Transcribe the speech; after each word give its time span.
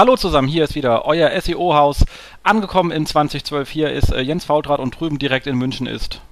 Hallo 0.00 0.16
zusammen, 0.16 0.48
hier 0.48 0.64
ist 0.64 0.74
wieder 0.74 1.04
euer 1.04 1.30
SEO-Haus. 1.38 2.06
Angekommen 2.42 2.90
in 2.90 3.04
2012. 3.04 3.68
Hier 3.68 3.92
ist 3.92 4.10
äh, 4.10 4.22
Jens 4.22 4.46
Fautrat 4.46 4.80
und 4.80 4.98
drüben 4.98 5.18
direkt 5.18 5.46
in 5.46 5.58
München 5.58 5.86
ist. 5.86 6.22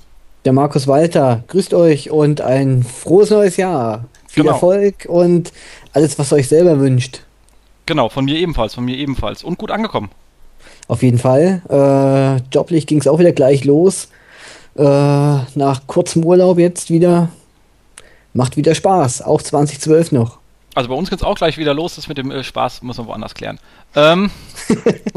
Der 0.47 0.55
Markus 0.55 0.89
Walter. 0.89 1.45
Grüßt 1.49 1.75
euch 1.75 2.11
und 2.11 2.41
ein 2.41 2.83
frohes 2.83 3.29
neues 3.29 3.59
Jahr. 3.59 4.07
Viel 4.27 4.45
Genau. 4.45 4.55
Erfolg 4.55 5.05
und 5.07 5.53
alles, 5.93 6.19
was 6.19 6.33
ihr 6.33 6.37
euch 6.37 6.49
selber 6.49 6.81
wünscht. 6.81 7.21
Genau, 7.85 8.09
von 8.09 8.25
mir 8.25 8.37
ebenfalls, 8.37 8.73
von 8.73 8.87
mir 8.87 8.97
ebenfalls. 8.97 9.45
Und 9.45 9.59
gut 9.59 9.71
angekommen. 9.71 10.09
Auf 10.87 11.03
jeden 11.03 11.19
Fall. 11.19 11.61
Äh, 11.69 12.41
joblich 12.51 12.87
ging 12.87 13.01
es 13.01 13.07
auch 13.07 13.19
wieder 13.19 13.33
gleich 13.33 13.67
los. 13.67 14.09
Äh, 14.79 14.83
nach 14.83 15.87
kurzem 15.87 16.25
Urlaub 16.25 16.59
jetzt 16.59 16.89
wieder. 16.89 17.29
Macht 18.33 18.57
wieder 18.57 18.75
Spaß. 18.75 19.21
Auch 19.21 19.43
2012 19.43 20.13
noch. 20.13 20.39
Also 20.79 20.91
bei 20.91 20.95
uns 20.95 21.11
geht's 21.11 21.25
auch 21.25 21.35
gleich 21.35 21.59
wieder 21.59 21.75
los. 21.75 21.97
Das 21.97 22.07
mit 22.07 22.19
dem 22.19 22.31
äh, 22.31 22.45
Spaß 22.45 22.83
muss 22.83 22.99
man 22.99 23.09
woanders 23.09 23.35
klären. 23.35 23.59
Ähm, 23.97 24.31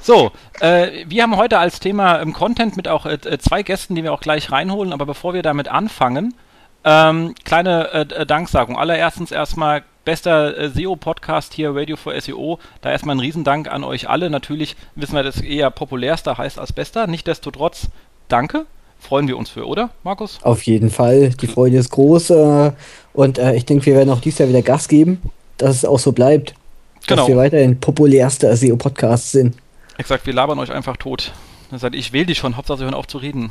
so, 0.00 0.32
äh, 0.60 1.04
wir 1.06 1.22
haben 1.22 1.36
heute 1.36 1.58
als 1.58 1.80
Thema 1.80 2.16
im 2.16 2.32
Content 2.32 2.78
mit 2.78 2.88
auch 2.88 3.04
äh, 3.04 3.16
äh, 3.16 3.36
zwei 3.36 3.62
Gästen, 3.62 3.94
die 3.94 4.02
wir 4.02 4.14
auch 4.14 4.22
gleich 4.22 4.50
reinholen. 4.50 4.94
Aber 4.94 5.04
bevor 5.04 5.34
wir 5.34 5.42
damit 5.42 5.68
anfangen, 5.68 6.32
ähm, 6.82 7.34
kleine 7.44 7.92
äh, 7.92 8.00
äh, 8.00 8.24
Danksagung. 8.24 8.78
Allererstens 8.78 9.32
erstmal 9.32 9.82
bester 10.06 10.56
äh, 10.56 10.70
SEO-Podcast 10.70 11.52
hier, 11.52 11.76
Radio 11.76 11.96
for 11.96 12.18
SEO. 12.18 12.58
Da 12.80 12.90
erstmal 12.90 13.16
ein 13.16 13.20
Riesendank 13.20 13.70
an 13.70 13.84
euch 13.84 14.08
alle. 14.08 14.30
Natürlich 14.30 14.76
wissen 14.94 15.14
wir, 15.14 15.24
dass 15.24 15.42
eher 15.42 15.70
populärster 15.70 16.38
heißt 16.38 16.58
als 16.58 16.72
bester. 16.72 17.06
Nichtsdestotrotz, 17.06 17.90
danke. 18.28 18.64
Freuen 19.00 19.26
wir 19.26 19.36
uns 19.36 19.50
für, 19.50 19.66
oder, 19.66 19.90
Markus? 20.04 20.38
Auf 20.42 20.62
jeden 20.62 20.90
Fall. 20.90 21.30
Die 21.30 21.46
Freude 21.46 21.78
ist 21.78 21.90
groß. 21.90 22.30
Äh, 22.30 22.72
und 23.12 23.38
äh, 23.38 23.54
ich 23.56 23.64
denke, 23.64 23.86
wir 23.86 23.94
werden 23.94 24.10
auch 24.10 24.20
dieses 24.20 24.38
Jahr 24.38 24.48
wieder 24.48 24.62
Gas 24.62 24.88
geben, 24.88 25.20
dass 25.56 25.76
es 25.76 25.84
auch 25.84 25.98
so 25.98 26.12
bleibt. 26.12 26.54
Genau. 27.06 27.22
Dass 27.22 27.28
wir 27.28 27.36
weiterhin 27.36 27.80
populärster 27.80 28.54
SEO-Podcast 28.56 29.32
sind. 29.32 29.56
Exakt, 29.96 30.26
wir 30.26 30.34
labern 30.34 30.58
euch 30.58 30.70
einfach 30.70 30.96
tot. 30.96 31.32
Das 31.70 31.82
heißt, 31.82 31.94
ich 31.94 32.12
wähle 32.12 32.26
die 32.26 32.34
schon, 32.34 32.56
Hauptsache 32.56 32.78
sie 32.78 32.84
hören 32.84 32.94
auf 32.94 33.06
zu 33.06 33.18
reden. 33.18 33.50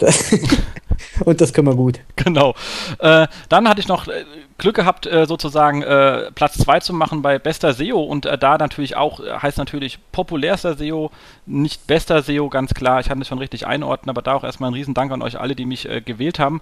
Und 1.24 1.40
das 1.40 1.52
können 1.52 1.68
wir 1.68 1.76
gut. 1.76 2.00
Genau. 2.16 2.54
Äh, 2.98 3.26
dann 3.48 3.68
hatte 3.68 3.80
ich 3.80 3.88
noch 3.88 4.08
äh, 4.08 4.24
Glück 4.58 4.76
gehabt, 4.76 5.06
äh, 5.06 5.26
sozusagen 5.26 5.82
äh, 5.82 6.30
Platz 6.34 6.58
2 6.58 6.80
zu 6.80 6.92
machen 6.92 7.22
bei 7.22 7.38
bester 7.38 7.72
SEO 7.72 8.00
und 8.00 8.24
da 8.24 8.58
natürlich 8.58 8.96
auch, 8.96 9.20
heißt 9.20 9.58
natürlich 9.58 9.98
populärster 10.12 10.76
SEO, 10.76 11.10
nicht 11.46 11.86
bester 11.86 12.22
SEO, 12.22 12.48
ganz 12.48 12.74
klar. 12.74 13.00
Ich 13.00 13.08
kann 13.08 13.18
das 13.18 13.28
schon 13.28 13.38
richtig 13.38 13.66
einordnen, 13.66 14.10
aber 14.10 14.22
da 14.22 14.34
auch 14.34 14.44
erstmal 14.44 14.70
ein 14.70 14.74
Riesendank 14.74 15.10
an 15.10 15.22
euch 15.22 15.38
alle, 15.38 15.56
die 15.56 15.66
mich 15.66 15.88
äh, 15.88 16.00
gewählt 16.00 16.38
haben. 16.38 16.60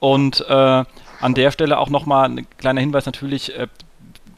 Und 0.00 0.44
an 0.48 1.34
der 1.34 1.50
Stelle 1.50 1.78
auch 1.78 1.88
nochmal 1.88 2.28
ein 2.28 2.46
kleiner 2.58 2.82
Hinweis 2.82 3.06
natürlich, 3.06 3.52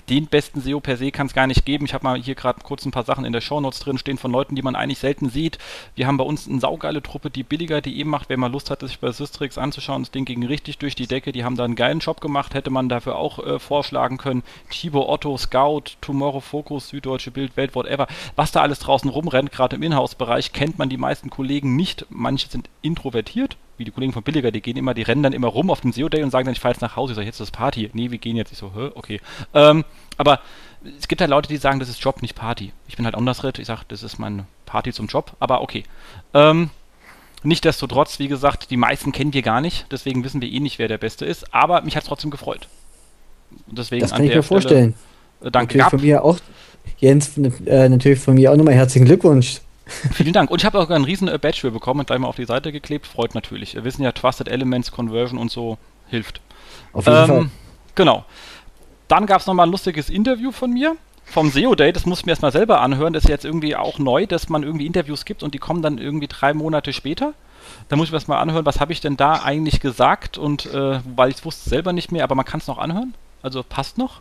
den 0.08 0.26
besten 0.26 0.60
SEO 0.60 0.80
per 0.80 0.96
se 0.96 1.10
kann 1.10 1.26
es 1.26 1.34
gar 1.34 1.46
nicht 1.46 1.64
geben. 1.64 1.84
Ich 1.84 1.94
habe 1.94 2.04
mal 2.04 2.20
hier 2.20 2.34
gerade 2.34 2.60
kurz 2.62 2.84
ein 2.84 2.90
paar 2.90 3.04
Sachen 3.04 3.24
in 3.24 3.32
der 3.32 3.40
Shownotes 3.40 3.80
drin 3.80 3.98
stehen 3.98 4.18
von 4.18 4.30
Leuten, 4.30 4.54
die 4.54 4.62
man 4.62 4.76
eigentlich 4.76 4.98
selten 4.98 5.30
sieht. 5.30 5.58
Wir 5.94 6.06
haben 6.06 6.16
bei 6.16 6.24
uns 6.24 6.48
eine 6.48 6.60
saugeile 6.60 7.02
Truppe, 7.02 7.30
die 7.30 7.42
billiger.de 7.42 8.04
macht. 8.04 8.28
Wer 8.28 8.36
mal 8.36 8.50
Lust 8.50 8.70
hat, 8.70 8.80
sich 8.80 9.00
bei 9.00 9.10
Systrix 9.10 9.58
anzuschauen, 9.58 10.02
das 10.02 10.10
Ding 10.10 10.24
ging 10.24 10.44
richtig 10.44 10.78
durch 10.78 10.94
die 10.94 11.06
Decke. 11.06 11.32
Die 11.32 11.44
haben 11.44 11.56
da 11.56 11.64
einen 11.64 11.74
geilen 11.74 11.98
Job 11.98 12.20
gemacht, 12.20 12.54
hätte 12.54 12.70
man 12.70 12.88
dafür 12.88 13.16
auch 13.16 13.38
äh, 13.44 13.58
vorschlagen 13.58 14.18
können. 14.18 14.42
Thibaut 14.70 15.08
Otto, 15.08 15.36
Scout, 15.36 15.96
Tomorrow 16.00 16.40
Focus, 16.40 16.88
Süddeutsche 16.88 17.30
Bild, 17.30 17.56
Welt, 17.56 17.74
whatever. 17.74 18.06
Was 18.36 18.52
da 18.52 18.62
alles 18.62 18.78
draußen 18.78 19.10
rumrennt, 19.10 19.52
gerade 19.52 19.76
im 19.76 19.82
Inhouse-Bereich, 19.82 20.52
kennt 20.52 20.78
man 20.78 20.88
die 20.88 20.96
meisten 20.96 21.30
Kollegen 21.30 21.76
nicht. 21.76 22.06
Manche 22.10 22.48
sind 22.48 22.68
introvertiert, 22.82 23.56
wie 23.78 23.84
die 23.84 23.90
Kollegen 23.90 24.12
von 24.12 24.22
Billiger, 24.22 24.50
die 24.50 24.60
gehen 24.60 24.76
immer, 24.76 24.94
die 24.94 25.02
rennen 25.02 25.22
dann 25.22 25.32
immer 25.32 25.48
rum 25.48 25.70
auf 25.70 25.80
dem 25.80 25.92
SEO-Day 25.92 26.22
und 26.22 26.30
sagen 26.30 26.46
dann, 26.46 26.52
ich 26.54 26.60
fahre 26.60 26.72
jetzt 26.72 26.80
nach 26.80 26.96
Hause. 26.96 27.12
Ich 27.12 27.16
sage, 27.16 27.26
jetzt 27.26 27.36
ist 27.36 27.48
das 27.48 27.50
Party. 27.50 27.90
Nee, 27.92 28.10
wir 28.10 28.18
gehen 28.18 28.36
jetzt. 28.36 28.52
Ich 28.52 28.58
so, 28.58 28.72
hä, 28.74 28.90
okay. 28.94 29.20
Ähm, 29.54 29.84
aber 30.16 30.40
es 30.98 31.08
gibt 31.08 31.20
halt 31.20 31.30
Leute, 31.30 31.48
die 31.48 31.56
sagen, 31.56 31.80
das 31.80 31.88
ist 31.88 32.00
Job, 32.02 32.22
nicht 32.22 32.34
Party. 32.34 32.72
Ich 32.88 32.96
bin 32.96 33.04
halt 33.04 33.14
andersritt. 33.14 33.58
Ich 33.58 33.66
sage, 33.66 33.82
das 33.88 34.02
ist 34.02 34.18
meine 34.18 34.46
Party 34.64 34.92
zum 34.92 35.06
Job, 35.06 35.32
aber 35.40 35.60
okay. 35.60 35.84
Ähm, 36.34 36.70
Nichtsdestotrotz, 37.42 38.18
wie 38.18 38.26
gesagt, 38.26 38.70
die 38.70 38.76
meisten 38.76 39.12
kennen 39.12 39.32
wir 39.32 39.42
gar 39.42 39.60
nicht, 39.60 39.86
deswegen 39.92 40.24
wissen 40.24 40.40
wir 40.40 40.50
eh 40.50 40.58
nicht, 40.58 40.78
wer 40.80 40.88
der 40.88 40.98
Beste 40.98 41.24
ist, 41.24 41.54
aber 41.54 41.82
mich 41.82 41.94
hat 41.94 42.02
es 42.02 42.08
trotzdem 42.08 42.30
gefreut. 42.30 42.68
Deswegen 43.68 44.00
Das 44.00 44.12
an 44.12 44.18
kann 44.18 44.26
ich 44.26 44.34
mir 44.34 44.42
vorstellen. 44.42 44.94
Stelle, 45.38 45.48
äh, 45.48 45.52
danke, 45.52 45.76
Natürlich 45.76 45.84
Gab. 45.84 45.90
von 45.90 46.00
mir 46.00 46.24
auch, 46.24 46.38
Jens, 46.98 47.38
äh, 47.38 47.88
natürlich 47.88 48.18
von 48.18 48.34
mir 48.34 48.50
auch 48.50 48.56
nochmal 48.56 48.74
herzlichen 48.74 49.04
Glückwunsch. 49.04 49.60
Vielen 49.86 50.32
Dank. 50.32 50.50
Und 50.50 50.60
ich 50.60 50.64
habe 50.64 50.80
auch 50.80 50.90
einen 50.90 51.04
riesen 51.04 51.28
äh, 51.28 51.38
Badge 51.38 51.60
für 51.60 51.70
bekommen 51.70 52.00
und 52.00 52.06
gleich 52.06 52.18
mal 52.18 52.28
auf 52.28 52.36
die 52.36 52.44
Seite 52.44 52.72
geklebt. 52.72 53.06
Freut 53.06 53.34
natürlich. 53.34 53.74
Wir 53.74 53.84
wissen 53.84 54.02
ja, 54.02 54.12
Trusted 54.12 54.48
Elements, 54.48 54.90
Conversion 54.90 55.38
und 55.38 55.50
so 55.50 55.78
hilft. 56.08 56.40
Auf 56.92 57.06
jeden 57.06 57.26
Fall. 57.26 57.50
Genau. 57.94 58.24
Dann 59.08 59.26
gab 59.26 59.40
es 59.40 59.46
nochmal 59.46 59.66
ein 59.66 59.70
lustiges 59.70 60.10
Interview 60.10 60.50
von 60.50 60.72
mir 60.72 60.96
vom 61.24 61.50
SEO 61.50 61.74
Day. 61.74 61.92
Das 61.92 62.06
muss 62.06 62.20
ich 62.20 62.26
mir 62.26 62.32
erstmal 62.32 62.52
selber 62.52 62.80
anhören. 62.80 63.12
Das 63.12 63.24
ist 63.24 63.30
jetzt 63.30 63.44
irgendwie 63.44 63.76
auch 63.76 63.98
neu, 63.98 64.26
dass 64.26 64.48
man 64.48 64.62
irgendwie 64.62 64.86
Interviews 64.86 65.24
gibt 65.24 65.42
und 65.42 65.54
die 65.54 65.58
kommen 65.58 65.82
dann 65.82 65.98
irgendwie 65.98 66.26
drei 66.26 66.54
Monate 66.54 66.92
später. 66.92 67.34
Da 67.88 67.96
muss 67.96 68.06
ich 68.06 68.12
mir 68.12 68.16
erstmal 68.16 68.38
anhören, 68.38 68.66
was 68.66 68.80
habe 68.80 68.92
ich 68.92 69.00
denn 69.00 69.16
da 69.16 69.42
eigentlich 69.42 69.80
gesagt 69.80 70.38
und 70.38 70.66
äh, 70.66 71.00
weil 71.16 71.30
ich 71.30 71.36
es 71.36 71.44
wusste 71.44 71.68
selber 71.68 71.92
nicht 71.92 72.12
mehr, 72.12 72.24
aber 72.24 72.34
man 72.34 72.44
kann 72.44 72.60
es 72.60 72.66
noch 72.66 72.78
anhören. 72.78 73.14
Also 73.42 73.62
passt 73.62 73.98
noch. 73.98 74.20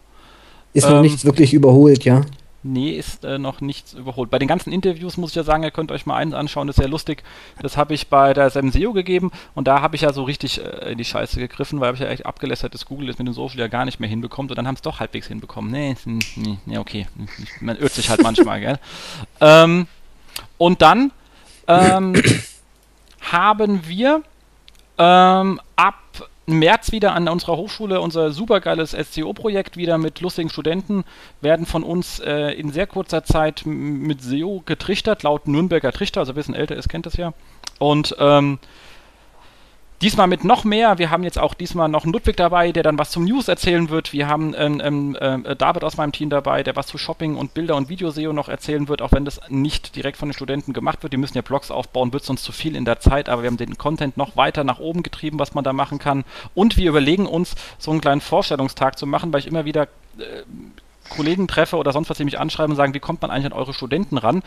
Ist 0.74 0.88
noch 0.88 0.98
ähm, 0.98 1.02
nichts 1.02 1.26
wirklich 1.26 1.54
überholt, 1.54 2.04
ja. 2.04 2.22
Nee, 2.68 2.94
ist 2.94 3.24
äh, 3.24 3.38
noch 3.38 3.62
nichts 3.62 3.94
überholt. 3.94 4.32
Bei 4.32 4.40
den 4.40 4.48
ganzen 4.48 4.74
Interviews 4.74 5.18
muss 5.18 5.30
ich 5.30 5.36
ja 5.36 5.44
sagen, 5.44 5.62
ihr 5.62 5.70
könnt 5.70 5.92
euch 5.92 6.08
mal 6.08 6.16
eins 6.16 6.34
anschauen, 6.34 6.66
das 6.66 6.78
ist 6.78 6.82
sehr 6.82 6.90
lustig. 6.90 7.22
Das 7.62 7.78
habe 7.78 7.94
ich 7.94 8.08
bei 8.08 8.34
der 8.34 8.50
SEO 8.50 8.92
gegeben 8.92 9.32
und 9.54 9.68
da 9.68 9.82
habe 9.82 9.96
ich 9.96 10.02
ja 10.02 10.12
so 10.12 10.24
richtig 10.24 10.66
äh, 10.66 10.92
in 10.94 10.98
die 10.98 11.06
Scheiße 11.06 11.40
gegriffen, 11.40 11.80
weil 11.80 11.94
ich 11.94 12.00
ja 12.00 12.08
echt 12.08 12.26
abgelästert, 12.26 12.74
dass 12.74 12.88
Google 12.88 13.06
das 13.06 13.20
mit 13.20 13.28
dem 13.28 13.36
Social 13.36 13.60
ja 13.60 13.68
gar 13.68 13.86
nicht 13.86 14.00
mehr 14.00 14.10
hinbekommt 14.10 14.50
und 14.50 14.58
dann 14.58 14.66
haben 14.66 14.74
es 14.74 14.82
doch 14.82 15.00
halbwegs 15.00 15.28
hinbekommen. 15.28 15.70
Nee, 15.70 15.96
nee, 16.06 16.58
nee, 16.66 16.78
okay. 16.80 17.06
Man 17.62 17.78
irrt 17.78 17.94
sich 17.94 18.10
halt 18.10 18.24
manchmal, 18.24 18.60
gell? 18.62 18.80
Ähm, 19.42 19.86
und 20.58 20.82
dann 20.82 21.12
ähm, 21.68 22.16
haben 23.22 23.88
wir 23.88 24.24
ähm, 24.98 25.62
ab 25.76 25.96
März 26.48 26.92
wieder 26.92 27.14
an 27.14 27.28
unserer 27.28 27.58
Hochschule 27.58 28.02
unser 28.02 28.32
supergeiles 28.32 28.92
SEO-Projekt 28.92 29.78
wieder 29.78 29.98
mit 29.98 30.22
lustigen 30.22 30.50
Studenten 30.50 31.04
werden 31.42 31.66
von 31.66 31.84
uns 31.84 32.20
äh, 32.20 32.52
in 32.52 32.72
sehr 32.72 32.88
kurzer 32.88 33.24
Zeit 33.24 33.64
mit 33.66 34.22
SEO 34.22 34.62
getrichtert, 34.66 35.24
laut 35.24 35.48
Nürnberger 35.48 35.92
Trichter, 35.92 36.22
also 36.22 36.36
wer 36.36 36.46
ein 36.48 36.54
älter 36.54 36.76
ist, 36.76 36.90
kennt 36.90 37.06
das 37.06 37.18
ja. 37.18 37.34
Und 37.80 38.16
ähm, 38.20 38.60
Diesmal 40.06 40.28
mit 40.28 40.44
noch 40.44 40.66
mehr. 40.66 41.00
Wir 41.00 41.10
haben 41.10 41.24
jetzt 41.24 41.40
auch 41.40 41.56
diesmal 41.56 41.90
noch 41.90 42.04
einen 42.04 42.14
Ludwig 42.14 42.38
dabei, 42.38 42.72
der 42.72 42.84
dann 42.84 43.00
was 43.00 43.10
zum 43.10 43.26
News 43.26 43.48
erzählen 43.48 43.90
wird. 43.90 44.14
Wir 44.14 44.28
haben 44.28 44.54
ähm, 44.56 44.80
ähm, 45.20 45.46
äh, 45.48 45.56
David 45.56 45.84
aus 45.84 45.98
meinem 45.98 46.12
Team 46.12 46.30
dabei, 46.30 46.62
der 46.62 46.76
was 46.76 46.86
zu 46.86 47.00
Shopping 47.00 47.36
und 47.36 47.56
Bilder 47.56 47.76
und 47.76 47.90
Video-SEO 47.90 48.32
noch 48.32 48.48
erzählen 48.48 48.88
wird, 48.88 49.02
auch 49.02 49.14
wenn 49.14 49.26
das 49.26 49.42
nicht 49.50 49.96
direkt 49.96 50.18
von 50.18 50.30
den 50.30 50.36
Studenten 50.36 50.74
gemacht 50.74 51.02
wird. 51.02 51.12
Die 51.12 51.18
müssen 51.18 51.36
ja 51.36 51.42
Blogs 51.42 51.72
aufbauen, 51.72 52.14
wird 52.14 52.24
sonst 52.24 52.44
zu 52.44 52.52
viel 52.52 52.76
in 52.76 52.86
der 52.86 53.00
Zeit, 53.00 53.30
aber 53.30 53.42
wir 53.42 53.48
haben 53.48 53.58
den 53.58 53.80
Content 53.80 54.16
noch 54.16 54.38
weiter 54.38 54.64
nach 54.64 54.78
oben 54.78 55.02
getrieben, 55.02 55.40
was 55.40 55.56
man 55.56 55.64
da 55.64 55.74
machen 55.74 55.98
kann. 55.98 56.24
Und 56.54 56.78
wir 56.78 56.88
überlegen 56.88 57.26
uns, 57.26 57.56
so 57.80 57.90
einen 57.90 58.02
kleinen 58.02 58.22
Vorstellungstag 58.22 59.00
zu 59.00 59.08
machen, 59.08 59.34
weil 59.34 59.40
ich 59.40 59.48
immer 59.48 59.66
wieder 59.66 59.88
äh, 60.20 60.44
Kollegen 61.10 61.48
treffe 61.48 61.78
oder 61.78 61.92
sonst 61.92 62.10
was, 62.10 62.18
die 62.18 62.26
mich 62.26 62.40
anschreiben 62.40 62.72
und 62.72 62.78
sagen, 62.78 62.94
wie 62.94 63.00
kommt 63.00 63.22
man 63.22 63.32
eigentlich 63.32 63.52
an 63.52 63.54
eure 63.54 63.74
Studenten 63.74 64.18
ran? 64.18 64.44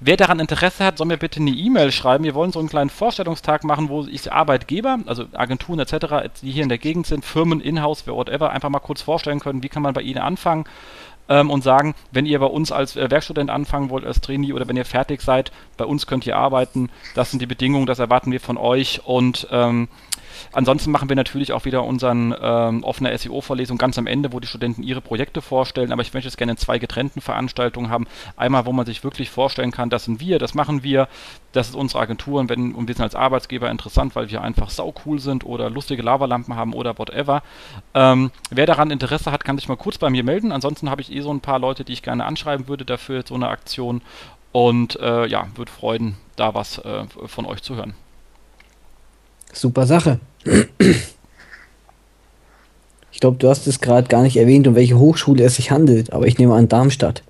Wer 0.00 0.16
daran 0.16 0.40
Interesse 0.40 0.84
hat, 0.84 0.98
soll 0.98 1.06
mir 1.06 1.16
bitte 1.16 1.40
eine 1.40 1.50
E-Mail 1.50 1.92
schreiben. 1.92 2.24
Wir 2.24 2.34
wollen 2.34 2.52
so 2.52 2.58
einen 2.58 2.68
kleinen 2.68 2.90
Vorstellungstag 2.90 3.64
machen, 3.64 3.88
wo 3.88 4.04
ich 4.04 4.32
Arbeitgeber, 4.32 4.98
also 5.06 5.24
Agenturen 5.32 5.80
etc., 5.80 6.30
die 6.42 6.50
hier 6.50 6.62
in 6.62 6.68
der 6.68 6.78
Gegend 6.78 7.06
sind, 7.06 7.24
Firmen, 7.24 7.60
Inhouse, 7.60 8.06
whatever, 8.06 8.50
einfach 8.50 8.68
mal 8.68 8.80
kurz 8.80 9.02
vorstellen 9.02 9.40
können, 9.40 9.62
wie 9.62 9.68
kann 9.68 9.82
man 9.82 9.94
bei 9.94 10.02
ihnen 10.02 10.18
anfangen 10.18 10.64
ähm, 11.28 11.50
und 11.50 11.62
sagen, 11.62 11.94
wenn 12.10 12.26
ihr 12.26 12.38
bei 12.38 12.46
uns 12.46 12.72
als 12.72 12.96
äh, 12.96 13.10
Werkstudent 13.10 13.50
anfangen 13.50 13.90
wollt, 13.90 14.04
als 14.04 14.20
Trainee 14.20 14.52
oder 14.52 14.68
wenn 14.68 14.76
ihr 14.76 14.84
fertig 14.84 15.22
seid, 15.22 15.52
bei 15.76 15.84
uns 15.84 16.06
könnt 16.06 16.26
ihr 16.26 16.36
arbeiten. 16.36 16.90
Das 17.14 17.30
sind 17.30 17.40
die 17.40 17.46
Bedingungen, 17.46 17.86
das 17.86 17.98
erwarten 17.98 18.32
wir 18.32 18.40
von 18.40 18.56
euch 18.56 19.00
und 19.04 19.46
ähm, 19.50 19.88
Ansonsten 20.52 20.90
machen 20.90 21.08
wir 21.08 21.16
natürlich 21.16 21.52
auch 21.52 21.64
wieder 21.64 21.84
unseren 21.84 22.34
ähm, 22.40 22.84
offene 22.84 23.16
SEO-Vorlesung 23.16 23.78
ganz 23.78 23.98
am 23.98 24.06
Ende, 24.06 24.32
wo 24.32 24.40
die 24.40 24.46
Studenten 24.46 24.82
ihre 24.82 25.00
Projekte 25.00 25.42
vorstellen. 25.42 25.92
Aber 25.92 26.02
ich 26.02 26.12
möchte 26.12 26.28
es 26.28 26.36
gerne 26.36 26.52
in 26.52 26.58
zwei 26.58 26.78
getrennten 26.78 27.20
Veranstaltungen 27.20 27.90
haben. 27.90 28.06
Einmal, 28.36 28.66
wo 28.66 28.72
man 28.72 28.86
sich 28.86 29.04
wirklich 29.04 29.30
vorstellen 29.30 29.70
kann, 29.70 29.90
das 29.90 30.04
sind 30.04 30.20
wir, 30.20 30.38
das 30.38 30.54
machen 30.54 30.82
wir, 30.82 31.08
das 31.52 31.68
ist 31.68 31.74
unsere 31.74 32.00
Agentur 32.00 32.40
und, 32.40 32.48
wenn, 32.48 32.74
und 32.74 32.88
wir 32.88 32.94
sind 32.94 33.04
als 33.04 33.14
Arbeitsgeber 33.14 33.70
interessant, 33.70 34.16
weil 34.16 34.30
wir 34.30 34.42
einfach 34.42 34.70
sau 34.70 34.94
cool 35.04 35.18
sind 35.18 35.44
oder 35.44 35.70
lustige 35.70 36.02
Lavalampen 36.02 36.56
haben 36.56 36.72
oder 36.72 36.98
whatever. 36.98 37.42
Ähm, 37.94 38.30
wer 38.50 38.66
daran 38.66 38.90
Interesse 38.90 39.32
hat, 39.32 39.44
kann 39.44 39.58
sich 39.58 39.68
mal 39.68 39.76
kurz 39.76 39.98
bei 39.98 40.10
mir 40.10 40.24
melden. 40.24 40.52
Ansonsten 40.52 40.90
habe 40.90 41.02
ich 41.02 41.12
eh 41.12 41.20
so 41.20 41.32
ein 41.32 41.40
paar 41.40 41.58
Leute, 41.58 41.84
die 41.84 41.92
ich 41.92 42.02
gerne 42.02 42.24
anschreiben 42.24 42.68
würde 42.68 42.84
dafür, 42.84 43.22
so 43.26 43.34
eine 43.34 43.48
Aktion. 43.48 44.02
Und 44.52 45.00
äh, 45.00 45.26
ja, 45.26 45.46
würde 45.54 45.72
freuen, 45.72 46.16
da 46.36 46.54
was 46.54 46.78
äh, 46.78 47.04
von 47.26 47.46
euch 47.46 47.62
zu 47.62 47.76
hören. 47.76 47.94
Super 49.52 49.86
Sache. 49.86 50.20
Ich 53.10 53.20
glaube, 53.20 53.36
du 53.38 53.48
hast 53.48 53.66
es 53.66 53.80
gerade 53.80 54.08
gar 54.08 54.22
nicht 54.22 54.36
erwähnt, 54.36 54.66
um 54.66 54.74
welche 54.74 54.98
Hochschule 54.98 55.44
es 55.44 55.56
sich 55.56 55.70
handelt, 55.70 56.12
aber 56.12 56.26
ich 56.26 56.38
nehme 56.38 56.54
an 56.54 56.68
Darmstadt. 56.68 57.22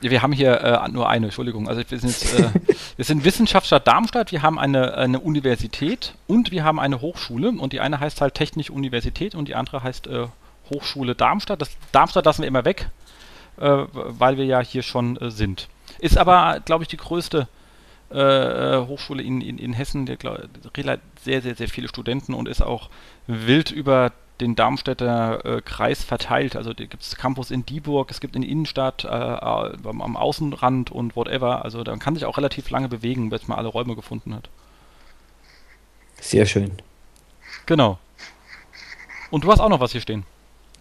Wir 0.00 0.22
haben 0.22 0.32
hier 0.32 0.60
äh, 0.60 0.88
nur 0.90 1.08
eine, 1.08 1.26
Entschuldigung. 1.26 1.68
Also 1.68 1.82
wir 1.88 1.98
sind, 1.98 2.10
jetzt, 2.10 2.38
äh, 2.38 2.50
wir 2.96 3.04
sind 3.04 3.24
Wissenschaftsstadt 3.24 3.86
Darmstadt, 3.86 4.30
wir 4.30 4.42
haben 4.42 4.58
eine, 4.58 4.94
eine 4.94 5.20
Universität 5.20 6.14
und 6.26 6.50
wir 6.50 6.64
haben 6.64 6.78
eine 6.78 7.00
Hochschule 7.00 7.50
und 7.50 7.72
die 7.72 7.80
eine 7.80 7.98
heißt 7.98 8.20
halt 8.20 8.34
Technische 8.34 8.72
Universität 8.72 9.34
und 9.34 9.48
die 9.48 9.54
andere 9.54 9.82
heißt 9.82 10.06
äh, 10.06 10.26
Hochschule 10.70 11.14
Darmstadt. 11.14 11.62
Das 11.62 11.70
Darmstadt 11.92 12.26
lassen 12.26 12.42
wir 12.42 12.48
immer 12.48 12.64
weg, 12.64 12.88
äh, 13.58 13.84
weil 13.92 14.36
wir 14.36 14.44
ja 14.44 14.60
hier 14.60 14.82
schon 14.82 15.16
äh, 15.16 15.30
sind. 15.30 15.68
Ist 15.98 16.18
aber, 16.18 16.60
glaube 16.64 16.84
ich, 16.84 16.88
die 16.88 16.98
größte 16.98 17.48
äh, 18.10 18.18
äh, 18.18 18.86
Hochschule 18.86 19.22
in, 19.22 19.40
in, 19.40 19.58
in 19.58 19.72
Hessen, 19.72 20.06
der 20.06 20.16
glaub, 20.16 20.38
sehr, 21.22 21.42
sehr, 21.42 21.54
sehr 21.56 21.68
viele 21.68 21.88
Studenten 21.88 22.34
und 22.34 22.48
ist 22.48 22.62
auch 22.62 22.88
wild 23.26 23.70
über 23.70 24.12
den 24.40 24.54
Darmstädter 24.54 25.44
äh, 25.44 25.60
Kreis 25.62 26.04
verteilt. 26.04 26.56
Also 26.56 26.72
da 26.72 26.84
gibt 26.84 27.02
es 27.02 27.16
Campus 27.16 27.50
in 27.50 27.66
Dieburg, 27.66 28.10
es 28.10 28.20
gibt 28.20 28.36
in 28.36 28.42
der 28.42 28.50
Innenstadt, 28.50 29.04
äh, 29.04 29.08
am, 29.08 30.02
am, 30.02 30.16
Außenrand 30.16 30.92
und 30.92 31.16
whatever. 31.16 31.64
Also 31.64 31.82
da 31.82 31.96
kann 31.96 32.14
sich 32.14 32.24
auch 32.26 32.36
relativ 32.36 32.70
lange 32.70 32.88
bewegen, 32.88 33.30
bis 33.30 33.48
man 33.48 33.58
alle 33.58 33.68
Räume 33.68 33.96
gefunden 33.96 34.34
hat. 34.34 34.50
Sehr 36.20 36.46
schön. 36.46 36.72
Genau. 37.66 37.98
Und 39.30 39.44
du 39.44 39.50
hast 39.50 39.60
auch 39.60 39.68
noch 39.68 39.80
was 39.80 39.92
hier 39.92 40.00
stehen. 40.00 40.24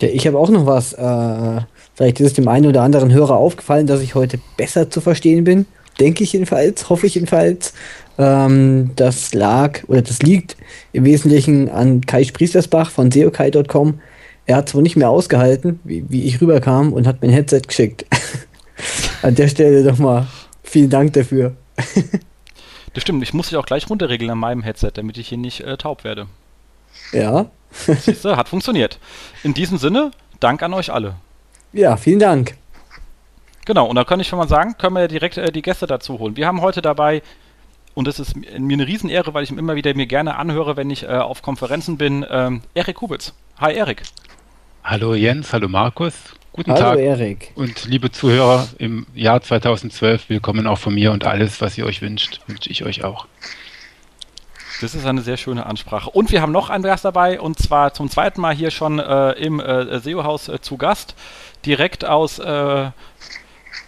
Ja, 0.01 0.09
ich 0.09 0.27
habe 0.27 0.37
auch 0.37 0.49
noch 0.49 0.65
was. 0.65 0.93
Äh, 0.93 1.61
vielleicht 1.95 2.19
ist 2.19 2.27
es 2.27 2.33
dem 2.33 2.47
einen 2.47 2.67
oder 2.67 2.83
anderen 2.83 3.11
Hörer 3.11 3.35
aufgefallen, 3.35 3.87
dass 3.87 4.01
ich 4.01 4.15
heute 4.15 4.39
besser 4.57 4.89
zu 4.89 5.01
verstehen 5.01 5.43
bin. 5.43 5.65
Denke 5.99 6.23
ich 6.23 6.33
jedenfalls, 6.33 6.89
hoffe 6.89 7.07
ich 7.07 7.15
jedenfalls. 7.15 7.73
Ähm, 8.17 8.91
das 8.95 9.33
lag 9.33 9.83
oder 9.87 10.01
das 10.01 10.19
liegt 10.21 10.57
im 10.93 11.05
Wesentlichen 11.05 11.69
an 11.69 12.01
Kai 12.01 12.23
Spriestersbach 12.23 12.89
von 12.89 13.11
seokai.com. 13.11 13.99
Er 14.45 14.57
hat 14.57 14.69
zwar 14.69 14.81
nicht 14.81 14.95
mehr 14.95 15.09
ausgehalten, 15.09 15.79
wie, 15.83 16.05
wie 16.09 16.23
ich 16.23 16.39
rüberkam 16.39 16.93
und 16.93 17.07
hat 17.07 17.21
mir 17.21 17.29
ein 17.29 17.33
Headset 17.33 17.61
geschickt. 17.67 18.05
an 19.21 19.35
der 19.35 19.47
Stelle 19.47 19.83
doch 19.83 19.97
mal 19.97 20.27
vielen 20.63 20.89
Dank 20.89 21.13
dafür. 21.13 21.55
das 22.93 23.03
stimmt, 23.03 23.23
ich 23.23 23.33
muss 23.33 23.49
dich 23.49 23.57
auch 23.57 23.65
gleich 23.65 23.89
runterregeln 23.89 24.29
an 24.29 24.37
meinem 24.37 24.63
Headset, 24.63 24.91
damit 24.93 25.17
ich 25.17 25.29
hier 25.29 25.37
nicht 25.37 25.61
äh, 25.61 25.77
taub 25.77 26.03
werde. 26.03 26.27
Ja. 27.11 27.47
Siehst 27.71 28.23
du, 28.23 28.37
hat 28.37 28.47
funktioniert. 28.47 28.99
In 29.43 29.53
diesem 29.53 29.77
Sinne, 29.77 30.11
Dank 30.39 30.61
an 30.63 30.73
euch 30.73 30.91
alle. 30.91 31.15
Ja, 31.73 31.97
vielen 31.97 32.19
Dank. 32.19 32.55
Genau, 33.65 33.87
und 33.87 33.95
da 33.95 34.03
kann 34.03 34.19
ich 34.19 34.27
schon 34.27 34.37
mal 34.37 34.47
sagen, 34.47 34.77
können 34.77 34.95
wir 34.95 35.01
ja 35.01 35.07
direkt 35.07 35.37
äh, 35.37 35.51
die 35.51 35.63
Gäste 35.63 35.87
dazu 35.87 36.19
holen. 36.19 36.37
Wir 36.37 36.45
haben 36.45 36.61
heute 36.61 36.83
dabei, 36.83 37.23
und 37.95 38.07
das 38.07 38.19
ist 38.19 38.35
mir 38.35 38.51
eine 38.53 38.85
Riesenehre, 38.85 39.33
weil 39.33 39.43
ich 39.43 39.51
ihn 39.51 39.57
immer 39.57 39.75
wieder 39.75 39.93
mir 39.95 40.05
gerne 40.05 40.37
anhöre, 40.37 40.77
wenn 40.77 40.89
ich 40.91 41.03
äh, 41.03 41.07
auf 41.07 41.41
Konferenzen 41.41 41.97
bin, 41.97 42.25
ähm, 42.29 42.61
Erik 42.75 42.97
Kubitz. 42.97 43.33
Hi 43.59 43.73
Erik. 43.73 44.03
Hallo 44.83 45.15
Jens, 45.15 45.51
hallo 45.51 45.67
Markus. 45.67 46.13
Guten 46.53 46.73
hallo, 46.73 46.81
Tag. 46.81 46.99
Erik. 46.99 47.51
Und 47.55 47.85
liebe 47.85 48.11
Zuhörer, 48.11 48.67
im 48.77 49.07
Jahr 49.15 49.41
2012 49.41 50.29
willkommen 50.29 50.67
auch 50.67 50.77
von 50.77 50.93
mir 50.93 51.11
und 51.11 51.25
alles, 51.25 51.59
was 51.59 51.75
ihr 51.77 51.85
euch 51.85 52.03
wünscht, 52.03 52.41
wünsche 52.47 52.69
ich 52.69 52.85
euch 52.85 53.03
auch. 53.03 53.25
Das 54.81 54.93
ist 54.93 55.05
eine 55.05 55.21
sehr 55.21 55.37
schöne 55.37 55.65
Ansprache. 55.65 56.09
Und 56.09 56.31
wir 56.31 56.41
haben 56.41 56.51
noch 56.51 56.69
einen 56.69 56.83
Gast 56.83 57.03
dabei, 57.03 57.39
und 57.39 57.57
zwar 57.57 57.93
zum 57.93 58.09
zweiten 58.09 58.41
Mal 58.41 58.53
hier 58.53 58.71
schon 58.71 58.99
äh, 58.99 59.31
im 59.31 59.59
äh, 59.59 59.99
SEO-Haus 59.99 60.49
äh, 60.49 60.61
zu 60.61 60.77
Gast. 60.77 61.15
Direkt 61.65 62.05
aus 62.05 62.39
äh, 62.39 62.91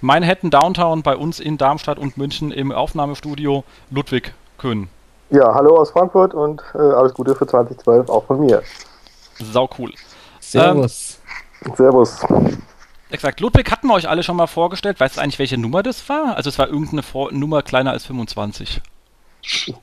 Manhattan 0.01 0.51
Downtown 0.51 1.01
bei 1.01 1.15
uns 1.15 1.39
in 1.39 1.57
Darmstadt 1.57 1.97
und 1.97 2.17
München 2.17 2.51
im 2.51 2.71
Aufnahmestudio 2.71 3.63
Ludwig 3.89 4.33
Köhn. 4.57 4.89
Ja, 5.29 5.53
hallo 5.55 5.75
aus 5.75 5.89
Frankfurt 5.91 6.33
und 6.33 6.61
äh, 6.75 6.77
alles 6.77 7.13
Gute 7.13 7.35
für 7.35 7.47
2012 7.47 8.07
auch 8.09 8.25
von 8.25 8.39
mir. 8.39 8.61
Sau 9.39 9.69
cool. 9.79 9.91
Servus. 10.39 11.19
Ähm, 11.65 11.73
Servus. 11.75 12.19
Exakt. 13.09 13.39
Ludwig 13.39 13.71
hatten 13.71 13.87
wir 13.87 13.95
euch 13.95 14.07
alle 14.07 14.21
schon 14.21 14.35
mal 14.35 14.47
vorgestellt. 14.47 14.99
Weißt 14.99 15.17
du 15.17 15.21
eigentlich, 15.21 15.39
welche 15.39 15.57
Nummer 15.57 15.81
das 15.81 16.07
war? 16.09 16.35
Also 16.35 16.49
es 16.49 16.59
war 16.59 16.67
irgendeine 16.67 17.03
Vor 17.03 17.31
Nummer 17.31 17.61
kleiner 17.63 17.91
als 17.91 18.05
25. 18.05 18.81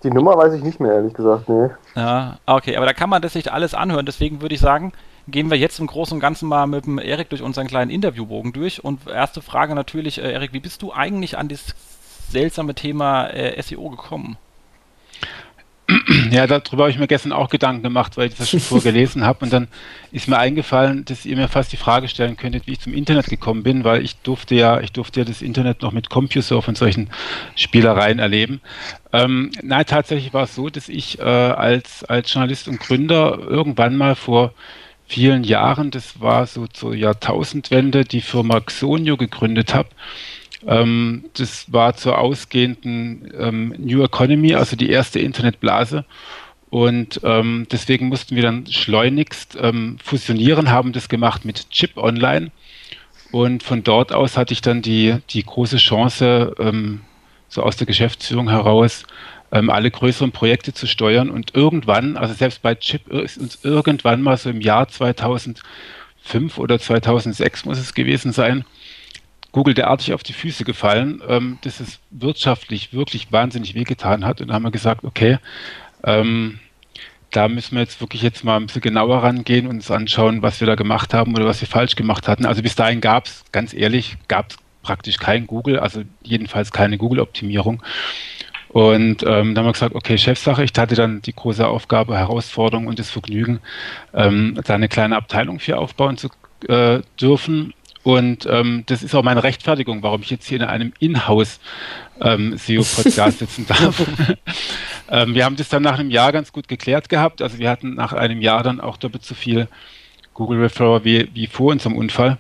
Die 0.03 0.11
Nummer 0.11 0.37
weiß 0.37 0.53
ich 0.55 0.63
nicht 0.63 0.79
mehr, 0.79 0.93
ehrlich 0.93 1.15
gesagt, 1.15 1.49
nee. 1.49 1.71
Ja, 1.97 2.39
okay, 2.45 2.77
aber 2.77 2.87
da 2.87 2.93
kann 2.93 3.09
man 3.09 3.23
das 3.23 3.35
nicht 3.35 3.51
alles 3.51 3.75
anhören. 3.75 4.05
Deswegen 4.05 4.43
würde 4.43 4.55
ich 4.55 4.61
sagen, 4.61 4.93
gehen 5.29 5.50
wir 5.50 5.59
jetzt 5.59 5.79
im 5.79 5.87
Großen 5.87 6.15
und 6.15 6.21
Ganzen 6.21 6.49
mal 6.49 6.67
mit 6.67 6.87
dem 6.87 6.99
Erik 6.99 7.31
durch 7.31 7.43
unseren 7.43 7.67
kleinen 7.67 7.91
Interviewbogen 7.91 8.53
durch. 8.53 8.82
Und 8.85 9.06
erste 9.06 9.43
Frage 9.43 9.75
natürlich, 9.75 10.19
äh, 10.19 10.32
Erik, 10.32 10.53
wie 10.53 10.61
bist 10.61 10.82
du 10.82 10.93
eigentlich 10.93 11.38
an 11.38 11.49
das 11.49 11.75
seltsame 12.31 12.75
Thema 12.75 13.29
äh, 13.29 13.61
SEO 13.62 13.91
gekommen? 13.91 14.37
Ja, 16.31 16.47
darüber 16.47 16.85
habe 16.85 16.91
ich 16.91 16.99
mir 16.99 17.06
gestern 17.06 17.32
auch 17.32 17.50
Gedanken 17.50 17.82
gemacht, 17.82 18.17
weil 18.17 18.29
ich 18.29 18.35
das 18.35 18.49
schon 18.49 18.61
vorgelesen 18.61 19.25
habe 19.25 19.44
und 19.44 19.53
dann 19.53 19.69
ist 20.12 20.29
mir 20.29 20.38
eingefallen, 20.38 21.05
dass 21.05 21.27
ihr 21.27 21.37
mir 21.37 21.49
fast 21.49 21.73
die 21.73 21.77
Frage 21.77 22.09
stellen 22.09 22.38
könntet, 22.38 22.67
wie 22.67 22.73
ich 22.73 22.81
zum 22.81 22.94
Internet 22.94 23.27
gekommen 23.27 23.62
bin, 23.62 23.85
weil 23.85 24.03
ich 24.03 24.17
durfte 24.17 24.55
ja, 24.55 24.81
ich 24.81 24.93
durfte 24.93 25.20
ja 25.20 25.27
das 25.27 25.43
Internet 25.43 25.82
noch 25.82 25.93
mit 25.93 26.09
CompuServe 26.09 26.67
und 26.69 26.79
solchen 26.79 27.11
Spielereien 27.55 28.19
erleben. 28.19 28.62
Ähm, 29.12 29.50
nein, 29.62 29.85
tatsächlich 29.87 30.32
war 30.32 30.44
es 30.44 30.55
so, 30.55 30.70
dass 30.70 30.88
ich 30.88 31.19
äh, 31.19 31.23
als, 31.23 32.03
als 32.05 32.32
Journalist 32.32 32.67
und 32.67 32.81
Gründer 32.81 33.38
irgendwann 33.38 33.97
mal 33.97 34.15
vor 34.15 34.55
vielen 35.15 35.45
Jahren, 35.45 35.93
das 35.93 36.21
war 36.21 36.45
so 36.49 36.67
zur 36.67 36.93
Jahrtausendwende, 36.93 38.05
die 38.05 38.21
Firma 38.21 38.59
Xonio 38.59 39.17
gegründet 39.17 39.73
habe. 39.73 39.91
Ähm, 40.67 41.27
das 41.35 41.73
war 41.73 41.95
zur 41.95 42.19
ausgehenden 42.19 43.33
ähm, 43.39 43.75
New 43.79 44.03
Economy, 44.03 44.57
also 44.57 44.75
die 44.75 44.91
erste 44.91 45.21
Internetblase. 45.21 46.05
Und 46.69 47.21
ähm, 47.23 47.69
deswegen 47.71 48.09
mussten 48.09 48.35
wir 48.35 48.43
dann 48.43 48.67
schleunigst 48.67 49.57
ähm, 49.61 49.99
fusionieren, 50.03 50.73
haben 50.73 50.93
das 50.93 51.09
gemacht 51.09 51.45
mit 51.45 51.71
Chip 51.71 51.97
Online. 51.97 52.51
Und 53.31 53.63
von 53.63 53.85
dort 53.85 54.13
aus 54.13 54.37
hatte 54.37 54.53
ich 54.53 54.63
dann 54.63 54.83
die, 54.83 55.19
die 55.31 55.45
große 55.45 55.77
Chance, 55.77 56.57
ähm, 56.59 57.03
so 57.49 57.63
aus 57.63 57.77
der 57.77 57.87
Geschäftsführung 57.87 58.51
heraus, 58.51 59.05
ähm, 59.55 59.71
alle 59.71 59.91
größeren 59.91 60.33
Projekte 60.33 60.75
zu 60.75 60.87
steuern. 60.87 61.31
Und 61.31 61.55
irgendwann, 61.55 62.17
also 62.17 62.35
selbst 62.35 62.61
bei 62.61 62.75
Chip 62.75 63.09
ist 63.09 63.39
uns 63.39 63.61
irgendwann 63.62 64.21
mal 64.21 64.37
so 64.37 64.51
im 64.51 64.61
Jahr 64.61 64.89
2005 64.89 66.59
oder 66.59 66.79
2006 66.79 67.65
muss 67.65 67.79
es 67.79 67.95
gewesen 67.95 68.33
sein, 68.33 68.65
Google 69.53 69.75
derartig 69.75 70.12
auf 70.12 70.25
die 70.25 70.33
Füße 70.33 70.65
gefallen, 70.65 71.23
ähm, 71.29 71.59
dass 71.62 71.79
es 71.79 72.01
wirtschaftlich 72.11 72.93
wirklich 72.93 73.31
wahnsinnig 73.31 73.77
wehgetan 73.77 74.25
hat. 74.25 74.41
Und 74.41 74.49
da 74.49 74.55
haben 74.55 74.65
wir 74.65 74.73
gesagt, 74.73 75.05
okay, 75.05 75.39
ähm, 76.03 76.59
da 77.31 77.47
müssen 77.47 77.77
wir 77.77 77.83
jetzt 77.83 78.01
wirklich 78.01 78.23
jetzt 78.23 78.43
mal 78.43 78.56
ein 78.56 78.67
bisschen 78.67 78.83
genauer 78.83 79.23
rangehen 79.23 79.69
und 79.69 79.77
uns 79.77 79.91
anschauen, 79.91 80.43
was 80.43 80.59
wir 80.59 80.67
da 80.67 80.75
gemacht 80.75 81.15
haben 81.15 81.35
oder 81.37 81.47
was 81.47 81.61
wir 81.61 81.69
falsch 81.69 81.95
gemacht 81.95 82.27
hatten. 82.27 82.45
Also 82.45 82.62
bis 82.62 82.75
dahin 82.75 83.01
gab 83.01 83.27
es, 83.27 83.45
ganz 83.53 83.73
ehrlich, 83.73 84.17
gab 84.27 84.51
es 84.51 84.56
praktisch 84.83 85.19
kein 85.19 85.47
Google, 85.47 85.79
also 85.79 86.03
jedenfalls 86.23 86.73
keine 86.73 86.99
Google-Optimierung. 86.99 87.83
Und 88.75 89.23
ähm, 89.23 89.55
da 89.55 89.61
haben 89.61 89.67
wir 89.69 89.73
gesagt, 89.73 89.94
okay, 89.94 90.19
Chefsache. 90.19 90.65
Ich 90.65 90.73
hatte 90.76 90.97
dann 90.97 91.23
die 91.23 91.32
große 91.32 91.65
Aufgabe, 91.65 92.19
Herausforderung 92.19 92.88
und 92.88 92.99
das 92.99 93.09
Vergnügen, 93.09 93.61
ähm, 94.12 94.59
da 94.65 94.75
eine 94.75 94.88
kleine 94.88 95.15
Abteilung 95.15 95.61
für 95.61 95.79
aufbauen 95.79 96.17
zu 96.17 96.29
äh, 96.67 97.00
dürfen. 97.21 97.73
Und 98.03 98.49
ähm, 98.50 98.82
das 98.87 99.05
ist 99.05 99.15
auch 99.15 99.23
meine 99.23 99.44
Rechtfertigung, 99.44 100.03
warum 100.03 100.23
ich 100.23 100.31
jetzt 100.31 100.49
hier 100.49 100.59
in 100.59 100.65
einem 100.65 100.93
Inhouse 100.99 101.60
ähm, 102.20 102.56
SEO-Podcast 102.58 103.39
sitzen 103.39 103.65
darf. 103.69 104.05
ähm, 105.08 105.37
wir 105.37 105.44
haben 105.44 105.55
das 105.55 105.69
dann 105.69 105.84
nach 105.84 106.01
einem 106.01 106.10
Jahr 106.10 106.32
ganz 106.32 106.51
gut 106.51 106.67
geklärt 106.67 107.08
gehabt. 107.08 107.43
Also 107.43 107.60
wir 107.60 107.70
hatten 107.70 107.94
nach 107.94 108.13
einem 108.13 108.43
Jahr 108.43 108.65
dann 108.65 108.81
auch 108.81 108.96
doppelt 108.96 109.25
so 109.25 109.37
viel 109.37 109.69
Google 110.32 110.63
Referrer 110.63 111.05
wie, 111.05 111.29
wie 111.32 111.46
vor 111.46 111.70
unserem 111.70 111.94
Unfall. 111.94 112.39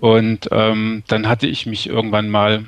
Und 0.00 0.48
ähm, 0.50 1.04
dann 1.06 1.28
hatte 1.28 1.46
ich 1.46 1.64
mich 1.66 1.88
irgendwann 1.88 2.28
mal 2.28 2.64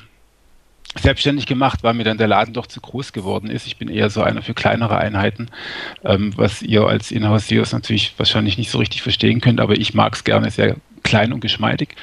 selbstständig 1.00 1.46
gemacht, 1.46 1.82
weil 1.82 1.94
mir 1.94 2.04
dann 2.04 2.18
der 2.18 2.28
Laden 2.28 2.54
doch 2.54 2.66
zu 2.66 2.80
groß 2.80 3.12
geworden 3.12 3.50
ist. 3.50 3.66
Ich 3.66 3.76
bin 3.76 3.88
eher 3.88 4.10
so 4.10 4.22
einer 4.22 4.42
für 4.42 4.54
kleinere 4.54 4.98
Einheiten, 4.98 5.48
ähm, 6.04 6.32
was 6.36 6.62
ihr 6.62 6.86
als 6.86 7.10
Inhouse-SEOs 7.10 7.72
natürlich 7.72 8.14
wahrscheinlich 8.18 8.58
nicht 8.58 8.70
so 8.70 8.78
richtig 8.78 9.02
verstehen 9.02 9.40
könnt, 9.40 9.60
aber 9.60 9.74
ich 9.74 9.94
mag 9.94 10.14
es 10.14 10.24
gerne 10.24 10.50
sehr 10.50 10.76
klein 11.02 11.32
und 11.32 11.40
geschmeidig. 11.40 11.96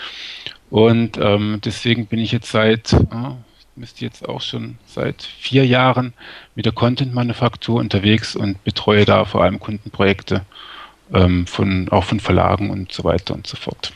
Und 0.70 1.18
ähm, 1.18 1.60
deswegen 1.64 2.08
bin 2.08 2.20
ich 2.20 2.32
jetzt 2.32 2.52
seit, 2.52 2.94
oh, 2.94 3.36
müsste 3.76 4.06
jetzt 4.06 4.28
auch 4.28 4.42
schon 4.42 4.78
seit 4.86 5.24
vier 5.24 5.66
Jahren 5.66 6.14
mit 6.56 6.66
der 6.66 6.74
Content-Manufaktur 6.74 7.80
unterwegs 7.80 8.36
und 8.36 8.64
betreue 8.64 9.06
da 9.06 9.26
vor 9.26 9.44
allem 9.44 9.60
Kundenprojekte 9.60 10.46
ähm, 11.14 11.48
von, 11.48 11.90
auch 11.90 12.04
von 12.04 12.20
Verlagen 12.20 12.70
und 12.70 12.92
so 12.92 13.04
weiter 13.04 13.34
und 13.34 13.48
so 13.48 13.58
fort. 13.58 13.94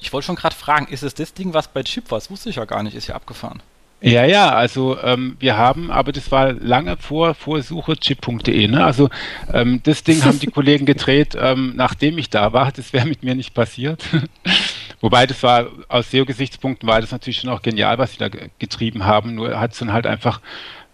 Ich 0.00 0.12
wollte 0.12 0.26
schon 0.26 0.36
gerade 0.36 0.54
fragen, 0.54 0.86
ist 0.88 1.02
es 1.02 1.14
das 1.14 1.34
Ding, 1.34 1.54
was 1.54 1.68
bei 1.68 1.82
Chip 1.82 2.10
war? 2.10 2.18
Das 2.18 2.30
wusste 2.30 2.50
ich 2.50 2.56
ja 2.56 2.64
gar 2.64 2.82
nicht, 2.82 2.94
ist 2.94 3.06
ja 3.06 3.14
abgefahren. 3.14 3.62
Ja, 4.02 4.24
ja, 4.24 4.52
also 4.52 4.98
ähm, 5.00 5.36
wir 5.38 5.56
haben, 5.56 5.92
aber 5.92 6.10
das 6.10 6.32
war 6.32 6.52
lange 6.52 6.96
vor 6.96 7.34
Vorsuche 7.34 7.96
chip.de. 7.96 8.66
Ne? 8.66 8.84
Also 8.84 9.08
ähm, 9.52 9.80
das 9.84 10.02
Ding 10.02 10.24
haben 10.24 10.40
die 10.40 10.46
Kollegen 10.50 10.86
gedreht, 10.86 11.36
ähm, 11.38 11.74
nachdem 11.76 12.18
ich 12.18 12.28
da 12.28 12.52
war. 12.52 12.72
Das 12.72 12.92
wäre 12.92 13.06
mit 13.06 13.22
mir 13.22 13.36
nicht 13.36 13.54
passiert. 13.54 14.02
Wobei 15.00 15.26
das 15.26 15.42
war 15.44 15.68
aus 15.88 16.10
SEO-Gesichtspunkten 16.10 16.88
war 16.88 17.00
das 17.00 17.12
natürlich 17.12 17.38
schon 17.40 17.50
auch 17.50 17.62
genial, 17.62 17.98
was 17.98 18.12
sie 18.12 18.18
da 18.18 18.28
getrieben 18.58 19.04
haben. 19.04 19.36
Nur 19.36 19.58
hat 19.58 19.72
es 19.72 19.78
dann 19.78 19.92
halt 19.92 20.06
einfach 20.06 20.40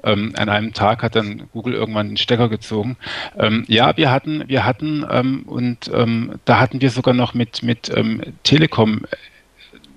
ähm, 0.05 0.33
an 0.37 0.49
einem 0.49 0.73
Tag 0.73 1.03
hat 1.03 1.17
dann 1.17 1.49
Google 1.53 1.75
irgendwann 1.75 2.09
den 2.09 2.17
Stecker 2.17 2.49
gezogen. 2.49 2.97
Ähm, 3.39 3.65
ja, 3.69 3.97
wir 3.97 4.11
hatten, 4.11 4.45
wir 4.47 4.65
hatten 4.65 5.05
ähm, 5.11 5.43
und 5.47 5.91
ähm, 5.93 6.39
da 6.45 6.61
hatten 6.61 6.81
wir 6.81 6.91
sogar 6.91 7.15
noch 7.15 7.35
mit, 7.35 7.63
mit 7.63 7.91
ähm, 7.95 8.23
Telekom, 8.43 9.07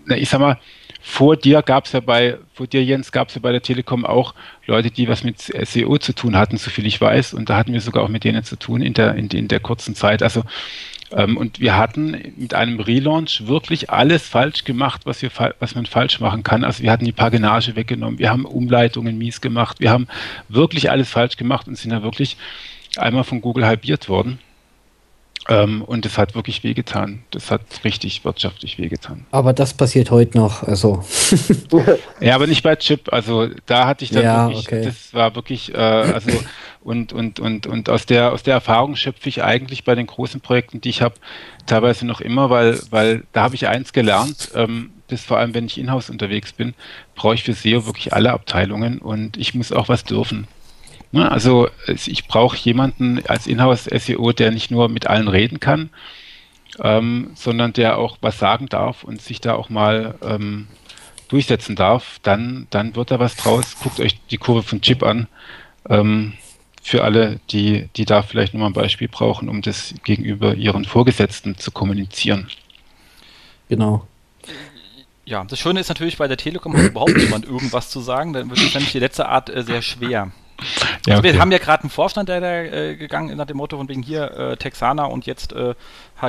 na, 0.06 0.18
ich 0.18 0.30
sag 0.30 0.40
mal, 0.40 0.58
vor 1.04 1.36
dir 1.36 1.64
gab 1.64 1.86
es 1.86 1.94
ja 1.94 2.00
bei, 2.00 2.38
vor 2.54 2.68
dir 2.68 2.84
Jens, 2.84 3.12
gab 3.12 3.30
es 3.30 3.36
ja 3.36 3.42
bei 3.42 3.52
der 3.52 3.64
Telekom 3.64 4.06
auch 4.06 4.36
Leute, 4.68 4.92
die 4.92 5.08
was 5.08 5.24
mit 5.24 5.40
SEO 5.40 5.98
zu 5.98 6.14
tun 6.14 6.38
hatten, 6.38 6.58
soviel 6.58 6.86
ich 6.86 7.02
weiß. 7.02 7.34
Und 7.34 7.50
da 7.50 7.58
hatten 7.58 7.74
wir 7.74 7.82
sogar 7.82 8.04
auch 8.04 8.08
mit 8.08 8.24
denen 8.24 8.44
zu 8.44 8.56
tun 8.56 8.84
in 8.84 8.94
der, 8.94 9.16
in, 9.16 9.28
in 9.30 9.48
der 9.48 9.60
kurzen 9.60 9.96
Zeit. 9.96 10.22
Also 10.22 10.44
Ähm, 11.12 11.38
und 11.38 11.60
wir 11.60 11.78
hatten 11.78 12.34
mit 12.38 12.54
einem 12.54 12.80
Relaunch 12.80 13.48
wirklich 13.48 13.90
alles 13.90 14.28
falsch 14.28 14.64
gemacht, 14.64 15.02
was, 15.06 15.22
wir, 15.22 15.32
was 15.60 15.76
man 15.76 15.86
falsch 15.86 16.20
machen 16.20 16.44
kann. 16.44 16.64
Also 16.64 16.84
wir 16.84 16.92
hatten 16.92 17.06
die 17.06 17.12
Paginage 17.12 17.76
weggenommen, 17.76 18.20
wir 18.20 18.30
haben 18.30 18.46
Umleitungen 18.46 19.18
mies 19.18 19.42
gemacht, 19.42 19.80
wir 19.80 19.92
haben 19.92 20.08
wirklich 20.48 20.90
alles 20.90 21.10
falsch 21.10 21.38
gemacht 21.38 21.68
und 21.68 21.78
sind 21.78 21.92
da 21.92 22.04
wirklich 22.04 22.38
einmal 22.98 23.24
von 23.24 23.42
Google 23.42 23.66
halbiert 23.66 24.10
worden. 24.10 24.40
Ähm, 25.50 25.82
und 25.82 26.06
es 26.06 26.18
hat 26.20 26.36
wirklich 26.36 26.64
wehgetan. 26.64 27.24
Das 27.32 27.50
hat 27.50 27.62
richtig 27.84 28.24
wirtschaftlich 28.24 28.78
wehgetan. 28.78 29.26
Aber 29.32 29.54
das 29.54 29.74
passiert 29.74 30.12
heute 30.12 30.38
noch. 30.38 30.62
Also. 30.64 31.04
ja, 32.20 32.36
aber 32.36 32.46
nicht 32.46 32.62
bei 32.62 32.76
Chip. 32.76 33.12
Also 33.12 33.50
da 33.66 33.88
hatte 33.88 34.06
ich 34.06 34.12
dann 34.12 34.24
ja, 34.24 34.48
wirklich, 34.48 34.68
okay. 34.68 34.84
das 34.86 35.14
war 35.14 35.34
wirklich, 35.36 35.74
äh, 35.74 35.78
also 35.78 36.30
und, 36.84 37.14
und, 37.14 37.40
und, 37.40 37.68
und 37.68 37.90
aus 37.90 38.06
der, 38.06 38.34
aus 38.34 38.44
der 38.44 38.56
Erfahrung 38.56 38.96
schöpfe 38.96 39.30
ich 39.30 39.44
eigentlich 39.44 39.84
bei 39.84 39.96
den 39.96 40.08
großen 40.08 40.42
Projekten, 40.42 40.82
die 40.82 40.90
ich 40.90 41.02
habe, 41.02 41.16
teilweise 41.66 42.06
noch 42.06 42.22
immer, 42.22 42.50
weil, 42.50 42.80
weil 42.90 43.24
da 43.34 43.44
habe 43.44 43.56
ich 43.56 43.68
eins 43.68 43.94
gelernt, 43.94 44.52
ähm, 44.56 44.92
das 45.08 45.24
vor 45.24 45.38
allem, 45.38 45.54
wenn 45.54 45.66
ich 45.66 45.78
in-house 45.78 46.10
unterwegs 46.10 46.54
bin, 46.54 46.74
brauche 47.16 47.36
ich 47.36 47.44
für 47.44 47.54
SEO 47.54 47.86
wirklich 47.86 48.14
alle 48.14 48.32
Abteilungen 48.32 49.00
und 49.00 49.38
ich 49.38 49.54
muss 49.54 49.72
auch 49.72 49.90
was 49.90 50.04
dürfen. 50.04 50.48
Ne? 51.12 51.30
Also 51.32 51.70
ich 51.88 52.28
brauche 52.28 52.58
jemanden 52.58 53.22
als 53.28 53.48
Inhouse-SEO, 53.48 54.32
der 54.32 54.52
nicht 54.52 54.72
nur 54.72 54.90
mit 54.90 55.08
allen 55.08 55.28
reden 55.28 55.60
kann, 55.60 55.90
ähm, 56.80 57.32
sondern 57.36 57.74
der 57.74 57.98
auch 57.98 58.18
was 58.22 58.40
sagen 58.40 58.68
darf 58.68 59.04
und 59.04 59.22
sich 59.22 59.42
da 59.42 59.54
auch 59.54 59.70
mal 59.70 60.16
ähm, 60.24 60.68
durchsetzen 61.28 61.76
darf. 61.76 62.20
Dann, 62.24 62.68
dann 62.70 62.96
wird 62.96 63.12
da 63.12 63.20
was 63.20 63.36
draus. 63.36 63.76
Guckt 63.82 64.00
euch 64.00 64.20
die 64.30 64.38
Kurve 64.38 64.64
von 64.64 64.82
Chip 64.82 65.04
an. 65.04 65.28
Ähm, 65.90 66.34
für 66.82 67.04
alle, 67.04 67.40
die, 67.52 67.90
die 67.96 68.06
da 68.06 68.24
vielleicht 68.24 68.54
nochmal 68.54 68.70
ein 68.70 68.74
Beispiel 68.74 69.08
brauchen, 69.08 69.50
um 69.50 69.62
das 69.62 69.94
gegenüber 70.04 70.56
ihren 70.56 70.86
Vorgesetzten 70.86 71.58
zu 71.58 71.72
kommunizieren. 71.72 72.48
Genau. 73.70 74.08
Ja, 75.26 75.44
das 75.44 75.60
Schöne 75.60 75.80
ist 75.80 75.90
natürlich, 75.90 76.18
bei 76.18 76.28
der 76.28 76.38
Telekom 76.38 76.76
hat 76.76 76.84
überhaupt 76.84 77.16
niemand 77.16 77.46
irgendwas 77.46 77.90
zu 77.90 78.02
sagen. 78.02 78.34
Dann 78.34 78.50
wird 78.50 78.60
es 78.60 78.74
nämlich 78.74 78.92
die 78.92 79.00
letzte 79.00 79.30
Art 79.30 79.50
äh, 79.50 79.64
sehr 79.64 79.82
schwer. 79.82 80.32
Ja, 81.08 81.16
also 81.16 81.24
wir 81.24 81.40
haben 81.40 81.52
ja 81.52 81.58
gerade 81.58 81.84
einen 81.84 81.90
Vorstand, 81.90 82.30
der 82.30 82.42
da 82.42 82.62
äh, 82.62 82.96
gegangen 82.96 83.30
ist 83.30 83.38
nach 83.38 83.46
dem 83.46 83.58
Motto 83.58 83.78
von 83.78 83.88
wegen 83.88 84.04
hier 84.04 84.32
äh, 84.32 84.58
Texana 84.58 85.06
und 85.06 85.26
jetzt 85.26 85.54
äh, 85.54 85.74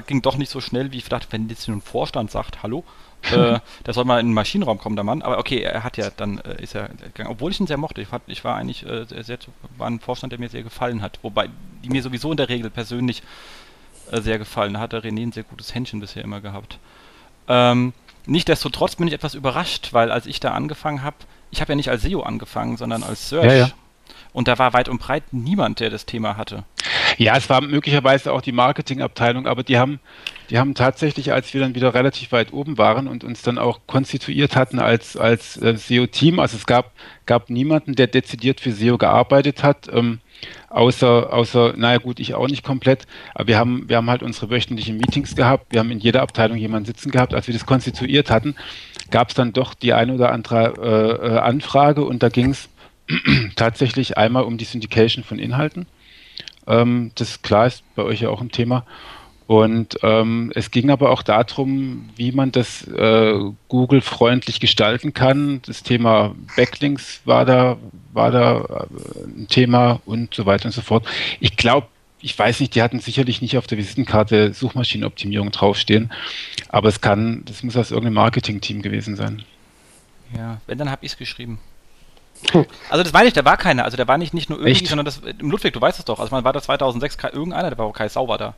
ging 0.07 0.23
doch 0.23 0.37
nicht 0.37 0.51
so 0.51 0.61
schnell, 0.61 0.93
wie 0.93 0.99
ich 0.99 1.09
dachte, 1.09 1.27
wenn 1.31 1.49
jetzt 1.49 1.69
ein 1.69 1.81
Vorstand 1.81 2.31
sagt, 2.31 2.63
hallo, 2.63 2.85
äh, 3.33 3.61
der 3.87 3.95
soll 3.95 4.05
mal 4.05 4.21
in 4.21 4.27
den 4.27 4.35
Maschinenraum 4.35 4.79
kommen, 4.79 4.97
der 4.97 5.05
Mann. 5.05 5.23
Aber 5.23 5.39
okay, 5.39 5.61
er 5.61 5.85
hat 5.85 5.97
ja 5.97 6.11
dann, 6.17 6.39
äh, 6.39 6.63
ist 6.63 6.75
er 6.75 6.89
gegangen, 6.89 7.31
obwohl 7.31 7.51
ich 7.51 7.61
ihn 7.61 7.67
sehr 7.67 7.77
mochte. 7.77 8.01
Ich, 8.01 8.09
fand, 8.09 8.25
ich 8.27 8.45
war 8.45 8.57
eigentlich 8.57 8.85
äh, 8.87 9.05
sehr, 9.05 9.25
sehr, 9.25 9.39
war 9.77 9.89
ein 9.89 10.01
Vorstand, 10.01 10.33
der 10.33 10.41
mir 10.41 10.49
sehr 10.49 10.63
gefallen 10.63 11.03
hat. 11.03 11.19
Wobei, 11.23 11.49
die 11.85 11.89
mir 11.89 12.03
sowieso 12.03 12.31
in 12.31 12.37
der 12.37 12.49
Regel 12.49 12.71
persönlich 12.71 13.23
sehr 14.11 14.39
gefallen. 14.39 14.75
Da 14.75 14.81
hat 14.81 14.93
der 14.93 15.03
René 15.03 15.23
ein 15.23 15.33
sehr 15.33 15.45
gutes 15.45 15.75
Händchen 15.75 16.01
bisher 16.01 16.25
immer 16.25 16.41
gehabt. 16.41 16.79
Ähm, 17.49 17.95
Nichtsdestotrotz 18.27 18.97
bin 18.97 19.09
ich 19.09 19.15
etwas 19.15 19.35
überrascht, 19.35 19.93
weil 19.93 20.11
als 20.11 20.27
ich 20.27 20.39
da 20.39 20.53
angefangen 20.53 21.03
habe, 21.03 21.17
ich 21.51 21.61
habe 21.61 21.73
ja 21.73 21.77
nicht 21.77 21.91
als 21.91 22.03
SEO 22.03 22.23
angefangen, 22.23 22.77
sondern 22.77 23.03
als 23.03 23.29
Search. 23.29 23.47
Ja, 23.47 23.55
ja. 23.55 23.71
Und 24.33 24.49
da 24.49 24.59
war 24.59 24.73
weit 24.73 24.89
und 24.89 24.99
breit 24.99 25.25
niemand, 25.33 25.81
der 25.81 25.91
das 25.91 26.07
Thema 26.07 26.37
hatte. 26.37 26.65
Ja, 27.19 27.37
es 27.37 27.51
war 27.51 27.61
möglicherweise 27.61 28.33
auch 28.33 28.41
die 28.41 28.53
Marketingabteilung, 28.53 29.47
aber 29.47 29.63
die 29.63 29.79
haben, 29.79 30.01
die 30.53 30.59
haben 30.59 30.75
tatsächlich, 30.75 31.33
als 31.33 31.55
wir 31.55 31.63
dann 31.63 31.75
wieder 31.75 31.95
relativ 31.95 32.31
weit 32.31 32.53
oben 32.53 32.77
waren 32.77 33.09
und 33.09 33.25
uns 33.25 33.41
dann 33.41 33.57
auch 33.57 33.81
konstituiert 33.87 34.55
hatten 34.55 34.81
als, 34.81 35.17
als 35.17 35.57
äh, 35.57 35.79
SEO-Team, 35.79 36.39
also 36.39 36.59
es 36.59 36.67
gab, 36.67 36.93
gab 37.25 37.49
niemanden, 37.49 37.95
der 37.95 38.07
dezidiert 38.07 38.61
für 38.61 38.71
SEO 38.71 38.99
gearbeitet 38.99 39.63
hat. 39.63 39.89
Ähm, 39.91 40.21
außer, 40.69 41.33
außer, 41.33 41.73
naja 41.79 41.97
gut, 41.97 42.21
ich 42.21 42.35
auch 42.35 42.49
nicht 42.49 42.65
komplett, 42.65 43.07
aber 43.35 43.49
wir 43.49 43.57
haben, 43.57 43.89
wir 43.89 43.97
haben 43.97 44.11
halt 44.11 44.23
unsere 44.23 44.51
wöchentlichen 44.51 44.99
Meetings 44.99 45.35
gehabt, 45.35 45.73
wir 45.73 45.81
haben 45.81 45.91
in 45.91 46.01
jeder 46.01 46.21
Abteilung 46.21 46.59
jemanden 46.59 46.85
sitzen 46.85 47.11
gehabt, 47.11 47.33
als 47.33 47.47
wir 47.47 47.55
das 47.55 47.65
konstituiert 47.65 48.31
hatten, 48.31 48.55
gab 49.11 49.31
es 49.31 49.35
dann 49.35 49.55
doch 49.55 49.73
die 49.73 49.95
eine 49.95 50.13
oder 50.13 50.33
andere 50.33 50.75
äh, 51.23 51.29
äh 51.29 51.39
Anfrage 51.39 52.05
und 52.05 52.23
da 52.23 52.29
ging 52.29 52.51
es 52.51 52.69
tatsächlich 53.57 54.19
einmal 54.19 54.43
um 54.43 54.59
die 54.59 54.67
Syndication 54.67 55.25
von 55.25 55.39
Inhalten. 55.39 55.87
Ähm, 56.67 57.11
das 57.15 57.41
klar 57.41 57.69
ist 57.69 57.85
bei 57.95 58.03
euch 58.03 58.21
ja 58.21 58.29
auch 58.29 58.43
ein 58.43 58.51
Thema. 58.51 58.85
Und 59.53 59.99
ähm, 60.03 60.51
es 60.55 60.71
ging 60.71 60.89
aber 60.89 61.11
auch 61.11 61.21
darum, 61.21 62.09
wie 62.17 62.33
man 62.33 62.53
das 62.53 62.89
äh, 62.89 63.39
Google 63.69 64.01
freundlich 64.01 64.61
gestalten 64.61 65.13
kann. 65.13 65.61
Das 65.67 65.83
Thema 65.83 66.35
Backlinks 66.57 67.21
war 67.27 67.45
da, 67.45 67.77
war 68.15 68.31
da 68.31 68.61
äh, 68.61 69.25
ein 69.27 69.49
Thema 69.51 70.01
und 70.07 70.33
so 70.33 70.47
weiter 70.47 70.65
und 70.65 70.73
so 70.73 70.81
fort. 70.81 71.07
Ich 71.39 71.59
glaube, 71.59 71.87
ich 72.23 72.39
weiß 72.39 72.61
nicht, 72.61 72.75
die 72.75 72.81
hatten 72.81 72.99
sicherlich 72.99 73.43
nicht 73.43 73.59
auf 73.59 73.67
der 73.67 73.77
Visitenkarte 73.77 74.55
Suchmaschinenoptimierung 74.55 75.51
draufstehen, 75.51 76.11
aber 76.71 76.89
es 76.89 77.03
kann, 77.03 77.43
das 77.45 77.63
muss 77.63 77.77
aus 77.77 77.91
irgendeinem 77.91 78.15
Marketing-Team 78.15 78.81
gewesen 78.81 79.17
sein. 79.17 79.43
Ja, 80.35 80.63
wenn, 80.67 80.79
dann 80.79 80.91
habe 80.91 81.05
ich 81.05 81.13
es 81.13 81.19
geschrieben. 81.19 81.59
Also 82.89 83.03
das 83.05 83.13
meine 83.13 83.29
ich, 83.29 83.35
der 83.35 83.45
war 83.45 83.59
keiner. 83.59 83.85
Also 83.85 83.99
der 83.99 84.09
war 84.09 84.17
nicht, 84.17 84.33
nicht 84.33 84.49
nur 84.49 84.61
irgendwie, 84.61 84.73
Echt? 84.73 84.89
sondern 84.89 85.05
das, 85.05 85.21
Ludwig, 85.41 85.75
du 85.75 85.81
weißt 85.83 85.99
es 85.99 86.07
doch. 86.07 86.21
Also 86.21 86.35
man 86.35 86.43
war 86.43 86.55
da 86.55 86.63
2006 86.63 87.19
irgendeiner, 87.35 87.69
der 87.69 87.77
war 87.77 87.85
auch 87.85 87.93
Kai 87.93 88.09
Sauber 88.09 88.39
da. 88.39 88.55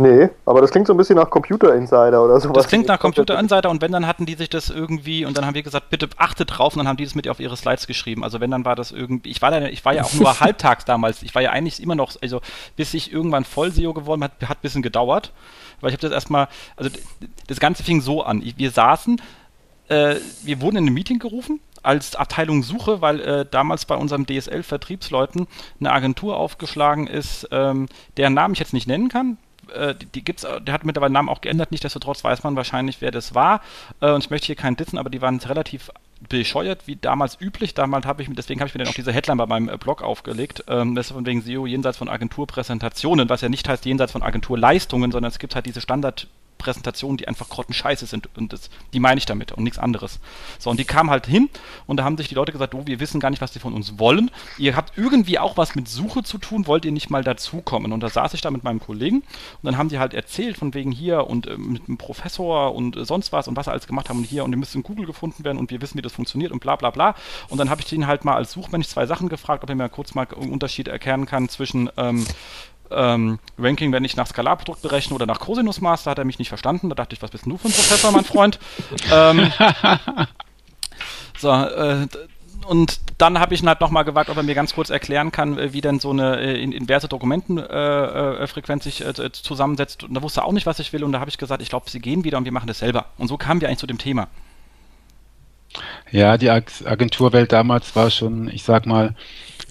Nee, 0.00 0.30
aber 0.46 0.60
das 0.60 0.70
klingt 0.70 0.86
so 0.86 0.94
ein 0.94 0.96
bisschen 0.96 1.16
nach 1.16 1.28
Computer 1.28 1.74
Insider 1.74 2.24
oder 2.24 2.38
sowas. 2.38 2.54
Das 2.54 2.68
klingt 2.68 2.86
nach 2.86 3.00
Computer 3.00 3.36
Insider 3.36 3.68
und 3.68 3.82
wenn, 3.82 3.90
dann 3.90 4.06
hatten 4.06 4.26
die 4.26 4.34
sich 4.34 4.48
das 4.48 4.70
irgendwie 4.70 5.24
und 5.24 5.36
dann 5.36 5.44
haben 5.44 5.54
wir 5.54 5.64
gesagt, 5.64 5.90
bitte 5.90 6.08
achtet 6.16 6.56
drauf 6.56 6.74
und 6.74 6.78
dann 6.78 6.86
haben 6.86 6.96
die 6.96 7.04
das 7.04 7.16
mit 7.16 7.26
auf 7.26 7.40
ihre 7.40 7.56
Slides 7.56 7.88
geschrieben. 7.88 8.22
Also 8.22 8.38
wenn, 8.38 8.52
dann 8.52 8.64
war 8.64 8.76
das 8.76 8.92
irgendwie, 8.92 9.28
ich 9.28 9.42
war, 9.42 9.50
da, 9.50 9.66
ich 9.66 9.84
war 9.84 9.94
ja 9.94 10.04
auch 10.04 10.14
nur 10.14 10.38
halbtags 10.40 10.84
damals, 10.84 11.24
ich 11.24 11.34
war 11.34 11.42
ja 11.42 11.50
eigentlich 11.50 11.82
immer 11.82 11.96
noch, 11.96 12.12
also 12.22 12.40
bis 12.76 12.94
ich 12.94 13.12
irgendwann 13.12 13.44
Voll-SEO 13.44 13.92
geworden 13.92 14.22
hat, 14.22 14.30
hat 14.42 14.58
ein 14.58 14.62
bisschen 14.62 14.82
gedauert, 14.82 15.32
weil 15.80 15.90
ich 15.90 15.94
habe 15.94 16.02
das 16.02 16.12
erstmal, 16.12 16.46
also 16.76 16.90
das 17.48 17.58
Ganze 17.58 17.82
fing 17.82 18.00
so 18.00 18.22
an, 18.22 18.40
wir 18.56 18.70
saßen, 18.70 19.20
äh, 19.88 20.14
wir 20.44 20.60
wurden 20.60 20.76
in 20.76 20.86
ein 20.86 20.94
Meeting 20.94 21.18
gerufen, 21.18 21.58
als 21.82 22.14
Abteilung 22.14 22.62
Suche, 22.62 23.00
weil 23.00 23.20
äh, 23.20 23.46
damals 23.50 23.84
bei 23.84 23.96
unserem 23.96 24.26
DSL-Vertriebsleuten 24.26 25.48
eine 25.80 25.90
Agentur 25.90 26.36
aufgeschlagen 26.36 27.08
ist, 27.08 27.48
ähm, 27.50 27.88
deren 28.16 28.34
Namen 28.34 28.54
ich 28.54 28.60
jetzt 28.60 28.74
nicht 28.74 28.86
nennen 28.86 29.08
kann, 29.08 29.38
äh, 29.70 29.94
die, 29.94 30.06
die, 30.06 30.24
gibt's, 30.24 30.42
der 30.42 30.74
hat 30.74 30.84
mittlerweile 30.84 31.10
den 31.10 31.14
Namen 31.14 31.28
auch 31.28 31.40
geändert, 31.40 31.70
nichtsdestotrotz 31.70 32.24
weiß 32.24 32.42
man 32.42 32.56
wahrscheinlich, 32.56 33.00
wer 33.00 33.10
das 33.10 33.34
war. 33.34 33.60
Äh, 34.00 34.12
und 34.12 34.24
ich 34.24 34.30
möchte 34.30 34.46
hier 34.46 34.56
keinen 34.56 34.76
dissen, 34.76 34.98
aber 34.98 35.10
die 35.10 35.20
waren 35.20 35.38
relativ 35.38 35.90
bescheuert, 36.28 36.86
wie 36.86 36.96
damals 36.96 37.40
üblich. 37.40 37.74
Damals 37.74 38.06
habe 38.06 38.22
ich, 38.22 38.28
deswegen 38.32 38.60
habe 38.60 38.68
ich 38.68 38.74
mir 38.74 38.78
dann 38.78 38.88
auch 38.88 38.96
diese 38.96 39.12
Headline 39.12 39.38
bei 39.38 39.46
meinem 39.46 39.68
äh, 39.68 39.76
Blog 39.76 40.02
aufgelegt. 40.02 40.64
Ähm, 40.68 40.94
das 40.94 41.06
ist 41.06 41.12
von 41.12 41.26
wegen 41.26 41.42
SEO 41.42 41.66
jenseits 41.66 41.98
von 41.98 42.08
Agenturpräsentationen, 42.08 43.28
was 43.28 43.40
ja 43.40 43.48
nicht 43.48 43.68
heißt 43.68 43.84
jenseits 43.84 44.12
von 44.12 44.22
Agenturleistungen, 44.22 45.12
sondern 45.12 45.30
es 45.30 45.38
gibt 45.38 45.54
halt 45.54 45.66
diese 45.66 45.80
Standard- 45.80 46.26
Präsentationen, 46.58 47.16
die 47.16 47.28
einfach 47.28 47.48
grottenscheiße 47.48 48.06
sind. 48.06 48.28
Und 48.36 48.52
das, 48.52 48.70
die 48.92 49.00
meine 49.00 49.18
ich 49.18 49.26
damit 49.26 49.52
und 49.52 49.64
nichts 49.64 49.78
anderes. 49.78 50.20
So, 50.58 50.70
und 50.70 50.78
die 50.78 50.84
kamen 50.84 51.10
halt 51.10 51.26
hin 51.26 51.48
und 51.86 51.96
da 51.96 52.04
haben 52.04 52.16
sich 52.16 52.28
die 52.28 52.34
Leute 52.34 52.52
gesagt, 52.52 52.74
oh, 52.74 52.82
wir 52.84 53.00
wissen 53.00 53.20
gar 53.20 53.30
nicht, 53.30 53.40
was 53.40 53.52
die 53.52 53.58
von 53.58 53.74
uns 53.74 53.98
wollen. 53.98 54.30
Ihr 54.58 54.76
habt 54.76 54.98
irgendwie 54.98 55.38
auch 55.38 55.56
was 55.56 55.74
mit 55.74 55.88
Suche 55.88 56.22
zu 56.22 56.38
tun, 56.38 56.66
wollt 56.66 56.84
ihr 56.84 56.92
nicht 56.92 57.10
mal 57.10 57.24
dazukommen? 57.24 57.92
Und 57.92 58.00
da 58.00 58.08
saß 58.08 58.34
ich 58.34 58.40
da 58.40 58.50
mit 58.50 58.64
meinem 58.64 58.80
Kollegen 58.80 59.18
und 59.18 59.24
dann 59.62 59.78
haben 59.78 59.88
die 59.88 59.98
halt 59.98 60.14
erzählt 60.14 60.58
von 60.58 60.74
wegen 60.74 60.92
hier 60.92 61.26
und 61.26 61.46
äh, 61.46 61.56
mit 61.56 61.88
einem 61.88 61.98
Professor 61.98 62.74
und 62.74 62.96
äh, 62.96 63.04
sonst 63.04 63.32
was 63.32 63.48
und 63.48 63.56
was 63.56 63.66
sie 63.66 63.70
alles 63.70 63.86
gemacht 63.86 64.08
haben 64.08 64.18
und 64.18 64.24
hier 64.24 64.44
und 64.44 64.52
ihr 64.52 64.58
müsst 64.58 64.74
in 64.74 64.82
Google 64.82 65.06
gefunden 65.06 65.44
werden 65.44 65.58
und 65.58 65.70
wir 65.70 65.80
wissen, 65.80 65.96
wie 65.96 66.02
das 66.02 66.12
funktioniert 66.12 66.52
und 66.52 66.60
bla 66.60 66.76
bla 66.76 66.90
bla. 66.90 67.14
Und 67.48 67.58
dann 67.58 67.70
habe 67.70 67.80
ich 67.80 67.86
den 67.86 68.06
halt 68.06 68.24
mal 68.24 68.34
als 68.34 68.52
Suchmensch 68.52 68.88
zwei 68.88 69.06
Sachen 69.06 69.28
gefragt, 69.28 69.62
ob 69.62 69.70
er 69.70 69.76
mir 69.76 69.88
kurz 69.88 70.14
mal 70.14 70.26
einen 70.26 70.52
Unterschied 70.52 70.88
erkennen 70.88 71.26
kann 71.26 71.48
zwischen 71.48 71.90
ähm, 71.96 72.26
ähm, 72.90 73.38
Ranking, 73.58 73.92
wenn 73.92 74.04
ich 74.04 74.16
nach 74.16 74.26
Skalarprodukt 74.26 74.82
berechne 74.82 75.14
oder 75.14 75.26
nach 75.26 75.40
Cosinusmaß, 75.40 76.04
da 76.04 76.12
hat 76.12 76.18
er 76.18 76.24
mich 76.24 76.38
nicht 76.38 76.48
verstanden. 76.48 76.88
Da 76.88 76.94
dachte 76.94 77.14
ich, 77.14 77.22
was 77.22 77.30
bist 77.30 77.44
denn 77.44 77.52
du 77.52 77.58
für 77.58 77.68
ein 77.68 77.72
Professor, 77.72 78.12
mein 78.12 78.24
Freund? 78.24 78.58
ähm, 79.12 79.52
so, 81.38 81.50
äh, 81.50 82.06
und 82.66 83.00
dann 83.16 83.38
habe 83.38 83.54
ich 83.54 83.62
ihn 83.62 83.68
halt 83.68 83.80
nochmal 83.80 84.04
gewagt, 84.04 84.28
ob 84.28 84.36
er 84.36 84.42
mir 84.42 84.54
ganz 84.54 84.74
kurz 84.74 84.90
erklären 84.90 85.32
kann, 85.32 85.58
äh, 85.58 85.72
wie 85.72 85.80
denn 85.80 86.00
so 86.00 86.10
eine 86.10 86.38
äh, 86.38 86.62
inverse 86.62 87.08
Dokumentenfrequenz 87.08 88.84
äh, 88.84 88.90
sich 88.90 89.04
äh, 89.04 89.32
zusammensetzt. 89.32 90.04
Und 90.04 90.14
da 90.14 90.22
wusste 90.22 90.40
er 90.40 90.44
auch 90.44 90.52
nicht, 90.52 90.66
was 90.66 90.78
ich 90.78 90.92
will. 90.92 91.02
Und 91.02 91.12
da 91.12 91.20
habe 91.20 91.30
ich 91.30 91.38
gesagt, 91.38 91.62
ich 91.62 91.70
glaube, 91.70 91.88
sie 91.88 92.00
gehen 92.00 92.24
wieder 92.24 92.36
und 92.36 92.44
wir 92.44 92.52
machen 92.52 92.66
das 92.66 92.80
selber. 92.80 93.06
Und 93.16 93.28
so 93.28 93.38
kamen 93.38 93.60
wir 93.60 93.68
eigentlich 93.68 93.78
zu 93.78 93.86
dem 93.86 93.98
Thema. 93.98 94.28
Ja, 96.10 96.36
die 96.36 96.50
Agenturwelt 96.50 97.52
damals 97.52 97.96
war 97.96 98.10
schon, 98.10 98.48
ich 98.48 98.64
sag 98.64 98.86
mal, 98.86 99.14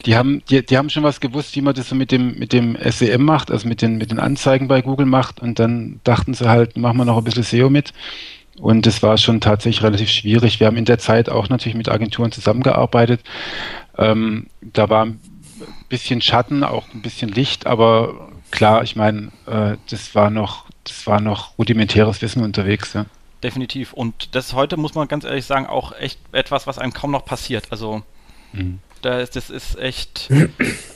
die 0.06 0.16
haben, 0.16 0.44
die, 0.50 0.66
die 0.66 0.78
haben 0.78 0.90
schon 0.90 1.04
was 1.04 1.20
gewusst, 1.20 1.56
wie 1.56 1.62
man 1.62 1.74
das 1.74 1.90
so 1.90 1.96
mit 1.96 2.12
dem, 2.12 2.38
mit 2.38 2.54
dem 2.54 2.78
SEM 2.90 3.24
macht, 3.24 3.52
also 3.52 3.68
mit 3.68 3.82
den, 3.82 3.98
mit 3.98 4.12
den 4.12 4.20
Anzeigen 4.20 4.68
bei 4.68 4.82
Google 4.82 5.06
macht. 5.06 5.42
Und 5.42 5.60
dann 5.60 6.00
dachten 6.04 6.34
sie 6.34 6.48
halt, 6.48 6.78
machen 6.78 6.98
wir 6.98 7.06
noch 7.06 7.18
ein 7.18 7.24
bisschen 7.24 7.44
SEO 7.44 7.70
mit. 7.70 7.94
Und 8.60 8.86
das 8.86 9.04
war 9.04 9.18
schon 9.18 9.42
tatsächlich 9.42 9.84
relativ 9.84 10.10
schwierig. 10.10 10.60
Wir 10.60 10.68
haben 10.68 10.78
in 10.78 10.86
der 10.86 11.00
Zeit 11.00 11.30
auch 11.30 11.50
natürlich 11.50 11.76
mit 11.76 11.90
Agenturen 11.90 12.32
zusammengearbeitet. 12.32 13.22
Ähm, 13.98 14.48
da 14.62 14.90
war 14.90 15.06
ein 15.06 15.20
bisschen 15.90 16.22
Schatten, 16.22 16.64
auch 16.64 16.86
ein 16.94 17.02
bisschen 17.02 17.30
Licht, 17.30 17.68
aber 17.68 18.30
klar, 18.52 18.84
ich 18.84 18.96
meine, 18.96 19.32
äh, 19.46 19.78
das 19.90 20.16
war 20.16 20.30
noch, 20.30 20.66
das 20.84 21.06
war 21.08 21.22
noch 21.22 21.58
rudimentäres 21.58 22.22
Wissen 22.22 22.44
unterwegs. 22.44 22.94
Ja. 22.94 23.06
Definitiv. 23.44 23.94
Und 23.94 24.36
das 24.36 24.54
heute, 24.54 24.78
muss 24.78 24.96
man 24.96 25.08
ganz 25.08 25.24
ehrlich 25.24 25.46
sagen, 25.46 25.68
auch 25.68 25.94
echt 25.94 26.20
etwas, 26.32 26.66
was 26.66 26.80
einem 26.80 26.94
kaum 26.94 27.12
noch 27.12 27.26
passiert. 27.26 27.68
Also 27.70 28.02
mhm. 28.54 28.80
Das, 29.02 29.30
ist 29.50 29.78
echt 29.78 30.30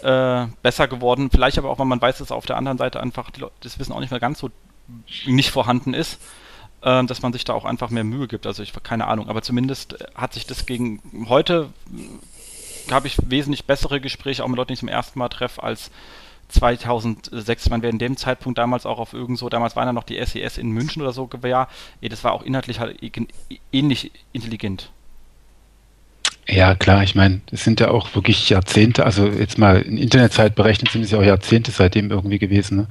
äh, 0.03 0.47
besser 0.61 0.87
geworden. 0.87 1.29
Vielleicht 1.31 1.57
aber 1.57 1.69
auch, 1.69 1.79
weil 1.79 1.85
man 1.85 2.01
weiß, 2.01 2.19
dass 2.19 2.31
auf 2.31 2.45
der 2.45 2.57
anderen 2.57 2.77
Seite 2.77 2.99
einfach 2.99 3.31
Leute 3.37 3.53
das 3.61 3.79
Wissen 3.79 3.93
auch 3.93 3.99
nicht 3.99 4.11
mehr 4.11 4.19
ganz 4.19 4.39
so 4.39 4.49
nicht 5.25 5.51
vorhanden 5.51 5.93
ist, 5.93 6.21
äh, 6.81 7.03
dass 7.03 7.21
man 7.21 7.33
sich 7.33 7.43
da 7.43 7.53
auch 7.53 7.65
einfach 7.65 7.89
mehr 7.89 8.03
Mühe 8.03 8.27
gibt. 8.27 8.47
Also 8.47 8.63
ich 8.63 8.73
keine 8.83 9.07
Ahnung, 9.07 9.29
aber 9.29 9.41
zumindest 9.41 9.97
hat 10.15 10.33
sich 10.33 10.45
das 10.45 10.65
gegen 10.65 11.01
heute 11.29 11.69
habe 12.89 13.07
ich 13.07 13.17
wesentlich 13.25 13.65
bessere 13.65 14.01
Gespräche 14.01 14.43
auch 14.43 14.47
mit 14.47 14.57
Leuten, 14.57 14.69
die 14.69 14.73
ich 14.73 14.79
zum 14.79 14.89
ersten 14.89 15.19
Mal 15.19 15.29
treffe, 15.29 15.61
als 15.61 15.91
2006, 16.49 17.69
man 17.69 17.81
wäre 17.81 17.91
in 17.91 17.99
dem 17.99 18.17
Zeitpunkt 18.17 18.57
damals 18.57 18.85
auch 18.85 18.99
auf 18.99 19.13
irgend 19.13 19.37
so, 19.37 19.49
damals 19.49 19.75
waren 19.75 19.87
ja 19.87 19.93
noch 19.93 20.03
die 20.03 20.23
SES 20.23 20.57
in 20.57 20.71
München 20.71 21.01
oder 21.01 21.13
so, 21.13 21.29
ja, 21.43 21.67
das 22.01 22.23
war 22.23 22.33
auch 22.33 22.43
inhaltlich 22.43 22.79
halt 22.79 22.99
ähnlich 23.71 24.11
intelligent. 24.33 24.91
Ja, 26.47 26.75
klar, 26.75 27.03
ich 27.03 27.15
meine, 27.15 27.41
es 27.51 27.63
sind 27.63 27.79
ja 27.79 27.91
auch 27.91 28.13
wirklich 28.15 28.49
Jahrzehnte, 28.49 29.05
also 29.05 29.27
jetzt 29.27 29.57
mal 29.57 29.81
in 29.81 29.97
Internetzeit 29.97 30.55
berechnet 30.55 30.91
sind 30.91 31.03
es 31.03 31.11
ja 31.11 31.19
auch 31.19 31.23
Jahrzehnte 31.23 31.71
seitdem 31.71 32.09
irgendwie 32.09 32.39
gewesen. 32.39 32.77
Ne? 32.77 32.87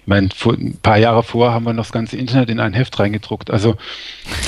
Ich 0.00 0.06
meine, 0.06 0.28
vor, 0.34 0.54
ein 0.54 0.76
paar 0.82 0.98
Jahre 0.98 1.22
vor 1.22 1.52
haben 1.52 1.64
wir 1.64 1.72
noch 1.72 1.84
das 1.84 1.92
ganze 1.92 2.16
Internet 2.16 2.50
in 2.50 2.60
ein 2.60 2.74
Heft 2.74 2.98
reingedruckt. 2.98 3.50
Also 3.50 3.76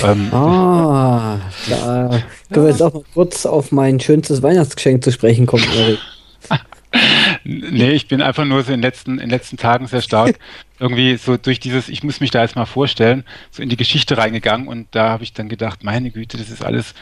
ähm, 0.04 0.32
Ah, 0.34 1.38
da 1.68 2.20
können 2.52 2.66
wir 2.66 2.70
jetzt 2.70 2.82
auch 2.82 2.92
mal 2.92 3.04
kurz 3.14 3.46
auf 3.46 3.72
mein 3.72 4.00
schönstes 4.00 4.42
Weihnachtsgeschenk 4.42 5.04
zu 5.04 5.12
sprechen 5.12 5.46
kommen, 5.46 5.64
Erik. 5.74 5.98
nee, 7.44 7.92
ich 7.92 8.08
bin 8.08 8.20
einfach 8.20 8.44
nur 8.44 8.62
so 8.62 8.72
in 8.72 8.78
den 8.78 8.82
letzten, 8.82 9.12
in 9.12 9.20
den 9.20 9.30
letzten 9.30 9.56
Tagen 9.56 9.86
sehr 9.86 10.02
stark 10.02 10.38
irgendwie 10.80 11.16
so 11.16 11.36
durch 11.36 11.60
dieses, 11.60 11.88
ich 11.88 12.02
muss 12.02 12.20
mich 12.20 12.30
da 12.30 12.42
jetzt 12.42 12.56
mal 12.56 12.66
vorstellen, 12.66 13.24
so 13.50 13.62
in 13.62 13.68
die 13.68 13.76
Geschichte 13.76 14.18
reingegangen 14.18 14.66
und 14.66 14.88
da 14.90 15.10
habe 15.10 15.22
ich 15.22 15.32
dann 15.32 15.48
gedacht, 15.48 15.84
meine 15.84 16.10
Güte, 16.10 16.36
das 16.36 16.50
ist 16.50 16.64
alles 16.64 16.94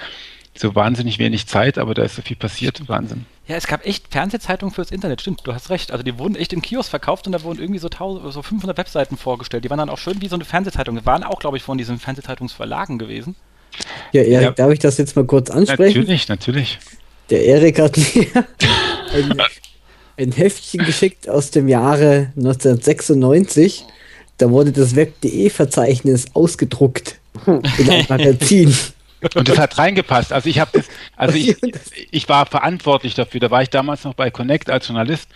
so 0.60 0.74
wahnsinnig 0.74 1.18
wenig 1.18 1.46
Zeit, 1.46 1.78
aber 1.78 1.94
da 1.94 2.02
ist 2.02 2.16
so 2.16 2.22
viel 2.22 2.36
passiert. 2.36 2.88
Wahnsinn. 2.88 3.26
Ja, 3.46 3.56
es 3.56 3.66
gab 3.66 3.86
echt 3.86 4.08
Fernsehzeitungen 4.10 4.74
fürs 4.74 4.90
Internet, 4.90 5.20
stimmt, 5.22 5.40
du 5.44 5.54
hast 5.54 5.70
recht. 5.70 5.90
Also 5.90 6.02
die 6.04 6.18
wurden 6.18 6.36
echt 6.36 6.52
im 6.52 6.60
Kiosk 6.60 6.90
verkauft 6.90 7.26
und 7.26 7.32
da 7.32 7.42
wurden 7.42 7.60
irgendwie 7.60 7.78
so, 7.78 7.88
1000, 7.88 8.32
so 8.32 8.42
500 8.42 8.76
Webseiten 8.76 9.16
vorgestellt. 9.16 9.64
Die 9.64 9.70
waren 9.70 9.78
dann 9.78 9.88
auch 9.88 9.98
schön 9.98 10.20
wie 10.20 10.28
so 10.28 10.34
eine 10.34 10.44
Fernsehzeitung. 10.44 10.96
Die 10.96 11.06
waren 11.06 11.24
auch, 11.24 11.38
glaube 11.38 11.56
ich, 11.56 11.62
von 11.62 11.78
diesen 11.78 11.98
Fernsehzeitungsverlagen 11.98 12.98
gewesen. 12.98 13.36
Ja, 14.12 14.22
Erik, 14.22 14.42
ja. 14.42 14.50
darf 14.50 14.72
ich 14.72 14.78
das 14.78 14.98
jetzt 14.98 15.16
mal 15.16 15.24
kurz 15.24 15.50
ansprechen? 15.50 15.98
Natürlich, 15.98 16.28
natürlich. 16.28 16.78
Der 17.30 17.44
Erik 17.44 17.78
hat 17.78 17.96
mir 17.96 18.26
ein, 19.14 19.42
ein 20.16 20.32
Heftchen 20.32 20.84
geschickt 20.84 21.28
aus 21.28 21.50
dem 21.50 21.68
Jahre 21.68 22.32
1996. 22.36 23.84
Da 24.38 24.50
wurde 24.50 24.72
das 24.72 24.94
Web.de-Verzeichnis 24.94 26.26
ausgedruckt 26.34 27.18
in 27.46 27.90
einem 27.90 28.06
Magazin. 28.08 28.74
Und 29.34 29.48
das 29.48 29.58
hat 29.58 29.78
reingepasst. 29.78 30.32
Also 30.32 30.48
ich 30.48 30.60
habe 30.60 30.70
das, 30.74 30.88
also 31.16 31.36
ich, 31.36 31.56
ich 32.10 32.28
war 32.28 32.46
verantwortlich 32.46 33.14
dafür. 33.14 33.40
Da 33.40 33.50
war 33.50 33.62
ich 33.62 33.70
damals 33.70 34.04
noch 34.04 34.14
bei 34.14 34.30
Connect 34.30 34.70
als 34.70 34.88
Journalist 34.88 35.28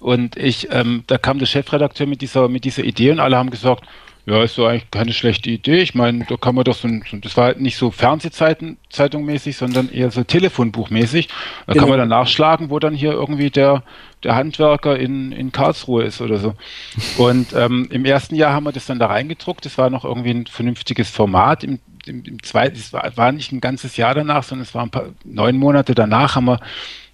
und 0.00 0.36
ich, 0.36 0.68
ähm, 0.70 1.04
da 1.06 1.18
kam 1.18 1.38
der 1.38 1.46
Chefredakteur 1.46 2.06
mit 2.06 2.20
dieser, 2.20 2.48
mit 2.48 2.64
dieser 2.64 2.84
Idee 2.84 3.10
und 3.10 3.20
alle 3.20 3.36
haben 3.36 3.50
gesagt, 3.50 3.84
ja, 4.26 4.42
ist 4.42 4.56
so 4.56 4.66
eigentlich 4.66 4.90
keine 4.90 5.12
schlechte 5.12 5.50
Idee. 5.50 5.78
Ich 5.82 5.94
meine, 5.94 6.24
da 6.28 6.36
kann 6.36 6.56
man 6.56 6.64
doch 6.64 6.74
so 6.74 6.88
ein, 6.88 7.04
das 7.22 7.36
war 7.36 7.54
nicht 7.54 7.76
so 7.76 7.92
Fernsehzeitung 7.92 8.76
mäßig, 9.24 9.56
sondern 9.56 9.88
eher 9.88 10.10
so 10.10 10.24
Telefonbuchmäßig. 10.24 11.28
Da 11.28 11.72
genau. 11.72 11.84
kann 11.84 11.90
man 11.90 11.98
dann 12.00 12.08
nachschlagen, 12.08 12.68
wo 12.70 12.80
dann 12.80 12.92
hier 12.92 13.12
irgendwie 13.12 13.50
der, 13.50 13.84
der 14.24 14.34
Handwerker 14.34 14.98
in, 14.98 15.30
in 15.30 15.52
Karlsruhe 15.52 16.02
ist 16.02 16.20
oder 16.20 16.38
so. 16.38 16.54
Und 17.18 17.52
ähm, 17.54 17.88
im 17.92 18.04
ersten 18.04 18.34
Jahr 18.34 18.52
haben 18.52 18.64
wir 18.64 18.72
das 18.72 18.86
dann 18.86 18.98
da 18.98 19.06
reingedruckt. 19.06 19.64
Das 19.64 19.78
war 19.78 19.90
noch 19.90 20.04
irgendwie 20.04 20.30
ein 20.30 20.46
vernünftiges 20.46 21.08
Format. 21.08 21.62
Im 21.62 21.78
im, 22.08 22.24
im 22.24 22.42
zweiten, 22.42 22.76
es 22.76 22.92
war, 22.92 23.16
war, 23.16 23.32
nicht 23.32 23.52
ein 23.52 23.60
ganzes 23.60 23.96
Jahr 23.96 24.14
danach, 24.14 24.44
sondern 24.44 24.64
es 24.64 24.74
waren 24.74 24.88
ein 24.88 24.90
paar, 24.90 25.06
neun 25.24 25.56
Monate 25.56 25.94
danach, 25.94 26.36
haben 26.36 26.46
wir 26.46 26.60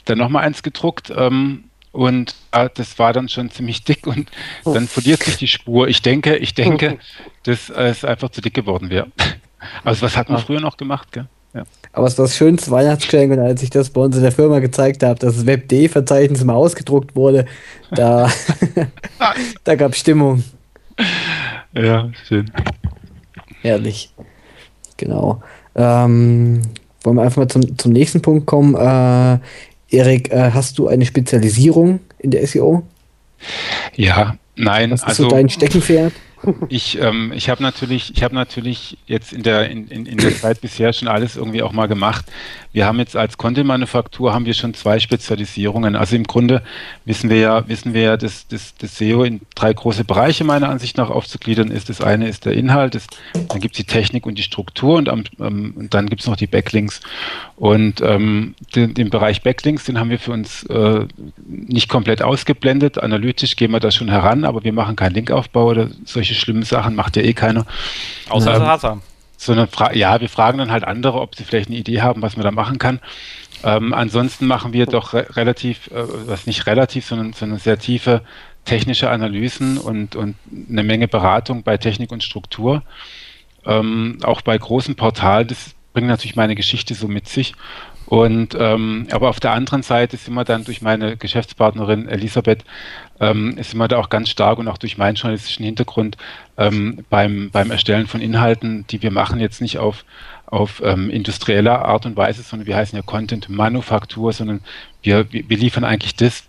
dann 0.05 0.19
nochmal 0.19 0.45
eins 0.45 0.63
gedruckt. 0.63 1.13
Ähm, 1.15 1.65
und 1.93 2.35
äh, 2.53 2.71
das 2.75 2.99
war 2.99 3.13
dann 3.13 3.29
schon 3.29 3.51
ziemlich 3.51 3.85
dick 3.85 4.07
und 4.07 4.31
dann 4.65 4.89
verliert 4.89 5.23
sich 5.23 5.37
die 5.37 5.49
Spur. 5.49 5.89
Ich 5.89 6.03
denke, 6.03 6.37
ich 6.37 6.55
denke, 6.55 6.99
dass 7.45 7.71
äh, 7.71 7.89
es 7.89 8.05
einfach 8.05 8.31
zu 8.31 8.41
dick 8.41 8.55
geworden 8.55 8.91
wäre. 8.91 9.09
Also 9.85 10.03
was 10.03 10.17
hat 10.17 10.29
man 10.29 10.41
früher 10.41 10.59
noch 10.59 10.77
gemacht, 10.77 11.13
gell? 11.13 11.29
Ja. 11.55 11.63
Aber 11.93 12.09
es 12.09 12.19
war 12.19 12.25
das 12.25 12.37
schönste 12.37 12.73
Weihnachtsgeschenk 12.73 13.31
und 13.31 13.39
als 13.39 13.63
ich 13.63 13.71
das 13.71 13.91
bei 13.91 14.01
uns 14.01 14.17
in 14.17 14.23
der 14.23 14.33
Firma 14.33 14.59
gezeigt 14.59 15.05
habe, 15.05 15.21
dass 15.21 15.37
das 15.37 15.47
Web.de-Verzeichnis 15.47 16.43
mal 16.43 16.55
ausgedruckt 16.55 17.15
wurde, 17.15 17.47
da, 17.93 18.29
da 19.63 19.75
gab 19.77 19.93
es 19.93 19.99
Stimmung. 19.99 20.43
Ja, 21.75 22.11
schön. 22.27 22.51
Herrlich. 23.61 24.13
Genau. 25.03 25.43
Ähm, 25.75 26.63
wollen 27.03 27.17
wir 27.17 27.23
einfach 27.23 27.39
mal 27.39 27.49
zum, 27.49 27.77
zum 27.77 27.93
nächsten 27.93 28.23
Punkt 28.23 28.47
kommen. 28.47 28.77
Äh, 28.77 29.39
Erik, 29.91 30.31
äh, 30.31 30.53
hast 30.53 30.79
du 30.79 30.87
eine 30.87 31.05
Spezialisierung 31.05 31.99
in 32.21 32.31
der 32.31 32.47
SEO? 32.47 32.85
Ja, 33.97 34.37
nein. 34.55 34.93
Was 34.93 35.01
ist 35.01 35.09
also, 35.09 35.25
so 35.25 35.29
dein 35.31 35.49
Steckenpferd? 35.49 36.13
Ich, 36.69 37.01
ähm, 37.01 37.33
ich 37.37 37.49
habe 37.49 37.63
natürlich, 37.63 38.13
ich 38.17 38.25
habe 38.25 38.35
natürlich 38.35 38.99
jetzt 39.07 39.33
in 39.33 39.45
der, 39.45 39.71
in, 39.71 39.87
in, 39.87 40.07
in 40.07 40.19
der 40.19 40.35
Zeit 40.37 40.61
bisher 40.61 40.93
schon 40.93 41.07
alles 41.07 41.37
irgendwie 41.37 41.63
auch 41.63 41.71
mal 41.71 41.87
gemacht. 41.87 42.25
Wir 42.73 42.87
haben 42.87 42.99
jetzt 42.99 43.17
als 43.17 43.37
Content-Manufaktur 43.37 44.33
haben 44.33 44.47
wir 44.47 44.55
schon 44.55 44.73
zwei 44.75 44.99
Spezialisierungen. 44.99 45.95
Also 45.95 46.17
im 46.17 46.25
Grunde 46.25 46.63
wissen 47.05 47.29
wir 47.29 47.37
ja, 47.37 47.69
wissen 47.69 47.93
wir 47.93 48.03
ja, 48.03 48.17
dass 48.17 48.49
das, 48.49 48.75
das 48.77 48.97
SEO 48.97 49.25
in 49.25 49.43
drei 49.55 49.73
große 49.73 50.05
Bereiche 50.05 50.45
meiner 50.45 50.71
Ansicht 50.71 50.97
nach 50.97 51.11
aufzugliedern 51.11 51.71
ist. 51.71 51.91
Das 51.91 52.01
eine 52.01 52.29
ist 52.29 52.47
der 52.47 52.55
Inhalt, 52.55 52.95
das, 52.95 53.07
dann 53.49 53.61
gibt 53.61 53.75
es 53.75 53.77
die 53.77 53.85
Technik 53.85 54.27
und 54.27 54.37
die 54.37 54.43
Struktur 54.43 54.97
und, 54.97 55.09
ähm, 55.09 55.75
und 55.77 55.93
dann 55.93 56.09
gibt 56.09 56.23
es 56.23 56.27
noch 56.27 56.37
die 56.37 56.47
Backlinks. 56.47 57.01
Und 57.57 58.01
ähm, 58.01 58.55
den, 58.75 58.95
den, 58.95 59.11
Bereich 59.11 59.43
Backlinks, 59.43 59.85
den 59.85 59.99
haben 59.99 60.11
wir 60.11 60.19
für 60.19 60.33
uns 60.33 60.65
äh, 60.65 61.07
nicht 61.47 61.89
komplett 61.89 62.23
ausgeblendet. 62.23 62.99
Analytisch 62.99 63.57
gehen 63.57 63.71
wir 63.71 63.81
da 63.81 63.91
schon 63.91 64.09
heran, 64.09 64.45
aber 64.45 64.65
wir 64.65 64.73
machen 64.73 64.97
keinen 64.97 65.15
Linkaufbau 65.15 65.67
oder 65.67 65.89
solche 66.05 66.35
schlimmen 66.35 66.63
Sachen, 66.63 66.97
macht 66.97 67.17
ja 67.17 67.23
eh 67.23 67.35
keiner. 67.35 67.67
Außer 68.31 68.55
ähm, 68.55 68.59
Sasa 68.59 69.01
sondern 69.45 69.69
ja, 69.95 70.21
wir 70.21 70.29
fragen 70.29 70.59
dann 70.59 70.71
halt 70.71 70.85
andere, 70.85 71.21
ob 71.21 71.35
sie 71.35 71.45
vielleicht 71.45 71.69
eine 71.69 71.79
Idee 71.79 72.01
haben, 72.01 72.23
was 72.23 72.37
man 72.37 72.45
da 72.45 72.51
machen 72.51 72.79
kann. 72.79 73.01
Ähm, 73.65 73.93
ansonsten 73.93 74.47
machen 74.47 74.73
wir 74.73 74.87
doch 74.87 75.15
re 75.15 75.27
relativ, 75.37 75.89
äh, 75.89 76.05
was 76.27 76.47
nicht 76.47 76.67
relativ, 76.67 77.07
sondern, 77.07 77.33
sondern 77.33 77.59
sehr 77.59 77.79
tiefe 77.79 78.23
technische 78.65 79.11
Analysen 79.11 79.79
und, 79.79 80.15
und 80.17 80.37
eine 80.71 80.83
Menge 80.83 81.09
Beratung 81.09 81.63
bei 81.63 81.77
Technik 81.77 82.13
und 82.13 82.23
Struktur. 82.23 82.83
Ähm, 83.65 84.19
auch 84.23 84.41
bei 84.43 84.57
großen 84.57 84.95
Portalen, 84.95 85.49
das 85.49 85.75
bringt 85.93 86.09
natürlich 86.09 86.37
meine 86.37 86.55
Geschichte 86.55 86.95
so 86.95 87.09
mit 87.09 87.29
sich. 87.29 87.55
Und 88.13 88.55
ähm, 88.61 89.07
aber 89.11 89.31
auf 89.31 89.41
der 89.41 89.53
anderen 89.53 89.83
Seite 89.83 90.19
sind 90.19 90.35
wir 90.35 90.45
dann 90.45 90.65
durch 90.65 90.83
meine 90.83 91.17
Geschäftspartnerin 91.17 92.09
Elisabeth 92.09 92.63
ähm, 93.21 93.57
sind 93.57 93.79
wir 93.79 93.89
da 93.89 93.97
auch 93.97 94.11
ganz 94.11 94.29
stark 94.29 94.59
und 94.59 94.69
auch 94.69 94.77
durch 94.77 94.99
meinen 94.99 95.15
journalistischen 95.15 95.65
Hintergrund 95.65 96.19
ähm, 96.59 97.07
beim, 97.09 97.49
beim 97.51 97.71
Erstellen 97.71 98.07
von 98.07 98.21
Inhalten, 98.21 98.87
die 98.89 99.01
wir 99.01 99.11
machen, 99.11 99.41
jetzt 99.41 99.63
nicht 99.63 99.79
auf, 99.79 100.05
auf 100.45 100.83
ähm, 100.85 101.09
industrieller 101.09 101.87
Art 101.87 102.05
und 102.05 102.15
Weise, 102.15 102.43
sondern 102.43 102.67
wir 102.67 102.77
heißen 102.77 102.95
ja 102.95 103.03
Content 103.03 103.49
Manufaktur, 103.49 104.35
sondern 104.35 104.61
wir, 105.01 105.33
wir 105.33 105.57
liefern 105.57 105.85
eigentlich 105.85 106.15
das, 106.15 106.45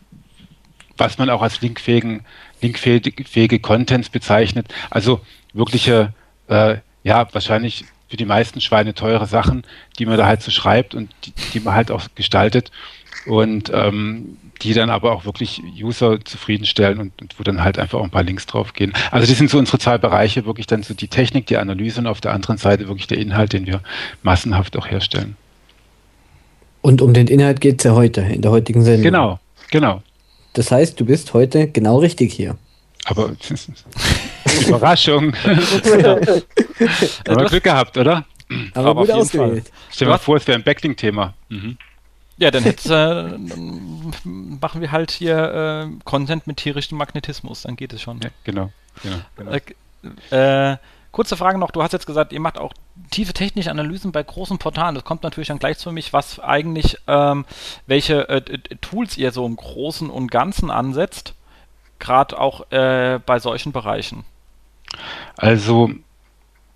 was 0.97 1.17
man 1.17 1.29
auch 1.29 1.41
als 1.41 1.61
linkfähigen, 1.61 2.25
linkfähige 2.59 3.59
Contents 3.59 4.09
bezeichnet. 4.09 4.67
Also 4.89 5.21
wirkliche, 5.53 6.13
äh, 6.49 6.79
ja, 7.05 7.25
wahrscheinlich 7.31 7.85
für 8.13 8.17
die 8.17 8.25
meisten 8.25 8.61
Schweine 8.61 8.93
teure 8.93 9.25
Sachen, 9.25 9.63
die 9.97 10.05
man 10.05 10.19
da 10.19 10.27
halt 10.27 10.43
so 10.43 10.51
schreibt 10.51 10.93
und 10.93 11.09
die, 11.25 11.33
die 11.51 11.59
man 11.61 11.73
halt 11.73 11.89
auch 11.89 12.03
gestaltet 12.13 12.69
und 13.25 13.71
ähm, 13.73 14.37
die 14.61 14.75
dann 14.75 14.91
aber 14.91 15.13
auch 15.13 15.25
wirklich 15.25 15.63
User 15.81 16.23
zufriedenstellen 16.23 16.99
und, 16.99 17.19
und, 17.19 17.39
wo 17.39 17.43
dann 17.43 17.63
halt 17.63 17.79
einfach 17.79 17.97
auch 17.97 18.03
ein 18.03 18.11
paar 18.11 18.21
Links 18.21 18.45
drauf 18.45 18.73
gehen. 18.73 18.93
Also 19.09 19.25
das 19.25 19.35
sind 19.39 19.49
so 19.49 19.57
unsere 19.57 19.79
zwei 19.79 19.97
Bereiche, 19.97 20.45
wirklich 20.45 20.67
dann 20.67 20.83
so 20.83 20.93
die 20.93 21.07
Technik, 21.07 21.47
die 21.47 21.57
Analyse 21.57 22.01
und 22.01 22.05
auf 22.05 22.21
der 22.21 22.33
anderen 22.33 22.59
Seite 22.59 22.87
wirklich 22.87 23.07
der 23.07 23.17
Inhalt, 23.17 23.51
den 23.51 23.65
wir 23.65 23.81
massenhaft 24.21 24.77
auch 24.77 24.85
herstellen. 24.85 25.35
Und 26.83 27.01
um 27.01 27.15
den 27.15 27.25
Inhalt 27.25 27.61
geht 27.61 27.79
es 27.79 27.85
ja 27.85 27.95
heute, 27.95 28.21
in 28.21 28.43
der 28.43 28.51
heutigen 28.51 28.83
Sendung. 28.83 29.05
Genau, 29.05 29.39
genau. 29.71 30.03
Das 30.53 30.71
heißt, 30.71 30.99
du 30.99 31.05
bist 31.05 31.33
heute 31.33 31.67
genau 31.67 31.97
richtig 31.97 32.31
hier. 32.31 32.57
Aber 33.05 33.31
Überraschung. 34.67 35.33
Haben 37.27 37.47
Glück 37.47 37.63
gehabt, 37.63 37.97
oder? 37.97 38.25
Aber, 38.73 38.89
Aber 38.89 39.01
gut 39.01 39.11
ausgewählt. 39.11 39.71
Stell 39.89 40.07
dir 40.07 40.11
mal 40.11 40.17
vor, 40.17 40.37
es 40.37 40.47
wäre 40.47 40.57
ein 40.57 40.63
Backlink-Thema. 40.63 41.33
Mhm. 41.49 41.77
Ja, 42.37 42.51
dann, 42.51 42.65
äh, 42.65 42.75
dann 42.85 44.13
machen 44.59 44.81
wir 44.81 44.91
halt 44.91 45.11
hier 45.11 45.87
äh, 45.87 46.03
Content 46.03 46.47
mit 46.47 46.57
tierischem 46.57 46.97
Magnetismus, 46.97 47.61
dann 47.63 47.75
geht 47.75 47.93
es 47.93 48.01
schon. 48.01 48.19
Ja, 48.21 48.29
genau. 48.43 48.71
genau, 49.03 49.17
genau. 49.37 49.51
Äh, 50.31 50.71
äh, 50.73 50.77
kurze 51.11 51.37
Frage 51.37 51.59
noch, 51.59 51.71
du 51.71 51.83
hast 51.83 51.93
jetzt 51.93 52.07
gesagt, 52.07 52.33
ihr 52.33 52.39
macht 52.39 52.57
auch 52.57 52.73
tiefe 53.11 53.33
technische 53.33 53.69
Analysen 53.69 54.11
bei 54.11 54.23
großen 54.23 54.57
Portalen. 54.57 54.95
Das 54.95 55.03
kommt 55.03 55.23
natürlich 55.23 55.47
dann 55.47 55.59
gleich 55.59 55.77
zu 55.77 55.91
mich, 55.91 56.11
was 56.11 56.39
eigentlich, 56.39 56.97
ähm, 57.07 57.45
welche 57.85 58.27
äh, 58.27 58.41
Tools 58.81 59.17
ihr 59.17 59.31
so 59.31 59.45
im 59.45 59.55
Großen 59.55 60.09
und 60.09 60.31
Ganzen 60.31 60.71
ansetzt, 60.71 61.35
gerade 61.99 62.39
auch 62.39 62.71
äh, 62.71 63.19
bei 63.23 63.39
solchen 63.39 63.71
Bereichen. 63.71 64.25
Also, 65.37 65.91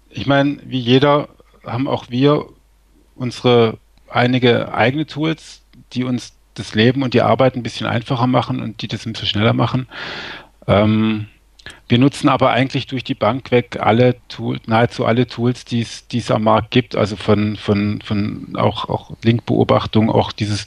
ich 0.09 0.25
meine, 0.27 0.59
wie 0.65 0.79
jeder 0.79 1.29
haben 1.65 1.87
auch 1.87 2.09
wir 2.09 2.47
unsere 3.15 3.77
einige 4.09 4.73
eigene 4.73 5.05
Tools, 5.05 5.63
die 5.93 6.03
uns 6.03 6.33
das 6.55 6.75
Leben 6.75 7.03
und 7.03 7.13
die 7.13 7.21
Arbeit 7.21 7.55
ein 7.55 7.63
bisschen 7.63 7.87
einfacher 7.87 8.27
machen 8.27 8.61
und 8.61 8.81
die 8.81 8.87
das 8.87 9.05
ein 9.05 9.13
bisschen 9.13 9.27
schneller 9.27 9.53
machen. 9.53 9.87
Ähm, 10.67 11.27
Wir 11.89 11.99
nutzen 11.99 12.29
aber 12.29 12.51
eigentlich 12.51 12.87
durch 12.87 13.03
die 13.03 13.15
Bank 13.15 13.51
weg 13.51 13.77
alle 13.79 14.15
Tools, 14.27 14.61
nahezu 14.67 15.05
alle 15.05 15.27
Tools, 15.27 15.65
die 15.65 15.81
es 15.81 16.31
am 16.31 16.43
Markt 16.43 16.71
gibt, 16.71 16.95
also 16.95 17.15
von, 17.15 17.55
von, 17.57 18.01
von 18.01 18.55
auch, 18.57 18.89
auch 18.89 19.11
Linkbeobachtung, 19.23 20.09
auch 20.09 20.31
dieses 20.31 20.65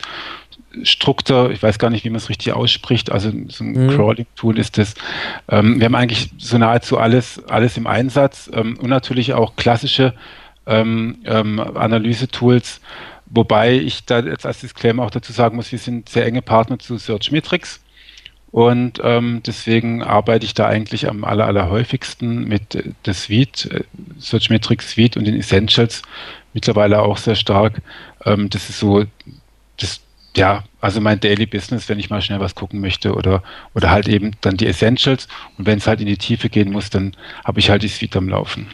Struktur, 0.83 1.50
ich 1.50 1.62
weiß 1.62 1.78
gar 1.78 1.90
nicht, 1.90 2.04
wie 2.04 2.11
man 2.11 2.18
es 2.18 2.28
richtig 2.28 2.52
ausspricht, 2.52 3.11
also 3.11 3.30
so 3.48 3.64
ein 3.64 3.72
mhm. 3.72 3.90
Crawling-Tool 3.90 4.59
ist 4.59 4.78
das. 4.78 4.94
Ähm, 5.48 5.80
wir 5.80 5.87
haben 5.87 5.94
eigentlich 5.94 6.30
so 6.38 6.59
nahezu 6.59 6.98
alles, 6.98 7.42
alles 7.48 7.76
im 7.76 7.87
Einsatz 7.87 8.50
ähm, 8.52 8.78
und 8.78 8.88
natürlich 8.88 9.35
auch 9.35 9.56
klassische 9.56 10.14
ähm, 10.66 11.18
ähm 11.24 11.59
Analyse-Tools, 11.59 12.80
wobei 13.26 13.74
ich 13.74 14.04
da 14.04 14.20
jetzt 14.20 14.46
als 14.46 14.61
Disclaimer 14.61 15.04
auch 15.04 15.11
dazu 15.11 15.33
sagen 15.33 15.56
muss, 15.56 15.72
wir 15.72 15.78
sind 15.78 16.09
sehr 16.09 16.26
enge 16.26 16.42
Partner 16.42 16.78
zu 16.78 16.96
Searchmetrics 16.98 17.80
und 18.52 19.00
ähm, 19.04 19.42
deswegen 19.46 20.02
arbeite 20.02 20.44
ich 20.44 20.54
da 20.54 20.66
eigentlich 20.66 21.09
am 21.09 21.24
aller, 21.24 21.46
allerhäufigsten 21.46 22.48
mit 22.48 22.74
äh, 22.74 22.92
der 23.04 23.14
Suite, 23.14 23.66
äh, 23.70 23.85
Searchmetrics 24.18 24.90
Suite 24.90 25.16
und 25.16 25.24
den 25.24 25.37
Essentials 25.37 26.02
mittlerweile 26.52 27.00
auch 27.02 27.16
sehr 27.16 27.37
stark. 27.37 27.80
Ähm, 28.24 28.50
das 28.50 28.68
ist 28.68 28.80
so 28.80 29.04
das 29.76 30.00
ja, 30.36 30.64
also 30.80 31.00
mein 31.00 31.20
Daily 31.20 31.46
Business, 31.46 31.88
wenn 31.88 31.98
ich 31.98 32.10
mal 32.10 32.22
schnell 32.22 32.40
was 32.40 32.54
gucken 32.54 32.80
möchte 32.80 33.14
oder, 33.14 33.42
oder 33.74 33.90
halt 33.90 34.08
eben 34.08 34.32
dann 34.40 34.56
die 34.56 34.66
Essentials. 34.66 35.28
Und 35.58 35.66
wenn 35.66 35.78
es 35.78 35.86
halt 35.86 36.00
in 36.00 36.06
die 36.06 36.18
Tiefe 36.18 36.48
gehen 36.48 36.70
muss, 36.70 36.90
dann 36.90 37.16
habe 37.44 37.60
ich 37.60 37.70
halt 37.70 37.82
die 37.82 37.88
Suite 37.88 38.16
am 38.16 38.28
Laufen. 38.28 38.68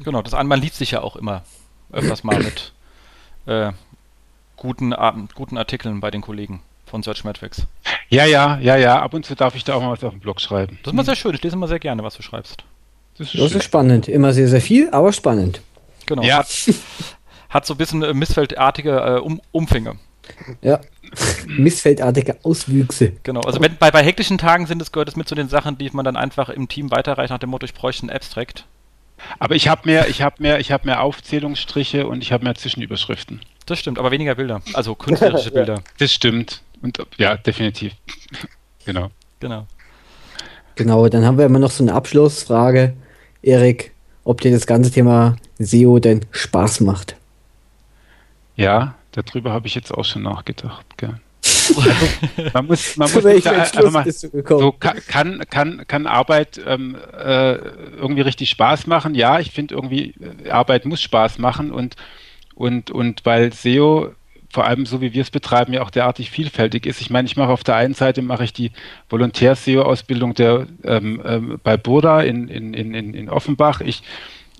Genau, 0.00 0.22
das 0.22 0.32
man 0.32 0.60
liest 0.60 0.76
sich 0.76 0.92
ja 0.92 1.02
auch 1.02 1.16
immer 1.16 1.42
öfters 1.92 2.22
mal 2.22 2.38
mit 2.38 2.72
äh, 3.46 3.72
guten, 4.56 4.94
guten 5.34 5.58
Artikeln 5.58 6.00
bei 6.00 6.10
den 6.10 6.20
Kollegen 6.20 6.62
von 6.86 7.02
Search 7.02 7.24
Metrics. 7.24 7.66
Ja, 8.08 8.24
ja, 8.24 8.58
ja, 8.58 8.76
ja. 8.76 9.00
Ab 9.00 9.14
und 9.14 9.26
zu 9.26 9.34
darf 9.34 9.54
ich 9.54 9.64
da 9.64 9.74
auch 9.74 9.82
mal 9.82 9.92
was 9.92 10.04
auf 10.04 10.12
dem 10.12 10.20
Blog 10.20 10.40
schreiben. 10.40 10.78
Das 10.82 10.88
ist 10.88 10.92
immer 10.92 11.04
sehr 11.04 11.16
schön. 11.16 11.34
Ich 11.34 11.42
lese 11.42 11.56
immer 11.56 11.68
sehr 11.68 11.78
gerne, 11.78 12.02
was 12.02 12.16
du 12.16 12.22
schreibst. 12.22 12.64
Das 13.18 13.34
ist, 13.34 13.40
das 13.40 13.52
ist 13.52 13.64
spannend. 13.64 14.08
Immer 14.08 14.32
sehr, 14.32 14.48
sehr 14.48 14.60
viel, 14.60 14.88
aber 14.90 15.12
spannend. 15.12 15.60
Genau. 16.06 16.22
Ja. 16.22 16.38
hat 16.38 16.48
so 17.64 17.74
ein 17.74 17.78
bisschen 17.78 18.02
äh, 18.02 18.14
missfeldartige 18.14 18.90
äh, 18.90 19.20
um 19.20 19.40
Umfänge. 19.52 19.96
Ja. 20.60 20.80
Missfeldartige 21.46 22.36
Auswüchse. 22.42 23.12
Genau, 23.22 23.40
also 23.40 23.60
wenn, 23.60 23.76
bei, 23.78 23.90
bei 23.90 24.02
hektischen 24.02 24.36
Tagen 24.36 24.66
sind 24.66 24.82
es, 24.82 24.92
gehört 24.92 25.08
es 25.08 25.16
mit 25.16 25.28
zu 25.28 25.34
den 25.34 25.48
Sachen, 25.48 25.78
die 25.78 25.88
man 25.92 26.04
dann 26.04 26.16
einfach 26.16 26.50
im 26.50 26.68
Team 26.68 26.90
weiterreicht 26.90 27.30
nach 27.30 27.38
dem 27.38 27.50
Motto, 27.50 27.64
ich 27.64 27.74
bräuchte 27.74 28.02
einen 28.02 28.10
Abstract. 28.10 28.66
Aber 29.38 29.54
ich 29.54 29.68
habe 29.68 29.82
mehr, 29.84 30.08
ich 30.08 30.22
habe 30.22 30.36
mehr, 30.38 30.60
ich 30.60 30.70
habe 30.70 30.86
mehr 30.86 31.02
Aufzählungsstriche 31.02 32.06
und 32.06 32.22
ich 32.22 32.32
habe 32.32 32.44
mehr 32.44 32.54
Zwischenüberschriften. 32.54 33.40
Das 33.66 33.78
stimmt, 33.78 33.98
aber 33.98 34.10
weniger 34.10 34.34
Bilder, 34.34 34.62
also 34.74 34.94
künstlerische 34.94 35.50
Bilder. 35.52 35.82
Das 35.98 36.12
stimmt. 36.12 36.62
Und 36.82 36.98
ja, 37.16 37.36
definitiv. 37.36 37.94
genau. 38.84 39.08
Genau. 39.40 39.66
Genau, 40.76 41.08
dann 41.08 41.24
haben 41.24 41.38
wir 41.38 41.46
immer 41.46 41.58
noch 41.58 41.72
so 41.72 41.82
eine 41.82 41.94
Abschlussfrage, 41.94 42.94
Erik, 43.42 43.92
ob 44.22 44.40
dir 44.40 44.52
das 44.52 44.66
ganze 44.66 44.92
Thema 44.92 45.36
SEO 45.58 45.98
denn 45.98 46.24
Spaß 46.30 46.80
macht. 46.80 47.16
Ja, 48.58 48.94
darüber 49.12 49.52
habe 49.52 49.66
ich 49.68 49.74
jetzt 49.74 49.92
auch 49.92 50.04
schon 50.04 50.22
nachgedacht. 50.22 50.84
Gell. 50.96 51.14
Also, 51.68 52.50
man 52.54 52.66
muss, 52.66 52.96
man 52.96 53.12
muss 53.12 53.24
nicht 53.24 53.46
einfach 53.46 53.90
mal, 53.90 54.10
so 54.10 54.72
kann, 54.72 55.40
kann, 55.50 55.84
kann 55.86 56.06
Arbeit 56.06 56.58
ähm, 56.66 56.96
äh, 57.12 57.56
irgendwie 57.56 58.22
richtig 58.22 58.48
Spaß 58.48 58.86
machen? 58.86 59.14
Ja, 59.14 59.38
ich 59.38 59.50
finde 59.50 59.74
irgendwie, 59.74 60.14
äh, 60.44 60.50
Arbeit 60.50 60.86
muss 60.86 61.02
Spaß 61.02 61.38
machen 61.38 61.70
und, 61.70 61.96
und, 62.54 62.90
und 62.90 63.26
weil 63.26 63.52
SEO 63.52 64.14
vor 64.50 64.64
allem 64.64 64.86
so 64.86 65.02
wie 65.02 65.12
wir 65.12 65.22
es 65.22 65.30
betreiben, 65.30 65.74
ja 65.74 65.82
auch 65.82 65.90
derartig 65.90 66.30
vielfältig 66.30 66.86
ist. 66.86 67.02
Ich 67.02 67.10
meine, 67.10 67.26
ich 67.26 67.36
mache 67.36 67.50
auf 67.50 67.64
der 67.64 67.76
einen 67.76 67.94
Seite 67.94 68.22
mache 68.22 68.44
ich 68.44 68.52
die 68.52 68.72
Volontär-SEO-Ausbildung 69.10 70.34
der 70.34 70.66
ähm, 70.84 71.20
ähm, 71.24 71.60
bei 71.62 71.76
Burda 71.76 72.22
in, 72.22 72.48
in, 72.48 72.72
in, 72.72 72.94
in 72.94 73.28
Offenbach. 73.28 73.82
Ich 73.82 74.02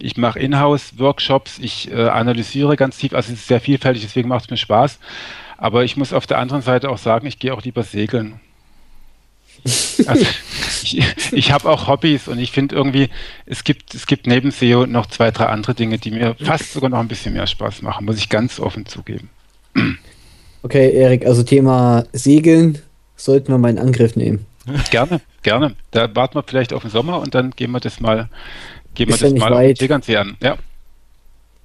ich 0.00 0.16
mache 0.16 0.38
Inhouse-Workshops, 0.38 1.58
ich 1.60 1.90
äh, 1.90 2.08
analysiere 2.08 2.76
ganz 2.76 2.98
tief, 2.98 3.14
also 3.14 3.32
es 3.32 3.40
ist 3.40 3.48
sehr 3.48 3.60
vielfältig, 3.60 4.02
deswegen 4.02 4.28
macht 4.28 4.44
es 4.44 4.50
mir 4.50 4.56
Spaß. 4.56 4.98
Aber 5.56 5.84
ich 5.84 5.96
muss 5.96 6.12
auf 6.12 6.26
der 6.26 6.38
anderen 6.38 6.62
Seite 6.62 6.88
auch 6.88 6.98
sagen, 6.98 7.26
ich 7.26 7.38
gehe 7.38 7.52
auch 7.52 7.62
lieber 7.62 7.82
segeln. 7.82 8.40
Also, 10.06 10.24
ich, 10.82 11.02
ich 11.32 11.52
habe 11.52 11.68
auch 11.68 11.88
Hobbys 11.88 12.28
und 12.28 12.38
ich 12.38 12.52
finde 12.52 12.76
irgendwie, 12.76 13.08
es 13.44 13.64
gibt, 13.64 13.94
es 13.94 14.06
gibt 14.06 14.26
neben 14.26 14.50
SEO 14.52 14.86
noch 14.86 15.06
zwei, 15.06 15.30
drei 15.30 15.46
andere 15.46 15.74
Dinge, 15.74 15.98
die 15.98 16.12
mir 16.12 16.36
fast 16.40 16.72
sogar 16.72 16.90
noch 16.90 17.00
ein 17.00 17.08
bisschen 17.08 17.34
mehr 17.34 17.46
Spaß 17.46 17.82
machen, 17.82 18.06
muss 18.06 18.18
ich 18.18 18.28
ganz 18.28 18.60
offen 18.60 18.86
zugeben. 18.86 19.30
Okay, 20.60 20.92
Erik, 20.92 21.24
also 21.24 21.44
Thema 21.44 22.04
Segeln 22.12 22.78
sollten 23.14 23.52
wir 23.52 23.58
mal 23.58 23.70
in 23.70 23.78
Angriff 23.78 24.16
nehmen. 24.16 24.44
Gerne, 24.90 25.20
gerne. 25.42 25.76
Da 25.92 26.14
warten 26.16 26.34
wir 26.34 26.42
vielleicht 26.42 26.72
auf 26.72 26.82
den 26.82 26.90
Sommer 26.90 27.20
und 27.20 27.34
dann 27.34 27.52
gehen 27.52 27.70
wir 27.70 27.78
das 27.78 28.00
mal 28.00 28.28
Gehen 28.94 29.08
wir 29.08 29.16
das 29.16 29.32
mal 29.34 29.50
weit. 29.50 29.72
auf 29.72 29.78
Tegernsee 29.78 30.16
an. 30.16 30.36
Ja. 30.40 30.56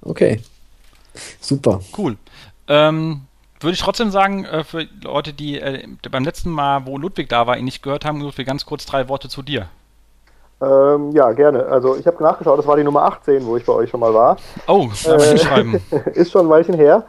Okay. 0.02 0.40
Super. 1.40 1.80
Cool. 1.96 2.16
Ähm, 2.68 3.22
würde 3.60 3.74
ich 3.74 3.80
trotzdem 3.80 4.10
sagen, 4.10 4.44
äh, 4.44 4.64
für 4.64 4.86
Leute, 5.02 5.32
die 5.32 5.58
äh, 5.60 5.86
beim 6.10 6.24
letzten 6.24 6.50
Mal, 6.50 6.86
wo 6.86 6.98
Ludwig 6.98 7.28
da 7.28 7.46
war, 7.46 7.56
ihn 7.56 7.64
nicht 7.64 7.82
gehört 7.82 8.04
haben, 8.04 8.20
Ludwig, 8.20 8.46
ganz 8.46 8.66
kurz 8.66 8.86
drei 8.86 9.08
Worte 9.08 9.28
zu 9.28 9.42
dir. 9.42 9.68
Ähm, 10.62 11.10
ja, 11.12 11.32
gerne. 11.32 11.66
Also 11.66 11.96
ich 11.96 12.06
habe 12.06 12.22
nachgeschaut, 12.22 12.58
das 12.58 12.66
war 12.66 12.76
die 12.76 12.84
Nummer 12.84 13.02
18, 13.02 13.44
wo 13.44 13.56
ich 13.56 13.64
bei 13.64 13.72
euch 13.72 13.90
schon 13.90 14.00
mal 14.00 14.14
war. 14.14 14.36
Oh, 14.66 14.88
soll 14.92 15.20
äh, 15.20 15.38
schreiben. 15.38 15.80
ist 16.14 16.30
schon 16.30 16.46
ein 16.46 16.50
Weilchen 16.50 16.74
her. 16.74 17.04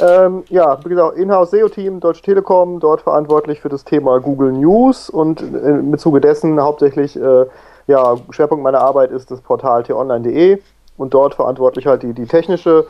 Ähm, 0.00 0.44
ja, 0.48 0.78
wie 0.84 0.90
gesagt, 0.90 1.16
Inhouse 1.16 1.50
SEO-Team, 1.50 2.00
Deutsche 2.00 2.22
Telekom, 2.22 2.78
dort 2.78 3.00
verantwortlich 3.00 3.60
für 3.60 3.68
das 3.68 3.84
Thema 3.84 4.20
Google 4.20 4.52
News 4.52 5.10
und 5.10 5.40
im 5.40 5.96
Zuge 5.98 6.20
dessen 6.20 6.60
hauptsächlich 6.60 7.16
äh, 7.16 7.46
ja, 7.88 8.16
Schwerpunkt 8.30 8.62
meiner 8.62 8.80
Arbeit 8.80 9.10
ist 9.10 9.30
das 9.30 9.40
Portal 9.40 9.82
t-online.de 9.82 10.60
und 10.96 11.14
dort 11.14 11.34
verantwortlich 11.34 11.86
halt 11.86 12.02
die, 12.02 12.12
die 12.12 12.26
technische 12.26 12.86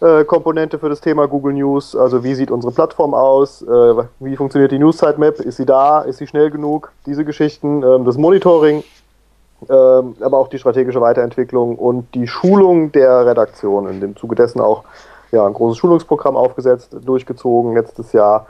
äh, 0.00 0.24
Komponente 0.24 0.78
für 0.78 0.88
das 0.88 1.00
Thema 1.00 1.26
Google 1.26 1.54
News. 1.54 1.96
Also 1.96 2.22
wie 2.22 2.34
sieht 2.34 2.50
unsere 2.50 2.72
Plattform 2.72 3.14
aus? 3.14 3.62
Äh, 3.62 3.94
wie 4.20 4.36
funktioniert 4.36 4.70
die 4.70 4.78
News 4.78 4.98
Sitemap? 4.98 5.40
Ist 5.40 5.56
sie 5.56 5.66
da? 5.66 6.02
Ist 6.02 6.18
sie 6.18 6.26
schnell 6.28 6.50
genug? 6.50 6.92
Diese 7.04 7.24
Geschichten, 7.24 7.82
ähm, 7.82 8.04
das 8.04 8.16
Monitoring, 8.16 8.84
ähm, 9.68 10.14
aber 10.20 10.38
auch 10.38 10.48
die 10.48 10.58
strategische 10.60 11.00
Weiterentwicklung 11.00 11.76
und 11.76 12.14
die 12.14 12.28
Schulung 12.28 12.92
der 12.92 13.26
Redaktion. 13.26 13.88
In 13.88 14.00
dem 14.00 14.16
Zuge 14.16 14.36
dessen 14.36 14.60
auch 14.60 14.84
ja, 15.32 15.44
ein 15.44 15.52
großes 15.52 15.78
Schulungsprogramm 15.78 16.36
aufgesetzt, 16.36 16.96
durchgezogen 17.04 17.74
letztes 17.74 18.12
Jahr 18.12 18.46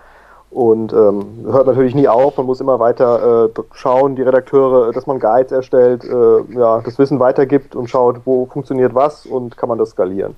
und 0.51 0.93
ähm, 0.93 1.45
hört 1.45 1.67
natürlich 1.67 1.95
nie 1.95 2.09
auf, 2.09 2.37
man 2.37 2.47
muss 2.47 2.61
immer 2.61 2.79
weiter 2.81 3.47
äh, 3.47 3.63
schauen, 3.73 4.17
die 4.17 4.23
Redakteure, 4.23 4.93
dass 4.93 5.07
man 5.07 5.19
Guides 5.19 5.53
erstellt, 5.53 6.05
äh, 6.05 6.59
ja, 6.59 6.81
das 6.81 6.99
Wissen 6.99 7.21
weitergibt 7.21 7.75
und 7.75 7.91
schaut, 7.91 8.23
wo 8.25 8.47
funktioniert 8.47 8.95
was 8.95 9.27
und 9.27 9.57
kann 9.57 9.69
man 9.69 9.79
das 9.79 9.91
skalieren. 9.91 10.35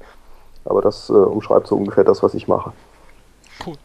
Aber 0.64 0.82
das 0.82 1.08
äh, 1.10 1.12
umschreibt 1.12 1.68
so 1.68 1.76
ungefähr 1.76 2.04
das, 2.04 2.22
was 2.22 2.34
ich 2.34 2.48
mache. 2.48 2.72
Cool. 3.64 3.76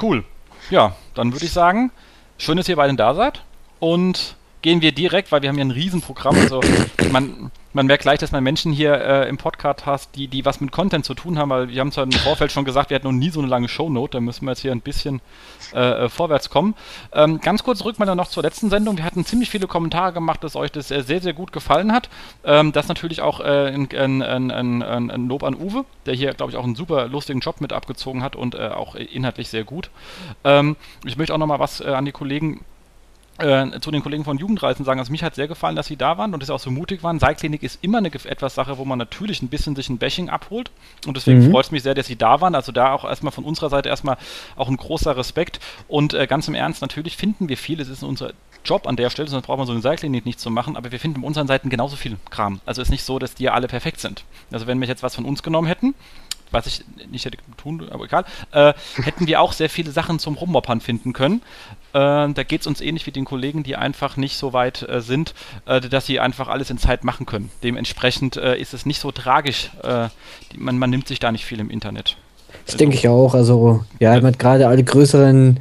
Cool. 0.00 0.24
Ja, 0.70 0.92
dann 1.14 1.32
würde 1.32 1.44
ich 1.44 1.52
sagen, 1.52 1.90
schön, 2.38 2.56
dass 2.56 2.68
ihr 2.68 2.76
beiden 2.76 2.96
da 2.96 3.14
seid 3.14 3.42
und 3.80 4.36
gehen 4.64 4.80
wir 4.80 4.92
direkt, 4.92 5.30
weil 5.30 5.42
wir 5.42 5.50
haben 5.50 5.56
hier 5.56 5.64
ein 5.66 5.70
Riesenprogramm. 5.70 6.36
Also 6.36 6.62
man, 7.12 7.50
man 7.74 7.84
merkt 7.84 8.04
gleich, 8.04 8.18
dass 8.18 8.32
man 8.32 8.42
Menschen 8.42 8.72
hier 8.72 8.94
äh, 8.94 9.28
im 9.28 9.36
Podcast 9.36 9.84
hast, 9.84 10.16
die, 10.16 10.26
die 10.26 10.46
was 10.46 10.62
mit 10.62 10.72
Content 10.72 11.04
zu 11.04 11.12
tun 11.12 11.38
haben, 11.38 11.50
weil 11.50 11.68
wir 11.68 11.80
haben 11.82 11.92
zwar 11.92 12.04
im 12.04 12.12
Vorfeld 12.12 12.50
schon 12.50 12.64
gesagt, 12.64 12.88
wir 12.88 12.94
hatten 12.94 13.06
noch 13.06 13.12
nie 13.12 13.28
so 13.28 13.40
eine 13.40 13.48
lange 13.48 13.68
Shownote, 13.68 14.12
da 14.12 14.20
müssen 14.22 14.46
wir 14.46 14.52
jetzt 14.52 14.60
hier 14.60 14.72
ein 14.72 14.80
bisschen 14.80 15.20
äh, 15.74 16.06
äh 16.06 16.08
vorwärts 16.08 16.48
kommen. 16.48 16.74
Ähm, 17.12 17.40
ganz 17.40 17.62
kurz 17.62 17.80
zurück 17.80 17.98
mal 17.98 18.06
noch 18.14 18.28
zur 18.28 18.42
letzten 18.42 18.70
Sendung. 18.70 18.96
Wir 18.96 19.04
hatten 19.04 19.26
ziemlich 19.26 19.50
viele 19.50 19.66
Kommentare 19.66 20.14
gemacht, 20.14 20.42
dass 20.42 20.56
euch 20.56 20.72
das 20.72 20.90
äh, 20.90 21.02
sehr, 21.02 21.20
sehr 21.20 21.34
gut 21.34 21.52
gefallen 21.52 21.92
hat. 21.92 22.08
Ähm, 22.42 22.72
das 22.72 22.88
natürlich 22.88 23.20
auch 23.20 23.40
äh, 23.40 23.68
ein, 23.68 23.94
ein, 23.94 24.22
ein, 24.50 24.82
ein, 24.82 25.28
Lob 25.28 25.42
an 25.42 25.56
Uwe, 25.56 25.84
der 26.06 26.14
hier, 26.14 26.32
glaube 26.32 26.52
ich, 26.52 26.56
auch 26.56 26.64
einen 26.64 26.74
super 26.74 27.06
lustigen 27.08 27.40
Job 27.40 27.60
mit 27.60 27.74
abgezogen 27.74 28.22
hat 28.22 28.34
und 28.34 28.54
äh, 28.54 28.68
auch 28.68 28.94
inhaltlich 28.94 29.50
sehr 29.50 29.64
gut. 29.64 29.90
Ähm, 30.42 30.76
ich 31.04 31.18
möchte 31.18 31.34
auch 31.34 31.38
noch 31.38 31.46
mal 31.46 31.60
was 31.60 31.82
an 31.82 32.06
die 32.06 32.12
Kollegen 32.12 32.64
äh, 33.38 33.80
zu 33.80 33.90
den 33.90 34.02
Kollegen 34.02 34.24
von 34.24 34.38
Jugendreisen 34.38 34.84
sagen, 34.84 35.00
also 35.00 35.10
mich 35.10 35.24
hat 35.24 35.34
sehr 35.34 35.48
gefallen, 35.48 35.76
dass 35.76 35.86
sie 35.86 35.96
da 35.96 36.18
waren 36.18 36.34
und 36.34 36.40
dass 36.40 36.48
sie 36.48 36.54
auch 36.54 36.60
so 36.60 36.70
mutig 36.70 37.02
waren. 37.02 37.18
Seilklinik 37.18 37.62
ist 37.62 37.82
immer 37.82 37.98
eine 37.98 38.08
etwas 38.08 38.54
Sache, 38.54 38.78
wo 38.78 38.84
man 38.84 38.98
natürlich 38.98 39.42
ein 39.42 39.48
bisschen 39.48 39.74
sich 39.74 39.88
ein 39.88 39.98
Bashing 39.98 40.28
abholt 40.28 40.70
und 41.06 41.16
deswegen 41.16 41.46
mhm. 41.46 41.50
freut 41.50 41.66
es 41.66 41.70
mich 41.72 41.82
sehr, 41.82 41.94
dass 41.94 42.06
sie 42.06 42.16
da 42.16 42.40
waren. 42.40 42.54
Also 42.54 42.72
da 42.72 42.92
auch 42.92 43.04
erstmal 43.04 43.32
von 43.32 43.44
unserer 43.44 43.70
Seite 43.70 43.88
erstmal 43.88 44.18
auch 44.56 44.68
ein 44.68 44.76
großer 44.76 45.16
Respekt 45.16 45.60
und 45.88 46.14
äh, 46.14 46.26
ganz 46.26 46.46
im 46.48 46.54
Ernst, 46.54 46.80
natürlich 46.82 47.16
finden 47.16 47.48
wir 47.48 47.56
viel, 47.56 47.80
es 47.80 47.88
ist 47.88 48.02
unser 48.02 48.32
Job 48.64 48.86
an 48.86 48.96
der 48.96 49.10
Stelle, 49.10 49.28
sonst 49.28 49.46
braucht 49.46 49.58
man 49.58 49.66
so 49.66 49.72
eine 49.72 49.82
Seilklinik 49.82 50.24
nicht 50.24 50.40
zu 50.40 50.50
machen, 50.50 50.76
aber 50.76 50.90
wir 50.90 51.00
finden 51.00 51.20
auf 51.20 51.26
unseren 51.26 51.46
Seiten 51.46 51.68
genauso 51.68 51.96
viel 51.96 52.16
Kram. 52.30 52.60
Also 52.64 52.82
ist 52.82 52.90
nicht 52.90 53.04
so, 53.04 53.18
dass 53.18 53.34
die 53.34 53.50
alle 53.50 53.66
perfekt 53.66 54.00
sind. 54.00 54.24
Also 54.50 54.66
wenn 54.66 54.80
wir 54.80 54.88
jetzt 54.88 55.02
was 55.02 55.14
von 55.14 55.24
uns 55.24 55.42
genommen 55.42 55.66
hätten, 55.66 55.94
was 56.50 56.66
ich 56.66 56.84
nicht 57.10 57.24
hätte 57.24 57.38
tun, 57.56 57.86
aber 57.90 58.04
egal, 58.04 58.24
äh, 58.52 58.72
hätten 59.02 59.26
wir 59.26 59.40
auch 59.40 59.52
sehr 59.52 59.68
viele 59.68 59.90
Sachen 59.90 60.18
zum 60.18 60.36
Rummoppern 60.36 60.80
finden 60.80 61.12
können. 61.12 61.42
Äh, 61.94 62.32
da 62.32 62.42
geht 62.46 62.60
es 62.60 62.66
uns 62.66 62.80
ähnlich 62.80 63.06
wie 63.06 63.12
den 63.12 63.24
Kollegen, 63.24 63.62
die 63.62 63.76
einfach 63.76 64.16
nicht 64.16 64.36
so 64.36 64.52
weit 64.52 64.86
äh, 64.88 65.00
sind, 65.00 65.34
äh, 65.66 65.80
dass 65.80 66.06
sie 66.06 66.20
einfach 66.20 66.48
alles 66.48 66.68
in 66.70 66.78
Zeit 66.78 67.04
machen 67.04 67.24
können. 67.24 67.50
Dementsprechend 67.62 68.36
äh, 68.36 68.58
ist 68.58 68.74
es 68.74 68.84
nicht 68.84 69.00
so 69.00 69.10
tragisch. 69.10 69.70
Die, 70.52 70.58
man, 70.58 70.78
man, 70.78 70.90
nimmt 70.90 71.08
sich 71.08 71.20
da 71.20 71.32
nicht 71.32 71.44
viel 71.44 71.60
im 71.60 71.70
Internet. 71.70 72.16
Das 72.66 72.74
also, 72.74 72.78
denke 72.78 72.96
ich 72.96 73.08
auch. 73.08 73.34
Also, 73.34 73.84
ja, 74.00 74.16
ja. 74.16 74.30
gerade 74.30 74.68
alle 74.68 74.82
größeren, 74.82 75.60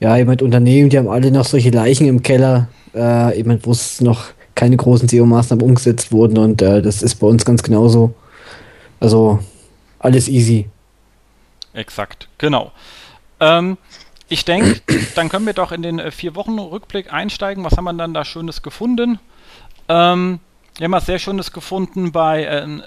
ja, 0.00 0.16
jemand 0.16 0.42
Unternehmen, 0.42 0.90
die 0.90 0.98
haben 0.98 1.08
alle 1.08 1.30
noch 1.30 1.44
solche 1.44 1.70
Leichen 1.70 2.06
im 2.06 2.22
Keller 2.22 2.68
äh, 2.96 3.38
eben 3.38 3.60
wo 3.64 3.72
es 3.72 4.00
noch 4.00 4.26
keine 4.54 4.76
großen 4.76 5.08
SEO-Maßnahmen 5.08 5.62
umgesetzt 5.62 6.12
wurden 6.12 6.38
und 6.38 6.62
äh, 6.62 6.80
das 6.80 7.02
ist 7.02 7.16
bei 7.16 7.26
uns 7.26 7.44
ganz 7.44 7.62
genauso. 7.62 8.14
Also 9.00 9.38
alles 9.98 10.28
easy. 10.28 10.68
Exakt, 11.74 12.28
genau. 12.38 12.72
Ähm, 13.38 13.76
ich 14.28 14.44
denke, 14.44 14.80
dann 15.14 15.28
können 15.28 15.46
wir 15.46 15.54
doch 15.54 15.72
in 15.72 15.82
den 15.82 15.98
äh, 15.98 16.10
vier 16.10 16.34
Wochen 16.34 16.58
Rückblick 16.58 17.12
einsteigen. 17.12 17.64
Was 17.64 17.76
haben 17.76 17.84
wir 17.84 17.92
dann 17.92 18.14
da 18.14 18.24
Schönes 18.24 18.62
gefunden? 18.62 19.18
Ähm, 19.88 20.40
wir 20.76 20.84
haben 20.84 20.92
was 20.92 21.06
sehr 21.06 21.18
Schönes 21.18 21.52
gefunden 21.52 22.12
bei 22.12 22.44
äh, 22.44 22.80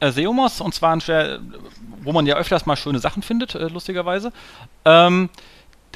äh, 0.00 0.12
Seomos 0.12 0.60
und 0.60 0.74
zwar 0.74 0.94
ein 0.94 1.02
wo 2.02 2.12
man 2.12 2.26
ja 2.26 2.36
öfters 2.36 2.66
mal 2.66 2.76
schöne 2.76 2.98
Sachen 2.98 3.22
findet, 3.22 3.54
äh, 3.54 3.68
lustigerweise. 3.68 4.32
Ähm, 4.84 5.30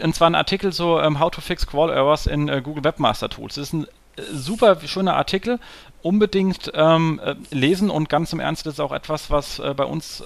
und 0.03 0.15
zwar 0.15 0.31
ein 0.31 0.35
Artikel 0.35 0.73
so 0.73 1.01
ähm, 1.01 1.21
How 1.21 1.31
to 1.31 1.41
fix 1.41 1.67
Crawl 1.67 1.91
Errors 1.91 2.27
in 2.27 2.49
uh, 2.49 2.61
Google 2.63 2.85
Webmaster 2.85 3.29
Tools. 3.29 3.57
Das 3.57 3.69
ist 3.69 3.73
ein 3.73 3.85
äh, 4.17 4.23
super 4.33 4.81
schöner 4.87 5.17
Artikel. 5.17 5.59
Unbedingt 6.03 6.71
ähm, 6.75 7.21
äh, 7.25 7.35
lesen 7.51 7.91
und 7.91 8.09
ganz 8.09 8.33
im 8.33 8.41
Ernst, 8.41 8.67
das 8.67 8.75
ist 8.75 8.81
auch 8.81 8.93
etwas, 8.93 9.31
was 9.31 9.59
äh, 9.59 9.75
bei 9.75 9.85
uns 9.85 10.23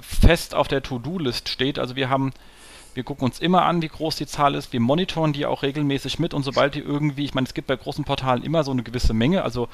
fest 0.00 0.54
auf 0.54 0.68
der 0.68 0.82
To-Do-List 0.82 1.48
steht. 1.48 1.78
Also 1.78 1.96
wir 1.96 2.10
haben 2.10 2.32
wir 2.96 3.04
gucken 3.04 3.26
uns 3.26 3.38
immer 3.38 3.64
an, 3.64 3.82
wie 3.82 3.88
groß 3.88 4.16
die 4.16 4.26
Zahl 4.26 4.54
ist. 4.54 4.72
Wir 4.72 4.80
monitoren 4.80 5.34
die 5.34 5.44
auch 5.44 5.62
regelmäßig 5.62 6.18
mit 6.18 6.32
und 6.32 6.42
sobald 6.42 6.74
die 6.74 6.80
irgendwie, 6.80 7.24
ich 7.24 7.34
meine, 7.34 7.46
es 7.46 7.52
gibt 7.52 7.68
bei 7.68 7.76
großen 7.76 8.04
Portalen 8.04 8.42
immer 8.42 8.64
so 8.64 8.70
eine 8.70 8.82
gewisse 8.82 9.12
Menge. 9.12 9.42
Also 9.42 9.68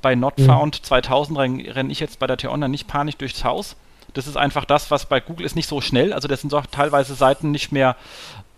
bei 0.00 0.14
NotFound 0.14 0.80
mhm. 0.80 0.84
2000 0.84 1.38
renne 1.38 1.74
renn 1.74 1.90
ich 1.90 1.98
jetzt 1.98 2.20
bei 2.20 2.28
der 2.28 2.36
T-Online 2.36 2.70
nicht 2.70 2.86
panisch 2.86 3.16
durchs 3.16 3.42
Haus. 3.42 3.76
Das 4.14 4.26
ist 4.26 4.36
einfach 4.36 4.64
das, 4.64 4.90
was 4.90 5.06
bei 5.06 5.20
Google 5.20 5.44
ist 5.44 5.56
nicht 5.56 5.68
so 5.68 5.80
schnell. 5.80 6.12
Also 6.12 6.28
das 6.28 6.40
sind 6.40 6.54
auch 6.54 6.66
teilweise 6.66 7.14
Seiten 7.14 7.50
nicht 7.50 7.72
mehr 7.72 7.96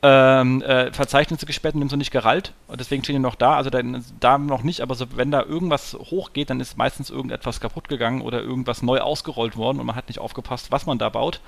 ähm, 0.03 0.63
äh, 0.63 0.93
Verzeichnisse 0.93 1.45
gesperrt 1.45 1.75
und 1.75 1.89
so 1.91 1.97
nicht 1.97 2.11
gerallt. 2.11 2.53
Deswegen 2.79 3.05
stehen 3.05 3.17
die 3.17 3.21
noch 3.21 3.35
da. 3.35 3.57
Also 3.57 3.69
da, 3.69 3.81
da 4.19 4.39
noch 4.39 4.63
nicht, 4.63 4.81
aber 4.81 4.95
so, 4.95 5.07
wenn 5.17 5.31
da 5.31 5.43
irgendwas 5.43 5.95
hochgeht, 5.95 6.49
dann 6.49 6.61
ist 6.61 6.79
meistens 6.79 7.11
irgendetwas 7.11 7.61
kaputt 7.61 7.89
gegangen 7.89 8.23
oder 8.23 8.41
irgendwas 8.41 8.83
neu 8.83 9.01
ausgerollt 9.01 9.57
worden 9.57 9.79
und 9.79 9.87
man 9.87 9.97
hat 9.97 10.09
nicht 10.09 10.19
aufgepasst, 10.19 10.73
was 10.73 10.87
man 10.87 10.99
da 10.99 11.11
baut. 11.11 11.41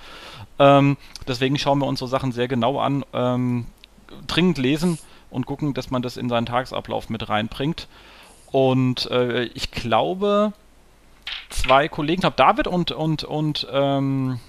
Ähm, 0.58 0.98
deswegen 1.26 1.58
schauen 1.58 1.78
wir 1.78 1.86
uns 1.86 1.98
so 1.98 2.06
Sachen 2.06 2.32
sehr 2.32 2.48
genau 2.48 2.78
an, 2.78 3.04
ähm, 3.14 3.66
dringend 4.26 4.58
lesen 4.58 4.98
und 5.30 5.46
gucken, 5.46 5.72
dass 5.72 5.90
man 5.90 6.02
das 6.02 6.18
in 6.18 6.28
seinen 6.28 6.46
Tagesablauf 6.46 7.08
mit 7.08 7.28
reinbringt. 7.28 7.88
Und 8.50 9.10
äh, 9.10 9.44
ich 9.44 9.70
glaube, 9.70 10.52
zwei 11.48 11.88
Kollegen, 11.88 12.18
ich 12.18 12.20
glaube 12.20 12.36
David 12.36 12.66
und, 12.66 12.92
und, 12.92 13.24
und 13.24 13.66
ähm, 13.72 14.40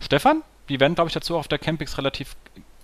Stefan, 0.00 0.42
die 0.68 0.80
werden, 0.80 0.96
glaube 0.96 1.08
ich, 1.08 1.14
dazu 1.14 1.36
auf 1.36 1.46
der 1.46 1.58
Campix 1.58 1.96
relativ 1.96 2.34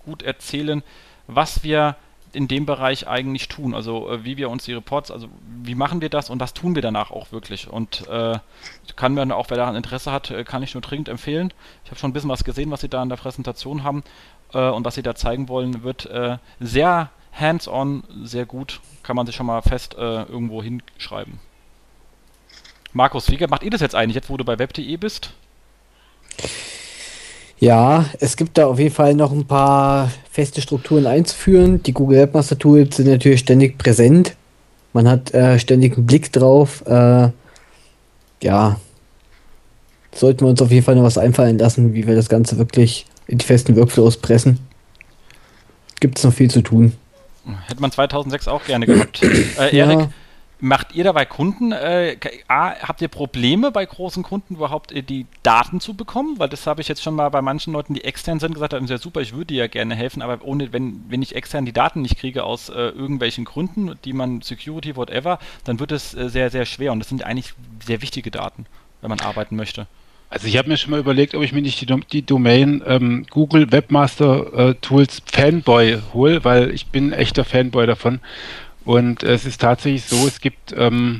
gut 0.07 0.23
erzählen, 0.23 0.81
was 1.27 1.63
wir 1.63 1.95
in 2.33 2.47
dem 2.47 2.65
Bereich 2.65 3.07
eigentlich 3.07 3.47
tun. 3.47 3.73
Also 3.73 4.09
äh, 4.09 4.23
wie 4.23 4.37
wir 4.37 4.49
uns 4.49 4.65
die 4.65 4.73
Reports, 4.73 5.11
also 5.11 5.27
wie 5.63 5.75
machen 5.75 6.01
wir 6.01 6.09
das 6.09 6.29
und 6.29 6.39
was 6.39 6.53
tun 6.53 6.75
wir 6.75 6.81
danach 6.81 7.11
auch 7.11 7.31
wirklich. 7.31 7.67
Und 7.67 8.07
äh, 8.07 8.39
kann 8.95 9.13
man 9.13 9.31
auch, 9.31 9.49
wer 9.49 9.57
daran 9.57 9.75
Interesse 9.75 10.11
hat, 10.11 10.31
äh, 10.31 10.43
kann 10.43 10.63
ich 10.63 10.73
nur 10.73 10.81
dringend 10.81 11.09
empfehlen. 11.09 11.53
Ich 11.83 11.91
habe 11.91 11.99
schon 11.99 12.09
ein 12.09 12.13
bisschen 12.13 12.29
was 12.29 12.43
gesehen, 12.43 12.71
was 12.71 12.81
sie 12.81 12.89
da 12.89 13.01
in 13.03 13.09
der 13.09 13.15
Präsentation 13.17 13.83
haben 13.83 14.03
äh, 14.53 14.69
und 14.69 14.85
was 14.85 14.95
sie 14.95 15.03
da 15.03 15.15
zeigen 15.15 15.49
wollen, 15.49 15.83
wird 15.83 16.05
äh, 16.05 16.37
sehr 16.59 17.09
hands-on, 17.33 18.03
sehr 18.23 18.45
gut. 18.45 18.81
Kann 19.03 19.15
man 19.15 19.25
sich 19.25 19.35
schon 19.35 19.45
mal 19.45 19.61
fest 19.61 19.95
äh, 19.95 20.23
irgendwo 20.23 20.61
hinschreiben. 20.61 21.39
Markus, 22.93 23.29
wie 23.29 23.47
macht 23.47 23.63
ihr 23.63 23.71
das 23.71 23.81
jetzt 23.81 23.95
eigentlich, 23.95 24.15
jetzt 24.15 24.29
wo 24.29 24.37
du 24.37 24.45
bei 24.45 24.57
web.de 24.57 24.97
bist? 24.97 25.33
Ja, 27.59 28.05
es 28.19 28.37
gibt 28.37 28.57
da 28.57 28.67
auf 28.67 28.77
jeden 28.79 28.93
Fall 28.93 29.15
noch 29.15 29.31
ein 29.31 29.45
paar 29.45 30.11
feste 30.29 30.61
Strukturen 30.61 31.07
einzuführen. 31.07 31.81
Die 31.81 31.93
Google 31.93 32.19
Webmaster 32.19 32.57
Tools 32.57 32.97
sind 32.97 33.07
natürlich 33.07 33.39
ständig 33.39 33.77
präsent. 33.77 34.35
Man 34.93 35.07
hat 35.07 35.33
äh, 35.33 35.57
ständig 35.57 35.97
einen 35.97 36.05
Blick 36.05 36.31
drauf. 36.31 36.83
Äh, 36.85 37.29
ja, 38.43 38.79
sollten 40.13 40.45
wir 40.45 40.49
uns 40.49 40.61
auf 40.61 40.71
jeden 40.71 40.85
Fall 40.85 40.95
noch 40.95 41.03
was 41.03 41.17
einfallen 41.17 41.57
lassen, 41.57 41.93
wie 41.93 42.05
wir 42.05 42.15
das 42.15 42.29
Ganze 42.29 42.57
wirklich 42.57 43.05
in 43.27 43.39
die 43.39 43.45
festen 43.45 43.75
Workflows 43.75 44.17
pressen. 44.17 44.59
Gibt 45.99 46.19
es 46.19 46.23
noch 46.23 46.33
viel 46.33 46.51
zu 46.51 46.61
tun. 46.61 46.93
Hätte 47.67 47.81
man 47.81 47.91
2006 47.91 48.47
auch 48.47 48.63
gerne 48.65 48.85
gehabt. 48.85 49.23
Äh, 49.23 49.75
Erik, 49.75 49.99
ja. 49.99 50.09
Macht 50.59 50.95
ihr 50.95 51.03
da 51.03 51.11
bei 51.11 51.25
Kunden, 51.25 51.71
äh, 51.71 52.17
habt 52.49 53.01
ihr 53.01 53.09
Probleme 53.09 53.69
bei 53.69 53.85
großen 53.85 54.23
Kunden 54.23 54.55
überhaupt 54.55 54.91
äh, 54.91 55.03
die 55.03 55.27
Daten 55.43 55.79
zu 55.79 55.93
bekommen? 55.93 56.39
Weil 56.39 56.49
das 56.49 56.65
habe 56.65 56.81
ich 56.81 56.87
jetzt 56.87 57.03
schon 57.03 57.13
mal 57.13 57.29
bei 57.29 57.43
manchen 57.43 57.73
Leuten, 57.73 57.93
die 57.93 58.03
extern 58.03 58.39
sind, 58.39 58.55
gesagt 58.55 58.73
haben, 58.73 58.85
ja 58.87 58.97
super, 58.97 59.21
ich 59.21 59.35
würde 59.35 59.53
ja 59.53 59.67
gerne 59.67 59.93
helfen, 59.93 60.23
aber 60.23 60.43
ohne, 60.43 60.73
wenn, 60.73 61.03
wenn 61.09 61.21
ich 61.21 61.35
extern 61.35 61.65
die 61.65 61.73
Daten 61.73 62.01
nicht 62.01 62.17
kriege 62.17 62.43
aus 62.43 62.69
äh, 62.69 62.73
irgendwelchen 62.73 63.45
Gründen, 63.45 63.99
die 64.03 64.13
man 64.13 64.41
Security, 64.41 64.95
whatever, 64.95 65.37
dann 65.63 65.79
wird 65.79 65.91
es 65.91 66.15
äh, 66.15 66.27
sehr, 66.27 66.49
sehr 66.49 66.65
schwer 66.65 66.91
und 66.91 66.99
das 66.99 67.09
sind 67.09 67.23
eigentlich 67.23 67.53
sehr 67.85 68.01
wichtige 68.01 68.31
Daten, 68.31 68.65
wenn 69.01 69.09
man 69.09 69.19
arbeiten 69.19 69.55
möchte. 69.55 69.85
Also 70.29 70.47
ich 70.47 70.57
habe 70.57 70.67
mir 70.67 70.77
schon 70.77 70.91
mal 70.91 70.99
überlegt, 70.99 71.35
ob 71.35 71.43
ich 71.43 71.53
mir 71.53 71.61
nicht 71.61 71.79
die, 71.79 72.01
die 72.11 72.25
Domain 72.25 72.83
ähm, 72.85 73.25
Google 73.29 73.71
Webmaster 73.71 74.69
äh, 74.69 74.75
Tools 74.75 75.21
Fanboy 75.25 75.99
hole, 76.13 76.43
weil 76.43 76.71
ich 76.71 76.87
bin 76.87 77.09
ein 77.09 77.13
echter 77.13 77.45
Fanboy 77.45 77.85
davon 77.87 78.19
und 78.87 79.21
es 79.21 79.45
ist 79.45 79.59
tatsächlich 79.59 80.05
so, 80.05 80.25
es 80.25 80.39
gibt, 80.39 80.73
ähm, 80.77 81.19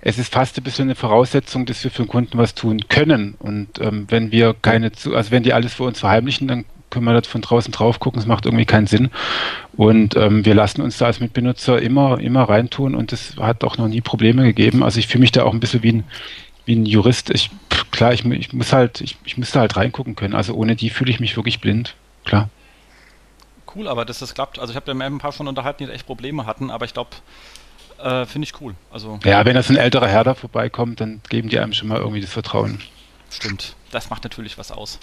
es 0.00 0.16
ist 0.16 0.32
fast 0.32 0.56
ein 0.56 0.62
bisschen 0.62 0.84
eine 0.84 0.94
Voraussetzung, 0.94 1.66
dass 1.66 1.82
wir 1.82 1.90
für 1.90 2.04
den 2.04 2.08
Kunden 2.08 2.38
was 2.38 2.54
tun 2.54 2.82
können. 2.88 3.34
Und 3.40 3.80
ähm, 3.80 4.06
wenn 4.10 4.30
wir 4.30 4.54
keine, 4.62 4.92
also 5.12 5.30
wenn 5.32 5.42
die 5.42 5.52
alles 5.52 5.74
für 5.74 5.82
uns 5.82 5.98
verheimlichen, 5.98 6.46
dann 6.46 6.64
können 6.90 7.04
wir 7.06 7.12
das 7.12 7.26
von 7.26 7.40
draußen 7.40 7.72
drauf 7.72 7.98
gucken, 7.98 8.20
es 8.20 8.28
macht 8.28 8.46
irgendwie 8.46 8.64
keinen 8.64 8.86
Sinn. 8.86 9.10
Und 9.72 10.14
ähm, 10.14 10.44
wir 10.44 10.54
lassen 10.54 10.82
uns 10.82 10.96
da 10.96 11.06
als 11.06 11.18
Mitbenutzer 11.18 11.82
immer, 11.82 12.20
immer 12.20 12.44
reintun 12.44 12.94
und 12.94 13.12
es 13.12 13.38
hat 13.38 13.64
auch 13.64 13.76
noch 13.76 13.88
nie 13.88 14.00
Probleme 14.00 14.44
gegeben. 14.44 14.84
Also 14.84 15.00
ich 15.00 15.08
fühle 15.08 15.22
mich 15.22 15.32
da 15.32 15.42
auch 15.42 15.52
ein 15.52 15.58
bisschen 15.58 15.82
wie 15.82 15.94
ein, 15.94 16.04
wie 16.64 16.76
ein 16.76 16.86
Jurist. 16.86 17.30
Ich, 17.30 17.50
klar, 17.90 18.12
ich, 18.12 18.24
ich 18.24 18.52
muss 18.52 18.72
halt, 18.72 19.00
ich, 19.00 19.16
ich 19.24 19.36
müsste 19.36 19.58
halt 19.58 19.76
reingucken 19.76 20.14
können. 20.14 20.34
Also 20.36 20.54
ohne 20.54 20.76
die 20.76 20.90
fühle 20.90 21.10
ich 21.10 21.18
mich 21.18 21.34
wirklich 21.34 21.60
blind. 21.60 21.96
Klar 22.24 22.50
cool, 23.74 23.88
aber 23.88 24.04
dass 24.04 24.18
das 24.18 24.34
klappt. 24.34 24.58
Also 24.58 24.72
ich 24.72 24.76
habe 24.76 24.86
ja 24.88 24.94
mit 24.94 25.06
ein 25.06 25.18
paar 25.18 25.32
schon 25.32 25.48
unterhalten, 25.48 25.86
die 25.86 25.92
echt 25.92 26.06
Probleme 26.06 26.46
hatten, 26.46 26.70
aber 26.70 26.84
ich 26.84 26.94
glaube, 26.94 27.10
äh, 27.98 28.26
finde 28.26 28.46
ich 28.46 28.60
cool. 28.60 28.74
Also 28.90 29.18
ja, 29.24 29.44
wenn 29.44 29.54
das 29.54 29.70
ein 29.70 29.76
älterer 29.76 30.08
Herr 30.08 30.24
da 30.24 30.34
vorbeikommt, 30.34 31.00
dann 31.00 31.20
geben 31.28 31.48
die 31.48 31.58
einem 31.58 31.72
schon 31.72 31.88
mal 31.88 31.98
irgendwie 31.98 32.20
das 32.20 32.30
Vertrauen. 32.30 32.80
Stimmt, 33.30 33.74
das 33.90 34.10
macht 34.10 34.24
natürlich 34.24 34.58
was 34.58 34.70
aus. 34.70 34.98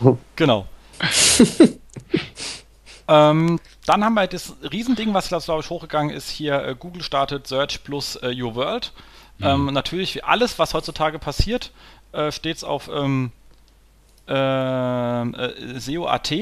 genau. 0.36 0.66
ähm, 3.08 3.60
dann 3.86 4.04
haben 4.04 4.14
wir 4.14 4.26
das 4.26 4.54
Riesending, 4.70 5.14
was 5.14 5.28
glaube 5.28 5.62
ich 5.62 5.70
hochgegangen 5.70 6.14
ist, 6.14 6.28
hier 6.28 6.62
äh, 6.64 6.74
Google 6.78 7.02
startet 7.02 7.46
Search 7.46 7.82
plus 7.84 8.16
äh, 8.16 8.34
Your 8.34 8.54
World. 8.54 8.92
Mhm. 9.38 9.46
Ähm, 9.46 9.64
natürlich, 9.66 10.24
alles, 10.24 10.58
was 10.58 10.74
heutzutage 10.74 11.18
passiert, 11.18 11.72
äh, 12.12 12.32
steht 12.32 12.62
auf 12.64 12.90
ähm, 12.92 13.32
ähm, 14.28 15.34
äh, 15.34 15.78
SEO.at. 15.80 16.32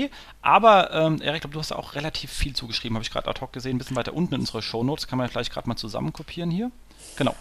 Aber, 0.42 0.92
ähm, 0.92 1.20
Erik, 1.22 1.50
du 1.50 1.58
hast 1.58 1.72
auch 1.72 1.94
relativ 1.94 2.30
viel 2.30 2.54
zugeschrieben, 2.54 2.96
habe 2.96 3.04
ich 3.04 3.10
gerade 3.10 3.28
ad 3.28 3.40
hoc 3.40 3.52
gesehen, 3.52 3.76
ein 3.76 3.78
bisschen 3.78 3.96
weiter 3.96 4.14
unten 4.14 4.34
in 4.34 4.40
unserer 4.40 4.62
Shownotes. 4.62 5.06
Kann 5.06 5.18
man 5.18 5.28
vielleicht 5.28 5.52
gerade 5.52 5.68
mal 5.68 5.76
zusammen 5.76 6.12
kopieren 6.12 6.50
hier. 6.50 6.70
Genau. 7.16 7.34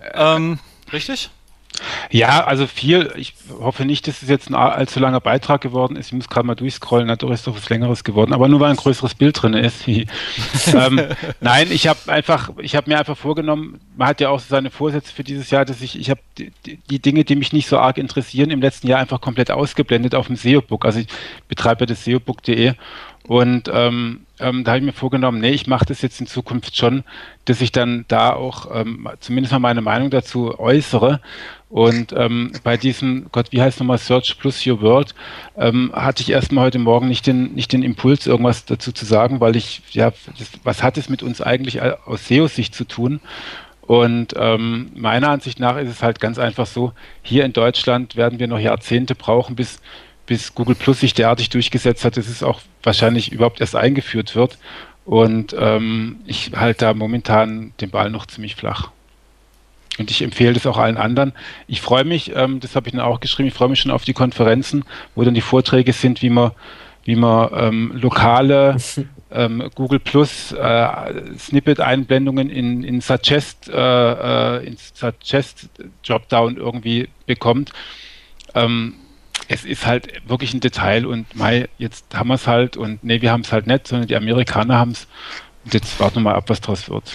Äh, 0.00 0.36
ähm, 0.36 0.58
richtig? 0.92 1.30
Ja, 2.10 2.44
also 2.44 2.66
viel. 2.66 3.12
Ich 3.16 3.34
hoffe 3.60 3.84
nicht, 3.84 4.06
dass 4.06 4.22
es 4.22 4.28
jetzt 4.28 4.48
ein 4.48 4.54
allzu 4.54 5.00
langer 5.00 5.20
Beitrag 5.20 5.60
geworden 5.60 5.96
ist. 5.96 6.08
Ich 6.08 6.12
muss 6.12 6.28
gerade 6.28 6.46
mal 6.46 6.54
durchscrollen, 6.54 7.08
dadurch 7.08 7.34
ist 7.34 7.46
doch 7.46 7.56
was 7.56 7.68
Längeres 7.68 8.04
geworden. 8.04 8.32
Aber 8.32 8.48
nur 8.48 8.60
weil 8.60 8.70
ein 8.70 8.76
größeres 8.76 9.14
Bild 9.14 9.42
drin 9.42 9.54
ist. 9.54 9.86
ähm, 9.88 11.00
nein, 11.40 11.68
ich 11.70 11.88
habe 11.88 11.98
einfach, 12.06 12.50
ich 12.58 12.76
habe 12.76 12.90
mir 12.90 12.98
einfach 12.98 13.16
vorgenommen, 13.16 13.80
man 13.96 14.08
hat 14.08 14.20
ja 14.20 14.28
auch 14.28 14.40
seine 14.40 14.70
Vorsätze 14.70 15.12
für 15.12 15.24
dieses 15.24 15.50
Jahr, 15.50 15.64
dass 15.64 15.80
ich, 15.80 15.98
ich 15.98 16.10
habe 16.10 16.20
die, 16.38 16.52
die, 16.90 16.98
Dinge, 17.00 17.24
die 17.24 17.36
mich 17.36 17.52
nicht 17.52 17.68
so 17.68 17.78
arg 17.78 17.98
interessieren, 17.98 18.50
im 18.50 18.60
letzten 18.60 18.86
Jahr 18.86 19.00
einfach 19.00 19.20
komplett 19.20 19.50
ausgeblendet 19.50 20.14
auf 20.14 20.28
dem 20.28 20.36
SEO-Book. 20.36 20.84
Also 20.84 21.00
ich 21.00 21.08
betreibe 21.48 21.86
das 21.86 22.04
SEObook.de 22.04 22.74
und 23.26 23.70
ähm, 23.72 24.26
ähm, 24.38 24.64
da 24.64 24.72
habe 24.72 24.80
ich 24.80 24.84
mir 24.84 24.92
vorgenommen, 24.92 25.40
nee, 25.40 25.52
ich 25.52 25.66
mache 25.66 25.86
das 25.86 26.02
jetzt 26.02 26.20
in 26.20 26.26
Zukunft 26.26 26.76
schon, 26.76 27.04
dass 27.46 27.62
ich 27.62 27.72
dann 27.72 28.04
da 28.08 28.34
auch 28.34 28.68
ähm, 28.74 29.08
zumindest 29.20 29.52
mal 29.52 29.60
meine 29.60 29.80
Meinung 29.80 30.10
dazu 30.10 30.58
äußere. 30.58 31.20
Und 31.70 32.12
ähm, 32.12 32.52
bei 32.62 32.76
diesem, 32.76 33.26
Gott, 33.32 33.50
wie 33.50 33.62
heißt 33.62 33.80
nochmal 33.80 33.98
Search 33.98 34.38
Plus 34.38 34.66
Your 34.66 34.82
World, 34.82 35.14
ähm, 35.56 35.90
hatte 35.94 36.22
ich 36.22 36.30
erstmal 36.30 36.66
heute 36.66 36.78
Morgen 36.78 37.08
nicht 37.08 37.26
den, 37.26 37.54
nicht 37.54 37.72
den 37.72 37.82
Impuls, 37.82 38.26
irgendwas 38.26 38.66
dazu 38.66 38.92
zu 38.92 39.06
sagen, 39.06 39.40
weil 39.40 39.56
ich, 39.56 39.80
ja, 39.92 40.12
das, 40.38 40.50
was 40.62 40.82
hat 40.82 40.98
es 40.98 41.08
mit 41.08 41.22
uns 41.22 41.40
eigentlich 41.40 41.80
aus 41.80 42.28
SEO-Sicht 42.28 42.74
zu 42.74 42.84
tun? 42.84 43.20
Und 43.80 44.34
ähm, 44.36 44.90
meiner 44.94 45.30
Ansicht 45.30 45.60
nach 45.60 45.76
ist 45.76 45.90
es 45.90 46.02
halt 46.02 46.20
ganz 46.20 46.38
einfach 46.38 46.66
so, 46.66 46.92
hier 47.22 47.44
in 47.44 47.52
Deutschland 47.52 48.16
werden 48.16 48.38
wir 48.38 48.48
noch 48.48 48.58
Jahrzehnte 48.58 49.14
brauchen, 49.14 49.56
bis 49.56 49.80
bis 50.26 50.54
Google 50.54 50.74
Plus 50.74 51.00
sich 51.00 51.14
derartig 51.14 51.50
durchgesetzt 51.50 52.04
hat, 52.04 52.16
dass 52.16 52.28
es 52.28 52.42
auch 52.42 52.60
wahrscheinlich 52.82 53.32
überhaupt 53.32 53.60
erst 53.60 53.76
eingeführt 53.76 54.34
wird. 54.34 54.58
Und 55.04 55.54
ähm, 55.58 56.20
ich 56.26 56.52
halte 56.56 56.86
da 56.86 56.94
momentan 56.94 57.72
den 57.80 57.90
Ball 57.90 58.10
noch 58.10 58.26
ziemlich 58.26 58.56
flach. 58.56 58.90
Und 59.98 60.10
ich 60.10 60.22
empfehle 60.22 60.54
das 60.54 60.66
auch 60.66 60.78
allen 60.78 60.96
anderen. 60.96 61.32
Ich 61.66 61.80
freue 61.80 62.04
mich, 62.04 62.34
ähm, 62.34 62.60
das 62.60 62.74
habe 62.74 62.88
ich 62.88 62.92
dann 62.92 63.02
auch 63.02 63.20
geschrieben, 63.20 63.48
ich 63.48 63.54
freue 63.54 63.68
mich 63.68 63.80
schon 63.80 63.92
auf 63.92 64.04
die 64.04 64.14
Konferenzen, 64.14 64.84
wo 65.14 65.22
dann 65.22 65.34
die 65.34 65.40
Vorträge 65.40 65.92
sind, 65.92 66.22
wie 66.22 66.30
man, 66.30 66.52
wie 67.04 67.16
man 67.16 67.50
ähm, 67.54 67.92
lokale 67.94 68.76
ähm, 69.30 69.70
Google 69.74 70.00
Plus 70.00 70.52
äh, 70.52 70.88
Snippet-Einblendungen 71.38 72.50
in, 72.50 72.82
in 72.82 73.00
Suggest, 73.00 73.68
äh, 73.68 74.56
äh 74.56 74.66
in 74.66 74.76
Suggest 74.76 75.68
Dropdown 76.06 76.56
irgendwie 76.56 77.08
bekommt. 77.26 77.70
Ähm, 78.54 78.94
es 79.48 79.64
ist 79.64 79.86
halt 79.86 80.28
wirklich 80.28 80.54
ein 80.54 80.60
Detail 80.60 81.06
und 81.06 81.34
Mai, 81.34 81.68
jetzt 81.78 82.06
haben 82.14 82.28
wir 82.28 82.34
es 82.34 82.46
halt 82.46 82.76
und 82.76 83.04
nee, 83.04 83.20
wir 83.20 83.30
haben 83.30 83.42
es 83.42 83.52
halt 83.52 83.66
nicht, 83.66 83.88
sondern 83.88 84.08
die 84.08 84.16
Amerikaner 84.16 84.78
haben 84.78 84.92
es 84.92 85.06
und 85.64 85.74
jetzt 85.74 85.98
warten 86.00 86.16
wir 86.16 86.22
mal 86.22 86.34
ab, 86.34 86.44
was 86.48 86.60
draus 86.60 86.88
wird. 86.88 87.12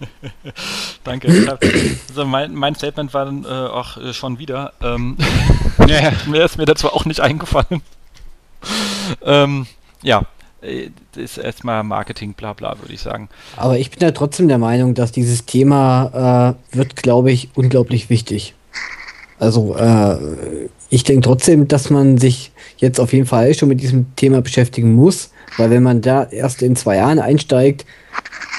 Danke. 1.04 1.58
Also 2.08 2.24
mein, 2.24 2.54
mein, 2.54 2.74
Statement 2.74 3.12
war 3.12 3.26
dann 3.26 3.44
äh, 3.44 3.48
auch 3.48 3.98
äh, 3.98 4.14
schon 4.14 4.38
wieder. 4.38 4.72
Ähm, 4.82 5.16
ja. 5.86 6.12
Mehr 6.26 6.44
ist 6.44 6.56
mir 6.56 6.64
dazu 6.64 6.90
auch 6.90 7.04
nicht 7.04 7.20
eingefallen. 7.20 7.82
ähm, 9.22 9.66
ja, 10.02 10.22
äh, 10.62 10.90
das 11.12 11.22
ist 11.22 11.38
erstmal 11.38 11.82
Marketing, 11.82 12.32
bla 12.32 12.54
bla, 12.54 12.78
würde 12.78 12.94
ich 12.94 13.00
sagen. 13.00 13.28
Aber 13.56 13.78
ich 13.78 13.90
bin 13.90 14.00
ja 14.00 14.12
trotzdem 14.12 14.48
der 14.48 14.58
Meinung, 14.58 14.94
dass 14.94 15.12
dieses 15.12 15.44
Thema 15.44 16.56
äh, 16.72 16.76
wird, 16.76 16.96
glaube 16.96 17.30
ich, 17.30 17.50
unglaublich 17.54 18.08
wichtig. 18.08 18.54
Also 19.40 19.74
äh, 19.74 20.16
ich 20.90 21.02
denke 21.02 21.22
trotzdem, 21.22 21.66
dass 21.66 21.88
man 21.88 22.18
sich 22.18 22.52
jetzt 22.76 23.00
auf 23.00 23.12
jeden 23.12 23.26
Fall 23.26 23.54
schon 23.54 23.70
mit 23.70 23.80
diesem 23.80 24.14
Thema 24.14 24.42
beschäftigen 24.42 24.94
muss, 24.94 25.30
weil 25.56 25.70
wenn 25.70 25.82
man 25.82 26.02
da 26.02 26.24
erst 26.24 26.62
in 26.62 26.76
zwei 26.76 26.96
Jahren 26.96 27.18
einsteigt, 27.18 27.86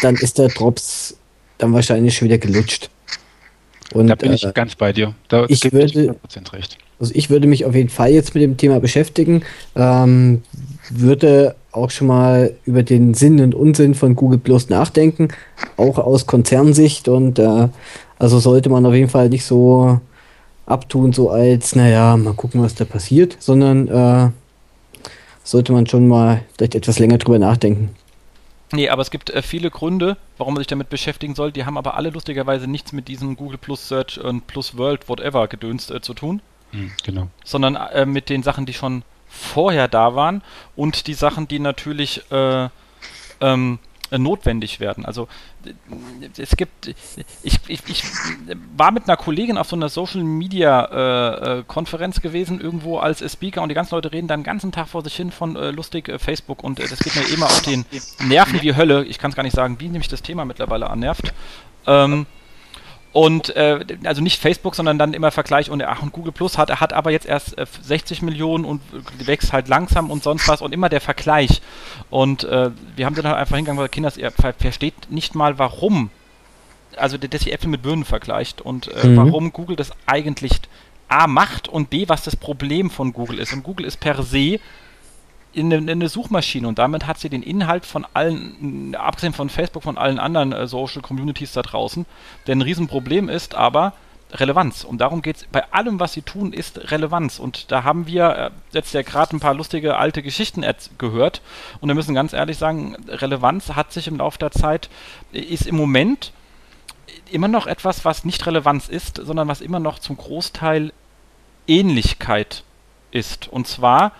dann 0.01 0.15
ist 0.15 0.39
der 0.39 0.49
Drops 0.49 1.15
dann 1.59 1.71
wahrscheinlich 1.73 2.17
schon 2.17 2.27
wieder 2.27 2.39
gelutscht. 2.39 2.89
Und, 3.93 4.07
da 4.07 4.15
bin 4.15 4.33
ich 4.33 4.43
äh, 4.43 4.51
ganz 4.53 4.75
bei 4.75 4.91
dir. 4.91 5.13
Da 5.27 5.45
ich 5.47 5.71
würde, 5.71 6.15
ich 6.27 6.53
recht. 6.53 6.77
Also 6.99 7.13
ich 7.15 7.29
würde 7.29 7.47
mich 7.47 7.65
auf 7.65 7.75
jeden 7.75 7.89
Fall 7.89 8.11
jetzt 8.11 8.33
mit 8.33 8.41
dem 8.41 8.57
Thema 8.57 8.79
beschäftigen, 8.79 9.43
ähm, 9.75 10.41
würde 10.89 11.55
auch 11.71 11.91
schon 11.91 12.07
mal 12.07 12.55
über 12.65 12.81
den 12.81 13.13
Sinn 13.13 13.39
und 13.39 13.53
Unsinn 13.53 13.93
von 13.93 14.15
Google 14.15 14.39
Plus 14.39 14.69
nachdenken, 14.69 15.27
auch 15.77 15.99
aus 15.99 16.25
Konzernsicht 16.25 17.07
und 17.07 17.37
äh, 17.37 17.67
also 18.17 18.39
sollte 18.39 18.69
man 18.69 18.85
auf 18.85 18.93
jeden 18.93 19.09
Fall 19.09 19.29
nicht 19.29 19.45
so 19.45 19.99
abtun, 20.71 21.13
so 21.13 21.29
als, 21.29 21.75
naja, 21.75 22.17
mal 22.17 22.33
gucken, 22.33 22.61
was 22.61 22.75
da 22.75 22.85
passiert, 22.85 23.37
sondern 23.39 23.87
äh, 23.87 24.29
sollte 25.43 25.73
man 25.73 25.87
schon 25.87 26.07
mal 26.07 26.43
vielleicht 26.57 26.75
etwas 26.75 26.99
länger 26.99 27.17
drüber 27.17 27.39
nachdenken. 27.39 27.95
Nee, 28.73 28.89
aber 28.89 29.01
es 29.01 29.11
gibt 29.11 29.29
äh, 29.29 29.41
viele 29.41 29.69
Gründe, 29.69 30.17
warum 30.37 30.53
man 30.53 30.61
sich 30.61 30.67
damit 30.67 30.89
beschäftigen 30.89 31.35
soll. 31.35 31.51
Die 31.51 31.65
haben 31.65 31.77
aber 31.77 31.95
alle 31.95 32.09
lustigerweise 32.09 32.67
nichts 32.67 32.93
mit 32.93 33.07
diesem 33.07 33.35
Google 33.35 33.57
Plus 33.57 33.87
Search 33.87 34.19
und 34.19 34.47
Plus 34.47 34.77
World, 34.77 35.09
whatever, 35.09 35.47
gedönst 35.47 35.91
äh, 35.91 36.01
zu 36.01 36.13
tun. 36.13 36.41
Mhm, 36.71 36.91
genau. 37.03 37.27
Sondern 37.43 37.75
äh, 37.75 38.05
mit 38.05 38.29
den 38.29 38.43
Sachen, 38.43 38.65
die 38.65 38.73
schon 38.73 39.03
vorher 39.27 39.87
da 39.87 40.15
waren 40.15 40.41
und 40.75 41.07
die 41.07 41.13
Sachen, 41.13 41.47
die 41.47 41.59
natürlich 41.59 42.21
äh, 42.31 42.69
ähm, 43.41 43.79
äh, 43.83 43.90
notwendig 44.17 44.79
werden. 44.79 45.05
Also 45.05 45.27
es 46.37 46.55
gibt, 46.57 46.87
ich, 47.43 47.59
ich, 47.67 47.81
ich 47.87 48.03
war 48.75 48.91
mit 48.91 49.07
einer 49.07 49.17
Kollegin 49.17 49.57
auf 49.57 49.69
so 49.69 49.75
einer 49.75 49.89
Social 49.89 50.23
Media 50.23 50.85
äh, 50.85 51.59
äh, 51.59 51.63
Konferenz 51.67 52.21
gewesen, 52.21 52.59
irgendwo 52.59 52.97
als 52.99 53.19
Speaker 53.31 53.61
und 53.61 53.69
die 53.69 53.75
ganzen 53.75 53.95
Leute 53.95 54.11
reden 54.11 54.27
dann 54.27 54.41
den 54.41 54.45
ganzen 54.45 54.71
Tag 54.71 54.89
vor 54.89 55.03
sich 55.03 55.15
hin 55.15 55.31
von 55.31 55.55
äh, 55.55 55.71
lustig 55.71 56.09
äh, 56.09 56.19
Facebook 56.19 56.63
und 56.63 56.79
äh, 56.79 56.87
das 56.87 56.99
geht 56.99 57.15
mir 57.15 57.33
immer 57.33 57.45
auf 57.45 57.61
den 57.61 57.85
Nerven 58.27 58.61
wie 58.61 58.75
Hölle. 58.75 59.05
Ich 59.05 59.17
kann 59.17 59.31
es 59.31 59.35
gar 59.35 59.43
nicht 59.43 59.55
sagen, 59.55 59.79
wie 59.79 59.87
nämlich 59.87 60.09
das 60.09 60.21
Thema 60.21 60.45
mittlerweile 60.45 60.89
annervt. 60.89 61.33
Ähm, 61.87 62.25
und 63.13 63.53
äh, 63.57 63.83
also 64.05 64.21
nicht 64.21 64.39
Facebook, 64.39 64.75
sondern 64.75 64.97
dann 64.97 65.13
immer 65.13 65.31
Vergleich 65.31 65.69
und 65.69 65.83
ach 65.83 66.01
und 66.01 66.13
Google 66.13 66.31
Plus 66.31 66.57
hat 66.57 66.79
hat 66.79 66.93
aber 66.93 67.11
jetzt 67.11 67.25
erst 67.25 67.57
äh, 67.57 67.65
60 67.81 68.21
Millionen 68.21 68.63
und 68.63 68.81
wächst 69.25 69.51
halt 69.51 69.67
langsam 69.67 70.09
und 70.09 70.23
sonst 70.23 70.47
was 70.47 70.61
und 70.61 70.73
immer 70.73 70.87
der 70.87 71.01
Vergleich. 71.01 71.61
Und 72.09 72.45
äh, 72.45 72.71
wir 72.95 73.05
haben 73.05 73.15
dann 73.15 73.27
halt 73.27 73.37
einfach 73.37 73.55
hingegangen, 73.55 73.81
weil 73.81 73.89
Kinder 73.89 74.11
ihr 74.15 74.31
versteht 74.31 74.93
nicht 75.09 75.35
mal 75.35 75.59
warum. 75.59 76.09
Also 76.95 77.17
dass 77.17 77.45
ihr 77.45 77.53
Äpfel 77.53 77.69
mit 77.69 77.81
Birnen 77.81 78.05
vergleicht 78.05 78.61
und 78.61 78.87
äh, 78.87 79.07
mhm. 79.07 79.17
warum 79.17 79.53
Google 79.53 79.75
das 79.75 79.91
eigentlich 80.05 80.53
A 81.09 81.27
macht 81.27 81.67
und 81.67 81.89
B, 81.89 82.07
was 82.07 82.23
das 82.23 82.37
Problem 82.37 82.89
von 82.89 83.11
Google 83.11 83.39
ist. 83.39 83.51
Und 83.51 83.63
Google 83.63 83.85
ist 83.85 83.99
per 83.99 84.23
se 84.23 84.59
in 85.53 85.67
eine, 85.67 85.77
in 85.77 85.89
eine, 85.89 86.09
Suchmaschine 86.09 86.67
und 86.67 86.79
damit 86.79 87.07
hat 87.07 87.19
sie 87.19 87.29
den 87.29 87.43
Inhalt 87.43 87.85
von 87.85 88.05
allen, 88.13 88.95
abgesehen 88.95 89.33
von 89.33 89.49
Facebook, 89.49 89.83
von 89.83 89.97
allen 89.97 90.19
anderen 90.19 90.53
äh, 90.53 90.67
Social 90.67 91.01
Communities 91.01 91.53
da 91.53 91.61
draußen. 91.61 92.05
Denn 92.47 92.59
ein 92.59 92.61
Riesenproblem 92.61 93.29
ist 93.29 93.55
aber 93.55 93.93
Relevanz. 94.33 94.83
Und 94.83 94.99
darum 94.99 95.21
geht 95.21 95.37
es 95.37 95.45
bei 95.51 95.63
allem, 95.71 95.99
was 95.99 96.13
sie 96.13 96.21
tun, 96.21 96.53
ist 96.53 96.91
Relevanz. 96.91 97.39
Und 97.39 97.71
da 97.71 97.83
haben 97.83 98.07
wir 98.07 98.29
äh, 98.29 98.51
jetzt 98.71 98.93
ja 98.93 99.01
gerade 99.01 99.35
ein 99.35 99.39
paar 99.39 99.53
lustige 99.53 99.97
alte 99.97 100.23
Geschichten 100.23 100.65
gehört. 100.97 101.41
Und 101.79 101.89
wir 101.89 101.95
müssen 101.95 102.15
ganz 102.15 102.33
ehrlich 102.33 102.57
sagen, 102.57 102.95
Relevanz 103.07 103.69
hat 103.69 103.91
sich 103.91 104.07
im 104.07 104.17
Laufe 104.17 104.39
der 104.39 104.51
Zeit, 104.51 104.89
ist 105.31 105.67
im 105.67 105.75
Moment 105.75 106.31
immer 107.29 107.47
noch 107.47 107.67
etwas, 107.67 108.05
was 108.05 108.25
nicht 108.25 108.45
Relevanz 108.45 108.87
ist, 108.87 109.17
sondern 109.17 109.47
was 109.47 109.61
immer 109.61 109.79
noch 109.79 109.99
zum 109.99 110.17
Großteil 110.17 110.93
Ähnlichkeit 111.67 112.63
ist. 113.11 113.47
Und 113.47 113.67
zwar 113.67 114.13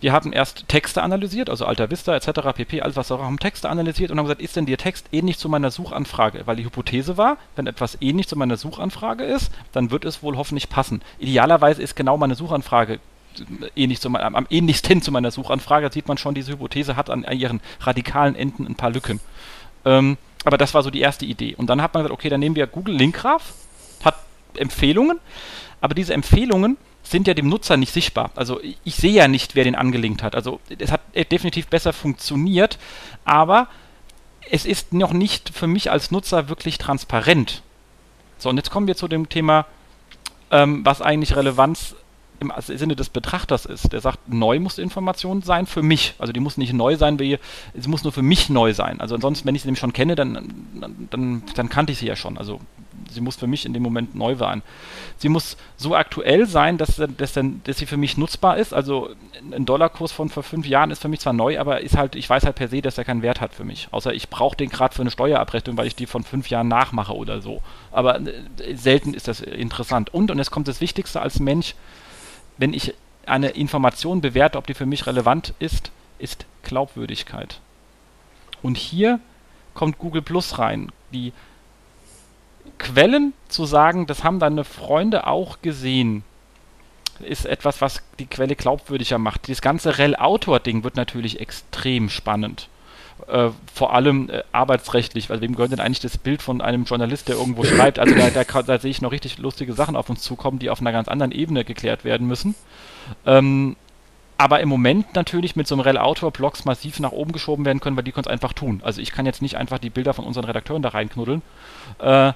wir 0.00 0.12
haben 0.12 0.32
erst 0.32 0.68
Texte 0.68 1.02
analysiert, 1.02 1.48
also 1.48 1.64
Alta 1.64 1.90
Vista 1.90 2.14
etc., 2.14 2.30
pp, 2.54 2.82
alles 2.82 2.96
was 2.96 3.10
auch 3.10 3.20
haben 3.20 3.38
Texte 3.38 3.68
analysiert 3.68 4.10
und 4.10 4.18
haben 4.18 4.26
gesagt, 4.26 4.42
ist 4.42 4.56
denn 4.56 4.66
der 4.66 4.76
Text 4.76 5.06
ähnlich 5.12 5.38
zu 5.38 5.48
meiner 5.48 5.70
Suchanfrage? 5.70 6.46
Weil 6.46 6.56
die 6.56 6.64
Hypothese 6.64 7.16
war, 7.16 7.38
wenn 7.56 7.66
etwas 7.66 7.98
ähnlich 8.00 8.28
zu 8.28 8.36
meiner 8.36 8.56
Suchanfrage 8.56 9.24
ist, 9.24 9.50
dann 9.72 9.90
wird 9.90 10.04
es 10.04 10.22
wohl 10.22 10.36
hoffentlich 10.36 10.68
passen. 10.68 11.02
Idealerweise 11.18 11.82
ist 11.82 11.96
genau 11.96 12.18
meine 12.18 12.34
Suchanfrage 12.34 13.00
ähnlich 13.74 14.00
zu, 14.00 14.08
am 14.14 14.46
ähnlichsten 14.50 15.02
zu 15.02 15.12
meiner 15.12 15.30
Suchanfrage. 15.30 15.86
Da 15.86 15.92
sieht 15.92 16.08
man 16.08 16.18
schon, 16.18 16.34
diese 16.34 16.52
Hypothese 16.52 16.96
hat 16.96 17.10
an 17.10 17.24
ihren 17.24 17.60
radikalen 17.80 18.34
Enden 18.34 18.66
ein 18.66 18.74
paar 18.74 18.90
Lücken. 18.90 19.20
Ähm, 19.84 20.16
aber 20.44 20.58
das 20.58 20.74
war 20.74 20.82
so 20.82 20.90
die 20.90 21.00
erste 21.00 21.24
Idee. 21.24 21.54
Und 21.56 21.68
dann 21.68 21.82
hat 21.82 21.94
man 21.94 22.02
gesagt, 22.02 22.18
okay, 22.18 22.28
dann 22.28 22.40
nehmen 22.40 22.56
wir 22.56 22.66
Google 22.66 22.94
Linkgraph, 22.94 23.54
hat 24.04 24.16
Empfehlungen, 24.54 25.18
aber 25.80 25.94
diese 25.94 26.14
Empfehlungen 26.14 26.76
sind 27.10 27.26
ja 27.28 27.34
dem 27.34 27.48
Nutzer 27.48 27.76
nicht 27.76 27.92
sichtbar. 27.92 28.30
Also 28.34 28.60
ich 28.84 28.96
sehe 28.96 29.12
ja 29.12 29.28
nicht, 29.28 29.54
wer 29.54 29.64
den 29.64 29.74
angelinkt 29.74 30.22
hat. 30.22 30.34
Also 30.34 30.60
es 30.78 30.90
hat 30.90 31.00
definitiv 31.30 31.68
besser 31.68 31.92
funktioniert, 31.92 32.78
aber 33.24 33.68
es 34.50 34.64
ist 34.64 34.92
noch 34.92 35.12
nicht 35.12 35.50
für 35.50 35.66
mich 35.66 35.90
als 35.90 36.10
Nutzer 36.10 36.48
wirklich 36.48 36.78
transparent. 36.78 37.62
So, 38.38 38.48
und 38.48 38.56
jetzt 38.56 38.70
kommen 38.70 38.86
wir 38.86 38.96
zu 38.96 39.08
dem 39.08 39.28
Thema, 39.28 39.66
ähm, 40.50 40.84
was 40.84 41.00
eigentlich 41.02 41.36
Relevanz 41.36 41.94
im 42.40 42.52
Sinne 42.58 42.96
des 42.96 43.08
Betrachters 43.08 43.66
ist. 43.66 43.92
Der 43.92 44.00
sagt, 44.00 44.28
neu 44.28 44.60
muss 44.60 44.76
die 44.76 44.82
Information 44.82 45.42
sein 45.42 45.66
für 45.66 45.82
mich. 45.82 46.14
Also 46.18 46.32
die 46.32 46.40
muss 46.40 46.56
nicht 46.56 46.72
neu 46.72 46.96
sein, 46.96 47.18
wie, 47.18 47.38
sie 47.74 47.88
muss 47.88 48.04
nur 48.04 48.12
für 48.12 48.22
mich 48.22 48.48
neu 48.48 48.74
sein. 48.74 49.00
Also 49.00 49.14
ansonsten, 49.14 49.46
wenn 49.46 49.54
ich 49.54 49.62
sie 49.62 49.68
nämlich 49.68 49.80
schon 49.80 49.92
kenne, 49.92 50.14
dann, 50.14 50.54
dann, 51.10 51.42
dann 51.54 51.68
kannte 51.68 51.92
ich 51.92 51.98
sie 51.98 52.06
ja 52.06 52.16
schon. 52.16 52.38
Also 52.38 52.60
sie 53.10 53.20
muss 53.20 53.36
für 53.36 53.46
mich 53.46 53.66
in 53.66 53.72
dem 53.72 53.82
Moment 53.82 54.14
neu 54.14 54.34
sein. 54.34 54.62
Sie 55.18 55.28
muss 55.28 55.56
so 55.76 55.94
aktuell 55.94 56.46
sein, 56.46 56.78
dass, 56.78 56.96
dass, 56.96 57.32
dass 57.32 57.78
sie 57.78 57.86
für 57.86 57.96
mich 57.96 58.16
nutzbar 58.16 58.58
ist. 58.58 58.74
Also 58.74 59.10
ein 59.52 59.64
Dollarkurs 59.64 60.12
von 60.12 60.28
vor 60.28 60.42
fünf 60.42 60.66
Jahren 60.66 60.90
ist 60.90 61.02
für 61.02 61.08
mich 61.08 61.20
zwar 61.20 61.32
neu, 61.32 61.58
aber 61.58 61.80
ist 61.80 61.96
halt, 61.96 62.16
ich 62.16 62.28
weiß 62.28 62.44
halt 62.44 62.56
per 62.56 62.68
se, 62.68 62.82
dass 62.82 62.98
er 62.98 63.04
keinen 63.04 63.22
Wert 63.22 63.40
hat 63.40 63.54
für 63.54 63.64
mich. 63.64 63.88
Außer 63.90 64.12
ich 64.12 64.28
brauche 64.28 64.56
den 64.56 64.68
gerade 64.68 64.94
für 64.94 65.02
eine 65.02 65.10
Steuerabrechnung, 65.10 65.76
weil 65.76 65.86
ich 65.86 65.96
die 65.96 66.06
von 66.06 66.24
fünf 66.24 66.50
Jahren 66.50 66.68
nachmache 66.68 67.14
oder 67.14 67.40
so. 67.40 67.62
Aber 67.90 68.20
äh, 68.20 68.74
selten 68.74 69.14
ist 69.14 69.28
das 69.28 69.40
interessant. 69.40 70.12
Und, 70.12 70.30
und 70.30 70.38
jetzt 70.38 70.50
kommt 70.50 70.68
das 70.68 70.80
Wichtigste 70.80 71.20
als 71.20 71.40
Mensch, 71.40 71.74
wenn 72.58 72.72
ich 72.72 72.94
eine 73.26 73.48
Information 73.50 74.20
bewerte, 74.20 74.58
ob 74.58 74.66
die 74.66 74.74
für 74.74 74.86
mich 74.86 75.06
relevant 75.06 75.54
ist, 75.58 75.90
ist 76.18 76.46
Glaubwürdigkeit. 76.62 77.60
Und 78.62 78.76
hier 78.76 79.20
kommt 79.74 79.98
Google 79.98 80.22
Plus 80.22 80.58
rein. 80.58 80.90
Die 81.12 81.32
Quellen 82.78 83.32
zu 83.48 83.64
sagen, 83.66 84.06
das 84.06 84.24
haben 84.24 84.38
deine 84.38 84.64
Freunde 84.64 85.26
auch 85.26 85.60
gesehen, 85.62 86.24
ist 87.20 87.46
etwas, 87.46 87.80
was 87.80 88.02
die 88.18 88.26
Quelle 88.26 88.56
glaubwürdiger 88.56 89.18
macht. 89.18 89.48
Das 89.48 89.62
ganze 89.62 89.98
Rel-Autor-Ding 89.98 90.84
wird 90.84 90.96
natürlich 90.96 91.40
extrem 91.40 92.10
spannend. 92.10 92.68
Äh, 93.28 93.48
vor 93.72 93.94
allem 93.94 94.28
äh, 94.28 94.42
arbeitsrechtlich, 94.52 95.30
weil 95.30 95.40
wem 95.40 95.56
gehört 95.56 95.72
denn 95.72 95.80
eigentlich 95.80 96.00
das 96.00 96.18
Bild 96.18 96.42
von 96.42 96.60
einem 96.60 96.84
Journalist, 96.84 97.28
der 97.28 97.36
irgendwo 97.36 97.64
schreibt? 97.64 97.98
Also 97.98 98.14
da, 98.14 98.28
da, 98.30 98.62
da 98.62 98.78
sehe 98.78 98.90
ich 98.90 99.00
noch 99.00 99.10
richtig 99.10 99.38
lustige 99.38 99.72
Sachen 99.72 99.96
auf 99.96 100.10
uns 100.10 100.22
zukommen, 100.22 100.58
die 100.58 100.70
auf 100.70 100.80
einer 100.80 100.92
ganz 100.92 101.08
anderen 101.08 101.32
Ebene 101.32 101.64
geklärt 101.64 102.04
werden 102.04 102.26
müssen. 102.26 102.54
Ähm, 103.24 103.76
aber 104.38 104.60
im 104.60 104.68
Moment 104.68 105.14
natürlich 105.14 105.56
mit 105.56 105.66
so 105.66 105.74
einem 105.74 105.80
Rel-Autor-Blogs 105.80 106.66
massiv 106.66 107.00
nach 107.00 107.12
oben 107.12 107.32
geschoben 107.32 107.64
werden 107.64 107.80
können, 107.80 107.96
weil 107.96 108.04
die 108.04 108.12
können 108.12 108.26
es 108.26 108.30
einfach 108.30 108.52
tun. 108.52 108.82
Also 108.84 109.00
ich 109.00 109.12
kann 109.12 109.24
jetzt 109.24 109.40
nicht 109.40 109.56
einfach 109.56 109.78
die 109.78 109.90
Bilder 109.90 110.12
von 110.12 110.26
unseren 110.26 110.44
Redakteuren 110.44 110.82
da 110.82 110.90
reinknuddeln. 110.90 111.40
Äh, 111.98 112.32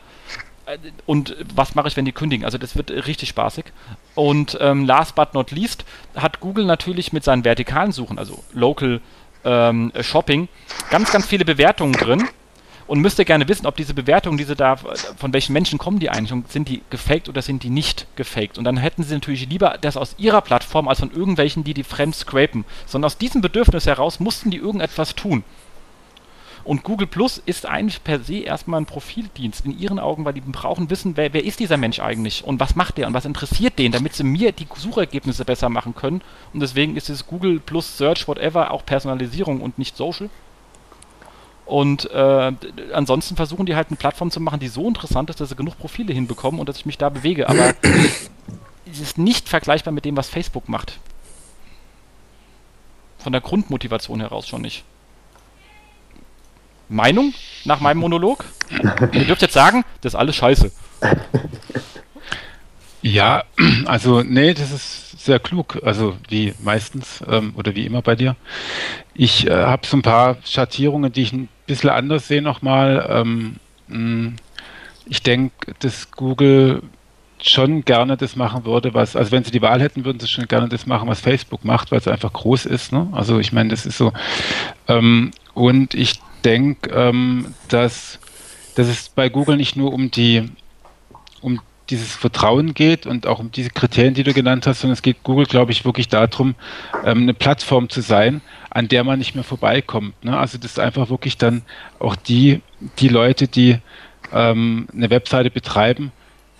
und 1.04 1.36
was 1.54 1.74
mache 1.74 1.88
ich, 1.88 1.96
wenn 1.96 2.04
die 2.04 2.12
kündigen? 2.12 2.44
Also 2.44 2.56
das 2.56 2.76
wird 2.76 2.90
richtig 2.90 3.28
spaßig. 3.28 3.66
Und 4.14 4.56
ähm, 4.60 4.86
last 4.86 5.14
but 5.14 5.34
not 5.34 5.50
least 5.50 5.84
hat 6.14 6.40
Google 6.40 6.64
natürlich 6.64 7.12
mit 7.12 7.24
seinen 7.24 7.44
vertikalen 7.44 7.92
Suchen, 7.92 8.18
also 8.18 8.42
Local 8.52 9.00
ähm, 9.44 9.92
Shopping, 10.00 10.48
ganz, 10.90 11.12
ganz 11.12 11.26
viele 11.26 11.44
Bewertungen 11.44 11.92
drin. 11.92 12.28
und 12.90 12.98
müsste 13.00 13.24
gerne 13.24 13.46
wissen, 13.46 13.66
ob 13.66 13.76
diese 13.76 13.94
Bewertungen, 13.94 14.36
diese 14.36 14.56
da, 14.56 14.74
von 14.74 15.32
welchen 15.32 15.52
Menschen 15.52 15.78
kommen 15.78 16.00
die 16.00 16.10
eigentlich 16.10 16.32
und 16.32 16.50
sind 16.50 16.68
die 16.68 16.82
gefaked 16.90 17.28
oder 17.28 17.40
sind 17.40 17.62
die 17.62 17.70
nicht 17.70 18.08
gefaked? 18.16 18.58
Und 18.58 18.64
dann 18.64 18.76
hätten 18.78 19.04
sie 19.04 19.14
natürlich 19.14 19.48
lieber 19.48 19.78
das 19.80 19.96
aus 19.96 20.16
ihrer 20.18 20.40
Plattform 20.40 20.88
als 20.88 20.98
von 20.98 21.12
irgendwelchen, 21.12 21.62
die 21.62 21.72
die 21.72 21.84
fremd 21.84 22.16
scrapen. 22.16 22.64
Sondern 22.86 23.06
aus 23.06 23.16
diesem 23.16 23.42
Bedürfnis 23.42 23.86
heraus 23.86 24.18
mussten 24.18 24.50
die 24.50 24.56
irgendetwas 24.56 25.14
tun. 25.14 25.44
Und 26.64 26.82
Google 26.84 27.06
Plus 27.06 27.42
ist 27.44 27.66
eigentlich 27.66 28.04
per 28.04 28.20
se 28.20 28.38
erstmal 28.38 28.80
ein 28.80 28.86
Profildienst 28.86 29.64
in 29.64 29.78
ihren 29.78 29.98
Augen, 29.98 30.24
weil 30.24 30.34
die 30.34 30.40
brauchen 30.40 30.90
wissen, 30.90 31.16
wer, 31.16 31.32
wer 31.32 31.44
ist 31.44 31.60
dieser 31.60 31.76
Mensch 31.76 32.00
eigentlich 32.00 32.44
und 32.44 32.60
was 32.60 32.76
macht 32.76 32.98
der 32.98 33.06
und 33.06 33.14
was 33.14 33.24
interessiert 33.24 33.78
den, 33.78 33.92
damit 33.92 34.14
sie 34.14 34.24
mir 34.24 34.52
die 34.52 34.66
Suchergebnisse 34.74 35.44
besser 35.44 35.68
machen 35.68 35.94
können. 35.94 36.22
Und 36.52 36.60
deswegen 36.60 36.96
ist 36.96 37.08
es 37.08 37.26
Google 37.26 37.60
Plus 37.60 37.96
Search, 37.96 38.28
whatever, 38.28 38.70
auch 38.70 38.84
Personalisierung 38.84 39.60
und 39.60 39.78
nicht 39.78 39.96
Social. 39.96 40.28
Und 41.70 42.10
äh, 42.10 42.52
ansonsten 42.92 43.36
versuchen 43.36 43.64
die 43.64 43.76
halt 43.76 43.88
eine 43.88 43.96
Plattform 43.96 44.32
zu 44.32 44.40
machen, 44.40 44.58
die 44.58 44.66
so 44.66 44.88
interessant 44.88 45.30
ist, 45.30 45.40
dass 45.40 45.50
sie 45.50 45.54
genug 45.54 45.78
Profile 45.78 46.12
hinbekommen 46.12 46.58
und 46.58 46.68
dass 46.68 46.78
ich 46.78 46.86
mich 46.86 46.98
da 46.98 47.08
bewege. 47.10 47.48
Aber 47.48 47.74
es 48.90 49.00
ist 49.00 49.18
nicht 49.18 49.48
vergleichbar 49.48 49.92
mit 49.92 50.04
dem, 50.04 50.16
was 50.16 50.28
Facebook 50.28 50.68
macht. 50.68 50.98
Von 53.18 53.30
der 53.30 53.40
Grundmotivation 53.40 54.18
heraus 54.18 54.48
schon 54.48 54.62
nicht. 54.62 54.82
Meinung 56.90 57.32
nach 57.64 57.80
meinem 57.80 57.98
Monolog? 57.98 58.44
Ihr 59.12 59.24
dürft 59.24 59.42
jetzt 59.42 59.54
sagen, 59.54 59.84
das 60.00 60.14
ist 60.14 60.18
alles 60.18 60.36
scheiße. 60.36 60.70
Ja, 63.02 63.44
also 63.86 64.22
nee, 64.22 64.52
das 64.52 64.72
ist 64.72 65.24
sehr 65.24 65.38
klug, 65.38 65.78
also 65.84 66.16
wie 66.28 66.52
meistens 66.62 67.22
ähm, 67.28 67.52
oder 67.56 67.74
wie 67.74 67.86
immer 67.86 68.02
bei 68.02 68.14
dir. 68.14 68.36
Ich 69.14 69.46
äh, 69.46 69.52
habe 69.52 69.86
so 69.86 69.96
ein 69.96 70.02
paar 70.02 70.36
Schattierungen, 70.44 71.12
die 71.12 71.22
ich 71.22 71.32
ein 71.32 71.48
bisschen 71.66 71.90
anders 71.90 72.28
sehe 72.28 72.42
nochmal. 72.42 73.06
Ähm, 73.08 73.56
mm, 73.88 74.36
ich 75.06 75.22
denke, 75.22 75.74
dass 75.80 76.10
Google 76.10 76.82
schon 77.42 77.84
gerne 77.86 78.18
das 78.18 78.36
machen 78.36 78.66
würde, 78.66 78.92
was, 78.92 79.16
also 79.16 79.32
wenn 79.32 79.44
sie 79.44 79.50
die 79.50 79.62
Wahl 79.62 79.80
hätten, 79.80 80.04
würden 80.04 80.20
sie 80.20 80.28
schon 80.28 80.46
gerne 80.46 80.68
das 80.68 80.86
machen, 80.86 81.08
was 81.08 81.20
Facebook 81.20 81.64
macht, 81.64 81.90
weil 81.90 81.98
es 81.98 82.08
einfach 82.08 82.32
groß 82.32 82.66
ist. 82.66 82.92
Ne? 82.92 83.08
Also 83.12 83.38
ich 83.38 83.52
meine, 83.52 83.70
das 83.70 83.86
ist 83.86 83.96
so. 83.96 84.12
Ähm, 84.88 85.30
und 85.54 85.94
ich 85.94 86.20
denke, 86.42 86.90
ähm, 86.90 87.54
dass, 87.68 88.18
dass 88.74 88.88
es 88.88 89.08
bei 89.08 89.28
Google 89.28 89.56
nicht 89.56 89.76
nur 89.76 89.92
um 89.92 90.10
die 90.10 90.48
um 91.40 91.60
dieses 91.90 92.14
Vertrauen 92.14 92.74
geht 92.74 93.06
und 93.06 93.26
auch 93.26 93.40
um 93.40 93.50
diese 93.50 93.70
Kriterien, 93.70 94.14
die 94.14 94.22
du 94.22 94.32
genannt 94.32 94.66
hast, 94.66 94.80
sondern 94.80 94.94
es 94.94 95.02
geht 95.02 95.22
Google, 95.24 95.46
glaube 95.46 95.72
ich, 95.72 95.84
wirklich 95.84 96.08
darum, 96.08 96.54
ähm, 97.04 97.22
eine 97.22 97.34
Plattform 97.34 97.88
zu 97.88 98.00
sein, 98.00 98.40
an 98.70 98.88
der 98.88 99.02
man 99.04 99.18
nicht 99.18 99.34
mehr 99.34 99.44
vorbeikommt. 99.44 100.24
Ne? 100.24 100.36
Also 100.38 100.56
das 100.56 100.72
ist 100.72 100.78
einfach 100.78 101.10
wirklich 101.10 101.36
dann 101.36 101.62
auch 101.98 102.16
die, 102.16 102.62
die 102.98 103.08
Leute, 103.08 103.48
die 103.48 103.78
ähm, 104.32 104.86
eine 104.94 105.10
Webseite 105.10 105.50
betreiben, 105.50 106.12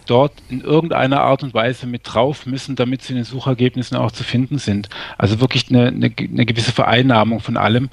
dort 0.07 0.32
in 0.48 0.61
irgendeiner 0.61 1.20
Art 1.20 1.42
und 1.42 1.55
Weise 1.55 1.86
mit 1.86 2.03
drauf 2.05 2.46
müssen, 2.46 2.76
damit 2.76 3.03
sie 3.03 3.12
in 3.12 3.16
den 3.16 3.24
Suchergebnissen 3.24 3.96
auch 3.96 4.12
zu 4.12 4.24
finden 4.24 4.59
sind. 4.59 4.88
Also 5.18 5.40
wirklich 5.40 5.68
eine, 5.70 5.88
eine, 5.88 6.12
eine 6.18 6.46
gewisse 6.46 6.72
Vereinnahmung 6.72 7.40
von 7.40 7.57
allem. 7.57 7.90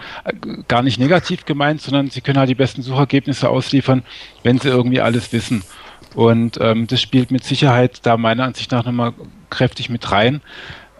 Gar 0.67 0.83
nicht 0.83 0.99
negativ 0.99 1.45
gemeint, 1.45 1.81
sondern 1.81 2.09
sie 2.09 2.21
können 2.21 2.39
halt 2.39 2.49
die 2.49 2.55
besten 2.55 2.81
Suchergebnisse 2.81 3.49
ausliefern, 3.49 4.03
wenn 4.43 4.59
sie 4.59 4.69
irgendwie 4.69 5.01
alles 5.01 5.31
wissen. 5.33 5.63
Und 6.15 6.57
ähm, 6.61 6.87
das 6.87 7.01
spielt 7.01 7.31
mit 7.31 7.43
Sicherheit 7.43 7.99
da 8.03 8.17
meiner 8.17 8.45
Ansicht 8.45 8.71
nach 8.71 8.85
nochmal 8.85 9.13
kräftig 9.49 9.89
mit 9.89 10.11
rein. 10.11 10.41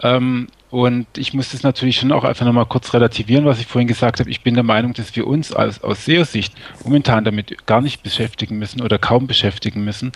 Ähm, 0.03 0.47
und 0.69 1.07
ich 1.17 1.33
muss 1.33 1.51
das 1.51 1.63
natürlich 1.63 1.95
schon 1.97 2.11
auch 2.11 2.25
einfach 2.25 2.45
nochmal 2.45 2.65
kurz 2.65 2.93
relativieren, 2.93 3.45
was 3.45 3.59
ich 3.59 3.67
vorhin 3.67 3.87
gesagt 3.87 4.19
habe. 4.19 4.29
Ich 4.29 4.41
bin 4.41 4.53
der 4.53 4.63
Meinung, 4.63 4.93
dass 4.93 5.15
wir 5.15 5.25
uns 5.25 5.53
aus, 5.53 5.81
aus 5.81 6.03
SEO-Sicht 6.03 6.53
momentan 6.83 7.23
damit 7.23 7.65
gar 7.65 7.79
nicht 7.79 8.03
beschäftigen 8.03 8.57
müssen 8.57 8.81
oder 8.81 8.97
kaum 8.97 9.27
beschäftigen 9.27 9.85
müssen. 9.85 10.11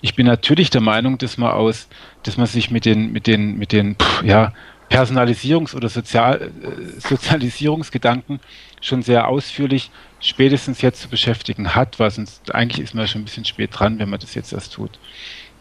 Ich 0.00 0.16
bin 0.16 0.26
natürlich 0.26 0.70
der 0.70 0.80
Meinung, 0.80 1.18
dass 1.18 1.38
man 1.38 1.52
aus, 1.52 1.88
dass 2.24 2.36
man 2.36 2.46
sich 2.46 2.70
mit 2.70 2.84
den, 2.84 3.12
mit 3.12 3.28
den, 3.28 3.56
mit 3.58 3.70
den, 3.70 3.94
pff, 3.94 4.24
ja, 4.24 4.52
Personalisierungs- 4.90 5.74
oder 5.74 5.88
Sozial, 5.88 6.50
äh, 6.62 7.00
Sozialisierungsgedanken 7.00 8.40
schon 8.80 9.02
sehr 9.02 9.28
ausführlich 9.28 9.90
spätestens 10.20 10.82
jetzt 10.82 11.00
zu 11.00 11.08
beschäftigen 11.08 11.74
hat, 11.74 11.98
was 11.98 12.18
uns 12.18 12.42
eigentlich 12.52 12.82
ist 12.82 12.94
man 12.94 13.06
schon 13.08 13.22
ein 13.22 13.24
bisschen 13.24 13.44
spät 13.44 13.70
dran, 13.72 13.98
wenn 13.98 14.10
man 14.10 14.20
das 14.20 14.34
jetzt 14.34 14.52
erst 14.52 14.74
tut. 14.74 14.98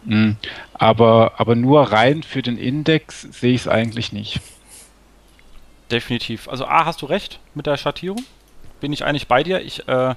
Mhm. 0.04 0.38
Aber, 0.74 1.34
aber 1.38 1.56
nur 1.56 1.92
rein 1.92 2.24
für 2.24 2.42
den 2.42 2.58
Index 2.58 3.22
sehe 3.22 3.54
ich 3.54 3.62
es 3.62 3.68
eigentlich 3.68 4.12
nicht. 4.14 4.40
Definitiv. 5.92 6.48
Also 6.48 6.66
A, 6.66 6.86
hast 6.86 7.02
du 7.02 7.06
recht 7.06 7.40
mit 7.54 7.66
der 7.66 7.78
Schattierung. 7.78 8.24
Bin 8.80 8.94
ich 8.94 9.04
eigentlich 9.04 9.28
bei 9.28 9.44
dir. 9.44 9.62
Ich 9.62 9.88
äh, 9.88 10.16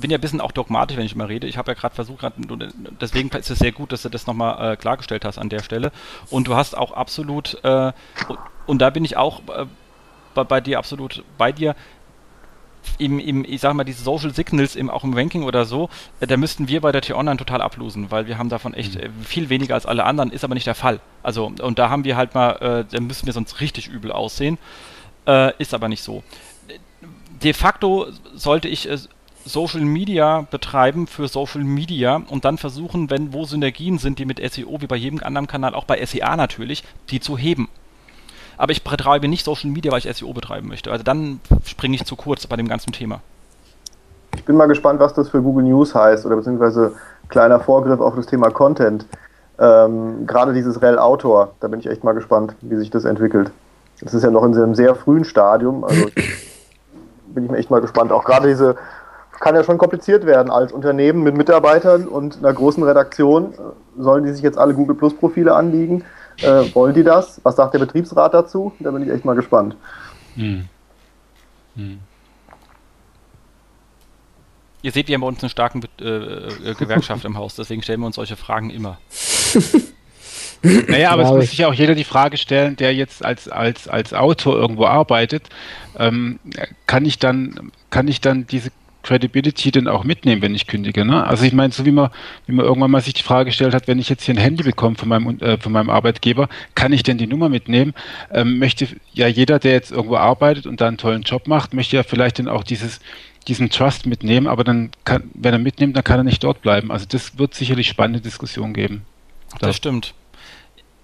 bin 0.00 0.10
ja 0.10 0.18
ein 0.18 0.20
bisschen 0.20 0.40
auch 0.40 0.52
dogmatisch, 0.52 0.96
wenn 0.96 1.06
ich 1.06 1.16
mal 1.16 1.26
rede. 1.26 1.46
Ich 1.46 1.58
habe 1.58 1.72
ja 1.72 1.74
gerade 1.74 1.94
versucht, 1.94 2.24
deswegen 3.00 3.30
ist 3.30 3.50
es 3.50 3.58
sehr 3.58 3.72
gut, 3.72 3.90
dass 3.90 4.02
du 4.02 4.08
das 4.08 4.26
nochmal 4.26 4.72
äh, 4.72 4.76
klargestellt 4.76 5.24
hast 5.24 5.38
an 5.38 5.48
der 5.48 5.62
Stelle. 5.62 5.90
Und 6.30 6.46
du 6.46 6.54
hast 6.54 6.76
auch 6.76 6.92
absolut, 6.92 7.58
äh, 7.64 7.92
und, 8.28 8.38
und, 8.66 8.78
da 8.78 8.90
bin 8.90 9.04
ich 9.04 9.16
auch 9.16 9.40
äh, 9.48 9.66
bei, 10.34 10.44
bei, 10.44 10.60
dir 10.60 10.78
absolut 10.78 11.24
bei 11.36 11.50
dir, 11.50 11.74
im, 12.98 13.18
im, 13.18 13.44
ich 13.44 13.60
sag 13.60 13.74
mal, 13.74 13.84
diese 13.84 14.02
Social 14.02 14.34
Signals 14.34 14.76
im, 14.76 14.90
auch 14.90 15.04
im 15.04 15.14
Ranking 15.14 15.42
oder 15.44 15.64
so, 15.64 15.88
äh, 16.20 16.26
da 16.26 16.36
müssten 16.36 16.68
wir 16.68 16.80
bei 16.80 16.92
der 16.92 17.00
T-Online 17.00 17.36
total 17.36 17.62
ablosen, 17.62 18.10
weil 18.10 18.26
wir 18.26 18.38
haben 18.38 18.48
davon 18.48 18.74
echt 18.74 18.94
mhm. 18.94 19.00
äh, 19.00 19.10
viel 19.24 19.48
weniger 19.48 19.74
als 19.74 19.86
alle 19.86 20.04
anderen, 20.04 20.30
ist 20.30 20.44
aber 20.44 20.54
nicht 20.54 20.66
der 20.66 20.74
Fall. 20.74 21.00
Also, 21.22 21.52
und 21.60 21.78
da 21.78 21.90
haben 21.90 22.04
wir 22.04 22.16
halt 22.16 22.34
mal, 22.34 22.52
äh, 22.56 22.84
da 22.90 23.00
müssen 23.00 23.26
wir 23.26 23.32
sonst 23.32 23.60
richtig 23.60 23.88
übel 23.88 24.12
aussehen. 24.12 24.58
Äh, 25.26 25.52
ist 25.58 25.74
aber 25.74 25.88
nicht 25.88 26.02
so. 26.02 26.22
De 27.42 27.52
facto 27.52 28.06
sollte 28.34 28.68
ich 28.68 28.88
äh, 28.88 28.98
Social 29.44 29.82
Media 29.82 30.46
betreiben 30.50 31.06
für 31.06 31.28
Social 31.28 31.64
Media 31.64 32.22
und 32.28 32.44
dann 32.44 32.58
versuchen, 32.58 33.10
wenn 33.10 33.32
wo 33.32 33.44
Synergien 33.44 33.98
sind, 33.98 34.18
die 34.18 34.24
mit 34.24 34.40
SEO 34.52 34.80
wie 34.80 34.86
bei 34.86 34.96
jedem 34.96 35.22
anderen 35.22 35.46
Kanal, 35.46 35.74
auch 35.74 35.84
bei 35.84 36.04
SEA 36.04 36.36
natürlich, 36.36 36.82
die 37.10 37.20
zu 37.20 37.38
heben 37.38 37.68
aber 38.58 38.72
ich 38.72 38.84
betreibe 38.84 39.28
nicht 39.28 39.44
Social 39.44 39.70
Media, 39.70 39.90
weil 39.92 40.00
ich 40.00 40.16
SEO 40.16 40.32
betreiben 40.32 40.68
möchte. 40.68 40.90
Also 40.90 41.04
dann 41.04 41.40
springe 41.64 41.94
ich 41.94 42.04
zu 42.04 42.16
kurz 42.16 42.46
bei 42.46 42.56
dem 42.56 42.68
ganzen 42.68 42.92
Thema. 42.92 43.20
Ich 44.34 44.44
bin 44.44 44.56
mal 44.56 44.66
gespannt, 44.66 45.00
was 45.00 45.14
das 45.14 45.30
für 45.30 45.40
Google 45.40 45.64
News 45.64 45.94
heißt 45.94 46.26
oder 46.26 46.36
beziehungsweise 46.36 46.92
kleiner 47.28 47.60
Vorgriff 47.60 48.00
auf 48.00 48.14
das 48.16 48.26
Thema 48.26 48.50
Content. 48.50 49.06
Ähm, 49.58 50.26
Gerade 50.26 50.52
dieses 50.52 50.82
Rel 50.82 50.98
Autor, 50.98 51.52
da 51.60 51.68
bin 51.68 51.80
ich 51.80 51.86
echt 51.88 52.04
mal 52.04 52.12
gespannt, 52.12 52.54
wie 52.60 52.76
sich 52.76 52.90
das 52.90 53.04
entwickelt. 53.04 53.50
Das 54.00 54.14
ist 54.14 54.22
ja 54.22 54.30
noch 54.30 54.44
in 54.44 54.54
einem 54.54 54.74
sehr 54.74 54.94
frühen 54.94 55.24
Stadium, 55.24 55.84
also 55.84 56.06
bin 57.28 57.44
ich 57.44 57.50
mir 57.50 57.58
echt 57.58 57.70
mal 57.70 57.80
gespannt. 57.80 58.12
Auch 58.12 58.24
gerade 58.24 58.48
diese 58.48 58.76
kann 59.40 59.54
ja 59.54 59.62
schon 59.62 59.78
kompliziert 59.78 60.26
werden 60.26 60.50
als 60.50 60.72
Unternehmen 60.72 61.22
mit 61.22 61.36
Mitarbeitern 61.36 62.08
und 62.08 62.38
einer 62.38 62.52
großen 62.52 62.82
Redaktion. 62.82 63.54
Sollen 63.96 64.24
die 64.24 64.32
sich 64.32 64.42
jetzt 64.42 64.58
alle 64.58 64.74
Google 64.74 64.96
Plus 64.96 65.14
Profile 65.14 65.54
anliegen? 65.54 66.04
Äh, 66.40 66.74
wollen 66.74 66.94
die 66.94 67.02
das? 67.02 67.40
Was 67.42 67.56
sagt 67.56 67.74
der 67.74 67.80
Betriebsrat 67.80 68.32
dazu? 68.32 68.72
Da 68.78 68.90
bin 68.90 69.02
ich 69.02 69.10
echt 69.10 69.24
mal 69.24 69.34
gespannt. 69.34 69.76
Hm. 70.36 70.68
Hm. 71.74 71.98
Ihr 74.82 74.92
seht, 74.92 75.08
wir 75.08 75.14
haben 75.14 75.22
bei 75.22 75.26
uns 75.26 75.42
eine 75.42 75.50
starke 75.50 75.80
äh, 76.00 76.04
äh, 76.04 76.74
Gewerkschaft 76.74 77.24
im 77.24 77.36
Haus, 77.36 77.56
deswegen 77.56 77.82
stellen 77.82 78.00
wir 78.00 78.06
uns 78.06 78.14
solche 78.14 78.36
Fragen 78.36 78.70
immer. 78.70 78.98
naja, 80.62 81.10
aber 81.10 81.22
es 81.24 81.30
muss 81.30 81.50
sich 81.50 81.58
ja 81.58 81.68
auch 81.68 81.74
jeder 81.74 81.96
die 81.96 82.04
Frage 82.04 82.36
stellen, 82.36 82.76
der 82.76 82.94
jetzt 82.94 83.24
als, 83.24 83.48
als, 83.48 83.88
als 83.88 84.14
Autor 84.14 84.56
irgendwo 84.56 84.86
arbeitet, 84.86 85.48
ähm, 85.98 86.38
kann 86.86 87.04
ich 87.04 87.18
dann, 87.18 87.72
kann 87.90 88.06
ich 88.06 88.20
dann 88.20 88.46
diese 88.46 88.70
Credibility 89.02 89.70
denn 89.70 89.88
auch 89.88 90.04
mitnehmen, 90.04 90.42
wenn 90.42 90.54
ich 90.54 90.66
kündige. 90.66 91.04
Ne? 91.04 91.26
Also 91.26 91.44
ich 91.44 91.52
meine, 91.52 91.72
so 91.72 91.84
wie 91.86 91.90
man, 91.90 92.10
wie 92.46 92.52
man 92.52 92.64
irgendwann 92.64 92.90
mal 92.90 93.00
sich 93.00 93.14
die 93.14 93.22
Frage 93.22 93.46
gestellt 93.46 93.74
hat, 93.74 93.88
wenn 93.88 93.98
ich 93.98 94.08
jetzt 94.08 94.24
hier 94.24 94.34
ein 94.34 94.40
Handy 94.40 94.62
bekomme 94.62 94.96
von 94.96 95.08
meinem, 95.08 95.38
äh, 95.40 95.58
von 95.58 95.72
meinem 95.72 95.90
Arbeitgeber, 95.90 96.48
kann 96.74 96.92
ich 96.92 97.02
denn 97.02 97.18
die 97.18 97.26
Nummer 97.26 97.48
mitnehmen? 97.48 97.94
Ähm, 98.32 98.58
möchte 98.58 98.88
ja 99.14 99.28
jeder, 99.28 99.58
der 99.58 99.72
jetzt 99.72 99.92
irgendwo 99.92 100.16
arbeitet 100.16 100.66
und 100.66 100.80
da 100.80 100.88
einen 100.88 100.98
tollen 100.98 101.22
Job 101.22 101.46
macht, 101.46 101.74
möchte 101.74 101.96
ja 101.96 102.02
vielleicht 102.02 102.38
dann 102.38 102.48
auch 102.48 102.64
dieses, 102.64 103.00
diesen 103.46 103.70
Trust 103.70 104.06
mitnehmen, 104.06 104.46
aber 104.46 104.64
dann 104.64 104.90
kann, 105.04 105.30
wenn 105.34 105.54
er 105.54 105.58
mitnimmt, 105.58 105.96
dann 105.96 106.04
kann 106.04 106.20
er 106.20 106.24
nicht 106.24 106.44
dort 106.44 106.60
bleiben. 106.60 106.90
Also 106.90 107.06
das 107.08 107.38
wird 107.38 107.54
sicherlich 107.54 107.88
spannende 107.88 108.20
Diskussion 108.20 108.74
geben. 108.74 109.02
Das 109.60 109.76
stimmt 109.76 110.14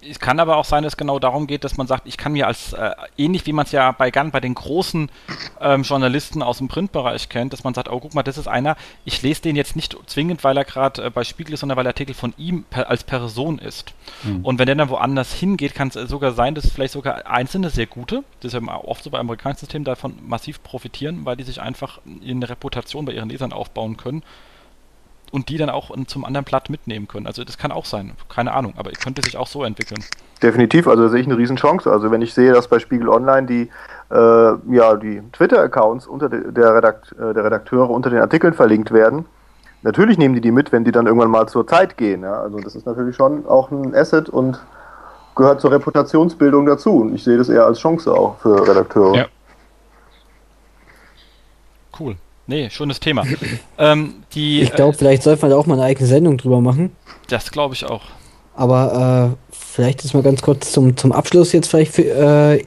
es 0.09 0.19
kann 0.19 0.39
aber 0.39 0.57
auch 0.57 0.65
sein, 0.65 0.83
dass 0.83 0.93
es 0.93 0.97
genau 0.97 1.19
darum 1.19 1.47
geht, 1.47 1.63
dass 1.63 1.77
man 1.77 1.87
sagt, 1.87 2.07
ich 2.07 2.17
kann 2.17 2.33
mir 2.33 2.47
als, 2.47 2.73
äh, 2.73 2.91
ähnlich 3.17 3.45
wie 3.45 3.53
man 3.53 3.65
es 3.65 3.71
ja 3.71 3.91
bei, 3.91 4.11
bei 4.11 4.39
den 4.39 4.55
großen 4.55 5.09
ähm, 5.61 5.83
Journalisten 5.83 6.41
aus 6.41 6.59
dem 6.59 6.67
Printbereich 6.67 7.29
kennt, 7.29 7.53
dass 7.53 7.63
man 7.63 7.73
sagt, 7.73 7.89
oh 7.89 7.99
guck 7.99 8.13
mal, 8.13 8.23
das 8.23 8.37
ist 8.37 8.47
einer, 8.47 8.75
ich 9.03 9.21
lese 9.21 9.41
den 9.41 9.55
jetzt 9.55 9.75
nicht 9.75 9.95
zwingend, 10.07 10.43
weil 10.43 10.57
er 10.57 10.65
gerade 10.65 11.05
äh, 11.05 11.09
bei 11.09 11.23
Spiegel 11.23 11.53
ist, 11.53 11.61
sondern 11.61 11.77
weil 11.77 11.83
der 11.83 11.91
Artikel 11.91 12.13
von 12.13 12.33
ihm 12.37 12.63
per, 12.63 12.89
als 12.89 13.03
Person 13.03 13.59
ist. 13.59 13.93
Mhm. 14.23 14.45
Und 14.45 14.59
wenn 14.59 14.67
der 14.67 14.75
dann 14.75 14.89
woanders 14.89 15.33
hingeht, 15.33 15.75
kann 15.75 15.89
es 15.89 16.09
sogar 16.09 16.33
sein, 16.33 16.55
dass 16.55 16.69
vielleicht 16.69 16.93
sogar 16.93 17.27
einzelne 17.27 17.69
sehr 17.69 17.87
gute, 17.87 18.23
das 18.41 18.53
ist 18.53 18.61
ja 18.61 18.75
oft 18.75 19.03
so 19.03 19.09
bei 19.09 19.19
amerikanischen 19.19 19.61
Systemen, 19.61 19.85
davon 19.85 20.17
massiv 20.25 20.63
profitieren, 20.63 21.25
weil 21.25 21.35
die 21.35 21.43
sich 21.43 21.61
einfach 21.61 21.99
eine 22.05 22.49
Reputation 22.49 23.05
bei 23.05 23.13
ihren 23.13 23.29
Lesern 23.29 23.53
aufbauen 23.53 23.97
können 23.97 24.23
und 25.35 25.49
die 25.49 25.57
dann 25.57 25.69
auch 25.69 25.91
zum 26.07 26.25
anderen 26.25 26.45
Blatt 26.45 26.69
mitnehmen 26.69 27.07
können. 27.07 27.27
Also 27.27 27.43
das 27.43 27.57
kann 27.57 27.71
auch 27.71 27.85
sein, 27.85 28.13
keine 28.29 28.53
Ahnung, 28.53 28.73
aber 28.77 28.91
könnte 28.91 29.21
sich 29.21 29.37
auch 29.37 29.47
so 29.47 29.63
entwickeln. 29.63 30.03
Definitiv, 30.41 30.87
also 30.87 31.03
da 31.03 31.09
sehe 31.09 31.19
ich 31.19 31.27
eine 31.27 31.37
Riesenchance. 31.37 31.91
Also 31.91 32.09
wenn 32.09 32.21
ich 32.21 32.33
sehe, 32.33 32.53
dass 32.53 32.67
bei 32.67 32.79
Spiegel 32.79 33.09
Online 33.09 33.45
die 33.45 33.69
äh, 34.11 34.15
ja, 34.15 34.95
die 34.95 35.21
Twitter-Accounts 35.33 36.07
unter 36.07 36.29
de, 36.29 36.51
der, 36.51 36.75
Redakt, 36.75 37.11
äh, 37.13 37.33
der 37.33 37.43
Redakteure 37.43 37.89
unter 37.89 38.09
den 38.09 38.19
Artikeln 38.19 38.53
verlinkt 38.53 38.91
werden. 38.91 39.25
Natürlich 39.81 40.17
nehmen 40.17 40.35
die 40.35 40.41
die 40.41 40.51
mit, 40.51 40.71
wenn 40.71 40.83
die 40.83 40.91
dann 40.91 41.05
irgendwann 41.05 41.29
mal 41.29 41.47
zur 41.47 41.67
Zeit 41.67 41.97
gehen. 41.97 42.23
Ja? 42.23 42.41
Also 42.41 42.59
das 42.59 42.75
ist 42.75 42.85
natürlich 42.85 43.15
schon 43.15 43.45
auch 43.47 43.71
ein 43.71 43.93
Asset 43.95 44.29
und 44.29 44.59
gehört 45.35 45.59
zur 45.59 45.71
Reputationsbildung 45.71 46.65
dazu. 46.65 47.01
Und 47.01 47.15
ich 47.15 47.23
sehe 47.23 47.37
das 47.37 47.49
eher 47.49 47.65
als 47.65 47.79
Chance 47.79 48.11
auch 48.11 48.37
für 48.39 48.67
Redakteure. 48.67 49.15
Ja. 49.15 49.25
Cool. 51.99 52.15
Nee, 52.47 52.69
schönes 52.69 52.99
Thema. 52.99 53.25
ähm, 53.77 54.15
die, 54.33 54.61
ich 54.61 54.71
glaube, 54.73 54.97
vielleicht 54.97 55.23
sollte 55.23 55.41
man 55.41 55.51
da 55.51 55.57
auch 55.57 55.65
mal 55.65 55.75
eine 55.75 55.83
eigene 55.83 56.07
Sendung 56.07 56.37
drüber 56.37 56.61
machen. 56.61 56.95
Das 57.27 57.51
glaube 57.51 57.73
ich 57.73 57.85
auch. 57.85 58.03
Aber 58.55 59.35
äh, 59.35 59.51
vielleicht 59.51 60.05
ist 60.05 60.13
mal 60.13 60.23
ganz 60.23 60.41
kurz 60.41 60.71
zum, 60.71 60.95
zum 60.95 61.11
Abschluss 61.11 61.51
jetzt 61.51 61.69
vielleicht 61.69 61.93
für, 61.93 62.03
äh, 62.03 62.63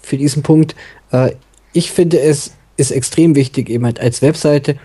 für 0.00 0.16
diesen 0.16 0.42
Punkt. 0.42 0.74
Äh, 1.12 1.32
ich 1.72 1.92
finde 1.92 2.18
es 2.20 2.54
ist 2.76 2.90
extrem 2.90 3.34
wichtig, 3.34 3.68
eben 3.68 3.84
halt 3.84 4.00
als 4.00 4.22
Webseite 4.22 4.76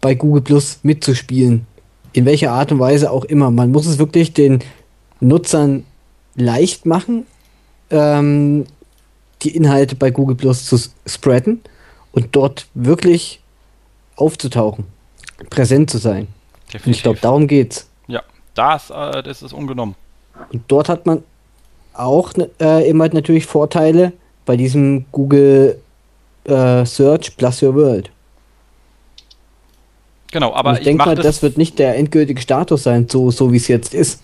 bei 0.00 0.14
Google 0.14 0.42
Plus 0.42 0.80
mitzuspielen. 0.82 1.66
In 2.12 2.24
welcher 2.24 2.52
Art 2.52 2.70
und 2.72 2.78
Weise 2.78 3.10
auch 3.10 3.24
immer. 3.24 3.50
Man 3.50 3.72
muss 3.72 3.86
es 3.86 3.98
wirklich 3.98 4.32
den 4.32 4.60
Nutzern 5.20 5.84
leicht 6.36 6.86
machen, 6.86 7.26
ähm, 7.90 8.64
die 9.42 9.56
Inhalte 9.56 9.96
bei 9.96 10.10
Google 10.10 10.36
Plus 10.36 10.66
zu 10.66 10.78
spreaden 11.06 11.60
und 12.12 12.28
dort 12.32 12.66
wirklich 12.74 13.40
aufzutauchen, 14.20 14.86
präsent 15.50 15.90
zu 15.90 15.98
sein. 15.98 16.28
Definitiv. 16.66 16.86
Und 16.86 16.92
ich 16.92 17.02
glaube, 17.02 17.18
darum 17.20 17.46
geht's. 17.46 17.88
Ja, 18.06 18.22
das, 18.54 18.90
äh, 18.90 19.22
das 19.22 19.42
ist 19.42 19.52
ungenommen. 19.52 19.94
Und 20.52 20.62
dort 20.68 20.88
hat 20.88 21.06
man 21.06 21.22
auch 21.94 22.32
äh, 22.60 22.88
immer 22.88 23.08
natürlich 23.08 23.46
Vorteile 23.46 24.12
bei 24.46 24.56
diesem 24.56 25.06
Google 25.10 25.80
äh, 26.44 26.84
Search 26.84 27.36
Plus 27.36 27.62
Your 27.62 27.74
World. 27.74 28.10
Genau, 30.30 30.54
aber 30.54 30.70
Und 30.70 30.78
ich 30.78 30.84
denke 30.84 31.04
mal, 31.04 31.14
das, 31.14 31.24
das, 31.24 31.42
wird 31.42 31.56
nicht 31.56 31.78
der 31.78 31.96
endgültige 31.96 32.40
Status 32.40 32.82
sein, 32.82 33.08
so, 33.08 33.30
so 33.30 33.52
wie 33.52 33.56
es 33.56 33.68
jetzt 33.68 33.94
ist. 33.94 34.22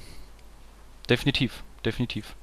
Definitiv, 1.09 1.63
definitiv. 1.85 2.35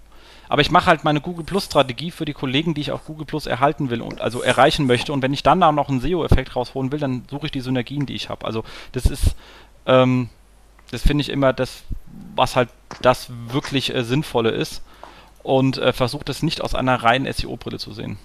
Aber 0.51 0.61
ich 0.61 0.69
mache 0.69 0.87
halt 0.87 1.05
meine 1.05 1.21
Google 1.21 1.45
Plus 1.45 1.63
Strategie 1.63 2.11
für 2.11 2.25
die 2.25 2.33
Kollegen, 2.33 2.73
die 2.73 2.81
ich 2.81 2.91
auf 2.91 3.05
Google 3.05 3.25
Plus 3.25 3.45
erhalten 3.45 3.89
will 3.89 4.01
und 4.01 4.19
also 4.19 4.41
erreichen 4.41 4.85
möchte. 4.85 5.13
Und 5.13 5.21
wenn 5.21 5.31
ich 5.31 5.43
dann 5.43 5.61
da 5.61 5.71
noch 5.71 5.87
einen 5.87 6.01
SEO-Effekt 6.01 6.57
rausholen 6.57 6.91
will, 6.91 6.99
dann 6.99 7.23
suche 7.31 7.45
ich 7.45 7.53
die 7.53 7.61
Synergien, 7.61 8.05
die 8.05 8.15
ich 8.15 8.27
habe. 8.27 8.45
Also 8.45 8.65
das 8.91 9.05
ist, 9.05 9.37
ähm, 9.85 10.27
das 10.91 11.03
finde 11.03 11.21
ich 11.21 11.29
immer 11.29 11.53
das, 11.53 11.83
was 12.35 12.57
halt 12.57 12.67
das 13.01 13.29
wirklich 13.47 13.95
äh, 13.95 14.03
Sinnvolle 14.03 14.49
ist. 14.49 14.83
Und 15.41 15.77
äh, 15.77 15.93
versuche 15.93 16.25
das 16.25 16.43
nicht 16.43 16.59
aus 16.59 16.75
einer 16.75 17.01
reinen 17.01 17.31
SEO-Brille 17.31 17.79
zu 17.79 17.93
sehen. 17.93 18.17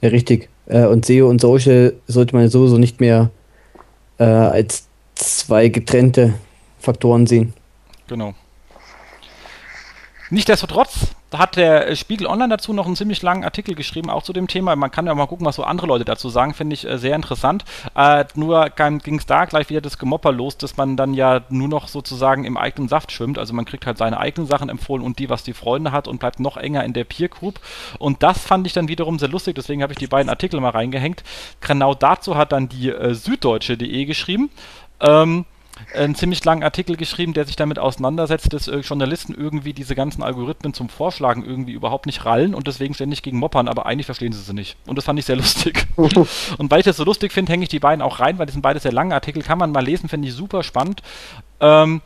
Ja, 0.00 0.08
richtig. 0.08 0.48
Äh, 0.66 0.86
und 0.86 1.06
SEO 1.06 1.28
und 1.28 1.40
Social 1.40 1.94
sollte 2.08 2.34
man 2.34 2.48
sowieso 2.48 2.78
nicht 2.78 2.98
mehr 2.98 3.30
äh, 4.18 4.24
als 4.24 4.88
zwei 5.14 5.68
getrennte 5.68 6.34
Faktoren 6.80 7.28
sehen. 7.28 7.54
Genau. 8.08 8.34
Nichtsdestotrotz 10.30 11.14
hat 11.36 11.56
der 11.56 11.94
Spiegel 11.96 12.26
Online 12.26 12.48
dazu 12.48 12.72
noch 12.72 12.86
einen 12.86 12.96
ziemlich 12.96 13.22
langen 13.22 13.44
Artikel 13.44 13.74
geschrieben, 13.74 14.08
auch 14.10 14.22
zu 14.22 14.32
dem 14.32 14.48
Thema. 14.48 14.74
Man 14.76 14.90
kann 14.90 15.06
ja 15.06 15.14
mal 15.14 15.26
gucken, 15.26 15.46
was 15.46 15.56
so 15.56 15.64
andere 15.64 15.86
Leute 15.86 16.04
dazu 16.04 16.28
sagen, 16.28 16.54
finde 16.54 16.74
ich 16.74 16.88
äh, 16.88 16.98
sehr 16.98 17.14
interessant. 17.14 17.64
Äh, 17.94 18.24
nur 18.34 18.70
ging 18.70 19.18
es 19.18 19.26
da 19.26 19.44
gleich 19.44 19.68
wieder 19.68 19.80
das 19.80 19.98
Gemopper 19.98 20.32
los, 20.32 20.56
dass 20.56 20.76
man 20.76 20.96
dann 20.96 21.14
ja 21.14 21.42
nur 21.50 21.68
noch 21.68 21.88
sozusagen 21.88 22.44
im 22.44 22.56
eigenen 22.56 22.88
Saft 22.88 23.12
schwimmt. 23.12 23.38
Also 23.38 23.52
man 23.52 23.64
kriegt 23.64 23.86
halt 23.86 23.98
seine 23.98 24.18
eigenen 24.18 24.46
Sachen 24.46 24.68
empfohlen 24.68 25.02
und 25.02 25.18
die, 25.18 25.28
was 25.28 25.42
die 25.42 25.54
Freunde 25.54 25.92
hat 25.92 26.08
und 26.08 26.18
bleibt 26.18 26.40
noch 26.40 26.56
enger 26.56 26.84
in 26.84 26.92
der 26.92 27.04
Peer 27.04 27.28
Group. 27.28 27.60
Und 27.98 28.22
das 28.22 28.38
fand 28.38 28.66
ich 28.66 28.72
dann 28.72 28.88
wiederum 28.88 29.18
sehr 29.18 29.28
lustig, 29.28 29.54
deswegen 29.54 29.82
habe 29.82 29.92
ich 29.92 29.98
die 29.98 30.06
beiden 30.06 30.30
Artikel 30.30 30.60
mal 30.60 30.70
reingehängt. 30.70 31.22
Genau 31.60 31.94
dazu 31.94 32.36
hat 32.36 32.52
dann 32.52 32.68
die 32.68 32.90
äh, 32.90 33.14
Süddeutsche.de 33.14 34.04
geschrieben. 34.04 34.50
Ähm, 35.00 35.44
einen 35.94 36.14
ziemlich 36.14 36.44
langen 36.44 36.62
Artikel 36.62 36.96
geschrieben, 36.96 37.32
der 37.32 37.44
sich 37.44 37.56
damit 37.56 37.78
auseinandersetzt, 37.78 38.52
dass 38.52 38.68
äh, 38.68 38.78
Journalisten 38.78 39.34
irgendwie 39.34 39.72
diese 39.72 39.94
ganzen 39.94 40.22
Algorithmen 40.22 40.74
zum 40.74 40.88
Vorschlagen 40.88 41.44
irgendwie 41.44 41.72
überhaupt 41.72 42.06
nicht 42.06 42.24
rallen 42.24 42.54
und 42.54 42.66
deswegen 42.66 42.94
ständig 42.94 43.22
gegen 43.22 43.38
moppern, 43.38 43.68
aber 43.68 43.86
eigentlich 43.86 44.06
verstehen 44.06 44.32
sie 44.32 44.42
sie 44.42 44.54
nicht. 44.54 44.76
Und 44.86 44.96
das 44.96 45.04
fand 45.04 45.18
ich 45.18 45.24
sehr 45.24 45.36
lustig. 45.36 45.86
und 45.96 46.70
weil 46.70 46.80
ich 46.80 46.84
das 46.84 46.96
so 46.96 47.04
lustig 47.04 47.32
finde, 47.32 47.52
hänge 47.52 47.62
ich 47.62 47.68
die 47.68 47.80
beiden 47.80 48.02
auch 48.02 48.20
rein, 48.20 48.38
weil 48.38 48.46
die 48.46 48.52
sind 48.52 48.62
beide 48.62 48.80
sehr 48.80 48.92
lange 48.92 49.14
Artikel, 49.14 49.42
kann 49.42 49.58
man 49.58 49.72
mal 49.72 49.84
lesen, 49.84 50.08
finde 50.08 50.28
ich 50.28 50.34
super 50.34 50.62
spannend. 50.62 51.02
Ähm, 51.60 52.02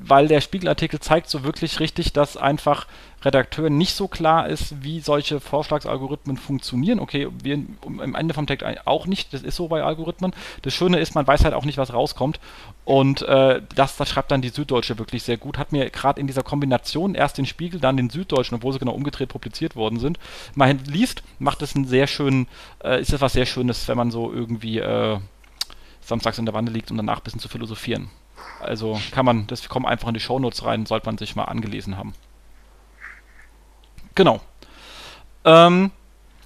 weil 0.00 0.28
der 0.28 0.40
Spiegelartikel 0.40 1.00
zeigt 1.00 1.28
so 1.28 1.44
wirklich 1.44 1.80
richtig, 1.80 2.12
dass 2.12 2.36
einfach 2.36 2.86
Redakteuren 3.24 3.78
nicht 3.78 3.94
so 3.94 4.06
klar 4.06 4.48
ist, 4.48 4.82
wie 4.82 5.00
solche 5.00 5.40
Vorschlagsalgorithmen 5.40 6.36
funktionieren. 6.36 7.00
Okay, 7.00 7.28
wir 7.42 7.54
im 7.54 8.14
Ende 8.14 8.34
vom 8.34 8.46
Text 8.46 8.66
auch 8.84 9.06
nicht, 9.06 9.32
das 9.32 9.42
ist 9.42 9.56
so 9.56 9.68
bei 9.68 9.82
Algorithmen. 9.82 10.32
Das 10.62 10.74
Schöne 10.74 10.98
ist, 10.98 11.14
man 11.14 11.26
weiß 11.26 11.44
halt 11.44 11.54
auch 11.54 11.64
nicht, 11.64 11.78
was 11.78 11.92
rauskommt. 11.92 12.38
Und 12.84 13.22
äh, 13.22 13.62
das, 13.74 13.96
das 13.96 14.10
schreibt 14.10 14.30
dann 14.30 14.42
die 14.42 14.50
Süddeutsche 14.50 14.98
wirklich 14.98 15.22
sehr 15.22 15.38
gut. 15.38 15.56
Hat 15.56 15.72
mir 15.72 15.88
gerade 15.88 16.20
in 16.20 16.26
dieser 16.26 16.42
Kombination 16.42 17.14
erst 17.14 17.38
den 17.38 17.46
Spiegel, 17.46 17.80
dann 17.80 17.96
den 17.96 18.10
Süddeutschen, 18.10 18.56
obwohl 18.56 18.74
sie 18.74 18.78
genau 18.78 18.92
umgedreht 18.92 19.30
publiziert 19.30 19.74
worden 19.74 19.98
sind, 19.98 20.18
mal 20.54 20.76
liest, 20.86 21.22
macht 21.38 21.62
es 21.62 21.74
einen 21.74 21.86
sehr 21.86 22.06
schönen, 22.06 22.46
äh, 22.82 23.00
ist 23.00 23.12
das 23.12 23.22
was 23.22 23.32
sehr 23.32 23.46
Schönes, 23.46 23.88
wenn 23.88 23.96
man 23.96 24.10
so 24.10 24.32
irgendwie 24.32 24.80
äh, 24.80 25.18
samstags 26.02 26.38
in 26.38 26.44
der 26.44 26.54
Wanne 26.54 26.70
liegt 26.70 26.90
und 26.90 26.98
danach 26.98 27.18
ein 27.18 27.24
bisschen 27.24 27.40
zu 27.40 27.48
philosophieren. 27.48 28.10
Also 28.64 29.00
kann 29.10 29.24
man, 29.24 29.46
das 29.46 29.68
kommt 29.68 29.86
einfach 29.86 30.08
in 30.08 30.14
die 30.14 30.20
Shownotes 30.20 30.64
rein, 30.64 30.86
sollte 30.86 31.06
man 31.06 31.18
sich 31.18 31.36
mal 31.36 31.44
angelesen 31.44 31.96
haben. 31.96 32.14
Genau. 34.14 34.40
Ähm, 35.44 35.90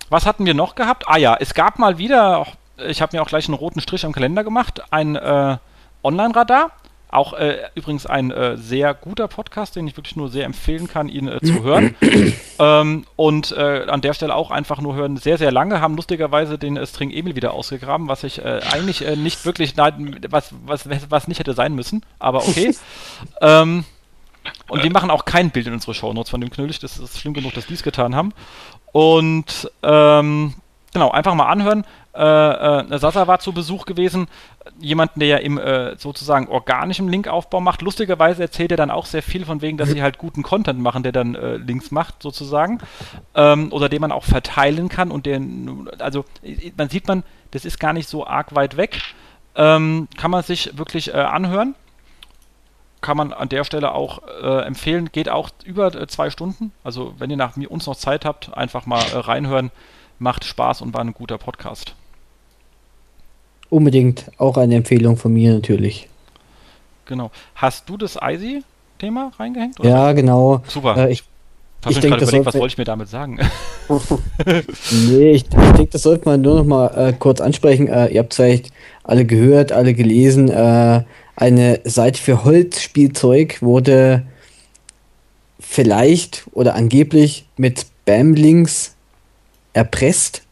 was 0.09 0.27
hatten 0.27 0.47
wir 0.47 0.55
noch 0.55 0.75
gehabt? 0.75 1.05
Ah 1.07 1.19
ja, 1.19 1.37
es 1.39 1.55
gab 1.55 1.79
mal 1.79 1.99
wieder, 1.99 2.47
ich 2.79 3.03
habe 3.03 3.17
mir 3.17 3.23
auch 3.23 3.29
gleich 3.29 3.47
einen 3.49 3.55
roten 3.55 3.81
Strich 3.81 4.05
am 4.05 4.13
Kalender 4.13 4.43
gemacht, 4.45 4.83
ein 4.91 5.17
äh, 5.17 5.59
Online-Radar. 6.03 6.71
Auch 7.11 7.33
äh, 7.33 7.59
übrigens 7.75 8.05
ein 8.05 8.31
äh, 8.31 8.57
sehr 8.59 8.93
guter 8.93 9.29
Podcast, 9.29 9.77
den 9.77 9.87
ich 9.87 9.97
wirklich 9.97 10.17
nur 10.17 10.29
sehr 10.29 10.45
empfehlen 10.45 10.89
kann, 10.89 11.09
ihn 11.09 11.27
äh, 11.27 11.41
zu 11.41 11.63
hören. 11.63 11.97
ähm, 12.59 13.07
und 13.17 13.53
äh, 13.53 13.87
an 13.89 14.03
der 14.03 14.13
Stelle 14.13 14.35
auch 14.35 14.51
einfach 14.51 14.81
nur 14.81 14.95
hören. 14.95 15.17
Sehr, 15.17 15.39
sehr 15.39 15.51
lange 15.51 15.81
haben 15.81 15.97
lustigerweise 15.97 16.59
den 16.59 16.77
äh, 16.77 16.87
String 16.87 17.11
Emil 17.11 17.35
wieder 17.35 17.55
ausgegraben, 17.55 18.09
was 18.09 18.25
ich 18.25 18.45
äh, 18.45 18.61
eigentlich 18.73 19.01
nicht 19.17 19.47
wirklich, 19.47 19.75
nein, 19.77 20.21
was, 20.29 20.53
was, 20.67 20.87
was 21.09 21.29
nicht 21.29 21.39
hätte 21.39 21.55
sein 21.55 21.75
müssen, 21.75 22.05
aber 22.19 22.47
okay. 22.47 22.75
ähm, 23.41 23.85
und 24.69 24.83
wir 24.83 24.93
machen 24.93 25.11
auch 25.11 25.25
kein 25.25 25.51
Bild 25.51 25.67
in 25.67 25.73
unsere 25.73 25.95
Shownotes 25.95 26.31
von 26.31 26.41
dem 26.41 26.51
Knüllig. 26.51 26.79
Das 26.79 26.99
ist 26.99 27.19
schlimm 27.19 27.35
genug, 27.35 27.55
dass 27.55 27.67
die 27.67 27.75
es 27.75 27.83
getan 27.83 28.15
haben. 28.15 28.33
Und 28.93 29.71
ähm, 29.83 30.55
genau, 30.93 31.11
einfach 31.11 31.35
mal 31.35 31.47
anhören. 31.47 31.85
Äh, 32.19 32.81
äh, 32.81 32.99
Sasa 32.99 33.29
war 33.29 33.39
zu 33.39 33.53
Besuch 33.53 33.87
gewesen. 33.87 34.27
Jemanden, 34.81 35.21
der 35.21 35.29
ja 35.29 35.37
im 35.37 35.57
äh, 35.57 35.97
sozusagen 35.97 36.49
organischen 36.49 37.09
Linkaufbau 37.09 37.61
macht. 37.61 37.81
Lustigerweise 37.81 38.43
erzählt 38.43 38.73
er 38.73 38.77
dann 38.77 38.91
auch 38.91 39.07
sehr 39.07 39.23
viel 39.23 39.45
von 39.45 39.63
wegen, 39.63 39.79
dass 39.79 39.91
sie 39.91 40.03
halt 40.03 40.19
guten 40.19 40.43
Content 40.43 40.81
machen, 40.81 41.05
der 41.05 41.13
dann 41.13 41.37
äh, 41.37 41.57
Links 41.57 41.93
macht, 41.93 42.23
sozusagen. 42.23 42.81
Ähm, 43.35 43.73
oder 43.73 43.89
den 43.89 44.01
man 44.01 44.11
auch 44.11 44.25
verteilen 44.25 44.89
kann 44.89 45.13
und 45.13 45.27
der, 45.27 45.41
also 46.01 46.25
man 46.77 46.89
sieht 46.89 47.07
man, 47.07 47.23
das 47.53 47.65
ist 47.65 47.79
gar 47.79 47.93
nicht 47.93 48.09
so 48.09 48.27
arg 48.27 48.55
weit 48.55 48.77
weg. 48.77 49.01
Ähm, 49.55 50.09
kann 50.17 50.31
man 50.31 50.43
sich 50.43 50.77
wirklich 50.77 51.15
äh, 51.15 51.19
anhören 51.19 51.75
kann 53.01 53.17
man 53.17 53.33
an 53.33 53.49
der 53.49 53.63
Stelle 53.63 53.93
auch 53.95 54.23
äh, 54.43 54.63
empfehlen. 54.63 55.11
Geht 55.13 55.29
auch 55.29 55.51
über 55.65 55.95
äh, 55.95 56.09
zwei 56.09 56.31
Stunden. 56.31 56.73
Also 56.83 57.15
wenn 57.19 57.31
ihr 57.31 57.37
nach 57.37 57.55
mir 57.55 57.71
uns 57.71 57.87
noch 57.87 57.97
Zeit 57.97 58.25
habt, 58.25 58.57
einfach 58.57 58.87
mal 58.87 59.03
reinhören. 59.03 59.71
Macht 60.19 60.45
Spaß 60.45 60.83
und 60.83 60.95
war 60.95 61.01
ein 61.03 61.15
guter 61.15 61.39
Podcast. 61.39 61.95
Unbedingt 63.71 64.31
auch 64.39 64.57
eine 64.57 64.77
Empfehlung 64.77 65.17
von 65.17 65.33
mir 65.33 65.53
natürlich. 65.53 66.09
Genau. 67.05 67.31
Hast 67.55 67.89
du 67.89 67.97
das 67.97 68.17
ISI-Thema 68.17 69.33
reingehängt? 69.39 69.81
Oder? 69.81 69.89
Ja, 69.89 70.13
genau. 70.13 70.63
Super. 70.67 70.97
Äh, 70.97 71.13
ich 71.13 71.25
ich 71.89 72.01
denke, 72.01 72.23
überlegt, 72.23 72.47
was 72.47 72.55
wollte 72.55 72.73
ich 72.73 72.79
mir 72.79 72.85
damit 72.85 73.09
sagen? 73.09 73.39
nee, 75.09 75.31
ich, 75.31 75.45
ich 75.45 75.49
denke, 75.49 75.89
das 75.93 76.03
sollte 76.03 76.29
man 76.29 76.41
nur 76.41 76.57
noch 76.57 76.65
mal 76.65 76.87
äh, 76.89 77.13
kurz 77.13 77.41
ansprechen. 77.41 77.87
Äh, 77.87 78.09
ihr 78.09 78.21
habt 78.21 78.33
es 78.33 78.37
vielleicht 78.37 78.73
alle 79.05 79.25
gehört, 79.25 79.71
alle 79.71 79.95
gelesen. 79.95 80.51
Äh, 80.51 81.05
eine 81.37 81.81
Seite 81.85 82.21
für 82.21 82.45
Holzspielzeug 82.45 83.63
wurde 83.63 84.25
vielleicht 85.61 86.47
oder 86.53 86.75
angeblich 86.75 87.47
mit 87.57 87.79
Spam-Links 87.79 88.97
erpresst. 89.73 90.43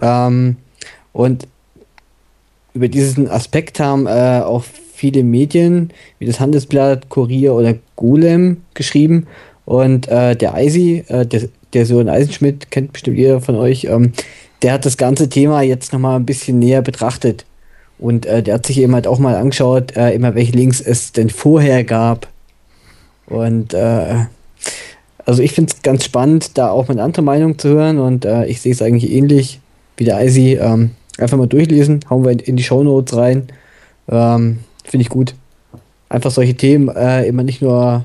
Ähm, 0.00 0.56
und 1.12 1.48
über 2.74 2.88
diesen 2.88 3.28
Aspekt 3.28 3.80
haben 3.80 4.06
äh, 4.06 4.40
auch 4.44 4.64
viele 4.94 5.24
Medien 5.24 5.90
wie 6.18 6.26
das 6.26 6.40
Handelsblatt, 6.40 7.08
Kurier 7.08 7.54
oder 7.54 7.74
Golem 7.96 8.58
geschrieben. 8.74 9.26
Und 9.64 10.08
äh, 10.08 10.36
der 10.36 10.54
Eisi, 10.54 11.04
äh, 11.08 11.24
der, 11.26 11.48
der 11.72 11.86
Sören 11.86 12.08
Eisenschmidt, 12.08 12.70
kennt 12.70 12.92
bestimmt 12.92 13.16
jeder 13.16 13.40
von 13.40 13.54
euch, 13.54 13.84
ähm, 13.84 14.12
der 14.62 14.74
hat 14.74 14.84
das 14.84 14.96
ganze 14.96 15.28
Thema 15.28 15.62
jetzt 15.62 15.92
nochmal 15.92 16.16
ein 16.16 16.26
bisschen 16.26 16.58
näher 16.58 16.82
betrachtet. 16.82 17.46
Und 17.98 18.26
äh, 18.26 18.42
der 18.42 18.54
hat 18.54 18.66
sich 18.66 18.78
eben 18.78 18.94
halt 18.94 19.06
auch 19.06 19.18
mal 19.18 19.36
angeschaut, 19.36 19.96
äh, 19.96 20.12
immer 20.12 20.34
welche 20.34 20.52
Links 20.52 20.80
es 20.80 21.12
denn 21.12 21.30
vorher 21.30 21.84
gab. 21.84 22.28
Und 23.26 23.74
äh, 23.74 24.24
also 25.24 25.42
ich 25.42 25.52
finde 25.52 25.72
es 25.72 25.82
ganz 25.82 26.04
spannend, 26.04 26.58
da 26.58 26.70
auch 26.70 26.88
mal 26.88 26.94
eine 26.94 27.02
andere 27.02 27.22
Meinung 27.22 27.58
zu 27.58 27.68
hören 27.68 27.98
und 27.98 28.24
äh, 28.24 28.46
ich 28.46 28.60
sehe 28.60 28.72
es 28.72 28.82
eigentlich 28.82 29.10
ähnlich 29.12 29.60
wie 29.96 30.04
der 30.04 30.16
Eisi. 30.16 30.58
Ähm, 30.60 30.90
einfach 31.20 31.38
mal 31.38 31.46
durchlesen, 31.46 32.00
hauen 32.08 32.24
wir 32.24 32.32
in, 32.32 32.38
in 32.38 32.56
die 32.56 32.62
Shownotes 32.62 33.16
rein. 33.16 33.48
Ähm, 34.08 34.60
finde 34.84 35.02
ich 35.02 35.08
gut. 35.08 35.34
Einfach 36.08 36.30
solche 36.30 36.56
Themen 36.56 36.88
äh, 36.88 37.26
immer 37.26 37.42
nicht 37.42 37.62
nur 37.62 38.04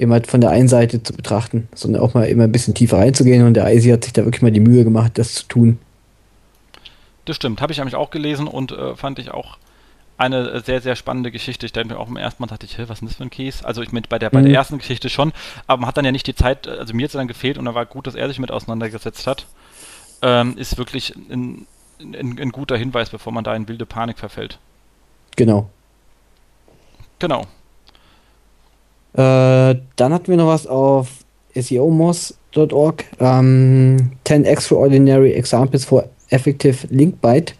immer 0.00 0.22
von 0.22 0.40
der 0.40 0.50
einen 0.50 0.68
Seite 0.68 1.02
zu 1.02 1.12
betrachten, 1.12 1.68
sondern 1.74 2.02
auch 2.02 2.14
mal 2.14 2.24
immer 2.24 2.44
ein 2.44 2.52
bisschen 2.52 2.74
tiefer 2.74 2.98
reinzugehen 2.98 3.46
und 3.46 3.54
der 3.54 3.66
Eisi 3.66 3.90
hat 3.90 4.04
sich 4.04 4.14
da 4.14 4.24
wirklich 4.24 4.40
mal 4.40 4.50
die 4.50 4.60
Mühe 4.60 4.82
gemacht, 4.82 5.12
das 5.18 5.34
zu 5.34 5.44
tun. 5.46 5.78
Das 7.26 7.36
stimmt, 7.36 7.60
habe 7.60 7.72
ich 7.72 7.78
nämlich 7.78 7.96
auch 7.96 8.10
gelesen 8.10 8.46
und 8.46 8.72
äh, 8.72 8.96
fand 8.96 9.18
ich 9.18 9.30
auch 9.30 9.58
eine 10.16 10.60
sehr, 10.60 10.80
sehr 10.80 10.96
spannende 10.96 11.30
Geschichte. 11.30 11.64
Ich 11.64 11.72
denke 11.72 11.94
mir 11.94 12.00
auch 12.00 12.08
im 12.08 12.16
ersten 12.16 12.42
Mal 12.42 12.46
dachte 12.46 12.66
ich, 12.66 12.78
was 12.78 12.90
ist 12.90 13.00
denn 13.00 13.08
das 13.08 13.16
für 13.16 13.24
ein 13.24 13.30
Case? 13.30 13.64
Also 13.64 13.82
ich 13.82 13.92
mit 13.92 14.08
bei 14.08 14.18
der, 14.18 14.30
bei 14.30 14.40
der 14.40 14.50
mhm. 14.50 14.54
ersten 14.54 14.78
Geschichte 14.78 15.08
schon, 15.08 15.32
aber 15.66 15.80
man 15.80 15.88
hat 15.88 15.96
dann 15.96 16.04
ja 16.04 16.12
nicht 16.12 16.26
die 16.26 16.34
Zeit, 16.34 16.66
also 16.66 16.94
mir 16.94 17.04
hat 17.04 17.10
es 17.10 17.12
dann 17.12 17.28
gefehlt 17.28 17.58
und 17.58 17.66
da 17.66 17.74
war 17.74 17.86
gut, 17.86 18.06
dass 18.06 18.14
er 18.14 18.28
sich 18.28 18.38
mit 18.38 18.50
auseinandergesetzt 18.50 19.26
hat. 19.26 19.46
Ähm, 20.22 20.58
ist 20.58 20.76
wirklich 20.76 21.14
ein, 21.30 21.66
ein, 22.00 22.38
ein, 22.38 22.50
guter 22.50 22.76
Hinweis, 22.76 23.10
bevor 23.10 23.32
man 23.32 23.44
da 23.44 23.54
in 23.54 23.68
wilde 23.68 23.86
Panik 23.86 24.18
verfällt. 24.18 24.58
Genau. 25.36 25.68
Genau. 27.18 27.42
Äh, 29.12 29.76
dann 29.96 30.12
hatten 30.12 30.28
wir 30.28 30.36
noch 30.36 30.48
was 30.48 30.66
auf 30.66 31.08
seomos.org. 31.54 33.04
Ähm, 33.18 34.12
10 34.24 34.44
Extraordinary 34.44 35.32
Examples 35.32 35.84
for 35.84 36.08
Effective 36.30 36.86
Link 36.90 37.20
Byte. 37.20 37.54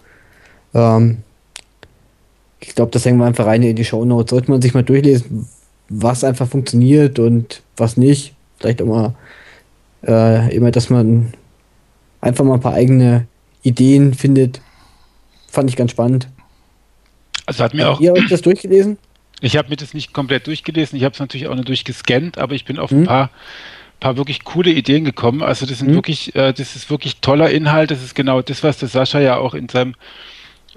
Ähm, 0.74 1.18
ich 2.60 2.74
glaube, 2.74 2.92
das 2.92 3.04
hängen 3.04 3.18
wir 3.18 3.26
einfach 3.26 3.46
rein 3.46 3.62
in 3.62 3.76
die 3.76 3.84
Show 3.84 4.04
Notes. 4.04 4.30
Sollte 4.30 4.50
man 4.50 4.62
sich 4.62 4.74
mal 4.74 4.84
durchlesen, 4.84 5.48
was 5.88 6.24
einfach 6.24 6.46
funktioniert 6.48 7.18
und 7.18 7.62
was 7.76 7.96
nicht. 7.96 8.34
Vielleicht 8.58 8.82
auch 8.82 8.86
mal 8.86 9.14
äh, 10.06 10.54
immer, 10.54 10.70
dass 10.70 10.90
man 10.90 11.32
einfach 12.20 12.44
mal 12.44 12.54
ein 12.54 12.60
paar 12.60 12.74
eigene 12.74 13.26
Ideen 13.62 14.14
findet. 14.14 14.60
Fand 15.48 15.68
ich 15.70 15.76
ganz 15.76 15.90
spannend. 15.90 16.28
Also 17.46 17.64
hat 17.64 17.74
mir 17.74 17.90
auch. 17.90 18.00
Ihr 18.00 18.12
euch 18.12 18.28
das 18.28 18.42
durchgelesen? 18.42 18.98
Ich 19.40 19.56
habe 19.56 19.68
mir 19.70 19.76
das 19.76 19.94
nicht 19.94 20.12
komplett 20.12 20.46
durchgelesen. 20.46 20.96
Ich 20.96 21.04
habe 21.04 21.14
es 21.14 21.18
natürlich 21.18 21.48
auch 21.48 21.54
nur 21.54 21.64
durchgescannt, 21.64 22.38
aber 22.38 22.54
ich 22.54 22.64
bin 22.64 22.78
auf 22.78 22.90
ein 22.92 23.00
mhm. 23.00 23.06
paar 23.06 23.30
paar 24.00 24.16
wirklich 24.16 24.44
coole 24.44 24.70
Ideen 24.70 25.04
gekommen. 25.04 25.42
Also 25.42 25.66
das 25.66 25.78
sind 25.78 25.90
mhm. 25.90 25.94
wirklich, 25.94 26.34
äh, 26.34 26.52
das 26.52 26.74
ist 26.74 26.90
wirklich 26.90 27.18
toller 27.20 27.50
Inhalt. 27.50 27.90
Das 27.90 28.02
ist 28.02 28.14
genau 28.14 28.40
das, 28.42 28.62
was 28.62 28.78
der 28.78 28.88
Sascha 28.88 29.20
ja 29.20 29.36
auch 29.36 29.54
in 29.54 29.68
seinem 29.68 29.94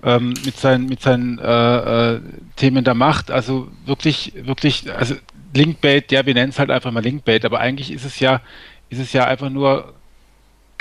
ähm, 0.04 0.34
mit 0.46 0.58
seinen, 0.58 0.88
mit 0.88 1.02
seinen 1.02 1.40
äh, 1.40 2.16
äh, 2.16 2.22
Themen 2.58 2.84
da 2.84 2.94
macht. 2.94 3.32
Also 3.32 3.70
wirklich, 3.86 4.34
wirklich, 4.36 4.94
also 4.94 5.16
Linkbait, 5.54 6.12
ja, 6.12 6.26
wir 6.26 6.34
nennen 6.34 6.50
es 6.50 6.60
halt 6.60 6.72
einfach 6.72 6.92
mal 6.92 7.02
Linkbait, 7.02 7.46
aber 7.46 7.60
eigentlich 7.60 7.92
ist 7.92 8.06
es 8.06 8.20
ja, 8.20 8.42
ist 8.90 9.00
es 9.00 9.14
ja 9.14 9.26
einfach 9.26 9.50
nur 9.50 9.94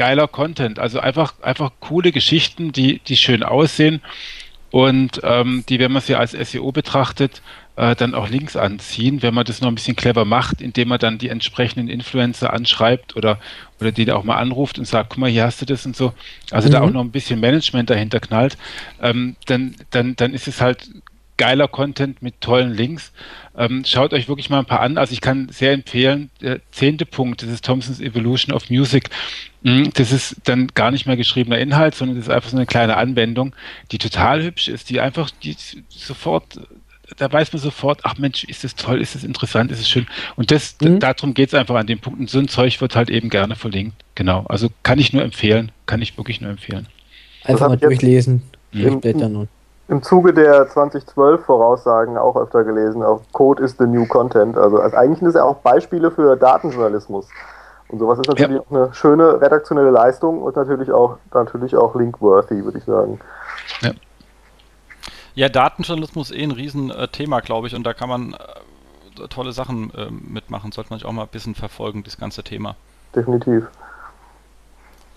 geiler 0.02 0.26
Content. 0.26 0.80
Also 0.80 0.98
einfach, 0.98 1.34
einfach 1.42 1.70
coole 1.78 2.10
Geschichten, 2.10 2.72
die, 2.72 2.98
die 2.98 3.16
schön 3.16 3.44
aussehen 3.44 4.00
und 4.72 5.20
ähm, 5.22 5.62
die, 5.68 5.78
wenn 5.78 5.92
man 5.92 6.02
sie 6.02 6.16
als 6.16 6.32
SEO 6.32 6.72
betrachtet, 6.72 7.40
äh, 7.76 7.94
dann 7.94 8.16
auch 8.16 8.28
Links 8.28 8.56
anziehen, 8.56 9.22
wenn 9.22 9.32
man 9.32 9.44
das 9.44 9.60
noch 9.60 9.68
ein 9.68 9.76
bisschen 9.76 9.94
clever 9.94 10.24
macht, 10.24 10.60
indem 10.60 10.88
man 10.88 10.98
dann 10.98 11.18
die 11.18 11.28
entsprechenden 11.28 11.86
Influencer 11.86 12.52
anschreibt 12.52 13.14
oder, 13.14 13.38
oder 13.80 13.92
die 13.92 14.10
auch 14.10 14.24
mal 14.24 14.38
anruft 14.38 14.76
und 14.80 14.86
sagt, 14.86 15.10
guck 15.10 15.18
mal, 15.18 15.30
hier 15.30 15.44
hast 15.44 15.62
du 15.62 15.66
das 15.66 15.86
und 15.86 15.94
so. 15.94 16.12
Also 16.50 16.66
mhm. 16.66 16.72
da 16.72 16.80
auch 16.80 16.90
noch 16.90 17.02
ein 17.02 17.12
bisschen 17.12 17.38
Management 17.38 17.88
dahinter 17.88 18.18
knallt, 18.18 18.58
ähm, 19.00 19.36
dann, 19.46 19.76
dann, 19.90 20.16
dann 20.16 20.34
ist 20.34 20.48
es 20.48 20.60
halt 20.60 20.90
geiler 21.36 21.68
Content 21.68 22.22
mit 22.22 22.40
tollen 22.40 22.74
Links. 22.74 23.12
Ähm, 23.56 23.84
schaut 23.84 24.12
euch 24.14 24.28
wirklich 24.28 24.48
mal 24.48 24.60
ein 24.60 24.66
paar 24.66 24.80
an. 24.80 24.96
Also 24.96 25.12
ich 25.12 25.20
kann 25.20 25.48
sehr 25.50 25.72
empfehlen, 25.72 26.30
der 26.40 26.60
zehnte 26.70 27.04
Punkt, 27.04 27.42
das 27.42 27.50
ist 27.50 27.64
Thompsons 27.64 28.00
Evolution 28.00 28.54
of 28.54 28.70
Music. 28.70 29.10
Hm, 29.62 29.90
das 29.94 30.10
ist 30.10 30.36
dann 30.44 30.68
gar 30.68 30.90
nicht 30.90 31.06
mehr 31.06 31.16
geschriebener 31.16 31.58
Inhalt, 31.58 31.94
sondern 31.94 32.16
das 32.16 32.26
ist 32.26 32.32
einfach 32.32 32.50
so 32.50 32.56
eine 32.56 32.66
kleine 32.66 32.96
Anwendung, 32.96 33.54
die 33.90 33.98
total 33.98 34.42
hübsch 34.42 34.68
ist, 34.68 34.90
die 34.90 35.00
einfach 35.00 35.30
die 35.30 35.56
sofort 35.88 36.58
da 37.18 37.30
weiß 37.30 37.52
man 37.52 37.60
sofort, 37.60 38.00
ach 38.04 38.16
Mensch, 38.18 38.44
ist 38.44 38.64
das 38.64 38.74
toll, 38.74 39.00
ist 39.00 39.14
das 39.14 39.24
interessant, 39.24 39.70
ist 39.70 39.80
es 39.80 39.88
schön. 39.88 40.06
Und 40.36 40.50
das, 40.50 40.76
mhm. 40.80 40.98
darum 40.98 41.34
geht 41.34 41.48
es 41.48 41.54
einfach 41.54 41.74
an 41.74 41.86
dem 41.86 41.98
Punkt. 41.98 42.20
Und 42.20 42.30
so 42.30 42.38
ein 42.38 42.48
Zeug 42.48 42.80
wird 42.80 42.96
halt 42.96 43.10
eben 43.10 43.28
gerne 43.28 43.56
verlinkt. 43.56 43.96
Genau. 44.14 44.44
Also 44.48 44.70
kann 44.82 44.98
ich 44.98 45.12
nur 45.12 45.22
empfehlen. 45.22 45.72
Kann 45.86 46.00
ich 46.02 46.16
wirklich 46.16 46.40
nur 46.40 46.50
empfehlen. 46.50 46.86
Einfach 47.44 47.68
mal 47.68 47.76
durchlesen, 47.76 48.42
durchblättern 48.72 49.36
und. 49.36 49.48
Im 49.88 50.02
Zuge 50.02 50.32
der 50.32 50.68
2012 50.68 51.44
Voraussagen 51.44 52.16
auch 52.16 52.36
öfter 52.36 52.64
gelesen, 52.64 53.02
auch 53.02 53.20
Code 53.32 53.62
is 53.62 53.76
the 53.78 53.84
new 53.84 54.06
content. 54.06 54.56
Also, 54.56 54.78
also 54.78 54.96
eigentlich 54.96 55.18
sind 55.18 55.28
es 55.28 55.34
ja 55.34 55.44
auch 55.44 55.56
Beispiele 55.56 56.10
für 56.10 56.36
Datenjournalismus. 56.36 57.28
Und 57.88 57.98
sowas 57.98 58.18
ist 58.18 58.28
natürlich 58.28 58.56
ja. 58.56 58.60
auch 58.60 58.70
eine 58.70 58.94
schöne 58.94 59.40
redaktionelle 59.40 59.90
Leistung 59.90 60.40
und 60.40 60.56
natürlich 60.56 60.90
auch, 60.90 61.18
natürlich 61.34 61.76
auch 61.76 61.94
linkworthy, 61.94 62.64
würde 62.64 62.78
ich 62.78 62.84
sagen. 62.84 63.20
Ja. 63.80 63.90
Ja, 65.34 65.48
Datenjournalismus 65.48 66.30
ist 66.30 66.36
eh 66.36 66.42
ein 66.42 66.50
Riesenthema, 66.50 67.40
glaube 67.40 67.66
ich, 67.66 67.74
und 67.74 67.84
da 67.84 67.94
kann 67.94 68.08
man 68.08 68.34
äh, 68.34 69.28
tolle 69.28 69.52
Sachen 69.52 69.92
äh, 69.94 70.10
mitmachen. 70.10 70.72
Sollte 70.72 70.90
man 70.90 70.98
sich 70.98 71.08
auch 71.08 71.12
mal 71.12 71.22
ein 71.22 71.28
bisschen 71.28 71.54
verfolgen, 71.54 72.04
das 72.04 72.18
ganze 72.18 72.42
Thema. 72.42 72.76
Definitiv. 73.14 73.66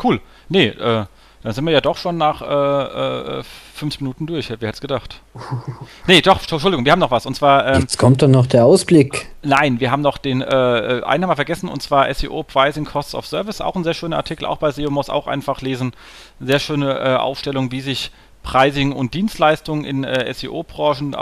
Cool. 0.02 0.22
Nee, 0.50 0.68
äh, 0.68 1.06
dann 1.46 1.54
sind 1.54 1.66
wir 1.66 1.72
ja 1.72 1.82
doch 1.82 1.98
schon 1.98 2.18
nach 2.18 2.42
äh, 2.42 3.44
50 3.76 4.02
äh, 4.02 4.04
Minuten 4.04 4.26
durch. 4.26 4.50
Wer 4.50 4.56
hätte 4.56 4.68
es 4.70 4.82
gedacht? 4.82 5.22
nee, 6.08 6.22
doch, 6.22 6.40
Entschuldigung, 6.40 6.86
wir 6.86 6.92
haben 6.92 7.00
noch 7.00 7.12
was. 7.12 7.28
Und 7.28 7.36
zwar. 7.36 7.68
Ähm, 7.68 7.82
Jetzt 7.82 8.00
kommt 8.00 8.24
dann 8.24 8.32
noch 8.32 8.48
der 8.48 8.66
Ausblick. 8.66 9.28
Nein, 9.44 9.80
wir 9.80 9.92
haben 9.92 10.02
noch 10.02 10.18
den 10.18 10.42
äh, 10.42 10.48
äh 10.48 11.04
einen 11.04 11.24
haben 11.24 11.30
wir 11.30 11.36
vergessen, 11.36 11.70
und 11.70 11.84
zwar 11.84 12.12
SEO 12.12 12.42
Pricing 12.42 12.86
Costs 12.86 13.14
of 13.14 13.28
Service. 13.28 13.62
Auch 13.62 13.76
ein 13.76 13.84
sehr 13.84 13.94
schöner 13.94 14.18
Artikel, 14.18 14.46
auch 14.46 14.58
bei 14.58 14.72
SEO 14.72 14.90
muss 14.90 15.10
auch 15.10 15.28
einfach 15.28 15.62
lesen. 15.62 15.94
Sehr 16.40 16.60
schöne 16.60 16.98
äh, 16.98 17.16
Aufstellung, 17.16 17.72
wie 17.72 17.82
sich 17.82 18.12
Pricing 18.42 18.92
und 18.92 19.14
Dienstleistungen 19.14 19.86
in 19.86 20.04
äh, 20.04 20.34
SEO-Branchen 20.34 21.16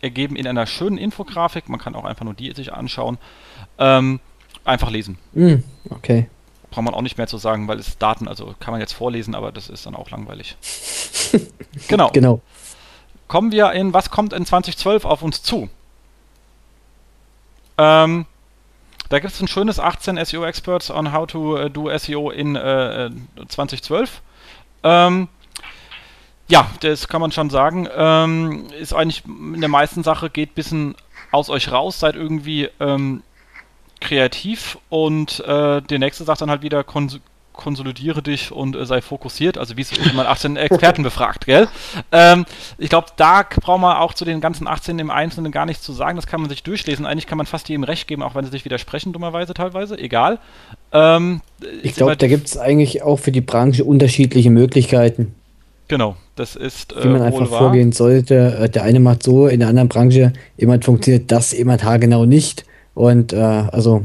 ergeben 0.00 0.36
in 0.36 0.46
einer 0.46 0.66
schönen 0.66 0.98
Infografik. 0.98 1.68
Man 1.68 1.78
kann 1.78 1.94
auch 1.94 2.04
einfach 2.04 2.24
nur 2.24 2.34
die 2.34 2.52
sich 2.52 2.72
anschauen. 2.72 3.18
Ähm, 3.78 4.20
einfach 4.64 4.90
lesen. 4.90 5.18
Mm, 5.32 5.56
okay. 5.90 6.28
Braucht 6.74 6.86
man 6.86 6.94
auch 6.94 7.02
nicht 7.02 7.18
mehr 7.18 7.28
zu 7.28 7.38
sagen, 7.38 7.68
weil 7.68 7.78
es 7.78 7.98
Daten, 7.98 8.26
also 8.26 8.52
kann 8.58 8.72
man 8.72 8.80
jetzt 8.80 8.94
vorlesen, 8.94 9.36
aber 9.36 9.52
das 9.52 9.68
ist 9.68 9.86
dann 9.86 9.94
auch 9.94 10.10
langweilig. 10.10 10.56
genau. 11.88 12.10
Genau. 12.10 12.40
Kommen 13.28 13.52
wir 13.52 13.70
in, 13.70 13.94
was 13.94 14.10
kommt 14.10 14.32
in 14.32 14.44
2012 14.44 15.04
auf 15.04 15.22
uns 15.22 15.44
zu? 15.44 15.70
Ähm, 17.78 18.26
da 19.08 19.20
gibt 19.20 19.32
es 19.32 19.40
ein 19.40 19.46
schönes 19.46 19.78
18 19.78 20.22
SEO 20.24 20.44
Experts 20.44 20.90
on 20.90 21.12
how 21.12 21.28
to 21.28 21.64
uh, 21.64 21.68
do 21.68 21.96
SEO 21.96 22.30
in 22.30 22.56
äh, 22.56 23.08
2012. 23.46 24.20
Ähm, 24.82 25.28
ja, 26.48 26.68
das 26.80 27.06
kann 27.06 27.20
man 27.20 27.30
schon 27.30 27.50
sagen. 27.50 27.88
Ähm, 27.96 28.66
ist 28.80 28.92
eigentlich 28.92 29.24
in 29.26 29.60
der 29.60 29.70
meisten 29.70 30.02
Sache 30.02 30.28
geht 30.28 30.50
ein 30.50 30.54
bisschen 30.54 30.94
aus 31.30 31.50
euch 31.50 31.70
raus, 31.70 32.00
seid 32.00 32.16
irgendwie 32.16 32.68
ähm, 32.80 33.22
kreativ 34.04 34.78
und 34.88 35.40
äh, 35.40 35.82
der 35.82 35.98
nächste 35.98 36.24
sagt 36.24 36.40
dann 36.40 36.50
halt 36.50 36.62
wieder 36.62 36.84
kons 36.84 37.20
konsolidiere 37.54 38.20
dich 38.20 38.50
und 38.50 38.74
äh, 38.74 38.84
sei 38.84 39.00
fokussiert, 39.00 39.58
also 39.58 39.76
wie 39.76 39.82
es 39.82 39.92
man 40.14 40.26
18 40.26 40.56
Experten 40.56 41.02
befragt, 41.04 41.46
gell? 41.46 41.68
Ähm, 42.10 42.44
ich 42.78 42.90
glaube, 42.90 43.06
da 43.16 43.44
braucht 43.60 43.80
man 43.80 43.96
auch 43.96 44.12
zu 44.12 44.24
den 44.24 44.40
ganzen 44.40 44.66
18 44.66 44.98
im 44.98 45.08
Einzelnen 45.08 45.52
gar 45.52 45.64
nichts 45.64 45.84
zu 45.84 45.92
sagen, 45.92 46.16
das 46.16 46.26
kann 46.26 46.40
man 46.40 46.50
sich 46.50 46.64
durchlesen. 46.64 47.06
Eigentlich 47.06 47.28
kann 47.28 47.38
man 47.38 47.46
fast 47.46 47.68
jedem 47.68 47.84
recht 47.84 48.08
geben, 48.08 48.24
auch 48.24 48.34
wenn 48.34 48.44
sie 48.44 48.50
sich 48.50 48.64
widersprechen, 48.64 49.12
dummerweise 49.12 49.54
teilweise, 49.54 49.96
egal. 49.96 50.40
Ähm, 50.92 51.42
ich 51.84 51.94
glaube, 51.94 52.16
da 52.16 52.26
gibt 52.26 52.48
es 52.48 52.58
eigentlich 52.58 53.02
auch 53.02 53.20
für 53.20 53.32
die 53.32 53.40
Branche 53.40 53.84
unterschiedliche 53.84 54.50
Möglichkeiten. 54.50 55.34
Genau, 55.88 56.16
das 56.34 56.56
ist. 56.56 56.92
Äh, 56.92 57.04
Wie 57.04 57.08
man 57.08 57.22
einfach 57.22 57.50
wahr. 57.50 57.58
vorgehen 57.58 57.92
sollte. 57.92 58.56
Äh, 58.58 58.68
der 58.68 58.82
eine 58.82 59.00
macht 59.00 59.22
so, 59.22 59.46
in 59.46 59.60
der 59.60 59.68
anderen 59.68 59.88
Branche, 59.88 60.32
jemand 60.56 60.84
funktioniert 60.84 61.30
das, 61.30 61.52
jemand 61.52 61.84
haargenau 61.84 62.24
nicht. 62.24 62.64
Und 62.94 63.32
äh, 63.32 63.36
also 63.36 64.04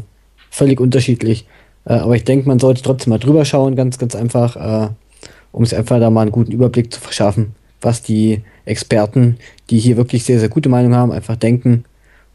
völlig 0.50 0.80
unterschiedlich. 0.80 1.46
Äh, 1.86 1.94
aber 1.94 2.16
ich 2.16 2.24
denke, 2.24 2.48
man 2.48 2.60
sollte 2.60 2.82
trotzdem 2.82 3.12
mal 3.12 3.20
drüber 3.20 3.46
schauen, 3.46 3.76
ganz, 3.76 3.98
ganz 3.98 4.16
einfach, 4.16 4.56
äh, 4.56 4.90
um 5.52 5.64
es 5.64 5.74
einfach 5.74 6.00
da 6.00 6.10
mal 6.10 6.22
einen 6.24 6.32
guten 6.32 6.52
Überblick 6.52 6.94
zu 6.94 7.00
verschaffen, 7.00 7.56
was 7.82 8.02
die 8.02 8.42
Experten, 8.66 9.38
die 9.70 9.80
hier 9.80 9.98
wirklich 9.98 10.24
sehr, 10.24 10.40
sehr 10.40 10.50
gute 10.50 10.70
Meinung 10.70 10.96
haben, 10.96 11.12
einfach 11.12 11.36
denken 11.36 11.86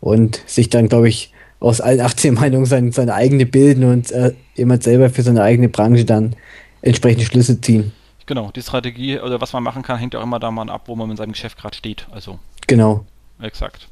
und 0.01 0.43
sich 0.47 0.69
dann, 0.69 0.89
glaube 0.89 1.09
ich, 1.09 1.33
aus 1.61 1.81
allen 1.81 2.01
18 2.01 2.35
Meinungen 2.41 2.67
seine, 2.67 2.93
seine 2.93 3.15
eigene 3.15 3.47
bilden 3.47 3.85
und 3.85 4.11
äh, 4.13 4.35
jemand 4.55 4.83
selber 4.83 5.11
für 5.11 5.23
seine 5.23 5.43
eigene 5.43 5.69
Branche 5.69 6.05
dann 6.05 6.37
entsprechende 6.83 7.25
Schlüsse 7.25 7.61
ziehen. 7.61 7.93
Genau, 8.27 8.51
die 8.51 8.63
Strategie 8.63 9.19
oder 9.19 9.41
was 9.41 9.53
man 9.53 9.63
machen 9.63 9.83
kann, 9.83 9.99
hängt 9.99 10.17
auch 10.17 10.23
immer 10.23 10.39
davon 10.39 10.71
ab, 10.71 10.83
wo 10.87 10.97
man 10.97 11.11
in 11.11 11.17
seinem 11.17 11.33
Geschäft 11.33 11.59
gerade 11.59 11.77
steht. 11.77 12.07
Also. 12.11 12.39
Genau. 12.67 13.05
Exakt. 13.41 13.89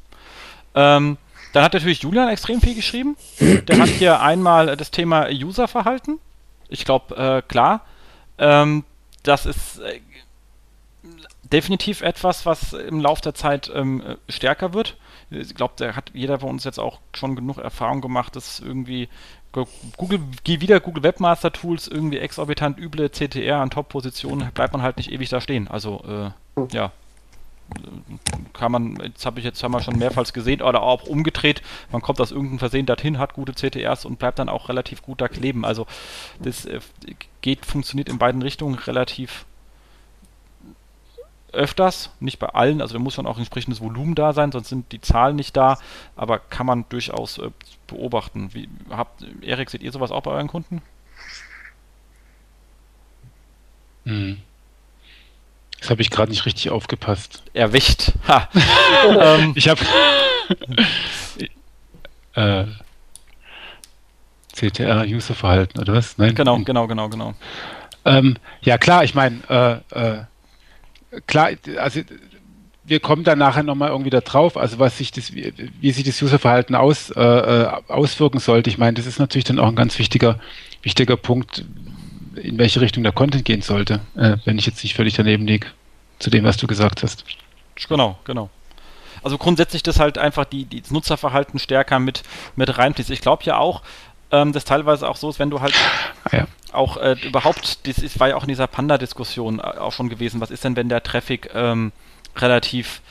Ähm, 0.75 1.17
dann 1.53 1.63
hat 1.63 1.73
natürlich 1.73 2.01
Julian 2.01 2.29
extrem 2.29 2.59
viel 2.59 2.75
geschrieben. 2.75 3.15
Der 3.39 3.77
hat 3.77 3.87
hier 3.87 4.21
einmal 4.21 4.75
das 4.75 4.91
Thema 4.91 5.27
Userverhalten. 5.29 6.19
Ich 6.67 6.83
glaube, 6.83 7.15
äh, 7.15 7.41
klar. 7.47 7.81
Ähm, 8.39 8.83
das 9.21 9.45
ist 9.45 9.79
äh, 9.79 10.01
definitiv 11.43 12.01
etwas, 12.01 12.45
was 12.45 12.73
im 12.73 12.99
Laufe 12.99 13.21
der 13.21 13.35
Zeit 13.35 13.71
ähm, 13.73 14.03
stärker 14.27 14.73
wird. 14.73 14.97
Ich 15.29 15.53
glaube, 15.53 15.75
da 15.77 15.95
hat 15.95 16.11
jeder 16.13 16.39
von 16.39 16.49
uns 16.49 16.63
jetzt 16.63 16.79
auch 16.79 16.99
schon 17.13 17.35
genug 17.35 17.59
Erfahrung 17.59 18.01
gemacht, 18.01 18.35
das 18.35 18.59
irgendwie 18.59 19.07
Google, 19.97 20.19
geh 20.43 20.61
wieder 20.61 20.79
Google 20.79 21.03
Webmaster 21.03 21.51
Tools, 21.53 21.87
irgendwie 21.87 22.17
exorbitant 22.17 22.79
üble 22.79 23.09
CTR 23.09 23.59
an 23.59 23.69
Top-Positionen, 23.69 24.49
bleibt 24.53 24.73
man 24.73 24.81
halt 24.81 24.97
nicht 24.97 25.11
ewig 25.11 25.29
da 25.29 25.39
stehen. 25.39 25.67
Also, 25.67 26.33
äh, 26.57 26.75
ja. 26.75 26.91
Kann 28.53 28.71
man, 28.71 28.95
jetzt 28.97 29.25
habe 29.25 29.39
ich 29.39 29.45
jetzt 29.45 29.63
haben 29.63 29.71
wir 29.71 29.81
schon 29.81 29.97
mehrfach 29.97 30.31
gesehen, 30.31 30.61
oder 30.61 30.83
auch 30.83 31.03
umgedreht, 31.03 31.61
man 31.91 32.01
kommt 32.01 32.21
aus 32.21 32.31
irgendeinem 32.31 32.59
Versehen 32.59 32.85
dorthin, 32.85 33.17
hat 33.17 33.33
gute 33.33 33.53
CTRs 33.53 34.05
und 34.05 34.19
bleibt 34.19 34.39
dann 34.39 34.49
auch 34.49 34.69
relativ 34.69 35.01
gut 35.01 35.21
da 35.21 35.27
kleben. 35.27 35.65
Also 35.65 35.87
das 36.39 36.65
äh, 36.65 36.79
geht, 37.41 37.65
funktioniert 37.65 38.09
in 38.09 38.17
beiden 38.17 38.41
Richtungen 38.41 38.75
relativ 38.75 39.45
öfters, 41.53 42.09
nicht 42.19 42.39
bei 42.39 42.47
allen, 42.47 42.81
also 42.81 42.93
da 42.93 42.99
muss 42.99 43.13
schon 43.13 43.27
auch 43.27 43.37
entsprechendes 43.37 43.79
Volumen 43.79 44.15
da 44.15 44.33
sein, 44.33 44.51
sonst 44.51 44.69
sind 44.69 44.91
die 44.91 45.01
Zahlen 45.01 45.35
nicht 45.35 45.55
da, 45.55 45.77
aber 46.15 46.39
kann 46.39 46.65
man 46.65 46.85
durchaus 46.89 47.37
äh, 47.37 47.51
beobachten. 47.87 48.53
Wie, 48.53 48.69
habt, 48.89 49.25
Erik, 49.41 49.69
seht 49.69 49.83
ihr 49.83 49.91
sowas 49.91 50.11
auch 50.11 50.23
bei 50.23 50.31
euren 50.31 50.47
Kunden? 50.47 50.81
Hm. 54.05 54.41
Das 55.83 55.89
habe 55.89 56.01
ich 56.01 56.09
gerade 56.09 56.31
nicht 56.31 56.45
richtig 56.45 56.69
aufgepasst. 56.69 57.43
Erwischt. 57.53 58.13
Ha. 58.25 58.47
ähm. 59.37 59.51
Ich 59.53 59.67
habe 59.67 59.81
äh, 62.35 62.63
CTR-User-Verhalten 64.53 65.81
oder 65.81 65.91
was? 65.91 66.17
Nein? 66.17 66.35
Genau, 66.35 66.57
genau, 66.59 66.87
genau, 66.87 67.09
genau. 67.09 67.33
Ähm, 68.05 68.37
ja 68.61 68.77
klar, 68.77 69.03
ich 69.03 69.13
meine, 69.13 69.41
äh, 69.49 69.99
äh, 69.99 70.23
klar, 71.27 71.49
also 71.77 71.99
wir 72.85 73.01
kommen 73.01 73.25
dann 73.25 73.39
nachher 73.39 73.63
nochmal 73.63 73.89
irgendwie 73.89 74.09
da 74.09 74.21
drauf, 74.21 74.55
also 74.55 74.79
was 74.79 74.97
sich 74.97 75.11
das, 75.11 75.33
wie, 75.33 75.53
wie 75.81 75.91
sich 75.91 76.05
das 76.05 76.21
Userverhalten 76.21 76.77
aus, 76.77 77.09
äh, 77.09 77.21
äh, 77.21 77.67
auswirken 77.89 78.39
sollte. 78.39 78.69
Ich 78.69 78.77
meine, 78.77 78.93
das 78.93 79.05
ist 79.05 79.19
natürlich 79.19 79.43
dann 79.43 79.59
auch 79.59 79.67
ein 79.67 79.75
ganz 79.75 79.99
wichtiger, 79.99 80.39
wichtiger 80.81 81.17
Punkt, 81.17 81.65
in 82.35 82.57
welche 82.57 82.81
Richtung 82.81 83.03
der 83.03 83.11
Content 83.11 83.45
gehen 83.45 83.61
sollte, 83.61 84.01
äh, 84.15 84.37
wenn 84.45 84.57
ich 84.57 84.65
jetzt 84.65 84.83
nicht 84.83 84.95
völlig 84.95 85.15
daneben 85.15 85.45
liege, 85.45 85.67
zu 86.19 86.29
dem, 86.29 86.43
was 86.43 86.57
du 86.57 86.67
gesagt 86.67 87.03
hast. 87.03 87.25
Genau, 87.87 88.17
genau. 88.23 88.49
Also 89.23 89.37
grundsätzlich 89.37 89.83
das 89.83 89.99
halt 89.99 90.17
einfach 90.17 90.45
die, 90.45 90.65
die 90.65 90.81
das 90.81 90.91
Nutzerverhalten 90.91 91.59
stärker 91.59 91.99
mit, 91.99 92.23
mit 92.55 92.77
reinfließt. 92.77 93.09
Ich 93.09 93.21
glaube 93.21 93.43
ja 93.45 93.57
auch, 93.57 93.81
ähm, 94.31 94.51
das 94.51 94.65
teilweise 94.65 95.07
auch 95.07 95.15
so 95.15 95.29
ist, 95.29 95.39
wenn 95.39 95.49
du 95.49 95.61
halt 95.61 95.73
ja. 96.31 96.45
auch 96.71 96.97
äh, 96.97 97.15
überhaupt, 97.23 97.87
das 97.87 97.99
ist, 97.99 98.19
war 98.19 98.29
ja 98.29 98.35
auch 98.35 98.43
in 98.43 98.49
dieser 98.49 98.67
Panda-Diskussion 98.67 99.59
äh, 99.59 99.61
auch 99.61 99.93
schon 99.93 100.09
gewesen, 100.09 100.41
was 100.41 100.51
ist 100.51 100.63
denn, 100.63 100.75
wenn 100.75 100.89
der 100.89 101.03
Traffic 101.03 101.49
ähm, 101.53 101.91
relativ 102.35 103.01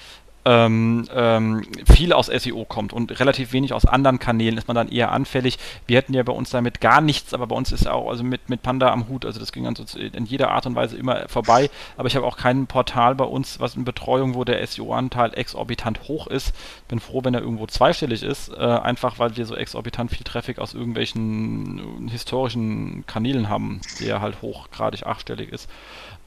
ähm, 0.44 1.08
ähm, 1.14 1.62
viel 1.86 2.12
aus 2.12 2.26
SEO 2.26 2.64
kommt 2.64 2.92
und 2.92 3.18
relativ 3.20 3.52
wenig 3.52 3.72
aus 3.72 3.86
anderen 3.86 4.18
Kanälen, 4.18 4.58
ist 4.58 4.66
man 4.66 4.74
dann 4.74 4.88
eher 4.88 5.12
anfällig. 5.12 5.58
Wir 5.86 5.98
hätten 5.98 6.14
ja 6.14 6.22
bei 6.22 6.32
uns 6.32 6.50
damit 6.50 6.80
gar 6.80 7.00
nichts, 7.00 7.32
aber 7.32 7.46
bei 7.46 7.54
uns 7.54 7.70
ist 7.70 7.88
auch 7.88 8.10
also 8.10 8.24
mit, 8.24 8.48
mit 8.48 8.62
Panda 8.62 8.90
am 8.90 9.08
Hut, 9.08 9.24
also 9.24 9.38
das 9.38 9.52
ging 9.52 9.64
dann 9.64 9.76
so 9.76 9.84
in 9.98 10.26
jeder 10.26 10.50
Art 10.50 10.66
und 10.66 10.74
Weise 10.74 10.96
immer 10.96 11.28
vorbei. 11.28 11.70
Aber 11.96 12.08
ich 12.08 12.16
habe 12.16 12.26
auch 12.26 12.36
kein 12.36 12.66
Portal 12.66 13.14
bei 13.14 13.24
uns, 13.24 13.60
was 13.60 13.76
in 13.76 13.84
Betreuung, 13.84 14.34
wo 14.34 14.44
der 14.44 14.66
SEO-Anteil 14.66 15.34
exorbitant 15.34 16.08
hoch 16.08 16.26
ist. 16.26 16.54
Bin 16.88 16.98
froh, 16.98 17.20
wenn 17.22 17.34
er 17.34 17.40
irgendwo 17.40 17.66
zweistellig 17.66 18.22
ist, 18.22 18.48
äh, 18.48 18.56
einfach 18.56 19.18
weil 19.18 19.36
wir 19.36 19.46
so 19.46 19.54
exorbitant 19.54 20.10
viel 20.10 20.24
Traffic 20.24 20.58
aus 20.58 20.74
irgendwelchen 20.74 22.08
historischen 22.10 23.04
Kanälen 23.06 23.48
haben, 23.48 23.80
der 24.00 24.20
halt 24.20 24.42
hochgradig 24.42 25.06
achtstellig 25.06 25.52
ist. 25.52 25.68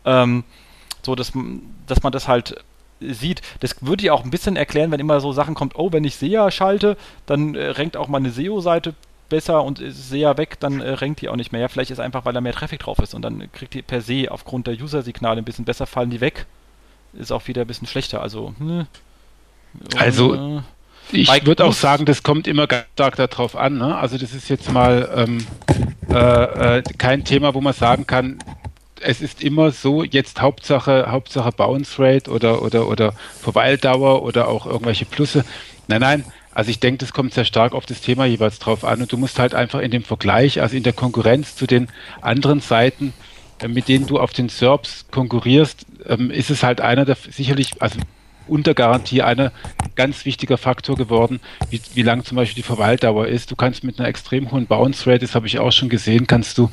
Ähm, 0.05 0.43
so, 1.01 1.15
dass, 1.15 1.33
dass 1.85 2.01
man 2.01 2.11
das 2.11 2.27
halt 2.27 2.63
sieht. 2.99 3.41
Das 3.59 3.75
würde 3.81 4.03
ja 4.03 4.13
auch 4.13 4.23
ein 4.23 4.31
bisschen 4.31 4.55
erklären, 4.55 4.91
wenn 4.91 4.99
immer 4.99 5.19
so 5.19 5.31
Sachen 5.31 5.55
kommt, 5.55 5.75
oh, 5.75 5.91
wenn 5.91 6.03
ich 6.03 6.15
SEA 6.15 6.51
schalte, 6.51 6.97
dann 7.25 7.55
äh, 7.55 7.69
rankt 7.69 7.97
auch 7.97 8.07
meine 8.07 8.31
SEO-Seite 8.31 8.93
besser 9.29 9.63
und 9.63 9.79
ist 9.79 10.09
SEA 10.09 10.37
weg, 10.37 10.59
dann 10.59 10.81
äh, 10.81 10.91
rankt 10.91 11.21
die 11.21 11.29
auch 11.29 11.35
nicht 11.35 11.51
mehr. 11.51 11.61
Ja, 11.61 11.67
vielleicht 11.67 11.91
ist 11.91 11.99
einfach, 11.99 12.25
weil 12.25 12.33
da 12.33 12.41
mehr 12.41 12.53
Traffic 12.53 12.79
drauf 12.79 12.99
ist 12.99 13.13
und 13.13 13.21
dann 13.21 13.51
kriegt 13.51 13.73
die 13.73 13.81
per 13.81 14.01
se 14.01 14.27
aufgrund 14.29 14.67
der 14.67 14.75
User-Signale 14.75 15.41
ein 15.41 15.45
bisschen 15.45 15.65
besser, 15.65 15.85
fallen 15.85 16.09
die 16.09 16.21
weg. 16.21 16.45
Ist 17.13 17.31
auch 17.31 17.47
wieder 17.47 17.61
ein 17.61 17.67
bisschen 17.67 17.87
schlechter. 17.87 18.21
Also, 18.21 18.53
hm, 18.57 18.87
also 19.97 20.35
äh, 20.35 20.61
ich 21.11 21.45
würde 21.45 21.65
auch 21.65 21.73
sagen, 21.73 22.05
das 22.05 22.23
kommt 22.23 22.47
immer 22.47 22.67
ganz 22.67 22.85
stark 22.93 23.15
darauf 23.15 23.55
an. 23.55 23.77
Ne? 23.77 23.95
Also 23.95 24.17
das 24.17 24.33
ist 24.33 24.49
jetzt 24.49 24.71
mal 24.71 25.09
ähm, 25.15 25.45
äh, 26.09 26.77
äh, 26.77 26.83
kein 26.97 27.23
Thema, 27.23 27.53
wo 27.53 27.61
man 27.61 27.73
sagen 27.73 28.07
kann, 28.07 28.39
es 29.01 29.21
ist 29.21 29.43
immer 29.43 29.71
so, 29.71 30.03
jetzt 30.03 30.41
Hauptsache, 30.41 31.07
Hauptsache 31.09 31.51
Bounce 31.51 32.01
Rate 32.01 32.31
oder, 32.31 32.61
oder, 32.61 32.87
oder 32.87 33.13
Verweildauer 33.41 34.23
oder 34.23 34.47
auch 34.47 34.65
irgendwelche 34.65 35.05
Plusse. 35.05 35.45
Nein, 35.87 36.01
nein, 36.01 36.23
also 36.55 36.71
ich 36.71 36.79
denke, 36.79 36.99
das 36.99 37.11
kommt 37.11 37.33
sehr 37.33 37.45
stark 37.45 37.73
auf 37.73 37.85
das 37.85 37.99
Thema 37.99 38.25
jeweils 38.25 38.59
drauf 38.59 38.85
an 38.85 39.01
und 39.01 39.11
du 39.11 39.17
musst 39.17 39.39
halt 39.39 39.53
einfach 39.53 39.81
in 39.81 39.91
dem 39.91 40.03
Vergleich, 40.03 40.61
also 40.61 40.77
in 40.77 40.83
der 40.83 40.93
Konkurrenz 40.93 41.55
zu 41.57 41.67
den 41.67 41.89
anderen 42.21 42.61
Seiten, 42.61 43.13
äh, 43.59 43.67
mit 43.67 43.89
denen 43.89 44.07
du 44.07 44.19
auf 44.19 44.31
den 44.31 44.47
SERPs 44.47 45.05
konkurrierst, 45.11 45.85
ähm, 46.07 46.31
ist 46.31 46.49
es 46.49 46.63
halt 46.63 46.79
einer 46.79 47.03
der 47.03 47.17
sicherlich, 47.29 47.81
also 47.81 47.99
unter 48.47 48.73
Garantie 48.73 49.21
einer 49.21 49.51
ganz 49.95 50.23
wichtiger 50.23 50.57
Faktor 50.57 50.95
geworden, 50.95 51.41
wie, 51.69 51.81
wie 51.93 52.03
lang 52.03 52.23
zum 52.23 52.37
Beispiel 52.37 52.55
die 52.55 52.67
Verweildauer 52.67 53.27
ist. 53.27 53.51
Du 53.51 53.55
kannst 53.55 53.83
mit 53.83 53.99
einer 53.99 54.07
extrem 54.07 54.51
hohen 54.51 54.67
Bounce 54.67 55.07
Rate, 55.07 55.19
das 55.19 55.35
habe 55.35 55.47
ich 55.47 55.59
auch 55.59 55.71
schon 55.71 55.89
gesehen, 55.89 56.27
kannst 56.27 56.57
du 56.57 56.69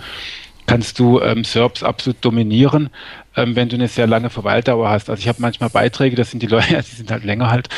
kannst 0.66 0.98
du 0.98 1.20
ähm, 1.20 1.44
SERPs 1.44 1.82
absolut 1.82 2.24
dominieren, 2.24 2.90
ähm, 3.36 3.56
wenn 3.56 3.68
du 3.68 3.76
eine 3.76 3.88
sehr 3.88 4.06
lange 4.06 4.30
Verweildauer 4.30 4.88
hast. 4.88 5.10
Also 5.10 5.20
ich 5.20 5.28
habe 5.28 5.40
manchmal 5.40 5.70
Beiträge, 5.70 6.16
das 6.16 6.30
sind 6.30 6.42
die 6.42 6.46
Leute, 6.46 6.82
die 6.90 6.96
sind 6.96 7.10
halt 7.10 7.24
länger 7.24 7.50
halt, 7.50 7.68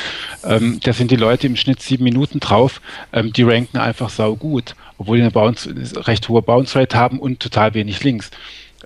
ähm, 0.44 0.80
da 0.82 0.92
sind 0.92 1.10
die 1.10 1.16
Leute 1.16 1.46
im 1.46 1.56
Schnitt 1.56 1.80
sieben 1.80 2.04
Minuten 2.04 2.40
drauf, 2.40 2.80
ähm, 3.12 3.32
die 3.32 3.42
ranken 3.42 3.78
einfach 3.78 4.10
sau 4.10 4.36
gut, 4.36 4.74
obwohl 4.98 5.16
die 5.16 5.22
eine 5.22 5.30
Bounce, 5.30 5.74
recht 6.06 6.28
hohe 6.28 6.42
Bounce 6.42 6.78
Rate 6.78 6.96
haben 6.96 7.18
und 7.18 7.40
total 7.40 7.74
wenig 7.74 8.02
Links. 8.04 8.30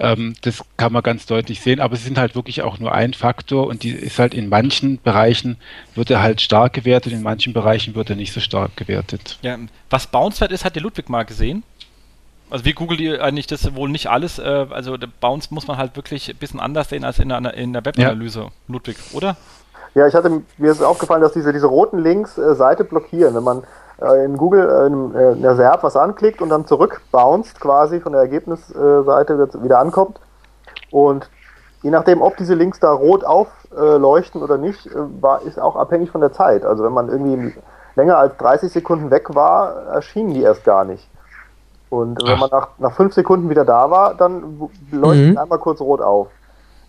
Ähm, 0.00 0.34
das 0.42 0.62
kann 0.76 0.92
man 0.92 1.02
ganz 1.02 1.26
deutlich 1.26 1.60
sehen, 1.60 1.80
aber 1.80 1.96
sie 1.96 2.04
sind 2.04 2.18
halt 2.18 2.36
wirklich 2.36 2.62
auch 2.62 2.78
nur 2.78 2.92
ein 2.92 3.14
Faktor 3.14 3.66
und 3.66 3.82
die 3.82 3.90
ist 3.90 4.18
halt 4.18 4.32
in 4.32 4.48
manchen 4.48 5.00
Bereichen 5.02 5.56
wird 5.96 6.10
er 6.10 6.22
halt 6.22 6.40
stark 6.40 6.72
gewertet, 6.72 7.12
in 7.12 7.22
manchen 7.22 7.52
Bereichen 7.52 7.96
wird 7.96 8.10
er 8.10 8.16
nicht 8.16 8.32
so 8.32 8.40
stark 8.40 8.76
gewertet. 8.76 9.38
Ja, 9.42 9.58
was 9.90 10.06
Bounce 10.06 10.40
Rate 10.40 10.54
ist, 10.54 10.64
hat 10.64 10.76
der 10.76 10.82
Ludwig 10.82 11.08
mal 11.08 11.24
gesehen. 11.24 11.64
Also 12.50 12.64
wie 12.64 12.72
googelt 12.72 13.00
ihr 13.00 13.22
eigentlich 13.22 13.46
das 13.46 13.74
wohl 13.74 13.88
nicht 13.88 14.08
alles? 14.08 14.38
Äh, 14.38 14.66
also 14.70 14.96
Bounce 15.20 15.52
muss 15.52 15.66
man 15.66 15.76
halt 15.76 15.96
wirklich 15.96 16.28
ein 16.28 16.36
bisschen 16.36 16.60
anders 16.60 16.88
sehen 16.88 17.04
als 17.04 17.18
in 17.18 17.28
der, 17.28 17.54
in 17.54 17.72
der 17.72 17.84
Webanalyse, 17.84 18.40
ja. 18.40 18.48
Ludwig, 18.68 18.96
oder? 19.12 19.36
Ja, 19.94 20.06
ich 20.06 20.14
hatte 20.14 20.42
mir 20.58 20.70
ist 20.70 20.82
aufgefallen, 20.82 21.22
dass 21.22 21.32
diese, 21.32 21.52
diese 21.52 21.66
roten 21.66 21.98
Links 21.98 22.38
äh, 22.38 22.54
Seite 22.54 22.84
blockieren. 22.84 23.34
Wenn 23.34 23.42
man 23.42 23.62
äh, 24.00 24.24
in 24.24 24.36
Google 24.36 24.68
äh, 24.68 24.86
in, 24.86 25.14
äh, 25.14 25.32
in 25.32 25.42
der 25.42 25.56
SERP 25.56 25.82
was 25.82 25.96
anklickt 25.96 26.40
und 26.40 26.50
dann 26.50 26.66
zurück 26.66 27.00
bounced 27.10 27.60
quasi 27.60 28.00
von 28.00 28.12
der 28.12 28.22
Ergebnisseite 28.22 29.62
wieder 29.62 29.78
ankommt. 29.78 30.20
Und 30.90 31.28
je 31.82 31.90
nachdem, 31.90 32.22
ob 32.22 32.36
diese 32.36 32.54
Links 32.54 32.80
da 32.80 32.92
rot 32.92 33.24
aufleuchten 33.24 34.42
oder 34.42 34.58
nicht, 34.58 34.86
äh, 34.86 34.90
war, 35.20 35.42
ist 35.42 35.58
auch 35.58 35.76
abhängig 35.76 36.10
von 36.10 36.20
der 36.20 36.32
Zeit. 36.32 36.64
Also 36.64 36.84
wenn 36.84 36.92
man 36.92 37.08
irgendwie 37.08 37.54
länger 37.96 38.18
als 38.18 38.36
30 38.36 38.72
Sekunden 38.72 39.10
weg 39.10 39.34
war, 39.34 39.86
erschienen 39.86 40.34
die 40.34 40.42
erst 40.42 40.64
gar 40.64 40.84
nicht. 40.84 41.08
Und 41.90 42.22
wenn 42.26 42.38
man 42.38 42.50
nach, 42.50 42.68
nach 42.78 42.92
fünf 42.92 43.14
Sekunden 43.14 43.48
wieder 43.48 43.64
da 43.64 43.90
war, 43.90 44.14
dann 44.14 44.68
leuchtet 44.90 45.32
mhm. 45.32 45.38
einmal 45.38 45.58
kurz 45.58 45.80
rot 45.80 46.00
auf. 46.00 46.28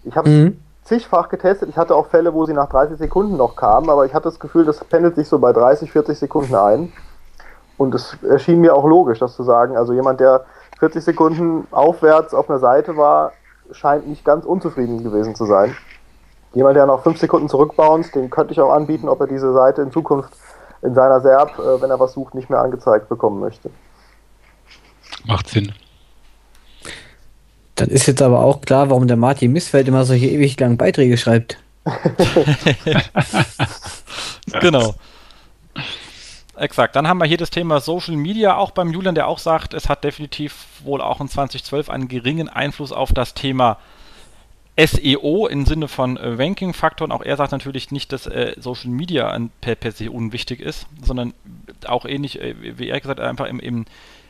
Ich 0.03 0.15
habe 0.17 0.29
mhm. 0.29 0.59
zigfach 0.83 1.29
getestet. 1.29 1.69
Ich 1.69 1.77
hatte 1.77 1.95
auch 1.95 2.07
Fälle, 2.07 2.33
wo 2.33 2.45
sie 2.45 2.53
nach 2.53 2.69
30 2.69 2.97
Sekunden 2.97 3.37
noch 3.37 3.55
kamen, 3.55 3.89
aber 3.89 4.05
ich 4.05 4.13
hatte 4.13 4.25
das 4.25 4.39
Gefühl, 4.39 4.65
das 4.65 4.83
pendelt 4.83 5.15
sich 5.15 5.27
so 5.27 5.39
bei 5.39 5.53
30, 5.53 5.91
40 5.91 6.19
Sekunden 6.19 6.55
ein. 6.55 6.91
Und 7.77 7.95
es 7.95 8.17
erschien 8.23 8.59
mir 8.59 8.75
auch 8.75 8.85
logisch, 8.85 9.19
das 9.19 9.35
zu 9.35 9.43
sagen. 9.43 9.77
Also 9.77 9.93
jemand, 9.93 10.19
der 10.19 10.43
40 10.79 11.01
Sekunden 11.01 11.67
aufwärts 11.71 12.33
auf 12.33 12.49
einer 12.49 12.59
Seite 12.59 12.97
war, 12.97 13.31
scheint 13.71 14.07
nicht 14.07 14.25
ganz 14.25 14.45
unzufrieden 14.45 15.03
gewesen 15.03 15.35
zu 15.35 15.45
sein. 15.45 15.75
Jemand, 16.53 16.75
der 16.75 16.87
noch 16.87 17.03
fünf 17.03 17.19
Sekunden 17.19 17.47
zurückbounced, 17.47 18.15
den 18.15 18.29
könnte 18.29 18.51
ich 18.51 18.59
auch 18.59 18.71
anbieten, 18.71 19.07
ob 19.07 19.21
er 19.21 19.27
diese 19.27 19.53
Seite 19.53 19.81
in 19.81 19.91
Zukunft 19.91 20.33
in 20.81 20.93
seiner 20.93 21.19
SERP, 21.21 21.59
äh, 21.59 21.81
wenn 21.81 21.89
er 21.89 21.99
was 21.99 22.13
sucht, 22.13 22.33
nicht 22.33 22.49
mehr 22.49 22.61
angezeigt 22.61 23.07
bekommen 23.07 23.39
möchte. 23.39 23.69
Macht 25.25 25.49
Sinn. 25.49 25.73
Dann 27.75 27.89
ist 27.89 28.07
jetzt 28.07 28.21
aber 28.21 28.43
auch 28.43 28.61
klar, 28.61 28.89
warum 28.89 29.07
der 29.07 29.17
Martin 29.17 29.51
Missfeld 29.51 29.87
immer 29.87 30.03
solche 30.05 30.27
ewig 30.27 30.59
langen 30.59 30.77
Beiträge 30.77 31.17
schreibt. 31.17 31.57
genau. 34.59 34.95
Exakt. 36.57 36.95
Dann 36.97 37.07
haben 37.07 37.19
wir 37.19 37.25
hier 37.25 37.37
das 37.37 37.51
Thema 37.51 37.79
Social 37.79 38.17
Media, 38.17 38.57
auch 38.57 38.71
beim 38.71 38.91
Julian, 38.91 39.15
der 39.15 39.27
auch 39.27 39.39
sagt, 39.39 39.73
es 39.73 39.87
hat 39.87 40.03
definitiv 40.03 40.65
wohl 40.83 40.99
auch 41.01 41.21
in 41.21 41.29
2012 41.29 41.89
einen 41.89 42.09
geringen 42.09 42.49
Einfluss 42.49 42.91
auf 42.91 43.13
das 43.13 43.33
Thema 43.33 43.77
SEO 44.77 45.47
im 45.47 45.65
Sinne 45.65 45.87
von 45.87 46.17
äh, 46.17 46.27
Ranking-Faktoren. 46.27 47.11
Auch 47.13 47.21
er 47.21 47.37
sagt 47.37 47.53
natürlich 47.53 47.91
nicht, 47.91 48.11
dass 48.11 48.27
äh, 48.27 48.55
Social 48.57 48.89
Media 48.89 49.37
per, 49.61 49.75
per 49.75 49.91
se 49.91 50.11
unwichtig 50.11 50.59
ist, 50.59 50.85
sondern 51.01 51.33
auch 51.85 52.05
ähnlich, 52.05 52.41
äh, 52.41 52.55
wie 52.77 52.89
er 52.89 52.99
gesagt 52.99 53.19
hat, 53.19 53.25
einfach 53.25 53.47
im, 53.47 53.59
im 53.59 53.85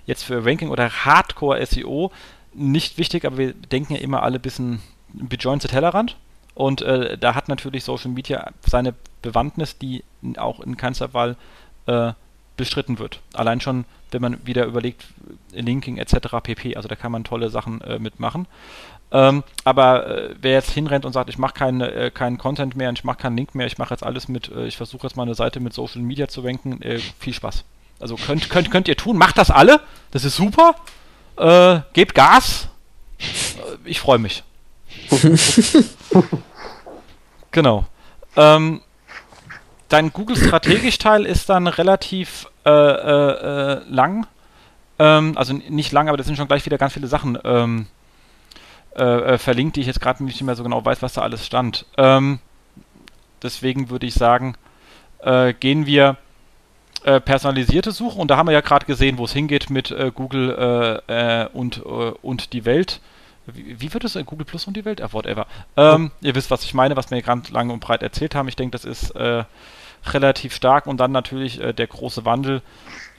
jetzt 0.09 0.23
für 0.23 0.45
Ranking 0.45 0.69
oder 0.69 0.89
Hardcore 0.89 1.65
SEO 1.65 2.11
nicht 2.53 2.97
wichtig, 2.97 3.25
aber 3.25 3.37
wir 3.37 3.53
denken 3.53 3.93
ja 3.93 4.01
immer 4.01 4.23
alle 4.23 4.39
ein 4.39 4.41
bisschen 4.41 4.81
bejoint 5.13 5.61
zu 5.61 5.67
Tellerrand. 5.67 6.17
Und 6.55 6.81
äh, 6.81 7.17
da 7.17 7.35
hat 7.35 7.47
natürlich 7.47 7.83
Social 7.85 8.11
Media 8.11 8.51
seine 8.67 8.93
Bewandtnis, 9.21 9.77
die 9.77 10.03
auch 10.37 10.59
in 10.59 10.75
keinster 10.75 11.09
Fall 11.09 11.37
äh, 11.85 12.11
bestritten 12.57 12.99
wird. 12.99 13.21
Allein 13.33 13.61
schon, 13.61 13.85
wenn 14.11 14.21
man 14.21 14.45
wieder 14.45 14.65
überlegt, 14.65 15.05
Linking 15.53 15.97
etc. 15.97 16.41
pp. 16.43 16.75
Also 16.75 16.89
da 16.89 16.95
kann 16.95 17.13
man 17.13 17.23
tolle 17.23 17.49
Sachen 17.49 17.79
äh, 17.81 17.99
mitmachen. 17.99 18.47
Ähm, 19.11 19.43
aber 19.63 20.07
äh, 20.07 20.35
wer 20.41 20.53
jetzt 20.53 20.71
hinrennt 20.71 21.05
und 21.05 21.13
sagt, 21.13 21.29
ich 21.29 21.37
mache 21.37 21.53
keine, 21.53 21.91
äh, 21.91 22.11
keinen 22.11 22.37
Content 22.37 22.75
mehr, 22.75 22.91
ich 22.91 23.03
mache 23.03 23.17
keinen 23.17 23.37
Link 23.37 23.55
mehr, 23.55 23.65
ich 23.65 23.77
mache 23.77 23.93
jetzt 23.93 24.03
alles 24.03 24.27
mit, 24.27 24.49
äh, 24.49 24.67
ich 24.67 24.77
versuche 24.77 25.07
jetzt 25.07 25.15
mal 25.15 25.23
eine 25.23 25.35
Seite 25.35 25.59
mit 25.59 25.73
Social 25.73 26.01
Media 26.01 26.27
zu 26.27 26.43
wenken, 26.43 26.81
äh, 26.81 26.99
viel 27.19 27.33
Spaß. 27.33 27.63
Also 27.99 28.15
könnt, 28.15 28.49
könnt, 28.49 28.71
könnt 28.71 28.87
ihr 28.87 28.95
tun, 28.95 29.17
macht 29.17 29.37
das 29.37 29.51
alle, 29.51 29.81
das 30.11 30.23
ist 30.23 30.35
super, 30.35 30.75
äh, 31.37 31.81
gebt 31.93 32.15
Gas, 32.15 32.69
äh, 33.19 33.23
ich 33.85 33.99
freue 33.99 34.19
mich. 34.19 34.43
genau. 37.51 37.85
Ähm, 38.35 38.81
dein 39.89 40.13
Google-Strategisch-Teil 40.13 41.25
ist 41.25 41.49
dann 41.49 41.67
relativ 41.67 42.47
äh, 42.65 42.69
äh, 42.69 43.73
äh, 43.73 43.81
lang. 43.89 44.27
Ähm, 44.97 45.37
also 45.37 45.53
nicht 45.53 45.91
lang, 45.91 46.07
aber 46.07 46.17
das 46.17 46.27
sind 46.27 46.35
schon 46.35 46.47
gleich 46.47 46.65
wieder 46.65 46.77
ganz 46.77 46.93
viele 46.93 47.07
Sachen 47.07 47.37
ähm, 47.43 47.87
äh, 48.95 49.03
äh, 49.03 49.37
verlinkt, 49.37 49.75
die 49.75 49.81
ich 49.81 49.87
jetzt 49.87 50.01
gerade 50.01 50.23
nicht 50.23 50.41
mehr 50.41 50.55
so 50.55 50.63
genau 50.63 50.83
weiß, 50.83 51.01
was 51.01 51.13
da 51.13 51.21
alles 51.21 51.45
stand. 51.45 51.85
Ähm, 51.97 52.39
deswegen 53.41 53.89
würde 53.89 54.05
ich 54.05 54.13
sagen, 54.13 54.55
gehen 55.59 55.85
wir 55.85 56.15
personalisierte 57.03 57.91
Suche 57.91 58.19
und 58.19 58.29
da 58.29 58.37
haben 58.37 58.47
wir 58.47 58.53
ja 58.53 58.61
gerade 58.61 58.85
gesehen, 58.85 59.17
wo 59.17 59.25
es 59.25 59.33
hingeht 59.33 59.69
mit 59.69 59.95
Google 60.15 61.01
und, 61.53 61.77
und 61.79 62.53
die 62.53 62.65
Welt. 62.65 62.99
Wie, 63.53 63.79
wie, 63.79 63.93
wird 63.93 64.03
es 64.03 64.17
Google 64.25 64.45
Plus 64.45 64.67
und 64.67 64.75
die 64.75 64.85
Welt? 64.85 65.01
Ah, 65.01 65.09
whatever. 65.11 65.47
Ähm, 65.77 66.11
ihr 66.21 66.35
wisst, 66.35 66.51
was 66.51 66.63
ich 66.63 66.73
meine, 66.73 66.95
was 66.95 67.09
wir 67.11 67.21
gerade 67.21 67.51
lang 67.51 67.69
und 67.69 67.79
breit 67.79 68.03
erzählt 68.03 68.35
haben. 68.35 68.47
Ich 68.47 68.55
denke, 68.55 68.71
das 68.71 68.85
ist 68.85 69.11
äh, 69.11 69.43
relativ 70.07 70.53
stark 70.53 70.87
und 70.87 70.97
dann 70.97 71.11
natürlich 71.11 71.61
äh, 71.61 71.73
der 71.73 71.87
große 71.87 72.25
Wandel, 72.25 72.61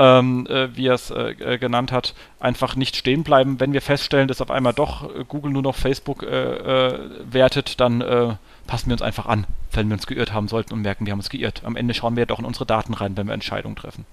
ähm, 0.01 0.46
äh, 0.46 0.74
wie 0.74 0.86
er 0.86 0.94
es 0.94 1.11
äh, 1.11 1.32
äh, 1.32 1.59
genannt 1.59 1.92
hat, 1.92 2.14
einfach 2.40 2.74
nicht 2.74 2.96
stehen 2.96 3.22
bleiben. 3.22 3.61
Wenn 3.61 3.74
wir 3.74 3.82
feststellen, 3.82 4.28
dass 4.28 4.40
auf 4.40 4.51
einmal 4.51 4.72
doch 4.72 5.14
äh, 5.14 5.24
Google 5.28 5.53
nur 5.53 5.62
noch 5.62 5.76
Facebook 5.76 6.22
wertet, 6.22 7.80
dann 7.80 8.38
passen 8.66 8.86
wir 8.86 8.94
uns 8.94 9.03
einfach 9.03 9.26
an, 9.26 9.46
wenn 9.72 9.88
wir 9.88 9.94
uns 9.94 10.07
geirrt 10.07 10.32
haben 10.32 10.48
sollten 10.48 10.72
und 10.72 10.82
merken, 10.82 11.05
wir 11.05 11.12
haben 11.12 11.20
uns 11.20 11.28
geirrt. 11.28 11.62
Am 11.64 11.76
Ende 11.76 11.92
schauen 11.92 12.16
wir 12.16 12.22
ja 12.22 12.26
doch 12.26 12.38
in 12.38 12.44
unsere 12.44 12.66
Daten 12.66 12.94
rein, 12.94 13.16
wenn 13.16 13.26
wir 13.26 13.34
Entscheidungen 13.34 13.76
treffen. 13.76 14.07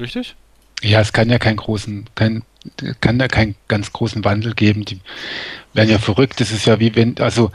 Richtig? 0.00 0.36
Ja, 0.80 1.00
es 1.00 1.12
kann 1.12 1.28
ja 1.28 1.38
keinen 1.38 1.56
großen, 1.56 2.06
kein, 2.14 2.42
kann 3.00 3.18
da 3.18 3.28
keinen 3.28 3.54
ganz 3.68 3.92
großen 3.92 4.24
Wandel 4.24 4.54
geben. 4.54 4.84
Die 4.84 5.00
werden 5.74 5.90
ja 5.90 5.98
verrückt. 5.98 6.40
Das 6.40 6.52
ist 6.52 6.66
ja 6.66 6.78
wie 6.80 6.94
wenn, 6.94 7.18
also 7.18 7.50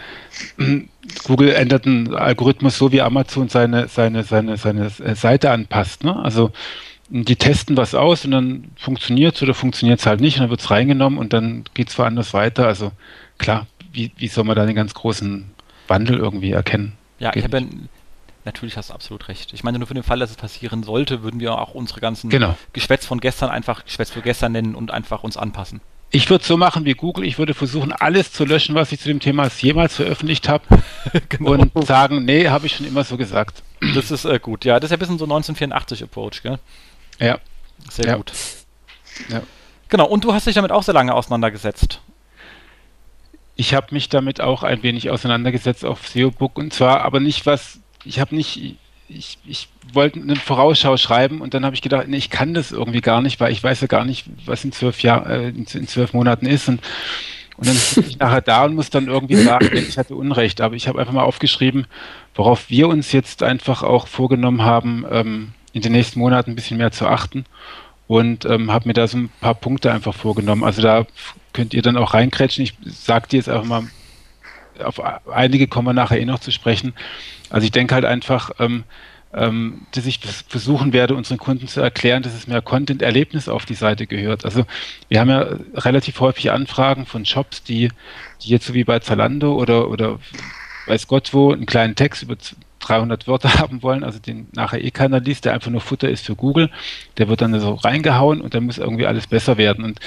Google 1.24 1.54
ändert 1.54 1.86
einen 1.86 2.14
Algorithmus 2.14 2.78
so, 2.78 2.92
wie 2.92 3.02
Amazon 3.02 3.50
seine, 3.50 3.88
seine, 3.88 4.24
seine, 4.24 4.58
seine 4.58 4.90
Seite 5.16 5.52
anpasst. 5.52 6.04
Ne? 6.04 6.16
Also 6.16 6.52
die 7.10 7.38
testen 7.38 7.78
was 7.78 7.96
aus 7.96 8.26
und 8.26 8.32
dann 8.32 8.66
funktioniert 8.76 9.36
es 9.36 9.44
oder 9.44 9.54
funktioniert 9.54 10.00
es 10.00 10.06
halt 10.06 10.20
nicht 10.20 10.38
und 10.38 10.44
dann 10.44 10.50
wird 10.50 10.60
es 10.60 10.70
reingenommen 10.70 11.18
und 11.18 11.34
dann 11.34 11.64
geht 11.74 11.90
es 11.90 11.98
woanders 11.98 12.34
weiter. 12.34 12.68
Also 12.68 12.92
klar, 13.38 13.68
wie, 13.94 14.12
wie 14.18 14.28
soll 14.28 14.44
man 14.44 14.56
da 14.56 14.66
den 14.66 14.76
ganz 14.76 14.94
großen 14.94 15.46
Wandel 15.88 16.18
irgendwie 16.18 16.52
erkennen? 16.52 16.94
Ja, 17.20 17.32
Geht 17.32 17.46
ich 17.46 17.54
habe 17.54 17.66
natürlich 18.48 18.78
hast 18.78 18.90
du 18.90 18.94
absolut 18.94 19.28
recht. 19.28 19.54
Ich 19.54 19.64
meine, 19.64 19.78
nur 19.78 19.88
für 19.88 19.94
den 19.94 20.04
Fall, 20.04 20.20
dass 20.20 20.32
es 20.32 20.38
passieren 20.38 20.82
sollte, 20.82 21.22
würden 21.22 21.40
wir 21.40 21.58
auch 21.60 21.76
unsere 21.76 22.00
ganzen 22.00 22.30
genau. 22.30 22.58
Geschwätz 22.74 23.06
von 23.06 23.20
gestern 23.20 23.50
einfach 23.50 23.86
Geschwätz 23.86 24.10
für 24.10 24.22
gestern 24.22 24.54
nennen 24.54 24.74
und 24.74 24.90
einfach 24.90 25.24
uns 25.24 25.38
anpassen. 25.38 25.82
Ich 26.10 26.30
würde 26.30 26.46
so 26.46 26.56
machen 26.56 26.86
wie 26.86 26.94
Google. 26.94 27.26
Ich 27.26 27.38
würde 27.38 27.54
versuchen, 27.54 27.92
alles 27.92 28.32
zu 28.32 28.46
löschen, 28.46 28.76
was 28.76 28.92
ich 28.92 29.00
zu 29.00 29.10
dem 29.10 29.20
Thema 29.20 29.50
jemals 29.60 29.96
veröffentlicht 29.96 30.48
habe. 30.48 30.64
genau. 31.30 31.52
Und 31.52 31.86
sagen, 31.86 32.24
nee, 32.24 32.48
habe 32.48 32.66
ich 32.66 32.78
schon 32.78 32.88
immer 32.88 33.04
so 33.04 33.18
gesagt. 33.18 33.62
Das 33.94 34.10
ist 34.10 34.26
äh, 34.26 34.40
gut. 34.40 34.64
Ja, 34.64 34.80
das 34.80 34.90
ist 34.90 34.92
ja 34.92 34.98
ein 34.98 35.00
bisschen 35.00 35.20
so 35.20 35.26
1984-Approach, 35.26 36.44
gell? 36.44 36.60
Ja. 37.20 37.40
Sehr 37.90 38.06
ja. 38.06 38.16
gut. 38.16 38.32
Ja. 39.30 39.42
Genau, 39.90 40.06
und 40.08 40.24
du 40.24 40.34
hast 40.34 40.48
dich 40.48 40.56
damit 40.56 40.72
auch 40.72 40.84
sehr 40.84 40.94
lange 40.94 41.14
auseinandergesetzt. 41.14 42.02
Ich 43.56 43.74
habe 43.74 43.88
mich 43.92 44.08
damit 44.08 44.40
auch 44.40 44.64
ein 44.64 44.84
wenig 44.84 45.10
auseinandergesetzt 45.10 45.84
auf 45.84 46.08
SEO-Book 46.08 46.58
und 46.58 46.74
zwar 46.74 47.02
aber 47.02 47.20
nicht 47.20 47.46
was, 47.46 47.80
ich 48.04 48.20
habe 48.20 48.36
nicht, 48.36 48.78
ich, 49.10 49.38
ich 49.46 49.70
wollte 49.94 50.20
eine 50.20 50.36
Vorausschau 50.36 50.98
schreiben 50.98 51.42
und 51.42 51.54
dann 51.54 51.66
habe 51.66 51.76
ich 51.76 51.82
gedacht, 51.82 52.08
nee, 52.08 52.18
ich 52.18 52.30
kann 52.30 52.54
das 52.54 52.72
irgendwie 52.72 53.02
gar 53.02 53.22
nicht, 53.22 53.40
weil 53.40 53.52
ich 53.52 53.64
weiß 53.64 53.82
ja 53.82 53.88
gar 53.88 54.06
nicht, 54.06 54.26
was 54.46 54.64
in 54.64 54.72
zwölf 54.72 55.02
Jahren, 55.02 55.30
äh, 55.30 55.50
in, 55.50 55.88
zwölf 55.88 56.14
Monaten 56.14 56.46
ist 56.46 56.68
und, 56.68 56.82
und 57.58 57.68
dann 57.68 57.78
bin 57.96 58.10
ich 58.10 58.20
nachher 58.20 58.42
da 58.42 58.66
und 58.66 58.76
muss 58.76 58.90
dann 58.90 59.08
irgendwie 59.08 59.36
sagen, 59.36 59.70
ich 59.74 59.98
hatte 59.98 60.16
Unrecht. 60.16 60.62
Aber 60.62 60.76
ich 60.76 60.88
habe 60.88 61.00
einfach 61.00 61.14
mal 61.14 61.24
aufgeschrieben, 61.24 61.88
worauf 62.36 62.70
wir 62.70 62.88
uns 62.88 63.12
jetzt 63.12 63.42
einfach 63.44 63.82
auch 63.82 64.08
vorgenommen 64.08 64.62
haben, 64.62 65.06
ähm, 65.10 65.54
in 65.74 65.82
den 65.82 65.92
nächsten 65.92 66.20
Monaten 66.20 66.52
ein 66.52 66.56
bisschen 66.56 66.78
mehr 66.78 66.92
zu 66.92 67.08
achten 67.08 67.46
und 68.08 68.46
ähm, 68.46 68.72
habe 68.72 68.88
mir 68.88 68.94
da 68.94 69.08
so 69.08 69.18
ein 69.18 69.30
paar 69.42 69.56
Punkte 69.56 69.92
einfach 69.92 70.14
vorgenommen. 70.14 70.64
Also 70.64 70.82
da 70.82 71.06
könnt 71.54 71.74
ihr 71.74 71.82
dann 71.82 71.98
auch 71.98 72.14
reinkrätschen. 72.14 72.64
Ich 72.64 72.74
sage 72.86 73.28
dir 73.28 73.38
jetzt 73.38 73.50
einfach 73.50 73.66
mal, 73.66 73.84
auf 74.84 75.02
einige 75.28 75.68
kommen 75.68 75.88
wir 75.88 75.94
nachher 75.94 76.20
eh 76.20 76.26
noch 76.26 76.40
zu 76.40 76.52
sprechen. 76.52 76.94
Also 77.50 77.66
ich 77.66 77.72
denke 77.72 77.96
halt 77.96 78.06
einfach, 78.06 78.52
ähm, 78.60 78.84
ähm, 79.34 79.82
dass 79.92 80.06
ich 80.06 80.20
versuchen 80.20 80.94
werde, 80.94 81.16
unseren 81.16 81.38
Kunden 81.38 81.68
zu 81.68 81.82
erklären, 81.82 82.24
dass 82.24 82.34
es 82.34 82.48
mehr 82.48 82.62
Content-Erlebnis 82.62 83.50
auf 83.50 83.66
die 83.66 83.74
Seite 83.74 84.08
gehört. 84.08 84.46
Also 84.46 84.66
wir 85.10 85.20
haben 85.20 85.30
ja 85.30 85.48
relativ 85.76 86.20
häufig 86.20 86.52
Anfragen 86.52 87.06
von 87.06 87.26
Shops, 87.26 87.64
die, 87.64 87.90
die 88.42 88.50
jetzt 88.50 88.66
so 88.66 88.74
wie 88.74 88.84
bei 88.84 89.00
Zalando 89.00 89.54
oder, 89.54 89.90
oder 89.90 90.20
weiß 90.88 91.08
Gott 91.08 91.34
wo 91.34 91.52
einen 91.52 91.66
kleinen 91.66 91.96
Text 91.96 92.24
über 92.24 92.38
300 92.80 93.28
Wörter 93.28 93.54
haben 93.60 93.84
wollen, 93.84 94.04
also 94.04 94.20
den 94.20 94.48
nachher 94.54 94.84
eh 94.84 94.92
keiner 94.92 95.20
liest, 95.20 95.46
der 95.46 95.54
einfach 95.54 95.72
nur 95.72 95.82
Futter 95.82 96.10
ist 96.10 96.26
für 96.26 96.36
Google, 96.36 96.70
der 97.18 97.28
wird 97.28 97.42
dann 97.42 97.60
so 97.60 97.74
reingehauen 97.74 98.42
und 98.42 98.54
dann 98.54 98.66
muss 98.66 98.78
irgendwie 98.78 99.08
alles 99.08 99.28
besser 99.28 99.58
werden. 99.58 99.84
Und 99.84 100.00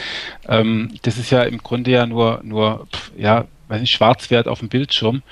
ähm, 0.49 0.95
das 1.03 1.19
ist 1.19 1.31
ja 1.31 1.43
im 1.43 1.59
Grunde 1.59 1.91
ja 1.91 2.07
nur, 2.07 2.41
nur 2.43 2.87
ja, 3.17 3.47
weiß 3.69 3.81
nicht, 3.81 3.93
Schwarzwert 3.93 4.49
auf 4.49 4.61
dem 4.61 4.69
Bildschirm. 4.69 5.23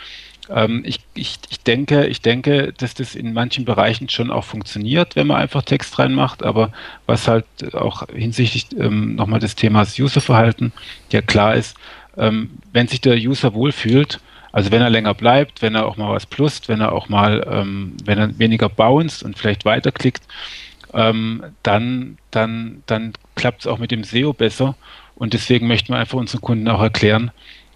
Ähm, 0.51 0.83
ich, 0.85 1.01
ich, 1.15 1.39
ich, 1.51 1.61
denke, 1.61 2.07
ich 2.07 2.23
denke, 2.23 2.73
dass 2.77 2.95
das 2.95 3.15
in 3.15 3.33
manchen 3.33 3.65
Bereichen 3.65 4.09
schon 4.09 4.31
auch 4.31 4.45
funktioniert, 4.45 5.17
wenn 5.17 5.27
man 5.27 5.39
einfach 5.39 5.63
Text 5.63 5.99
reinmacht, 5.99 6.43
aber 6.43 6.73
was 7.07 7.29
halt 7.29 7.47
auch 7.75 8.05
hinsichtlich 8.09 8.67
ähm, 8.79 9.15
nochmal 9.15 9.41
des 9.41 9.55
Themas 9.55 9.99
Userverhalten 9.99 10.73
ja 11.13 11.21
klar 11.23 11.55
ist, 11.55 11.77
ähm, 12.17 12.51
wenn 12.73 12.89
sich 12.89 13.01
der 13.01 13.17
User 13.17 13.55
wohlfühlt, 13.55 14.21
also 14.53 14.71
wenn 14.71 14.83
er 14.83 14.91
länger 14.91 15.15
bleibt, 15.15 15.63
wenn 15.63 15.75
er 15.75 15.87
auch 15.87 15.97
mal 15.97 16.15
was 16.15 16.27
plust, 16.27 16.69
wenn 16.69 16.81
er 16.81 16.93
auch 16.93 17.09
mal, 17.09 17.47
ähm, 17.51 17.97
wenn 18.05 18.19
er 18.19 18.39
weniger 18.39 18.69
bounced 18.69 19.23
und 19.23 19.39
vielleicht 19.39 19.65
weiterklickt, 19.65 20.23
ähm, 20.95 21.45
dann, 21.63 22.19
dann, 22.31 22.83
dann 22.87 23.13
klappt 23.35 23.61
es 23.61 23.67
auch 23.67 23.79
mit 23.79 23.91
dem 23.91 24.05
SEO 24.05 24.33
besser. 24.33 24.75
Und 25.15 25.33
deswegen 25.33 25.67
möchten 25.67 25.93
wir 25.93 25.99
einfach 25.99 26.19
unseren 26.19 26.41
Kunden 26.41 26.69
auch 26.69 26.81
erklären, 26.81 27.31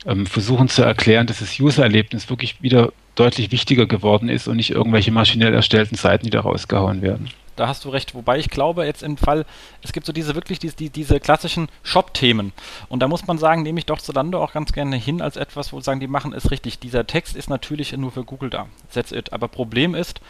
ähm, 0.07 0.27
versuchen 0.27 0.69
zu 0.69 0.83
erklären, 0.83 1.27
dass 1.27 1.41
das 1.41 1.59
User-Erlebnis 1.59 2.31
wirklich 2.31 2.63
wieder 2.63 2.93
deutlich 3.15 3.53
wichtiger 3.53 3.87
geworden 3.87 4.29
ist 4.29 4.49
und 4.49 4.57
nicht 4.57 4.71
irgendwelche 4.71 5.13
maschinell 5.13 5.55
erstellten 5.55 5.97
Seiten, 5.97 6.25
die 6.25 6.31
da 6.31 6.41
rausgehauen 6.41 7.03
werden. 7.03 7.31
Da 7.57 7.69
hast 7.69 7.85
du 7.85 7.91
recht. 7.91 8.15
Wobei 8.15 8.39
ich 8.39 8.49
glaube, 8.49 8.87
jetzt 8.87 9.03
im 9.03 9.19
Fall, 9.19 9.45
es 9.83 9.93
gibt 9.93 10.07
so 10.07 10.13
diese 10.13 10.35
wirklich 10.35 10.59
die, 10.59 10.71
die, 10.71 10.89
diese 10.89 11.21
klassischen 11.21 11.69
Shop-Themen. 11.83 12.53
Und 12.89 13.01
da 13.01 13.09
muss 13.09 13.27
man 13.27 13.37
sagen, 13.37 13.63
nehme 13.63 13.79
ich 13.79 13.87
doch 13.87 14.01
Zalando 14.01 14.43
auch 14.43 14.55
ganz 14.55 14.73
gerne 14.73 14.97
hin 14.97 15.21
als 15.21 15.37
etwas, 15.37 15.73
wo 15.73 15.81
sagen, 15.81 16.01
die 16.01 16.07
machen 16.07 16.33
es 16.33 16.51
richtig. 16.51 16.79
Dieser 16.79 17.07
Text 17.07 17.37
ist 17.37 17.51
natürlich 17.51 17.95
nur 17.95 18.11
für 18.11 18.25
Google 18.25 18.49
da. 18.49 18.69
That's 18.95 19.13
it. 19.13 19.35
Aber 19.35 19.49
Problem 19.49 19.95
ist, 19.95 20.21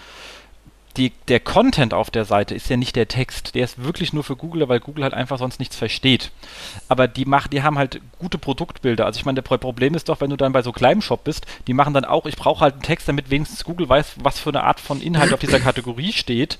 die, 0.96 1.12
der 1.28 1.40
Content 1.40 1.94
auf 1.94 2.10
der 2.10 2.24
Seite 2.24 2.54
ist 2.54 2.68
ja 2.68 2.76
nicht 2.76 2.96
der 2.96 3.08
Text, 3.08 3.54
der 3.54 3.64
ist 3.64 3.82
wirklich 3.82 4.12
nur 4.12 4.24
für 4.24 4.36
Google, 4.36 4.68
weil 4.68 4.80
Google 4.80 5.04
halt 5.04 5.14
einfach 5.14 5.38
sonst 5.38 5.58
nichts 5.58 5.76
versteht. 5.76 6.30
Aber 6.88 7.08
die 7.08 7.24
machen, 7.24 7.50
die 7.50 7.62
haben 7.62 7.78
halt 7.78 8.00
gute 8.18 8.38
Produktbilder. 8.38 9.06
Also 9.06 9.18
ich 9.18 9.24
meine, 9.24 9.40
der 9.40 9.56
Problem 9.58 9.94
ist 9.94 10.08
doch, 10.08 10.20
wenn 10.20 10.30
du 10.30 10.36
dann 10.36 10.52
bei 10.52 10.62
so 10.62 10.72
kleinem 10.72 11.00
Shop 11.00 11.24
bist, 11.24 11.46
die 11.66 11.72
machen 11.72 11.94
dann 11.94 12.04
auch, 12.04 12.26
ich 12.26 12.36
brauche 12.36 12.60
halt 12.60 12.74
einen 12.74 12.82
Text, 12.82 13.08
damit 13.08 13.30
wenigstens 13.30 13.64
Google 13.64 13.88
weiß, 13.88 14.16
was 14.22 14.38
für 14.38 14.50
eine 14.50 14.64
Art 14.64 14.80
von 14.80 15.00
Inhalt 15.00 15.32
auf 15.32 15.40
dieser 15.40 15.60
Kategorie 15.60 16.12
steht. 16.12 16.58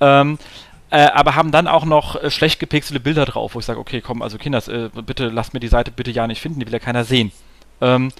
Ähm, 0.00 0.38
äh, 0.90 1.06
aber 1.06 1.36
haben 1.36 1.52
dann 1.52 1.68
auch 1.68 1.84
noch 1.84 2.16
äh, 2.16 2.30
schlecht 2.30 2.60
gepixelte 2.60 3.00
Bilder 3.00 3.24
drauf, 3.24 3.54
wo 3.54 3.60
ich 3.60 3.64
sage, 3.64 3.78
okay, 3.78 4.00
komm, 4.00 4.22
also 4.22 4.38
Kinders, 4.38 4.68
äh, 4.68 4.90
bitte 5.06 5.28
lasst 5.28 5.54
mir 5.54 5.60
die 5.60 5.68
Seite 5.68 5.90
bitte 5.90 6.10
ja 6.10 6.26
nicht 6.26 6.40
finden, 6.40 6.60
die 6.60 6.66
will 6.66 6.72
ja 6.72 6.80
keiner 6.80 7.04
sehen. 7.04 7.32
Ähm, 7.80 8.12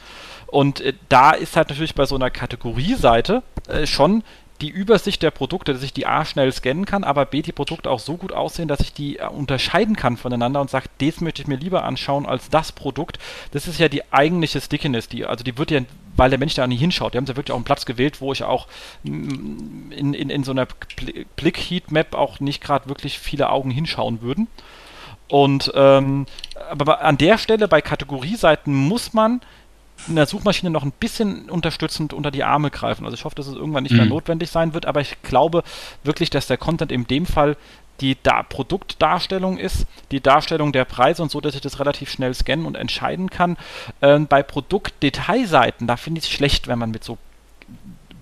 und 0.46 0.80
äh, 0.80 0.94
da 1.08 1.32
ist 1.32 1.56
halt 1.56 1.68
natürlich 1.68 1.94
bei 1.94 2.06
so 2.06 2.14
einer 2.14 2.30
Kategorieseite 2.30 3.42
äh, 3.68 3.86
schon 3.86 4.22
die 4.60 4.68
Übersicht 4.68 5.22
der 5.22 5.30
Produkte, 5.30 5.72
dass 5.72 5.82
ich 5.82 5.92
die 5.92 6.06
A 6.06 6.24
schnell 6.24 6.52
scannen 6.52 6.84
kann, 6.84 7.04
aber 7.04 7.24
B 7.24 7.42
die 7.42 7.52
Produkte 7.52 7.90
auch 7.90 8.00
so 8.00 8.16
gut 8.16 8.32
aussehen, 8.32 8.68
dass 8.68 8.80
ich 8.80 8.92
die 8.92 9.18
äh, 9.18 9.26
unterscheiden 9.26 9.96
kann 9.96 10.16
voneinander 10.16 10.60
und 10.60 10.70
sage, 10.70 10.86
das 10.98 11.20
möchte 11.20 11.42
ich 11.42 11.48
mir 11.48 11.56
lieber 11.56 11.84
anschauen 11.84 12.26
als 12.26 12.50
das 12.50 12.72
Produkt. 12.72 13.18
Das 13.52 13.66
ist 13.66 13.78
ja 13.78 13.88
die 13.88 14.12
eigentliche 14.12 14.60
Stickiness, 14.60 15.08
die, 15.08 15.24
also 15.24 15.44
die 15.44 15.56
wird 15.56 15.70
ja, 15.70 15.80
weil 16.16 16.30
der 16.30 16.38
Mensch 16.38 16.54
da 16.54 16.66
nicht 16.66 16.80
hinschaut. 16.80 17.14
Die 17.14 17.18
haben 17.18 17.26
ja 17.26 17.36
wirklich 17.36 17.52
auch 17.52 17.56
einen 17.56 17.64
Platz 17.64 17.86
gewählt, 17.86 18.20
wo 18.20 18.32
ich 18.32 18.42
auch 18.42 18.66
mm, 19.04 19.92
in, 19.92 20.14
in, 20.14 20.30
in 20.30 20.44
so 20.44 20.52
einer 20.52 20.66
Blick-Heatmap 21.36 22.14
auch 22.14 22.40
nicht 22.40 22.62
gerade 22.62 22.88
wirklich 22.88 23.18
viele 23.18 23.50
Augen 23.50 23.70
hinschauen 23.70 24.20
würden. 24.20 24.48
Und 25.28 25.72
ähm, 25.76 26.26
aber 26.70 27.02
an 27.02 27.16
der 27.16 27.38
Stelle 27.38 27.68
bei 27.68 27.80
Kategorieseiten 27.80 28.74
muss 28.74 29.12
man 29.12 29.40
einer 30.08 30.26
Suchmaschine 30.26 30.70
noch 30.70 30.82
ein 30.82 30.92
bisschen 30.92 31.50
unterstützend 31.50 32.12
unter 32.12 32.30
die 32.30 32.44
Arme 32.44 32.70
greifen. 32.70 33.04
Also 33.04 33.14
ich 33.14 33.24
hoffe, 33.24 33.36
dass 33.36 33.46
es 33.46 33.54
irgendwann 33.54 33.82
nicht 33.82 33.92
mhm. 33.92 33.98
mehr 33.98 34.06
notwendig 34.06 34.50
sein 34.50 34.74
wird, 34.74 34.86
aber 34.86 35.00
ich 35.00 35.20
glaube 35.22 35.62
wirklich, 36.04 36.30
dass 36.30 36.46
der 36.46 36.58
Content 36.58 36.92
in 36.92 37.06
dem 37.06 37.26
Fall 37.26 37.56
die 38.00 38.16
da 38.22 38.42
Produktdarstellung 38.42 39.58
ist, 39.58 39.86
die 40.10 40.20
Darstellung 40.20 40.72
der 40.72 40.84
Preise 40.84 41.22
und 41.22 41.30
so, 41.30 41.40
dass 41.40 41.54
ich 41.54 41.60
das 41.60 41.80
relativ 41.80 42.10
schnell 42.10 42.32
scannen 42.34 42.66
und 42.66 42.74
entscheiden 42.74 43.30
kann. 43.30 43.56
Ähm, 44.00 44.26
bei 44.26 44.42
Produktdetailseiten, 44.42 45.86
da 45.86 45.96
finde 45.96 46.20
ich 46.20 46.24
es 46.24 46.30
schlecht, 46.30 46.66
wenn 46.66 46.78
man 46.78 46.90
mit 46.90 47.04
so 47.04 47.18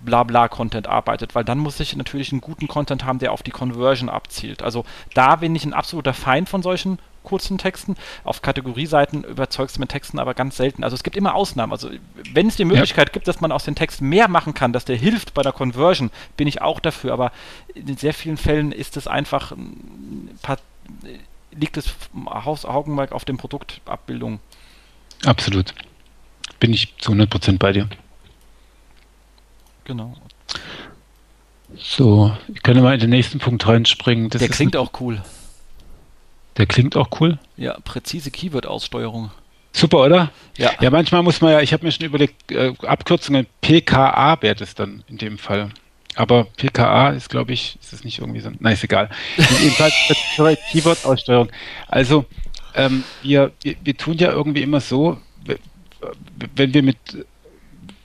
Blabla-Content 0.05 0.87
arbeitet, 0.87 1.35
weil 1.35 1.45
dann 1.45 1.59
muss 1.59 1.81
ich 1.81 1.95
natürlich 1.97 2.33
einen 2.33 2.41
guten 2.41 2.69
Content 2.69 3.05
haben, 3.05 3.19
der 3.19 3.33
auf 3.33 3.43
die 3.43 3.51
Conversion 3.51 4.09
abzielt. 4.09 4.63
Also 4.63 4.85
da 5.15 5.37
bin 5.37 5.55
ich 5.55 5.65
ein 5.65 5.75
absoluter 5.75 6.15
Feind 6.15 6.49
von 6.49 6.63
solchen 6.63 6.99
kurzen 7.29 7.59
Texten. 7.59 7.97
Auf 8.25 8.43
Kategorieseiten 8.43 9.25
überzeugst 9.25 9.77
du 9.77 9.81
mit 9.81 9.91
Texten 9.91 10.19
aber 10.19 10.35
ganz 10.35 10.57
selten. 10.57 10.83
Also 10.83 10.95
es 10.95 11.03
gibt 11.03 11.17
immer 11.17 11.35
Ausnahmen. 11.35 11.73
Also 11.73 11.91
wenn 12.33 12.49
es 12.49 12.57
die 12.57 12.65
Möglichkeit 12.65 13.09
ja. 13.09 13.13
gibt, 13.13 13.29
dass 13.29 13.41
man 13.41 13.53
aus 13.53 13.65
den 13.65 13.75
Texten 13.75 14.09
mehr 14.09 14.29
machen 14.29 14.55
kann, 14.55 14.73
dass 14.73 14.85
der 14.85 14.97
hilft 14.97 15.35
bei 15.35 15.43
der 15.43 15.53
Conversion, 15.53 16.11
bin 16.37 16.49
ich 16.49 16.63
auch 16.63 16.81
dafür. 16.81 17.13
Aber 17.13 17.33
in 17.75 17.97
sehr 17.97 18.15
vielen 18.15 18.37
Fällen 18.37 18.73
ist 18.73 18.97
es 18.97 19.07
einfach, 19.07 19.53
liegt 21.53 21.77
das 21.77 21.95
Augenmerk 22.65 23.13
auf 23.13 23.25
den 23.25 23.37
Produktabbildungen. 23.37 24.41
Absolut. 25.25 25.75
Bin 26.61 26.73
ich 26.73 26.95
zu 26.99 27.13
100% 27.13 27.59
bei 27.59 27.73
dir. 27.73 27.89
Genau. 29.85 30.15
So, 31.77 32.37
ich 32.53 32.63
kann 32.63 32.81
mal 32.83 32.95
in 32.95 33.01
den 33.01 33.11
nächsten 33.11 33.39
Punkt 33.39 33.67
reinspringen. 33.67 34.31
Das 34.31 34.41
Der 34.41 34.49
klingt 34.49 34.77
auch 34.77 34.93
cool. 35.01 35.23
Der 36.59 36.67
klingt 36.67 36.97
auch 36.97 37.09
cool. 37.21 37.39
Ja, 37.57 37.79
präzise 37.85 38.31
Keyword-Aussteuerung. 38.31 39.31
Super, 39.73 39.99
oder? 39.99 40.33
Ja. 40.57 40.73
Ja, 40.81 40.91
manchmal 40.91 41.23
muss 41.23 41.41
man 41.41 41.53
ja, 41.53 41.61
ich 41.61 41.73
habe 41.73 41.87
mir 41.87 41.93
schon 41.93 42.07
überlegt, 42.07 42.51
äh, 42.51 42.75
Abkürzungen 42.83 43.47
PKA 43.61 44.43
wäre 44.43 44.57
das 44.57 44.75
dann 44.75 45.05
in 45.09 45.19
dem 45.19 45.39
Fall. 45.39 45.71
Aber 46.17 46.45
PKA 46.57 47.11
ist, 47.11 47.31
glaube 47.31 47.53
ich, 47.53 47.79
ist 47.81 47.93
das 47.93 48.03
nicht 48.03 48.19
irgendwie 48.19 48.41
so. 48.41 48.51
Nein, 48.59 48.73
ist 48.73 48.83
egal. 48.83 49.09
Jedenfalls 49.37 49.95
Keyword-Aussteuerung. 50.73 51.49
Also, 51.87 52.25
ähm, 52.75 53.05
wir, 53.23 53.53
wir, 53.63 53.77
wir 53.85 53.97
tun 53.97 54.17
ja 54.19 54.33
irgendwie 54.33 54.63
immer 54.63 54.81
so, 54.81 55.19
wenn 56.57 56.75
wir 56.75 56.83
mit 56.83 56.97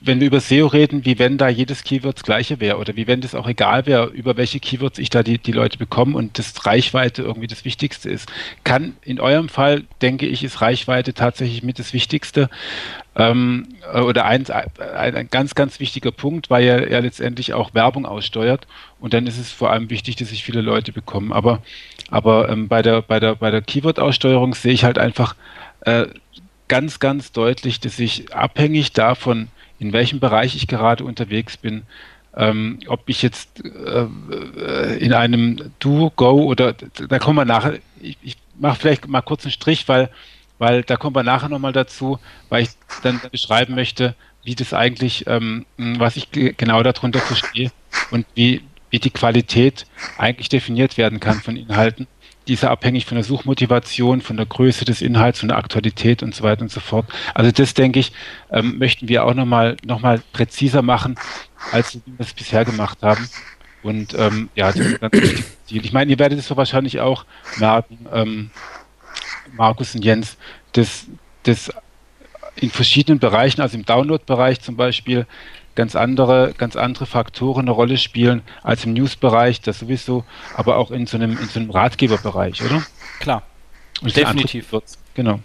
wenn 0.06 0.20
wir 0.20 0.26
über 0.26 0.40
SEO 0.40 0.66
reden, 0.66 1.04
wie 1.04 1.18
wenn 1.18 1.38
da 1.38 1.48
jedes 1.48 1.84
Keyword 1.84 2.16
das 2.16 2.22
gleiche 2.22 2.60
wäre 2.60 2.78
oder 2.78 2.96
wie 2.96 3.06
wenn 3.06 3.20
das 3.20 3.34
auch 3.34 3.48
egal 3.48 3.86
wäre, 3.86 4.06
über 4.06 4.36
welche 4.36 4.60
Keywords 4.60 4.98
ich 4.98 5.10
da 5.10 5.22
die, 5.22 5.38
die 5.38 5.52
Leute 5.52 5.78
bekomme 5.78 6.16
und 6.16 6.38
das 6.38 6.66
Reichweite 6.66 7.22
irgendwie 7.22 7.46
das 7.46 7.64
Wichtigste 7.64 8.10
ist. 8.10 8.30
Kann 8.64 8.96
in 9.02 9.20
eurem 9.20 9.48
Fall, 9.48 9.84
denke 10.02 10.26
ich, 10.26 10.44
ist 10.44 10.60
Reichweite 10.60 11.14
tatsächlich 11.14 11.62
mit 11.62 11.78
das 11.78 11.92
Wichtigste 11.92 12.50
ähm, 13.16 13.68
oder 13.94 14.26
ein, 14.26 14.44
ein, 14.50 15.16
ein, 15.16 15.28
ganz, 15.30 15.54
ganz 15.54 15.80
wichtiger 15.80 16.12
Punkt, 16.12 16.50
weil 16.50 16.64
er, 16.64 16.88
er 16.88 17.00
letztendlich 17.00 17.54
auch 17.54 17.74
Werbung 17.74 18.06
aussteuert 18.06 18.66
und 19.00 19.14
dann 19.14 19.26
ist 19.26 19.38
es 19.38 19.52
vor 19.52 19.70
allem 19.70 19.90
wichtig, 19.90 20.16
dass 20.16 20.28
sich 20.28 20.44
viele 20.44 20.60
Leute 20.60 20.92
bekommen. 20.92 21.32
Aber, 21.32 21.62
aber 22.10 22.48
ähm, 22.48 22.68
bei 22.68 22.82
der, 22.82 23.02
bei 23.02 23.20
der, 23.20 23.36
bei 23.36 23.50
der 23.50 23.62
Keyword-Aussteuerung 23.62 24.54
sehe 24.54 24.72
ich 24.72 24.84
halt 24.84 24.98
einfach 24.98 25.34
äh, 25.80 26.06
ganz, 26.68 26.98
ganz 26.98 27.32
deutlich, 27.32 27.80
dass 27.80 27.98
ich 27.98 28.34
abhängig 28.34 28.92
davon, 28.92 29.48
in 29.84 29.92
welchem 29.92 30.18
Bereich 30.18 30.56
ich 30.56 30.66
gerade 30.66 31.04
unterwegs 31.04 31.56
bin. 31.56 31.82
Ähm, 32.36 32.80
ob 32.88 33.08
ich 33.08 33.22
jetzt 33.22 33.64
äh, 33.64 34.06
äh, 34.58 34.98
in 34.98 35.12
einem 35.12 35.72
Do, 35.78 36.10
Go 36.16 36.44
oder 36.44 36.72
da 36.72 37.18
kommen 37.20 37.36
wir 37.36 37.44
nachher, 37.44 37.78
ich, 38.00 38.18
ich 38.22 38.36
mache 38.58 38.80
vielleicht 38.80 39.06
mal 39.06 39.20
kurz 39.20 39.44
einen 39.44 39.52
Strich, 39.52 39.86
weil, 39.86 40.10
weil 40.58 40.82
da 40.82 40.96
kommen 40.96 41.14
wir 41.14 41.22
nachher 41.22 41.48
nochmal 41.48 41.72
dazu, 41.72 42.18
weil 42.48 42.64
ich 42.64 42.70
dann 43.02 43.20
beschreiben 43.30 43.76
möchte, 43.76 44.16
wie 44.42 44.56
das 44.56 44.72
eigentlich, 44.72 45.26
ähm, 45.28 45.64
was 45.76 46.16
ich 46.16 46.30
genau 46.32 46.82
darunter 46.82 47.20
verstehe 47.20 47.70
und 48.10 48.26
wie, 48.34 48.62
wie 48.90 48.98
die 48.98 49.10
Qualität 49.10 49.86
eigentlich 50.18 50.48
definiert 50.48 50.98
werden 50.98 51.20
kann 51.20 51.40
von 51.40 51.56
Inhalten 51.56 52.08
die 52.46 52.54
ist 52.54 52.64
abhängig 52.64 53.06
von 53.06 53.16
der 53.16 53.24
Suchmotivation, 53.24 54.20
von 54.20 54.36
der 54.36 54.46
Größe 54.46 54.84
des 54.84 55.02
Inhalts, 55.02 55.40
von 55.40 55.48
der 55.48 55.58
Aktualität 55.58 56.22
und 56.22 56.34
so 56.34 56.44
weiter 56.44 56.62
und 56.62 56.70
so 56.70 56.80
fort. 56.80 57.06
Also 57.34 57.50
das, 57.50 57.74
denke 57.74 58.00
ich, 58.00 58.12
ähm, 58.50 58.78
möchten 58.78 59.08
wir 59.08 59.24
auch 59.24 59.34
nochmal 59.34 59.76
noch 59.84 60.00
mal 60.00 60.20
präziser 60.32 60.82
machen, 60.82 61.16
als 61.72 61.94
wir 61.94 62.02
es 62.18 62.34
bisher 62.34 62.64
gemacht 62.64 62.98
haben. 63.02 63.28
Und 63.82 64.14
ähm, 64.18 64.48
ja, 64.54 64.72
das 64.72 64.76
ist 64.76 64.94
ein 64.94 65.10
ganz 65.10 65.22
wichtiges 65.22 65.64
Ziel. 65.66 65.84
Ich 65.84 65.92
meine, 65.92 66.10
ihr 66.10 66.18
werdet 66.18 66.38
es 66.38 66.46
so 66.46 66.56
wahrscheinlich 66.56 67.00
auch 67.00 67.24
merken, 67.58 68.06
ähm, 68.12 68.50
Markus 69.52 69.94
und 69.94 70.04
Jens, 70.04 70.36
dass 70.72 71.06
das 71.44 71.70
in 72.56 72.70
verschiedenen 72.70 73.18
Bereichen, 73.18 73.60
also 73.60 73.76
im 73.76 73.84
Download-Bereich 73.84 74.60
zum 74.60 74.76
Beispiel, 74.76 75.26
ganz 75.74 75.96
andere, 75.96 76.54
ganz 76.56 76.76
andere 76.76 77.06
Faktoren 77.06 77.62
eine 77.62 77.70
Rolle 77.70 77.96
spielen 77.96 78.42
als 78.62 78.84
im 78.84 78.92
News-Bereich, 78.94 79.60
das 79.60 79.80
sowieso, 79.80 80.24
aber 80.56 80.76
auch 80.76 80.90
in 80.90 81.06
so 81.06 81.16
einem, 81.16 81.32
in 81.32 81.48
so 81.48 81.60
einem 81.60 81.70
Ratgeberbereich, 81.70 82.62
oder? 82.62 82.82
Klar. 83.20 83.42
Und 84.02 84.16
Definitiv. 84.16 84.74
Genau. 85.14 85.40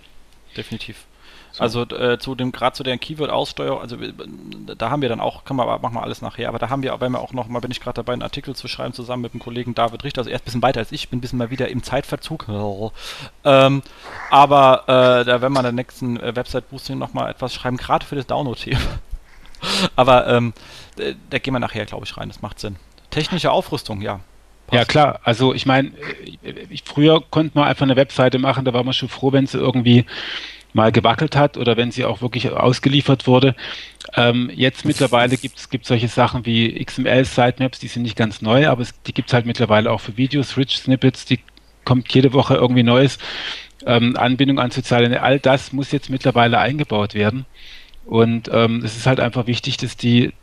Definitiv. 0.56 1.06
So. 1.52 1.64
Also 1.64 1.82
äh, 1.84 2.20
zu 2.20 2.36
dem 2.36 2.52
gerade 2.52 2.76
zu 2.76 2.84
der 2.84 2.98
Keyword-Aussteuerung, 2.98 3.82
also 3.82 3.98
da 3.98 4.90
haben 4.92 5.02
wir 5.02 5.10
dann 5.10 5.20
auch, 5.20 5.46
kann 5.46 5.56
man 5.56 5.82
machen 5.82 5.96
wir 5.96 6.04
alles 6.04 6.22
nachher, 6.22 6.48
aber 6.48 6.60
da 6.60 6.70
haben 6.70 6.84
wir, 6.84 7.00
wenn 7.02 7.12
wir 7.12 7.20
auch 7.20 7.34
noch 7.34 7.48
mal 7.48 7.60
bin 7.60 7.72
ich 7.72 7.80
gerade 7.80 7.96
dabei, 7.96 8.14
einen 8.14 8.22
Artikel 8.22 8.56
zu 8.56 8.68
schreiben 8.68 8.94
zusammen 8.94 9.24
mit 9.24 9.34
dem 9.34 9.40
Kollegen 9.40 9.74
David 9.74 10.04
Richter, 10.04 10.22
also 10.22 10.30
er 10.30 10.36
ist 10.36 10.44
ein 10.44 10.46
bisschen 10.46 10.62
weiter 10.62 10.80
als 10.80 10.92
ich, 10.92 11.10
bin 11.10 11.18
ein 11.18 11.22
bisschen 11.22 11.40
mal 11.40 11.50
wieder 11.50 11.70
im 11.70 11.82
Zeitverzug. 11.82 12.46
ähm, 13.46 13.82
aber 14.30 14.84
äh, 14.84 15.26
da 15.26 15.42
werden 15.42 15.54
wir 15.54 15.60
in 15.60 15.64
der 15.64 15.72
nächsten 15.72 16.20
äh, 16.20 16.36
Website-Boosting 16.36 17.00
noch 17.00 17.14
mal 17.14 17.30
etwas 17.32 17.56
schreiben, 17.56 17.78
gerade 17.78 18.06
für 18.06 18.16
das 18.16 18.28
Download-Thema. 18.28 18.80
Aber 19.96 20.28
ähm, 20.28 20.54
da 21.30 21.38
gehen 21.40 21.54
wir 21.54 21.60
nachher, 21.60 21.86
glaube 21.86 22.06
ich, 22.06 22.18
rein. 22.18 22.30
Das 22.30 22.42
macht 22.42 22.60
Sinn. 22.60 22.76
Technische 23.10 23.52
Aufrüstung, 23.52 24.02
ja. 24.02 24.20
Passt. 24.68 24.78
Ja, 24.78 24.86
klar. 24.86 25.20
Also 25.24 25.54
ich 25.54 25.66
meine, 25.66 25.90
äh, 26.44 26.78
früher 26.86 27.24
konnte 27.30 27.58
man 27.58 27.68
einfach 27.68 27.84
eine 27.84 27.96
Webseite 27.96 28.38
machen, 28.38 28.66
da 28.66 28.74
war 28.74 28.84
man 28.84 28.94
schon 28.94 29.10
froh, 29.10 29.32
wenn 29.32 29.48
sie 29.48 29.58
irgendwie 29.58 30.06
mal 30.74 30.92
gewackelt 30.92 31.36
hat 31.36 31.58
oder 31.58 31.78
wenn 31.78 31.92
sie 31.92 32.06
auch 32.06 32.22
wirklich 32.22 32.52
ausgeliefert 32.52 33.26
wurde. 33.26 33.56
Ähm, 34.16 34.52
jetzt 34.54 34.86
mittlerweile 34.86 35.38
gibt 35.38 35.58
es 35.58 35.68
solche 35.88 36.08
Sachen 36.08 36.46
wie 36.46 36.84
XML-Sitemaps, 36.84 37.80
die 37.80 37.88
sind 37.88 38.04
nicht 38.04 38.16
ganz 38.16 38.42
neu, 38.42 38.68
aber 38.68 38.84
es, 38.84 38.94
die 39.04 39.14
gibt 39.14 39.30
es 39.30 39.34
halt 39.34 39.46
mittlerweile 39.46 39.92
auch 39.92 40.02
für 40.02 40.18
Videos, 40.18 40.58
Rich 40.58 40.78
Snippets, 40.78 41.26
die 41.26 41.40
kommt 41.86 42.14
jede 42.14 42.34
Woche 42.34 42.56
irgendwie 42.56 42.84
Neues. 42.84 43.18
Ähm, 43.86 44.18
Anbindung 44.18 44.60
an 44.60 44.72
soziale, 44.72 45.22
all 45.22 45.40
das 45.40 45.72
muss 45.72 45.92
jetzt 45.92 46.10
mittlerweile 46.10 46.60
eingebaut 46.60 47.14
werden. 47.14 47.46
Und 48.10 48.50
ähm, 48.52 48.82
es 48.84 48.98
ist 48.98 49.06
halt 49.06 49.20
einfach 49.20 49.46
wichtig, 49.46 49.78
dass 49.78 49.96
die, 49.96 50.34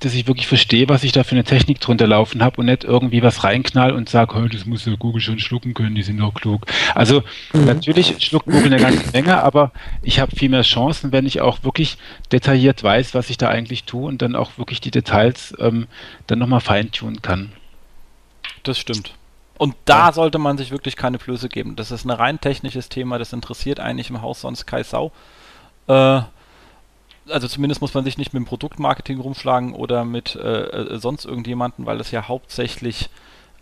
dass 0.00 0.12
ich 0.12 0.26
wirklich 0.26 0.46
verstehe, 0.46 0.90
was 0.90 1.02
ich 1.02 1.12
da 1.12 1.24
für 1.24 1.34
eine 1.34 1.44
Technik 1.44 1.80
drunter 1.80 2.06
laufen 2.06 2.42
habe 2.42 2.58
und 2.60 2.66
nicht 2.66 2.84
irgendwie 2.84 3.22
was 3.22 3.42
reinknall 3.42 3.92
und 3.92 4.10
sage, 4.10 4.36
oh, 4.36 4.46
das 4.46 4.66
muss 4.66 4.84
ja 4.84 4.96
Google 4.96 5.22
schon 5.22 5.38
schlucken 5.38 5.72
können, 5.72 5.94
die 5.94 6.02
sind 6.02 6.18
doch 6.18 6.34
klug. 6.34 6.66
Also 6.94 7.22
mhm. 7.54 7.64
natürlich 7.64 8.22
schluckt 8.22 8.44
Google 8.44 8.66
eine 8.66 8.76
ganze 8.76 9.12
Menge, 9.12 9.42
aber 9.42 9.72
ich 10.02 10.20
habe 10.20 10.36
viel 10.36 10.50
mehr 10.50 10.60
Chancen, 10.60 11.10
wenn 11.10 11.24
ich 11.24 11.40
auch 11.40 11.64
wirklich 11.64 11.96
detailliert 12.32 12.82
weiß, 12.82 13.14
was 13.14 13.30
ich 13.30 13.38
da 13.38 13.48
eigentlich 13.48 13.84
tue 13.84 14.06
und 14.06 14.20
dann 14.20 14.36
auch 14.36 14.58
wirklich 14.58 14.82
die 14.82 14.90
Details 14.90 15.54
ähm, 15.58 15.86
dann 16.26 16.38
nochmal 16.38 16.60
feintunen 16.60 17.22
kann. 17.22 17.50
Das 18.62 18.78
stimmt. 18.78 19.14
Und 19.56 19.74
da 19.86 20.08
ja. 20.08 20.12
sollte 20.12 20.36
man 20.36 20.58
sich 20.58 20.70
wirklich 20.70 20.96
keine 20.96 21.18
Flöße 21.18 21.48
geben. 21.48 21.76
Das 21.76 21.92
ist 21.92 22.04
ein 22.04 22.10
rein 22.10 22.42
technisches 22.42 22.90
Thema, 22.90 23.18
das 23.18 23.32
interessiert 23.32 23.80
eigentlich 23.80 24.10
im 24.10 24.20
Haus 24.20 24.42
sonst 24.42 24.66
Kai 24.66 24.82
Sau. 24.82 25.12
Äh, 25.88 26.20
also 27.28 27.48
zumindest 27.48 27.80
muss 27.80 27.94
man 27.94 28.04
sich 28.04 28.18
nicht 28.18 28.32
mit 28.32 28.42
dem 28.42 28.46
Produktmarketing 28.46 29.20
rumschlagen 29.20 29.72
oder 29.74 30.04
mit 30.04 30.36
äh, 30.36 30.40
äh, 30.40 30.98
sonst 30.98 31.24
irgendjemanden, 31.24 31.86
weil 31.86 31.98
das 31.98 32.10
ja 32.10 32.28
hauptsächlich 32.28 33.10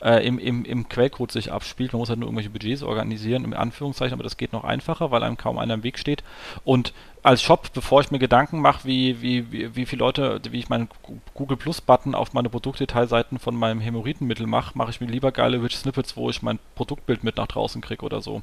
äh, 0.02 0.26
im, 0.26 0.38
im, 0.38 0.64
im 0.64 0.88
Quellcode 0.88 1.32
sich 1.32 1.50
abspielt. 1.50 1.92
Man 1.92 2.00
muss 2.00 2.10
halt 2.10 2.18
nur 2.18 2.28
irgendwelche 2.28 2.50
Budgets 2.50 2.82
organisieren, 2.82 3.44
im 3.44 3.54
Anführungszeichen, 3.54 4.12
aber 4.12 4.22
das 4.22 4.36
geht 4.36 4.52
noch 4.52 4.64
einfacher, 4.64 5.10
weil 5.10 5.22
einem 5.22 5.36
kaum 5.36 5.58
einer 5.58 5.74
im 5.74 5.82
Weg 5.82 5.98
steht. 5.98 6.22
Und 6.64 6.92
als 7.22 7.42
Shop, 7.42 7.72
bevor 7.72 8.02
ich 8.02 8.10
mir 8.10 8.18
Gedanken 8.18 8.60
mache, 8.60 8.86
wie, 8.86 9.22
wie, 9.22 9.50
wie, 9.50 9.76
wie 9.76 9.86
viele 9.86 10.00
Leute, 10.00 10.40
wie 10.50 10.58
ich 10.58 10.68
meinen 10.68 10.88
Google 11.32 11.56
Plus 11.56 11.80
Button 11.80 12.14
auf 12.14 12.34
meine 12.34 12.50
Produktdetailseiten 12.50 13.38
von 13.38 13.56
meinem 13.56 13.80
Hämorrhoidenmittel 13.80 14.46
mache, 14.46 14.76
mache 14.76 14.90
ich 14.90 15.00
mir 15.00 15.06
lieber 15.06 15.32
geile 15.32 15.62
Rich 15.62 15.78
Snippets, 15.78 16.16
wo 16.16 16.28
ich 16.28 16.42
mein 16.42 16.58
Produktbild 16.74 17.24
mit 17.24 17.38
nach 17.38 17.46
draußen 17.46 17.80
kriege 17.80 18.04
oder 18.04 18.20
so. 18.20 18.42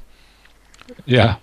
Ja, 1.06 1.38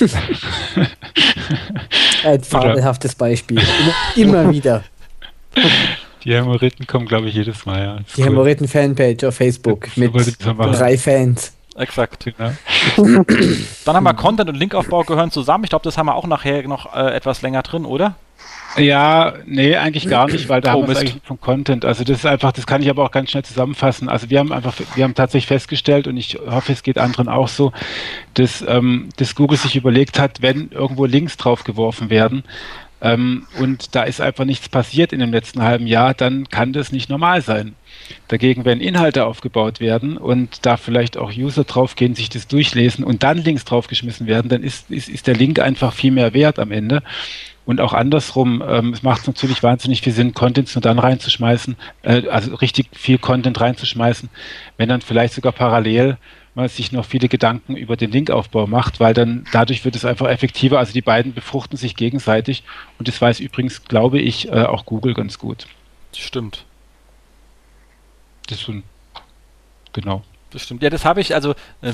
Ein 2.24 2.42
fabelhaftes 2.42 3.14
Beispiel. 3.14 3.60
Immer, 4.16 4.42
immer 4.42 4.50
wieder. 4.52 4.82
Die 6.24 6.34
Hämorrhoiden 6.34 6.86
kommen, 6.86 7.06
glaube 7.06 7.28
ich, 7.28 7.34
jedes 7.34 7.66
Mal. 7.66 7.82
Ja. 7.82 7.96
Die 7.96 8.20
cool. 8.20 8.26
Hämorrhoiden-Fanpage 8.26 9.24
auf 9.24 9.34
Facebook 9.34 9.88
ja, 9.96 10.08
mit 10.08 10.36
drei 10.44 10.96
Fans. 10.96 11.52
Exakt. 11.76 12.24
Genau. 12.24 12.52
Dann 13.84 13.96
haben 13.96 14.04
wir 14.04 14.14
Content 14.14 14.50
und 14.50 14.56
Linkaufbau 14.56 15.04
gehören 15.04 15.30
zusammen. 15.30 15.64
Ich 15.64 15.70
glaube, 15.70 15.84
das 15.84 15.96
haben 15.96 16.06
wir 16.06 16.14
auch 16.14 16.26
nachher 16.26 16.66
noch 16.68 16.94
äh, 16.94 17.14
etwas 17.14 17.42
länger 17.42 17.62
drin, 17.62 17.84
oder? 17.84 18.14
Ja, 18.76 19.34
nee, 19.44 19.76
eigentlich 19.76 20.08
gar 20.08 20.28
nicht, 20.30 20.48
weil 20.48 20.60
da 20.60 20.74
oh, 20.74 20.82
haben 20.82 20.88
wir 20.88 20.92
es 20.92 21.00
eigentlich 21.00 21.22
vom 21.24 21.40
Content. 21.40 21.84
Also 21.84 22.04
das 22.04 22.18
ist 22.18 22.26
einfach, 22.26 22.52
das 22.52 22.66
kann 22.66 22.82
ich 22.82 22.88
aber 22.88 23.04
auch 23.04 23.10
ganz 23.10 23.30
schnell 23.30 23.44
zusammenfassen. 23.44 24.08
Also 24.08 24.30
wir 24.30 24.38
haben 24.38 24.52
einfach, 24.52 24.74
wir 24.94 25.04
haben 25.04 25.14
tatsächlich 25.14 25.46
festgestellt 25.46 26.06
und 26.06 26.16
ich 26.16 26.38
hoffe, 26.46 26.72
es 26.72 26.82
geht 26.82 26.98
anderen 26.98 27.28
auch 27.28 27.48
so, 27.48 27.72
dass, 28.34 28.64
ähm, 28.66 29.10
dass 29.16 29.34
Google 29.34 29.58
sich 29.58 29.76
überlegt 29.76 30.18
hat, 30.18 30.42
wenn 30.42 30.70
irgendwo 30.70 31.04
Links 31.04 31.36
drauf 31.36 31.64
geworfen 31.64 32.08
werden, 32.08 32.44
ähm, 33.02 33.46
und 33.58 33.96
da 33.96 34.04
ist 34.04 34.20
einfach 34.20 34.44
nichts 34.44 34.68
passiert 34.68 35.12
in 35.12 35.18
dem 35.18 35.32
letzten 35.32 35.62
halben 35.62 35.88
Jahr, 35.88 36.14
dann 36.14 36.48
kann 36.48 36.72
das 36.72 36.92
nicht 36.92 37.10
normal 37.10 37.42
sein. 37.42 37.74
Dagegen, 38.28 38.64
wenn 38.64 38.80
Inhalte 38.80 39.26
aufgebaut 39.26 39.80
werden 39.80 40.16
und 40.16 40.64
da 40.64 40.76
vielleicht 40.76 41.16
auch 41.16 41.32
User 41.32 41.64
draufgehen, 41.64 42.14
sich 42.14 42.28
das 42.28 42.46
durchlesen 42.46 43.04
und 43.04 43.24
dann 43.24 43.38
Links 43.38 43.64
draufgeschmissen 43.64 44.28
werden, 44.28 44.48
dann 44.48 44.62
ist, 44.62 44.88
ist, 44.90 45.08
ist 45.08 45.26
der 45.26 45.34
Link 45.34 45.58
einfach 45.58 45.92
viel 45.92 46.12
mehr 46.12 46.32
wert 46.32 46.60
am 46.60 46.70
Ende. 46.70 47.02
Und 47.64 47.80
auch 47.80 47.92
andersrum, 47.92 48.62
ähm, 48.66 48.92
es 48.92 49.02
macht 49.02 49.26
natürlich 49.26 49.62
wahnsinnig 49.62 50.02
viel 50.02 50.12
Sinn, 50.12 50.34
Content 50.34 50.74
nur 50.74 50.82
dann 50.82 50.98
reinzuschmeißen, 50.98 51.76
äh, 52.02 52.28
also 52.28 52.54
richtig 52.56 52.88
viel 52.92 53.18
Content 53.18 53.60
reinzuschmeißen, 53.60 54.28
wenn 54.76 54.88
dann 54.88 55.00
vielleicht 55.00 55.34
sogar 55.34 55.52
parallel 55.52 56.18
man 56.54 56.68
sich 56.68 56.92
noch 56.92 57.06
viele 57.06 57.28
Gedanken 57.28 57.76
über 57.76 57.96
den 57.96 58.10
Linkaufbau 58.10 58.66
macht, 58.66 59.00
weil 59.00 59.14
dann 59.14 59.46
dadurch 59.52 59.84
wird 59.84 59.96
es 59.96 60.04
einfach 60.04 60.28
effektiver. 60.28 60.78
Also 60.78 60.92
die 60.92 61.00
beiden 61.00 61.32
befruchten 61.32 61.78
sich 61.78 61.96
gegenseitig 61.96 62.62
und 62.98 63.08
das 63.08 63.20
weiß 63.20 63.40
übrigens, 63.40 63.84
glaube 63.84 64.18
ich, 64.18 64.48
äh, 64.48 64.64
auch 64.64 64.84
Google 64.84 65.14
ganz 65.14 65.38
gut. 65.38 65.66
Stimmt. 66.14 66.66
Das 68.48 68.58
ist 68.58 68.66
so 68.66 68.72
ein, 68.72 68.82
genau. 69.92 70.22
Das 70.52 70.62
stimmt. 70.62 70.82
Ja, 70.82 70.90
das 70.90 71.04
habe 71.04 71.20
ich, 71.20 71.34
also 71.34 71.54
äh, 71.80 71.92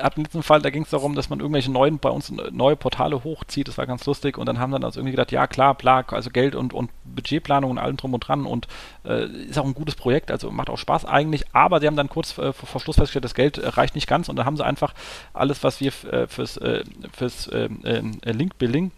ab 0.00 0.14
diesem 0.14 0.42
Fall, 0.42 0.62
da 0.62 0.70
ging 0.70 0.84
es 0.84 0.90
darum, 0.90 1.14
dass 1.14 1.28
man 1.28 1.40
irgendwelche 1.40 1.70
neuen, 1.70 1.98
bei 1.98 2.08
uns 2.08 2.32
neue 2.50 2.76
Portale 2.76 3.22
hochzieht, 3.22 3.68
das 3.68 3.76
war 3.76 3.86
ganz 3.86 4.06
lustig 4.06 4.38
und 4.38 4.46
dann 4.46 4.58
haben 4.58 4.72
dann 4.72 4.82
also 4.82 5.00
irgendwie 5.00 5.12
gedacht, 5.12 5.30
ja 5.30 5.46
klar, 5.46 5.74
bla, 5.74 6.00
also 6.08 6.30
Geld 6.30 6.54
und, 6.54 6.72
und 6.72 6.90
Budgetplanung 7.04 7.70
und 7.72 7.78
allem 7.78 7.96
drum 7.98 8.14
und 8.14 8.20
dran 8.20 8.46
und 8.46 8.66
äh, 9.04 9.26
ist 9.26 9.58
auch 9.58 9.66
ein 9.66 9.74
gutes 9.74 9.94
Projekt, 9.94 10.30
also 10.30 10.50
macht 10.50 10.70
auch 10.70 10.78
Spaß 10.78 11.04
eigentlich, 11.04 11.44
aber 11.52 11.80
sie 11.80 11.86
haben 11.86 11.96
dann 11.96 12.08
kurz 12.08 12.36
äh, 12.38 12.52
vor 12.52 12.80
Schluss 12.80 12.96
festgestellt, 12.96 13.24
das 13.24 13.34
Geld 13.34 13.58
äh, 13.58 13.68
reicht 13.68 13.94
nicht 13.94 14.06
ganz 14.06 14.28
und 14.30 14.36
dann 14.36 14.46
haben 14.46 14.56
sie 14.56 14.64
einfach 14.64 14.94
alles, 15.34 15.62
was 15.62 15.80
wir 15.80 15.92
äh, 16.10 16.26
fürs, 16.28 16.56
äh, 16.56 16.84
fürs 17.12 17.50
ähm, 17.52 18.20
Link-Billing 18.24 18.90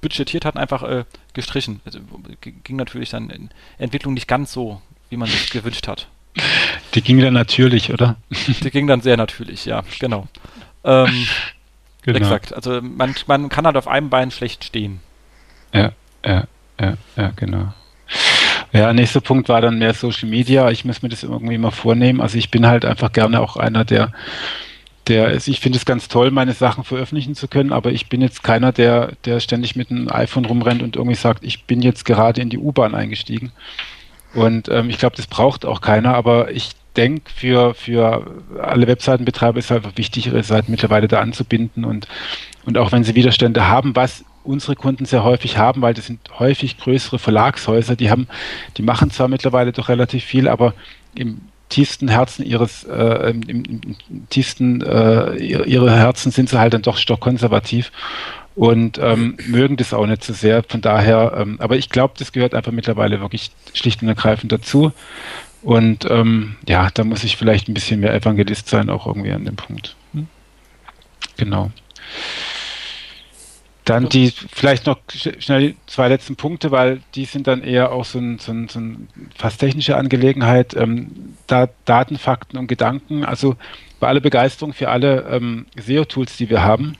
budgetiert 0.00 0.44
hatten, 0.44 0.58
einfach 0.58 1.04
gestrichen. 1.32 1.80
Also, 1.84 1.98
ging 2.40 2.76
natürlich 2.76 3.10
dann 3.10 3.30
in 3.30 3.50
Entwicklung 3.78 4.14
nicht 4.14 4.28
ganz 4.28 4.52
so, 4.52 4.80
wie 5.08 5.16
man 5.16 5.28
sich 5.28 5.50
gewünscht 5.50 5.88
hat. 5.88 6.08
Die 6.94 7.02
ging 7.02 7.20
dann 7.20 7.34
natürlich, 7.34 7.92
oder? 7.92 8.16
Die 8.30 8.70
ging 8.70 8.86
dann 8.86 9.00
sehr 9.00 9.16
natürlich, 9.16 9.64
ja, 9.64 9.82
genau. 9.98 10.26
Ähm, 10.84 11.26
genau. 12.02 12.18
Exakt. 12.18 12.54
Also 12.54 12.80
man, 12.82 13.14
man 13.26 13.48
kann 13.48 13.66
halt 13.66 13.76
auf 13.76 13.88
einem 13.88 14.10
Bein 14.10 14.30
schlecht 14.30 14.64
stehen. 14.64 15.00
Ja, 15.72 15.92
ja, 16.24 16.46
ja, 16.80 16.94
ja, 17.16 17.32
genau. 17.36 17.72
Ja, 18.72 18.92
nächster 18.92 19.20
Punkt 19.20 19.48
war 19.48 19.60
dann 19.60 19.78
mehr 19.78 19.94
Social 19.94 20.28
Media. 20.28 20.70
Ich 20.70 20.84
muss 20.84 21.02
mir 21.02 21.08
das 21.08 21.22
irgendwie 21.22 21.58
mal 21.58 21.70
vornehmen. 21.70 22.20
Also 22.20 22.38
ich 22.38 22.50
bin 22.50 22.66
halt 22.66 22.84
einfach 22.84 23.12
gerne 23.12 23.40
auch 23.40 23.56
einer, 23.56 23.84
der, 23.84 24.12
der 25.08 25.30
ist, 25.30 25.48
ich 25.48 25.60
finde 25.60 25.78
es 25.78 25.84
ganz 25.84 26.08
toll, 26.08 26.30
meine 26.30 26.52
Sachen 26.52 26.84
veröffentlichen 26.84 27.34
zu 27.34 27.48
können, 27.48 27.72
aber 27.72 27.90
ich 27.90 28.08
bin 28.08 28.20
jetzt 28.20 28.44
keiner, 28.44 28.70
der, 28.70 29.12
der 29.24 29.40
ständig 29.40 29.74
mit 29.74 29.90
einem 29.90 30.08
iPhone 30.08 30.44
rumrennt 30.44 30.82
und 30.82 30.96
irgendwie 30.96 31.16
sagt, 31.16 31.42
ich 31.42 31.64
bin 31.64 31.82
jetzt 31.82 32.04
gerade 32.04 32.40
in 32.40 32.50
die 32.50 32.58
U-Bahn 32.58 32.94
eingestiegen. 32.94 33.50
Und 34.34 34.68
ähm, 34.68 34.88
ich 34.90 34.98
glaube, 34.98 35.16
das 35.16 35.26
braucht 35.26 35.64
auch 35.64 35.80
keiner, 35.80 36.14
aber 36.14 36.52
ich 36.52 36.70
denke, 36.96 37.30
für, 37.34 37.74
für 37.74 38.26
alle 38.60 38.86
Webseitenbetreiber 38.86 39.58
ist 39.58 39.66
es 39.66 39.72
einfach 39.72 39.96
wichtig, 39.96 40.26
ihre 40.26 40.42
Seiten 40.42 40.70
mittlerweile 40.70 41.08
da 41.08 41.20
anzubinden 41.20 41.84
und, 41.84 42.08
und 42.64 42.78
auch 42.78 42.92
wenn 42.92 43.04
sie 43.04 43.14
Widerstände 43.14 43.68
haben, 43.68 43.94
was 43.96 44.24
unsere 44.42 44.74
Kunden 44.74 45.04
sehr 45.04 45.22
häufig 45.22 45.58
haben, 45.58 45.82
weil 45.82 45.94
das 45.94 46.06
sind 46.06 46.20
häufig 46.38 46.78
größere 46.78 47.18
Verlagshäuser, 47.18 47.96
die 47.96 48.10
haben, 48.10 48.26
die 48.76 48.82
machen 48.82 49.10
zwar 49.10 49.28
mittlerweile 49.28 49.72
doch 49.72 49.88
relativ 49.88 50.24
viel, 50.24 50.48
aber 50.48 50.74
im 51.14 51.42
tiefsten 51.68 52.08
Herzen 52.08 52.44
ihres, 52.44 52.84
äh, 52.84 53.30
im, 53.30 53.42
im, 53.42 53.96
tiefsten 54.28 54.82
äh, 54.82 55.36
ihre 55.36 55.96
Herzen 55.96 56.32
sind 56.32 56.48
sie 56.48 56.58
halt 56.58 56.74
dann 56.74 56.82
doch 56.82 56.96
stockkonservativ 56.96 57.92
und 58.56 58.98
ähm, 58.98 59.36
mögen 59.46 59.76
das 59.76 59.94
auch 59.94 60.06
nicht 60.06 60.24
so 60.24 60.32
sehr. 60.32 60.62
Von 60.64 60.80
daher, 60.80 61.34
ähm, 61.36 61.56
aber 61.60 61.76
ich 61.76 61.88
glaube, 61.88 62.14
das 62.18 62.32
gehört 62.32 62.54
einfach 62.54 62.72
mittlerweile 62.72 63.20
wirklich 63.20 63.52
schlicht 63.72 64.02
und 64.02 64.08
ergreifend 64.08 64.52
dazu. 64.52 64.92
Und 65.62 66.06
ähm, 66.08 66.56
ja, 66.66 66.88
da 66.92 67.04
muss 67.04 67.24
ich 67.24 67.36
vielleicht 67.36 67.68
ein 67.68 67.74
bisschen 67.74 68.00
mehr 68.00 68.14
Evangelist 68.14 68.68
sein, 68.68 68.88
auch 68.88 69.06
irgendwie 69.06 69.32
an 69.32 69.44
dem 69.44 69.56
Punkt. 69.56 69.96
Hm? 70.12 70.26
Genau. 71.36 71.70
Dann 73.84 74.08
die 74.08 74.32
vielleicht 74.52 74.86
noch 74.86 74.98
schnell 75.14 75.60
die 75.60 75.76
zwei 75.86 76.08
letzten 76.08 76.36
Punkte, 76.36 76.70
weil 76.70 77.00
die 77.14 77.24
sind 77.24 77.46
dann 77.46 77.62
eher 77.62 77.92
auch 77.92 78.04
so 78.04 78.18
ein, 78.18 78.38
so 78.38 78.52
ein, 78.52 78.68
so 78.68 78.78
ein 78.78 79.08
fast 79.36 79.58
technische 79.58 79.96
Angelegenheit. 79.96 80.74
Ähm, 80.76 81.34
da 81.46 81.68
Daten, 81.86 82.16
Fakten 82.16 82.56
und 82.56 82.68
Gedanken. 82.68 83.24
Also 83.24 83.56
bei 83.98 84.08
aller 84.08 84.20
Begeisterung 84.20 84.72
für 84.74 84.90
alle 84.90 85.22
ähm, 85.30 85.66
SEO-Tools, 85.76 86.36
die 86.36 86.50
wir 86.50 86.62
haben, 86.62 86.96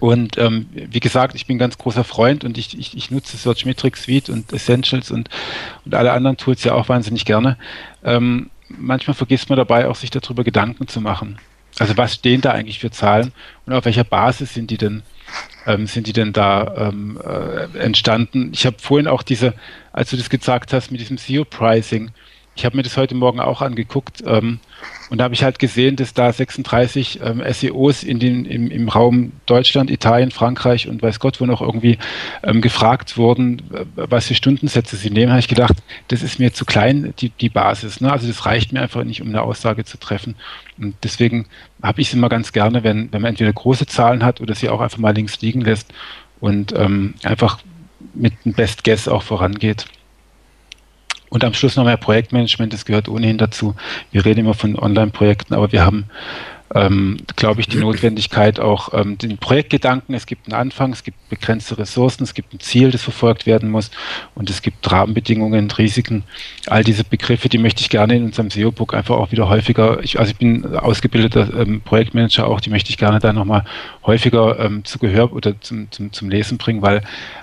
und 0.00 0.38
ähm, 0.38 0.66
wie 0.72 1.00
gesagt, 1.00 1.34
ich 1.34 1.46
bin 1.46 1.58
ganz 1.58 1.78
großer 1.78 2.04
Freund 2.04 2.42
und 2.42 2.58
ich, 2.58 2.78
ich, 2.78 2.96
ich 2.96 3.10
nutze 3.10 3.36
Searchmetrics 3.36 4.04
Suite 4.04 4.30
und 4.30 4.52
Essentials 4.52 5.10
und, 5.10 5.28
und 5.84 5.94
alle 5.94 6.12
anderen 6.12 6.38
Tools 6.38 6.64
ja 6.64 6.72
auch 6.72 6.88
wahnsinnig 6.88 7.24
gerne. 7.24 7.58
Ähm, 8.02 8.50
manchmal 8.68 9.14
vergisst 9.14 9.50
man 9.50 9.58
dabei 9.58 9.86
auch, 9.86 9.96
sich 9.96 10.10
darüber 10.10 10.42
Gedanken 10.42 10.88
zu 10.88 11.00
machen. 11.00 11.38
Also 11.78 11.96
was 11.96 12.14
stehen 12.14 12.40
da 12.40 12.52
eigentlich 12.52 12.78
für 12.78 12.90
Zahlen 12.90 13.32
und 13.66 13.72
auf 13.74 13.84
welcher 13.84 14.04
Basis 14.04 14.54
sind 14.54 14.70
die 14.70 14.78
denn, 14.78 15.02
ähm, 15.66 15.86
sind 15.86 16.06
die 16.06 16.12
denn 16.12 16.32
da 16.32 16.88
ähm, 16.88 17.20
äh, 17.22 17.78
entstanden? 17.78 18.50
Ich 18.52 18.66
habe 18.66 18.76
vorhin 18.78 19.06
auch 19.06 19.22
diese, 19.22 19.54
als 19.92 20.10
du 20.10 20.16
das 20.16 20.30
gesagt 20.30 20.72
hast 20.72 20.90
mit 20.90 21.00
diesem 21.00 21.18
SEO-Pricing, 21.18 22.10
ich 22.60 22.66
habe 22.66 22.76
mir 22.76 22.82
das 22.82 22.98
heute 22.98 23.14
Morgen 23.14 23.40
auch 23.40 23.62
angeguckt 23.62 24.22
ähm, 24.26 24.60
und 25.08 25.16
da 25.16 25.24
habe 25.24 25.32
ich 25.32 25.42
halt 25.42 25.58
gesehen, 25.58 25.96
dass 25.96 26.12
da 26.12 26.30
36 26.30 27.20
ähm, 27.24 27.42
SEOs 27.50 28.02
in 28.02 28.18
den, 28.18 28.44
im, 28.44 28.70
im 28.70 28.90
Raum 28.90 29.32
Deutschland, 29.46 29.90
Italien, 29.90 30.30
Frankreich 30.30 30.86
und 30.86 31.02
weiß 31.02 31.20
Gott 31.20 31.40
wo 31.40 31.46
noch 31.46 31.62
irgendwie 31.62 31.96
ähm, 32.42 32.60
gefragt 32.60 33.16
wurden, 33.16 33.62
was 33.96 34.26
für 34.26 34.34
Stundensätze 34.34 34.96
sie 34.96 35.08
nehmen. 35.08 35.32
habe 35.32 35.40
ich 35.40 35.48
gedacht, 35.48 35.76
das 36.08 36.22
ist 36.22 36.38
mir 36.38 36.52
zu 36.52 36.66
klein, 36.66 37.14
die, 37.20 37.30
die 37.30 37.48
Basis. 37.48 38.02
Ne? 38.02 38.12
Also 38.12 38.28
das 38.28 38.44
reicht 38.44 38.74
mir 38.74 38.82
einfach 38.82 39.04
nicht, 39.04 39.22
um 39.22 39.28
eine 39.28 39.40
Aussage 39.40 39.86
zu 39.86 39.98
treffen. 39.98 40.36
Und 40.76 40.96
deswegen 41.02 41.46
habe 41.82 42.02
ich 42.02 42.08
es 42.08 42.14
immer 42.14 42.28
ganz 42.28 42.52
gerne, 42.52 42.84
wenn, 42.84 43.10
wenn 43.10 43.22
man 43.22 43.30
entweder 43.30 43.54
große 43.54 43.86
Zahlen 43.86 44.22
hat 44.22 44.42
oder 44.42 44.54
sie 44.54 44.68
auch 44.68 44.82
einfach 44.82 44.98
mal 44.98 45.14
links 45.14 45.40
liegen 45.40 45.62
lässt 45.62 45.94
und 46.40 46.74
ähm, 46.76 47.14
einfach 47.22 47.60
mit 48.12 48.34
einem 48.44 48.54
Best 48.54 48.84
Guess 48.84 49.08
auch 49.08 49.22
vorangeht. 49.22 49.86
Und 51.30 51.44
am 51.44 51.54
Schluss 51.54 51.76
noch 51.76 51.84
mehr 51.84 51.96
Projektmanagement, 51.96 52.72
das 52.72 52.84
gehört 52.84 53.08
ohnehin 53.08 53.38
dazu. 53.38 53.74
Wir 54.10 54.24
reden 54.24 54.40
immer 54.40 54.54
von 54.54 54.76
Online-Projekten, 54.76 55.54
aber 55.54 55.70
wir 55.70 55.84
haben, 55.86 56.06
ähm, 56.74 57.18
glaube 57.36 57.60
ich, 57.60 57.68
die 57.68 57.78
Notwendigkeit 57.78 58.58
auch 58.58 58.92
ähm, 58.92 59.16
den 59.16 59.38
Projektgedanken. 59.38 60.14
Es 60.14 60.26
gibt 60.26 60.46
einen 60.46 60.60
Anfang, 60.60 60.92
es 60.92 61.04
gibt 61.04 61.28
begrenzte 61.28 61.78
Ressourcen, 61.78 62.24
es 62.24 62.34
gibt 62.34 62.52
ein 62.52 62.58
Ziel, 62.58 62.90
das 62.90 63.02
verfolgt 63.02 63.46
werden 63.46 63.70
muss 63.70 63.92
und 64.34 64.50
es 64.50 64.60
gibt 64.60 64.90
Rahmenbedingungen, 64.90 65.70
Risiken. 65.70 66.24
All 66.66 66.82
diese 66.82 67.04
Begriffe, 67.04 67.48
die 67.48 67.58
möchte 67.58 67.80
ich 67.80 67.90
gerne 67.90 68.16
in 68.16 68.24
unserem 68.24 68.50
SEO-Book 68.50 68.94
einfach 68.94 69.16
auch 69.16 69.30
wieder 69.30 69.48
häufiger, 69.48 70.02
ich, 70.02 70.18
also 70.18 70.32
ich 70.32 70.38
bin 70.38 70.76
ausgebildeter 70.76 71.60
ähm, 71.60 71.80
Projektmanager 71.80 72.48
auch, 72.48 72.60
die 72.60 72.70
möchte 72.70 72.90
ich 72.90 72.98
gerne 72.98 73.20
da 73.20 73.32
nochmal 73.32 73.64
häufiger 74.04 74.58
ähm, 74.58 74.84
zu 74.84 74.98
Gehör 74.98 75.32
oder 75.32 75.60
zum, 75.60 75.90
zum, 75.92 76.12
zum 76.12 76.28
Lesen 76.28 76.58
bringen, 76.58 76.82
weil 76.82 77.02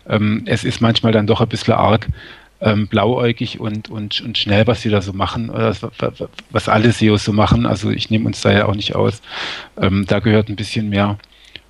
ähm, 0.10 0.44
es 0.46 0.66
ist 0.66 0.82
manchmal 0.82 1.14
dann 1.14 1.28
doch 1.28 1.40
ein 1.40 1.48
bisschen 1.48 1.74
arg, 1.74 2.08
ähm, 2.62 2.88
blauäugig 2.88 3.60
und, 3.60 3.90
und, 3.90 4.22
und 4.22 4.38
schnell, 4.38 4.68
was 4.68 4.82
sie 4.82 4.90
da 4.90 5.02
so 5.02 5.14
machen, 5.14 5.50
oder 5.50 5.70
was, 5.70 6.30
was 6.50 6.70
alle 6.70 6.92
SEOs 6.92 7.24
so 7.24 7.34
machen. 7.34 7.66
Also 7.66 7.90
ich 7.92 8.10
nehme 8.10 8.26
uns 8.26 8.42
da 8.42 8.52
ja 8.52 8.66
auch 8.66 8.76
nicht 8.76 8.96
aus. 8.96 9.22
Ähm, 9.78 10.06
da 10.08 10.20
gehört 10.20 10.50
ein 10.50 10.56
bisschen 10.56 10.90
mehr 10.90 11.18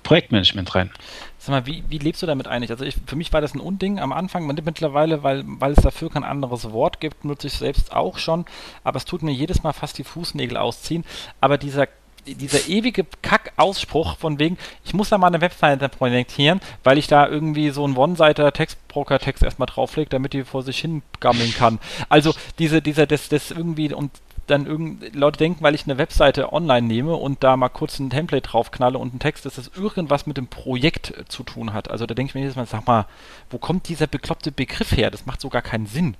Projektmanagement 0.02 0.74
rein. 0.74 0.90
Sag 1.38 1.50
mal, 1.50 1.66
wie, 1.66 1.84
wie 1.88 1.98
lebst 1.98 2.22
du 2.22 2.26
damit 2.26 2.48
eigentlich? 2.48 2.70
Also 2.70 2.84
ich, 2.84 2.96
für 3.06 3.16
mich 3.16 3.32
war 3.32 3.40
das 3.40 3.54
ein 3.54 3.60
Unding 3.60 4.00
am 4.00 4.12
Anfang. 4.12 4.46
Mittlerweile, 4.46 5.22
weil, 5.22 5.44
weil 5.46 5.72
es 5.72 5.82
dafür 5.82 6.10
kein 6.10 6.24
anderes 6.24 6.70
Wort 6.72 7.00
gibt, 7.00 7.24
nutze 7.24 7.46
ich 7.46 7.52
selbst 7.52 7.92
auch 7.92 8.18
schon. 8.18 8.46
Aber 8.84 8.96
es 8.96 9.04
tut 9.04 9.22
mir 9.22 9.32
jedes 9.32 9.62
Mal 9.62 9.72
fast 9.72 9.98
die 9.98 10.04
Fußnägel 10.04 10.56
ausziehen. 10.56 11.04
Aber 11.40 11.58
dieser 11.58 11.88
dieser 12.26 12.68
ewige 12.68 13.06
Kack-Ausspruch 13.22 14.16
von 14.16 14.38
wegen, 14.38 14.58
ich 14.84 14.94
muss 14.94 15.08
da 15.08 15.18
mal 15.18 15.28
eine 15.28 15.40
Webseite 15.40 15.88
projektieren, 15.88 16.60
weil 16.84 16.98
ich 16.98 17.06
da 17.06 17.26
irgendwie 17.26 17.70
so 17.70 17.84
einen 17.84 17.96
One-Seiter 17.96 18.52
Textbroker-Text 18.52 19.42
erstmal 19.42 19.66
drauflege, 19.66 20.10
damit 20.10 20.32
die 20.32 20.44
vor 20.44 20.62
sich 20.62 20.78
hin 20.78 21.02
gammeln 21.20 21.52
kann. 21.54 21.78
Also 22.08 22.34
diese, 22.58 22.82
dieser, 22.82 23.06
das, 23.06 23.28
das 23.28 23.50
irgendwie 23.50 23.92
und 23.92 24.10
dann 24.50 24.66
irgend 24.66 25.14
Leute 25.14 25.38
denken, 25.38 25.62
weil 25.62 25.74
ich 25.74 25.84
eine 25.84 25.98
Webseite 25.98 26.52
online 26.52 26.86
nehme 26.86 27.14
und 27.14 27.44
da 27.44 27.56
mal 27.56 27.68
kurz 27.68 27.98
ein 27.98 28.10
Template 28.10 28.48
draufknalle 28.48 28.98
und 28.98 29.10
einen 29.10 29.20
Text, 29.20 29.46
dass 29.46 29.56
das 29.56 29.70
irgendwas 29.76 30.26
mit 30.26 30.36
dem 30.36 30.46
Projekt 30.46 31.12
zu 31.28 31.42
tun 31.42 31.72
hat. 31.72 31.90
Also 31.90 32.06
da 32.06 32.14
denke 32.14 32.30
ich 32.30 32.34
mir 32.34 32.40
jedes 32.40 32.56
Mal, 32.56 32.66
sag 32.66 32.86
mal, 32.86 33.06
wo 33.50 33.58
kommt 33.58 33.88
dieser 33.88 34.06
bekloppte 34.06 34.52
Begriff 34.52 34.96
her? 34.96 35.10
Das 35.10 35.26
macht 35.26 35.40
so 35.40 35.48
gar 35.48 35.62
keinen 35.62 35.86
Sinn. 35.86 36.16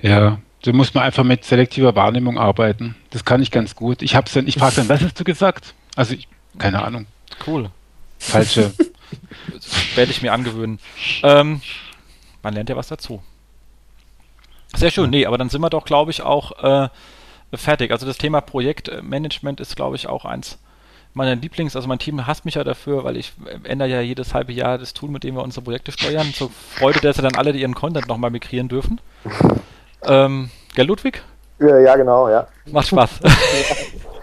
Ja, 0.00 0.38
Da 0.62 0.72
muss 0.72 0.92
man 0.92 1.04
einfach 1.04 1.24
mit 1.24 1.44
selektiver 1.44 1.94
Wahrnehmung 1.94 2.38
arbeiten. 2.38 2.94
Das 3.10 3.24
kann 3.24 3.42
ich 3.42 3.50
ganz 3.50 3.74
gut. 3.74 4.02
Ich 4.02 4.14
hab's 4.14 4.32
dann, 4.32 4.46
ich 4.46 4.56
frage 4.58 4.76
dann, 4.76 4.88
was 4.88 5.02
hast 5.02 5.18
du 5.18 5.24
gesagt? 5.24 5.74
Also 5.96 6.14
ich, 6.14 6.28
keine 6.58 6.82
Ahnung. 6.82 7.06
Cool. 7.46 7.70
Falsche. 8.18 8.72
Werde 9.94 10.10
ich 10.10 10.22
mir 10.22 10.32
angewöhnen. 10.32 10.78
Ähm, 11.22 11.62
man 12.42 12.54
lernt 12.54 12.68
ja 12.68 12.76
was 12.76 12.88
dazu. 12.88 13.22
Sehr 14.74 14.90
schön, 14.90 15.10
nee, 15.10 15.26
aber 15.26 15.36
dann 15.36 15.48
sind 15.48 15.62
wir 15.62 15.70
doch, 15.70 15.84
glaube 15.84 16.10
ich, 16.10 16.22
auch 16.22 16.62
äh, 16.62 16.88
fertig. 17.54 17.90
Also 17.90 18.06
das 18.06 18.18
Thema 18.18 18.40
Projektmanagement 18.40 19.60
ist, 19.60 19.74
glaube 19.74 19.96
ich, 19.96 20.06
auch 20.06 20.24
eins 20.24 20.58
meiner 21.14 21.34
Lieblings-, 21.34 21.76
also 21.76 21.88
mein 21.88 21.98
Team 21.98 22.26
hasst 22.26 22.44
mich 22.44 22.54
ja 22.54 22.64
dafür, 22.64 23.04
weil 23.04 23.16
ich 23.16 23.32
ändere 23.64 23.88
ja 23.88 24.00
jedes 24.00 24.34
halbe 24.34 24.52
Jahr 24.52 24.78
das 24.78 24.94
Tool, 24.94 25.10
mit 25.10 25.24
dem 25.24 25.34
wir 25.34 25.42
unsere 25.42 25.64
Projekte 25.64 25.92
steuern. 25.92 26.32
Zur 26.32 26.50
Freude, 26.50 27.00
dass 27.00 27.16
sie 27.16 27.22
dann 27.22 27.34
alle 27.34 27.52
ihren 27.52 27.74
Content 27.74 28.06
nochmal 28.06 28.30
migrieren 28.30 28.68
dürfen. 28.68 29.00
Ähm, 30.04 30.50
gell, 30.74 30.86
Ludwig? 30.86 31.22
Ja, 31.58 31.96
genau, 31.96 32.28
ja. 32.28 32.46
Macht 32.66 32.88
Spaß. 32.88 33.10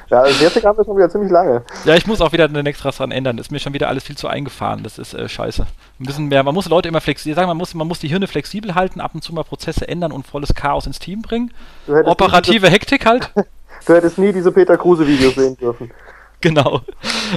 Ja, 0.09 0.21
also 0.21 0.41
jetzt 0.41 0.63
haben 0.63 0.77
wir 0.77 0.85
schon 0.85 0.95
wieder 0.95 1.09
ziemlich 1.09 1.31
lange. 1.31 1.63
Ja, 1.83 1.95
ich 1.95 2.07
muss 2.07 2.21
auch 2.21 2.31
wieder 2.31 2.45
eine 2.45 2.67
extra 2.69 2.91
dran 2.91 3.11
ändern. 3.11 3.37
Ist 3.37 3.51
mir 3.51 3.59
schon 3.59 3.73
wieder 3.73 3.89
alles 3.89 4.05
viel 4.05 4.15
zu 4.15 4.27
eingefahren. 4.27 4.83
Das 4.83 4.97
ist 4.97 5.13
äh, 5.13 5.27
scheiße. 5.27 5.63
Ein 5.99 6.05
bisschen 6.05 6.27
mehr. 6.27 6.43
Man 6.43 6.53
muss 6.53 6.69
Leute 6.69 6.87
immer 6.87 7.01
flexibel 7.01 7.35
sagen, 7.35 7.47
man 7.47 7.57
muss, 7.57 7.73
man 7.73 7.87
muss 7.87 7.99
die 7.99 8.07
Hirne 8.07 8.27
flexibel 8.27 8.73
halten, 8.73 9.01
ab 9.01 9.11
und 9.15 9.21
zu 9.21 9.33
mal 9.33 9.43
Prozesse 9.43 9.87
ändern 9.87 10.13
und 10.13 10.25
volles 10.25 10.53
Chaos 10.55 10.87
ins 10.87 10.99
Team 10.99 11.21
bringen. 11.21 11.51
Operative 11.87 12.69
Hektik 12.69 13.05
halt. 13.05 13.31
du 13.85 13.93
hättest 13.93 14.17
nie 14.17 14.31
diese 14.31 14.51
Peter 14.53 14.77
Kruse-Videos 14.77 15.35
sehen 15.35 15.57
dürfen. 15.57 15.91
genau. 16.41 16.81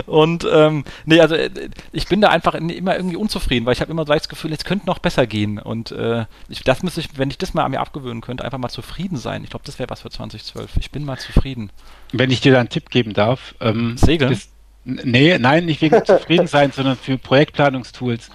Und 0.07 0.47
ähm, 0.51 0.85
nee, 1.05 1.21
also 1.21 1.35
äh, 1.35 1.51
ich 1.93 2.07
bin 2.07 2.21
da 2.21 2.29
einfach 2.29 2.55
immer 2.55 2.97
irgendwie 2.97 3.17
unzufrieden, 3.17 3.67
weil 3.67 3.73
ich 3.73 3.81
habe 3.81 3.91
immer 3.91 4.05
gleich 4.05 4.23
das 4.23 4.29
Gefühl, 4.29 4.53
es 4.53 4.65
könnte 4.65 4.87
noch 4.87 4.99
besser 4.99 5.27
gehen. 5.27 5.59
Und 5.59 5.93
äh, 5.93 6.27
ich, 6.49 6.63
das 6.63 6.83
müsste 6.83 7.01
ich, 7.01 7.17
wenn 7.17 7.31
ich 7.31 7.39
das 7.39 7.55
mal 7.55 7.65
an 7.65 7.71
mir 7.71 7.81
abgewöhnen 7.81 8.21
könnte, 8.21 8.45
einfach 8.45 8.59
mal 8.59 8.69
zufrieden 8.69 9.17
sein. 9.17 9.43
Ich 9.45 9.51
glaube, 9.51 9.65
das 9.65 9.79
wäre 9.79 9.91
was 9.91 10.03
für 10.03 10.11
2012. 10.11 10.77
Ich 10.79 10.91
bin 10.91 11.05
mal 11.05 11.19
zufrieden. 11.19 11.71
Wenn 12.13 12.31
ich 12.31 12.41
dir 12.41 12.53
da 12.53 12.61
einen 12.61 12.69
Tipp 12.69 12.91
geben 12.91 13.15
darf. 13.15 13.55
Ähm, 13.61 13.97
Segeln? 13.97 14.33
Das, 14.33 14.49
nee, 14.85 15.39
nein, 15.39 15.65
nicht 15.65 15.81
wegen 15.81 16.05
zufrieden 16.05 16.47
sein, 16.47 16.73
sondern 16.73 16.97
für 16.97 17.17
Projektplanungstools. 17.19 18.31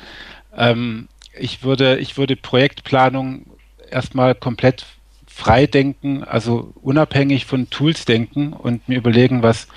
Ähm, 0.56 1.08
ich 1.38 1.64
würde, 1.64 1.98
ich 1.98 2.18
würde 2.18 2.36
Projektplanung 2.36 3.46
erstmal 3.92 4.36
komplett 4.36 4.86
frei 5.28 5.68
denken, 5.68 6.24
also 6.24 6.74
unabhängig 6.82 7.46
von 7.46 7.70
Tools 7.70 8.06
denken 8.06 8.54
und 8.54 8.88
mir 8.88 8.98
überlegen, 8.98 9.44
was 9.44 9.68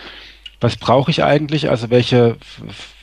was 0.60 0.76
brauche 0.76 1.10
ich 1.10 1.22
eigentlich, 1.22 1.70
also 1.70 1.90
welche, 1.90 2.36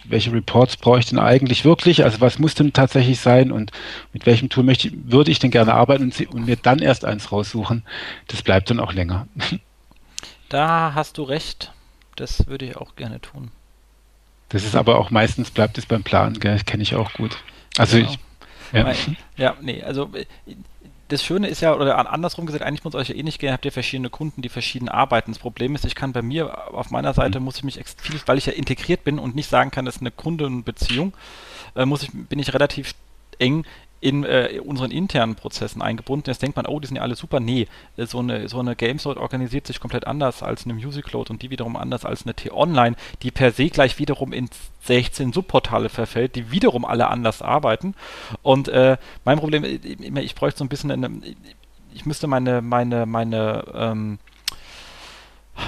welche 0.04 0.32
Reports 0.32 0.78
brauche 0.78 1.00
ich 1.00 1.06
denn 1.06 1.20
eigentlich 1.20 1.66
wirklich, 1.66 2.04
also 2.04 2.22
was 2.22 2.40
muss 2.40 2.56
denn 2.56 2.74
tatsächlich 2.74 3.20
sein 3.20 3.52
und 3.52 3.72
mit 4.14 4.26
welchem 4.26 4.50
Tool 4.50 4.64
möchte, 4.64 4.92
würde 4.94 5.32
ich 5.32 5.40
denn 5.40 5.52
gerne 5.52 5.74
arbeiten 5.74 6.04
und, 6.04 6.34
und 6.34 6.46
mir 6.46 6.58
dann 6.58 6.80
erst 6.80 7.06
eins 7.06 7.32
raussuchen, 7.32 7.84
das 8.28 8.42
bleibt 8.42 8.70
dann 8.70 8.80
auch 8.80 8.94
länger. 8.94 9.28
Da 10.48 10.94
hast 10.94 11.18
du 11.18 11.24
recht, 11.24 11.74
das 12.16 12.46
würde 12.46 12.66
ich 12.66 12.78
auch 12.78 12.96
gerne 12.96 13.20
tun. 13.20 13.50
Das 14.50 14.64
ist 14.64 14.76
aber 14.76 15.00
auch 15.00 15.10
meistens 15.10 15.50
bleibt 15.50 15.80
es 15.80 15.88
beim 15.88 16.04
Plan, 16.04 16.40
kenne 16.40 16.84
ich 16.84 16.94
auch 16.94 17.12
gut. 17.14 17.38
Also 17.78 17.98
genau. 17.98 18.12
ich 18.12 18.20
ja. 18.72 18.94
ja, 19.38 19.56
nee, 19.62 19.82
also 19.84 20.12
das 21.08 21.24
Schöne 21.24 21.48
ist 21.48 21.62
ja, 21.62 21.76
oder 21.76 22.12
andersrum 22.12 22.46
gesagt, 22.46 22.64
eigentlich 22.64 22.84
muss 22.84 22.96
euch 22.96 23.10
ja 23.10 23.16
eh 23.16 23.24
nicht 23.24 23.40
gehen, 23.40 23.54
habt 23.54 23.66
ihr 23.66 23.72
verschiedene 23.72 24.10
Kunden, 24.10 24.42
die 24.42 24.50
verschieden 24.50 24.90
arbeiten. 24.90 25.32
Das 25.32 25.40
Problem 25.40 25.76
ist, 25.76 25.86
ich 25.86 25.96
kann 25.96 26.14
bei 26.14 26.22
mir, 26.22 26.74
auf 26.74 26.90
meiner 26.90 27.14
Seite 27.14 27.40
muss 27.40 27.58
ich 27.58 27.64
mich 27.64 27.80
viel, 27.98 28.20
weil 28.26 28.38
ich 28.38 28.48
ja 28.48 28.54
integriert 28.54 29.04
bin 29.04 29.20
und 29.20 29.36
nicht 29.36 29.50
sagen 29.50 29.72
kann, 29.72 29.86
das 29.86 29.98
ist 29.98 30.02
eine 30.02 30.12
Kundenbeziehung, 30.12 31.14
äh, 31.76 31.86
muss 31.86 32.04
ich, 32.04 32.10
bin 32.12 32.40
ich 32.40 32.54
relativ 32.54 32.96
eng 33.38 33.66
in 34.06 34.24
äh, 34.24 34.62
unseren 34.64 34.92
internen 34.92 35.34
Prozessen 35.34 35.82
eingebunden. 35.82 36.30
Jetzt 36.30 36.44
denkt 36.44 36.56
man, 36.56 36.68
oh, 36.68 36.80
die 36.80 36.86
sind 36.86 36.98
ja 36.98 37.02
alle 37.02 37.16
super. 37.16 37.40
Nee, 37.40 37.68
so 37.98 38.20
eine, 38.20 38.48
so 38.48 38.60
eine 38.60 38.76
Gameslot 38.76 39.18
organisiert 39.18 39.66
sich 39.66 39.80
komplett 39.80 40.06
anders 40.06 40.44
als 40.44 40.66
eine 40.66 40.76
Musicload 40.76 41.32
und 41.34 41.42
die 41.42 41.50
wiederum 41.50 41.76
anders 41.76 42.06
als 42.06 42.24
eine 42.24 42.36
T-Online, 42.36 42.96
die 43.24 43.32
per 43.32 43.52
se 43.52 43.68
gleich 43.70 43.98
wiederum 43.98 44.32
in 44.32 44.48
16 44.82 45.34
Subportale 45.34 45.90
verfällt, 45.90 46.36
die 46.36 46.52
wiederum 46.52 46.86
alle 46.86 47.08
anders 47.08 47.42
arbeiten. 47.42 47.96
Und 48.44 48.68
äh, 48.68 48.98
mein 49.24 49.40
Problem, 49.40 49.64
äh, 49.64 49.80
ich 50.22 50.36
bräuchte 50.36 50.60
so 50.60 50.66
ein 50.66 50.70
bisschen 50.70 50.92
eine, 50.92 51.10
ich 51.92 52.06
müsste 52.06 52.28
meine, 52.28 52.62
meine, 52.62 53.08
meine, 53.08 53.64
ähm, 53.74 54.20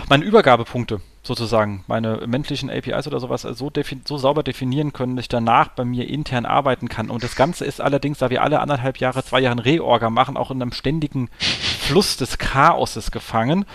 meine 0.10 0.26
Übergabepunkte 0.26 1.02
sozusagen 1.28 1.84
meine 1.88 2.26
menschlichen 2.26 2.70
APIs 2.70 3.08
oder 3.08 3.20
sowas 3.20 3.44
so, 3.44 3.72
so, 4.06 4.18
sauber 4.18 4.44
definieren 4.44 4.94
können, 4.94 5.16
dass 5.16 5.24
ich 5.24 5.30
danach 5.30 5.70
bei 5.70 5.86
mir 5.86 6.08
intern 6.08 6.46
arbeiten 6.46 6.90
kann. 6.90 7.10
Und 7.10 7.24
das 7.24 7.36
Ganze 7.36 7.66
ist 7.66 7.82
allerdings, 7.82 8.18
da 8.18 8.30
wir 8.30 8.42
alle 8.42 8.60
anderthalb 8.60 8.98
Jahre, 8.98 9.24
zwei 9.24 9.42
Jahre 9.42 9.64
Reorga 9.64 10.10
machen, 10.10 10.38
auch 10.38 10.52
in 10.52 10.62
einem 10.62 10.72
ständigen 10.72 11.30
Fluss 11.40 12.18
des 12.18 12.38
Chaoses 12.38 13.12
gefangen. 13.12 13.66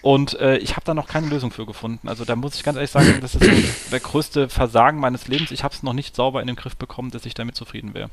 Und 0.00 0.38
äh, 0.38 0.58
ich 0.58 0.76
habe 0.76 0.84
da 0.84 0.94
noch 0.94 1.08
keine 1.08 1.26
Lösung 1.26 1.50
für 1.50 1.66
gefunden. 1.66 2.08
Also 2.08 2.24
da 2.24 2.36
muss 2.36 2.54
ich 2.54 2.62
ganz 2.62 2.76
ehrlich 2.76 2.90
sagen, 2.90 3.18
das 3.20 3.34
ist 3.34 3.90
der 3.92 4.00
größte 4.00 4.48
Versagen 4.48 5.00
meines 5.00 5.26
Lebens. 5.26 5.50
Ich 5.50 5.64
habe 5.64 5.74
es 5.74 5.82
noch 5.82 5.92
nicht 5.92 6.14
sauber 6.14 6.40
in 6.40 6.46
den 6.46 6.56
Griff 6.56 6.76
bekommen, 6.76 7.10
dass 7.10 7.26
ich 7.26 7.34
damit 7.34 7.56
zufrieden 7.56 7.94
wäre. 7.94 8.10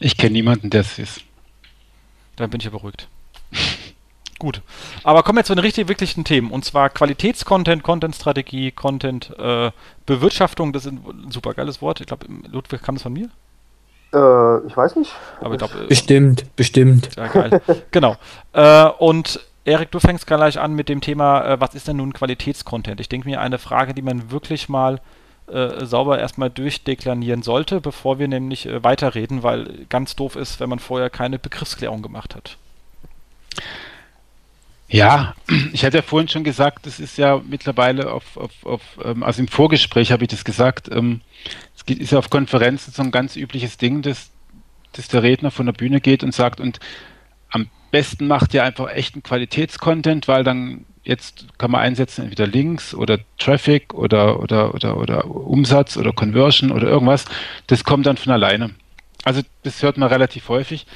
Ich 0.00 0.16
kenne 0.16 0.32
niemanden, 0.32 0.70
der 0.70 0.82
es 0.82 0.98
ist. 0.98 1.22
Dann 2.36 2.50
bin 2.50 2.60
ich 2.60 2.66
ja 2.66 2.70
beruhigt. 2.70 3.08
Gut. 4.38 4.62
Aber 5.02 5.22
kommen 5.22 5.38
wir 5.38 5.44
zu 5.44 5.54
den 5.54 5.64
richtig 5.64 5.88
wirklichen 5.88 6.24
Themen. 6.24 6.50
Und 6.50 6.64
zwar 6.64 6.90
Qualitätscontent, 6.90 7.82
Content-Strategie, 7.82 8.70
Content-Bewirtschaftung. 8.70 10.68
Äh, 10.68 10.72
das 10.72 10.86
ist 10.86 10.92
ein 10.92 11.30
super 11.30 11.54
geiles 11.54 11.82
Wort. 11.82 12.00
Ich 12.00 12.06
glaube, 12.06 12.26
Ludwig 12.50 12.82
kam 12.82 12.94
das 12.94 13.02
von 13.02 13.12
mir? 13.12 13.30
Äh, 14.12 14.66
ich 14.66 14.76
weiß 14.76 14.96
nicht. 14.96 15.12
Aber 15.40 15.54
ich 15.54 15.58
glaub, 15.58 15.74
äh, 15.74 15.86
bestimmt, 15.86 16.44
bestimmt. 16.54 17.10
Ja, 17.16 17.26
geil. 17.26 17.60
genau. 17.90 18.16
Äh, 18.52 18.88
und 18.98 19.40
Erik, 19.64 19.90
du 19.90 19.98
fängst 19.98 20.26
gleich 20.26 20.58
an 20.58 20.74
mit 20.74 20.88
dem 20.88 21.00
Thema, 21.00 21.44
äh, 21.44 21.60
was 21.60 21.74
ist 21.74 21.88
denn 21.88 21.96
nun 21.96 22.12
Qualitätscontent? 22.12 23.00
Ich 23.00 23.08
denke 23.08 23.28
mir, 23.28 23.40
eine 23.40 23.58
Frage, 23.58 23.92
die 23.92 24.02
man 24.02 24.30
wirklich 24.30 24.68
mal 24.68 25.00
äh, 25.48 25.84
sauber 25.84 26.18
erstmal 26.18 26.50
durchdeklarieren 26.50 27.42
sollte, 27.42 27.80
bevor 27.80 28.18
wir 28.18 28.28
nämlich 28.28 28.66
äh, 28.66 28.82
weiterreden, 28.84 29.42
weil 29.42 29.86
ganz 29.88 30.14
doof 30.14 30.36
ist, 30.36 30.60
wenn 30.60 30.68
man 30.68 30.78
vorher 30.78 31.10
keine 31.10 31.38
Begriffsklärung 31.38 32.02
gemacht 32.02 32.34
hat. 32.34 32.56
Ja, 34.88 35.34
ich 35.72 35.84
hatte 35.84 35.98
ja 35.98 36.02
vorhin 36.02 36.28
schon 36.28 36.44
gesagt, 36.44 36.86
das 36.86 36.98
ist 36.98 37.18
ja 37.18 37.40
mittlerweile 37.46 38.10
auf, 38.12 38.36
auf, 38.36 38.52
auf 38.64 38.82
ähm, 39.04 39.22
also 39.22 39.40
im 39.40 39.48
Vorgespräch 39.48 40.12
habe 40.12 40.24
ich 40.24 40.28
das 40.28 40.44
gesagt, 40.44 40.88
ähm, 40.90 41.20
es 41.76 41.82
ist 41.96 42.12
ja 42.12 42.18
auf 42.18 42.30
Konferenzen 42.30 42.92
so 42.92 43.02
ein 43.02 43.10
ganz 43.10 43.36
übliches 43.36 43.76
Ding, 43.76 44.02
dass, 44.02 44.30
dass 44.92 45.08
der 45.08 45.22
Redner 45.22 45.50
von 45.50 45.66
der 45.66 45.72
Bühne 45.74 46.00
geht 46.00 46.24
und 46.24 46.34
sagt, 46.34 46.60
und 46.60 46.80
am 47.50 47.68
besten 47.90 48.26
macht 48.26 48.54
ihr 48.54 48.64
einfach 48.64 48.90
echten 48.90 49.22
Qualitätscontent, 49.22 50.28
weil 50.28 50.44
dann 50.44 50.84
jetzt 51.04 51.46
kann 51.56 51.70
man 51.70 51.80
einsetzen 51.80 52.24
entweder 52.24 52.46
Links 52.46 52.94
oder 52.94 53.18
Traffic 53.38 53.94
oder, 53.94 54.40
oder, 54.40 54.74
oder, 54.74 54.98
oder 54.98 55.24
Umsatz 55.24 55.96
oder 55.96 56.12
Conversion 56.12 56.70
oder 56.70 56.86
irgendwas. 56.86 57.24
Das 57.66 57.84
kommt 57.84 58.04
dann 58.06 58.18
von 58.18 58.32
alleine. 58.32 58.74
Also 59.24 59.40
das 59.62 59.82
hört 59.82 59.96
man 59.96 60.08
relativ 60.10 60.48
häufig. 60.48 60.86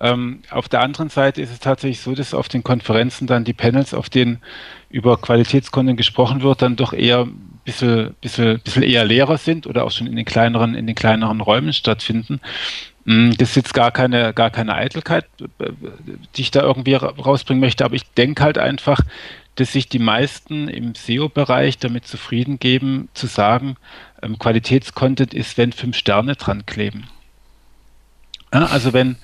Ähm, 0.00 0.42
auf 0.50 0.68
der 0.68 0.80
anderen 0.80 1.08
Seite 1.08 1.40
ist 1.40 1.50
es 1.50 1.60
tatsächlich 1.60 2.00
so, 2.00 2.14
dass 2.14 2.34
auf 2.34 2.48
den 2.48 2.64
Konferenzen 2.64 3.26
dann 3.26 3.44
die 3.44 3.52
Panels, 3.52 3.94
auf 3.94 4.10
denen 4.10 4.40
über 4.90 5.16
Qualitätskonten 5.16 5.96
gesprochen 5.96 6.42
wird, 6.42 6.62
dann 6.62 6.76
doch 6.76 6.92
eher 6.92 7.20
ein 7.22 7.60
bisschen, 7.64 8.14
bisschen, 8.20 8.60
bisschen 8.60 8.82
eher 8.82 9.04
leerer 9.04 9.38
sind 9.38 9.66
oder 9.66 9.84
auch 9.84 9.90
schon 9.90 10.06
in 10.06 10.16
den 10.16 10.24
kleineren, 10.24 10.74
in 10.74 10.86
den 10.86 10.96
kleineren 10.96 11.40
Räumen 11.40 11.72
stattfinden. 11.72 12.40
Mm, 13.04 13.32
das 13.38 13.50
ist 13.50 13.56
jetzt 13.56 13.74
gar 13.74 13.90
keine, 13.92 14.34
gar 14.34 14.50
keine 14.50 14.74
Eitelkeit, 14.74 15.26
die 16.36 16.42
ich 16.42 16.50
da 16.50 16.62
irgendwie 16.62 16.94
rausbringen 16.94 17.60
möchte, 17.60 17.84
aber 17.84 17.94
ich 17.94 18.04
denke 18.12 18.42
halt 18.42 18.58
einfach, 18.58 19.00
dass 19.54 19.72
sich 19.72 19.88
die 19.88 19.98
meisten 19.98 20.68
im 20.68 20.94
SEO-Bereich 20.94 21.78
damit 21.78 22.06
zufrieden 22.06 22.58
geben, 22.58 23.08
zu 23.14 23.26
sagen, 23.26 23.76
ähm, 24.22 24.38
Qualitätscontent 24.38 25.32
ist, 25.32 25.56
wenn 25.56 25.72
fünf 25.72 25.96
Sterne 25.96 26.34
dran 26.34 26.66
kleben. 26.66 27.08
Also 28.50 28.92
wenn, 28.92 29.16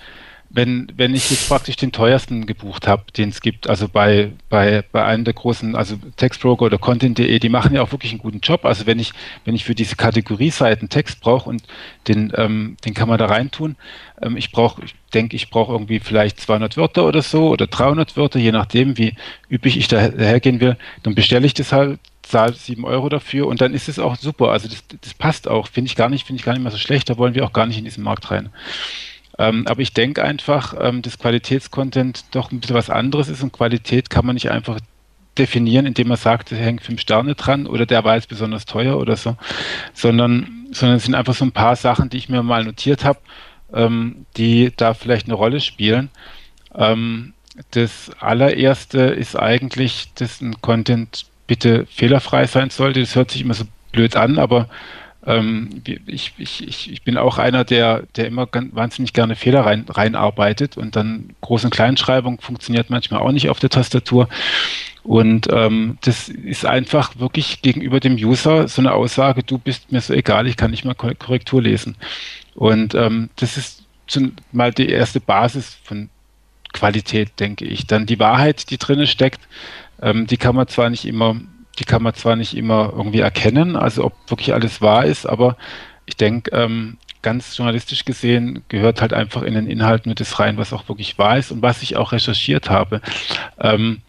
wenn, 0.53 0.93
wenn 0.97 1.15
ich 1.15 1.31
jetzt 1.31 1.49
praktisch 1.49 1.77
den 1.77 1.93
teuersten 1.93 2.45
gebucht 2.45 2.89
habe, 2.89 3.05
den 3.17 3.29
es 3.29 3.41
gibt, 3.41 3.71
also 3.71 3.89
bei, 3.89 4.33
bei, 4.49 4.83
bei 4.91 5.05
einem 5.05 5.25
der 5.25 5.33
großen, 5.33 5.77
also 5.77 5.97
Textbroker 6.17 6.65
oder 6.65 6.77
Content.de, 6.77 7.39
die 7.39 7.49
machen 7.49 7.73
ja 7.73 7.83
auch 7.83 7.93
wirklich 7.93 8.11
einen 8.11 8.21
guten 8.21 8.41
Job. 8.41 8.65
Also 8.65 8.85
wenn 8.85 8.99
ich, 8.99 9.13
wenn 9.45 9.55
ich 9.55 9.65
für 9.65 9.77
diese 9.77 9.95
Kategorieseiten 9.95 10.89
Text 10.89 11.21
brauche 11.21 11.49
und 11.49 11.63
den, 12.09 12.33
ähm, 12.37 12.77
den 12.85 12.95
kann 12.95 13.09
man 13.09 13.19
da 13.19 13.27
reintun, 13.27 13.77
ähm, 14.21 14.37
ich 14.37 14.51
brauche, 14.51 14.85
ich 14.85 14.97
denke, 15.15 15.37
ich 15.37 15.51
brauche 15.51 15.73
irgendwie 15.73 16.01
vielleicht 16.01 16.41
200 16.41 16.77
Wörter 16.77 17.07
oder 17.07 17.23
so 17.23 17.49
oder 17.49 17.69
300 17.69 18.17
Wörter, 18.17 18.41
je 18.41 18.51
nachdem, 18.51 18.99
wie 18.99 19.15
üppig 19.49 19.77
ich 19.77 19.87
dahergehen 19.87 20.61
will, 20.61 20.77
dann 21.05 21.15
bestelle 21.15 21.47
ich 21.47 21.55
das 21.55 21.73
halt 21.73 22.01
zahle 22.23 22.53
7 22.53 22.85
Euro 22.85 23.09
dafür 23.09 23.47
und 23.47 23.61
dann 23.61 23.75
ist 23.75 23.89
es 23.89 23.99
auch 23.99 24.17
super. 24.17 24.51
Also 24.51 24.69
das, 24.69 24.85
das 25.01 25.15
passt 25.15 25.49
auch, 25.49 25.67
finde 25.67 25.89
ich 25.89 25.97
gar 25.97 26.09
nicht, 26.09 26.27
finde 26.27 26.41
ich 26.41 26.45
gar 26.45 26.53
nicht 26.53 26.63
mehr 26.63 26.71
so 26.71 26.79
schlecht. 26.79 27.11
Da 27.11 27.19
wollen 27.19 27.35
wir 27.35 27.45
auch 27.45 27.53
gar 27.53 27.67
nicht 27.67 27.79
in 27.79 27.85
diesen 27.85 28.05
Markt 28.05 28.31
rein. 28.31 28.51
Ähm, 29.41 29.67
aber 29.67 29.81
ich 29.81 29.95
denke 29.95 30.23
einfach, 30.23 30.75
ähm, 30.79 31.01
dass 31.01 31.19
Qualitätscontent 31.19 32.27
doch 32.33 32.53
ein 32.53 32.61
bisschen 32.61 32.77
was 32.77 32.91
anderes 32.91 33.31
ist 33.31 33.43
und 33.43 33.55
Qualität 33.55 34.11
kann 34.11 34.27
man 34.27 34.35
nicht 34.35 34.51
einfach 34.51 34.79
definieren, 35.39 35.87
indem 35.87 36.09
man 36.09 36.19
sagt, 36.19 36.53
es 36.53 36.59
hängt 36.59 36.83
fünf 36.83 37.01
Sterne 37.01 37.35
dran 37.37 37.67
oder 37.67 37.87
der 37.87 38.05
war 38.05 38.17
jetzt 38.17 38.29
besonders 38.29 38.67
teuer 38.67 38.99
oder 38.99 39.17
so, 39.17 39.39
sondern, 39.95 40.67
sondern 40.73 40.99
es 40.99 41.05
sind 41.05 41.15
einfach 41.15 41.33
so 41.33 41.47
ein 41.47 41.53
paar 41.53 41.75
Sachen, 41.75 42.11
die 42.11 42.19
ich 42.19 42.29
mir 42.29 42.43
mal 42.43 42.65
notiert 42.65 43.03
habe, 43.03 43.19
ähm, 43.73 44.27
die 44.37 44.75
da 44.77 44.93
vielleicht 44.93 45.25
eine 45.25 45.35
Rolle 45.35 45.61
spielen. 45.61 46.11
Ähm, 46.75 47.33
das 47.71 48.11
allererste 48.21 49.01
ist 49.01 49.37
eigentlich, 49.37 50.13
dass 50.17 50.43
ein 50.43 50.61
Content 50.61 51.25
bitte 51.47 51.87
fehlerfrei 51.87 52.47
sein 52.47 52.69
sollte. 52.69 53.01
Das 53.01 53.17
hört 53.17 53.31
sich 53.31 53.41
immer 53.41 53.55
so 53.55 53.65
blöd 53.91 54.17
an, 54.17 54.39
aber 54.39 54.69
ähm, 55.27 55.83
ich, 56.07 56.33
ich, 56.39 56.91
ich, 56.91 57.03
bin 57.03 57.19
auch 57.19 57.39
einer, 57.39 57.65
der, 57.65 58.05
der 58.17 58.27
immer 58.27 58.47
ganz, 58.47 58.75
wahnsinnig 58.75 59.13
gerne 59.13 59.37
Fehler 59.37 59.63
rein, 59.63 59.85
reinarbeitet 59.89 60.77
und 60.77 60.97
dann 60.97 61.31
Groß- 61.43 61.65
und 61.65 61.71
Kleinschreibung 61.71 62.41
funktioniert 62.41 62.89
manchmal 62.89 63.21
auch 63.21 63.33
nicht 63.33 63.51
auf 63.51 63.59
der 63.59 63.71
Tastatur. 63.71 64.29
Und 65.03 65.49
ähm, 65.51 65.99
das 66.03 66.29
ist 66.29 66.67
einfach 66.67 67.19
wirklich 67.19 67.63
gegenüber 67.63 68.01
dem 68.01 68.15
User 68.15 68.69
so 68.69 68.83
eine 68.83 68.93
Aussage, 68.93 69.43
du 69.43 69.59
bist 69.59 69.93
mir 69.93 70.01
so 70.01 70.13
egal, 70.13 70.47
ich 70.47 70.57
kann 70.57 70.71
nicht 70.71 70.85
mal 70.85 70.95
Korrektur 70.95 71.63
lesen. 71.63 71.97
Und 72.55 72.95
ähm, 72.95 73.31
das 73.37 73.57
ist 73.57 73.85
schon 74.07 74.35
mal 74.53 74.73
die 74.73 74.89
erste 74.89 75.21
Basis 75.21 75.79
von 75.85 76.11
Qualität, 76.73 77.33
denke 77.41 77.65
ich. 77.65 77.87
Dann 77.87 78.07
die 78.07 78.19
Wahrheit, 78.19 78.71
die 78.71 78.79
drinne 78.79 79.07
steckt, 79.07 79.41
ähm, 80.03 80.27
die 80.27 80.37
kann 80.37 80.55
man 80.55 80.69
zwar 80.69 80.91
nicht 80.91 81.05
immer, 81.05 81.37
die 81.81 81.85
kann 81.85 82.03
man 82.03 82.15
zwar 82.15 82.37
nicht 82.37 82.57
immer 82.57 82.93
irgendwie 82.95 83.21
erkennen, 83.21 83.75
also 83.75 84.05
ob 84.05 84.13
wirklich 84.29 84.53
alles 84.55 84.81
wahr 84.81 85.05
ist, 85.07 85.27
aber 85.27 85.57
ich 86.07 86.17
denke, 86.17 86.51
ähm, 86.55 86.99
ganz 87.23 87.57
journalistisch 87.57 88.05
gesehen 88.05 88.63
gehört 88.69 89.01
halt 89.01 89.13
einfach 89.13 89.43
in 89.43 89.55
den 89.55 89.67
Inhalt 89.67 90.07
nur 90.07 90.15
das 90.15 90.39
rein, 90.39 90.59
was 90.59 90.73
auch 90.73 90.89
wirklich 90.89 91.19
wahr 91.19 91.39
ist 91.39 91.51
und 91.51 91.63
was 91.63 91.83
ich 91.83 91.97
auch 91.97 92.13
recherchiert 92.13 92.71
habe. 92.71 93.01
Ähm, 93.59 94.03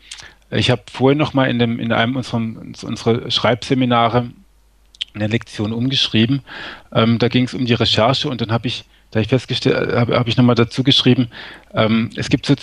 ich 0.50 0.70
habe 0.70 0.84
vorhin 0.92 1.18
noch 1.18 1.34
mal 1.34 1.50
in, 1.50 1.60
dem, 1.60 1.80
in 1.80 1.94
einem 1.94 2.18
unserer, 2.18 2.42
unserer 2.84 3.32
Schreibseminare 3.32 4.30
eine 5.14 5.28
Lektion 5.28 5.74
umgeschrieben. 5.74 6.42
Ähm, 6.94 7.20
da 7.20 7.28
ging 7.28 7.46
es 7.46 7.54
um 7.54 7.66
die 7.66 7.74
Recherche 7.74 8.30
und 8.30 8.42
dann 8.42 8.52
habe 8.52 8.68
ich 8.68 8.86
da 9.12 9.20
ich 9.20 9.28
festgestellt, 9.28 9.94
habe 9.94 10.18
hab 10.18 10.28
ich 10.28 10.38
nochmal 10.38 10.56
dazu 10.56 10.84
geschrieben, 10.84 11.30
ähm, 11.74 12.10
es 12.16 12.30
gibt 12.30 12.46
so 12.46 12.56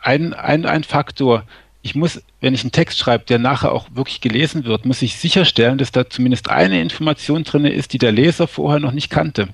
ein, 0.00 0.34
ein, 0.34 0.66
ein 0.66 0.84
Faktor, 0.84 1.44
ich 1.82 1.94
muss, 1.96 2.22
wenn 2.40 2.54
ich 2.54 2.62
einen 2.62 2.72
Text 2.72 2.98
schreibe, 2.98 3.24
der 3.24 3.38
nachher 3.38 3.72
auch 3.72 3.88
wirklich 3.92 4.20
gelesen 4.20 4.64
wird, 4.64 4.86
muss 4.86 5.02
ich 5.02 5.16
sicherstellen, 5.16 5.78
dass 5.78 5.90
da 5.90 6.08
zumindest 6.08 6.48
eine 6.48 6.80
Information 6.80 7.42
drin 7.42 7.64
ist, 7.64 7.92
die 7.92 7.98
der 7.98 8.12
Leser 8.12 8.46
vorher 8.46 8.78
noch 8.78 8.92
nicht 8.92 9.10
kannte. 9.10 9.48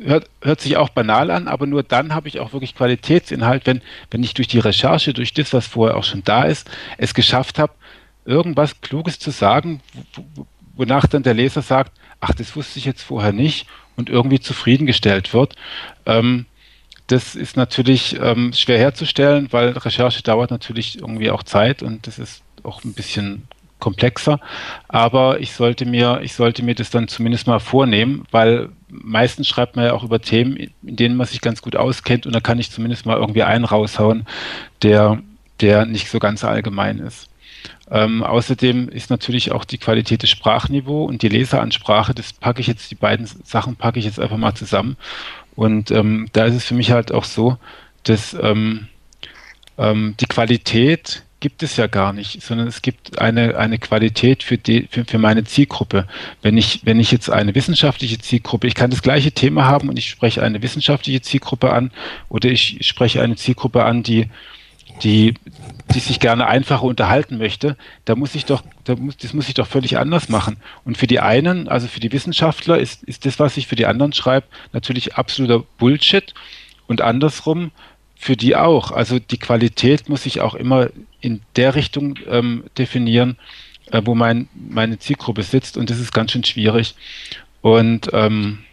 Hört, 0.00 0.28
hört 0.40 0.60
sich 0.60 0.76
auch 0.76 0.88
banal 0.88 1.30
an, 1.30 1.46
aber 1.46 1.66
nur 1.66 1.84
dann 1.84 2.12
habe 2.12 2.26
ich 2.26 2.40
auch 2.40 2.52
wirklich 2.52 2.74
Qualitätsinhalt, 2.74 3.66
wenn, 3.66 3.80
wenn 4.10 4.24
ich 4.24 4.34
durch 4.34 4.48
die 4.48 4.58
Recherche, 4.58 5.12
durch 5.12 5.32
das, 5.32 5.52
was 5.52 5.68
vorher 5.68 5.96
auch 5.96 6.04
schon 6.04 6.24
da 6.24 6.42
ist, 6.42 6.68
es 6.98 7.14
geschafft 7.14 7.60
habe, 7.60 7.72
irgendwas 8.24 8.80
Kluges 8.80 9.20
zu 9.20 9.30
sagen, 9.30 9.80
wonach 10.74 11.06
dann 11.06 11.22
der 11.22 11.34
Leser 11.34 11.62
sagt, 11.62 11.92
ach, 12.20 12.34
das 12.34 12.56
wusste 12.56 12.80
ich 12.80 12.84
jetzt 12.84 13.02
vorher 13.02 13.32
nicht 13.32 13.66
und 13.94 14.10
irgendwie 14.10 14.40
zufriedengestellt 14.40 15.32
wird. 15.32 15.54
Ähm, 16.06 16.46
das 17.12 17.34
ist 17.34 17.58
natürlich 17.58 18.18
ähm, 18.20 18.54
schwer 18.54 18.78
herzustellen, 18.78 19.48
weil 19.50 19.70
Recherche 19.70 20.22
dauert 20.22 20.50
natürlich 20.50 20.98
irgendwie 20.98 21.30
auch 21.30 21.42
Zeit 21.42 21.82
und 21.82 22.06
das 22.06 22.18
ist 22.18 22.42
auch 22.62 22.82
ein 22.84 22.94
bisschen 22.94 23.42
komplexer. 23.78 24.40
Aber 24.88 25.38
ich 25.40 25.52
sollte 25.52 25.84
mir, 25.84 26.20
ich 26.22 26.32
sollte 26.32 26.62
mir 26.62 26.74
das 26.74 26.88
dann 26.88 27.08
zumindest 27.08 27.46
mal 27.46 27.58
vornehmen, 27.58 28.24
weil 28.30 28.70
meistens 28.88 29.46
schreibt 29.46 29.76
man 29.76 29.84
ja 29.84 29.92
auch 29.92 30.04
über 30.04 30.22
Themen, 30.22 30.56
in 30.56 30.96
denen 30.96 31.16
man 31.16 31.26
sich 31.26 31.42
ganz 31.42 31.60
gut 31.60 31.76
auskennt 31.76 32.24
und 32.24 32.34
da 32.34 32.40
kann 32.40 32.58
ich 32.58 32.70
zumindest 32.70 33.04
mal 33.04 33.18
irgendwie 33.18 33.42
einen 33.42 33.66
raushauen, 33.66 34.26
der, 34.80 35.22
der 35.60 35.84
nicht 35.84 36.08
so 36.08 36.18
ganz 36.18 36.44
allgemein 36.44 36.98
ist. 36.98 37.28
Ähm, 37.90 38.22
außerdem 38.22 38.88
ist 38.88 39.10
natürlich 39.10 39.52
auch 39.52 39.66
die 39.66 39.76
Qualität 39.76 40.22
des 40.22 40.30
Sprachniveau 40.30 41.04
und 41.04 41.20
die 41.20 41.28
Leseransprache, 41.28 42.14
das 42.14 42.32
packe 42.32 42.62
ich 42.62 42.66
jetzt, 42.66 42.90
die 42.90 42.94
beiden 42.94 43.26
Sachen 43.26 43.76
packe 43.76 43.98
ich 43.98 44.06
jetzt 44.06 44.18
einfach 44.18 44.38
mal 44.38 44.54
zusammen. 44.54 44.96
Und 45.54 45.90
ähm, 45.90 46.28
da 46.32 46.46
ist 46.46 46.54
es 46.54 46.64
für 46.64 46.74
mich 46.74 46.90
halt 46.90 47.12
auch 47.12 47.24
so, 47.24 47.58
dass 48.04 48.34
ähm, 48.34 48.88
ähm 49.78 50.14
die 50.20 50.26
Qualität 50.26 51.22
gibt 51.40 51.64
es 51.64 51.76
ja 51.76 51.88
gar 51.88 52.12
nicht, 52.12 52.40
sondern 52.40 52.68
es 52.68 52.82
gibt 52.82 53.18
eine, 53.18 53.58
eine 53.58 53.78
Qualität 53.78 54.44
für, 54.44 54.58
die, 54.58 54.86
für, 54.88 55.04
für 55.04 55.18
meine 55.18 55.42
Zielgruppe. 55.42 56.06
Wenn 56.40 56.56
ich, 56.56 56.82
wenn 56.84 57.00
ich 57.00 57.10
jetzt 57.10 57.30
eine 57.30 57.54
wissenschaftliche 57.56 58.18
Zielgruppe, 58.18 58.68
ich 58.68 58.76
kann 58.76 58.90
das 58.90 59.02
gleiche 59.02 59.32
Thema 59.32 59.64
haben 59.64 59.88
und 59.88 59.98
ich 59.98 60.08
spreche 60.08 60.42
eine 60.42 60.62
wissenschaftliche 60.62 61.20
Zielgruppe 61.20 61.72
an 61.72 61.90
oder 62.28 62.48
ich 62.48 62.78
spreche 62.82 63.20
eine 63.22 63.34
Zielgruppe 63.34 63.84
an, 63.84 64.04
die 64.04 64.28
die, 65.02 65.34
die 65.94 66.00
sich 66.00 66.20
gerne 66.20 66.46
einfacher 66.46 66.84
unterhalten 66.84 67.38
möchte, 67.38 67.76
da 68.04 68.14
muss 68.14 68.34
ich 68.34 68.44
doch, 68.44 68.62
das 68.84 69.32
muss 69.32 69.48
ich 69.48 69.54
doch 69.54 69.66
völlig 69.66 69.98
anders 69.98 70.28
machen. 70.28 70.56
Und 70.84 70.98
für 70.98 71.06
die 71.06 71.20
einen, 71.20 71.68
also 71.68 71.86
für 71.86 72.00
die 72.00 72.12
Wissenschaftler, 72.12 72.78
ist, 72.78 73.02
ist 73.04 73.26
das, 73.26 73.38
was 73.38 73.56
ich 73.56 73.66
für 73.66 73.76
die 73.76 73.86
anderen 73.86 74.12
schreibe, 74.12 74.46
natürlich 74.72 75.14
absoluter 75.14 75.64
Bullshit. 75.78 76.34
Und 76.86 77.00
andersrum 77.00 77.70
für 78.22 78.36
die 78.36 78.54
auch. 78.54 78.92
Also 78.92 79.18
die 79.18 79.38
Qualität 79.38 80.08
muss 80.08 80.26
ich 80.26 80.40
auch 80.40 80.54
immer 80.54 80.90
in 81.20 81.40
der 81.56 81.74
Richtung 81.74 82.18
ähm, 82.28 82.64
definieren, 82.78 83.36
äh, 83.90 84.00
wo 84.04 84.14
mein, 84.14 84.48
meine 84.54 84.98
Zielgruppe 84.98 85.42
sitzt. 85.42 85.76
Und 85.76 85.90
das 85.90 85.98
ist 85.98 86.12
ganz 86.12 86.32
schön 86.32 86.44
schwierig. 86.44 86.94
Und 87.62 88.10
ähm, 88.12 88.64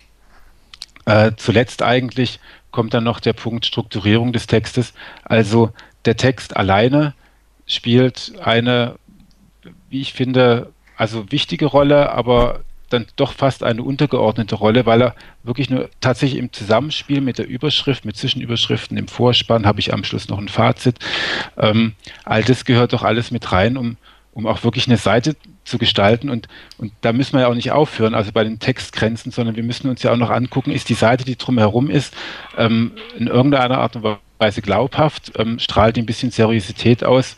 äh, 1.05 1.31
zuletzt 1.37 1.81
eigentlich 1.81 2.39
kommt 2.71 2.93
dann 2.93 3.03
noch 3.03 3.19
der 3.19 3.33
Punkt 3.33 3.65
Strukturierung 3.65 4.33
des 4.33 4.45
Textes. 4.45 4.93
Also 5.23 5.71
der 6.05 6.15
Text 6.15 6.55
alleine 6.55 7.13
spielt 7.65 8.33
eine, 8.43 8.95
wie 9.89 10.01
ich 10.01 10.13
finde, 10.13 10.71
also 10.97 11.31
wichtige 11.31 11.65
Rolle, 11.65 12.11
aber 12.11 12.61
dann 12.89 13.05
doch 13.15 13.33
fast 13.33 13.63
eine 13.63 13.83
untergeordnete 13.83 14.55
Rolle, 14.55 14.85
weil 14.85 15.01
er 15.01 15.15
wirklich 15.43 15.69
nur 15.69 15.89
tatsächlich 16.01 16.39
im 16.39 16.51
Zusammenspiel 16.51 17.21
mit 17.21 17.37
der 17.37 17.47
Überschrift, 17.47 18.05
mit 18.05 18.17
Zwischenüberschriften 18.17 18.97
im 18.97 19.07
Vorspann, 19.07 19.65
habe 19.65 19.79
ich 19.79 19.93
am 19.93 20.03
Schluss 20.03 20.27
noch 20.27 20.39
ein 20.39 20.47
Fazit. 20.47 20.97
Ähm, 21.57 21.93
all 22.25 22.43
das 22.43 22.65
gehört 22.65 22.93
doch 22.93 23.03
alles 23.03 23.31
mit 23.31 23.51
rein, 23.51 23.77
um, 23.77 23.97
um 24.33 24.47
auch 24.47 24.63
wirklich 24.63 24.87
eine 24.87 24.97
Seite 24.97 25.35
zu 25.65 25.77
gestalten. 25.77 26.29
Und, 26.29 26.47
und 26.77 26.91
da 27.01 27.13
müssen 27.13 27.33
wir 27.33 27.41
ja 27.41 27.47
auch 27.47 27.55
nicht 27.55 27.71
aufhören, 27.71 28.15
also 28.15 28.31
bei 28.31 28.43
den 28.43 28.59
Textgrenzen, 28.59 29.31
sondern 29.31 29.55
wir 29.55 29.63
müssen 29.63 29.89
uns 29.89 30.01
ja 30.03 30.11
auch 30.11 30.17
noch 30.17 30.31
angucken, 30.31 30.71
ist 30.71 30.89
die 30.89 30.95
Seite, 30.95 31.25
die 31.25 31.37
drumherum 31.37 31.89
ist, 31.89 32.15
ähm, 32.57 32.93
in 33.17 33.27
irgendeiner 33.27 33.77
Art 33.77 33.95
und 33.95 34.17
Weise 34.39 34.61
glaubhaft, 34.61 35.33
ähm, 35.37 35.59
strahlt 35.59 35.97
ein 35.97 36.05
bisschen 36.05 36.31
Seriosität 36.31 37.03
aus. 37.03 37.37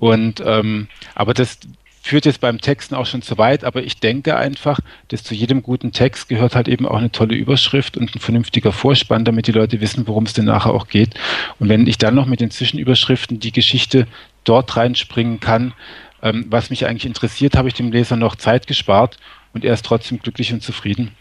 Und 0.00 0.42
ähm, 0.44 0.88
aber 1.14 1.34
das 1.34 1.58
führt 2.02 2.24
jetzt 2.24 2.40
beim 2.40 2.60
Texten 2.60 2.94
auch 2.94 3.04
schon 3.04 3.20
zu 3.20 3.36
weit, 3.36 3.62
aber 3.62 3.82
ich 3.82 3.98
denke 3.98 4.36
einfach, 4.36 4.80
dass 5.08 5.22
zu 5.22 5.34
jedem 5.34 5.62
guten 5.62 5.92
Text 5.92 6.30
gehört 6.30 6.56
halt 6.56 6.66
eben 6.66 6.86
auch 6.86 6.96
eine 6.96 7.12
tolle 7.12 7.34
Überschrift 7.34 7.98
und 7.98 8.14
ein 8.14 8.20
vernünftiger 8.20 8.72
Vorspann, 8.72 9.26
damit 9.26 9.46
die 9.46 9.52
Leute 9.52 9.82
wissen, 9.82 10.08
worum 10.08 10.24
es 10.24 10.32
denn 10.32 10.46
nachher 10.46 10.72
auch 10.72 10.88
geht. 10.88 11.14
Und 11.58 11.68
wenn 11.68 11.86
ich 11.86 11.98
dann 11.98 12.14
noch 12.14 12.24
mit 12.24 12.40
den 12.40 12.50
Zwischenüberschriften 12.50 13.38
die 13.38 13.52
Geschichte 13.52 14.06
dort 14.44 14.74
reinspringen 14.76 15.40
kann, 15.40 15.74
ähm, 16.22 16.46
was 16.48 16.70
mich 16.70 16.86
eigentlich 16.86 17.06
interessiert, 17.06 17.54
habe 17.56 17.68
ich 17.68 17.74
dem 17.74 17.92
Leser 17.92 18.16
noch 18.16 18.36
Zeit 18.36 18.66
gespart 18.66 19.18
und 19.52 19.64
er 19.64 19.74
ist 19.74 19.84
trotzdem 19.84 20.18
glücklich 20.18 20.54
und 20.54 20.62
zufrieden. 20.62 21.12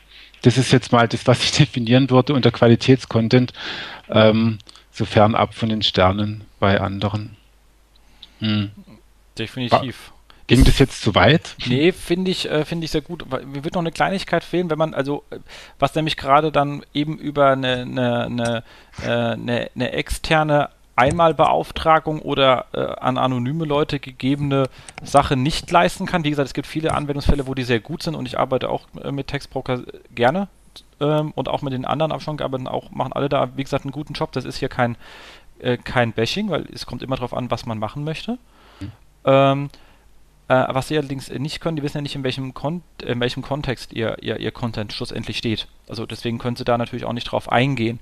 Das 0.44 0.58
ist 0.58 0.72
jetzt 0.72 0.94
mal 0.94 1.10
das, 1.10 1.28
was 1.28 1.44
ich 1.44 1.52
definieren 1.58 2.10
würde 2.10 2.34
unter 2.34 2.52
Qualitätscontent. 2.52 3.52
Ähm, 4.10 4.60
so 4.92 5.04
fernab 5.04 5.54
von 5.54 5.68
den 5.68 5.82
Sternen 5.82 6.46
bei 6.60 6.80
anderen. 6.80 7.36
Hm. 8.40 8.72
Definitiv. 9.38 10.12
Ging 10.48 10.64
das 10.64 10.80
jetzt 10.80 11.04
zu 11.04 11.14
weit? 11.14 11.56
Nee, 11.68 11.92
finde 11.92 12.32
ich, 12.32 12.50
äh, 12.50 12.66
finde 12.66 12.86
ich 12.86 12.92
sehr 12.92 13.02
gut. 13.02 13.24
Mir 13.30 13.64
wird 13.64 13.76
noch 13.76 13.82
eine 13.82 13.92
Kleinigkeit 13.92 14.44
fehlen, 14.44 14.72
wenn 14.72 14.80
man, 14.80 14.96
also, 14.96 15.24
äh, 15.30 15.38
was 15.78 15.94
nämlich 15.94 16.18
gerade 16.18 16.52
dann 16.52 16.84
eben 16.92 17.20
über 17.20 17.52
eine, 17.52 17.82
eine, 17.82 18.26
eine, 18.26 18.64
äh, 19.04 19.34
eine, 19.34 19.70
eine 19.76 19.92
externe 19.92 20.70
Einmalbeauftragung 20.96 22.20
oder 22.20 22.66
äh, 22.74 22.80
an 22.80 23.18
anonyme 23.18 23.64
Leute 23.66 24.00
gegebene 24.00 24.70
Sache 25.04 25.38
nicht 25.38 25.70
leisten 25.70 26.08
kann. 26.08 26.24
Wie 26.24 26.32
gesagt, 26.32 26.48
es 26.48 26.54
gibt 26.54 26.68
viele 26.68 26.96
Anwendungsfälle, 26.96 27.46
wo 27.46 27.54
die 27.54 27.64
sehr 27.64 27.80
gut 27.80 28.02
sind 28.02 28.16
und 28.16 28.26
ich 28.26 28.40
arbeite 28.40 28.70
auch 28.70 28.88
äh, 29.02 29.12
mit 29.12 29.28
Textbroker 29.28 29.84
gerne 30.14 30.50
ähm, 31.00 31.32
und 31.36 31.48
auch 31.48 31.62
mit 31.62 31.74
den 31.74 31.86
anderen 31.86 32.12
habe 32.12 32.22
schon 32.22 32.38
gearbeitet, 32.38 32.68
auch 32.68 32.92
machen 32.92 33.14
alle 33.14 33.30
da, 33.30 33.56
wie 33.56 33.64
gesagt, 33.64 33.86
einen 33.86 33.92
guten 33.92 34.14
Job. 34.14 34.32
Das 34.32 34.46
ist 34.46 34.58
hier 34.58 34.70
kein, 34.70 34.98
äh, 35.60 35.78
kein 35.78 36.14
Bashing, 36.14 36.50
weil 36.50 36.68
es 36.74 36.86
kommt 36.86 37.04
immer 37.04 37.16
darauf 37.16 37.34
an, 37.34 37.52
was 37.52 37.66
man 37.66 37.80
machen 37.80 38.04
möchte. 38.04 38.38
Mhm. 38.80 38.92
Ähm, 39.26 39.70
äh, 40.50 40.66
was 40.70 40.88
sie 40.88 40.98
allerdings 40.98 41.30
nicht 41.30 41.62
können, 41.62 41.78
die 41.78 41.84
wissen 41.84 41.98
ja 41.98 42.02
nicht, 42.02 42.16
in 42.16 42.24
welchem, 42.24 42.54
Kon 42.54 42.82
in 43.04 43.20
welchem 43.20 43.44
Kontext 43.44 43.94
ihr, 43.94 44.18
ihr, 44.22 44.40
ihr 44.40 44.52
Content 44.52 44.92
schlussendlich 44.92 45.38
steht. 45.38 45.68
Also 45.88 46.06
deswegen 46.06 46.40
können 46.40 46.56
sie 46.56 46.66
da 46.66 46.78
natürlich 46.78 47.06
auch 47.06 47.14
nicht 47.14 47.32
drauf 47.32 47.52
eingehen. 47.52 48.00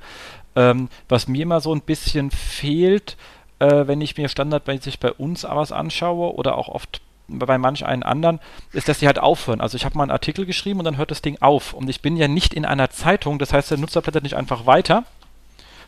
Ähm, 0.56 0.90
was 1.10 1.28
mir 1.28 1.44
immer 1.44 1.60
so 1.60 1.76
ein 1.76 1.82
bisschen 1.82 2.32
fehlt, 2.32 3.18
äh, 3.60 3.86
wenn 3.88 4.02
ich 4.02 4.18
mir 4.18 4.30
standardmäßig 4.30 5.00
bei 5.00 5.12
uns 5.12 5.44
was 5.44 5.72
anschaue 5.72 6.34
oder 6.36 6.58
auch 6.58 6.70
oft 6.70 7.02
bei 7.28 7.58
manch 7.58 7.86
einen 7.86 8.04
anderen, 8.04 8.40
ist, 8.72 8.88
dass 8.88 9.00
die 9.00 9.08
halt 9.08 9.20
aufhören. 9.20 9.60
Also 9.60 9.76
ich 9.76 9.84
habe 9.84 9.98
mal 9.98 10.04
einen 10.04 10.12
Artikel 10.12 10.46
geschrieben 10.46 10.80
und 10.80 10.86
dann 10.86 10.98
hört 10.98 11.12
das 11.12 11.22
Ding 11.22 11.38
auf. 11.42 11.74
Und 11.74 11.90
ich 11.90 12.02
bin 12.02 12.16
ja 12.16 12.30
nicht 12.30 12.54
in 12.54 12.66
einer 12.66 12.90
Zeitung, 12.90 13.40
das 13.40 13.52
heißt, 13.52 13.72
der 13.72 13.78
Nutzer 13.78 14.02
blättert 14.02 14.24
nicht 14.24 14.36
einfach 14.36 14.66
weiter, 14.66 15.04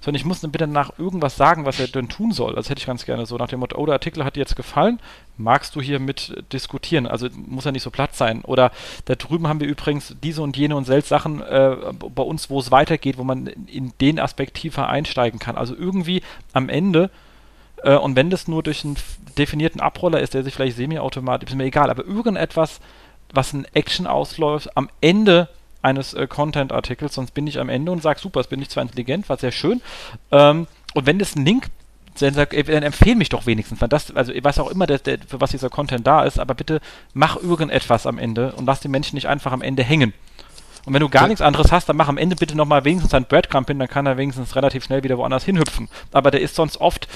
sondern 0.02 0.20
ich 0.20 0.26
muss 0.26 0.42
dann 0.42 0.52
bitte 0.52 0.68
nach 0.68 0.98
irgendwas 0.98 1.36
sagen, 1.36 1.66
was 1.66 1.80
er 1.80 1.88
denn 1.88 2.10
tun 2.10 2.32
soll. 2.32 2.56
Also 2.56 2.70
hätte 2.70 2.80
ich 2.80 2.88
ganz 2.88 3.06
gerne 3.06 3.26
so 3.26 3.38
nach 3.38 3.48
dem 3.48 3.60
Motto, 3.60 3.78
oh, 3.78 3.86
der 3.86 3.94
Artikel 3.94 4.24
hat 4.24 4.36
dir 4.36 4.42
jetzt 4.42 4.56
gefallen, 4.56 5.00
magst 5.38 5.76
du 5.76 5.82
hier 5.82 6.00
mit 6.00 6.44
diskutieren? 6.54 7.08
Also 7.08 7.28
muss 7.36 7.66
ja 7.66 7.72
nicht 7.72 7.84
so 7.84 7.92
platt 7.92 8.16
sein. 8.16 8.44
Oder 8.44 8.72
da 9.06 9.16
drüben 9.16 9.48
haben 9.48 9.60
wir 9.60 9.68
übrigens 9.68 10.16
diese 10.24 10.42
und 10.42 10.58
jene 10.58 10.76
und 10.76 10.86
selbst 10.86 11.10
Sachen 11.10 11.42
äh, 11.42 11.76
bei 12.16 12.24
uns, 12.24 12.50
wo 12.50 12.60
es 12.60 12.72
weitergeht, 12.72 13.18
wo 13.18 13.24
man 13.24 13.48
in 13.48 13.94
den 14.02 14.20
Aspekt 14.20 14.56
tiefer 14.56 14.88
einsteigen 14.88 15.40
kann. 15.40 15.58
Also 15.58 15.76
irgendwie 15.76 16.22
am 16.54 16.70
Ende 16.70 17.10
äh, 17.84 17.96
und 17.96 18.16
wenn 18.16 18.30
das 18.30 18.48
nur 18.48 18.64
durch 18.64 18.84
einen 18.86 18.98
definierten 19.38 19.82
Abroller 19.82 20.20
ist, 20.20 20.34
der 20.34 20.44
sich 20.44 20.54
vielleicht 20.54 20.78
semi-automatisch, 20.78 21.50
ist 21.50 21.56
mir 21.56 21.66
egal, 21.66 21.90
aber 21.90 22.06
irgendetwas, 22.06 22.80
was 23.34 23.54
ein 23.54 23.66
Action 23.74 24.08
ausläuft, 24.08 24.76
am 24.76 24.90
Ende 25.02 25.50
eines 25.82 26.14
äh, 26.14 26.28
Content-Artikels, 26.28 27.16
sonst 27.16 27.34
bin 27.34 27.48
ich 27.48 27.60
am 27.60 27.70
Ende 27.70 27.92
und 27.92 28.02
sage, 28.02 28.20
super, 28.20 28.40
das 28.40 28.48
bin 28.48 28.62
ich 28.62 28.70
zwar 28.70 28.84
intelligent, 28.84 29.30
war 29.30 29.38
sehr 29.38 29.52
schön. 29.52 29.82
Ähm, 30.32 30.68
und 30.94 31.06
wenn 31.06 31.20
das 31.20 31.36
ein 31.36 31.46
Link 31.46 31.70
dann, 32.20 32.34
sag, 32.34 32.52
dann 32.52 32.84
empfehle 32.84 33.16
mich 33.16 33.30
doch 33.30 33.46
wenigstens, 33.46 33.80
das, 33.80 34.16
also 34.16 34.34
was 34.42 34.60
auch 34.60 34.70
immer, 34.70 34.88
der, 34.88 35.00
der, 35.00 35.20
für 35.26 35.40
was 35.40 35.52
dieser 35.52 35.70
Content 35.70 36.06
da 36.06 36.24
ist, 36.24 36.40
aber 36.40 36.54
bitte 36.54 36.82
mach 37.14 37.38
irgendetwas 37.38 38.06
am 38.06 38.18
Ende 38.18 38.52
und 38.54 38.66
lass 38.66 38.82
die 38.82 38.88
Menschen 38.88 39.16
nicht 39.16 39.28
einfach 39.28 39.52
am 39.52 39.62
Ende 39.62 39.84
hängen. 39.84 40.14
Und 40.86 40.94
wenn 40.94 41.02
du 41.02 41.10
gar 41.10 41.24
ja. 41.24 41.28
nichts 41.28 41.42
anderes 41.42 41.72
hast, 41.72 41.90
dann 41.90 41.98
mach 41.98 42.08
am 42.08 42.18
Ende 42.18 42.36
bitte 42.36 42.56
nochmal 42.56 42.86
wenigstens 42.86 43.14
ein 43.14 43.26
Breadcrumb 43.26 43.68
hin, 43.68 43.80
dann 43.80 43.88
kann 43.88 44.06
er 44.06 44.18
wenigstens 44.18 44.56
relativ 44.56 44.84
schnell 44.84 45.04
wieder 45.04 45.18
woanders 45.18 45.44
hinhüpfen. 45.44 45.90
Aber 46.12 46.32
der 46.32 46.42
ist 46.42 46.56
sonst 46.56 46.80
oft, 46.82 47.08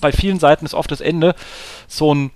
bei 0.00 0.12
vielen 0.12 0.38
Seiten 0.38 0.64
ist 0.64 0.74
oft 0.74 0.90
das 0.90 1.00
Ende 1.00 1.34
so 1.88 2.14
ein, 2.14 2.26
äh, 2.26 2.30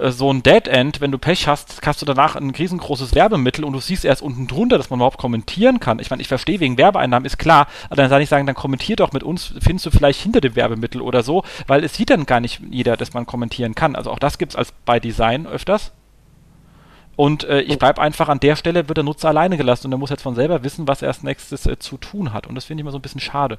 so 0.00 0.32
ein 0.32 0.42
Dead 0.42 0.66
End, 0.66 1.00
wenn 1.00 1.12
du 1.12 1.18
Pech 1.18 1.46
hast, 1.46 1.80
hast 1.84 2.02
du 2.02 2.06
danach 2.06 2.36
ein 2.36 2.50
riesengroßes 2.50 3.14
Werbemittel 3.14 3.64
und 3.64 3.72
du 3.72 3.80
siehst 3.80 4.04
erst 4.04 4.22
unten 4.22 4.46
drunter, 4.46 4.76
dass 4.76 4.90
man 4.90 4.98
überhaupt 4.98 5.18
kommentieren 5.18 5.80
kann. 5.80 5.98
Ich 6.00 6.10
meine, 6.10 6.22
ich 6.22 6.28
verstehe 6.28 6.60
wegen 6.60 6.78
Werbeeinnahmen, 6.78 7.26
ist 7.26 7.38
klar, 7.38 7.68
aber 7.86 7.96
dann 7.96 8.10
soll 8.10 8.22
ich 8.22 8.28
sagen, 8.28 8.46
dann 8.46 8.56
kommentier 8.56 8.96
doch 8.96 9.12
mit 9.12 9.22
uns, 9.22 9.54
findest 9.60 9.86
du 9.86 9.90
vielleicht 9.90 10.20
hinter 10.20 10.40
dem 10.40 10.56
Werbemittel 10.56 11.00
oder 11.00 11.22
so, 11.22 11.44
weil 11.66 11.84
es 11.84 11.94
sieht 11.94 12.10
dann 12.10 12.26
gar 12.26 12.40
nicht 12.40 12.60
jeder, 12.70 12.96
dass 12.96 13.14
man 13.14 13.26
kommentieren 13.26 13.74
kann. 13.74 13.94
Also 13.94 14.10
auch 14.10 14.18
das 14.18 14.38
gibt 14.38 14.52
es 14.52 14.56
als 14.56 14.72
bei 14.84 14.98
Design 14.98 15.46
öfters. 15.46 15.92
Und 17.16 17.44
äh, 17.44 17.60
ich 17.60 17.78
bleibe 17.78 18.00
einfach 18.00 18.28
an 18.28 18.40
der 18.40 18.56
Stelle, 18.56 18.88
wird 18.88 18.96
der 18.96 19.04
Nutzer 19.04 19.28
alleine 19.28 19.56
gelassen 19.56 19.86
und 19.86 19.92
er 19.92 19.98
muss 19.98 20.10
jetzt 20.10 20.22
von 20.22 20.34
selber 20.34 20.64
wissen, 20.64 20.88
was 20.88 21.02
er 21.02 21.08
als 21.08 21.22
nächstes 21.22 21.66
äh, 21.66 21.78
zu 21.78 21.96
tun 21.96 22.32
hat. 22.32 22.46
Und 22.48 22.56
das 22.56 22.64
finde 22.64 22.80
ich 22.80 22.82
immer 22.82 22.90
so 22.90 22.98
ein 22.98 23.02
bisschen 23.02 23.20
schade. 23.20 23.58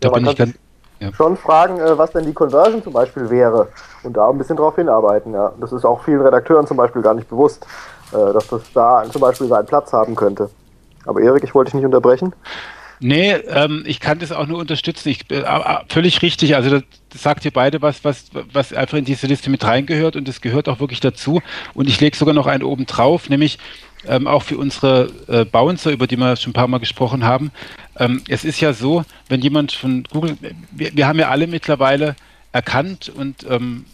Da 0.00 0.08
ja, 0.08 0.14
bin 0.14 0.26
ich 0.26 0.36
ganz, 0.36 0.58
ja. 1.04 1.12
schon 1.14 1.36
fragen, 1.36 1.78
äh, 1.78 1.96
was 1.96 2.12
denn 2.12 2.24
die 2.24 2.32
Conversion 2.32 2.82
zum 2.82 2.92
Beispiel 2.92 3.30
wäre 3.30 3.68
und 4.02 4.16
da 4.16 4.28
ein 4.28 4.38
bisschen 4.38 4.56
drauf 4.56 4.76
hinarbeiten. 4.76 5.32
Ja. 5.32 5.52
Das 5.60 5.72
ist 5.72 5.84
auch 5.84 6.02
vielen 6.04 6.20
Redakteuren 6.20 6.66
zum 6.66 6.76
Beispiel 6.76 7.02
gar 7.02 7.14
nicht 7.14 7.28
bewusst, 7.28 7.66
äh, 8.12 8.32
dass 8.32 8.48
das 8.48 8.62
da 8.72 9.04
zum 9.10 9.20
Beispiel 9.20 9.46
seinen 9.46 9.66
Platz 9.66 9.92
haben 9.92 10.14
könnte. 10.14 10.50
Aber 11.06 11.20
Erik, 11.20 11.44
ich 11.44 11.54
wollte 11.54 11.70
dich 11.70 11.74
nicht 11.74 11.86
unterbrechen. 11.86 12.34
Nee, 13.00 13.32
ähm, 13.32 13.82
ich 13.86 14.00
kann 14.00 14.18
das 14.18 14.32
auch 14.32 14.46
nur 14.46 14.58
unterstützen. 14.58 15.08
Ich, 15.08 15.30
äh, 15.30 15.44
völlig 15.88 16.22
richtig. 16.22 16.54
Also 16.54 16.70
das, 16.70 16.82
das, 17.10 17.22
sagt 17.22 17.44
ihr 17.44 17.50
beide 17.50 17.82
was, 17.82 18.04
was, 18.04 18.26
was 18.52 18.72
einfach 18.72 18.96
in 18.96 19.04
diese 19.04 19.26
Liste 19.26 19.50
mit 19.50 19.64
reingehört 19.64 20.16
und 20.16 20.28
das 20.28 20.40
gehört 20.40 20.68
auch 20.68 20.80
wirklich 20.80 21.00
dazu. 21.00 21.42
Und 21.74 21.88
ich 21.88 22.00
lege 22.00 22.16
sogar 22.16 22.34
noch 22.34 22.46
einen 22.46 22.62
oben 22.62 22.86
drauf, 22.86 23.28
nämlich 23.28 23.58
ähm, 24.06 24.26
auch 24.26 24.42
für 24.42 24.56
unsere 24.56 25.10
äh, 25.28 25.44
Bouncer, 25.44 25.90
über 25.90 26.06
die 26.06 26.16
wir 26.16 26.36
schon 26.36 26.50
ein 26.50 26.54
paar 26.54 26.68
Mal 26.68 26.78
gesprochen 26.78 27.24
haben. 27.24 27.50
Ähm, 27.98 28.22
es 28.28 28.44
ist 28.44 28.60
ja 28.60 28.72
so, 28.72 29.04
wenn 29.28 29.40
jemand 29.40 29.72
von 29.72 30.04
Google, 30.04 30.36
wir, 30.70 30.96
wir 30.96 31.06
haben 31.06 31.18
ja 31.18 31.28
alle 31.28 31.46
mittlerweile 31.46 32.16
erkannt 32.52 33.08
und 33.08 33.46
ähm, 33.48 33.86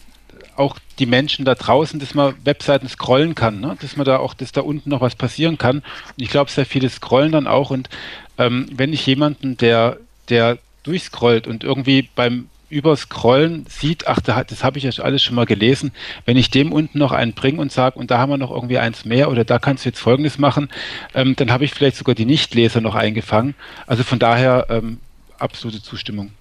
auch 0.56 0.78
die 0.98 1.06
Menschen 1.06 1.44
da 1.44 1.54
draußen, 1.54 1.98
dass 1.98 2.14
man 2.14 2.34
Webseiten 2.44 2.88
scrollen 2.88 3.34
kann, 3.34 3.60
ne? 3.60 3.76
dass 3.80 3.96
man 3.96 4.04
da 4.04 4.18
auch, 4.18 4.34
dass 4.34 4.52
da 4.52 4.60
unten 4.60 4.90
noch 4.90 5.00
was 5.00 5.14
passieren 5.14 5.58
kann. 5.58 5.78
Und 5.78 6.22
ich 6.22 6.28
glaube, 6.28 6.50
sehr 6.50 6.66
viele 6.66 6.88
scrollen 6.90 7.32
dann 7.32 7.46
auch. 7.46 7.70
Und 7.70 7.88
ähm, 8.36 8.66
wenn 8.72 8.92
ich 8.92 9.06
jemanden, 9.06 9.56
der, 9.56 9.96
der 10.28 10.58
durchscrollt 10.82 11.46
und 11.46 11.64
irgendwie 11.64 12.08
beim 12.14 12.48
Überscrollen 12.70 13.66
sieht, 13.68 14.06
ach, 14.06 14.20
das 14.20 14.64
habe 14.64 14.78
ich 14.78 14.84
ja 14.84 15.02
alles 15.02 15.22
schon 15.22 15.34
mal 15.34 15.46
gelesen, 15.46 15.92
wenn 16.24 16.36
ich 16.36 16.50
dem 16.50 16.72
unten 16.72 16.98
noch 16.98 17.12
einen 17.12 17.34
bringe 17.34 17.60
und 17.60 17.70
sage, 17.70 17.98
und 17.98 18.10
da 18.10 18.18
haben 18.18 18.30
wir 18.30 18.38
noch 18.38 18.50
irgendwie 18.50 18.78
eins 18.78 19.04
mehr 19.04 19.30
oder 19.30 19.44
da 19.44 19.58
kannst 19.58 19.84
du 19.84 19.90
jetzt 19.90 20.00
Folgendes 20.00 20.38
machen, 20.38 20.68
ähm, 21.14 21.36
dann 21.36 21.50
habe 21.50 21.64
ich 21.64 21.74
vielleicht 21.74 21.96
sogar 21.96 22.14
die 22.14 22.24
Nichtleser 22.24 22.80
noch 22.80 22.94
eingefangen. 22.94 23.54
Also 23.86 24.04
von 24.04 24.18
daher 24.18 24.66
ähm, 24.70 25.00
absolute 25.38 25.82
Zustimmung. 25.82 26.32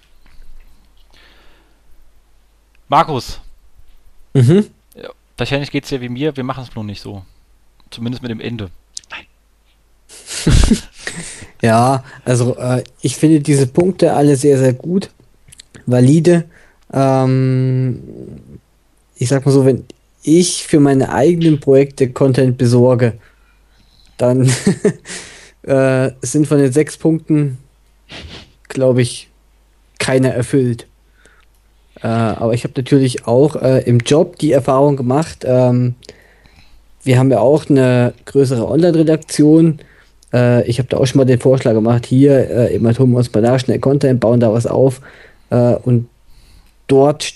Markus, 2.88 3.40
Mhm. 4.34 4.66
Ja, 4.94 5.10
wahrscheinlich 5.36 5.70
geht 5.70 5.84
es 5.84 5.90
ja 5.90 6.00
wie 6.00 6.08
mir, 6.08 6.36
wir 6.36 6.44
machen 6.44 6.64
es 6.68 6.74
nur 6.74 6.84
nicht 6.84 7.00
so. 7.00 7.22
Zumindest 7.90 8.22
mit 8.22 8.30
dem 8.30 8.40
Ende. 8.40 8.70
Nein. 9.10 9.26
ja, 11.62 12.04
also 12.24 12.56
äh, 12.56 12.84
ich 13.00 13.16
finde 13.16 13.40
diese 13.40 13.66
Punkte 13.66 14.14
alle 14.14 14.36
sehr, 14.36 14.58
sehr 14.58 14.72
gut. 14.72 15.10
Valide. 15.90 16.44
Ähm, 16.92 18.00
ich 19.16 19.28
sag 19.28 19.44
mal 19.44 19.52
so, 19.52 19.64
wenn 19.64 19.84
ich 20.22 20.64
für 20.64 20.80
meine 20.80 21.12
eigenen 21.12 21.60
Projekte 21.60 22.10
Content 22.10 22.58
besorge, 22.58 23.14
dann 24.16 24.50
äh, 25.62 26.10
sind 26.22 26.46
von 26.46 26.58
den 26.58 26.72
sechs 26.72 26.96
Punkten, 26.96 27.58
glaube 28.68 29.02
ich, 29.02 29.28
keiner 29.98 30.30
erfüllt. 30.30 30.86
Äh, 32.02 32.06
aber 32.06 32.54
ich 32.54 32.64
habe 32.64 32.74
natürlich 32.76 33.26
auch 33.26 33.56
äh, 33.56 33.82
im 33.84 33.98
Job 33.98 34.38
die 34.38 34.52
Erfahrung 34.52 34.96
gemacht, 34.96 35.44
ähm, 35.46 35.94
wir 37.02 37.18
haben 37.18 37.30
ja 37.30 37.40
auch 37.40 37.68
eine 37.68 38.12
größere 38.26 38.68
Online-Redaktion. 38.68 39.78
Äh, 40.32 40.68
ich 40.68 40.78
habe 40.78 40.88
da 40.88 40.98
auch 40.98 41.06
schon 41.06 41.18
mal 41.18 41.24
den 41.24 41.40
Vorschlag 41.40 41.72
gemacht, 41.72 42.06
hier, 42.06 42.50
äh, 42.50 42.78
tun 42.94 43.10
wir 43.10 43.18
uns 43.18 43.32
mal 43.32 43.40
da 43.40 43.58
schnell 43.58 43.78
Content, 43.78 44.20
bauen 44.20 44.40
da 44.40 44.52
was 44.52 44.66
auf. 44.66 45.00
Äh, 45.50 45.74
und 45.74 46.08
dort, 46.86 47.34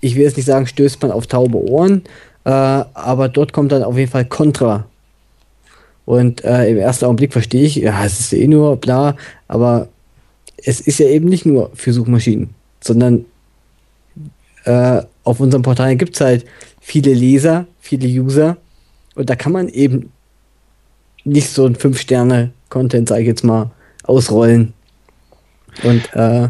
ich 0.00 0.14
will 0.14 0.22
jetzt 0.24 0.36
nicht 0.36 0.46
sagen, 0.46 0.66
stößt 0.66 1.00
man 1.02 1.10
auf 1.10 1.26
taube 1.26 1.58
Ohren, 1.58 2.02
äh, 2.44 2.50
aber 2.50 3.28
dort 3.28 3.52
kommt 3.52 3.72
dann 3.72 3.82
auf 3.82 3.96
jeden 3.96 4.10
Fall 4.10 4.24
Kontra. 4.24 4.86
Und 6.04 6.44
äh, 6.44 6.70
im 6.70 6.76
ersten 6.76 7.06
Augenblick 7.06 7.32
verstehe 7.32 7.64
ich, 7.64 7.76
ja, 7.76 8.04
es 8.04 8.20
ist 8.20 8.32
eh 8.34 8.46
nur 8.46 8.76
bla, 8.76 9.16
aber 9.48 9.88
es 10.58 10.80
ist 10.80 10.98
ja 10.98 11.06
eben 11.06 11.28
nicht 11.28 11.46
nur 11.46 11.70
für 11.74 11.92
Suchmaschinen, 11.92 12.50
sondern 12.82 13.24
äh, 14.64 15.02
auf 15.24 15.40
unserem 15.40 15.62
Portal 15.62 15.96
gibt 15.96 16.14
es 16.14 16.20
halt 16.20 16.44
viele 16.80 17.14
Leser, 17.14 17.66
viele 17.80 18.06
User 18.06 18.58
und 19.14 19.30
da 19.30 19.36
kann 19.36 19.52
man 19.52 19.68
eben 19.68 20.12
nicht 21.24 21.48
so 21.48 21.64
ein 21.64 21.76
5-Sterne-Content, 21.76 23.08
sage 23.08 23.22
ich 23.22 23.28
jetzt 23.28 23.44
mal, 23.44 23.70
ausrollen. 24.02 24.74
Und 25.82 26.14
äh, 26.14 26.48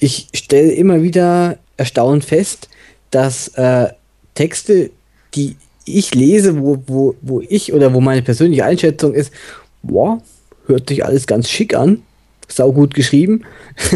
ich 0.00 0.28
stelle 0.34 0.72
immer 0.72 1.02
wieder 1.02 1.58
erstaunt 1.76 2.24
fest, 2.24 2.68
dass 3.10 3.48
äh, 3.48 3.88
Texte, 4.34 4.90
die 5.34 5.56
ich 5.84 6.14
lese, 6.14 6.60
wo, 6.60 6.82
wo, 6.86 7.14
wo 7.20 7.40
ich 7.40 7.72
oder 7.72 7.92
wo 7.92 8.00
meine 8.00 8.22
persönliche 8.22 8.64
Einschätzung 8.64 9.14
ist, 9.14 9.32
boah, 9.82 10.20
hört 10.66 10.88
sich 10.88 11.04
alles 11.04 11.26
ganz 11.26 11.48
schick 11.48 11.74
an, 11.74 12.02
sau 12.48 12.72
gut 12.72 12.94
geschrieben, 12.94 13.44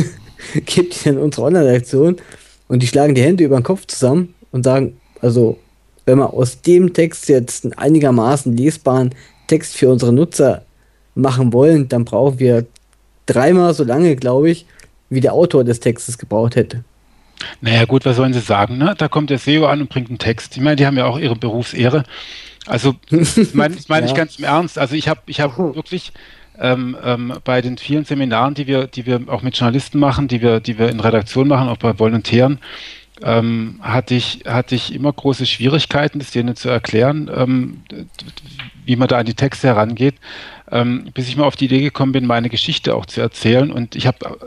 gibt 0.66 1.04
die 1.04 1.08
in 1.08 1.18
unsere 1.18 1.46
Online-Reaktion 1.46 2.16
und 2.68 2.82
die 2.82 2.86
schlagen 2.86 3.14
die 3.14 3.22
Hände 3.22 3.44
über 3.44 3.58
den 3.58 3.64
Kopf 3.64 3.86
zusammen 3.86 4.34
und 4.52 4.64
sagen, 4.64 4.98
also, 5.20 5.58
wenn 6.04 6.18
wir 6.18 6.34
aus 6.34 6.60
dem 6.60 6.92
Text 6.92 7.28
jetzt 7.28 7.64
einen 7.64 7.72
einigermaßen 7.74 8.54
lesbaren 8.56 9.14
Text 9.46 9.76
für 9.76 9.90
unsere 9.90 10.12
Nutzer 10.12 10.62
machen 11.14 11.52
wollen, 11.52 11.88
dann 11.88 12.04
brauchen 12.04 12.38
wir 12.38 12.66
dreimal 13.24 13.72
so 13.72 13.84
lange, 13.84 14.16
glaube 14.16 14.50
ich, 14.50 14.66
wie 15.14 15.20
der 15.20 15.32
Autor 15.32 15.64
des 15.64 15.80
Textes 15.80 16.18
gebraucht 16.18 16.56
hätte. 16.56 16.84
Naja, 17.60 17.84
gut, 17.84 18.04
was 18.04 18.16
sollen 18.16 18.32
sie 18.32 18.40
sagen? 18.40 18.78
Ne? 18.78 18.94
Da 18.96 19.08
kommt 19.08 19.30
der 19.30 19.38
SEO 19.38 19.66
an 19.66 19.80
und 19.80 19.88
bringt 19.88 20.08
einen 20.08 20.18
Text. 20.18 20.56
Ich 20.56 20.62
meine, 20.62 20.76
die 20.76 20.86
haben 20.86 20.96
ja 20.96 21.06
auch 21.06 21.18
ihre 21.18 21.36
Berufsehre. 21.36 22.04
Also, 22.66 22.94
das 23.10 23.36
meine 23.54 23.76
mein 23.88 24.04
ja. 24.04 24.10
ich 24.10 24.14
ganz 24.14 24.38
im 24.38 24.44
Ernst. 24.44 24.78
Also, 24.78 24.94
ich 24.94 25.08
habe 25.08 25.20
ich 25.26 25.40
hab 25.40 25.58
wirklich 25.58 26.12
ähm, 26.58 26.96
ähm, 27.02 27.32
bei 27.44 27.60
den 27.60 27.78
vielen 27.78 28.04
Seminaren, 28.04 28.54
die 28.54 28.66
wir, 28.66 28.86
die 28.86 29.06
wir 29.06 29.22
auch 29.26 29.42
mit 29.42 29.56
Journalisten 29.56 29.98
machen, 29.98 30.28
die 30.28 30.40
wir, 30.40 30.60
die 30.60 30.78
wir 30.78 30.88
in 30.88 31.00
Redaktion 31.00 31.48
machen, 31.48 31.68
auch 31.68 31.78
bei 31.78 31.98
Volontären, 31.98 32.58
ähm, 33.22 33.80
hatte, 33.82 34.14
ich, 34.14 34.44
hatte 34.46 34.74
ich 34.74 34.94
immer 34.94 35.12
große 35.12 35.46
Schwierigkeiten, 35.46 36.18
das 36.18 36.30
denen 36.30 36.56
zu 36.56 36.68
erklären, 36.68 37.30
ähm, 37.34 37.82
wie 38.84 38.96
man 38.96 39.08
da 39.08 39.18
an 39.18 39.26
die 39.26 39.34
Texte 39.34 39.68
herangeht, 39.68 40.14
ähm, 40.70 41.10
bis 41.14 41.28
ich 41.28 41.36
mal 41.36 41.44
auf 41.44 41.56
die 41.56 41.66
Idee 41.66 41.80
gekommen 41.80 42.12
bin, 42.12 42.26
meine 42.26 42.48
Geschichte 42.48 42.94
auch 42.94 43.06
zu 43.06 43.20
erzählen. 43.20 43.70
Und 43.70 43.96
ich 43.96 44.06
habe, 44.06 44.38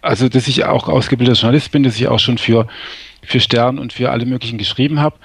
also 0.00 0.28
dass 0.28 0.48
ich 0.48 0.64
auch 0.64 0.88
ausgebildeter 0.88 1.38
Journalist 1.38 1.72
bin, 1.72 1.82
dass 1.82 1.96
ich 1.96 2.08
auch 2.08 2.20
schon 2.20 2.38
für, 2.38 2.66
für 3.22 3.40
Stern 3.40 3.78
und 3.78 3.92
für 3.92 4.10
alle 4.10 4.26
möglichen 4.26 4.58
geschrieben 4.58 5.00
habe. 5.00 5.16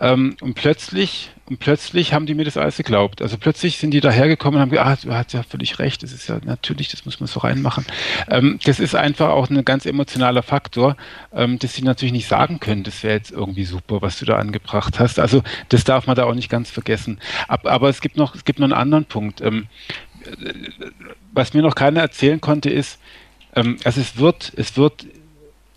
Ähm, 0.00 0.36
und 0.40 0.54
plötzlich 0.54 1.30
und 1.46 1.58
plötzlich 1.58 2.12
haben 2.14 2.26
die 2.26 2.34
mir 2.34 2.44
das 2.44 2.56
alles 2.56 2.76
geglaubt. 2.78 3.20
Also 3.20 3.36
plötzlich 3.36 3.78
sind 3.78 3.90
die 3.90 4.00
dahergekommen 4.00 4.56
und 4.56 4.62
haben 4.62 4.70
gesagt, 4.70 4.88
ah, 5.04 5.08
du 5.08 5.14
hast 5.14 5.32
ja 5.32 5.42
völlig 5.42 5.78
recht, 5.78 6.02
das 6.02 6.12
ist 6.12 6.28
ja 6.28 6.38
natürlich, 6.44 6.88
das 6.88 7.04
muss 7.04 7.20
man 7.20 7.26
so 7.26 7.40
reinmachen. 7.40 7.84
Ähm, 8.30 8.58
das 8.64 8.80
ist 8.80 8.94
einfach 8.94 9.28
auch 9.28 9.50
ein 9.50 9.64
ganz 9.64 9.86
emotionaler 9.86 10.42
Faktor, 10.42 10.96
ähm, 11.32 11.58
dass 11.58 11.74
sie 11.74 11.82
natürlich 11.82 12.12
nicht 12.12 12.28
sagen 12.28 12.60
können, 12.60 12.82
das 12.82 13.02
wäre 13.02 13.14
jetzt 13.14 13.30
irgendwie 13.30 13.64
super, 13.64 14.02
was 14.02 14.18
du 14.18 14.24
da 14.24 14.38
angebracht 14.38 14.98
hast. 14.98 15.18
Also 15.18 15.42
das 15.68 15.84
darf 15.84 16.06
man 16.06 16.16
da 16.16 16.24
auch 16.24 16.34
nicht 16.34 16.48
ganz 16.48 16.70
vergessen. 16.70 17.18
Ab, 17.48 17.66
aber 17.66 17.88
es 17.88 18.00
gibt 18.00 18.16
noch, 18.16 18.34
es 18.34 18.44
gibt 18.44 18.58
noch 18.58 18.64
einen 18.64 18.72
anderen 18.72 19.04
Punkt. 19.04 19.40
Ähm, 19.40 19.66
was 21.32 21.52
mir 21.52 21.62
noch 21.62 21.74
keiner 21.74 22.00
erzählen 22.00 22.40
konnte, 22.40 22.70
ist, 22.70 22.98
Ähm, 23.56 23.78
also 23.84 24.00
es 24.00 24.16
wird, 24.16 24.52
es 24.56 24.76
wird 24.76 25.06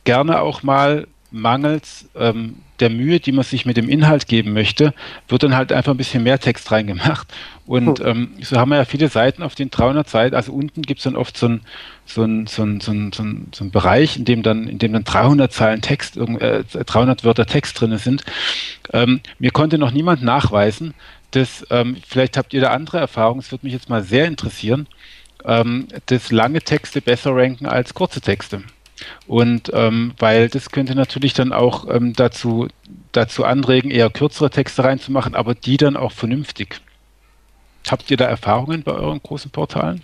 gerne 0.03 0.41
auch 0.41 0.63
mal 0.63 1.07
mangels 1.31 2.09
ähm, 2.15 2.55
der 2.79 2.89
Mühe, 2.89 3.19
die 3.19 3.31
man 3.31 3.43
sich 3.43 3.65
mit 3.65 3.77
dem 3.77 3.89
Inhalt 3.89 4.27
geben 4.27 4.53
möchte, 4.53 4.93
wird 5.27 5.43
dann 5.43 5.55
halt 5.55 5.71
einfach 5.71 5.91
ein 5.91 5.97
bisschen 5.97 6.23
mehr 6.23 6.39
Text 6.39 6.71
reingemacht. 6.71 7.27
Und 7.65 7.99
hm. 7.99 8.07
ähm, 8.07 8.29
so 8.41 8.57
haben 8.57 8.69
wir 8.69 8.77
ja 8.77 8.85
viele 8.85 9.09
Seiten 9.09 9.43
auf 9.43 9.55
den 9.55 9.69
300 9.69 10.09
Seiten. 10.09 10.35
Also 10.35 10.53
unten 10.53 10.83
gibt 10.83 10.99
es 10.99 11.03
dann 11.03 11.15
oft 11.15 11.37
so 11.37 11.47
ein 11.47 11.61
so 12.07 12.23
ein, 12.23 12.47
so 12.47 12.63
ein, 12.63 12.79
so 12.79 12.91
ein, 12.91 13.11
so 13.11 13.21
ein, 13.21 13.47
so 13.53 13.63
ein 13.65 13.71
Bereich, 13.71 14.17
in 14.17 14.25
dem 14.25 14.41
dann, 14.41 14.67
in 14.67 14.79
dem 14.79 14.93
dann 14.93 15.03
300 15.03 15.51
Zeilen 15.51 15.81
Text, 15.81 16.17
äh, 16.17 16.63
300 16.63 17.23
Wörter 17.23 17.45
Text 17.45 17.79
drin 17.79 17.97
sind. 17.97 18.23
Ähm, 18.93 19.21
mir 19.39 19.51
konnte 19.51 19.77
noch 19.77 19.91
niemand 19.91 20.23
nachweisen, 20.23 20.93
dass, 21.31 21.65
ähm, 21.69 21.97
vielleicht 22.07 22.37
habt 22.37 22.53
ihr 22.53 22.61
da 22.61 22.71
andere 22.71 22.99
Erfahrungen, 22.99 23.41
es 23.41 23.51
würde 23.51 23.65
mich 23.65 23.73
jetzt 23.73 23.89
mal 23.89 24.03
sehr 24.03 24.25
interessieren, 24.25 24.87
ähm, 25.43 25.87
dass 26.07 26.31
lange 26.31 26.61
Texte 26.61 27.01
besser 27.01 27.35
ranken 27.35 27.65
als 27.65 27.93
kurze 27.93 28.21
Texte. 28.21 28.63
Und 29.27 29.71
ähm, 29.73 30.13
weil 30.19 30.49
das 30.49 30.71
könnte 30.71 30.95
natürlich 30.95 31.33
dann 31.33 31.53
auch 31.53 31.87
ähm, 31.89 32.13
dazu, 32.13 32.67
dazu 33.11 33.43
anregen, 33.43 33.91
eher 33.91 34.09
kürzere 34.09 34.49
Texte 34.49 34.83
reinzumachen, 34.83 35.35
aber 35.35 35.53
die 35.53 35.77
dann 35.77 35.97
auch 35.97 36.11
vernünftig. 36.11 36.81
Habt 37.89 38.09
ihr 38.11 38.17
da 38.17 38.25
Erfahrungen 38.25 38.83
bei 38.83 38.93
euren 38.93 39.21
großen 39.21 39.51
Portalen? 39.51 40.03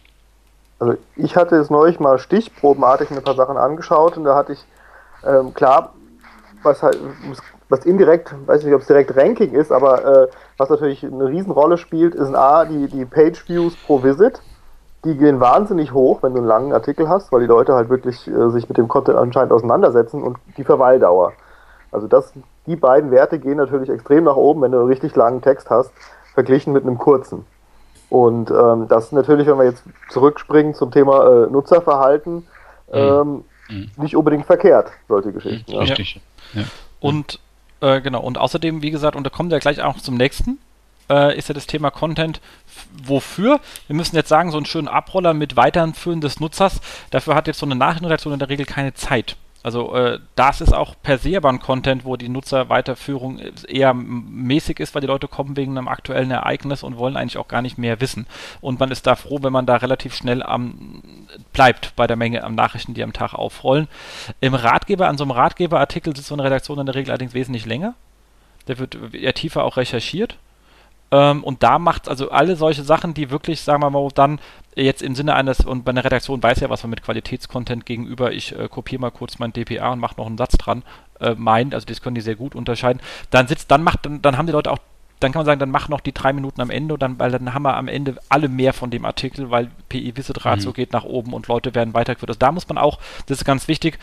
Also 0.80 0.98
ich 1.16 1.36
hatte 1.36 1.56
es 1.56 1.70
neulich 1.70 2.00
mal 2.00 2.20
stichprobenartig 2.20 3.10
ein 3.12 3.22
paar 3.24 3.36
Sachen 3.36 3.58
angeschaut 3.58 4.18
und 4.18 4.26
da 4.26 4.36
hatte 4.36 4.54
ich 4.54 4.60
ähm, 5.26 5.54
klar, 5.54 5.94
was 6.62 6.84
halt 6.84 6.98
was 7.70 7.86
indirekt, 7.86 8.34
weiß 8.46 8.64
nicht, 8.64 8.74
ob 8.74 8.82
es 8.82 8.88
direkt 8.88 9.16
Ranking 9.16 9.52
ist, 9.54 9.72
aber 9.72 10.24
äh, 10.24 10.28
was 10.58 10.70
natürlich 10.70 11.04
eine 11.04 11.28
Riesenrolle 11.28 11.78
spielt, 11.78 12.14
ist 12.14 12.34
A, 12.36 12.66
die, 12.66 12.88
die 12.88 13.06
Page 13.06 13.48
Views 13.48 13.76
pro 13.76 14.04
Visit 14.04 14.42
die 15.04 15.18
gehen 15.18 15.40
wahnsinnig 15.40 15.94
hoch, 15.94 16.24
wenn 16.24 16.34
du 16.34 16.40
einen 16.40 16.48
langen 16.48 16.74
Artikel 16.74 17.10
hast, 17.10 17.32
weil 17.32 17.42
die 17.42 17.48
Leute 17.48 17.74
halt 17.74 17.90
wirklich 17.90 18.28
äh, 18.28 18.50
sich 18.50 18.70
mit 18.70 18.78
dem 18.78 18.88
Content 18.88 19.18
anscheinend 19.18 19.52
auseinandersetzen 19.52 20.24
und 20.24 20.38
die 20.58 20.64
Verweildauer. 20.64 21.34
Also 21.92 22.08
das, 22.08 22.34
die 22.66 22.76
beiden 22.76 23.12
Werte 23.12 23.40
gehen 23.40 23.58
natürlich 23.58 23.90
extrem 23.90 24.24
nach 24.24 24.36
oben, 24.36 24.62
wenn 24.62 24.72
du 24.72 24.80
einen 24.80 24.88
richtig 24.88 25.16
langen 25.16 25.42
Text 25.42 25.70
hast, 25.70 25.92
verglichen 26.34 26.74
mit 26.74 26.84
einem 26.84 26.98
kurzen. 26.98 27.46
Und 28.10 28.52
ähm, 28.52 28.88
das 28.88 29.06
ist 29.06 29.12
natürlich, 29.12 29.48
wenn 29.48 29.58
wir 29.58 29.66
jetzt 29.66 29.84
zurückspringen 30.10 30.74
zum 30.74 30.92
Thema 30.92 31.46
äh, 31.46 31.52
Nutzerverhalten, 31.52 32.36
mhm. 32.36 32.44
ähm, 32.92 33.44
mhm. 33.70 33.92
nicht 33.98 34.16
unbedingt 34.16 34.46
verkehrt, 34.46 34.92
solche 35.08 35.32
Geschichten. 35.32 35.72
Mhm. 35.72 35.80
Richtig. 35.80 36.22
Ja. 36.54 36.62
Ja. 36.62 36.68
Und 37.00 37.40
äh, 37.82 38.02
genau, 38.02 38.22
und 38.22 38.38
außerdem, 38.38 38.82
wie 38.82 38.92
gesagt, 38.92 39.16
und 39.16 39.26
da 39.26 39.30
kommen 39.30 39.52
wir 39.52 39.60
gleich 39.60 39.82
auch 39.82 39.98
zum 39.98 40.16
nächsten, 40.16 40.60
äh, 41.10 41.38
ist 41.38 41.50
ja 41.50 41.54
das 41.54 41.68
Thema 41.68 41.92
Content. 41.92 42.42
Wofür? 43.04 43.60
Wir 43.88 43.96
müssen 43.96 44.16
jetzt 44.16 44.30
sagen, 44.30 44.52
so 44.52 44.58
einen 44.58 44.66
schönen 44.66 44.88
Abroller 44.88 45.34
mit 45.34 45.56
Weiterführen 45.56 46.22
des 46.22 46.40
Nutzers, 46.40 46.82
dafür 47.12 47.36
hat 47.36 47.48
jetzt 47.48 47.60
so 47.60 47.66
eine 47.66 47.76
Nachrichtenredaktion 47.76 48.34
in 48.34 48.40
der 48.40 48.50
Regel 48.50 48.66
keine 48.66 48.94
Zeit. 48.94 49.38
Also 49.64 49.96
äh, 49.96 50.20
das 50.36 50.60
ist 50.60 50.74
auch 50.74 50.94
per 51.02 51.18
se 51.18 51.38
aber 51.38 51.48
ein 51.48 51.62
Content, 51.62 52.04
wo 52.04 52.18
die 52.18 52.28
Nutzerweiterführung 52.28 53.40
eher 53.66 53.94
mäßig 53.94 54.82
ist, 54.82 54.94
weil 54.94 55.00
die 55.00 55.08
Leute 55.08 55.30
kommen 55.30 55.56
wegen 55.56 55.78
einem 55.78 55.88
aktuellen 55.88 56.32
Ereignis 56.32 56.84
und 56.84 56.98
wollen 56.98 57.16
eigentlich 57.16 57.38
auch 57.38 57.48
gar 57.48 57.62
nicht 57.62 57.78
mehr 57.78 58.02
wissen. 58.02 58.28
Und 58.60 58.82
man 58.82 58.92
ist 58.92 59.08
da 59.08 59.16
froh, 59.16 59.40
wenn 59.42 59.54
man 59.54 59.66
da 59.66 59.78
relativ 59.78 60.14
schnell 60.16 60.44
am 60.44 61.02
bleibt 61.54 61.96
bei 61.96 62.08
der 62.08 62.18
Menge 62.18 62.44
an 62.44 62.56
Nachrichten, 62.56 62.94
die 62.94 63.04
am 63.04 63.14
Tag 63.14 63.34
aufrollen. 63.34 63.88
Im 64.42 64.54
Ratgeber, 64.54 65.08
an 65.08 65.18
so 65.18 65.24
einem 65.24 65.32
Ratgeberartikel 65.32 66.14
sitzt 66.14 66.28
so 66.28 66.36
eine 66.36 66.44
Redaktion 66.44 66.80
in 66.80 66.86
der 66.86 66.96
Regel 66.96 67.12
allerdings 67.12 67.34
wesentlich 67.34 67.66
länger. 67.66 67.96
Der 68.68 68.80
wird 68.80 68.98
eher 69.14 69.34
tiefer 69.34 69.64
auch 69.64 69.78
recherchiert. 69.78 70.38
Ähm, 71.12 71.44
und 71.44 71.64
da 71.64 71.80
macht 71.80 72.10
also 72.10 72.32
alle 72.32 72.56
solche 72.56 72.84
Sachen, 72.84 73.14
die 73.14 73.30
wirklich, 73.30 73.62
sagen 73.62 73.84
wir 73.84 73.90
mal, 73.90 74.08
dann 74.16 74.40
jetzt 74.76 75.02
im 75.02 75.16
Sinne 75.16 75.36
eines, 75.36 75.62
und 75.62 75.86
bei 75.86 75.92
einer 75.92 76.04
Redaktion 76.04 76.42
weiß 76.42 76.60
ja, 76.62 76.70
was 76.70 76.84
man 76.84 76.90
mit 76.90 77.04
Qualitätscontent 77.04 77.86
gegenüber, 77.86 78.32
ich 78.32 78.58
äh, 78.58 78.68
kopiere 78.68 79.02
mal 79.02 79.12
kurz 79.12 79.40
mein 79.40 79.54
DPA 79.54 79.92
und 79.92 80.00
mache 80.00 80.16
noch 80.18 80.26
einen 80.26 80.38
Satz 80.38 80.58
dran, 80.58 80.84
äh, 81.20 81.36
meint, 81.36 81.74
also 81.76 81.86
das 81.86 82.02
können 82.02 82.16
die 82.16 82.22
sehr 82.22 82.36
gut 82.36 82.56
unterscheiden, 82.56 83.02
dann 83.30 83.48
sitzt, 83.48 83.70
dann 83.70 83.84
macht, 83.84 84.06
dann, 84.06 84.22
dann 84.22 84.38
haben 84.38 84.48
die 84.48 84.54
Leute 84.54 84.72
auch 84.72 84.80
dann 85.24 85.32
kann 85.32 85.40
man 85.40 85.46
sagen, 85.46 85.60
dann 85.60 85.72
mach 85.72 85.88
noch 85.88 86.02
die 86.02 86.12
drei 86.12 86.34
Minuten 86.34 86.60
am 86.60 86.70
Ende, 86.70 86.98
dann, 86.98 87.18
weil 87.18 87.32
dann 87.32 87.54
haben 87.54 87.64
wir 87.64 87.78
am 87.78 87.88
Ende 87.88 88.18
alle 88.28 88.50
mehr 88.50 88.74
von 88.74 88.92
dem 88.92 89.06
Artikel, 89.06 89.50
weil 89.50 89.72
PI 89.88 90.18
Visit 90.18 90.44
Ratio 90.44 90.72
mhm. 90.72 90.74
geht 90.74 90.92
nach 90.92 91.06
oben 91.06 91.34
und 91.34 91.48
Leute 91.48 91.74
werden 91.76 91.94
weitergeführt. 91.94 92.32
Also 92.32 92.40
da 92.40 92.52
muss 92.52 92.68
man 92.68 92.78
auch, 92.78 93.00
das 93.28 93.40
ist 93.40 93.46
ganz 93.46 93.70
wichtig, 93.70 94.00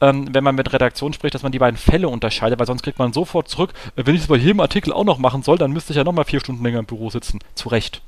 ähm, 0.00 0.28
wenn 0.32 0.44
man 0.44 0.54
mit 0.54 0.72
Redaktion 0.72 1.12
spricht, 1.12 1.34
dass 1.34 1.42
man 1.42 1.52
die 1.52 1.58
beiden 1.58 1.76
Fälle 1.76 2.08
unterscheidet, 2.08 2.58
weil 2.58 2.66
sonst 2.66 2.82
kriegt 2.82 2.98
man 2.98 3.12
sofort 3.12 3.48
zurück, 3.48 3.70
äh, 3.96 4.02
wenn 4.04 4.14
ich 4.14 4.22
es 4.22 4.28
bei 4.28 4.36
jedem 4.36 4.60
Artikel 4.60 4.92
auch 4.92 5.04
noch 5.04 5.18
machen 5.18 5.42
soll, 5.42 5.58
dann 5.58 5.72
müsste 5.72 5.92
ich 5.92 5.96
ja 5.96 6.04
nochmal 6.04 6.24
vier 6.24 6.40
Stunden 6.40 6.62
länger 6.64 6.80
im 6.80 6.86
Büro 6.86 7.10
sitzen. 7.10 7.38
Zu 7.54 7.68
Recht. 7.68 8.02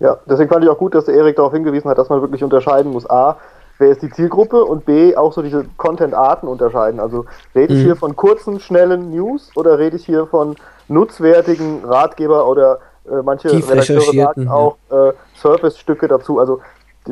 Ja, 0.00 0.18
deswegen 0.26 0.48
fand 0.48 0.64
ich 0.64 0.70
auch 0.70 0.78
gut, 0.78 0.94
dass 0.94 1.06
der 1.06 1.14
Erik 1.14 1.36
darauf 1.36 1.52
hingewiesen 1.52 1.90
hat, 1.90 1.98
dass 1.98 2.08
man 2.08 2.20
wirklich 2.20 2.44
unterscheiden 2.44 2.92
muss. 2.92 3.08
A, 3.08 3.36
wer 3.78 3.90
ist 3.90 4.02
die 4.02 4.10
Zielgruppe 4.10 4.64
und 4.64 4.84
B, 4.84 5.16
auch 5.16 5.32
so 5.32 5.42
diese 5.42 5.64
Content-Arten 5.76 6.46
unterscheiden. 6.46 7.00
Also 7.00 7.26
rede 7.54 7.74
ich 7.74 7.80
mhm. 7.80 7.84
hier 7.84 7.96
von 7.96 8.14
kurzen, 8.14 8.60
schnellen 8.60 9.10
News 9.10 9.50
oder 9.56 9.78
rede 9.78 9.96
ich 9.96 10.06
hier 10.06 10.26
von 10.26 10.56
nutzwertigen 10.88 11.84
Ratgeber 11.84 12.48
oder 12.48 12.78
äh, 13.10 13.22
manche 13.22 13.50
Redakteure 13.50 14.00
sagen 14.12 14.48
auch 14.48 14.76
äh, 14.90 15.12
Surface-Stücke 15.36 16.08
dazu. 16.08 16.38
Also 16.38 16.60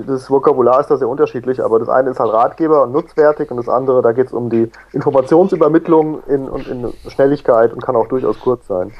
das 0.06 0.30
Vokabular 0.30 0.80
ist 0.80 0.90
da 0.90 0.96
sehr 0.96 1.08
unterschiedlich, 1.08 1.62
aber 1.62 1.78
das 1.78 1.88
eine 1.88 2.10
ist 2.10 2.20
halt 2.20 2.32
Ratgeber 2.32 2.82
und 2.84 2.92
nutzwertig 2.92 3.50
und 3.50 3.56
das 3.56 3.68
andere, 3.68 4.02
da 4.02 4.12
geht 4.12 4.26
es 4.26 4.32
um 4.32 4.50
die 4.50 4.70
Informationsübermittlung 4.92 6.22
in, 6.28 6.48
und 6.48 6.66
in 6.68 6.92
Schnelligkeit 7.08 7.72
und 7.72 7.82
kann 7.82 7.96
auch 7.96 8.08
durchaus 8.08 8.38
kurz 8.38 8.66
sein. 8.66 8.92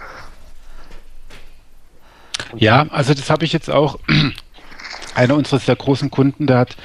Ja, 2.54 2.86
also 2.90 3.14
das 3.14 3.28
habe 3.30 3.44
ich 3.44 3.52
jetzt 3.52 3.70
auch. 3.70 3.98
Einer 5.14 5.34
unserer 5.34 5.58
sehr 5.58 5.76
großen 5.76 6.10
Kunden, 6.10 6.46
der 6.46 6.58
hat, 6.58 6.76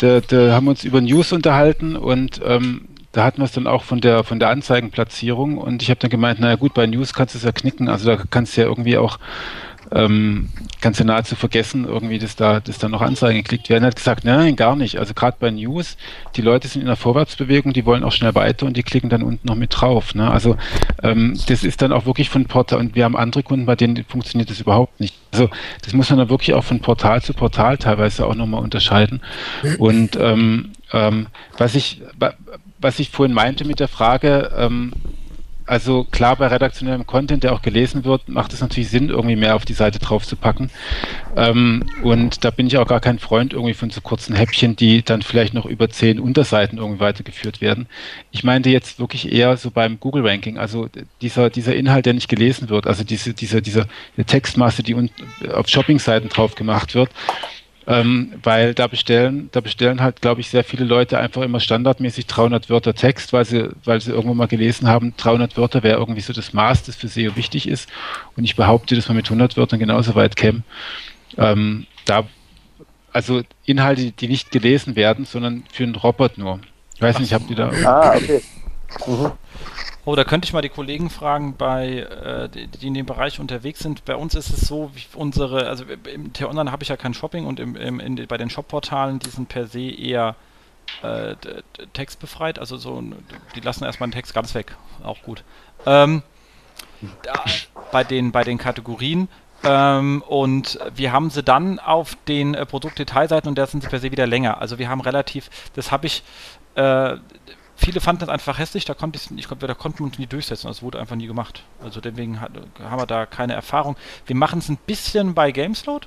der, 0.00 0.22
der 0.22 0.54
haben 0.54 0.68
uns 0.68 0.84
über 0.84 1.02
News 1.02 1.30
unterhalten 1.32 1.94
und 1.94 2.40
ähm, 2.42 2.88
da 3.12 3.24
hatten 3.24 3.38
wir 3.38 3.44
es 3.44 3.52
dann 3.52 3.66
auch 3.66 3.84
von 3.84 4.00
der 4.00 4.24
von 4.24 4.38
der 4.38 4.48
Anzeigenplatzierung 4.48 5.58
und 5.58 5.82
ich 5.82 5.90
habe 5.90 6.00
dann 6.00 6.10
gemeint, 6.10 6.40
naja 6.40 6.56
gut, 6.56 6.72
bei 6.74 6.86
News 6.86 7.12
kannst 7.12 7.34
du 7.34 7.38
es 7.38 7.44
ja 7.44 7.52
knicken, 7.52 7.88
also 7.88 8.06
da 8.06 8.22
kannst 8.30 8.56
du 8.56 8.62
ja 8.62 8.68
irgendwie 8.68 8.96
auch 8.96 9.18
ähm, 9.92 10.48
kannst 10.80 11.00
du 11.00 11.04
nahezu 11.04 11.36
vergessen, 11.36 11.84
irgendwie, 11.84 12.18
dass 12.18 12.36
da, 12.36 12.60
dass 12.60 12.78
da 12.78 12.88
noch 12.88 13.02
Anzeigen 13.02 13.38
geklickt 13.38 13.68
werden. 13.68 13.84
Er 13.84 13.88
hat 13.88 13.96
gesagt, 13.96 14.24
nein, 14.24 14.56
gar 14.56 14.76
nicht. 14.76 14.98
Also 14.98 15.14
gerade 15.14 15.36
bei 15.38 15.50
News, 15.50 15.96
die 16.36 16.42
Leute 16.42 16.68
sind 16.68 16.82
in 16.82 16.86
der 16.86 16.96
Vorwärtsbewegung, 16.96 17.72
die 17.72 17.86
wollen 17.86 18.04
auch 18.04 18.12
schnell 18.12 18.34
weiter 18.34 18.66
und 18.66 18.76
die 18.76 18.82
klicken 18.82 19.10
dann 19.10 19.22
unten 19.22 19.46
noch 19.46 19.56
mit 19.56 19.80
drauf. 19.80 20.14
Ne? 20.14 20.30
Also 20.30 20.56
ähm, 21.02 21.38
das 21.48 21.64
ist 21.64 21.82
dann 21.82 21.92
auch 21.92 22.06
wirklich 22.06 22.30
von 22.30 22.46
Portal 22.46 22.78
und 22.78 22.94
wir 22.94 23.04
haben 23.04 23.16
andere 23.16 23.42
Kunden, 23.42 23.66
bei 23.66 23.76
denen 23.76 24.04
funktioniert 24.04 24.50
das 24.50 24.60
überhaupt 24.60 25.00
nicht. 25.00 25.14
Also 25.32 25.48
das 25.82 25.92
muss 25.92 26.10
man 26.10 26.18
dann 26.18 26.30
wirklich 26.30 26.54
auch 26.54 26.64
von 26.64 26.80
Portal 26.80 27.22
zu 27.22 27.34
Portal 27.34 27.78
teilweise 27.78 28.26
auch 28.26 28.34
nochmal 28.34 28.62
unterscheiden. 28.62 29.20
Und 29.78 30.16
ähm, 30.16 30.72
ähm, 30.92 31.26
was 31.56 31.74
ich 31.74 32.02
was 32.80 32.98
ich 32.98 33.10
vorhin 33.10 33.34
meinte 33.34 33.64
mit 33.64 33.80
der 33.80 33.88
Frage, 33.88 34.50
ähm, 34.56 34.92
also 35.70 36.02
klar, 36.02 36.34
bei 36.34 36.48
redaktionellem 36.48 37.06
Content, 37.06 37.44
der 37.44 37.52
auch 37.52 37.62
gelesen 37.62 38.04
wird, 38.04 38.28
macht 38.28 38.52
es 38.52 38.60
natürlich 38.60 38.88
Sinn, 38.88 39.08
irgendwie 39.08 39.36
mehr 39.36 39.54
auf 39.54 39.64
die 39.64 39.72
Seite 39.72 40.00
drauf 40.00 40.26
zu 40.26 40.34
packen. 40.34 40.68
Ähm, 41.36 41.84
und 42.02 42.44
da 42.44 42.50
bin 42.50 42.66
ich 42.66 42.76
auch 42.76 42.88
gar 42.88 42.98
kein 42.98 43.20
Freund 43.20 43.52
irgendwie 43.52 43.74
von 43.74 43.88
so 43.88 44.00
kurzen 44.00 44.34
Häppchen, 44.34 44.74
die 44.74 45.02
dann 45.04 45.22
vielleicht 45.22 45.54
noch 45.54 45.66
über 45.66 45.88
zehn 45.88 46.18
Unterseiten 46.18 46.78
irgendwie 46.78 46.98
weitergeführt 46.98 47.60
werden. 47.60 47.86
Ich 48.32 48.42
meinte 48.42 48.68
jetzt 48.68 48.98
wirklich 48.98 49.30
eher 49.30 49.56
so 49.56 49.70
beim 49.70 50.00
Google-Ranking, 50.00 50.58
also 50.58 50.88
dieser, 51.22 51.50
dieser 51.50 51.76
Inhalt, 51.76 52.04
der 52.04 52.14
nicht 52.14 52.28
gelesen 52.28 52.68
wird, 52.68 52.88
also 52.88 53.04
diese, 53.04 53.32
diese, 53.32 53.62
diese 53.62 53.86
Textmasse, 54.26 54.82
die 54.82 55.08
auf 55.52 55.68
Shopping-Seiten 55.68 56.30
drauf 56.30 56.56
gemacht 56.56 56.96
wird, 56.96 57.10
ähm, 57.90 58.32
weil 58.44 58.72
da 58.72 58.86
bestellen, 58.86 59.48
da 59.50 59.60
bestellen 59.60 60.00
halt, 60.00 60.22
glaube 60.22 60.40
ich, 60.40 60.48
sehr 60.48 60.62
viele 60.62 60.84
Leute 60.84 61.18
einfach 61.18 61.42
immer 61.42 61.58
standardmäßig 61.58 62.26
300 62.26 62.70
Wörter 62.70 62.94
Text, 62.94 63.32
weil 63.32 63.44
sie, 63.44 63.68
weil 63.84 64.00
sie 64.00 64.12
irgendwo 64.12 64.32
mal 64.32 64.46
gelesen 64.46 64.86
haben, 64.86 65.12
300 65.16 65.56
Wörter 65.56 65.82
wäre 65.82 65.98
irgendwie 65.98 66.20
so 66.20 66.32
das 66.32 66.52
Maß, 66.52 66.84
das 66.84 66.94
für 66.94 67.08
SEO 67.08 67.34
wichtig 67.34 67.66
ist. 67.68 67.88
Und 68.36 68.44
ich 68.44 68.54
behaupte, 68.54 68.94
dass 68.94 69.08
man 69.08 69.16
mit 69.16 69.26
100 69.26 69.56
Wörtern 69.56 69.80
genauso 69.80 70.14
weit 70.14 70.36
käme. 70.36 70.62
Ähm, 71.36 71.86
da, 72.04 72.28
also 73.12 73.42
Inhalte, 73.64 74.12
die 74.12 74.28
nicht 74.28 74.52
gelesen 74.52 74.94
werden, 74.94 75.24
sondern 75.24 75.64
für 75.72 75.82
einen 75.82 75.96
Robot 75.96 76.38
nur. 76.38 76.60
Ich 76.94 77.02
weiß 77.02 77.18
nicht, 77.18 77.32
habt 77.32 77.50
ihr 77.50 77.56
da. 77.56 77.70
Ah, 77.84 78.14
okay. 78.16 78.40
Mhm. 79.04 79.32
Oh, 80.04 80.16
da 80.16 80.24
könnte 80.24 80.46
ich 80.46 80.52
mal 80.52 80.62
die 80.62 80.70
Kollegen 80.70 81.10
fragen, 81.10 81.56
bei, 81.56 81.98
äh, 81.98 82.48
die, 82.48 82.66
die, 82.66 82.86
in 82.86 82.94
dem 82.94 83.06
Bereich 83.06 83.38
unterwegs 83.38 83.80
sind. 83.80 84.04
Bei 84.06 84.16
uns 84.16 84.34
ist 84.34 84.50
es 84.50 84.66
so, 84.66 84.90
unsere, 85.14 85.66
also 85.66 85.84
im 86.12 86.32
T-Online 86.32 86.72
habe 86.72 86.82
ich 86.82 86.88
ja 86.88 86.96
kein 86.96 87.12
Shopping 87.12 87.46
und 87.46 87.60
im, 87.60 87.76
im, 87.76 88.00
in, 88.00 88.26
bei 88.26 88.38
den 88.38 88.48
Shop-Portalen, 88.48 89.18
die 89.18 89.30
sind 89.30 89.48
per 89.48 89.66
se 89.66 89.90
eher 89.90 90.36
äh, 91.02 91.36
textbefreit. 91.92 92.58
Also 92.58 92.76
so, 92.76 93.02
die 93.54 93.60
lassen 93.60 93.84
erstmal 93.84 94.08
den 94.08 94.14
Text 94.14 94.34
ganz 94.34 94.54
weg. 94.54 94.74
Auch 95.02 95.22
gut. 95.22 95.44
Ähm, 95.86 96.22
da, 97.22 97.44
bei, 97.92 98.04
den, 98.04 98.32
bei 98.32 98.44
den 98.44 98.58
Kategorien. 98.58 99.28
Ähm, 99.62 100.22
und 100.26 100.78
wir 100.94 101.12
haben 101.12 101.30
sie 101.30 101.42
dann 101.42 101.78
auf 101.78 102.16
den 102.26 102.54
äh, 102.54 102.64
Produktdetailseiten 102.64 103.48
und 103.48 103.58
da 103.58 103.66
sind 103.66 103.82
sie 103.82 103.88
per 103.88 103.98
se 103.98 104.10
wieder 104.10 104.26
länger. 104.26 104.60
Also 104.60 104.78
wir 104.78 104.88
haben 104.88 105.02
relativ, 105.02 105.50
das 105.74 105.92
habe 105.92 106.06
ich, 106.06 106.22
äh, 106.76 107.16
viele 107.80 108.00
fanden 108.00 108.20
das 108.20 108.28
einfach 108.28 108.58
hässlich, 108.58 108.84
da 108.84 108.94
konnte 108.94 109.18
ich, 109.18 109.30
ich 109.38 109.48
glaube, 109.48 109.66
da 109.66 109.74
konnten 109.74 110.00
wir 110.00 110.06
uns 110.06 110.18
nie 110.18 110.26
durchsetzen, 110.26 110.68
das 110.68 110.82
wurde 110.82 111.00
einfach 111.00 111.16
nie 111.16 111.26
gemacht. 111.26 111.64
Also 111.82 112.00
deswegen 112.00 112.40
hat, 112.40 112.52
haben 112.78 113.00
wir 113.00 113.06
da 113.06 113.26
keine 113.26 113.54
Erfahrung. 113.54 113.96
Wir 114.26 114.36
machen 114.36 114.58
es 114.58 114.68
ein 114.68 114.78
bisschen 114.86 115.34
bei 115.34 115.50
Gamesload, 115.50 116.06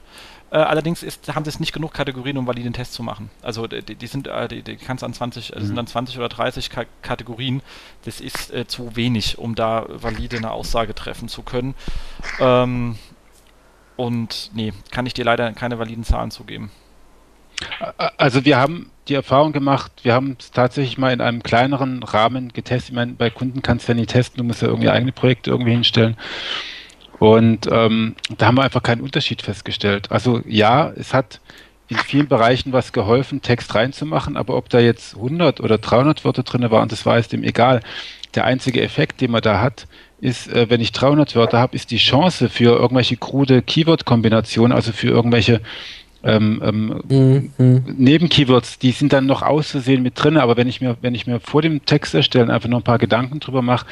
äh, 0.51 0.57
allerdings 0.57 1.01
ist, 1.01 1.33
haben 1.33 1.43
sie 1.43 1.49
es 1.49 1.59
nicht 1.59 1.73
genug 1.73 1.93
Kategorien, 1.93 2.37
um 2.37 2.45
validen 2.45 2.73
Test 2.73 2.93
zu 2.93 3.01
machen. 3.01 3.31
Also 3.41 3.65
die, 3.65 3.95
die 3.95 4.07
sind, 4.07 4.27
äh, 4.27 4.47
die, 4.47 4.61
die 4.61 4.77
kannst 4.77 5.03
an 5.03 5.13
20, 5.13 5.55
mhm. 5.55 5.65
sind 5.65 5.75
dann 5.75 5.87
20 5.87 6.17
oder 6.17 6.29
30 6.29 6.69
Ka 6.69 6.85
Kategorien. 7.01 7.63
Das 8.05 8.21
ist 8.21 8.53
äh, 8.53 8.67
zu 8.67 8.95
wenig, 8.95 9.39
um 9.39 9.55
da 9.55 9.85
valide 9.89 10.37
eine 10.37 10.51
Aussage 10.51 10.93
treffen 10.93 11.27
zu 11.27 11.41
können. 11.41 11.73
Ähm, 12.39 12.99
und 13.95 14.51
nee, 14.53 14.73
kann 14.91 15.07
ich 15.07 15.13
dir 15.15 15.25
leider 15.25 15.51
keine 15.53 15.79
validen 15.79 16.03
Zahlen 16.03 16.29
zugeben. 16.29 16.71
Also 18.17 18.45
wir 18.45 18.57
haben 18.57 18.91
die 19.07 19.15
Erfahrung 19.15 19.51
gemacht, 19.51 19.91
wir 20.03 20.13
haben 20.13 20.37
es 20.39 20.51
tatsächlich 20.51 20.97
mal 20.97 21.11
in 21.11 21.21
einem 21.21 21.43
kleineren 21.43 22.03
Rahmen 22.03 22.53
getestet. 22.53 22.89
Ich 22.89 22.95
meine, 22.95 23.13
bei 23.13 23.29
Kunden 23.29 23.61
kannst 23.61 23.87
du 23.87 23.91
ja 23.91 23.99
nie 23.99 24.05
testen, 24.05 24.37
du 24.37 24.43
musst 24.43 24.61
ja 24.61 24.67
irgendwie 24.69 24.89
eigene 24.89 25.11
Projekte 25.11 25.51
irgendwie 25.51 25.71
hinstellen. 25.71 26.15
Und 27.19 27.67
ähm, 27.71 28.15
da 28.37 28.47
haben 28.47 28.55
wir 28.55 28.63
einfach 28.63 28.83
keinen 28.83 29.01
Unterschied 29.01 29.41
festgestellt. 29.41 30.11
Also 30.11 30.41
ja, 30.45 30.91
es 30.95 31.13
hat 31.13 31.39
in 31.89 31.97
vielen 31.97 32.27
Bereichen 32.27 32.73
was 32.73 32.93
geholfen, 32.93 33.41
Text 33.41 33.75
reinzumachen, 33.75 34.37
aber 34.37 34.55
ob 34.55 34.69
da 34.69 34.79
jetzt 34.79 35.15
100 35.15 35.59
oder 35.59 35.77
300 35.77 36.25
Wörter 36.25 36.43
drin 36.43 36.69
waren, 36.71 36.89
das 36.89 37.05
war 37.05 37.17
es 37.17 37.27
dem 37.27 37.43
egal. 37.43 37.81
Der 38.35 38.45
einzige 38.45 38.81
Effekt, 38.81 39.21
den 39.21 39.31
man 39.31 39.41
da 39.41 39.61
hat, 39.61 39.87
ist, 40.19 40.47
äh, 40.51 40.69
wenn 40.69 40.81
ich 40.81 40.91
300 40.91 41.35
Wörter 41.35 41.59
habe, 41.59 41.75
ist 41.75 41.91
die 41.91 41.97
Chance 41.97 42.49
für 42.49 42.77
irgendwelche 42.77 43.17
krude 43.17 43.61
Keyword-Kombinationen, 43.61 44.75
also 44.75 44.91
für 44.91 45.09
irgendwelche 45.09 45.61
ähm, 46.23 46.61
ähm, 47.09 47.51
mhm. 47.57 47.83
Nebenkeywords, 47.97 48.79
die 48.79 48.91
sind 48.91 49.13
dann 49.13 49.25
noch 49.25 49.41
auszusehen 49.41 50.01
mit 50.01 50.21
drin, 50.21 50.37
aber 50.37 50.55
wenn 50.57 50.67
ich 50.67 50.79
mir, 50.79 50.97
wenn 51.01 51.15
ich 51.15 51.27
mir 51.27 51.39
vor 51.39 51.61
dem 51.61 51.85
Text 51.85 52.13
erstellen 52.15 52.49
einfach 52.49 52.69
noch 52.69 52.79
ein 52.79 52.83
paar 52.83 52.97
Gedanken 52.97 53.39
drüber 53.39 53.61
mache, 53.61 53.85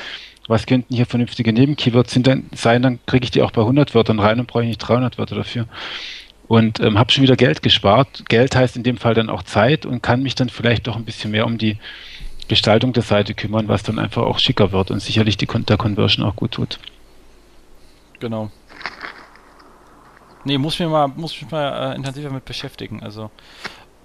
was 0.47 0.65
könnten 0.65 0.95
hier 0.95 1.05
vernünftige 1.05 1.53
Nebenkeywords 1.53 2.17
sein, 2.53 2.81
dann 2.81 2.99
kriege 3.05 3.25
ich 3.25 3.31
die 3.31 3.41
auch 3.41 3.51
bei 3.51 3.61
100 3.61 3.93
Wörtern 3.93 4.19
rein 4.19 4.39
und 4.39 4.47
brauche 4.47 4.63
ich 4.63 4.69
nicht 4.69 4.79
300 4.79 5.17
Wörter 5.17 5.35
dafür. 5.35 5.67
Und 6.47 6.81
ähm, 6.81 6.99
habe 6.99 7.11
schon 7.11 7.23
wieder 7.23 7.37
Geld 7.37 7.61
gespart. 7.61 8.25
Geld 8.27 8.55
heißt 8.55 8.75
in 8.75 8.83
dem 8.83 8.97
Fall 8.97 9.13
dann 9.13 9.29
auch 9.29 9.43
Zeit 9.43 9.85
und 9.85 10.01
kann 10.01 10.21
mich 10.21 10.35
dann 10.35 10.49
vielleicht 10.49 10.87
doch 10.87 10.97
ein 10.97 11.05
bisschen 11.05 11.31
mehr 11.31 11.45
um 11.45 11.57
die 11.57 11.77
Gestaltung 12.49 12.91
der 12.91 13.03
Seite 13.03 13.33
kümmern, 13.33 13.69
was 13.69 13.83
dann 13.83 13.99
einfach 13.99 14.23
auch 14.23 14.39
schicker 14.39 14.73
wird 14.73 14.91
und 14.91 14.99
sicherlich 14.99 15.37
die, 15.37 15.47
der 15.47 15.77
Conversion 15.77 16.25
auch 16.25 16.35
gut 16.35 16.51
tut. 16.51 16.79
Genau. 18.19 18.51
Nee, 20.43 20.57
muss 20.57 20.79
mich 20.79 20.89
mal, 20.89 21.07
muss 21.07 21.39
mich 21.41 21.51
mal 21.51 21.91
äh, 21.91 21.95
intensiver 21.95 22.31
mit 22.31 22.45
beschäftigen. 22.45 23.03
Also, 23.03 23.29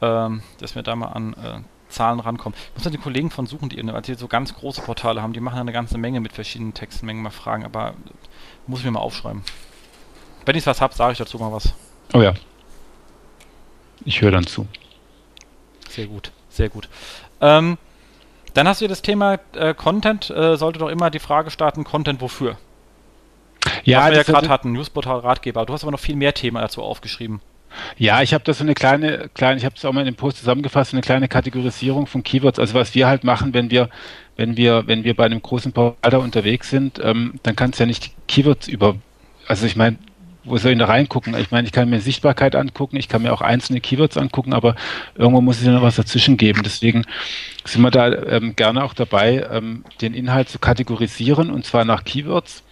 ähm, 0.01 0.43
dass 0.59 0.75
wir 0.75 0.83
da 0.83 0.95
mal 0.97 1.09
an 1.09 1.33
äh, 1.35 1.61
Zahlen 1.89 2.21
rankommen. 2.21 2.59
Ich 2.69 2.75
muss 2.75 2.85
ja 2.85 2.91
die 2.91 2.99
Kollegen 2.99 3.31
von 3.31 3.47
suchen, 3.47 3.69
die, 3.69 3.83
als 3.91 4.07
die 4.07 4.15
so 4.15 4.29
ganz 4.29 4.55
große 4.55 4.83
Portale 4.83 5.23
haben, 5.23 5.33
die 5.33 5.41
machen 5.41 5.59
eine 5.59 5.73
ganze 5.73 5.99
Menge 5.99 6.21
mit 6.21 6.33
verschiedenen 6.33 6.75
Textmengen 6.75 7.23
mal 7.23 7.31
Fragen, 7.31 7.65
aber 7.65 7.95
muss 8.67 8.81
ich 8.81 8.85
mir 8.85 8.93
mal 8.93 9.01
aufschreiben. 9.01 9.43
Wenn 10.45 10.57
ich 10.57 10.67
was 10.67 10.81
habe, 10.81 10.95
sage 10.95 11.13
ich 11.13 11.19
dazu 11.19 11.39
mal 11.39 11.53
was. 11.53 11.73
Oh 12.13 12.21
ja. 12.21 12.35
Ich 14.05 14.21
höre 14.21 14.31
dann 14.31 14.47
zu. 14.47 14.67
Sehr 15.89 16.07
gut, 16.07 16.33
sehr 16.51 16.69
gut. 16.69 16.89
Ähm, 17.41 17.79
dann 18.55 18.69
hast 18.69 18.81
du 18.81 18.89
das 18.89 19.03
Thema 19.03 19.39
äh, 19.55 19.75
Content, 19.75 20.31
äh, 20.31 20.57
sollte 20.57 20.79
doch 20.79 20.89
immer 20.89 21.11
die 21.11 21.19
Frage 21.19 21.51
starten, 21.51 21.85
Content 21.85 22.21
wofür? 22.21 22.59
Ja, 23.85 24.01
Was 24.01 24.11
wir 24.11 24.17
ja 24.17 24.23
gerade 24.23 24.49
hatten, 24.49 24.73
Newsportal 24.73 25.21
Ratgeber. 25.21 25.67
Du 25.67 25.73
hast 25.73 25.83
aber 25.83 25.93
noch 25.93 26.01
viel 26.01 26.17
mehr 26.17 26.35
Themen 26.35 26.61
dazu 26.61 26.83
aufgeschrieben. 26.83 27.41
Ja, 27.99 28.23
ich 28.23 28.33
habe 28.33 28.45
da 28.45 28.55
so 28.55 28.65
eine 28.65 28.75
kleine, 28.75 29.29
kleine, 29.35 29.59
ich 29.59 29.65
habe 29.65 29.75
es 29.77 29.85
auch 29.85 29.93
mal 29.93 30.01
in 30.01 30.07
dem 30.07 30.15
Post 30.15 30.39
zusammengefasst, 30.39 30.93
so 30.93 30.97
eine 30.97 31.03
kleine 31.03 31.29
Kategorisierung 31.29 32.07
von 32.07 32.23
Keywords. 32.23 32.59
Also 32.59 32.75
was 32.75 32.95
wir 32.95 33.07
halt 33.07 33.25
machen, 33.25 33.55
wenn 33.55 33.71
wir, 33.71 33.91
wenn 34.37 34.57
wir, 34.57 34.85
wenn 34.87 35.05
wir 35.05 35.15
bei 35.15 35.27
einem 35.27 35.43
großen 35.43 35.73
Portal 35.73 36.21
unterwegs 36.21 36.71
sind, 36.71 37.01
ähm, 37.03 37.35
dann 37.43 37.57
kannst 37.57 37.79
du 37.79 37.85
ja 37.85 37.87
nicht 37.87 38.07
die 38.07 38.11
Keywords 38.29 38.69
über, 38.69 38.97
also 39.47 39.67
ich 39.67 39.77
meine, 39.77 39.99
wo 40.47 40.57
soll 40.59 40.73
ich 40.73 40.79
da 40.79 40.87
reingucken? 40.87 41.37
Ich 41.37 41.51
meine, 41.51 41.67
ich 41.67 41.73
kann 41.73 41.91
mir 41.91 42.01
Sichtbarkeit 42.01 42.55
angucken, 42.55 42.97
ich 42.97 43.09
kann 43.09 43.23
mir 43.23 43.33
auch 43.33 43.41
einzelne 43.41 43.81
Keywords 43.81 44.17
angucken, 44.17 44.53
aber 44.53 44.77
irgendwo 45.17 45.41
muss 45.41 45.59
es 45.59 45.67
ja 45.67 45.73
noch 45.73 45.83
was 45.83 45.97
dazwischen 45.97 46.37
geben. 46.37 46.63
Deswegen 46.65 47.05
sind 47.65 47.83
wir 47.83 47.91
da 47.91 48.13
ähm, 48.13 48.55
gerne 48.55 48.85
auch 48.85 48.95
dabei, 48.95 49.45
ähm, 49.51 49.85
den 50.01 50.15
Inhalt 50.15 50.49
zu 50.49 50.61
kategorisieren 50.61 51.51
und 51.51 51.65
zwar 51.65 51.85
nach 51.85 52.05
Keywords. 52.05 52.63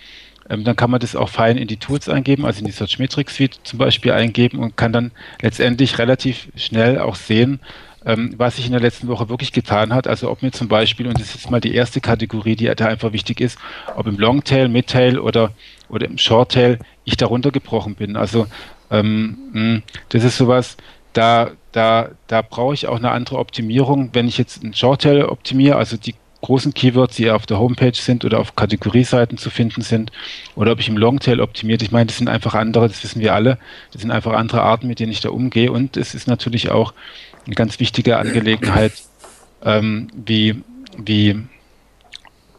Ähm, 0.48 0.64
dann 0.64 0.76
kann 0.76 0.90
man 0.90 1.00
das 1.00 1.16
auch 1.16 1.28
fein 1.28 1.56
in 1.56 1.68
die 1.68 1.78
Tools 1.78 2.08
eingeben, 2.08 2.44
also 2.44 2.60
in 2.60 2.66
die 2.66 2.72
Search 2.72 2.98
Metrics 2.98 3.36
Suite 3.36 3.58
zum 3.64 3.78
Beispiel 3.78 4.12
eingeben 4.12 4.58
und 4.58 4.76
kann 4.76 4.92
dann 4.92 5.10
letztendlich 5.40 5.98
relativ 5.98 6.48
schnell 6.56 6.98
auch 6.98 7.14
sehen, 7.14 7.60
ähm, 8.04 8.34
was 8.36 8.56
sich 8.56 8.66
in 8.66 8.72
der 8.72 8.80
letzten 8.80 9.08
Woche 9.08 9.28
wirklich 9.28 9.52
getan 9.52 9.94
hat. 9.94 10.06
Also 10.06 10.30
ob 10.30 10.42
mir 10.42 10.52
zum 10.52 10.68
Beispiel, 10.68 11.06
und 11.06 11.18
das 11.18 11.28
ist 11.28 11.34
jetzt 11.34 11.50
mal 11.50 11.60
die 11.60 11.74
erste 11.74 12.00
Kategorie, 12.00 12.56
die 12.56 12.66
da 12.74 12.86
einfach 12.86 13.12
wichtig 13.12 13.40
ist, 13.40 13.58
ob 13.96 14.06
im 14.06 14.18
Longtail, 14.18 14.68
Midtail 14.68 15.18
oder, 15.18 15.52
oder 15.88 16.06
im 16.06 16.18
Shorttail 16.18 16.78
ich 17.04 17.16
darunter 17.16 17.50
gebrochen 17.50 17.94
bin. 17.94 18.16
Also 18.16 18.46
ähm, 18.90 19.38
hm, 19.52 19.82
das 20.10 20.24
ist 20.24 20.36
sowas, 20.36 20.76
da, 21.14 21.52
da, 21.72 22.10
da 22.26 22.42
brauche 22.42 22.74
ich 22.74 22.86
auch 22.86 22.98
eine 22.98 23.12
andere 23.12 23.38
Optimierung. 23.38 24.10
Wenn 24.12 24.28
ich 24.28 24.36
jetzt 24.36 24.62
ein 24.62 24.74
Shorttail 24.74 25.24
optimiere, 25.24 25.76
also 25.76 25.96
die 25.96 26.14
großen 26.44 26.74
Keywords, 26.74 27.16
die 27.16 27.30
auf 27.30 27.46
der 27.46 27.58
Homepage 27.58 27.94
sind 27.94 28.24
oder 28.24 28.38
auf 28.38 28.54
Kategorieseiten 28.54 29.38
zu 29.38 29.48
finden 29.48 29.80
sind, 29.80 30.12
oder 30.56 30.72
ob 30.72 30.80
ich 30.80 30.88
im 30.88 30.98
Longtail 30.98 31.40
optimiert. 31.40 31.80
Ich 31.80 31.90
meine, 31.90 32.06
das 32.06 32.18
sind 32.18 32.28
einfach 32.28 32.54
andere, 32.54 32.86
das 32.86 33.02
wissen 33.02 33.20
wir 33.20 33.34
alle. 33.34 33.58
Das 33.92 34.02
sind 34.02 34.10
einfach 34.10 34.34
andere 34.34 34.62
Arten, 34.62 34.86
mit 34.86 35.00
denen 35.00 35.10
ich 35.10 35.20
da 35.20 35.30
umgehe. 35.30 35.72
Und 35.72 35.96
es 35.96 36.14
ist 36.14 36.28
natürlich 36.28 36.70
auch 36.70 36.92
eine 37.46 37.54
ganz 37.54 37.80
wichtige 37.80 38.18
Angelegenheit, 38.18 38.92
ähm, 39.64 40.08
wie, 40.14 40.62
wie 40.98 41.40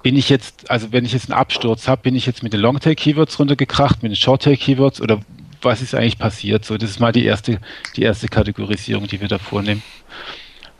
bin 0.02 0.18
ich 0.18 0.30
jetzt, 0.30 0.70
also 0.72 0.92
wenn 0.92 1.06
ich 1.06 1.14
jetzt 1.14 1.30
einen 1.30 1.40
Absturz 1.40 1.88
habe, 1.88 2.02
bin 2.02 2.16
ich 2.16 2.26
jetzt 2.26 2.42
mit 2.42 2.54
den 2.54 2.62
Longtail-Keywords 2.62 3.40
runtergekracht, 3.40 4.02
mit 4.02 4.12
den 4.12 4.16
Shorttail-Keywords 4.16 5.00
oder 5.00 5.20
was 5.62 5.82
ist 5.84 5.94
eigentlich 5.94 6.18
passiert? 6.18 6.66
So, 6.66 6.78
das 6.78 6.90
ist 6.90 7.00
mal 7.00 7.12
die 7.12 7.26
erste, 7.26 7.60
die 7.96 8.02
erste 8.02 8.28
Kategorisierung, 8.28 9.08
die 9.08 9.22
wir 9.22 9.28
da 9.28 9.38
vornehmen. 9.38 9.84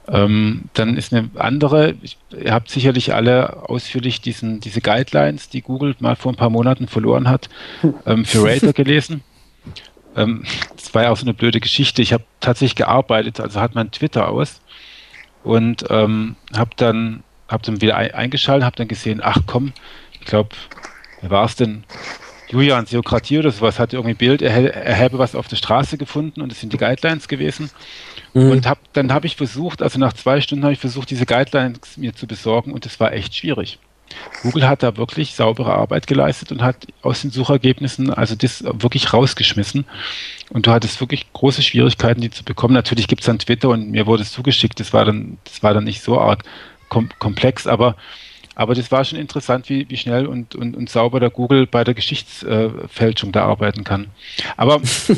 Ähm, 0.08 0.66
dann 0.74 0.98
ist 0.98 1.14
eine 1.14 1.30
andere, 1.36 1.96
ich, 2.02 2.18
ihr 2.32 2.54
habt 2.54 2.70
sicherlich 2.70 3.14
alle 3.14 3.70
ausführlich 3.70 4.22
diesen, 4.22 4.60
diese 4.60 4.82
Guidelines, 4.82 5.50
die 5.50 5.62
Google 5.62 5.96
mal 6.00 6.16
vor 6.16 6.32
ein 6.32 6.36
paar 6.36 6.52
Monaten 6.52 6.88
verloren 6.88 7.28
hat, 7.28 7.50
ähm, 8.06 8.24
für 8.26 8.44
Rater 8.46 8.74
gelesen. 8.74 9.22
Ähm, 10.16 10.44
das 10.76 10.94
war 10.94 11.04
ja 11.04 11.12
auch 11.12 11.18
so 11.18 11.26
eine 11.26 11.34
blöde 11.34 11.60
Geschichte. 11.60 12.02
Ich 12.02 12.14
habe 12.14 12.24
tatsächlich 12.40 12.76
gearbeitet, 12.76 13.40
also 13.40 13.60
hat 13.60 13.74
mein 13.74 13.92
Twitter 13.92 14.30
aus 14.30 14.62
und 15.44 15.86
ähm, 15.90 16.36
habe 16.56 16.72
dann, 16.76 17.24
hab 17.48 17.64
dann 17.64 17.82
wieder 17.82 17.98
eingeschaltet, 17.98 18.66
habe 18.66 18.76
dann 18.76 18.88
gesehen, 18.88 19.22
ach 19.24 19.40
komm, 19.48 19.74
ich 20.14 20.22
glaube, 20.22 20.50
wer 21.22 21.32
war 21.32 21.46
es 21.46 21.56
denn? 21.56 21.84
Julian 22.48 22.86
Seokratie 22.86 23.40
oder 23.40 23.52
sowas 23.52 23.80
hat 23.80 23.94
irgendwie 23.94 24.14
Bild, 24.14 24.44
er, 24.44 24.74
er 24.74 25.00
habe 25.00 25.18
was 25.18 25.34
auf 25.34 25.48
der 25.48 25.56
Straße 25.56 25.98
gefunden 25.98 26.42
und 26.42 26.52
es 26.52 26.60
sind 26.60 26.72
die 26.74 26.78
Guidelines 26.78 27.28
gewesen. 27.28 27.72
Mhm. 28.36 28.52
Und 28.52 28.68
hab, 28.68 28.80
dann 28.94 29.14
habe 29.14 29.28
ich 29.28 29.38
versucht, 29.38 29.82
also 29.82 29.98
nach 29.98 30.12
zwei 30.14 30.42
Stunden 30.42 30.66
habe 30.66 30.74
ich 30.74 30.80
versucht, 30.80 31.10
diese 31.10 31.26
Guidelines 31.26 31.96
mir 31.96 32.14
zu 32.14 32.28
besorgen 32.28 32.74
und 32.74 32.86
es 32.86 33.00
war 33.00 33.14
echt 33.14 33.34
schwierig. 33.34 33.80
Google 34.44 34.68
hat 34.68 34.84
da 34.84 34.98
wirklich 34.98 35.34
saubere 35.34 35.74
Arbeit 35.74 36.06
geleistet 36.06 36.52
und 36.52 36.62
hat 36.62 36.86
aus 37.02 37.22
den 37.22 37.32
Suchergebnissen 37.32 38.14
also 38.14 38.36
das 38.36 38.64
wirklich 38.64 39.14
rausgeschmissen. 39.14 39.86
Und 40.50 40.68
du 40.68 40.72
hattest 40.72 41.00
wirklich 41.00 41.32
große 41.34 41.64
Schwierigkeiten, 41.64 42.22
die 42.22 42.30
zu 42.30 42.44
bekommen. 42.44 42.74
Natürlich 42.74 43.08
gibt 43.08 43.22
es 43.22 43.26
dann 43.26 43.40
Twitter 43.40 43.70
und 43.70 43.90
mir 43.90 44.06
wurde 44.06 44.24
es 44.24 44.32
zugeschickt. 44.32 44.80
Das 44.80 44.94
war 44.94 45.06
dann, 45.06 45.38
das 45.46 45.64
war 45.64 45.74
dann 45.74 45.86
nicht 45.86 46.02
so 46.02 46.20
arg 46.20 46.44
kom 46.90 47.10
komplex, 47.18 47.66
aber 47.66 47.96
aber 48.58 48.74
das 48.74 48.90
war 48.90 49.04
schon 49.04 49.20
interessant, 49.20 49.68
wie, 49.70 49.90
wie 49.90 49.98
schnell 49.98 50.28
und, 50.28 50.56
und, 50.56 50.78
und 50.78 50.90
sauber 50.90 51.20
der 51.20 51.30
Google 51.30 51.68
bei 51.68 51.84
der 51.84 51.94
Geschichtsfälschung 51.94 53.34
da 53.34 53.46
arbeiten 53.46 53.84
kann. 53.84 54.08
Aber 54.56 54.76
äh, 55.10 55.16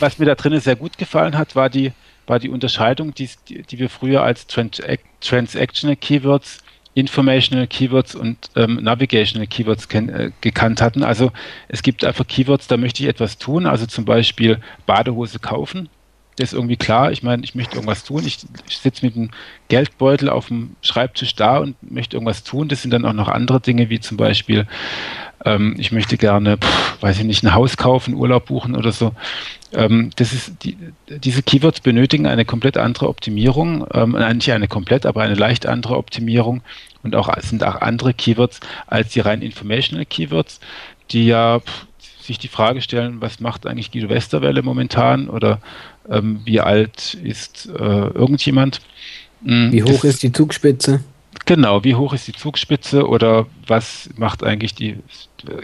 was 0.00 0.18
mir 0.18 0.26
da 0.26 0.34
drinnen 0.34 0.60
sehr 0.60 0.74
gut 0.74 0.98
gefallen 0.98 1.38
hat, 1.38 1.54
war 1.54 1.70
die, 1.70 1.92
war 2.26 2.38
die 2.38 2.48
Unterscheidung, 2.48 3.14
die, 3.14 3.28
die 3.48 3.78
wir 3.78 3.88
früher 3.88 4.22
als 4.22 4.46
Transactional 4.46 5.96
Keywords, 5.96 6.58
Informational 6.94 7.66
Keywords 7.66 8.14
und 8.14 8.50
ähm, 8.54 8.80
Navigational 8.82 9.46
Keywords 9.46 9.86
äh, 9.86 10.30
gekannt 10.40 10.82
hatten. 10.82 11.04
Also 11.04 11.32
es 11.68 11.82
gibt 11.82 12.04
einfach 12.04 12.26
Keywords, 12.26 12.66
da 12.66 12.76
möchte 12.76 13.02
ich 13.02 13.08
etwas 13.08 13.38
tun, 13.38 13.66
also 13.66 13.86
zum 13.86 14.04
Beispiel 14.04 14.60
Badehose 14.86 15.38
kaufen 15.38 15.88
das 16.36 16.52
ist 16.52 16.54
irgendwie 16.54 16.76
klar. 16.76 17.12
Ich 17.12 17.22
meine, 17.22 17.44
ich 17.44 17.54
möchte 17.54 17.74
irgendwas 17.74 18.04
tun. 18.04 18.22
Ich, 18.26 18.38
ich 18.68 18.78
sitze 18.78 19.04
mit 19.04 19.16
einem 19.16 19.30
Geldbeutel 19.68 20.30
auf 20.30 20.48
dem 20.48 20.76
Schreibtisch 20.80 21.34
da 21.34 21.58
und 21.58 21.76
möchte 21.82 22.16
irgendwas 22.16 22.42
tun. 22.42 22.68
Das 22.68 22.82
sind 22.82 22.90
dann 22.90 23.04
auch 23.04 23.12
noch 23.12 23.28
andere 23.28 23.60
Dinge, 23.60 23.90
wie 23.90 24.00
zum 24.00 24.16
Beispiel, 24.16 24.66
ähm, 25.44 25.76
ich 25.78 25.92
möchte 25.92 26.16
gerne, 26.16 26.56
pff, 26.56 27.02
weiß 27.02 27.18
ich 27.18 27.24
nicht, 27.24 27.42
ein 27.42 27.54
Haus 27.54 27.76
kaufen, 27.76 28.14
Urlaub 28.14 28.46
buchen 28.46 28.76
oder 28.76 28.92
so. 28.92 29.12
Ähm, 29.74 30.10
das 30.16 30.32
ist 30.32 30.64
die, 30.64 30.76
diese 31.08 31.42
Keywords 31.42 31.80
benötigen 31.80 32.26
eine 32.26 32.44
komplett 32.44 32.78
andere 32.78 33.08
Optimierung, 33.08 33.86
ähm, 33.92 34.16
nicht 34.34 34.52
eine 34.52 34.68
komplett, 34.68 35.04
aber 35.06 35.22
eine 35.22 35.34
leicht 35.34 35.66
andere 35.66 35.96
Optimierung 35.96 36.62
und 37.02 37.14
auch 37.14 37.30
sind 37.40 37.64
auch 37.64 37.80
andere 37.80 38.14
Keywords 38.14 38.60
als 38.86 39.10
die 39.10 39.20
rein 39.20 39.42
informational 39.42 40.06
Keywords, 40.06 40.60
die 41.10 41.26
ja 41.26 41.60
pff, 41.60 41.86
sich 42.22 42.38
die 42.38 42.48
Frage 42.48 42.80
stellen, 42.80 43.20
was 43.20 43.40
macht 43.40 43.66
eigentlich 43.66 43.90
Guido 43.90 44.08
Westerwelle 44.08 44.62
momentan 44.62 45.28
oder 45.28 45.60
ähm, 46.08 46.40
wie 46.44 46.60
alt 46.60 47.14
ist 47.14 47.68
äh, 47.68 47.72
irgendjemand. 47.78 48.80
Mhm, 49.42 49.72
wie 49.72 49.82
hoch 49.82 50.02
das, 50.02 50.04
ist 50.04 50.22
die 50.22 50.32
Zugspitze? 50.32 51.00
Genau, 51.44 51.82
wie 51.82 51.94
hoch 51.94 52.12
ist 52.12 52.28
die 52.28 52.32
Zugspitze 52.32 53.08
oder 53.08 53.46
was 53.66 54.10
macht 54.16 54.44
eigentlich 54.44 54.74
die, 54.74 54.98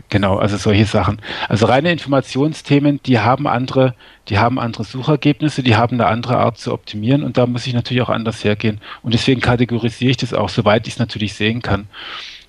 genau, 0.08 0.38
also 0.38 0.56
solche 0.56 0.86
Sachen. 0.86 1.20
Also 1.48 1.66
reine 1.66 1.92
Informationsthemen, 1.92 3.00
die 3.04 3.20
haben 3.20 3.46
andere, 3.46 3.94
die 4.28 4.38
haben 4.38 4.58
andere 4.58 4.82
Suchergebnisse, 4.84 5.62
die 5.62 5.76
haben 5.76 6.00
eine 6.00 6.06
andere 6.06 6.38
Art 6.38 6.58
zu 6.58 6.72
optimieren 6.72 7.22
und 7.22 7.36
da 7.36 7.46
muss 7.46 7.66
ich 7.66 7.74
natürlich 7.74 8.02
auch 8.02 8.08
anders 8.08 8.42
hergehen. 8.42 8.80
Und 9.02 9.14
deswegen 9.14 9.40
kategorisiere 9.40 10.10
ich 10.10 10.16
das 10.16 10.34
auch, 10.34 10.48
soweit 10.48 10.86
ich 10.88 10.94
es 10.94 10.98
natürlich 10.98 11.34
sehen 11.34 11.62
kann. 11.62 11.86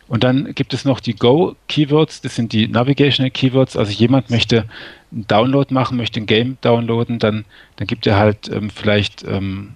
Und 0.09 0.23
dann 0.23 0.55
gibt 0.55 0.73
es 0.73 0.85
noch 0.85 0.99
die 0.99 1.13
Go-Keywords, 1.13 2.21
das 2.21 2.35
sind 2.35 2.51
die 2.51 2.67
Navigational 2.67 3.29
Keywords. 3.29 3.77
Also 3.77 3.91
jemand 3.91 4.31
möchte 4.31 4.65
einen 5.11 5.27
Download 5.27 5.71
machen, 5.73 5.97
möchte 5.97 6.19
ein 6.19 6.25
Game 6.25 6.57
downloaden, 6.61 7.19
dann, 7.19 7.45
dann 7.75 7.87
gibt 7.87 8.07
er 8.07 8.17
halt 8.17 8.49
ähm, 8.51 8.71
vielleicht 8.71 9.23
ähm, 9.23 9.73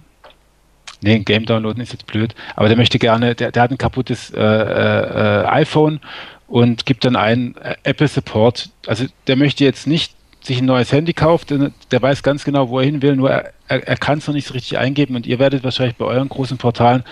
nee, 1.02 1.14
ein 1.14 1.24
Game 1.24 1.46
downloaden 1.46 1.80
ist 1.82 1.92
jetzt 1.92 2.06
blöd, 2.06 2.34
aber 2.56 2.68
der 2.68 2.76
möchte 2.76 2.98
gerne, 2.98 3.34
der, 3.34 3.52
der 3.52 3.62
hat 3.62 3.70
ein 3.70 3.78
kaputtes 3.78 4.30
äh, 4.30 4.40
äh, 4.40 5.46
iPhone 5.46 6.00
und 6.48 6.84
gibt 6.84 7.04
dann 7.04 7.14
ein 7.14 7.54
äh, 7.58 7.76
Apple 7.84 8.08
Support. 8.08 8.70
Also 8.86 9.06
der 9.28 9.36
möchte 9.36 9.64
jetzt 9.64 9.86
nicht 9.86 10.14
sich 10.42 10.58
ein 10.58 10.66
neues 10.66 10.92
Handy 10.92 11.12
kaufen, 11.12 11.72
der 11.90 12.02
weiß 12.02 12.22
ganz 12.22 12.44
genau, 12.44 12.68
wo 12.68 12.80
er 12.80 12.84
hin 12.84 13.02
will, 13.02 13.16
nur 13.16 13.30
er, 13.30 13.52
er 13.68 13.96
kann 13.96 14.18
es 14.18 14.26
noch 14.26 14.34
nicht 14.34 14.46
so 14.46 14.54
richtig 14.54 14.78
eingeben 14.78 15.14
und 15.14 15.26
ihr 15.26 15.38
werdet 15.38 15.62
wahrscheinlich 15.64 15.96
bei 15.96 16.04
euren 16.04 16.28
großen 16.28 16.58
Portalen 16.58 17.04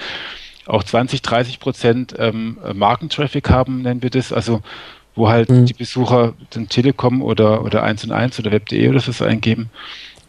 auch 0.67 0.83
20, 0.83 1.23
30 1.23 1.61
Prozent 1.61 2.15
ähm, 2.19 2.59
Markentraffic 2.75 3.51
haben, 3.51 3.83
nennen 3.83 4.03
wir 4.03 4.11
das, 4.11 4.33
also 4.33 4.63
wo 5.15 5.29
halt 5.29 5.51
mhm. 5.51 5.67
die 5.67 5.75
Besucher 5.75 6.33
den 6.55 6.69
Telekom 6.69 7.23
oder, 7.23 7.65
oder 7.65 7.83
1 7.83 8.05
und 8.05 8.13
1 8.13 8.39
oder 8.39 8.51
Web.de 8.51 8.89
oder 8.89 9.01
so 9.01 9.25
eingeben 9.25 9.71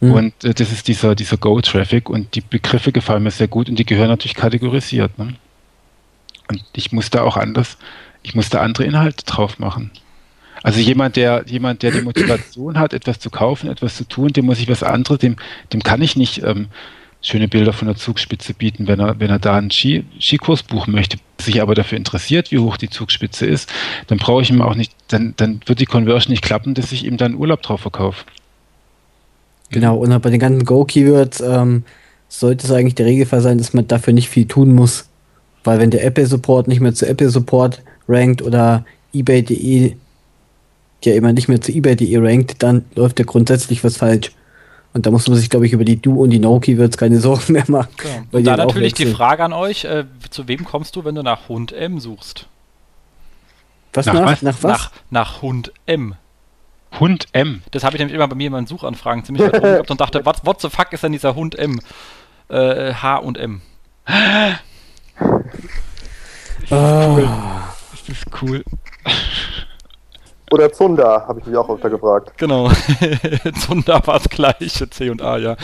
Mhm. 0.04 0.12
Und 0.12 0.44
äh, 0.44 0.54
das 0.54 0.72
ist 0.72 0.88
dieser, 0.88 1.14
dieser 1.14 1.36
Go-Traffic 1.36 2.08
und 2.10 2.34
die 2.34 2.40
Begriffe 2.40 2.92
gefallen 2.92 3.22
mir 3.22 3.30
sehr 3.30 3.48
gut 3.48 3.68
und 3.68 3.78
die 3.78 3.86
gehören 3.86 4.08
natürlich 4.08 4.34
kategorisiert. 4.34 5.18
Ne? 5.18 5.34
Und 6.48 6.64
ich 6.74 6.92
muss 6.92 7.10
da 7.10 7.22
auch 7.22 7.36
anders, 7.36 7.78
ich 8.22 8.34
muss 8.34 8.50
da 8.50 8.60
andere 8.60 8.84
Inhalte 8.84 9.24
drauf 9.24 9.58
machen. 9.58 9.90
Also 10.62 10.80
jemand, 10.80 11.16
der, 11.16 11.44
jemand, 11.46 11.82
der 11.82 11.90
die 11.90 12.00
Motivation 12.00 12.78
hat, 12.78 12.94
etwas 12.94 13.18
zu 13.18 13.28
kaufen, 13.28 13.68
etwas 13.68 13.96
zu 13.96 14.04
tun, 14.04 14.28
dem 14.28 14.46
muss 14.46 14.60
ich 14.60 14.68
was 14.68 14.82
anderes, 14.82 15.18
dem, 15.18 15.36
dem 15.72 15.82
kann 15.82 16.00
ich 16.00 16.16
nicht 16.16 16.42
ähm, 16.42 16.68
schöne 17.24 17.48
Bilder 17.48 17.72
von 17.72 17.88
der 17.88 17.96
Zugspitze 17.96 18.52
bieten, 18.52 18.86
wenn 18.86 19.00
er, 19.00 19.18
wenn 19.18 19.30
er 19.30 19.38
da 19.38 19.56
einen 19.56 19.70
Ski, 19.70 20.04
Skikurs 20.20 20.62
buchen 20.62 20.92
möchte, 20.92 21.16
sich 21.40 21.62
aber 21.62 21.74
dafür 21.74 21.96
interessiert, 21.96 22.52
wie 22.52 22.58
hoch 22.58 22.76
die 22.76 22.90
Zugspitze 22.90 23.46
ist, 23.46 23.72
dann 24.06 24.18
brauche 24.18 24.42
ich 24.42 24.50
ihm 24.50 24.60
auch 24.60 24.74
nicht, 24.74 24.92
dann, 25.08 25.32
dann 25.36 25.60
wird 25.66 25.80
die 25.80 25.86
Conversion 25.86 26.30
nicht 26.30 26.44
klappen, 26.44 26.74
dass 26.74 26.92
ich 26.92 27.04
ihm 27.04 27.16
dann 27.16 27.34
Urlaub 27.34 27.62
drauf 27.62 27.80
verkaufe. 27.80 28.24
Genau, 29.70 29.96
und 29.96 30.20
bei 30.20 30.30
den 30.30 30.38
ganzen 30.38 30.66
Go-Keywords 30.66 31.40
ähm, 31.40 31.84
sollte 32.28 32.66
es 32.66 32.72
eigentlich 32.72 32.94
der 32.94 33.06
Regelfall 33.06 33.40
sein, 33.40 33.58
dass 33.58 33.72
man 33.72 33.88
dafür 33.88 34.12
nicht 34.12 34.28
viel 34.28 34.46
tun 34.46 34.74
muss. 34.74 35.08
Weil 35.64 35.78
wenn 35.78 35.90
der 35.90 36.04
Apple-Support 36.04 36.68
nicht 36.68 36.80
mehr 36.80 36.94
zu 36.94 37.06
Apple-Support 37.06 37.82
rankt 38.06 38.42
oder 38.42 38.84
eBay.de 39.14 39.96
ja 41.02 41.14
immer 41.14 41.32
nicht 41.32 41.48
mehr 41.48 41.60
zu 41.60 41.72
eBay.de 41.72 42.18
rankt, 42.18 42.62
dann 42.62 42.84
läuft 42.94 43.18
ja 43.18 43.24
grundsätzlich 43.24 43.82
was 43.82 43.96
falsch. 43.96 44.30
Und 44.94 45.06
da 45.06 45.10
muss 45.10 45.28
man 45.28 45.36
sich, 45.36 45.50
glaube 45.50 45.66
ich, 45.66 45.72
über 45.72 45.84
die 45.84 46.00
Do- 46.00 46.22
und 46.22 46.30
die 46.30 46.38
No-Keywords 46.38 46.96
keine 46.96 47.18
Sorgen 47.20 47.52
mehr 47.52 47.64
machen. 47.68 47.90
Ja. 48.02 48.22
Und 48.30 48.44
da 48.44 48.56
natürlich 48.56 48.94
die 48.94 49.06
Frage 49.06 49.44
an 49.44 49.52
euch, 49.52 49.84
äh, 49.84 50.04
zu 50.30 50.48
wem 50.48 50.64
kommst 50.64 50.96
du, 50.96 51.04
wenn 51.04 51.16
du 51.16 51.22
nach 51.22 51.48
Hund 51.48 51.72
M 51.72 51.98
suchst? 51.98 52.46
Was 53.92 54.06
nach, 54.06 54.14
nach, 54.14 54.26
was? 54.26 54.42
Nach, 54.42 54.54
was? 54.54 54.62
nach, 54.62 54.90
nach 55.10 55.42
Hund 55.42 55.72
M. 55.86 56.14
Hund 57.00 57.26
M. 57.32 57.62
Das 57.72 57.82
habe 57.82 57.96
ich 57.96 57.98
nämlich 57.98 58.14
immer 58.14 58.28
bei 58.28 58.36
mir 58.36 58.46
in 58.46 58.52
meinen 58.52 58.68
Suchanfragen 58.68 59.24
ziemlich 59.24 59.52
weit 59.52 59.64
oben 59.80 59.88
und 59.88 60.00
dachte, 60.00 60.24
what, 60.24 60.46
what 60.46 60.60
the 60.60 60.70
fuck 60.70 60.92
ist 60.92 61.02
denn 61.02 61.12
dieser 61.12 61.34
Hund 61.34 61.58
M? 61.58 61.80
Äh, 62.48 62.94
H 62.94 63.16
und 63.16 63.36
M. 63.36 63.62
Ist 66.62 66.70
das 66.70 66.80
cool. 66.80 67.28
Ist 67.92 68.08
das 68.08 68.42
cool. 68.42 68.64
Oder 70.54 70.72
Zunder, 70.72 71.24
habe 71.26 71.40
ich 71.40 71.46
mich 71.46 71.56
auch 71.56 71.68
öfter 71.68 71.90
gefragt. 71.90 72.30
Genau. 72.36 72.70
Zunder 73.66 74.00
war 74.06 74.20
das 74.20 74.28
gleiche, 74.28 74.88
C 74.88 75.10
und 75.10 75.20
A, 75.20 75.36
ja. 75.36 75.56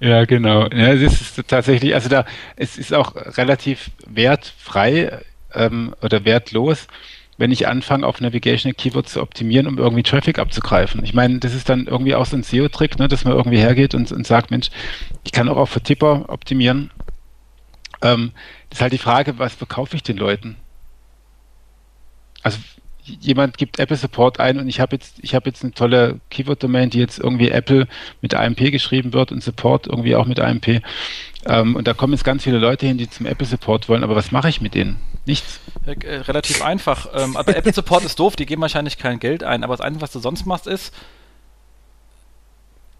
ja, 0.00 0.24
genau. 0.24 0.66
Ja, 0.66 0.88
es 0.88 1.02
ist 1.02 1.46
tatsächlich, 1.46 1.94
also 1.94 2.08
da, 2.08 2.24
es 2.56 2.76
ist 2.76 2.92
auch 2.92 3.14
relativ 3.14 3.92
wertfrei 4.08 5.20
ähm, 5.54 5.94
oder 6.02 6.24
wertlos, 6.24 6.88
wenn 7.36 7.52
ich 7.52 7.68
anfange, 7.68 8.04
auf 8.04 8.20
Navigational 8.20 8.74
Keywords 8.74 9.12
zu 9.12 9.22
optimieren, 9.22 9.68
um 9.68 9.78
irgendwie 9.78 10.02
Traffic 10.02 10.40
abzugreifen. 10.40 11.04
Ich 11.04 11.14
meine, 11.14 11.38
das 11.38 11.54
ist 11.54 11.68
dann 11.68 11.86
irgendwie 11.86 12.16
auch 12.16 12.26
so 12.26 12.36
ein 12.36 12.42
SEO-Trick, 12.42 12.98
ne, 12.98 13.06
dass 13.06 13.24
man 13.24 13.34
irgendwie 13.34 13.58
hergeht 13.58 13.94
und, 13.94 14.10
und 14.10 14.26
sagt, 14.26 14.50
Mensch, 14.50 14.70
ich 15.22 15.30
kann 15.30 15.48
auch 15.48 15.58
auf 15.58 15.70
für 15.70 15.80
Tipper 15.80 16.24
optimieren. 16.26 16.90
Ähm, 18.02 18.32
das 18.70 18.78
ist 18.78 18.82
halt 18.82 18.92
die 18.92 18.98
Frage, 18.98 19.38
was 19.38 19.54
verkaufe 19.54 19.94
ich 19.94 20.02
den 20.02 20.16
Leuten? 20.16 20.56
Also 22.48 22.60
jemand 23.04 23.58
gibt 23.58 23.78
Apple 23.78 23.96
Support 23.96 24.40
ein 24.40 24.58
und 24.58 24.68
ich 24.68 24.80
habe 24.80 24.96
jetzt, 24.96 25.16
ich 25.20 25.34
habe 25.34 25.50
jetzt 25.50 25.62
eine 25.62 25.72
tolle 25.72 26.20
Keyword-Domain, 26.30 26.88
die 26.88 26.98
jetzt 26.98 27.18
irgendwie 27.18 27.50
Apple 27.50 27.86
mit 28.22 28.34
AMP 28.34 28.70
geschrieben 28.70 29.12
wird 29.12 29.32
und 29.32 29.42
Support 29.42 29.86
irgendwie 29.86 30.16
auch 30.16 30.24
mit 30.24 30.40
AMP. 30.40 30.82
Ähm, 31.44 31.76
und 31.76 31.86
da 31.86 31.92
kommen 31.92 32.14
jetzt 32.14 32.24
ganz 32.24 32.44
viele 32.44 32.58
Leute 32.58 32.86
hin, 32.86 32.96
die 32.96 33.10
zum 33.10 33.26
Apple 33.26 33.46
Support 33.46 33.90
wollen, 33.90 34.02
aber 34.02 34.16
was 34.16 34.32
mache 34.32 34.48
ich 34.48 34.62
mit 34.62 34.74
denen? 34.74 34.98
Nichts. 35.26 35.60
Äh, 35.84 36.16
relativ 36.20 36.62
einfach. 36.62 37.08
Ähm, 37.14 37.36
aber 37.36 37.54
Apple 37.54 37.74
Support 37.74 38.04
ist 38.04 38.18
doof, 38.18 38.34
die 38.34 38.46
geben 38.46 38.62
wahrscheinlich 38.62 38.96
kein 38.96 39.18
Geld 39.18 39.44
ein, 39.44 39.62
aber 39.62 39.76
das 39.76 39.84
Einzige, 39.84 40.02
was 40.02 40.12
du 40.12 40.20
sonst 40.20 40.46
machst, 40.46 40.66
ist 40.66 40.94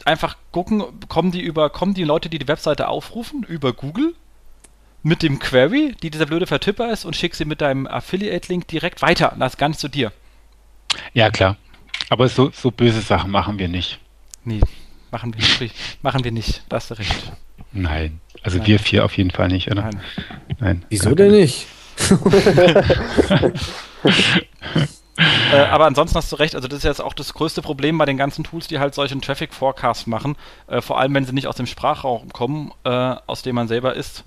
einfach 0.04 0.36
gucken, 0.52 0.84
kommen 1.08 1.32
die 1.32 1.40
über, 1.40 1.70
kommen 1.70 1.94
die 1.94 2.04
Leute, 2.04 2.28
die 2.28 2.38
die 2.38 2.48
Webseite 2.48 2.88
aufrufen, 2.88 3.44
über 3.48 3.72
Google 3.72 4.14
mit 5.02 5.22
dem 5.22 5.38
Query, 5.38 5.94
die 6.02 6.10
dieser 6.10 6.26
blöde 6.26 6.46
Vertipper 6.46 6.92
ist, 6.92 7.04
und 7.04 7.16
schick 7.16 7.34
sie 7.34 7.44
mit 7.44 7.60
deinem 7.60 7.86
Affiliate-Link 7.86 8.66
direkt 8.68 9.02
weiter. 9.02 9.34
Das 9.38 9.54
ist 9.54 9.58
gar 9.58 9.68
nicht 9.68 9.80
zu 9.80 9.88
dir. 9.88 10.12
Ja, 11.12 11.30
klar. 11.30 11.56
Aber 12.10 12.28
so, 12.28 12.50
so 12.50 12.70
böse 12.70 13.00
Sachen 13.00 13.30
machen 13.30 13.58
wir 13.58 13.68
nicht. 13.68 13.98
Nee, 14.44 14.60
machen 15.10 15.34
wir 15.34 15.40
nicht. 15.40 15.74
machen 16.02 16.24
wir 16.24 16.32
nicht. 16.32 16.62
Da 16.68 16.76
hast 16.76 16.90
du 16.90 16.94
recht. 16.94 17.32
Nein. 17.72 18.20
Also 18.42 18.58
Nein. 18.58 18.66
wir 18.66 18.78
vier 18.78 19.04
auf 19.04 19.16
jeden 19.16 19.30
Fall 19.30 19.48
nicht, 19.48 19.70
oder? 19.70 19.82
Nein. 19.82 20.00
Nein. 20.58 20.84
Wieso 20.88 21.14
denn 21.14 21.32
nicht? 21.32 21.66
äh, 25.52 25.56
aber 25.56 25.86
ansonsten 25.86 26.16
hast 26.16 26.30
du 26.30 26.36
recht, 26.36 26.54
also 26.54 26.68
das 26.68 26.78
ist 26.78 26.84
jetzt 26.84 27.02
auch 27.02 27.12
das 27.12 27.34
größte 27.34 27.60
Problem 27.60 27.98
bei 27.98 28.04
den 28.06 28.16
ganzen 28.16 28.44
Tools, 28.44 28.68
die 28.68 28.78
halt 28.78 28.94
solchen 28.94 29.20
Traffic 29.20 29.52
Forecast 29.52 30.06
machen, 30.06 30.36
äh, 30.68 30.80
vor 30.80 31.00
allem 31.00 31.12
wenn 31.14 31.24
sie 31.24 31.32
nicht 31.32 31.48
aus 31.48 31.56
dem 31.56 31.66
Sprachraum 31.66 32.32
kommen, 32.32 32.72
äh, 32.84 33.16
aus 33.26 33.42
dem 33.42 33.56
man 33.56 33.66
selber 33.66 33.94
ist 33.94 34.24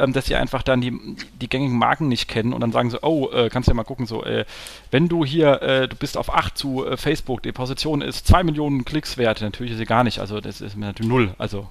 ähm, 0.00 0.12
dass 0.12 0.26
sie 0.26 0.36
einfach 0.36 0.62
dann 0.62 0.80
die, 0.80 0.98
die 1.40 1.48
gängigen 1.48 1.78
Marken 1.78 2.08
nicht 2.08 2.28
kennen 2.28 2.52
und 2.52 2.60
dann 2.60 2.72
sagen 2.72 2.90
sie, 2.90 3.02
oh, 3.02 3.30
äh, 3.30 3.48
kannst 3.50 3.68
du 3.68 3.72
ja 3.72 3.76
mal 3.76 3.84
gucken, 3.84 4.06
so, 4.06 4.24
äh, 4.24 4.44
wenn 4.90 5.08
du 5.08 5.24
hier, 5.24 5.62
äh, 5.62 5.88
du 5.88 5.96
bist 5.96 6.16
auf 6.16 6.34
8 6.34 6.56
zu 6.56 6.86
äh, 6.86 6.96
Facebook, 6.96 7.42
die 7.42 7.52
Position 7.52 8.00
ist 8.00 8.26
2 8.26 8.44
Millionen 8.44 8.84
Klicks 8.84 9.18
wert, 9.18 9.40
natürlich 9.40 9.72
ist 9.72 9.78
sie 9.78 9.86
gar 9.86 10.04
nicht, 10.04 10.18
also 10.18 10.40
das 10.40 10.60
ist 10.60 10.76
natürlich 10.76 11.10
null, 11.10 11.34
also 11.38 11.68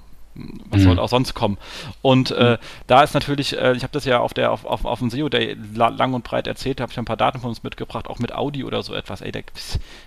was 0.69 0.81
mhm. 0.81 0.85
soll 0.85 0.99
auch 0.99 1.09
sonst 1.09 1.33
kommen? 1.33 1.57
Und 2.01 2.31
äh, 2.31 2.51
mhm. 2.51 2.57
da 2.87 3.03
ist 3.03 3.13
natürlich, 3.13 3.57
äh, 3.57 3.73
ich 3.73 3.83
habe 3.83 3.91
das 3.91 4.05
ja 4.05 4.19
auf 4.19 4.33
der 4.33 4.51
auf, 4.51 4.63
auf, 4.63 4.85
auf 4.85 4.99
dem 4.99 5.09
SEO 5.09 5.27
Day 5.27 5.57
lang 5.73 6.13
und 6.13 6.23
breit 6.23 6.47
erzählt, 6.47 6.79
habe 6.79 6.91
ich 6.91 6.99
ein 6.99 7.05
paar 7.05 7.17
Daten 7.17 7.39
von 7.39 7.49
uns 7.49 7.63
mitgebracht, 7.63 8.07
auch 8.07 8.19
mit 8.19 8.33
Audi 8.33 8.63
oder 8.63 8.83
so 8.83 8.93
etwas. 8.93 9.21
Ey, 9.21 9.31
da 9.31 9.41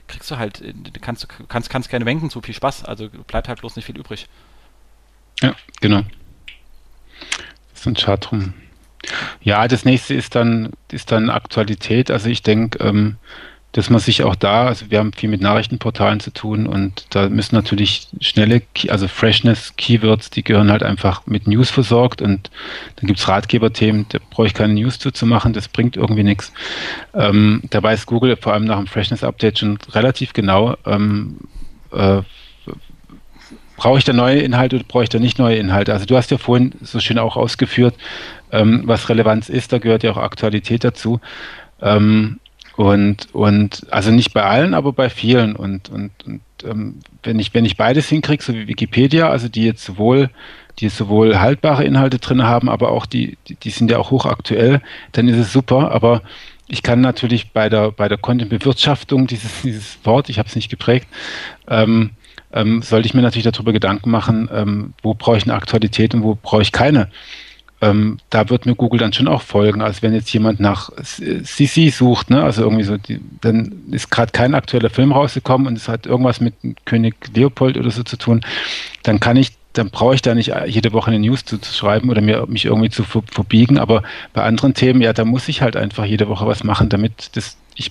kriegst 0.06 0.30
du 0.30 0.38
halt, 0.38 0.62
äh, 0.62 0.72
kannst 1.00 1.24
du 1.24 1.26
kannst, 1.48 1.68
kannst 1.68 1.90
keine 1.90 2.06
Wenken 2.06 2.30
zu, 2.30 2.40
viel 2.40 2.54
Spaß, 2.54 2.84
also 2.84 3.08
bleibt 3.26 3.48
halt 3.48 3.60
bloß 3.60 3.76
nicht 3.76 3.84
viel 3.84 3.98
übrig. 3.98 4.28
Ja, 5.40 5.54
genau 5.80 6.02
ein 7.90 7.94
Chartrum. 7.94 8.54
Ja, 9.42 9.66
das 9.68 9.84
nächste 9.84 10.14
ist 10.14 10.34
dann, 10.34 10.70
ist 10.90 11.10
dann 11.10 11.30
Aktualität. 11.30 12.10
Also 12.10 12.28
ich 12.28 12.42
denke, 12.42 12.78
ähm, 12.84 13.16
dass 13.72 13.88
man 13.88 14.00
sich 14.00 14.22
auch 14.22 14.34
da, 14.34 14.66
also 14.66 14.90
wir 14.90 14.98
haben 14.98 15.14
viel 15.14 15.30
mit 15.30 15.40
Nachrichtenportalen 15.40 16.20
zu 16.20 16.30
tun 16.30 16.66
und 16.66 17.06
da 17.10 17.30
müssen 17.30 17.56
natürlich 17.56 18.06
schnelle, 18.20 18.62
also 18.88 19.08
Freshness, 19.08 19.74
Keywords, 19.76 20.28
die 20.28 20.44
gehören 20.44 20.70
halt 20.70 20.82
einfach 20.82 21.26
mit 21.26 21.46
News 21.46 21.70
versorgt 21.70 22.20
und 22.20 22.50
dann 22.96 23.06
gibt 23.06 23.18
es 23.18 23.28
Ratgeberthemen, 23.28 24.06
da 24.10 24.18
brauche 24.30 24.46
ich 24.46 24.54
keine 24.54 24.74
News 24.74 24.98
zu 24.98 25.26
machen, 25.26 25.54
das 25.54 25.68
bringt 25.68 25.96
irgendwie 25.96 26.22
nichts. 26.22 26.52
Ähm, 27.14 27.62
da 27.70 27.82
weiß 27.82 28.04
Google 28.04 28.36
vor 28.36 28.52
allem 28.52 28.66
nach 28.66 28.76
dem 28.76 28.86
Freshness-Update 28.86 29.60
schon 29.60 29.78
relativ 29.92 30.34
genau, 30.34 30.76
ähm, 30.84 31.38
äh, 31.92 32.20
brauche 33.82 33.98
ich 33.98 34.04
da 34.04 34.12
neue 34.12 34.38
Inhalte 34.38 34.76
oder 34.76 34.84
brauche 34.86 35.02
ich 35.02 35.08
da 35.08 35.18
nicht 35.18 35.40
neue 35.40 35.56
Inhalte? 35.56 35.92
Also 35.92 36.06
du 36.06 36.16
hast 36.16 36.30
ja 36.30 36.38
vorhin 36.38 36.72
so 36.82 37.00
schön 37.00 37.18
auch 37.18 37.36
ausgeführt, 37.36 37.96
ähm, 38.52 38.82
was 38.84 39.08
Relevanz 39.08 39.48
ist, 39.48 39.72
da 39.72 39.78
gehört 39.78 40.04
ja 40.04 40.12
auch 40.12 40.18
Aktualität 40.18 40.84
dazu. 40.84 41.20
Ähm, 41.80 42.38
und, 42.76 43.34
und 43.34 43.84
also 43.90 44.12
nicht 44.12 44.32
bei 44.32 44.44
allen, 44.44 44.74
aber 44.74 44.92
bei 44.92 45.10
vielen. 45.10 45.56
Und, 45.56 45.88
und, 45.88 46.12
und 46.24 46.40
ähm, 46.64 47.00
wenn, 47.24 47.40
ich, 47.40 47.52
wenn 47.54 47.64
ich 47.64 47.76
beides 47.76 48.08
hinkriege, 48.08 48.44
so 48.44 48.54
wie 48.54 48.68
Wikipedia, 48.68 49.28
also 49.28 49.48
die 49.48 49.64
jetzt 49.64 49.84
sowohl, 49.84 50.30
die 50.78 50.88
sowohl 50.88 51.40
haltbare 51.40 51.82
Inhalte 51.82 52.20
drin 52.20 52.44
haben, 52.44 52.68
aber 52.68 52.92
auch 52.92 53.04
die, 53.04 53.36
die, 53.48 53.56
die 53.56 53.70
sind 53.70 53.90
ja 53.90 53.98
auch 53.98 54.12
hochaktuell, 54.12 54.80
dann 55.10 55.26
ist 55.26 55.38
es 55.38 55.52
super. 55.52 55.90
Aber 55.90 56.22
ich 56.68 56.84
kann 56.84 57.00
natürlich 57.00 57.50
bei 57.50 57.68
der, 57.68 57.90
bei 57.90 58.08
der 58.08 58.18
Content-Bewirtschaftung, 58.18 59.26
dieses, 59.26 59.62
dieses 59.62 59.98
Wort, 60.04 60.28
ich 60.28 60.38
habe 60.38 60.48
es 60.48 60.54
nicht 60.54 60.70
geprägt, 60.70 61.08
ähm, 61.66 62.12
ähm, 62.52 62.82
sollte 62.82 63.06
ich 63.06 63.14
mir 63.14 63.22
natürlich 63.22 63.50
darüber 63.50 63.72
Gedanken 63.72 64.10
machen, 64.10 64.48
ähm, 64.52 64.94
wo 65.02 65.14
brauche 65.14 65.36
ich 65.36 65.44
eine 65.44 65.54
Aktualität 65.54 66.14
und 66.14 66.22
wo 66.22 66.36
brauche 66.40 66.62
ich 66.62 66.72
keine. 66.72 67.08
Ähm, 67.80 68.18
da 68.30 68.48
wird 68.48 68.64
mir 68.64 68.76
Google 68.76 69.00
dann 69.00 69.12
schon 69.12 69.26
auch 69.26 69.42
folgen. 69.42 69.82
Also 69.82 70.02
wenn 70.02 70.14
jetzt 70.14 70.32
jemand 70.32 70.60
nach 70.60 70.90
CC 71.02 71.90
sucht, 71.90 72.30
ne, 72.30 72.42
also 72.42 72.62
irgendwie 72.62 72.84
so, 72.84 72.96
die, 72.96 73.20
dann 73.40 73.72
ist 73.90 74.10
gerade 74.10 74.30
kein 74.30 74.54
aktueller 74.54 74.88
Film 74.90 75.10
rausgekommen 75.10 75.66
und 75.66 75.76
es 75.76 75.88
hat 75.88 76.06
irgendwas 76.06 76.40
mit 76.40 76.54
König 76.84 77.16
Leopold 77.34 77.76
oder 77.76 77.90
so 77.90 78.04
zu 78.04 78.16
tun, 78.16 78.42
dann 79.02 79.18
kann 79.18 79.36
ich 79.36 79.52
dann 79.72 79.90
brauche 79.90 80.14
ich 80.14 80.22
da 80.22 80.34
nicht 80.34 80.52
jede 80.66 80.92
Woche 80.92 81.10
eine 81.10 81.18
News 81.18 81.46
zu, 81.46 81.58
zu, 81.58 81.72
schreiben 81.72 82.10
oder 82.10 82.20
mir, 82.20 82.46
mich 82.46 82.66
irgendwie 82.66 82.90
zu 82.90 83.04
verbiegen. 83.04 83.78
Aber 83.78 84.02
bei 84.34 84.42
anderen 84.42 84.74
Themen, 84.74 85.00
ja, 85.00 85.14
da 85.14 85.24
muss 85.24 85.48
ich 85.48 85.62
halt 85.62 85.76
einfach 85.76 86.04
jede 86.04 86.28
Woche 86.28 86.46
was 86.46 86.62
machen, 86.62 86.90
damit 86.90 87.34
das 87.36 87.56
ich 87.74 87.90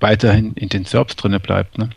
weiterhin 0.00 0.52
in 0.54 0.68
den 0.68 0.84
Serbs 0.84 1.14
drinne 1.16 1.38
bleibt. 1.38 1.78
Ne? 1.78 1.90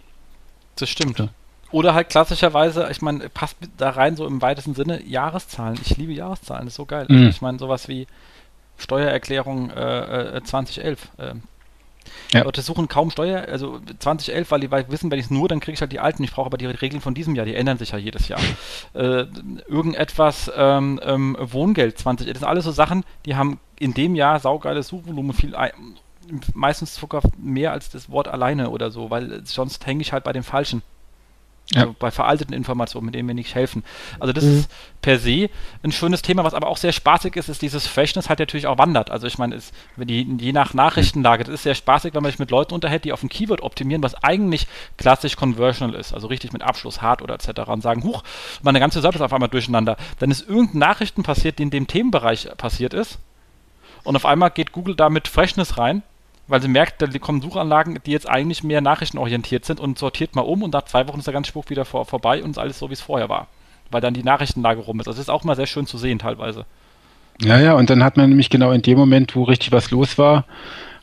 Das 0.76 0.90
stimmt. 0.90 1.18
Ja. 1.20 1.30
Oder 1.76 1.94
halt 1.94 2.08
klassischerweise, 2.08 2.88
ich 2.90 3.02
meine, 3.02 3.28
passt 3.28 3.58
da 3.76 3.90
rein 3.90 4.16
so 4.16 4.26
im 4.26 4.42
weitesten 4.42 4.76
Sinne, 4.76 5.04
Jahreszahlen. 5.04 5.78
Ich 5.84 5.98
liebe 5.98 6.14
Jahreszahlen, 6.14 6.64
das 6.64 6.72
ist 6.72 6.78
so 6.78 6.86
geil. 6.86 7.06
Mhm. 7.10 7.18
Also 7.18 7.30
ich 7.32 7.42
meine, 7.42 7.60
sowas 7.60 7.90
wie 7.90 8.08
Steuererklärung 8.78 9.72
äh, 9.72 10.40
2011. 10.42 11.10
Äh, 11.18 11.34
ja. 12.32 12.44
Leute 12.44 12.62
suchen 12.62 12.88
kaum 12.88 13.12
Steuer, 13.12 13.50
also 13.50 13.82
2011, 14.00 14.52
weil 14.52 14.62
die 14.62 14.72
wissen, 14.72 15.12
wenn 15.12 15.20
ich 15.20 15.26
es 15.26 15.32
nur, 15.32 15.50
dann 15.50 15.60
kriege 15.60 15.74
ich 15.74 15.82
halt 15.82 15.92
die 15.92 16.00
alten. 16.00 16.24
Ich 16.24 16.32
brauche 16.32 16.46
aber 16.46 16.58
die 16.58 16.66
Regeln 16.66 17.02
von 17.02 17.14
diesem 17.14 17.36
Jahr, 17.36 17.46
die 17.46 17.56
ändern 17.56 17.78
sich 17.78 17.92
ja 17.92 17.98
jedes 17.98 18.30
Jahr. 18.30 18.40
Äh, 18.94 19.26
irgendetwas 19.68 20.50
ähm, 20.56 21.02
ähm, 21.04 21.36
Wohngeld 21.38 22.00
20, 22.00 22.28
das 22.28 22.40
sind 22.40 22.48
alles 22.48 22.64
so 22.64 22.72
Sachen, 22.72 23.04
die 23.26 23.36
haben 23.36 23.60
in 23.78 23.94
dem 23.94 24.16
Jahr 24.16 24.40
saugeiles 24.40 24.88
Suchvolumen, 24.88 25.34
viel 25.34 25.54
meistens 26.54 26.96
sogar 26.96 27.22
mehr 27.38 27.74
als 27.74 27.90
das 27.90 28.10
Wort 28.10 28.30
alleine 28.30 28.70
oder 28.70 28.92
so, 28.92 29.10
weil 29.10 29.42
sonst 29.44 29.86
hänge 29.86 30.02
ich 30.02 30.14
halt 30.14 30.24
bei 30.24 30.32
dem 30.32 30.44
Falschen. 30.44 30.82
Ja. 31.74 31.82
Also 31.82 31.96
bei 31.98 32.12
veralteten 32.12 32.54
Informationen, 32.54 33.08
mit 33.08 33.16
denen 33.16 33.28
wir 33.28 33.34
nicht 33.34 33.56
helfen. 33.56 33.84
Also 34.20 34.34
das 34.34 34.44
mhm. 34.44 34.60
ist 34.60 34.72
per 35.02 35.18
se 35.18 35.50
ein 35.84 35.92
schönes 35.92 36.22
Thema, 36.22 36.44
was 36.44 36.54
aber 36.54 36.68
auch 36.68 36.78
sehr 36.78 36.92
spaßig 36.92 37.36
ist, 37.36 37.50
ist 37.50 37.64
dieses 37.64 37.88
Freshness 37.88 38.30
halt 38.30 38.38
natürlich 38.40 38.68
auch 38.68 38.78
wandert. 38.78 39.10
Also 39.10 39.26
ich 39.26 39.40
meine, 39.40 39.60
je 39.98 40.54
nach 40.54 40.76
Nachrichtenlage, 40.76 41.44
das 41.44 41.56
ist 41.56 41.64
sehr 41.64 41.74
spaßig, 41.74 42.14
wenn 42.14 42.22
man 42.22 42.32
sich 42.32 42.40
mit 42.40 42.52
Leuten 42.52 42.76
unterhält, 42.76 43.04
die 43.04 43.14
auf 43.14 43.24
ein 43.24 43.30
Keyword 43.30 43.62
optimieren, 43.62 44.04
was 44.04 44.14
eigentlich 44.24 44.68
klassisch 44.98 45.36
conversional 45.36 45.96
ist, 45.96 46.14
also 46.14 46.28
richtig 46.28 46.54
mit 46.54 46.62
Abschluss, 46.62 47.02
hart 47.02 47.24
oder 47.24 47.34
etc. 47.34 47.68
und 47.68 47.82
sagen, 47.82 48.04
huch, 48.04 48.24
meine 48.62 48.80
ganze 48.80 49.02
Seite 49.02 49.16
ist 49.16 49.22
auf 49.22 49.34
einmal 49.34 49.50
durcheinander. 49.50 49.98
Dann 50.20 50.30
ist 50.30 50.48
irgendein 50.48 50.80
Nachrichten 50.80 51.24
passiert, 51.24 51.58
die 51.58 51.64
in 51.64 51.72
dem 51.72 51.88
Themenbereich 51.88 52.48
passiert 52.58 52.94
ist 52.94 53.18
und 54.04 54.16
auf 54.16 54.26
einmal 54.26 54.52
geht 54.52 54.72
Google 54.72 54.96
da 54.96 55.10
mit 55.10 55.28
Freshness 55.28 55.80
rein 55.80 56.04
weil 56.48 56.62
sie 56.62 56.68
merkt, 56.68 57.02
da 57.02 57.08
kommen 57.20 57.42
Suchanlagen, 57.42 58.00
die 58.06 58.12
jetzt 58.12 58.30
eigentlich 58.30 58.64
mehr 58.64 58.82
nachrichtenorientiert 58.82 59.66
sind 59.66 59.80
und 59.80 59.98
sortiert 59.98 60.36
mal 60.36 60.42
um 60.42 60.64
und 60.64 60.74
nach 60.74 60.84
zwei 60.84 61.08
Wochen 61.08 61.20
ist 61.20 61.26
der 61.26 61.34
ganze 61.34 61.50
Spruch 61.50 61.70
wieder 61.70 61.86
vor, 61.86 62.06
vorbei 62.06 62.44
und 62.44 62.52
ist 62.52 62.58
alles 62.58 62.80
so, 62.80 62.90
wie 62.90 62.94
es 62.94 63.02
vorher 63.02 63.30
war. 63.30 63.48
Weil 63.92 64.02
dann 64.02 64.14
die 64.14 64.24
Nachrichtenlage 64.24 64.82
rum 64.82 65.00
ist. 65.00 65.08
Das 65.08 65.18
ist 65.18 65.30
auch 65.30 65.44
mal 65.44 65.56
sehr 65.56 65.68
schön 65.68 65.86
zu 65.86 65.98
sehen 65.98 66.20
teilweise. 66.20 66.66
Ja, 67.42 67.60
ja, 67.60 67.74
und 67.74 67.90
dann 67.90 68.04
hat 68.04 68.18
man 68.18 68.30
nämlich 68.30 68.50
genau 68.50 68.72
in 68.72 68.82
dem 68.82 68.98
Moment, 68.98 69.36
wo 69.36 69.44
richtig 69.44 69.72
was 69.72 69.92
los 69.92 70.18
war, 70.18 70.46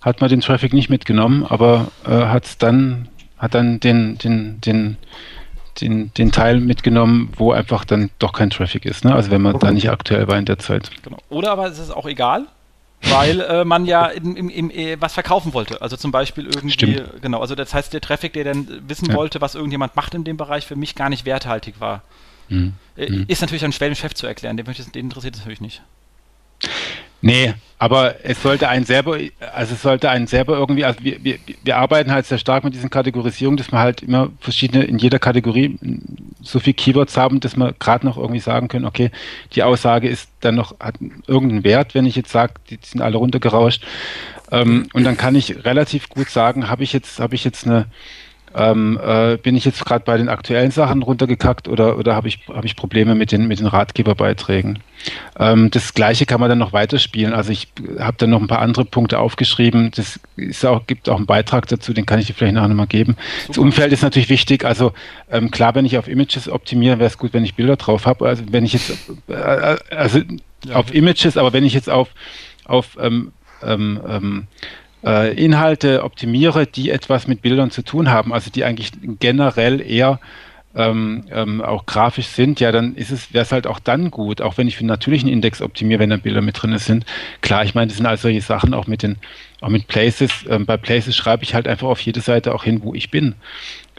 hat 0.01 0.20
man 0.20 0.31
den 0.31 0.40
Traffic 0.40 0.73
nicht 0.73 0.89
mitgenommen, 0.89 1.44
aber 1.47 1.89
äh, 2.06 2.10
hat 2.10 2.62
dann, 2.62 3.09
hat 3.39 3.55
dann 3.55 3.81
den, 3.81 4.19
den, 4.19 4.60
den, 4.60 4.97
den, 5.81 6.12
den 6.14 6.32
Teil 6.32 6.60
mitgenommen, 6.60 7.32
wo 7.36 7.52
einfach 7.52 7.85
dann 7.85 8.10
doch 8.19 8.32
kein 8.32 8.51
Traffic 8.51 8.85
ist. 8.85 9.05
Ne? 9.05 9.14
Also 9.14 9.31
wenn 9.31 9.43
man 9.43 9.59
da 9.59 9.70
nicht 9.70 9.90
aktuell 9.90 10.27
war 10.28 10.39
in 10.39 10.44
der 10.44 10.59
Zeit. 10.59 10.90
Genau. 11.02 11.19
Oder 11.28 11.52
aber 11.52 11.66
es 11.66 11.78
ist 11.78 11.90
auch 11.90 12.06
egal, 12.06 12.47
weil 13.03 13.41
äh, 13.41 13.65
man 13.65 13.87
ja 13.87 14.07
im, 14.07 14.37
im, 14.37 14.49
im, 14.49 14.70
äh, 14.70 15.01
was 15.01 15.15
verkaufen 15.15 15.55
wollte. 15.55 15.83
Also 15.83 15.97
zum 15.97 16.12
Beispiel 16.12 16.47
irgendwie, 16.47 16.70
Stimmt. 16.70 17.23
genau, 17.23 17.41
also 17.41 17.55
das 17.55 17.74
heißt, 17.74 17.93
der 17.93 18.01
Traffic, 18.01 18.33
der 18.33 18.45
dann 18.45 18.89
wissen 18.89 19.11
ja. 19.11 19.15
wollte, 19.15 19.41
was 19.41 19.55
irgendjemand 19.55 19.97
macht 19.97 20.15
in 20.15 20.24
dem 20.24 20.37
Bereich, 20.37 20.66
für 20.66 20.77
mich 20.77 20.95
gar 20.95 21.09
nicht 21.09 21.24
werthaltig 21.24 21.81
war. 21.81 22.03
Mhm. 22.49 22.74
Äh, 22.97 23.11
mhm. 23.11 23.24
Ist 23.29 23.41
natürlich 23.41 23.65
einem 23.65 23.73
schweren 23.73 23.95
Chef 23.95 24.15
zu 24.15 24.27
erklären, 24.27 24.57
den, 24.57 24.66
den 24.66 25.05
interessiert 25.05 25.35
es 25.35 25.41
natürlich 25.41 25.61
nicht. 25.61 25.83
Nee, 27.23 27.55
aber 27.78 28.16
es 28.24 28.43
sollte 28.43 28.69
einen 28.69 28.85
selber, 28.85 29.19
also 29.55 29.74
es 29.74 29.82
sollte 29.82 30.11
einen 30.11 30.27
selber 30.27 30.57
irgendwie, 30.57 30.85
also 30.85 31.03
wir, 31.03 31.24
wir, 31.24 31.39
wir 31.65 31.77
arbeiten 31.78 32.12
halt 32.12 32.27
sehr 32.27 32.39
stark 32.39 32.62
mit 32.62 32.74
diesen 32.74 32.90
Kategorisierungen, 32.90 33.57
dass 33.57 33.73
wir 33.73 33.78
halt 33.78 34.03
immer 34.03 34.31
verschiedene, 34.40 34.85
in 34.85 34.99
jeder 34.99 35.19
Kategorie 35.19 35.78
so 36.43 36.61
viel 36.61 36.74
Keywords 36.74 37.16
haben, 37.16 37.40
dass 37.40 37.57
wir 37.57 37.74
gerade 37.78 38.07
noch 38.07 38.19
irgendwie 38.19 38.40
sagen 38.40 38.69
können, 38.69 38.85
okay, 38.85 39.11
die 39.55 39.62
Aussage 39.62 40.09
ist 40.09 40.28
dann 40.40 40.57
noch, 40.57 40.78
hat 40.78 40.97
irgendeinen 41.27 41.65
Wert, 41.65 41.94
wenn 41.94 42.07
ich 42.07 42.16
jetzt 42.16 42.31
sage, 42.31 42.55
die 42.70 42.78
sind 42.82 43.01
alle 43.01 43.16
runtergerauscht. 43.16 43.85
Ähm, 44.53 44.89
und 44.93 45.05
dann 45.05 45.16
kann 45.16 45.35
ich 45.35 45.65
relativ 45.65 46.09
gut 46.09 46.28
sagen, 46.28 46.69
habe 46.69 46.85
ich 46.85 46.93
jetzt, 46.93 47.19
habe 47.19 47.35
ich 47.35 47.44
jetzt 47.44 47.66
eine, 47.66 47.86
ähm, 48.55 48.99
äh, 49.03 49.37
bin 49.37 49.57
ich 49.57 49.65
jetzt 49.65 49.85
gerade 49.85 50.05
bei 50.05 50.16
den 50.16 50.29
aktuellen 50.29 50.70
Sachen 50.70 51.03
runtergekackt 51.03 51.69
oder, 51.69 51.99
oder 51.99 52.15
habe 52.15 52.29
ich, 52.29 52.41
hab 52.49 52.65
ich 52.65 52.77
Probleme 52.77 53.15
mit 53.15 53.33
den, 53.33 53.47
mit 53.47 53.61
den 53.61 53.66
Ratgeberbeiträgen? 53.66 54.79
Ähm, 55.39 55.70
das 55.70 55.95
gleiche 55.95 56.27
kann 56.27 56.41
man 56.41 56.49
dann 56.49 56.59
noch 56.59 56.73
weiterspielen. 56.73 57.33
Also 57.33 57.51
ich 57.51 57.69
habe 57.99 58.16
dann 58.19 58.31
noch 58.31 58.41
ein 58.41 58.47
paar 58.47 58.61
andere 58.61 58.85
Punkte 58.85 59.19
aufgeschrieben. 59.19 59.91
Das 59.95 60.20
ist 60.37 60.65
auch, 60.65 60.87
gibt 60.87 61.09
auch 61.09 61.16
einen 61.16 61.27
Beitrag 61.27 61.66
dazu, 61.69 61.93
den 61.93 62.07
kann 62.07 62.19
ich 62.19 62.27
dir 62.27 62.35
vielleicht 62.35 62.55
nachher 62.55 62.69
nochmal 62.69 62.87
geben. 62.87 63.16
Super. 63.16 63.49
Das 63.49 63.59
Umfeld 63.59 63.93
ist 63.93 64.03
natürlich 64.03 64.29
wichtig. 64.29 64.65
Also 64.65 64.93
ähm, 65.31 65.51
klar, 65.51 65.74
wenn 65.74 65.85
ich 65.85 65.99
auf 65.99 66.09
Images 66.09 66.49
optimiere, 66.49 66.99
wäre 66.99 67.09
es 67.09 67.19
gut, 67.19 67.33
wenn 67.33 67.45
ich 67.45 67.55
Bilder 67.55 67.77
drauf 67.77 68.07
habe. 68.07 68.27
Also 68.27 68.45
wenn 68.51 68.65
ich 68.65 68.74
jetzt 68.74 68.93
äh, 69.29 69.33
äh 69.33 69.79
also 69.91 70.20
ja. 70.66 70.77
auf 70.77 70.95
Images, 70.95 71.37
aber 71.37 71.53
wenn 71.53 71.65
ich 71.65 71.74
jetzt 71.74 71.91
auf, 71.91 72.09
auf 72.65 72.97
ähm, 73.01 73.33
ähm, 73.62 74.01
ähm 74.07 74.47
äh, 75.05 75.35
Inhalte 75.35 76.05
optimiere, 76.05 76.66
die 76.66 76.91
etwas 76.91 77.27
mit 77.27 77.43
Bildern 77.43 77.70
zu 77.70 77.83
tun 77.83 78.11
haben, 78.11 78.33
also 78.33 78.51
die 78.51 78.65
eigentlich 78.65 78.93
generell 79.19 79.81
eher 79.81 80.20
ähm, 80.74 81.24
ähm, 81.31 81.61
auch 81.61 81.85
grafisch 81.87 82.29
sind, 82.29 82.61
ja, 82.61 82.73
dann 82.73 82.95
ist 82.95 83.11
es, 83.11 83.35
wäre 83.35 83.43
es 83.43 83.53
halt 83.53 83.66
auch 83.66 83.79
dann 83.79 84.11
gut, 84.11 84.41
auch 84.41 84.57
wenn 84.57 84.69
ich 84.69 84.77
für 84.77 84.85
den 84.85 84.89
natürlichen 84.89 85.29
Index 85.29 85.61
optimiere, 85.61 86.01
wenn 86.01 86.11
da 86.11 86.16
Bilder 86.16 86.41
mit 86.41 86.62
drin 86.62 86.77
sind. 86.79 87.05
Klar, 87.43 87.65
ich 87.65 87.74
meine, 87.74 87.89
das 87.89 87.99
sind 87.99 88.07
also 88.07 88.23
solche 88.23 88.41
Sachen 88.41 88.73
auch 88.73 88.87
mit 88.87 89.03
den, 89.03 89.16
auch 89.61 89.69
mit 89.69 89.87
Places. 89.87 90.31
Ähm, 90.49 90.65
bei 90.65 90.77
Places 90.77 91.15
schreibe 91.15 91.43
ich 91.43 91.55
halt 91.55 91.69
einfach 91.69 91.89
auf 91.89 92.01
jede 92.01 92.20
Seite 92.20 92.55
auch 92.55 92.65
hin, 92.65 92.81
wo 92.83 92.95
ich 92.95 93.11
bin. 93.11 93.35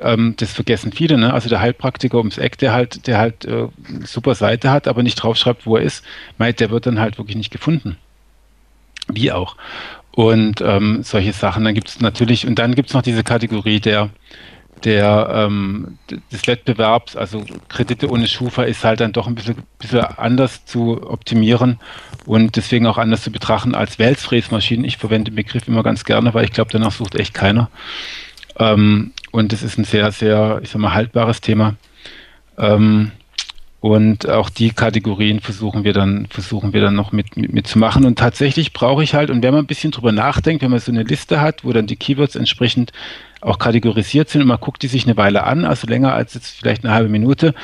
Ähm, 0.01 0.33
das 0.37 0.53
vergessen 0.53 0.91
viele, 0.91 1.17
ne? 1.17 1.33
Also 1.33 1.47
der 1.47 1.61
Heilpraktiker 1.61 2.17
ums 2.17 2.39
Eck, 2.39 2.57
der 2.57 2.73
halt, 2.73 3.05
der 3.05 3.19
halt 3.19 3.45
äh, 3.45 3.67
super 4.03 4.33
Seite 4.33 4.71
hat, 4.71 4.87
aber 4.87 5.03
nicht 5.03 5.15
draufschreibt, 5.15 5.67
wo 5.67 5.77
er 5.77 5.83
ist, 5.83 6.03
meint, 6.39 6.59
der 6.59 6.71
wird 6.71 6.87
dann 6.87 6.99
halt 6.99 7.19
wirklich 7.19 7.37
nicht 7.37 7.51
gefunden. 7.51 7.97
Wie 9.09 9.31
auch 9.31 9.57
und 10.15 10.61
ähm, 10.61 11.03
solche 11.03 11.33
Sachen. 11.33 11.63
Dann 11.63 11.73
gibt 11.73 11.89
es 11.89 11.99
natürlich, 11.99 12.47
und 12.47 12.59
dann 12.59 12.75
gibt 12.75 12.89
es 12.89 12.93
noch 12.93 13.01
diese 13.01 13.23
Kategorie 13.23 13.79
der, 13.79 14.09
der 14.83 15.29
ähm, 15.33 15.97
des 16.31 16.45
Wettbewerbs, 16.45 17.15
also 17.15 17.43
Kredite 17.69 18.09
ohne 18.09 18.27
Schufa 18.27 18.63
ist 18.63 18.83
halt 18.83 18.99
dann 18.99 19.13
doch 19.13 19.27
ein 19.27 19.35
bisschen, 19.35 19.55
bisschen 19.79 20.01
anders 20.01 20.65
zu 20.65 21.09
optimieren 21.09 21.79
und 22.25 22.55
deswegen 22.55 22.85
auch 22.87 22.97
anders 22.97 23.23
zu 23.23 23.31
betrachten 23.31 23.75
als 23.75 23.97
Welsfräsmaschinen. 23.97 24.85
Ich 24.85 24.97
verwende 24.97 25.31
den 25.31 25.35
Begriff 25.35 25.67
immer 25.67 25.83
ganz 25.83 26.03
gerne, 26.03 26.33
weil 26.33 26.45
ich 26.45 26.51
glaube, 26.51 26.71
danach 26.71 26.91
sucht 26.91 27.15
echt 27.15 27.33
keiner. 27.33 27.69
Ähm, 28.59 29.13
und 29.31 29.51
das 29.51 29.63
ist 29.63 29.77
ein 29.77 29.83
sehr, 29.83 30.11
sehr, 30.11 30.59
ich 30.61 30.69
sag 30.69 30.79
mal, 30.79 30.93
haltbares 30.93 31.41
Thema. 31.41 31.75
Ähm, 32.57 33.11
und 33.83 34.29
auch 34.29 34.49
die 34.49 34.69
Kategorien 34.69 35.41
versuchen 35.41 35.83
wir 35.83 35.91
dann, 35.91 36.27
versuchen 36.29 36.71
wir 36.71 36.79
dann 36.79 36.95
noch 36.95 37.11
mit, 37.11 37.35
mit, 37.35 37.51
mit 37.51 37.67
zu 37.67 37.77
machen. 37.77 38.05
Und 38.05 38.17
tatsächlich 38.17 38.71
brauche 38.71 39.03
ich 39.03 39.13
halt, 39.13 39.29
und 39.29 39.43
wenn 39.43 39.53
man 39.53 39.65
ein 39.65 39.67
bisschen 39.67 39.91
drüber 39.91 40.13
nachdenkt, 40.13 40.63
wenn 40.63 40.71
man 40.71 40.79
so 40.79 40.89
eine 40.89 41.03
Liste 41.03 41.41
hat, 41.41 41.65
wo 41.65 41.73
dann 41.73 41.85
die 41.85 41.97
Keywords 41.97 42.37
entsprechend 42.37 42.93
auch 43.41 43.59
kategorisiert 43.59 44.29
sind 44.29 44.41
und 44.41 44.47
man 44.47 44.61
guckt 44.61 44.83
die 44.83 44.87
sich 44.87 45.05
eine 45.05 45.17
Weile 45.17 45.43
an, 45.43 45.65
also 45.65 45.85
länger 45.85 46.13
als 46.13 46.33
jetzt 46.33 46.51
vielleicht 46.57 46.85
eine 46.85 46.93
halbe 46.93 47.09
Minute, 47.09 47.55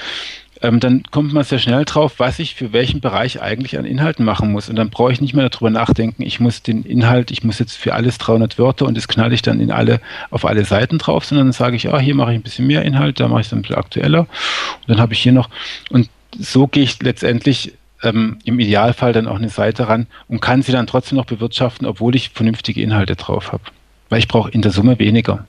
ähm, 0.62 0.80
dann 0.80 1.04
kommt 1.04 1.34
man 1.34 1.44
sehr 1.44 1.60
schnell 1.60 1.86
drauf, 1.86 2.16
was 2.18 2.40
ich 2.40 2.56
für 2.56 2.74
welchen 2.74 3.00
Bereich 3.00 3.42
eigentlich 3.42 3.78
an 3.78 3.86
Inhalten 3.86 4.26
machen 4.26 4.52
muss. 4.52 4.70
Und 4.70 4.76
dann 4.76 4.90
brauche 4.90 5.12
ich 5.12 5.22
nicht 5.22 5.34
mehr 5.34 5.50
darüber 5.50 5.70
nachdenken, 5.70 6.22
ich 6.22 6.40
muss 6.40 6.62
den 6.62 6.84
Inhalt, 6.84 7.32
ich 7.32 7.44
muss 7.44 7.60
jetzt 7.60 7.78
für 7.78 7.94
alles 7.94 8.18
300 8.18 8.58
Wörter 8.58 8.86
und 8.86 8.98
das 8.98 9.08
knalle 9.08 9.34
ich 9.34 9.42
dann 9.42 9.62
in 9.62 9.72
alle, 9.72 10.02
auf 10.32 10.46
alle 10.46 10.66
Seiten 10.66 10.98
drauf, 10.98 11.26
sondern 11.26 11.48
dann 11.48 11.54
sage 11.54 11.76
ich, 11.76 11.92
ah, 11.94 12.00
hier 12.00 12.16
mache 12.16 12.32
ich 12.32 12.40
ein 12.40 12.44
bisschen 12.44 12.68
mehr 12.68 12.84
Inhalt, 12.84 13.20
da 13.20 13.28
mache 13.28 13.42
ich 13.42 13.48
es 13.48 13.54
ein 13.54 13.62
bisschen 13.62 13.78
aktueller. 13.78 14.22
Und 14.22 14.88
dann 14.88 15.00
habe 15.00 15.14
ich 15.14 15.20
hier 15.20 15.32
noch, 15.32 15.50
und 15.90 16.10
so 16.38 16.68
gehe 16.68 16.84
ich 16.84 17.02
letztendlich 17.02 17.74
ähm, 18.04 18.40
im 18.44 18.60
Idealfall 18.60 19.14
dann 19.14 19.28
auch 19.28 19.38
eine 19.38 19.50
Seite 19.50 19.88
ran 19.88 20.08
und 20.28 20.42
kann 20.42 20.62
sie 20.62 20.72
dann 20.72 20.88
trotzdem 20.88 21.18
noch 21.18 21.26
bewirtschaften, 21.26 21.88
obwohl 21.88 22.16
ich 22.16 22.30
vernünftige 22.30 22.82
Inhalte 22.82 23.16
drauf 23.16 23.52
habe. 23.52 23.64
Weil 24.10 24.20
ich 24.20 24.28
brauche 24.28 24.52
in 24.52 24.62
der 24.62 24.72
Summe 24.72 25.00
weniger. 25.00 25.48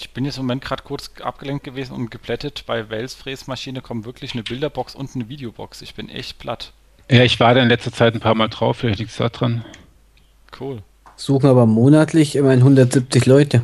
Ich 0.00 0.12
bin 0.12 0.24
jetzt 0.24 0.38
im 0.38 0.44
Moment 0.44 0.64
gerade 0.64 0.82
kurz 0.82 1.10
abgelenkt 1.22 1.62
gewesen 1.62 1.92
und 1.92 2.10
geplättet. 2.10 2.64
Bei 2.66 2.88
Wells 2.88 3.12
Fräsmaschine 3.12 3.82
kommen 3.82 4.06
wirklich 4.06 4.32
eine 4.32 4.42
Bilderbox 4.42 4.94
und 4.94 5.14
eine 5.14 5.28
Videobox. 5.28 5.82
Ich 5.82 5.94
bin 5.94 6.08
echt 6.08 6.38
platt. 6.38 6.72
Ja, 7.10 7.22
ich 7.22 7.38
war 7.38 7.52
da 7.52 7.62
in 7.62 7.68
letzter 7.68 7.92
Zeit 7.92 8.14
ein 8.14 8.20
paar 8.20 8.34
Mal 8.34 8.48
drauf, 8.48 8.78
vielleicht 8.78 8.98
liegt 8.98 9.10
es 9.10 9.18
da 9.18 9.28
dran. 9.28 9.62
Cool. 10.58 10.78
Suchen 11.16 11.50
aber 11.50 11.66
monatlich 11.66 12.34
immerhin 12.34 12.60
170 12.60 13.26
Leute. 13.26 13.62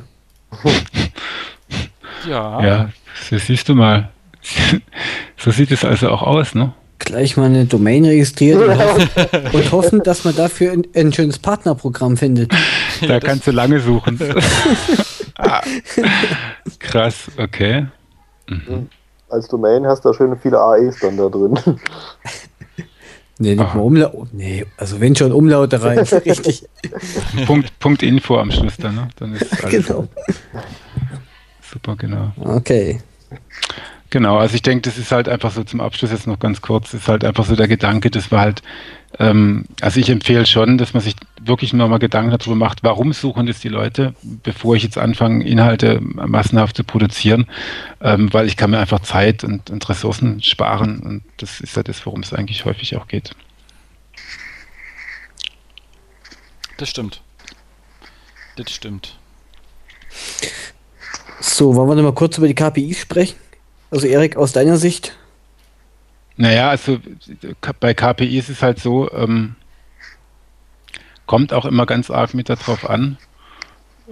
ja. 2.28 2.62
Ja, 2.62 2.90
das 3.30 3.46
siehst 3.46 3.70
du 3.70 3.74
mal. 3.74 4.10
so 5.38 5.50
sieht 5.50 5.70
es 5.70 5.86
also 5.86 6.10
auch 6.10 6.22
aus, 6.22 6.54
ne? 6.54 6.74
Gleich 6.98 7.38
mal 7.38 7.46
eine 7.46 7.64
Domain 7.64 8.04
registrieren 8.04 8.62
und, 8.62 8.78
hoffen, 8.78 9.08
und 9.52 9.72
hoffen, 9.72 10.02
dass 10.02 10.24
man 10.24 10.36
dafür 10.36 10.72
ein, 10.72 10.86
ein 10.94 11.14
schönes 11.14 11.38
Partnerprogramm 11.38 12.18
findet. 12.18 12.52
Da 13.00 13.20
kannst 13.20 13.46
du 13.46 13.52
lange 13.52 13.80
suchen. 13.80 14.18
Krass, 16.78 17.30
okay. 17.36 17.86
Mhm. 18.48 18.88
Als 19.28 19.48
Domain 19.48 19.86
hast 19.86 20.04
du 20.04 20.10
da 20.10 20.14
schön 20.14 20.38
viele 20.38 20.58
AEs 20.58 21.00
dann 21.00 21.16
da 21.16 21.28
drin. 21.28 21.58
Nee, 23.38 23.54
nicht 23.54 23.74
mal 23.74 23.80
Umlaut. 23.80 24.28
Nee, 24.32 24.64
also 24.78 24.98
wenn 24.98 25.14
schon 25.14 25.30
Umlaute 25.30 25.82
rein, 25.82 25.98
richtig. 26.24 26.66
Punkt, 27.44 27.78
Punkt 27.78 28.02
Info 28.02 28.38
am 28.38 28.50
Schluss 28.50 28.78
dann, 28.78 28.94
ne? 28.94 29.08
Dann 29.16 29.34
ist 29.34 29.62
alles 29.62 29.86
genau. 29.86 30.08
Super, 31.60 31.96
genau. 31.96 32.32
Okay. 32.38 33.00
Genau, 34.08 34.38
also 34.38 34.54
ich 34.54 34.62
denke, 34.62 34.88
das 34.88 34.96
ist 34.96 35.12
halt 35.12 35.28
einfach 35.28 35.50
so 35.50 35.64
zum 35.64 35.80
Abschluss 35.80 36.12
jetzt 36.12 36.26
noch 36.26 36.38
ganz 36.38 36.62
kurz, 36.62 36.94
ist 36.94 37.08
halt 37.08 37.24
einfach 37.24 37.44
so 37.44 37.56
der 37.56 37.68
Gedanke, 37.68 38.10
dass 38.10 38.30
wir 38.30 38.40
halt, 38.40 38.62
ähm, 39.18 39.66
also 39.82 40.00
ich 40.00 40.08
empfehle 40.08 40.46
schon, 40.46 40.78
dass 40.78 40.94
man 40.94 41.02
sich 41.02 41.16
wirklich 41.46 41.72
nochmal 41.72 41.98
Gedanken 41.98 42.36
darüber 42.36 42.56
macht, 42.56 42.82
warum 42.82 43.12
suchen 43.12 43.46
das 43.46 43.60
die 43.60 43.68
Leute, 43.68 44.14
bevor 44.22 44.76
ich 44.76 44.82
jetzt 44.82 44.98
anfange, 44.98 45.44
Inhalte 45.44 46.00
massenhaft 46.00 46.76
zu 46.76 46.84
produzieren, 46.84 47.46
ähm, 48.00 48.32
weil 48.32 48.46
ich 48.46 48.56
kann 48.56 48.70
mir 48.70 48.78
einfach 48.78 49.00
Zeit 49.00 49.44
und, 49.44 49.70
und 49.70 49.88
Ressourcen 49.88 50.42
sparen 50.42 51.00
und 51.00 51.22
das 51.38 51.60
ist 51.60 51.76
ja 51.76 51.82
das, 51.82 52.04
worum 52.06 52.20
es 52.20 52.32
eigentlich 52.32 52.64
häufig 52.64 52.96
auch 52.96 53.08
geht. 53.08 53.32
Das 56.78 56.88
stimmt. 56.88 57.22
Das 58.56 58.70
stimmt. 58.70 59.18
So, 61.40 61.74
wollen 61.74 61.88
wir 61.88 61.94
noch 61.94 62.02
mal 62.02 62.14
kurz 62.14 62.38
über 62.38 62.48
die 62.48 62.54
KPIs 62.54 63.00
sprechen? 63.00 63.36
Also 63.90 64.06
Erik, 64.06 64.36
aus 64.36 64.52
deiner 64.52 64.76
Sicht? 64.76 65.16
Naja, 66.36 66.70
also 66.70 66.98
bei 67.80 67.94
KPI 67.94 68.38
ist 68.38 68.50
es 68.50 68.62
halt 68.62 68.78
so, 68.78 69.10
ähm, 69.12 69.54
kommt 71.26 71.52
auch 71.52 71.64
immer 71.64 71.86
ganz 71.86 72.10
arg 72.10 72.34
mit 72.34 72.48
darauf 72.48 72.88
an, 72.88 73.18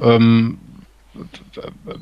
ähm, 0.00 0.58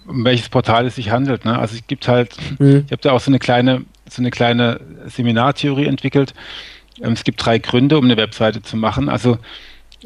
um 0.06 0.24
welches 0.24 0.48
Portal 0.48 0.86
es 0.86 0.96
sich 0.96 1.10
handelt. 1.10 1.44
Ne? 1.44 1.58
Also 1.58 1.76
es 1.76 1.86
gibt 1.86 2.08
halt, 2.08 2.36
mhm. 2.58 2.84
ich 2.86 2.92
habe 2.92 3.02
da 3.02 3.12
auch 3.12 3.20
so 3.20 3.30
eine 3.30 3.38
kleine, 3.38 3.84
so 4.08 4.22
eine 4.22 4.30
kleine 4.30 4.80
Seminartheorie 5.06 5.86
entwickelt. 5.86 6.34
Ähm, 7.02 7.12
es 7.12 7.24
gibt 7.24 7.44
drei 7.44 7.58
Gründe, 7.58 7.98
um 7.98 8.04
eine 8.04 8.16
Webseite 8.16 8.62
zu 8.62 8.76
machen. 8.76 9.08
Also 9.08 9.38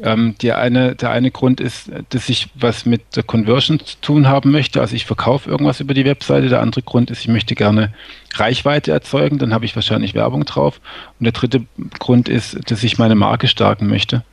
ähm, 0.01 0.35
eine, 0.43 0.95
der 0.95 1.09
eine 1.09 1.31
Grund 1.31 1.59
ist, 1.59 1.89
dass 2.09 2.29
ich 2.29 2.49
was 2.55 2.85
mit 2.85 3.15
der 3.15 3.23
Conversion 3.23 3.79
zu 3.79 3.99
tun 4.01 4.27
haben 4.27 4.51
möchte. 4.51 4.81
Also 4.81 4.95
ich 4.95 5.05
verkaufe 5.05 5.49
irgendwas 5.49 5.79
über 5.79 5.93
die 5.93 6.05
Webseite. 6.05 6.49
Der 6.49 6.61
andere 6.61 6.81
Grund 6.81 7.09
ist, 7.09 7.21
ich 7.21 7.27
möchte 7.27 7.55
gerne 7.55 7.93
Reichweite 8.35 8.91
erzeugen. 8.91 9.37
Dann 9.37 9.53
habe 9.53 9.65
ich 9.65 9.75
wahrscheinlich 9.75 10.13
Werbung 10.13 10.45
drauf. 10.45 10.79
Und 11.19 11.23
der 11.23 11.33
dritte 11.33 11.65
Grund 11.99 12.29
ist, 12.29 12.69
dass 12.69 12.83
ich 12.83 12.97
meine 12.97 13.15
Marke 13.15 13.47
stärken 13.47 13.87
möchte. 13.87 14.23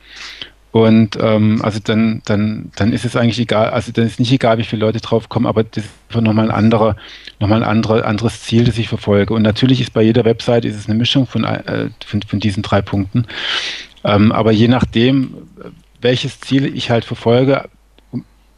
Und 0.75 1.17
ähm, 1.21 1.61
also 1.63 1.79
dann, 1.81 2.21
dann, 2.25 2.69
dann 2.75 2.91
ist 2.91 3.05
es 3.05 3.15
eigentlich 3.15 3.39
egal, 3.39 3.69
also 3.69 3.93
dann 3.93 4.05
ist 4.05 4.19
nicht 4.19 4.33
egal, 4.33 4.57
wie 4.57 4.65
viele 4.65 4.81
Leute 4.81 4.99
drauf 4.99 5.29
kommen, 5.29 5.45
aber 5.45 5.63
das 5.63 5.85
ist 5.85 6.21
nochmal 6.21 6.49
ein 6.49 6.51
anderer, 6.51 6.97
nochmal 7.39 7.63
ein 7.63 7.69
andere, 7.69 8.03
anderes 8.03 8.41
Ziel, 8.41 8.65
das 8.65 8.77
ich 8.77 8.89
verfolge. 8.89 9.33
Und 9.33 9.41
natürlich 9.41 9.79
ist 9.79 9.93
bei 9.93 10.01
jeder 10.01 10.25
Webseite 10.25 10.67
ist 10.67 10.75
es 10.75 10.89
eine 10.89 10.97
Mischung 10.97 11.27
von, 11.27 11.45
äh, 11.45 11.91
von, 12.05 12.21
von 12.23 12.41
diesen 12.41 12.61
drei 12.61 12.81
Punkten. 12.81 13.25
Ähm, 14.03 14.33
aber 14.33 14.51
je 14.51 14.67
nachdem, 14.67 15.35
welches 16.01 16.41
Ziel 16.41 16.65
ich 16.65 16.89
halt 16.89 17.05
verfolge, 17.05 17.69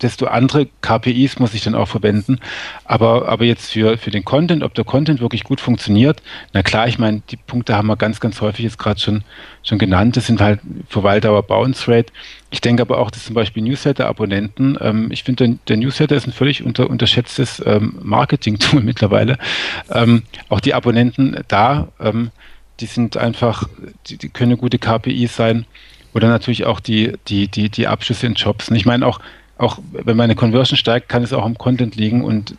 desto 0.01 0.27
andere 0.27 0.67
KPIs 0.81 1.39
muss 1.39 1.53
ich 1.53 1.63
dann 1.63 1.75
auch 1.75 1.87
verwenden. 1.87 2.39
Aber, 2.85 3.27
aber 3.27 3.45
jetzt 3.45 3.71
für, 3.71 3.97
für 3.97 4.11
den 4.11 4.23
Content, 4.25 4.63
ob 4.63 4.73
der 4.73 4.85
Content 4.85 5.21
wirklich 5.21 5.43
gut 5.43 5.61
funktioniert, 5.61 6.21
na 6.53 6.63
klar, 6.63 6.87
ich 6.87 6.99
meine, 6.99 7.21
die 7.29 7.37
Punkte 7.37 7.75
haben 7.75 7.87
wir 7.87 7.97
ganz, 7.97 8.19
ganz 8.19 8.41
häufig 8.41 8.63
jetzt 8.63 8.77
gerade 8.77 8.99
schon, 8.99 9.23
schon 9.63 9.77
genannt. 9.77 10.17
Das 10.17 10.27
sind 10.27 10.41
halt 10.41 10.59
Verweildauer, 10.87 11.43
Bounce 11.43 11.87
Rate. 11.87 12.13
Ich 12.49 12.61
denke 12.61 12.81
aber 12.81 12.99
auch, 12.99 13.11
dass 13.11 13.25
zum 13.25 13.35
Beispiel 13.35 13.63
Newsletter-Abonnenten, 13.63 14.77
ähm, 14.81 15.11
ich 15.11 15.23
finde, 15.23 15.47
der, 15.47 15.57
der, 15.67 15.77
Newsletter 15.77 16.15
ist 16.15 16.27
ein 16.27 16.33
völlig 16.33 16.63
unter, 16.63 16.89
unterschätztes 16.89 17.61
ähm, 17.65 17.97
Marketing-Tool 18.01 18.81
mittlerweile. 18.83 19.37
Ähm, 19.91 20.23
auch 20.49 20.59
die 20.59 20.73
Abonnenten 20.73 21.43
da, 21.47 21.89
ähm, 21.99 22.31
die 22.79 22.85
sind 22.85 23.17
einfach, 23.17 23.67
die, 24.07 24.17
die 24.17 24.29
können 24.29 24.57
gute 24.57 24.77
KPI 24.77 25.27
sein. 25.27 25.65
Oder 26.13 26.29
natürlich 26.29 26.65
auch 26.65 26.79
die, 26.79 27.13
die, 27.27 27.47
die, 27.47 27.69
die 27.69 27.87
Abschlüsse 27.87 28.27
in 28.27 28.33
Jobs. 28.33 28.69
Und 28.69 28.75
ich 28.75 28.85
meine 28.85 29.05
auch, 29.05 29.19
auch 29.57 29.79
wenn 29.91 30.17
meine 30.17 30.35
Conversion 30.35 30.77
steigt, 30.77 31.09
kann 31.09 31.23
es 31.23 31.34
auch 31.34 31.43
am 31.43 31.57
Content 31.57 31.95
liegen 31.95 32.23
und 32.23 32.55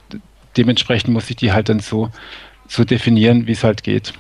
dementsprechend 0.57 1.13
muss 1.13 1.31
ich 1.31 1.37
die 1.37 1.53
halt 1.53 1.69
dann 1.69 1.81
so, 1.81 2.11
so 2.67 2.85
definieren, 2.85 3.47
wie 3.47 3.53
es 3.53 3.65
halt 3.65 3.83
geht. 3.83 4.13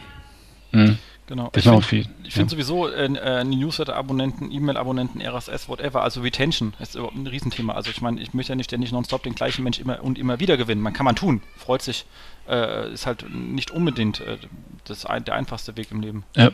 Mhm. 0.72 0.98
Genau. 1.26 1.50
Das 1.52 1.66
ich 1.66 1.70
finde 1.84 2.08
find 2.30 2.36
ja. 2.36 2.48
sowieso 2.48 2.88
äh, 2.88 3.04
äh 3.04 3.44
Newsletter-Abonnenten, 3.44 4.50
E-Mail-Abonnenten, 4.50 5.20
RSS, 5.20 5.68
whatever, 5.68 6.02
also 6.02 6.22
Retention 6.22 6.72
ist 6.78 6.94
überhaupt 6.94 7.16
ein 7.16 7.26
Riesenthema. 7.26 7.74
Also 7.74 7.90
ich 7.90 8.00
meine, 8.00 8.18
ich 8.22 8.32
möchte 8.32 8.52
ja 8.52 8.56
nicht 8.56 8.70
ständig 8.70 8.92
nonstop 8.92 9.24
den 9.24 9.34
gleichen 9.34 9.62
Mensch 9.62 9.78
immer 9.78 10.02
und 10.02 10.18
immer 10.18 10.40
wieder 10.40 10.56
gewinnen. 10.56 10.80
Man 10.80 10.94
kann 10.94 11.04
man 11.04 11.16
tun, 11.16 11.42
freut 11.58 11.82
sich, 11.82 12.06
äh, 12.48 12.90
ist 12.94 13.04
halt 13.04 13.26
nicht 13.30 13.70
unbedingt 13.70 14.20
äh, 14.20 14.38
das 14.84 15.04
ein, 15.04 15.22
der 15.22 15.34
einfachste 15.34 15.76
Weg 15.76 15.90
im 15.90 16.00
Leben. 16.00 16.24
Ja, 16.34 16.50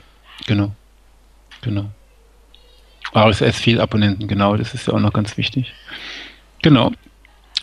genau. 0.46 0.72
Genau. 1.60 1.90
RSS-Feed-Abonnenten, 3.14 4.28
genau, 4.28 4.56
das 4.56 4.74
ist 4.74 4.88
ja 4.88 4.94
auch 4.94 5.00
noch 5.00 5.12
ganz 5.12 5.36
wichtig. 5.36 5.72
Genau. 6.62 6.92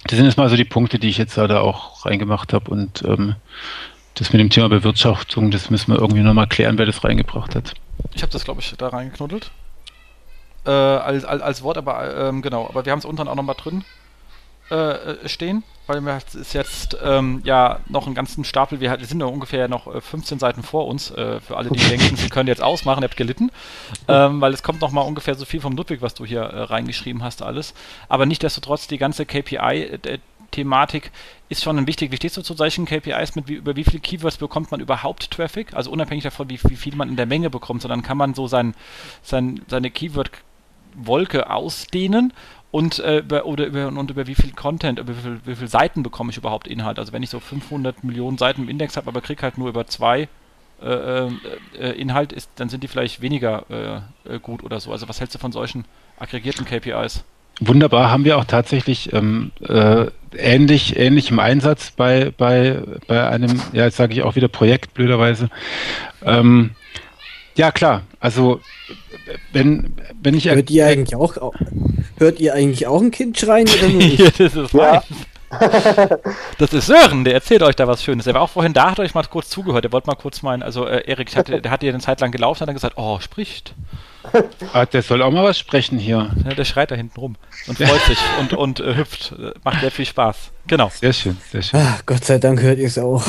Das 0.05 0.17
sind 0.17 0.25
jetzt 0.25 0.37
mal 0.37 0.49
so 0.49 0.55
die 0.55 0.65
Punkte, 0.65 0.99
die 0.99 1.09
ich 1.09 1.17
jetzt 1.17 1.37
da 1.37 1.59
auch 1.59 2.05
reingemacht 2.05 2.53
habe 2.53 2.71
und 2.71 3.03
ähm, 3.03 3.35
das 4.15 4.33
mit 4.33 4.39
dem 4.39 4.49
Thema 4.49 4.69
Bewirtschaftung, 4.69 5.51
das 5.51 5.69
müssen 5.69 5.93
wir 5.93 5.99
irgendwie 5.99 6.21
nochmal 6.21 6.47
klären, 6.47 6.77
wer 6.77 6.85
das 6.85 7.03
reingebracht 7.03 7.55
hat. 7.55 7.73
Ich 8.13 8.21
habe 8.23 8.31
das, 8.31 8.43
glaube 8.43 8.61
ich, 8.61 8.73
da 8.77 8.87
reingeknuddelt. 8.87 9.51
Äh, 10.65 10.69
als, 10.69 11.23
als, 11.25 11.41
als, 11.41 11.63
Wort, 11.63 11.77
aber 11.77 12.29
ähm, 12.29 12.41
genau, 12.41 12.67
aber 12.67 12.85
wir 12.85 12.91
haben 12.91 12.99
es 12.99 13.05
unten 13.05 13.27
auch 13.27 13.35
nochmal 13.35 13.55
drin 13.55 13.83
äh, 14.71 15.27
stehen 15.27 15.63
weil 15.91 16.01
wir 16.01 16.19
ist 16.35 16.53
jetzt 16.53 16.97
ähm, 17.03 17.41
ja 17.43 17.79
noch 17.89 18.05
einen 18.05 18.15
ganzen 18.15 18.43
Stapel, 18.43 18.79
wir, 18.79 18.97
wir 18.97 19.05
sind 19.05 19.19
ja 19.19 19.25
ungefähr 19.25 19.67
noch 19.67 20.01
15 20.01 20.37
äh, 20.37 20.39
Seiten 20.39 20.63
vor 20.63 20.87
uns, 20.87 21.11
äh, 21.11 21.39
für 21.41 21.57
alle, 21.57 21.69
die 21.69 21.79
denken, 21.89 22.15
sie 22.15 22.29
können 22.29 22.47
jetzt 22.47 22.63
ausmachen, 22.63 23.03
ihr 23.03 23.09
habt 23.09 23.17
gelitten, 23.17 23.51
ähm, 24.07 24.39
weil 24.39 24.53
es 24.53 24.63
kommt 24.63 24.81
noch 24.81 24.91
mal 24.91 25.01
ungefähr 25.01 25.35
so 25.35 25.45
viel 25.45 25.59
vom 25.59 25.75
Ludwig, 25.75 26.01
was 26.01 26.13
du 26.13 26.25
hier 26.25 26.41
äh, 26.41 26.61
reingeschrieben 26.63 27.23
hast, 27.23 27.41
alles. 27.41 27.73
Aber 28.07 28.25
nichtdestotrotz, 28.25 28.87
die 28.87 28.97
ganze 28.97 29.25
KPI, 29.25 29.99
äh, 30.03 30.19
ist 31.47 31.63
schon 31.63 31.87
wichtig. 31.87 32.11
Wie 32.11 32.17
stehst 32.17 32.35
du 32.35 32.41
zu 32.41 32.53
solchen 32.55 32.85
KPIs 32.85 33.35
mit, 33.35 33.47
wie, 33.47 33.53
über 33.53 33.77
wie 33.77 33.85
viele 33.85 34.01
Keywords 34.01 34.35
bekommt 34.35 34.69
man 34.69 34.81
überhaupt 34.81 35.31
Traffic? 35.31 35.73
Also 35.73 35.89
unabhängig 35.91 36.25
davon, 36.25 36.49
wie, 36.49 36.59
wie 36.67 36.75
viel 36.75 36.93
man 36.93 37.07
in 37.07 37.15
der 37.15 37.25
Menge 37.25 37.49
bekommt, 37.49 37.83
sondern 37.83 38.01
kann 38.01 38.17
man 38.17 38.33
so 38.33 38.47
sein, 38.47 38.75
sein, 39.23 39.61
seine 39.69 39.89
Keyword-Wolke 39.91 41.49
ausdehnen 41.49 42.33
und 42.71 42.99
äh, 42.99 43.19
über, 43.19 43.45
oder 43.45 43.65
über, 43.65 43.87
und 43.87 44.09
über 44.09 44.27
wie 44.27 44.35
viel 44.35 44.53
Content, 44.53 44.97
über 44.97 45.15
wie 45.15 45.21
viel, 45.21 45.39
wie 45.45 45.55
viel 45.55 45.67
Seiten 45.67 46.03
bekomme 46.03 46.31
ich 46.31 46.37
überhaupt 46.37 46.67
Inhalt. 46.67 46.99
Also 46.99 47.11
wenn 47.11 47.21
ich 47.21 47.29
so 47.29 47.39
500 47.39 48.03
Millionen 48.03 48.37
Seiten 48.37 48.63
im 48.63 48.69
Index 48.69 48.97
habe, 48.97 49.07
aber 49.07 49.21
kriege 49.21 49.41
halt 49.41 49.57
nur 49.57 49.69
über 49.69 49.85
zwei 49.87 50.29
äh, 50.81 50.85
äh, 50.85 51.31
äh, 51.79 51.91
Inhalt, 51.91 52.31
ist, 52.31 52.49
dann 52.55 52.69
sind 52.69 52.83
die 52.83 52.87
vielleicht 52.87 53.21
weniger 53.21 53.65
äh, 54.25 54.35
äh, 54.35 54.39
gut 54.39 54.63
oder 54.63 54.79
so. 54.79 54.91
Also 54.91 55.09
was 55.09 55.19
hältst 55.19 55.35
du 55.35 55.39
von 55.39 55.51
solchen 55.51 55.85
aggregierten 56.17 56.65
KPIs? 56.65 57.23
Wunderbar, 57.59 58.09
haben 58.09 58.23
wir 58.23 58.37
auch 58.37 58.45
tatsächlich 58.45 59.13
ähm, 59.13 59.51
ähnlich, 60.35 60.97
ähnlich 60.97 61.29
im 61.29 61.37
Einsatz 61.37 61.91
bei, 61.91 62.31
bei, 62.35 62.81
bei 63.05 63.27
einem, 63.27 63.61
ja, 63.73 63.83
jetzt 63.83 63.97
sage 63.97 64.13
ich 64.13 64.23
auch 64.23 64.35
wieder 64.35 64.47
Projekt, 64.47 64.95
blöderweise. 64.95 65.49
Ähm, 66.23 66.71
ja, 67.55 67.71
klar. 67.71 68.03
Also 68.19 68.61
wenn, 69.51 69.93
wenn 70.21 70.35
ich 70.35 70.49
hört 70.49 70.69
ihr 70.69 70.85
eigentlich 70.85 71.15
auch 71.15 71.53
hört 72.17 72.39
ihr 72.39 72.53
eigentlich 72.53 72.87
auch 72.87 73.01
ein 73.01 73.11
Kind 73.11 73.37
schreien 73.37 73.67
oder 73.67 73.87
nicht? 73.89 74.39
das 74.39 74.55
ist 74.55 74.73
ja. 74.73 75.03
das 76.57 76.71
ist 76.71 76.87
Sören, 76.87 77.25
der 77.25 77.33
erzählt 77.33 77.61
euch 77.61 77.75
da 77.75 77.87
was 77.87 78.03
Schönes. 78.03 78.25
Er 78.25 78.33
war 78.35 78.41
auch 78.41 78.49
vorhin 78.49 78.73
da, 78.73 78.91
hat 78.91 78.99
euch 78.99 79.13
mal 79.13 79.23
kurz 79.23 79.49
zugehört. 79.49 79.83
Der 79.83 79.91
wollte 79.91 80.07
mal 80.07 80.15
kurz 80.15 80.41
meinen, 80.43 80.63
also 80.63 80.87
äh, 80.87 81.03
Erik, 81.05 81.35
hatte, 81.35 81.61
der 81.61 81.71
hat 81.71 81.81
hier 81.81 81.91
eine 81.91 81.99
Zeit 81.99 82.21
lang 82.21 82.31
gelaufen, 82.31 82.61
hat 82.61 82.69
dann 82.69 82.75
gesagt, 82.75 82.97
oh, 82.97 83.19
spricht. 83.19 83.73
Ah, 84.73 84.85
der 84.85 85.01
soll 85.01 85.23
auch 85.23 85.31
mal 85.31 85.43
was 85.43 85.57
sprechen 85.57 85.97
hier. 85.97 86.29
Ja, 86.45 86.53
der 86.53 86.63
schreit 86.63 86.91
da 86.91 86.95
hinten 86.95 87.19
rum 87.19 87.35
und 87.67 87.77
freut 87.77 88.01
sich 88.03 88.19
und, 88.39 88.53
und 88.53 88.79
äh, 88.79 88.95
hüpft. 88.95 89.33
Macht 89.63 89.81
sehr 89.81 89.91
viel 89.91 90.05
Spaß. 90.05 90.51
Genau. 90.67 90.91
Sehr 90.93 91.11
schön, 91.11 91.37
sehr 91.51 91.61
schön. 91.63 91.81
Ach, 91.83 92.05
Gott 92.05 92.23
sei 92.23 92.37
Dank 92.37 92.61
hört 92.61 92.77
ihr 92.77 92.87
es 92.87 92.99
auch. 92.99 93.25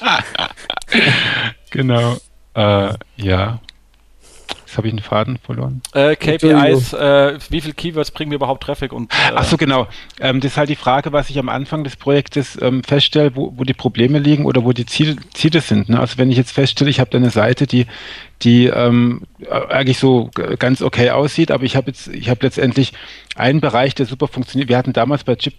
genau. 1.70 2.16
Äh, 2.54 2.94
ja. 3.16 3.60
Jetzt 4.70 4.76
habe 4.76 4.86
ich 4.86 4.92
einen 4.92 5.02
Faden 5.02 5.38
verloren. 5.38 5.82
Äh, 5.94 6.14
KPIs, 6.14 6.92
äh, 6.92 7.38
wie 7.48 7.60
viele 7.60 7.74
Keywords 7.74 8.12
bringen 8.12 8.30
wir 8.30 8.36
überhaupt 8.36 8.62
Traffic? 8.62 8.92
Und, 8.92 9.12
äh 9.12 9.32
Ach 9.34 9.42
so, 9.42 9.56
genau. 9.56 9.88
Ähm, 10.20 10.38
das 10.38 10.52
ist 10.52 10.58
halt 10.58 10.68
die 10.68 10.76
Frage, 10.76 11.12
was 11.12 11.28
ich 11.28 11.40
am 11.40 11.48
Anfang 11.48 11.82
des 11.82 11.96
Projektes 11.96 12.56
ähm, 12.62 12.84
feststelle, 12.84 13.34
wo, 13.34 13.52
wo 13.56 13.64
die 13.64 13.74
Probleme 13.74 14.20
liegen 14.20 14.46
oder 14.46 14.62
wo 14.64 14.72
die 14.72 14.86
Ziele, 14.86 15.16
Ziele 15.34 15.60
sind. 15.60 15.88
Ne? 15.88 15.98
Also 15.98 16.18
wenn 16.18 16.30
ich 16.30 16.36
jetzt 16.36 16.52
feststelle, 16.52 16.88
ich 16.88 17.00
habe 17.00 17.10
da 17.10 17.18
eine 17.18 17.30
Seite, 17.30 17.66
die, 17.66 17.86
die 18.42 18.66
ähm, 18.66 19.22
eigentlich 19.50 19.98
so 19.98 20.30
ganz 20.60 20.82
okay 20.82 21.10
aussieht, 21.10 21.50
aber 21.50 21.64
ich 21.64 21.74
habe 21.74 21.88
jetzt, 21.88 22.06
ich 22.06 22.28
habe 22.30 22.46
letztendlich 22.46 22.92
einen 23.34 23.60
Bereich, 23.60 23.96
der 23.96 24.06
super 24.06 24.28
funktioniert. 24.28 24.68
Wir 24.68 24.78
hatten 24.78 24.92
damals 24.92 25.24
bei 25.24 25.34
Chip 25.34 25.54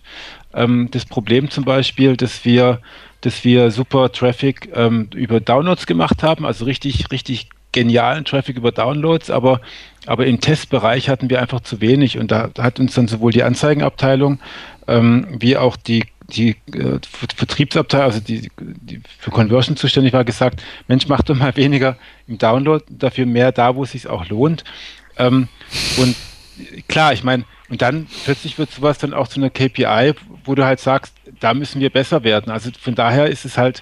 ähm, 0.53 0.87
das 0.89 1.05
Problem 1.05 1.49
zum 1.49 1.65
Beispiel, 1.65 2.15
dass 2.15 2.45
wir 2.45 2.79
dass 3.21 3.43
wir 3.43 3.71
super 3.71 4.11
Traffic 4.11 4.69
ähm, 4.73 5.09
über 5.13 5.39
Downloads 5.39 5.85
gemacht 5.85 6.23
haben, 6.23 6.45
also 6.45 6.65
richtig, 6.65 7.11
richtig 7.11 7.49
genialen 7.71 8.25
Traffic 8.25 8.57
über 8.57 8.71
Downloads, 8.71 9.29
aber, 9.29 9.61
aber 10.05 10.25
im 10.25 10.41
Testbereich 10.41 11.07
hatten 11.09 11.29
wir 11.29 11.41
einfach 11.41 11.61
zu 11.61 11.79
wenig 11.79 12.17
und 12.17 12.31
da 12.31 12.49
hat 12.57 12.79
uns 12.79 12.95
dann 12.95 13.07
sowohl 13.07 13.31
die 13.31 13.43
Anzeigenabteilung 13.43 14.39
ähm, 14.87 15.27
wie 15.39 15.57
auch 15.57 15.77
die 15.77 16.03
die 16.27 16.55
äh, 16.73 16.99
Vertriebsabteilung, 17.35 18.05
also 18.05 18.19
die, 18.21 18.49
die 18.59 19.01
für 19.19 19.31
Conversion 19.31 19.75
zuständig 19.75 20.13
war, 20.13 20.23
gesagt, 20.23 20.63
Mensch, 20.87 21.07
mach 21.07 21.23
doch 21.23 21.35
mal 21.35 21.55
weniger 21.57 21.97
im 22.25 22.37
Download, 22.37 22.83
dafür 22.89 23.25
mehr 23.25 23.51
da, 23.51 23.75
wo 23.75 23.83
es 23.83 23.91
sich 23.91 24.07
auch 24.07 24.29
lohnt. 24.29 24.63
Ähm, 25.17 25.49
und 25.97 26.15
klar, 26.87 27.11
ich 27.11 27.23
meine, 27.23 27.43
und 27.69 27.81
dann 27.81 28.07
plötzlich 28.23 28.57
wird 28.57 28.71
sowas 28.71 28.97
dann 28.97 29.13
auch 29.13 29.27
zu 29.27 29.39
einer 29.39 29.49
KPI, 29.49 30.13
wo 30.45 30.55
du 30.55 30.63
halt 30.63 30.79
sagst, 30.79 31.13
da 31.41 31.53
müssen 31.53 31.81
wir 31.81 31.89
besser 31.89 32.23
werden. 32.23 32.51
Also 32.51 32.69
von 32.79 32.95
daher 32.95 33.27
ist 33.27 33.43
es 33.43 33.57
halt, 33.57 33.81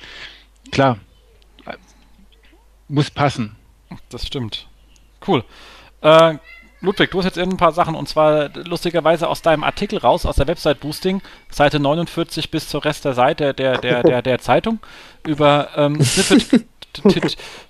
klar, 0.72 0.98
muss 2.88 3.12
passen. 3.12 3.56
Das 4.10 4.26
stimmt. 4.26 4.68
Cool. 5.26 5.44
Äh, 6.02 6.36
Ludwig, 6.82 7.12
du 7.12 7.20
hast 7.20 7.26
jetzt 7.26 7.38
ein 7.38 7.58
paar 7.58 7.74
Sachen 7.74 7.94
und 7.94 8.08
zwar 8.08 8.50
lustigerweise 8.56 9.28
aus 9.28 9.42
deinem 9.42 9.64
Artikel 9.64 10.00
raus, 10.00 10.26
aus 10.26 10.38
der 10.38 10.48
Website 10.48 10.80
Boosting, 10.80 11.22
Seite 11.52 11.80
49 11.80 12.52
bis 12.52 12.70
zur 12.70 12.86
Rest 12.86 13.04
der 13.04 13.14
Seite 13.14 13.54
der, 13.54 13.78
der, 13.78 14.02
der, 14.04 14.22
der 14.22 14.40
Zeitung, 14.40 14.80
über 15.28 15.70
ähm, 15.76 16.00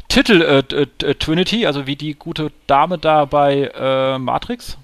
Titel 0.07 0.41
äh, 0.41 0.59
äh, 0.59 1.15
Trinity, 1.15 1.65
also 1.65 1.87
wie 1.87 1.95
die 1.95 2.13
gute 2.13 2.51
Dame 2.67 2.99
da 2.99 3.25
bei 3.25 3.71
äh, 3.73 4.19
Matrix. 4.19 4.77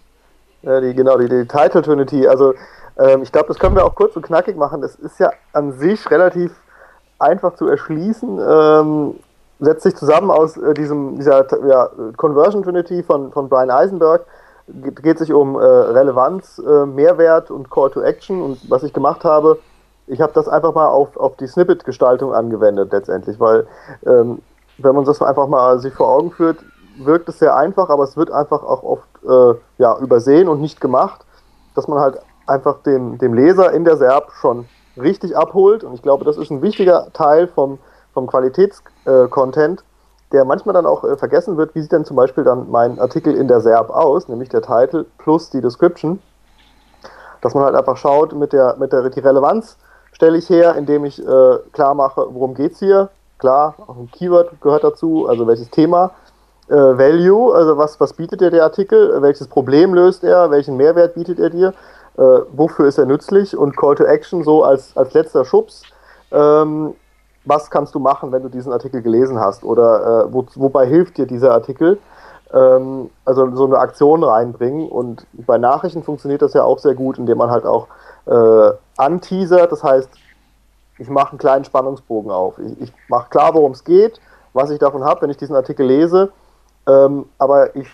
Ja, 0.64 0.82
die, 0.82 0.96
genau, 0.96 1.20
die, 1.20 1.30
die 1.30 1.46
Title 1.48 1.84
Trinity. 1.84 2.28
Also 2.28 2.56
ähm, 2.98 3.24
ich 3.24 3.32
glaube, 3.32 3.48
das 3.48 3.60
können 3.60 3.76
wir 3.76 3.86
auch 3.86 3.96
kurz 3.96 4.16
und 4.16 4.26
knackig 4.26 4.58
machen. 4.58 4.82
Das 4.82 4.96
ist 4.96 5.20
ja 5.20 5.32
an 5.54 5.74
sich 5.74 6.10
relativ 6.10 6.52
einfach 7.20 7.56
zu 7.56 7.68
erschließen. 7.68 8.40
Ähm, 8.40 9.16
setzt 9.60 9.84
sich 9.84 9.96
zusammen 9.96 10.32
aus 10.32 10.58
äh, 10.58 10.74
diesem, 10.74 11.16
dieser 11.16 11.46
ja, 11.68 11.90
Conversion 12.18 12.64
Trinity 12.64 13.04
von, 13.04 13.32
von 13.32 13.50
Brian 13.50 13.72
Eisenberg. 13.72 14.26
Geht, 14.68 15.04
geht 15.04 15.20
sich 15.20 15.32
um 15.32 15.56
äh, 15.56 15.64
Relevanz, 15.64 16.60
äh, 16.60 16.86
Mehrwert 16.86 17.52
und 17.52 17.70
Call 17.70 17.92
to 17.92 18.02
Action. 18.02 18.42
Und 18.42 18.70
was 18.70 18.84
ich 18.84 18.94
gemacht 18.94 19.24
habe, 19.24 19.60
ich 20.08 20.22
habe 20.22 20.34
das 20.34 20.48
einfach 20.48 20.74
mal 20.74 20.88
auf, 20.88 21.18
auf 21.18 21.36
die 21.38 21.48
Snippet-Gestaltung 21.48 22.34
angewendet 22.34 22.92
letztendlich, 22.92 23.40
weil 23.40 23.68
ähm, 24.06 24.40
wenn 24.78 24.96
man 24.96 25.06
das 25.06 25.22
einfach 25.22 25.48
mal 25.48 25.80
sich 25.80 25.94
vor 25.94 26.10
Augen 26.10 26.32
führt, 26.32 26.58
wirkt 26.98 27.30
es 27.30 27.40
sehr 27.40 27.56
einfach, 27.56 27.90
aber 27.90 28.04
es 28.04 28.16
wird 28.16 28.32
einfach 28.32 28.64
auch 28.64 28.84
oft 28.84 29.08
äh, 29.28 29.60
ja, 29.78 29.98
übersehen 30.00 30.48
und 30.48 30.62
nicht 30.62 30.80
gemacht, 30.80 31.26
dass 31.76 31.88
man 31.88 32.00
halt 32.00 32.20
einfach 32.48 32.84
dem, 32.84 33.18
dem 33.18 33.34
Leser 33.34 33.72
in 33.72 33.86
der 33.86 33.98
SERP 33.98 34.32
schon 34.40 34.66
richtig 34.98 35.36
abholt. 35.36 35.84
Und 35.84 35.94
ich 35.94 36.02
glaube, 36.02 36.26
das 36.26 36.38
ist 36.38 36.52
ein 36.52 36.62
wichtiger 36.62 37.08
Teil 37.14 37.48
vom, 37.48 37.80
vom 38.14 38.28
Qualitätscontent, 38.28 39.84
der 40.32 40.46
manchmal 40.46 40.74
dann 40.74 40.86
auch 40.86 41.04
äh, 41.04 41.18
vergessen 41.18 41.58
wird. 41.58 41.76
Wie 41.76 41.82
sieht 41.82 41.92
denn 41.92 42.06
zum 42.06 42.16
Beispiel 42.16 42.44
dann 42.44 42.70
mein 42.70 43.00
Artikel 43.00 43.36
in 43.36 43.48
der 43.48 43.62
SERP 43.62 43.90
aus, 43.90 44.28
nämlich 44.28 44.50
der 44.50 44.62
Titel 44.62 45.06
plus 45.18 45.50
die 45.50 45.62
Description? 45.62 46.22
Dass 47.42 47.54
man 47.54 47.64
halt 47.64 47.76
einfach 47.76 47.98
schaut, 47.98 48.34
mit 48.34 48.54
der, 48.54 48.76
mit 48.78 48.92
der 48.92 49.10
die 49.10 49.20
Relevanz 49.20 49.78
stelle 50.12 50.38
ich 50.38 50.50
her, 50.50 50.76
indem 50.76 51.06
ich 51.06 51.22
äh, 51.22 51.58
klar 51.74 51.94
mache, 51.94 52.26
worum 52.30 52.54
geht 52.54 52.72
es 52.72 52.80
hier. 52.80 53.10
Klar, 53.38 53.76
auch 53.86 53.98
ein 53.98 54.10
Keyword 54.12 54.62
gehört 54.62 54.84
dazu, 54.84 55.28
also 55.28 55.46
welches 55.46 55.70
Thema. 55.70 56.12
Äh, 56.70 56.74
Value, 56.74 57.54
also 57.54 57.78
was, 57.78 58.00
was 58.00 58.14
bietet 58.14 58.40
dir 58.42 58.50
der 58.50 58.64
Artikel, 58.64 59.22
welches 59.22 59.48
Problem 59.48 59.94
löst 59.94 60.24
er, 60.24 60.50
welchen 60.50 60.78
Mehrwert 60.78 61.14
bietet 61.14 61.40
er 61.40 61.50
dir, 61.50 61.74
äh, 62.18 62.22
wofür 62.52 62.88
ist 62.88 62.98
er 62.98 63.06
nützlich 63.06 63.58
und 63.58 63.76
Call 63.76 63.96
to 63.96 64.06
Action 64.06 64.44
so 64.44 64.64
als, 64.64 64.96
als 64.96 65.14
letzter 65.14 65.46
Schubs. 65.46 65.84
Ähm, 66.32 66.94
was 67.46 67.70
kannst 67.70 67.94
du 67.94 68.00
machen, 68.00 68.32
wenn 68.32 68.42
du 68.42 68.50
diesen 68.50 68.74
Artikel 68.74 69.02
gelesen 69.02 69.40
hast 69.40 69.64
oder 69.64 70.26
äh, 70.26 70.34
wo, 70.34 70.46
wobei 70.56 70.88
hilft 70.88 71.18
dir 71.18 71.28
dieser 71.28 71.52
Artikel? 71.52 72.00
Ähm, 72.54 73.10
also 73.24 73.56
so 73.56 73.66
eine 73.66 73.78
Aktion 73.78 74.24
reinbringen 74.24 74.88
und 74.90 75.28
bei 75.34 75.58
Nachrichten 75.58 76.04
funktioniert 76.04 76.42
das 76.42 76.54
ja 76.54 76.64
auch 76.64 76.80
sehr 76.80 76.96
gut, 76.96 77.18
indem 77.18 77.38
man 77.38 77.52
halt 77.52 77.66
auch 77.66 77.88
äh, 78.26 78.72
anteasert. 78.98 79.72
Das 79.72 79.84
heißt, 79.84 80.10
ich 80.98 81.10
mache 81.10 81.32
einen 81.32 81.40
kleinen 81.40 81.66
Spannungsbogen 81.66 82.32
auf. 82.32 82.58
Ich, 82.60 82.82
ich 82.82 82.94
mache 83.10 83.30
klar, 83.30 83.54
worum 83.54 83.74
es 83.74 83.84
geht, 83.84 84.20
was 84.54 84.70
ich 84.70 84.80
davon 84.80 85.04
habe, 85.04 85.22
wenn 85.22 85.30
ich 85.30 85.38
diesen 85.38 85.56
Artikel 85.56 85.86
lese. 85.86 86.32
Ähm, 86.88 87.26
aber 87.38 87.76
ich 87.76 87.90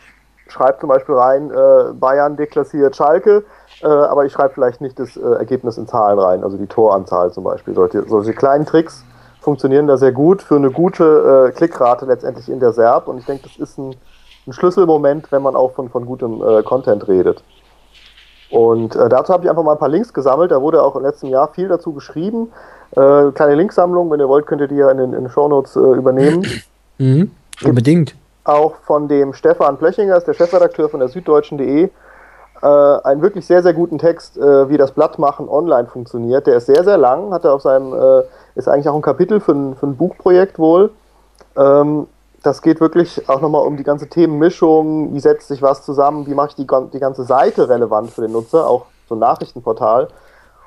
schreibe 0.48 0.80
zum 0.80 0.90
Beispiel 0.90 1.16
rein, 1.16 1.50
äh, 1.50 1.94
Bayern 1.94 2.36
deklassiert 2.36 2.96
Schalke, 2.96 3.44
äh, 3.84 3.88
aber 3.88 4.26
ich 4.26 4.34
schreibe 4.34 4.54
vielleicht 4.54 4.82
nicht 4.82 5.00
das 5.00 5.18
äh, 5.18 5.22
Ergebnis 5.22 5.78
in 5.78 5.88
Zahlen 5.88 6.20
rein, 6.20 6.44
also 6.44 6.58
die 6.58 6.68
Toranzahl 6.68 7.32
zum 7.32 7.44
Beispiel. 7.44 7.74
Solche, 7.74 8.08
solche 8.08 8.34
kleinen 8.34 8.66
Tricks 8.66 9.04
funktionieren 9.42 9.88
da 9.88 9.98
sehr 9.98 10.12
gut 10.12 10.42
für 10.42 10.56
eine 10.56 10.72
gute 10.72 11.50
äh, 11.50 11.52
Klickrate 11.52 12.06
letztendlich 12.06 12.50
in 12.50 12.60
der 12.60 12.74
SERP 12.74 13.08
und 13.08 13.18
ich 13.18 13.26
denke, 13.26 13.44
das 13.44 13.58
ist 13.58 13.78
ein, 13.78 13.96
ein 14.48 14.54
Schlüsselmoment, 14.54 15.32
wenn 15.32 15.42
man 15.42 15.56
auch 15.56 15.74
von, 15.74 15.90
von 15.90 16.06
gutem 16.06 16.42
äh, 16.42 16.64
Content 16.64 17.08
redet. 17.08 17.44
Und 18.52 18.96
äh, 18.96 19.10
dazu 19.10 19.34
habe 19.34 19.44
ich 19.44 19.50
einfach 19.50 19.64
mal 19.64 19.74
ein 19.74 19.80
paar 19.80 19.90
Links 19.90 20.14
gesammelt. 20.14 20.52
Da 20.52 20.62
wurde 20.62 20.84
auch 20.84 20.96
im 20.98 21.04
letzten 21.04 21.28
Jahr 21.28 21.48
viel 21.54 21.70
dazu 21.70 21.94
geschrieben. 21.94 22.52
Äh, 22.92 23.32
kleine 23.32 23.56
Linksammlung, 23.56 24.12
wenn 24.12 24.20
ihr 24.20 24.28
wollt, 24.28 24.46
könnt 24.46 24.60
ihr 24.60 24.68
die 24.68 24.76
ja 24.76 24.92
in 24.92 24.98
den, 24.98 25.14
in 25.14 25.24
den 25.24 25.30
Shownotes 25.30 25.78
übernehmen. 25.78 26.46
Mhm, 26.98 27.32
unbedingt. 27.64 28.16
Auch 28.44 28.76
von 28.84 29.08
dem 29.08 29.34
Stefan 29.34 29.78
Plöchinger, 29.78 30.18
ist 30.18 30.28
der 30.28 30.34
Chefredakteur 30.34 30.90
von 30.90 31.00
der 31.00 31.10
Süddeutschen.de, 31.10 31.90
äh, 32.62 32.66
einen 32.68 33.22
wirklich 33.22 33.46
sehr, 33.46 33.64
sehr 33.64 33.74
guten 33.74 33.98
Text, 33.98 34.38
äh, 34.38 34.70
wie 34.70 34.78
das 34.78 34.92
Blattmachen 34.92 35.50
online 35.50 35.88
funktioniert. 35.88 36.48
Der 36.48 36.58
ist 36.58 36.68
sehr, 36.68 36.84
sehr 36.84 36.98
lang, 36.98 37.34
hat 37.34 37.44
er 37.44 37.54
auf 37.54 37.62
seinem, 37.62 37.94
äh, 37.94 38.24
ist 38.56 38.68
eigentlich 38.68 38.90
auch 38.90 38.96
ein 38.96 39.02
Kapitel 39.02 39.40
für 39.40 39.54
ein, 39.54 39.76
für 39.76 39.88
ein 39.88 39.98
Buchprojekt 39.98 40.60
wohl. 40.60 40.92
Ähm, 41.58 42.08
das 42.44 42.62
geht 42.62 42.82
wirklich 42.82 43.30
auch 43.30 43.42
nochmal 43.42 43.66
um 43.66 43.78
die 43.78 43.84
ganze 43.84 44.08
Themenmischung, 44.08 45.14
wie 45.14 45.20
setzt 45.20 45.48
sich 45.48 45.62
was 45.62 45.84
zusammen, 45.84 46.26
wie 46.28 46.34
mache 46.34 46.50
ich 46.50 46.56
die, 46.56 46.68
die 46.94 47.00
ganze 47.00 47.24
Seite 47.24 47.70
relevant 47.70 48.12
für 48.12 48.22
den 48.22 48.32
Nutzer, 48.32 48.68
auch 48.68 48.86
so 49.08 49.16
ein 49.16 49.20
Nachrichtenportal. 49.20 50.08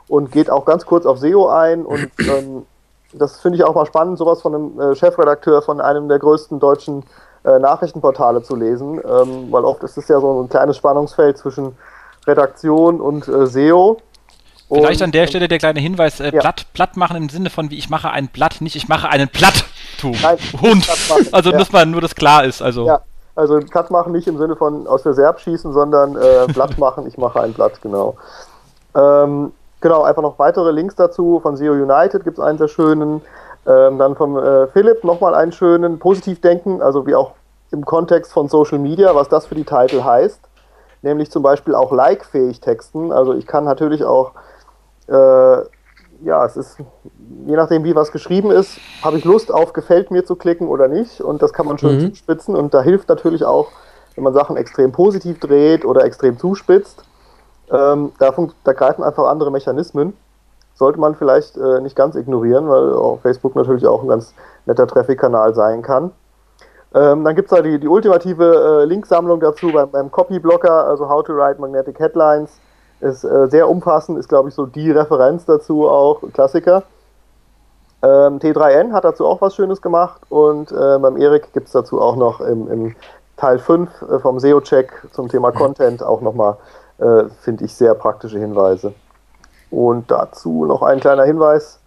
Und 0.06 0.30
geht 0.30 0.50
auch 0.50 0.66
ganz 0.66 0.84
kurz 0.84 1.06
auf 1.06 1.18
SEO 1.18 1.48
ein 1.48 1.86
und 1.86 2.10
ähm, 2.20 2.66
das 3.14 3.40
finde 3.40 3.56
ich 3.56 3.64
auch 3.64 3.74
mal 3.74 3.86
spannend, 3.86 4.18
sowas 4.18 4.42
von 4.42 4.54
einem 4.54 4.80
äh, 4.80 4.94
Chefredakteur 4.94 5.62
von 5.62 5.80
einem 5.80 6.08
der 6.08 6.18
größten 6.18 6.58
deutschen 6.60 7.04
äh, 7.44 7.58
Nachrichtenportale 7.58 8.42
zu 8.42 8.56
lesen, 8.56 9.00
ähm, 9.04 9.50
weil 9.50 9.64
oft 9.64 9.82
ist 9.82 9.96
es 9.98 10.08
ja 10.08 10.20
so 10.20 10.42
ein 10.42 10.48
kleines 10.48 10.76
Spannungsfeld 10.76 11.38
zwischen 11.38 11.76
Redaktion 12.26 13.00
und 13.00 13.28
äh, 13.28 13.46
SEO. 13.46 13.98
Vielleicht 14.68 15.02
an 15.02 15.12
der 15.12 15.26
Stelle 15.26 15.46
der 15.46 15.58
kleine 15.58 15.78
Hinweis, 15.78 16.20
äh, 16.20 16.34
ja. 16.34 16.40
Blatt, 16.40 16.66
Blatt 16.72 16.96
machen 16.96 17.16
im 17.16 17.28
Sinne 17.28 17.50
von, 17.50 17.70
wie 17.70 17.76
ich 17.76 17.90
mache 17.90 18.10
ein 18.10 18.28
Blatt, 18.28 18.60
nicht 18.60 18.76
ich 18.76 18.88
mache 18.88 19.08
einen 19.08 19.28
Platt. 19.32 19.64
Nein, 20.02 20.38
Hund. 20.60 20.88
Also, 21.32 21.50
ja. 21.50 21.58
dass 21.58 21.72
man 21.72 21.90
nur 21.90 22.00
das 22.00 22.14
klar 22.14 22.44
ist. 22.44 22.62
Also. 22.62 22.86
Ja, 22.86 23.00
also 23.36 23.58
Platt 23.60 23.90
machen 23.90 24.12
nicht 24.12 24.26
im 24.26 24.38
Sinne 24.38 24.56
von 24.56 24.86
aus 24.86 25.02
der 25.02 25.14
Serb 25.14 25.40
schießen, 25.40 25.72
sondern 25.72 26.16
äh, 26.16 26.46
Blatt 26.52 26.78
machen, 26.78 27.06
ich 27.06 27.18
mache 27.18 27.40
ein 27.40 27.52
Blatt, 27.52 27.80
genau. 27.82 28.16
Ähm, 28.94 29.52
genau, 29.80 30.02
einfach 30.02 30.22
noch 30.22 30.38
weitere 30.38 30.70
Links 30.72 30.94
dazu. 30.94 31.40
Von 31.40 31.56
SEO 31.56 31.72
United 31.72 32.24
gibt 32.24 32.38
es 32.38 32.44
einen 32.44 32.58
sehr 32.58 32.68
schönen. 32.68 33.20
Ähm, 33.66 33.98
dann 33.98 34.14
von 34.14 34.36
äh, 34.36 34.66
Philipp 34.68 35.04
nochmal 35.04 35.34
einen 35.34 35.52
schönen. 35.52 35.98
Positiv 35.98 36.40
denken, 36.40 36.82
also 36.82 37.06
wie 37.06 37.14
auch 37.14 37.32
im 37.70 37.84
Kontext 37.84 38.32
von 38.32 38.48
Social 38.48 38.78
Media, 38.78 39.14
was 39.14 39.28
das 39.28 39.46
für 39.46 39.54
die 39.54 39.64
Titel 39.64 40.04
heißt. 40.04 40.40
Nämlich 41.02 41.30
zum 41.30 41.42
Beispiel 41.42 41.74
auch 41.74 41.92
like-fähig 41.92 42.60
texten. 42.60 43.12
Also 43.12 43.34
ich 43.34 43.46
kann 43.46 43.64
natürlich 43.64 44.04
auch 44.04 44.32
äh, 45.08 45.62
ja, 46.24 46.44
es 46.44 46.56
ist, 46.56 46.78
je 47.46 47.56
nachdem, 47.56 47.84
wie 47.84 47.94
was 47.94 48.12
geschrieben 48.12 48.50
ist, 48.50 48.78
habe 49.02 49.18
ich 49.18 49.24
Lust 49.24 49.52
auf 49.52 49.72
gefällt 49.72 50.10
mir 50.10 50.24
zu 50.24 50.36
klicken 50.36 50.68
oder 50.68 50.88
nicht. 50.88 51.20
Und 51.20 51.42
das 51.42 51.52
kann 51.52 51.66
man 51.66 51.78
schön 51.78 51.96
mhm. 51.96 52.10
zuspitzen. 52.10 52.54
Und 52.56 52.74
da 52.74 52.82
hilft 52.82 53.08
natürlich 53.08 53.44
auch, 53.44 53.68
wenn 54.14 54.24
man 54.24 54.32
Sachen 54.32 54.56
extrem 54.56 54.92
positiv 54.92 55.38
dreht 55.40 55.84
oder 55.84 56.04
extrem 56.04 56.38
zuspitzt. 56.38 57.04
Ähm, 57.70 58.12
da, 58.18 58.34
da, 58.64 58.72
greifen 58.72 59.02
einfach 59.02 59.26
andere 59.26 59.50
Mechanismen. 59.50 60.14
Sollte 60.74 60.98
man 60.98 61.14
vielleicht 61.14 61.56
äh, 61.56 61.80
nicht 61.80 61.96
ganz 61.96 62.16
ignorieren, 62.16 62.68
weil 62.68 63.18
Facebook 63.22 63.54
natürlich 63.54 63.86
auch 63.86 64.02
ein 64.02 64.08
ganz 64.08 64.34
netter 64.66 64.86
Traffic-Kanal 64.86 65.54
sein 65.54 65.82
kann. 65.82 66.10
Ähm, 66.94 67.24
dann 67.24 67.34
gibt 67.34 67.50
es 67.50 67.56
da 67.56 67.62
die, 67.62 67.78
die 67.78 67.88
ultimative 67.88 68.82
äh, 68.82 68.84
Linksammlung 68.84 69.40
dazu 69.40 69.72
beim, 69.72 69.90
beim 69.90 70.10
Copy-Blocker, 70.10 70.86
also 70.86 71.08
How 71.08 71.24
to 71.24 71.34
Write 71.34 71.60
Magnetic 71.60 71.98
Headlines 71.98 72.60
ist 73.00 73.24
äh, 73.24 73.48
sehr 73.48 73.68
umfassend, 73.68 74.18
ist 74.18 74.28
glaube 74.28 74.48
ich 74.48 74.54
so 74.54 74.66
die 74.66 74.90
Referenz 74.90 75.44
dazu 75.44 75.88
auch, 75.88 76.22
Klassiker. 76.32 76.84
Ähm, 78.02 78.38
T3N 78.38 78.92
hat 78.92 79.04
dazu 79.04 79.26
auch 79.26 79.40
was 79.40 79.56
Schönes 79.56 79.82
gemacht 79.82 80.20
und 80.28 80.70
äh, 80.70 80.98
beim 80.98 81.16
Erik 81.16 81.52
gibt 81.52 81.66
es 81.66 81.72
dazu 81.72 82.00
auch 82.00 82.16
noch 82.16 82.40
im, 82.40 82.70
im 82.70 82.96
Teil 83.36 83.58
5 83.58 84.02
äh, 84.02 84.18
vom 84.20 84.38
SEO-Check 84.38 85.08
zum 85.12 85.28
Thema 85.28 85.50
Content 85.50 86.02
auch 86.02 86.20
nochmal, 86.20 86.56
äh, 86.98 87.24
finde 87.40 87.64
ich, 87.64 87.74
sehr 87.74 87.94
praktische 87.94 88.38
Hinweise. 88.38 88.94
Und 89.74 90.10
dazu 90.10 90.66
noch 90.66 90.82
ein 90.82 91.00
kleiner 91.00 91.24
Hinweis. 91.24 91.80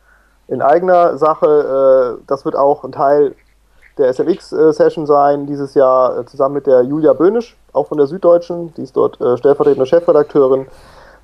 In 0.49 0.61
eigener 0.61 1.17
Sache, 1.17 2.17
äh, 2.19 2.23
das 2.27 2.43
wird 2.43 2.55
auch 2.55 2.83
ein 2.83 2.91
Teil 2.91 3.33
der 3.97 4.09
SMX-Session 4.13 5.07
sein 5.07 5.47
dieses 5.47 5.73
Jahr, 5.73 6.19
äh, 6.19 6.25
zusammen 6.25 6.55
mit 6.55 6.67
der 6.67 6.83
Julia 6.83 7.13
Böhnisch, 7.13 7.57
auch 7.71 7.87
von 7.87 7.97
der 7.97 8.07
Süddeutschen, 8.07 8.73
die 8.75 8.83
ist 8.83 8.95
dort 8.97 9.15
stellvertretende 9.15 9.85
Chefredakteurin. 9.85 10.67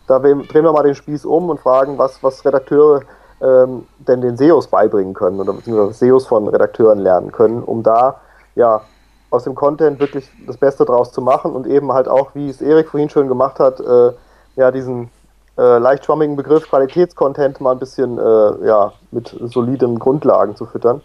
Da 0.08 0.20
drehen 0.20 0.48
wir 0.50 0.72
mal 0.72 0.84
den 0.84 0.96
Spieß 0.96 1.26
um 1.26 1.50
und 1.50 1.60
fragen, 1.60 1.98
was, 1.98 2.22
was 2.24 2.44
Redakteure 2.46 3.02
ähm, 3.42 3.86
denn 4.00 4.22
den 4.22 4.38
SEOs 4.38 4.68
beibringen 4.68 5.14
können 5.14 5.40
oder 5.40 5.54
beziehungsweise 5.54 5.94
SEOs 5.94 6.28
von 6.28 6.48
Redakteuren 6.48 7.00
lernen 7.00 7.32
können, 7.32 7.64
um 7.64 7.84
da 7.84 8.22
ja 8.56 8.82
aus 9.30 9.44
dem 9.44 9.56
Content 9.56 10.00
wirklich 10.00 10.30
das 10.46 10.58
Beste 10.58 10.86
draus 10.86 11.12
zu 11.12 11.22
machen 11.22 11.54
und 11.54 11.68
eben 11.68 11.92
halt 11.92 12.08
auch, 12.08 12.36
wie 12.36 12.50
es 12.50 12.62
Erik 12.62 12.90
vorhin 12.90 13.10
schön 13.10 13.28
gemacht 13.28 13.60
hat, 13.60 13.80
äh, 13.80 14.12
ja, 14.56 14.72
diesen 14.72 15.10
äh, 15.58 15.78
leicht 15.78 16.06
schwammigen 16.06 16.36
Begriff 16.36 16.68
Qualitätscontent 16.70 17.62
mal 17.62 17.72
ein 17.72 17.80
bisschen 17.80 18.18
äh, 18.18 18.68
ja, 18.68 18.94
mit 19.12 19.36
soliden 19.42 20.00
Grundlagen 20.00 20.56
zu 20.56 20.66
füttern. 20.66 21.02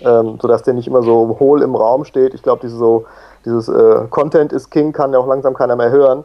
Ähm, 0.00 0.38
sodass 0.40 0.62
der 0.62 0.74
nicht 0.74 0.88
immer 0.88 1.02
so 1.02 1.36
hohl 1.38 1.62
im 1.62 1.76
Raum 1.76 2.04
steht. 2.04 2.34
Ich 2.34 2.42
glaube, 2.42 2.60
diese 2.62 2.76
so, 2.76 3.06
dieses 3.44 3.68
äh, 3.68 4.06
Content 4.10 4.52
is 4.52 4.68
King 4.68 4.92
kann 4.92 5.12
ja 5.12 5.18
auch 5.18 5.26
langsam 5.26 5.54
keiner 5.54 5.76
mehr 5.76 5.90
hören. 5.90 6.24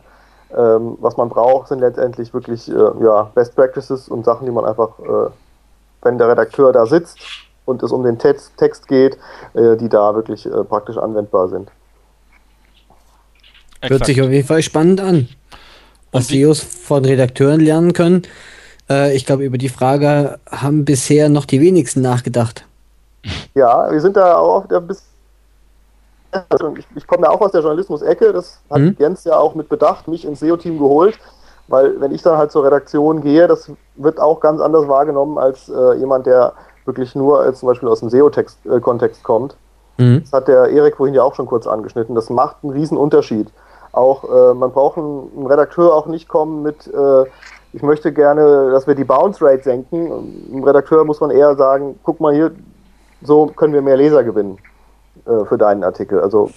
Ähm, 0.55 0.97
was 0.99 1.17
man 1.17 1.29
braucht, 1.29 1.67
sind 1.67 1.79
letztendlich 1.79 2.33
wirklich 2.33 2.67
äh, 2.69 2.73
ja, 2.73 3.29
Best 3.35 3.55
Practices 3.55 4.09
und 4.09 4.25
Sachen, 4.25 4.45
die 4.45 4.51
man 4.51 4.65
einfach, 4.65 4.97
äh, 4.99 5.29
wenn 6.01 6.17
der 6.17 6.29
Redakteur 6.29 6.71
da 6.71 6.87
sitzt 6.87 7.19
und 7.65 7.83
es 7.83 7.91
um 7.91 8.03
den 8.03 8.17
Text, 8.17 8.57
Text 8.57 8.87
geht, 8.87 9.17
äh, 9.53 9.77
die 9.77 9.89
da 9.89 10.15
wirklich 10.15 10.47
äh, 10.47 10.63
praktisch 10.63 10.97
anwendbar 10.97 11.49
sind. 11.49 11.69
Exakt. 13.81 13.91
Hört 13.91 14.05
sich 14.05 14.21
auf 14.21 14.29
jeden 14.29 14.47
Fall 14.47 14.63
spannend 14.63 14.99
an. 14.99 15.29
Was 16.11 16.27
SEOs 16.27 16.59
von 16.61 17.05
Redakteuren 17.05 17.59
lernen 17.59 17.93
können. 17.93 18.23
Äh, 18.89 19.15
ich 19.15 19.25
glaube, 19.25 19.43
über 19.43 19.57
die 19.57 19.69
Frage 19.69 20.39
haben 20.49 20.85
bisher 20.85 21.29
noch 21.29 21.45
die 21.45 21.61
wenigsten 21.61 22.01
nachgedacht. 22.01 22.65
Ja, 23.53 23.91
wir 23.91 24.01
sind 24.01 24.15
da 24.17 24.37
auch 24.37 24.69
ein 24.69 24.87
bisschen 24.87 25.09
also 26.49 26.75
ich, 26.77 26.85
ich 26.95 27.07
komme 27.07 27.23
ja 27.23 27.31
auch 27.31 27.41
aus 27.41 27.51
der 27.51 27.61
Journalismus-Ecke, 27.61 28.33
das 28.33 28.59
hat 28.69 28.79
mhm. 28.79 28.95
Jens 28.99 29.23
ja 29.23 29.37
auch 29.37 29.55
mit 29.55 29.69
Bedacht 29.69 30.07
mich 30.07 30.25
ins 30.25 30.39
SEO-Team 30.41 30.77
geholt, 30.77 31.17
weil 31.67 31.99
wenn 31.99 32.11
ich 32.11 32.21
dann 32.21 32.37
halt 32.37 32.51
zur 32.51 32.63
Redaktion 32.63 33.21
gehe, 33.21 33.47
das 33.47 33.71
wird 33.95 34.19
auch 34.19 34.39
ganz 34.39 34.61
anders 34.61 34.87
wahrgenommen 34.87 35.37
als 35.37 35.69
äh, 35.69 35.93
jemand, 35.95 36.25
der 36.25 36.53
wirklich 36.85 37.15
nur 37.15 37.45
äh, 37.45 37.53
zum 37.53 37.67
Beispiel 37.67 37.89
aus 37.89 37.99
dem 38.01 38.09
SEO-Kontext 38.09 39.19
äh, 39.19 39.23
kommt. 39.23 39.55
Mhm. 39.97 40.21
Das 40.21 40.33
hat 40.33 40.47
der 40.47 40.69
Erik 40.69 40.97
vorhin 40.97 41.15
ja 41.15 41.23
auch 41.23 41.35
schon 41.35 41.45
kurz 41.45 41.67
angeschnitten. 41.67 42.15
Das 42.15 42.29
macht 42.29 42.57
einen 42.63 42.73
riesen 42.73 42.97
Unterschied. 42.97 43.47
Auch 43.99 44.23
äh, 44.23 44.53
man 44.53 44.71
braucht 44.71 44.97
einen, 44.97 45.45
Redakteur 45.45 45.93
auch 45.93 46.05
nicht 46.05 46.29
kommen 46.29 46.63
mit, 46.63 46.87
äh, 46.87 47.25
ich 47.73 47.83
möchte 47.83 48.13
gerne, 48.13 48.71
dass 48.71 48.87
wir 48.87 48.95
die 48.95 49.03
Bounce 49.03 49.43
Rate 49.45 49.63
senken. 49.63 50.53
Ein 50.53 50.63
Redakteur 50.63 51.03
muss 51.03 51.19
man 51.19 51.31
eher 51.31 51.55
sagen, 51.57 51.99
guck 52.03 52.21
mal 52.21 52.33
hier, 52.33 52.51
so 53.21 53.47
können 53.47 53.73
wir 53.73 53.81
mehr 53.81 53.97
Leser 53.97 54.23
gewinnen 54.23 54.57
äh, 55.25 55.43
für 55.43 55.57
deinen 55.57 55.83
Artikel. 55.83 56.21
Also 56.21 56.49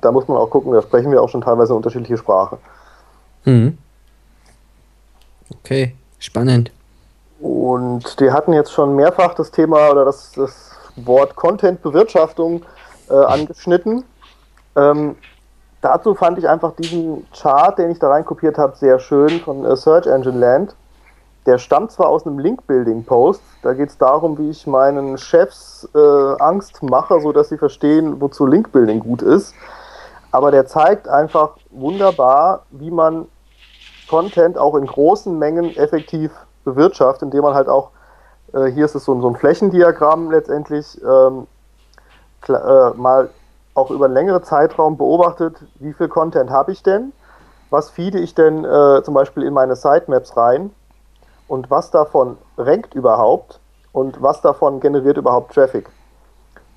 da 0.00 0.10
muss 0.10 0.26
man 0.26 0.38
auch 0.38 0.48
gucken, 0.48 0.72
da 0.72 0.80
sprechen 0.80 1.12
wir 1.12 1.22
auch 1.22 1.28
schon 1.28 1.42
teilweise 1.42 1.74
unterschiedliche 1.74 2.16
Sprache. 2.16 2.56
Mhm. 3.44 3.76
Okay, 5.60 5.94
spannend. 6.18 6.72
Und 7.40 8.18
wir 8.18 8.32
hatten 8.32 8.54
jetzt 8.54 8.72
schon 8.72 8.96
mehrfach 8.96 9.34
das 9.34 9.50
Thema 9.50 9.90
oder 9.90 10.06
das, 10.06 10.32
das 10.32 10.70
Wort 10.96 11.36
Content-Bewirtschaftung 11.36 12.62
äh, 13.10 13.12
angeschnitten. 13.12 14.02
Ähm, 14.74 15.16
dazu 15.80 16.14
fand 16.14 16.38
ich 16.38 16.48
einfach 16.48 16.72
diesen 16.74 17.26
Chart, 17.32 17.78
den 17.78 17.90
ich 17.90 17.98
da 17.98 18.08
reinkopiert 18.08 18.58
habe, 18.58 18.76
sehr 18.76 18.98
schön 18.98 19.40
von 19.40 19.64
äh, 19.64 19.76
Search 19.76 20.06
Engine 20.06 20.38
Land. 20.38 20.76
Der 21.46 21.58
stammt 21.58 21.92
zwar 21.92 22.08
aus 22.08 22.26
einem 22.26 22.40
Link-Building-Post, 22.40 23.40
da 23.62 23.72
geht 23.72 23.90
es 23.90 23.98
darum, 23.98 24.36
wie 24.36 24.50
ich 24.50 24.66
meinen 24.66 25.16
Chefs 25.16 25.88
äh, 25.94 25.98
Angst 26.40 26.82
mache, 26.82 27.20
sodass 27.20 27.50
sie 27.50 27.56
verstehen, 27.58 28.20
wozu 28.20 28.46
Link-Building 28.46 28.98
gut 28.98 29.22
ist. 29.22 29.54
Aber 30.32 30.50
der 30.50 30.66
zeigt 30.66 31.08
einfach 31.08 31.56
wunderbar, 31.70 32.64
wie 32.70 32.90
man 32.90 33.26
Content 34.08 34.58
auch 34.58 34.74
in 34.74 34.86
großen 34.86 35.38
Mengen 35.38 35.76
effektiv 35.76 36.32
bewirtschaftet, 36.64 37.22
indem 37.22 37.42
man 37.42 37.54
halt 37.54 37.68
auch, 37.68 37.90
äh, 38.52 38.66
hier 38.66 38.84
ist 38.84 38.94
es 38.94 39.04
so, 39.04 39.18
so, 39.20 39.28
ein 39.28 39.36
Flächendiagramm 39.36 40.30
letztendlich, 40.30 41.00
ähm, 41.02 41.46
äh, 42.48 42.90
mal 42.96 43.30
auch 43.76 43.90
über 43.90 44.06
einen 44.06 44.14
längeren 44.14 44.42
Zeitraum 44.42 44.96
beobachtet, 44.96 45.56
wie 45.76 45.92
viel 45.92 46.08
Content 46.08 46.50
habe 46.50 46.72
ich 46.72 46.82
denn, 46.82 47.12
was 47.70 47.90
feede 47.90 48.18
ich 48.18 48.34
denn 48.34 48.64
äh, 48.64 49.02
zum 49.02 49.14
Beispiel 49.14 49.42
in 49.42 49.52
meine 49.52 49.76
Sitemaps 49.76 50.36
rein 50.36 50.70
und 51.48 51.70
was 51.70 51.90
davon 51.90 52.38
rankt 52.56 52.94
überhaupt 52.94 53.60
und 53.92 54.22
was 54.22 54.40
davon 54.40 54.80
generiert 54.80 55.16
überhaupt 55.16 55.54
Traffic. 55.54 55.88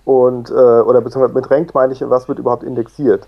Und, 0.06 0.50
äh, 0.50 0.54
oder 0.54 1.02
beziehungsweise 1.02 1.34
mit 1.34 1.50
rankt 1.52 1.74
meine 1.74 1.94
ich, 1.94 2.08
was 2.10 2.28
wird 2.28 2.40
überhaupt 2.40 2.64
indexiert. 2.64 3.28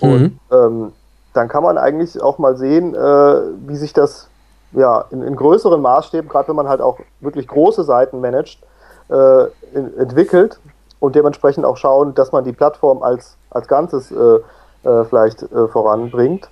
Mhm. 0.00 0.12
Und 0.12 0.40
ähm, 0.52 0.92
dann 1.32 1.48
kann 1.48 1.62
man 1.62 1.78
eigentlich 1.78 2.20
auch 2.22 2.38
mal 2.38 2.56
sehen, 2.56 2.94
äh, 2.94 3.40
wie 3.66 3.76
sich 3.76 3.92
das 3.92 4.28
ja, 4.72 5.04
in, 5.10 5.22
in 5.22 5.34
größeren 5.34 5.80
Maßstäben, 5.80 6.28
gerade 6.28 6.48
wenn 6.48 6.56
man 6.56 6.68
halt 6.68 6.80
auch 6.80 6.98
wirklich 7.20 7.48
große 7.48 7.82
Seiten 7.84 8.20
managt, 8.20 8.60
äh, 9.08 9.44
in, 9.74 9.96
entwickelt 9.98 10.60
und 11.00 11.16
dementsprechend 11.16 11.64
auch 11.64 11.76
schauen, 11.76 12.14
dass 12.14 12.30
man 12.30 12.44
die 12.44 12.52
Plattform 12.52 13.02
als, 13.02 13.36
als 13.50 13.66
Ganzes 13.66 14.12
äh, 14.12 14.40
äh, 14.88 15.04
vielleicht 15.04 15.42
äh, 15.42 15.66
voranbringt. 15.68 16.48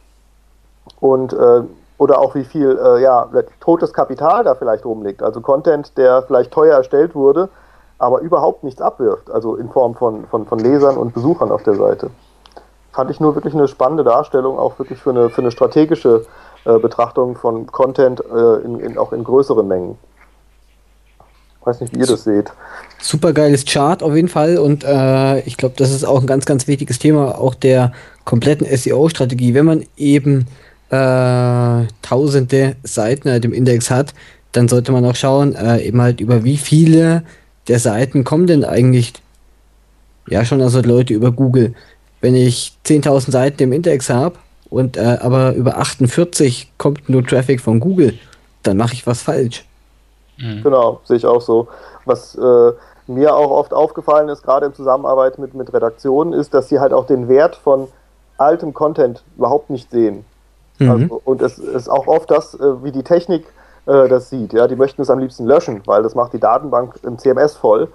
Und 1.01 1.33
äh, 1.33 1.63
oder 1.99 2.21
auch 2.21 2.35
wie 2.35 2.45
viel 2.45 2.79
äh, 2.83 3.03
ja, 3.03 3.29
totes 3.61 3.93
Kapital 3.93 4.45
da 4.45 4.55
vielleicht 4.55 4.85
rumliegt. 4.85 5.23
Also 5.23 5.41
Content, 5.41 5.99
der 5.99 6.23
vielleicht 6.23 6.53
teuer 6.53 6.77
erstellt 6.77 7.15
wurde, 7.15 7.49
aber 7.99 8.21
überhaupt 8.21 8.63
nichts 8.63 8.81
abwirft, 8.81 9.31
also 9.31 9.57
in 9.57 9.69
Form 9.69 9.97
von, 9.97 10.25
von, 10.27 10.47
von 10.47 10.59
Lesern 10.61 10.97
und 10.97 11.13
Besuchern 11.13 11.51
auf 11.51 11.65
der 11.65 11.75
Seite. 11.75 12.11
Fand 12.93 13.11
ich 13.11 13.21
nur 13.21 13.35
wirklich 13.35 13.55
eine 13.55 13.67
spannende 13.69 14.05
Darstellung, 14.05 14.59
auch 14.59 14.79
wirklich 14.79 15.03
für 15.03 15.11
eine, 15.11 15.29
für 15.29 15.41
eine 15.41 15.51
strategische 15.51 16.25
äh, 16.65 16.79
Betrachtung 16.79 17.37
von 17.37 17.67
Content 17.67 18.21
äh, 18.21 18.57
in, 18.65 18.79
in, 18.79 18.99
auch 18.99 19.13
in 19.13 19.25
größeren 19.25 19.67
Mengen. 19.67 19.99
Weiß 21.69 21.83
nicht, 21.83 21.95
wie 21.95 21.99
ihr 21.99 22.07
das 22.07 22.25
seht. 22.25 22.51
Super 22.99 23.35
geiles 23.35 23.67
Chart 23.67 24.03
auf 24.03 24.17
jeden 24.17 24.29
Fall 24.29 24.57
und 24.57 24.85
äh, 24.85 25.41
ich 25.41 25.59
glaube, 25.59 25.75
das 25.77 25.93
ist 25.93 26.03
auch 26.03 26.23
ein 26.23 26.27
ganz, 26.27 26.47
ganz 26.47 26.67
wichtiges 26.67 26.99
Thema 26.99 27.39
auch 27.39 27.55
der 27.55 27.93
kompletten 28.25 28.67
SEO-Strategie. 28.75 29.53
Wenn 29.53 29.67
man 29.67 29.85
eben 29.99 30.47
äh, 30.89 31.87
tausende 32.01 32.77
Seiten 32.85 33.31
halt 33.31 33.45
im 33.45 33.53
Index 33.53 33.91
hat, 33.91 34.15
dann 34.53 34.67
sollte 34.69 34.93
man 34.93 35.05
auch 35.05 35.15
schauen, 35.15 35.55
äh, 35.55 35.83
eben 35.83 36.01
halt 36.01 36.23
über 36.23 36.43
wie 36.43 36.57
viele 36.57 37.23
der 37.69 37.79
Seiten 37.79 38.25
kommen 38.25 38.47
denn 38.47 38.65
eigentlich 38.65 39.13
ja 40.27 40.47
schon 40.47 40.63
also 40.63 40.81
Leute 40.81 41.13
über 41.13 41.33
Google. 41.33 41.75
Wenn 42.23 42.35
ich 42.35 42.79
10.000 42.87 43.31
Seiten 43.31 43.63
im 43.63 43.73
Index 43.73 44.09
habe 44.09 44.37
und 44.71 44.97
äh, 44.97 45.19
aber 45.21 45.53
über 45.53 45.77
48 45.77 46.73
kommt 46.79 47.11
nur 47.11 47.27
Traffic 47.27 47.61
von 47.61 47.79
Google, 47.79 48.15
dann 48.63 48.79
mache 48.79 48.95
ich 48.95 49.07
was 49.07 49.21
falsch. 49.21 49.67
Mhm. 50.39 50.63
Genau, 50.63 51.01
sehe 51.05 51.17
ich 51.17 51.27
auch 51.27 51.41
so. 51.41 51.69
Was 52.05 52.35
äh, 52.35 52.73
mir 53.07 53.37
auch 53.37 53.51
oft 53.51 53.75
aufgefallen 53.75 54.29
ist, 54.29 54.43
gerade 54.43 54.67
in 54.67 54.75
Zusammenarbeit 54.75 55.39
mit, 55.39 55.55
mit 55.55 55.73
Redaktionen, 55.73 56.33
ist, 56.33 56.55
dass 56.55 56.69
sie 56.69 56.81
halt 56.81 56.93
auch 56.93 57.07
den 57.07 57.29
Wert 57.29 57.57
von 57.57 57.89
altem 58.37 58.73
Content 58.73 59.25
überhaupt 59.37 59.71
nicht 59.71 59.91
sehen. 59.91 60.25
Mhm. 60.79 60.91
Also, 60.91 61.21
und 61.25 61.43
es 61.43 61.59
ist 61.59 61.89
auch 61.89 62.07
oft 62.07 62.31
das, 62.31 62.55
äh, 62.55 62.85
wie 62.85 62.93
die 62.93 63.03
Technik 63.03 63.47
äh, 63.87 64.09
das 64.09 64.31
sieht. 64.31 64.53
Ja, 64.53 64.69
die 64.69 64.77
möchten 64.77 65.03
es 65.03 65.11
am 65.11 65.19
liebsten 65.19 65.47
löschen, 65.47 65.83
weil 65.87 66.03
das 66.03 66.15
macht 66.15 66.33
die 66.33 66.41
Datenbank 66.41 67.01
im 67.03 67.19
CMS 67.19 67.57
voll 67.57 67.89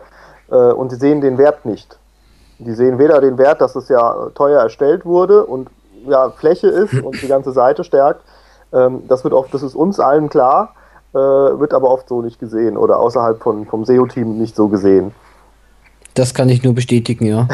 äh, 0.50 0.56
und 0.56 0.90
sie 0.90 0.98
sehen 0.98 1.22
den 1.22 1.38
Wert 1.38 1.66
nicht. 1.66 1.98
Die 2.60 2.74
sehen 2.74 2.98
weder 3.00 3.22
den 3.22 3.38
Wert, 3.38 3.62
dass 3.62 3.76
es 3.76 3.90
ja 3.90 4.30
teuer 4.36 4.62
erstellt 4.62 5.06
wurde 5.06 5.46
und 5.46 5.70
ja, 6.06 6.30
Fläche 6.32 6.68
ist 6.68 7.02
und 7.02 7.22
die 7.22 7.28
ganze 7.28 7.52
Seite 7.52 7.84
stärkt. 7.84 8.22
Ähm, 8.74 9.04
das 9.08 9.24
wird 9.24 9.34
oft, 9.34 9.54
das 9.54 9.64
ist 9.64 9.76
uns 9.76 10.00
allen 10.00 10.30
klar, 10.30 10.74
äh, 11.14 11.18
wird 11.18 11.74
aber 11.74 11.90
oft 11.90 12.10
so 12.10 12.22
nicht 12.22 12.40
gesehen 12.40 12.78
oder 12.78 13.00
außerhalb 13.00 13.42
von, 13.42 13.66
vom 13.66 13.86
SEO-Team 13.86 14.38
nicht 14.38 14.56
so 14.56 14.68
gesehen. 14.68 15.14
Das 16.14 16.34
kann 16.34 16.50
ich 16.50 16.64
nur 16.64 16.74
bestätigen, 16.74 17.26
ja. 17.26 17.48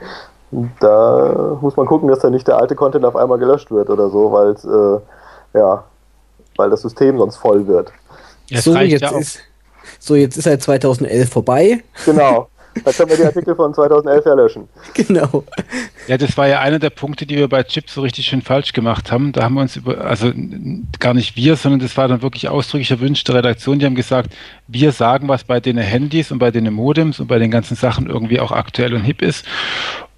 da 0.80 1.58
muss 1.60 1.76
man 1.76 1.86
gucken, 1.86 2.08
dass 2.08 2.20
da 2.20 2.30
nicht 2.30 2.46
der 2.46 2.58
alte 2.58 2.74
Content 2.74 3.04
auf 3.04 3.16
einmal 3.16 3.38
gelöscht 3.38 3.70
wird 3.70 3.90
oder 3.90 4.10
so, 4.10 4.32
weil 4.32 4.52
äh, 4.52 5.58
ja, 5.58 5.84
weil 6.56 6.70
das 6.70 6.82
System 6.82 7.18
sonst 7.18 7.36
voll 7.36 7.66
wird. 7.66 7.92
so, 8.50 8.76
jetzt 8.76 9.02
ja 9.02 9.18
ist, 9.18 9.40
so, 9.98 10.14
jetzt 10.14 10.36
ist 10.36 10.46
halt 10.46 10.62
2011 10.62 11.28
vorbei. 11.28 11.82
Genau. 12.04 12.48
Da 12.84 12.92
können 12.92 13.10
wir 13.10 13.16
die 13.16 13.24
Artikel 13.24 13.54
von 13.54 13.72
2011 13.72 14.24
ja 14.26 14.34
löschen. 14.34 14.68
Genau. 14.94 15.44
Ja, 16.08 16.16
das 16.16 16.36
war 16.36 16.48
ja 16.48 16.60
einer 16.60 16.78
der 16.78 16.90
Punkte, 16.90 17.26
die 17.26 17.36
wir 17.36 17.48
bei 17.48 17.62
Chip 17.62 17.90
so 17.90 18.00
richtig 18.00 18.26
schön 18.26 18.42
falsch 18.42 18.72
gemacht 18.72 19.12
haben. 19.12 19.32
Da 19.32 19.42
haben 19.42 19.54
wir 19.54 19.60
uns 19.60 19.76
über, 19.76 20.00
also 20.04 20.32
gar 20.98 21.14
nicht 21.14 21.36
wir, 21.36 21.56
sondern 21.56 21.80
das 21.80 21.96
war 21.96 22.08
dann 22.08 22.22
wirklich 22.22 22.48
ausdrücklich 22.48 22.90
erwünschte 22.90 23.34
Redaktion. 23.34 23.78
Die 23.78 23.86
haben 23.86 23.94
gesagt, 23.94 24.34
wir 24.66 24.92
sagen, 24.92 25.28
was 25.28 25.44
bei 25.44 25.60
den 25.60 25.78
Handys 25.78 26.32
und 26.32 26.38
bei 26.38 26.50
den 26.50 26.72
Modems 26.72 27.20
und 27.20 27.26
bei 27.26 27.38
den 27.38 27.50
ganzen 27.50 27.76
Sachen 27.76 28.08
irgendwie 28.08 28.40
auch 28.40 28.52
aktuell 28.52 28.94
und 28.94 29.02
hip 29.02 29.22
ist. 29.22 29.44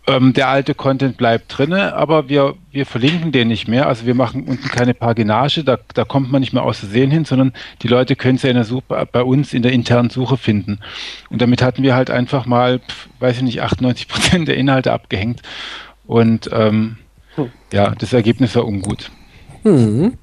Ähm, 0.09 0.32
der 0.32 0.48
alte 0.48 0.74
Content 0.74 1.18
bleibt 1.18 1.59
drinne, 1.59 1.93
aber 1.94 2.30
wir, 2.30 2.55
wir 2.70 2.86
verlinken 2.86 3.30
den 3.30 3.48
nicht 3.48 3.68
mehr. 3.68 3.86
Also 3.86 4.06
wir 4.06 4.14
machen 4.14 4.44
unten 4.44 4.66
keine 4.68 4.94
Paginage, 4.94 5.64
da, 5.64 5.78
da 5.93 6.06
kommt 6.06 6.32
man 6.32 6.40
nicht 6.40 6.55
mehr 6.55 6.62
aus 6.62 6.78
Versehen 6.78 7.10
hin, 7.10 7.26
sondern 7.26 7.52
die 7.82 7.89
Leute 7.89 8.16
können 8.16 8.36
es 8.36 8.43
ja 8.43 8.48
in 8.48 8.56
der 8.56 8.64
Suche, 8.64 9.06
bei 9.12 9.22
uns 9.22 9.52
in 9.52 9.60
der 9.60 9.72
internen 9.72 10.09
Suche 10.09 10.39
finden. 10.39 10.80
Und 11.28 11.43
damit 11.43 11.60
hatten 11.60 11.82
wir 11.82 11.94
halt 11.94 12.10
einfach 12.10 12.47
mal, 12.47 12.80
weiß 13.20 13.36
ich 13.36 13.43
nicht, 13.43 13.60
98 13.60 14.09
Prozent 14.09 14.48
der 14.48 14.56
Inhalte 14.56 14.94
abgehängt. 14.94 15.43
Und 16.06 16.48
ähm, 16.55 16.97
hm. 17.35 17.51
ja, 17.70 17.90
das 17.90 18.14
Ergebnis 18.14 18.56
war 18.56 18.66
ungut. 18.66 19.10
Hm. 19.62 20.16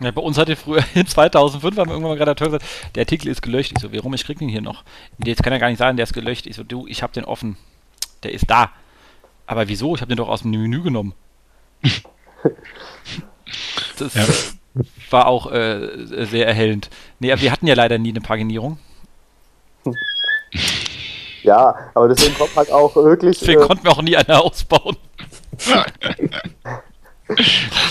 Ja, 0.00 0.10
bei 0.10 0.20
uns 0.20 0.36
hatte 0.36 0.56
früher 0.56 0.84
in 0.94 1.06
2005 1.06 1.78
haben 1.78 1.88
wir 1.88 1.94
irgendwann 1.94 2.12
mal 2.12 2.18
Redakteur 2.18 2.48
gesagt, 2.48 2.66
der 2.94 3.02
Artikel 3.02 3.28
ist 3.28 3.40
gelöscht. 3.40 3.72
Ich 3.74 3.78
so, 3.78 3.94
warum, 3.94 4.12
ich 4.12 4.24
krieg 4.24 4.38
den 4.38 4.50
hier 4.50 4.60
noch. 4.60 4.84
Jetzt 5.24 5.42
kann 5.42 5.54
er 5.54 5.58
gar 5.58 5.70
nicht 5.70 5.78
sagen, 5.78 5.96
der 5.96 6.04
ist 6.04 6.12
gelöscht. 6.12 6.46
Ich 6.46 6.56
so, 6.56 6.64
du, 6.64 6.86
ich 6.86 7.02
habe 7.02 7.14
den 7.14 7.24
offen. 7.24 7.56
Der 8.24 8.34
ist 8.34 8.50
da 8.50 8.70
Aber 9.50 9.66
wieso? 9.66 9.96
Ich 9.96 10.00
habe 10.00 10.10
den 10.10 10.16
doch 10.16 10.28
aus 10.28 10.42
dem 10.42 10.52
Menü 10.52 10.80
genommen. 10.80 11.12
das 13.98 14.14
ja. 14.14 14.22
war 15.10 15.26
auch 15.26 15.50
äh, 15.50 15.88
sehr 16.26 16.46
erhellend. 16.46 16.88
Nee, 17.18 17.32
aber 17.32 17.42
wir 17.42 17.50
hatten 17.50 17.66
ja 17.66 17.74
leider 17.74 17.98
nie 17.98 18.10
eine 18.10 18.20
Paginierung. 18.20 18.78
Ja, 21.42 21.74
aber 21.94 22.06
deswegen 22.06 22.38
kommt 22.38 22.54
halt 22.54 22.70
auch 22.70 22.94
wirklich. 22.94 23.40
Deswegen 23.40 23.62
äh, 23.62 23.66
konnten 23.66 23.82
wir 23.82 23.90
auch 23.90 24.02
nie 24.02 24.16
eine 24.16 24.40
ausbauen. 24.40 24.96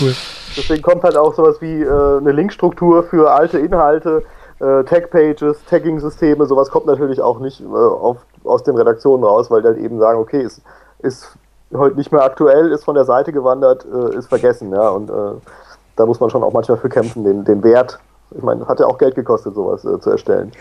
cool. 0.00 0.16
Deswegen 0.56 0.80
kommt 0.80 1.02
halt 1.02 1.18
auch 1.18 1.34
sowas 1.34 1.60
wie 1.60 1.82
äh, 1.82 2.18
eine 2.20 2.32
Linkstruktur 2.32 3.02
für 3.02 3.30
alte 3.32 3.58
Inhalte, 3.58 4.24
äh, 4.60 4.82
Tag-Pages, 4.84 5.62
Tagging-Systeme, 5.68 6.46
sowas 6.46 6.70
kommt 6.70 6.86
natürlich 6.86 7.20
auch 7.20 7.38
nicht 7.38 7.60
äh, 7.60 7.66
auf, 7.66 8.24
aus 8.44 8.64
den 8.64 8.78
Redaktionen 8.78 9.24
raus, 9.24 9.50
weil 9.50 9.60
die 9.60 9.68
halt 9.68 9.78
eben 9.78 9.98
sagen, 9.98 10.18
okay, 10.18 10.40
ist, 10.40 10.62
ist 11.00 11.36
heute 11.72 11.96
nicht 11.96 12.12
mehr 12.12 12.22
aktuell, 12.22 12.72
ist 12.72 12.84
von 12.84 12.94
der 12.94 13.04
Seite 13.04 13.32
gewandert, 13.32 13.84
äh, 13.84 14.16
ist 14.16 14.28
vergessen, 14.28 14.72
ja, 14.72 14.88
und 14.88 15.10
äh, 15.10 15.40
da 15.96 16.06
muss 16.06 16.20
man 16.20 16.30
schon 16.30 16.42
auch 16.42 16.52
manchmal 16.52 16.78
für 16.78 16.88
kämpfen, 16.88 17.24
den, 17.24 17.44
den 17.44 17.62
Wert, 17.62 17.98
ich 18.30 18.42
meine, 18.42 18.66
hat 18.66 18.80
ja 18.80 18.86
auch 18.86 18.98
Geld 18.98 19.14
gekostet, 19.14 19.54
sowas 19.54 19.84
äh, 19.84 20.00
zu 20.00 20.10
erstellen. 20.10 20.52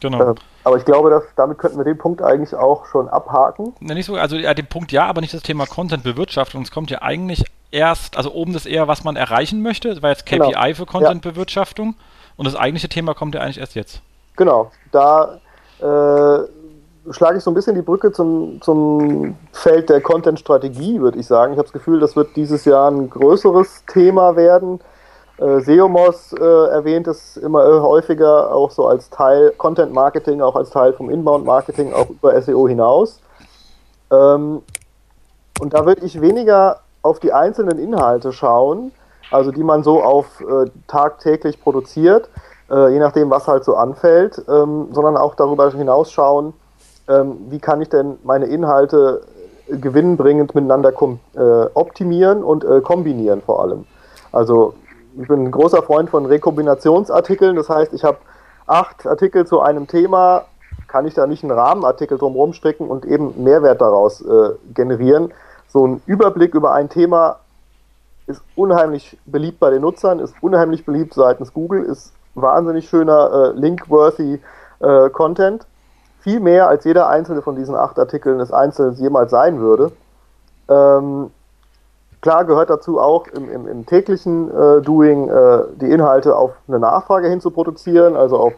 Genau. 0.00 0.32
Äh, 0.32 0.34
aber 0.64 0.76
ich 0.76 0.84
glaube, 0.84 1.10
dass, 1.10 1.22
damit 1.36 1.58
könnten 1.58 1.78
wir 1.78 1.84
den 1.84 1.98
Punkt 1.98 2.22
eigentlich 2.22 2.54
auch 2.54 2.86
schon 2.86 3.08
abhaken. 3.08 3.74
Na, 3.80 3.94
nicht 3.94 4.06
so, 4.06 4.16
also 4.16 4.36
ja, 4.36 4.52
den 4.52 4.66
Punkt 4.66 4.92
ja, 4.92 5.06
aber 5.06 5.20
nicht 5.20 5.32
das 5.32 5.42
Thema 5.42 5.66
Content-Bewirtschaftung. 5.66 6.62
Es 6.62 6.70
kommt 6.70 6.90
ja 6.90 7.02
eigentlich 7.02 7.44
erst, 7.70 8.16
also 8.16 8.32
oben 8.32 8.52
das 8.52 8.66
eher, 8.66 8.88
was 8.88 9.04
man 9.04 9.16
erreichen 9.16 9.62
möchte. 9.62 9.88
Das 9.90 10.02
war 10.02 10.10
jetzt 10.10 10.26
KPI 10.26 10.38
genau. 10.38 10.74
für 10.74 10.86
Content-Bewirtschaftung. 10.86 11.94
Ja. 11.96 12.04
Und 12.36 12.46
das 12.46 12.56
eigentliche 12.56 12.88
Thema 12.88 13.14
kommt 13.14 13.34
ja 13.34 13.40
eigentlich 13.40 13.58
erst 13.58 13.74
jetzt. 13.74 14.02
Genau. 14.36 14.70
Da 14.92 15.38
äh, 15.80 16.38
schlage 17.10 17.38
ich 17.38 17.44
so 17.44 17.50
ein 17.50 17.54
bisschen 17.54 17.74
die 17.74 17.82
Brücke 17.82 18.12
zum, 18.12 18.60
zum 18.60 19.36
Feld 19.52 19.90
der 19.90 20.00
Content-Strategie, 20.00 21.00
würde 21.00 21.18
ich 21.18 21.26
sagen. 21.26 21.52
Ich 21.52 21.58
habe 21.58 21.66
das 21.66 21.72
Gefühl, 21.72 22.00
das 22.00 22.16
wird 22.16 22.36
dieses 22.36 22.64
Jahr 22.64 22.90
ein 22.90 23.10
größeres 23.10 23.84
Thema 23.86 24.36
werden. 24.36 24.80
Äh, 25.38 25.60
Seomos 25.60 26.32
äh, 26.32 26.44
erwähnt 26.44 27.06
es 27.06 27.36
immer 27.36 27.82
häufiger 27.82 28.52
auch 28.52 28.70
so 28.70 28.86
als 28.86 29.10
Teil 29.10 29.52
Content 29.58 29.92
Marketing, 29.92 30.40
auch 30.40 30.56
als 30.56 30.70
Teil 30.70 30.92
vom 30.92 31.10
Inbound 31.10 31.44
Marketing, 31.44 31.92
auch 31.92 32.08
über 32.08 32.40
SEO 32.40 32.66
hinaus. 32.68 33.20
Ähm, 34.10 34.62
und 35.60 35.74
da 35.74 35.86
würde 35.86 36.04
ich 36.04 36.20
weniger 36.20 36.80
auf 37.02 37.20
die 37.20 37.32
einzelnen 37.32 37.78
Inhalte 37.78 38.32
schauen, 38.32 38.92
also 39.30 39.52
die 39.52 39.62
man 39.62 39.82
so 39.82 40.02
auf 40.02 40.40
äh, 40.40 40.70
tagtäglich 40.86 41.60
produziert, 41.60 42.28
äh, 42.70 42.92
je 42.92 42.98
nachdem, 42.98 43.30
was 43.30 43.46
halt 43.46 43.64
so 43.64 43.76
anfällt, 43.76 44.42
ähm, 44.48 44.88
sondern 44.92 45.16
auch 45.16 45.34
darüber 45.34 45.70
hinaus 45.70 46.10
schauen, 46.12 46.54
ähm, 47.08 47.38
wie 47.50 47.58
kann 47.58 47.80
ich 47.80 47.88
denn 47.88 48.18
meine 48.24 48.46
Inhalte 48.46 49.22
gewinnbringend 49.68 50.54
miteinander 50.54 50.92
äh, 51.34 51.66
optimieren 51.74 52.42
und 52.42 52.64
äh, 52.64 52.80
kombinieren 52.80 53.42
vor 53.42 53.62
allem. 53.62 53.84
Also 54.32 54.74
ich 55.20 55.28
bin 55.28 55.44
ein 55.44 55.50
großer 55.50 55.82
Freund 55.82 56.10
von 56.10 56.26
Rekombinationsartikeln. 56.26 57.56
Das 57.56 57.68
heißt, 57.68 57.92
ich 57.92 58.04
habe 58.04 58.18
acht 58.66 59.06
Artikel 59.06 59.46
zu 59.46 59.60
einem 59.60 59.86
Thema, 59.86 60.44
kann 60.88 61.06
ich 61.06 61.14
da 61.14 61.26
nicht 61.26 61.42
einen 61.42 61.52
Rahmenartikel 61.52 62.18
drumherum 62.18 62.52
stricken 62.52 62.88
und 62.88 63.04
eben 63.04 63.42
Mehrwert 63.42 63.80
daraus 63.80 64.20
äh, 64.20 64.50
generieren. 64.74 65.32
So 65.68 65.86
ein 65.86 66.02
Überblick 66.06 66.54
über 66.54 66.72
ein 66.72 66.88
Thema 66.88 67.40
ist 68.26 68.42
unheimlich 68.54 69.18
beliebt 69.24 69.60
bei 69.60 69.70
den 69.70 69.82
Nutzern, 69.82 70.18
ist 70.18 70.34
unheimlich 70.40 70.84
beliebt 70.84 71.14
seitens 71.14 71.52
Google, 71.52 71.82
ist 71.84 72.12
wahnsinnig 72.34 72.88
schöner 72.88 73.52
äh, 73.54 73.58
link-worthy 73.58 74.40
äh, 74.80 75.10
Content. 75.10 75.66
Viel 76.26 76.40
mehr 76.40 76.68
als 76.68 76.82
jeder 76.82 77.08
einzelne 77.08 77.40
von 77.40 77.54
diesen 77.54 77.76
acht 77.76 78.00
Artikeln 78.00 78.38
des 78.38 78.50
Einzelnen 78.50 78.96
jemals 78.96 79.30
sein 79.30 79.60
würde. 79.60 79.92
Ähm, 80.68 81.30
Klar 82.20 82.44
gehört 82.44 82.70
dazu 82.70 82.98
auch 82.98 83.28
im, 83.28 83.48
im, 83.48 83.68
im 83.68 83.86
täglichen 83.86 84.50
äh, 84.50 84.82
Doing 84.82 85.28
äh, 85.28 85.62
die 85.80 85.92
Inhalte 85.92 86.34
auf 86.34 86.54
eine 86.66 86.80
Nachfrage 86.80 87.28
hin 87.28 87.40
zu 87.40 87.52
produzieren, 87.52 88.16
also 88.16 88.36
auf 88.36 88.54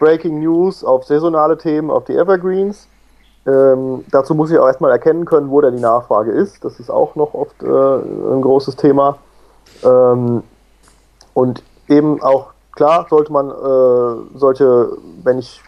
Breaking 0.00 0.40
News, 0.40 0.82
auf 0.82 1.04
saisonale 1.04 1.56
Themen, 1.56 1.92
auf 1.92 2.06
die 2.06 2.16
Evergreens. 2.16 2.88
Ähm, 3.46 4.04
dazu 4.10 4.34
muss 4.34 4.50
ich 4.50 4.58
auch 4.58 4.66
erstmal 4.66 4.90
erkennen 4.90 5.24
können, 5.24 5.50
wo 5.50 5.60
da 5.60 5.70
die 5.70 5.78
Nachfrage 5.78 6.32
ist. 6.32 6.64
Das 6.64 6.80
ist 6.80 6.90
auch 6.90 7.14
noch 7.14 7.34
oft 7.34 7.62
äh, 7.62 7.66
ein 7.66 8.42
großes 8.42 8.74
Thema. 8.74 9.18
Ähm, 9.84 10.42
und 11.32 11.62
eben 11.86 12.20
auch, 12.24 12.48
klar, 12.74 13.06
sollte 13.08 13.32
man 13.32 13.50
äh, 13.50 14.36
solche, 14.36 14.96
wenn 15.22 15.38
ich 15.38 15.62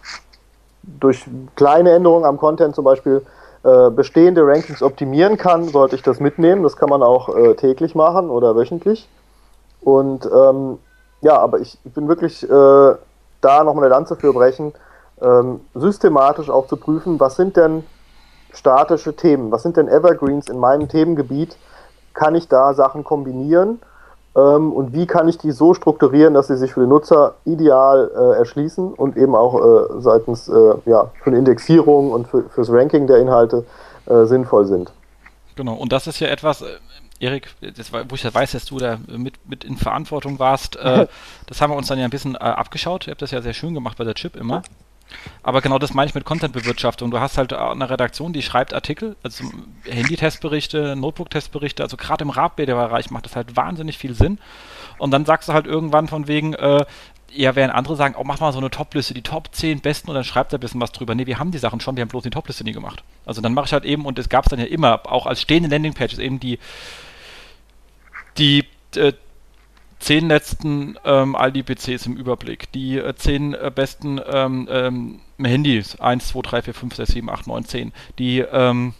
durch 1.00 1.24
kleine 1.56 1.92
Änderungen 1.92 2.24
am 2.24 2.36
Content 2.36 2.74
zum 2.74 2.84
Beispiel 2.84 3.22
äh, 3.64 3.90
bestehende 3.90 4.46
Rankings 4.46 4.82
optimieren 4.82 5.36
kann, 5.36 5.64
sollte 5.64 5.96
ich 5.96 6.02
das 6.02 6.20
mitnehmen. 6.20 6.62
Das 6.62 6.76
kann 6.76 6.88
man 6.88 7.02
auch 7.02 7.34
äh, 7.34 7.54
täglich 7.54 7.94
machen 7.94 8.30
oder 8.30 8.56
wöchentlich. 8.56 9.08
Und 9.80 10.26
ähm, 10.26 10.78
ja, 11.20 11.38
aber 11.38 11.60
ich, 11.60 11.78
bin 11.84 12.08
wirklich 12.08 12.42
äh, 12.44 12.48
da 12.48 13.64
nochmal 13.64 13.84
eine 13.84 13.94
Lanze 13.94 14.16
für 14.16 14.32
brechen, 14.32 14.72
ähm, 15.20 15.60
systematisch 15.74 16.50
auch 16.50 16.66
zu 16.66 16.76
prüfen, 16.76 17.18
was 17.18 17.36
sind 17.36 17.56
denn 17.56 17.84
statische 18.52 19.14
Themen, 19.14 19.50
was 19.50 19.62
sind 19.62 19.76
denn 19.76 19.88
Evergreens 19.88 20.48
in 20.48 20.58
meinem 20.58 20.88
Themengebiet, 20.88 21.56
kann 22.14 22.34
ich 22.34 22.48
da 22.48 22.74
Sachen 22.74 23.04
kombinieren 23.04 23.80
ähm, 24.36 24.72
und 24.72 24.92
wie 24.92 25.06
kann 25.06 25.28
ich 25.28 25.38
die 25.38 25.52
so 25.52 25.74
strukturieren, 25.74 26.34
dass 26.34 26.48
sie 26.48 26.56
sich 26.56 26.72
für 26.72 26.80
den 26.80 26.90
Nutzer 26.90 27.34
ideal 27.44 28.10
äh, 28.14 28.38
erschließen 28.38 28.92
und 28.92 29.16
eben 29.16 29.34
auch 29.34 29.54
äh, 29.54 30.00
seitens 30.00 30.48
äh, 30.48 30.74
ja, 30.86 31.10
für 31.22 31.30
eine 31.30 31.38
Indexierung 31.38 32.12
und 32.12 32.28
für, 32.28 32.48
fürs 32.50 32.70
Ranking 32.70 33.06
der 33.06 33.18
Inhalte 33.18 33.64
äh, 34.06 34.24
sinnvoll 34.24 34.66
sind. 34.66 34.92
Genau, 35.56 35.74
und 35.74 35.92
das 35.92 36.06
ist 36.06 36.20
ja 36.20 36.28
etwas, 36.28 36.62
äh, 36.62 36.66
Erik, 37.20 37.48
das, 37.76 37.92
wo 37.92 38.14
ich 38.14 38.22
ja 38.22 38.32
weiß, 38.32 38.52
dass 38.52 38.66
du 38.66 38.78
da 38.78 38.98
mit, 39.08 39.34
mit 39.48 39.64
in 39.64 39.76
Verantwortung 39.76 40.38
warst, 40.38 40.76
äh, 40.76 41.06
das 41.46 41.60
haben 41.60 41.72
wir 41.72 41.76
uns 41.76 41.88
dann 41.88 41.98
ja 41.98 42.04
ein 42.04 42.10
bisschen 42.10 42.36
abgeschaut. 42.36 43.06
Ihr 43.06 43.12
habt 43.12 43.22
das 43.22 43.32
ja 43.32 43.42
sehr 43.42 43.54
schön 43.54 43.74
gemacht 43.74 43.98
bei 43.98 44.04
der 44.04 44.14
Chip 44.14 44.36
immer. 44.36 44.62
Aber 45.42 45.60
genau 45.60 45.78
das 45.78 45.94
meine 45.94 46.08
ich 46.08 46.14
mit 46.14 46.24
Content-Bewirtschaftung. 46.24 47.10
Du 47.10 47.20
hast 47.20 47.38
halt 47.38 47.52
eine 47.52 47.88
Redaktion, 47.88 48.32
die 48.32 48.42
schreibt 48.42 48.74
Artikel, 48.74 49.16
also 49.22 49.44
Handy-Testberichte, 49.84 50.96
Notebook-Testberichte, 50.96 51.82
also 51.82 51.96
gerade 51.96 52.24
im 52.24 52.30
Radbäder-Bereich 52.30 53.10
macht 53.10 53.24
das 53.24 53.36
halt 53.36 53.56
wahnsinnig 53.56 53.98
viel 53.98 54.14
Sinn. 54.14 54.38
Und 54.98 55.10
dann 55.10 55.24
sagst 55.24 55.48
du 55.48 55.52
halt 55.52 55.66
irgendwann 55.66 56.08
von 56.08 56.28
wegen, 56.28 56.54
äh, 56.54 56.84
ja, 57.30 57.54
während 57.54 57.74
andere 57.74 57.96
sagen, 57.96 58.14
oh, 58.18 58.24
mach 58.24 58.40
mal 58.40 58.52
so 58.52 58.58
eine 58.58 58.70
Top-Liste, 58.70 59.14
die 59.14 59.22
Top 59.22 59.54
10 59.54 59.80
besten 59.80 60.08
und 60.08 60.14
dann 60.14 60.24
schreibt 60.24 60.52
er 60.52 60.58
ein 60.58 60.60
bisschen 60.60 60.80
was 60.80 60.92
drüber. 60.92 61.14
Nee, 61.14 61.26
wir 61.26 61.38
haben 61.38 61.50
die 61.50 61.58
Sachen 61.58 61.80
schon, 61.80 61.96
wir 61.96 62.02
haben 62.02 62.08
bloß 62.08 62.22
die 62.22 62.30
Top-Liste 62.30 62.64
nie 62.64 62.72
gemacht. 62.72 63.02
Also 63.26 63.40
dann 63.40 63.52
mache 63.54 63.66
ich 63.66 63.72
halt 63.72 63.84
eben, 63.84 64.06
und 64.06 64.18
es 64.18 64.28
gab 64.28 64.46
es 64.46 64.50
dann 64.50 64.58
ja 64.58 64.66
immer, 64.66 65.00
auch 65.04 65.26
als 65.26 65.42
stehende 65.42 65.68
Landing-Pages, 65.68 66.18
eben 66.18 66.40
die, 66.40 66.58
die 68.38 68.64
äh, 68.96 69.12
zehn 69.98 70.28
letzten 70.28 70.96
ähm, 71.04 71.34
Aldi-PCs 71.34 72.06
im 72.06 72.16
Überblick, 72.16 72.70
die 72.72 72.98
äh, 72.98 73.14
zehn 73.16 73.54
äh, 73.54 73.70
besten 73.74 74.20
ähm, 74.30 74.68
ähm, 74.70 75.20
Handys, 75.42 76.00
1, 76.00 76.28
2, 76.28 76.40
3, 76.42 76.62
4, 76.62 76.74
5, 76.74 76.94
6, 76.96 77.12
7, 77.12 77.30
8, 77.30 77.46
9, 77.46 77.64
10, 77.64 77.92
die, 78.18 78.38
ähm, 78.40 78.94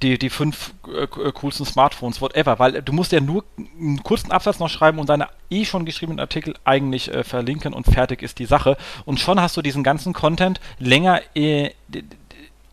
die, 0.00 0.18
die 0.18 0.30
fünf 0.30 0.72
äh, 0.88 1.02
äh, 1.02 1.32
coolsten 1.32 1.66
Smartphones, 1.66 2.20
whatever, 2.20 2.58
weil 2.58 2.82
du 2.82 2.92
musst 2.92 3.12
ja 3.12 3.20
nur 3.20 3.44
einen 3.78 4.02
kurzen 4.02 4.30
Absatz 4.30 4.58
noch 4.58 4.70
schreiben 4.70 4.98
und 4.98 5.08
deine 5.08 5.28
eh 5.50 5.64
schon 5.64 5.84
geschriebenen 5.84 6.20
Artikel 6.20 6.54
eigentlich 6.64 7.12
äh, 7.12 7.24
verlinken 7.24 7.74
und 7.74 7.84
fertig 7.84 8.22
ist 8.22 8.38
die 8.38 8.46
Sache. 8.46 8.76
Und 9.04 9.20
schon 9.20 9.40
hast 9.40 9.56
du 9.56 9.62
diesen 9.62 9.82
ganzen 9.82 10.12
Content 10.12 10.60
länger, 10.78 11.20
äh, 11.34 11.70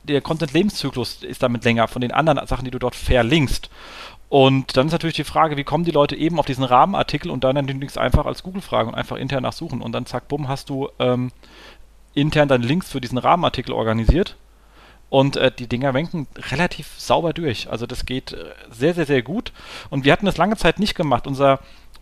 der 0.04 0.22
Content-Lebenszyklus 0.22 1.24
ist 1.24 1.44
damit 1.44 1.64
länger 1.66 1.88
von 1.88 2.02
den 2.02 2.12
anderen 2.12 2.46
Sachen, 2.48 2.66
die 2.66 2.72
du 2.72 2.80
dort 2.80 2.96
verlinkst. 2.96 3.70
Und 4.30 4.78
dann 4.78 4.86
ist 4.88 4.94
natürlich 4.94 5.16
die 5.16 5.24
Frage, 5.24 5.58
wie 5.58 5.64
kommen 5.64 5.86
die 5.86 5.92
Leute 5.92 6.16
eben 6.16 6.40
auf 6.40 6.46
diesen 6.46 6.64
Rahmenartikel 6.64 7.32
und 7.32 7.44
dann 7.44 7.56
natürlich 7.56 7.98
einfach 7.98 8.28
als 8.28 8.44
Google-Frage 8.44 8.88
und 8.88 8.96
einfach 8.96 9.18
intern 9.18 9.42
nachsuchen 9.42 9.82
und 9.82 9.92
dann 9.92 10.06
zack, 10.06 10.28
bumm, 10.28 10.48
hast 10.48 10.70
du 10.70 10.90
ähm, 11.00 11.32
intern 12.14 12.48
dann 12.48 12.62
Links 12.62 12.92
für 12.92 13.02
diesen 13.02 13.18
Rahmenartikel 13.18 13.74
organisiert 13.74 14.36
und 15.10 15.36
äh, 15.36 15.52
die 15.52 15.68
Dinger 15.68 15.96
wenken 15.96 16.28
relativ 16.52 16.88
sauber 16.98 17.34
durch. 17.34 17.72
Also 17.72 17.88
das 17.88 18.06
geht 18.06 18.34
äh, 18.34 18.46
sehr, 18.70 18.94
sehr, 18.94 19.08
sehr 19.08 19.24
gut 19.24 19.52
und 19.90 20.06
wir 20.06 20.14
hatten 20.14 20.28
das 20.28 20.38
lange 20.38 20.58
Zeit 20.58 20.78
nicht 20.78 20.94
gemacht. 20.94 21.26
Unser 21.26 21.60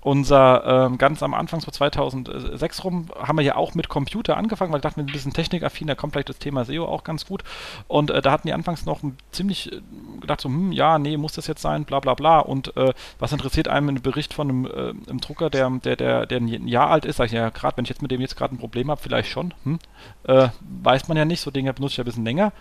unser 0.08 0.86
ähm, 0.86 0.98
ganz 0.98 1.22
am 1.22 1.34
Anfang, 1.34 1.60
so 1.60 1.70
2006 1.70 2.86
rum, 2.86 3.08
haben 3.20 3.38
wir 3.38 3.44
ja 3.44 3.58
auch 3.58 3.76
mit 3.76 3.90
Computer 3.90 4.38
angefangen, 4.38 4.72
weil 4.72 4.80
wir 4.80 4.84
dachten, 4.84 5.02
wir 5.02 5.04
sind 5.04 5.10
ein 5.10 5.14
bisschen 5.14 5.34
technikaffin, 5.34 5.86
da 5.86 5.96
kommt 5.96 6.14
vielleicht 6.14 6.30
das 6.30 6.40
Thema 6.40 6.64
SEO 6.64 6.86
auch 6.86 7.04
ganz 7.04 7.26
gut. 7.26 7.44
Und 7.90 8.10
äh, 8.10 8.22
da 8.22 8.32
hatten 8.32 8.48
die 8.48 8.54
anfangs 8.54 8.86
noch 8.86 9.02
ziemlich 9.32 9.70
äh, 9.70 9.82
gedacht, 10.22 10.40
so, 10.40 10.48
hm, 10.48 10.72
ja, 10.72 10.98
nee, 10.98 11.18
muss 11.18 11.34
das 11.34 11.48
jetzt 11.48 11.62
sein, 11.62 11.84
bla 11.84 12.00
bla 12.00 12.14
bla. 12.14 12.40
Und 12.40 12.76
äh, 12.78 12.94
was 13.20 13.34
interessiert 13.34 13.68
einem 13.68 13.90
ein 13.90 14.02
Bericht 14.02 14.34
von 14.34 14.50
einem, 14.50 14.66
äh, 14.66 15.10
einem 15.10 15.20
Drucker, 15.20 15.50
der, 15.50 15.70
der, 15.72 15.98
der, 15.98 16.26
der 16.26 16.38
ein 16.38 16.68
Jahr 16.70 16.90
alt 16.90 17.04
ist, 17.04 17.18
sag 17.18 17.26
ich 17.26 17.34
ja, 17.34 17.50
gerade 17.50 17.76
wenn 17.76 17.84
ich 17.84 17.90
jetzt 17.90 18.02
mit 18.02 18.10
dem 18.10 18.22
jetzt 18.22 18.38
gerade 18.38 18.56
ein 18.56 18.60
Problem 18.60 18.90
habe, 18.90 19.02
vielleicht 19.02 19.30
schon. 19.30 19.54
Hm? 19.64 19.78
Äh, 20.24 20.48
weiß 20.82 21.10
man 21.10 21.18
ja 21.18 21.26
nicht, 21.26 21.42
so 21.42 21.52
Dinge 21.52 21.74
benutze 21.74 21.92
ich 21.92 21.98
ja 21.98 22.04
ein 22.04 22.06
bisschen 22.06 22.24
länger. 22.24 22.54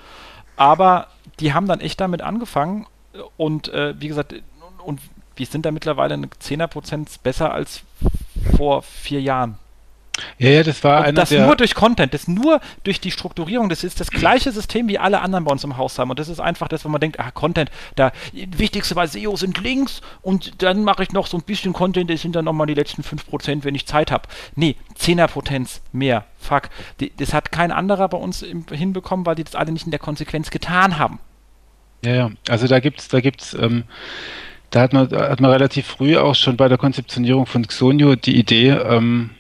Aber 0.57 1.07
die 1.39 1.55
haben 1.55 1.69
dann 1.69 1.79
echt 1.79 2.01
damit 2.01 2.23
angefangen 2.23 2.87
und 3.37 3.69
äh, 3.69 3.95
wie 4.01 4.09
gesagt, 4.09 4.35
und 4.85 5.01
wir 5.37 5.47
sind 5.47 5.67
da 5.67 5.71
mittlerweile 5.71 6.15
eine 6.15 6.27
10er 6.27 6.67
Prozent 6.67 7.23
besser 7.23 7.53
als 7.53 7.83
vor 8.57 8.83
vier 8.83 9.21
Jahren. 9.21 9.59
Ja, 10.39 10.51
ja, 10.51 10.63
das 10.63 10.83
war 10.83 11.07
Und 11.07 11.15
das 11.17 11.31
nur 11.31 11.57
durch 11.57 11.75
Content, 11.75 12.15
das 12.15 12.29
nur 12.29 12.61
durch 12.85 13.01
die 13.01 13.11
Strukturierung, 13.11 13.69
das 13.69 13.85
ist 13.85 14.01
das 14.01 14.11
gleiche 14.11 14.51
System 14.51 14.89
wie 14.89 14.99
alle 14.99 15.21
anderen 15.21 15.45
bei 15.45 15.53
uns 15.53 15.65
im 15.65 15.77
Haus 15.77 15.99
haben. 15.99 16.11
Und 16.11 16.19
das 16.19 16.29
ist 16.29 16.41
einfach 16.41 16.69
das, 16.69 16.85
wo 16.85 16.89
man 16.89 17.01
denkt, 17.01 17.21
ah, 17.21 17.31
Content, 17.31 17.71
da 17.97 18.13
wichtigste 18.33 18.95
bei 18.95 19.07
SEO 19.07 19.37
sind 19.37 19.59
Links 19.61 20.01
und 20.23 20.63
dann 20.63 20.85
mache 20.85 21.03
ich 21.03 21.13
noch 21.13 21.27
so 21.27 21.37
ein 21.37 21.43
bisschen 21.43 21.73
Content, 21.73 22.11
das 22.11 22.23
sind 22.23 22.35
dann 22.35 22.45
nochmal 22.45 22.67
die 22.67 22.75
letzten 22.75 23.03
5%, 23.03 23.65
wenn 23.65 23.75
ich 23.75 23.87
Zeit 23.87 24.11
habe. 24.11 24.29
Nee, 24.55 24.77
10er 24.99 25.29
Potenz 25.29 25.83
mehr. 25.93 26.25
Fuck. 26.39 26.71
Die, 27.01 27.13
das 27.17 27.35
hat 27.35 27.53
kein 27.53 27.73
anderer 27.73 28.09
bei 28.09 28.19
uns 28.19 28.43
im, 28.43 28.65
hinbekommen, 28.71 29.27
weil 29.27 29.35
die 29.35 29.45
das 29.45 29.55
alle 29.55 29.73
nicht 29.73 29.85
in 29.85 29.91
der 29.91 30.01
Konsequenz 30.01 30.51
getan 30.51 30.99
haben. 30.99 31.19
Ja, 32.05 32.15
ja. 32.15 32.31
Also 32.49 32.67
da 32.69 32.81
gibt's, 32.81 33.09
da 33.09 33.21
gibt's, 33.21 33.55
ähm, 33.55 33.85
da 34.71 34.81
hat 34.81 34.93
man, 34.93 35.11
hat 35.11 35.41
man 35.41 35.51
relativ 35.51 35.87
früh 35.87 36.17
auch 36.17 36.35
schon 36.35 36.57
bei 36.57 36.69
der 36.69 36.79
Konzeptionierung 36.79 37.47
von 37.47 37.67
Xonio 37.67 38.17
die 38.17 38.37
Idee, 38.37 38.71
ähm, 38.71 39.31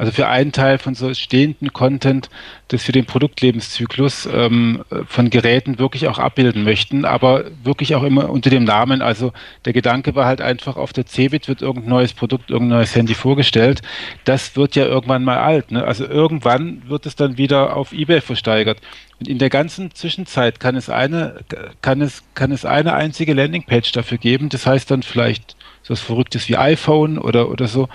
also 0.00 0.12
für 0.12 0.28
einen 0.28 0.50
Teil 0.50 0.78
von 0.78 0.94
so 0.94 1.12
stehenden 1.12 1.74
Content, 1.74 2.30
das 2.68 2.82
für 2.82 2.92
den 2.92 3.04
Produktlebenszyklus 3.04 4.26
ähm, 4.32 4.82
von 5.06 5.28
Geräten 5.28 5.78
wirklich 5.78 6.08
auch 6.08 6.18
abbilden 6.18 6.64
möchten, 6.64 7.04
aber 7.04 7.44
wirklich 7.64 7.94
auch 7.94 8.02
immer 8.02 8.30
unter 8.30 8.48
dem 8.48 8.64
Namen. 8.64 9.02
Also 9.02 9.34
der 9.66 9.74
Gedanke 9.74 10.14
war 10.14 10.24
halt 10.24 10.40
einfach, 10.40 10.78
auf 10.78 10.94
der 10.94 11.04
Cebit 11.04 11.48
wird 11.48 11.60
irgendein 11.60 11.90
neues 11.90 12.14
Produkt, 12.14 12.48
irgendein 12.48 12.78
neues 12.78 12.96
Handy 12.96 13.12
vorgestellt. 13.12 13.82
Das 14.24 14.56
wird 14.56 14.74
ja 14.74 14.86
irgendwann 14.86 15.22
mal 15.22 15.36
alt. 15.36 15.70
Ne? 15.70 15.84
Also 15.84 16.06
irgendwann 16.06 16.80
wird 16.88 17.04
es 17.04 17.14
dann 17.14 17.36
wieder 17.36 17.76
auf 17.76 17.92
Ebay 17.92 18.22
versteigert. 18.22 18.78
Und 19.18 19.28
in 19.28 19.36
der 19.36 19.50
ganzen 19.50 19.94
Zwischenzeit 19.94 20.60
kann 20.60 20.76
es 20.76 20.88
eine, 20.88 21.44
kann 21.82 22.00
es, 22.00 22.22
kann 22.32 22.52
es 22.52 22.64
eine 22.64 22.94
einzige 22.94 23.34
Landingpage 23.34 23.92
dafür 23.92 24.16
geben. 24.16 24.48
Das 24.48 24.64
heißt 24.64 24.90
dann 24.90 25.02
vielleicht 25.02 25.56
so 25.82 25.92
was 25.92 26.00
Verrücktes 26.00 26.48
wie 26.48 26.56
iPhone 26.56 27.18
oder, 27.18 27.50
oder 27.50 27.68
so. 27.68 27.90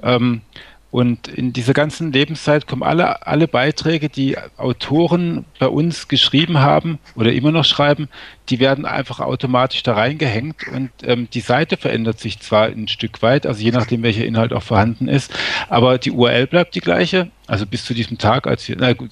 Ähm, 0.00 0.42
und 0.90 1.28
in 1.28 1.52
dieser 1.52 1.72
ganzen 1.72 2.12
Lebenszeit 2.12 2.66
kommen 2.66 2.82
alle, 2.82 3.26
alle 3.26 3.46
Beiträge, 3.46 4.08
die 4.08 4.36
Autoren 4.56 5.44
bei 5.58 5.68
uns 5.68 6.08
geschrieben 6.08 6.58
haben 6.58 6.98
oder 7.14 7.32
immer 7.32 7.52
noch 7.52 7.64
schreiben, 7.64 8.08
die 8.50 8.58
werden 8.58 8.84
einfach 8.84 9.20
automatisch 9.20 9.82
da 9.82 9.94
reingehängt 9.94 10.66
und 10.68 10.90
ähm, 11.04 11.28
die 11.32 11.40
Seite 11.40 11.76
verändert 11.76 12.18
sich 12.18 12.40
zwar 12.40 12.66
ein 12.66 12.88
Stück 12.88 13.22
weit, 13.22 13.46
also 13.46 13.62
je 13.62 13.70
nachdem, 13.70 14.02
welcher 14.02 14.24
Inhalt 14.24 14.52
auch 14.52 14.62
vorhanden 14.62 15.08
ist, 15.08 15.32
aber 15.68 15.98
die 15.98 16.10
URL 16.10 16.46
bleibt 16.46 16.74
die 16.74 16.80
gleiche, 16.80 17.30
also 17.46 17.66
bis 17.66 17.84
zu 17.84 17.94
diesem 17.94 18.18
Tag, 18.18 18.46
als 18.46 18.68
wir, 18.68 18.76
na 18.78 18.92
gut, 18.92 19.10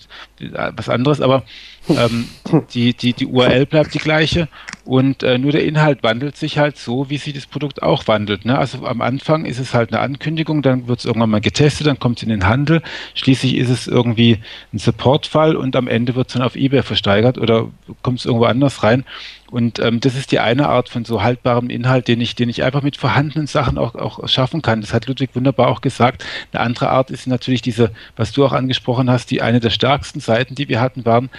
was 0.77 0.89
anderes, 0.89 1.21
aber 1.21 1.45
ähm, 1.89 2.29
die, 2.75 2.95
die, 2.95 3.13
die 3.13 3.27
URL 3.27 3.67
bleibt 3.67 3.95
die 3.95 3.99
gleiche 3.99 4.49
und 4.85 5.23
äh, 5.23 5.39
nur 5.39 5.53
der 5.53 5.65
Inhalt 5.65 6.03
wandelt 6.03 6.37
sich 6.37 6.59
halt 6.59 6.79
so, 6.79 7.11
wie 7.11 7.19
sich 7.19 7.35
das 7.35 7.47
Produkt 7.47 7.83
auch 7.83 8.09
wandelt. 8.09 8.45
Ne? 8.45 8.57
Also 8.57 8.87
am 8.87 9.01
Anfang 9.01 9.45
ist 9.45 9.59
es 9.59 9.75
halt 9.75 9.93
eine 9.93 10.01
Ankündigung, 10.01 10.63
dann 10.63 10.89
wird 10.89 11.01
es 11.01 11.05
irgendwann 11.05 11.31
mal 11.31 11.41
getestet, 11.41 11.87
dann 11.87 11.99
kommt 11.99 12.19
es 12.19 12.23
in 12.23 12.31
den 12.31 12.47
Handel, 12.47 12.83
schließlich 13.15 13.57
ist 13.57 13.69
es 13.71 13.87
irgendwie 13.87 14.39
ein 14.73 14.79
Supportfall 14.79 15.57
und 15.57 15.77
am 15.77 15.89
Ende 15.89 16.15
wird 16.15 16.29
es 16.29 16.35
dann 16.35 16.43
auf 16.43 16.57
eBay 16.57 16.83
versteigert 16.83 17.39
oder 17.39 17.69
kommt 18.03 18.21
es 18.21 18.25
irgendwo 18.27 18.47
anders 18.47 18.83
rein. 18.83 19.05
Und 19.51 19.79
ähm, 19.79 20.01
das 20.01 20.15
ist 20.15 20.31
die 20.31 20.41
eine 20.41 20.69
Art 20.69 20.89
von 20.89 21.05
so 21.05 21.23
haltbarem 21.23 21.71
Inhalt, 21.71 22.07
den 22.09 22.21
ich, 22.21 22.35
den 22.35 22.49
ich 22.49 22.63
einfach 22.63 22.83
mit 22.83 22.97
vorhandenen 22.97 23.47
Sachen 23.47 23.79
auch, 23.79 23.95
auch 23.95 24.29
schaffen 24.29 24.61
kann. 24.61 24.81
Das 24.83 24.93
hat 24.93 25.07
Ludwig 25.07 25.31
wunderbar 25.35 25.69
auch 25.69 25.81
gesagt. 25.81 26.25
Eine 26.53 26.63
andere 26.63 26.91
Art 26.91 27.11
ist 27.11 27.27
natürlich 27.27 27.63
diese, 27.63 27.91
was 28.17 28.33
du 28.33 28.45
auch 28.45 28.53
angesprochen 28.53 29.11
hast, 29.11 29.31
die 29.31 29.41
eine 29.41 29.61
der 29.61 29.71
stärksten 29.71 30.21
Seiten, 30.21 30.55
die 30.55 30.69
wir 30.69 30.81
hatten, 30.81 31.07
waren, 31.07 31.31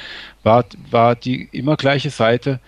war, 0.44 0.66
war 0.90 1.16
die 1.16 1.50
immer 1.52 1.78
gleiche 1.78 2.10
Seite. 2.10 2.60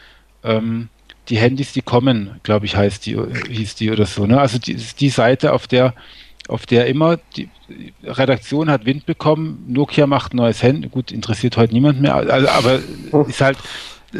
Ähm, 0.43 0.89
die 1.29 1.37
Handys, 1.37 1.73
die 1.73 1.81
kommen, 1.81 2.39
glaube 2.43 2.65
ich, 2.65 2.75
heißt 2.75 3.05
die, 3.05 3.17
hieß 3.49 3.75
die 3.75 3.91
oder 3.91 4.05
so. 4.05 4.25
Ne? 4.25 4.39
Also 4.39 4.59
die, 4.59 4.75
die 4.75 5.09
Seite, 5.09 5.53
auf 5.53 5.67
der 5.67 5.93
auf 6.47 6.65
der 6.65 6.87
immer 6.87 7.17
die 7.37 7.49
Redaktion 8.03 8.69
hat 8.69 8.85
Wind 8.85 9.05
bekommen, 9.05 9.63
Nokia 9.67 10.05
macht 10.07 10.33
ein 10.33 10.37
neues 10.37 10.61
Handy, 10.61 10.89
gut, 10.89 11.11
interessiert 11.11 11.55
heute 11.55 11.73
niemand 11.73 12.01
mehr, 12.01 12.15
also, 12.15 12.47
aber 12.49 12.79
ist 13.27 13.39
halt, 13.39 13.57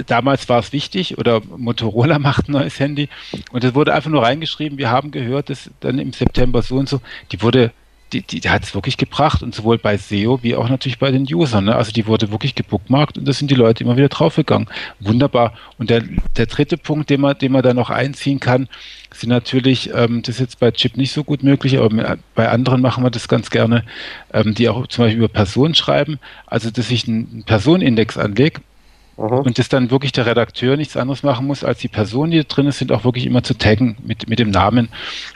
damals 0.08 0.50
war 0.50 0.60
es 0.60 0.74
wichtig 0.74 1.18
oder 1.18 1.42
Motorola 1.58 2.20
macht 2.20 2.50
ein 2.50 2.54
neues 2.54 2.80
Handy 2.80 3.10
und 3.52 3.64
es 3.64 3.76
wurde 3.76 3.94
einfach 3.94 4.10
nur 4.10 4.24
reingeschrieben, 4.24 4.78
wir 4.78 4.90
haben 4.90 5.12
gehört, 5.12 5.50
dass 5.50 5.70
dann 5.80 6.00
im 6.00 6.14
September 6.14 6.62
so 6.62 6.76
und 6.78 6.90
so, 6.90 7.02
die 7.32 7.42
wurde 7.42 7.72
die, 8.14 8.22
die, 8.22 8.50
hat 8.50 8.64
es 8.64 8.76
wirklich 8.76 8.98
gebracht 8.98 9.42
und 9.42 9.56
sowohl 9.56 9.78
bei 9.78 9.98
SEO 9.98 10.40
wie 10.42 10.56
auch 10.56 10.70
natürlich 10.70 11.00
bei 11.00 11.12
den 11.12 11.24
Usern. 11.34 11.66
Ne? 11.66 11.76
Also 11.76 11.92
die 11.92 12.08
wurde 12.08 12.32
wirklich 12.32 12.56
gebookmarkt 12.56 13.18
und 13.18 13.28
da 13.28 13.34
sind 13.34 13.52
die 13.52 13.56
Leute 13.56 13.84
immer 13.84 13.96
wieder 13.96 14.10
draufgegangen. 14.10 14.68
Wunderbar. 15.00 15.54
Und 15.78 15.90
der, 15.90 16.04
der 16.36 16.46
dritte 16.46 16.78
Punkt, 16.78 17.10
den 17.10 17.22
man, 17.22 17.38
den 17.38 17.52
man 17.52 17.64
da 17.64 17.74
noch 17.74 17.90
einziehen 17.90 18.40
kann, 18.40 18.68
sind 19.14 19.30
natürlich, 19.30 19.92
ähm, 19.94 20.22
das 20.24 20.36
ist 20.36 20.42
jetzt 20.42 20.60
bei 20.60 20.72
Chip 20.72 20.98
nicht 20.98 21.12
so 21.12 21.24
gut 21.24 21.44
möglich, 21.44 21.78
aber 21.78 22.18
bei 22.36 22.50
anderen 22.50 22.82
machen 22.82 23.04
wir 23.04 23.12
das 23.12 23.28
ganz 23.28 23.50
gerne, 23.50 23.84
ähm, 24.34 24.54
die 24.54 24.70
auch 24.70 24.88
zum 24.88 25.06
Beispiel 25.06 25.20
über 25.20 25.28
Personen 25.30 25.76
schreiben. 25.76 26.20
Also 26.48 26.70
dass 26.70 26.92
ich 26.92 27.08
einen 27.08 27.44
Personenindex 27.46 28.18
anlege 28.18 28.62
Mhm. 29.22 29.40
Und 29.40 29.60
dass 29.60 29.70
dann 29.70 29.92
wirklich 29.92 30.12
der 30.12 30.26
Redakteur 30.26 30.78
nichts 30.78 30.98
anderes 30.98 31.24
machen 31.24 31.46
muss, 31.46 31.64
als 31.64 31.80
die 31.80 31.88
Personen, 31.88 32.32
die 32.32 32.44
drin 32.48 32.72
sind, 32.72 32.92
auch 32.92 33.04
wirklich 33.04 33.26
immer 33.26 33.44
zu 33.44 33.54
taggen 33.58 33.98
mit, 34.04 34.28
mit 34.28 34.40
dem 34.40 34.50
Namen. 34.50 34.90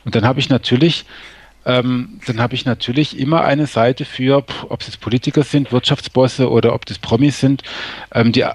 Und 0.03 0.15
dann 0.15 0.25
habe 0.25 0.39
ich 0.39 0.49
natürlich, 0.49 1.05
ähm, 1.65 2.19
dann 2.25 2.39
habe 2.39 2.55
ich 2.55 2.65
natürlich 2.65 3.19
immer 3.19 3.43
eine 3.43 3.67
Seite 3.67 4.05
für, 4.05 4.43
ob 4.69 4.81
es 4.81 4.97
Politiker 4.97 5.43
sind, 5.43 5.71
Wirtschaftsbosse 5.71 6.49
oder 6.49 6.73
ob 6.73 6.85
das 6.85 6.97
Promis 6.97 7.39
sind, 7.39 7.61
ähm, 8.13 8.31
die 8.31 8.45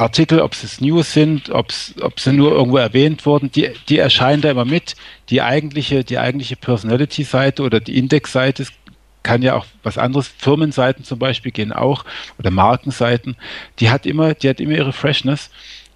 Artikel, 0.00 0.40
ob 0.40 0.52
es 0.52 0.80
News 0.80 1.12
sind, 1.12 1.50
ob 1.50 1.70
sie 1.72 2.32
nur 2.32 2.52
irgendwo 2.52 2.78
erwähnt 2.78 3.26
wurden, 3.26 3.50
die, 3.52 3.70
die 3.88 3.98
erscheinen 3.98 4.40
da 4.40 4.50
immer 4.50 4.64
mit. 4.64 4.96
Die 5.28 5.42
eigentliche, 5.42 6.04
die 6.04 6.18
eigentliche 6.18 6.56
Personality-Seite 6.56 7.62
oder 7.62 7.80
die 7.80 7.98
Index-Seite 7.98 8.66
kann 9.22 9.42
ja 9.42 9.54
auch 9.54 9.66
was 9.82 9.98
anderes, 9.98 10.28
Firmenseiten 10.28 11.04
zum 11.04 11.18
Beispiel 11.18 11.52
gehen 11.52 11.72
auch 11.72 12.04
oder 12.38 12.50
Markenseiten, 12.50 13.36
die 13.78 13.90
hat 13.90 14.06
immer, 14.06 14.34
die 14.34 14.48
hat 14.48 14.60
immer 14.60 14.72
ihre 14.72 14.92
Freshness 14.92 15.50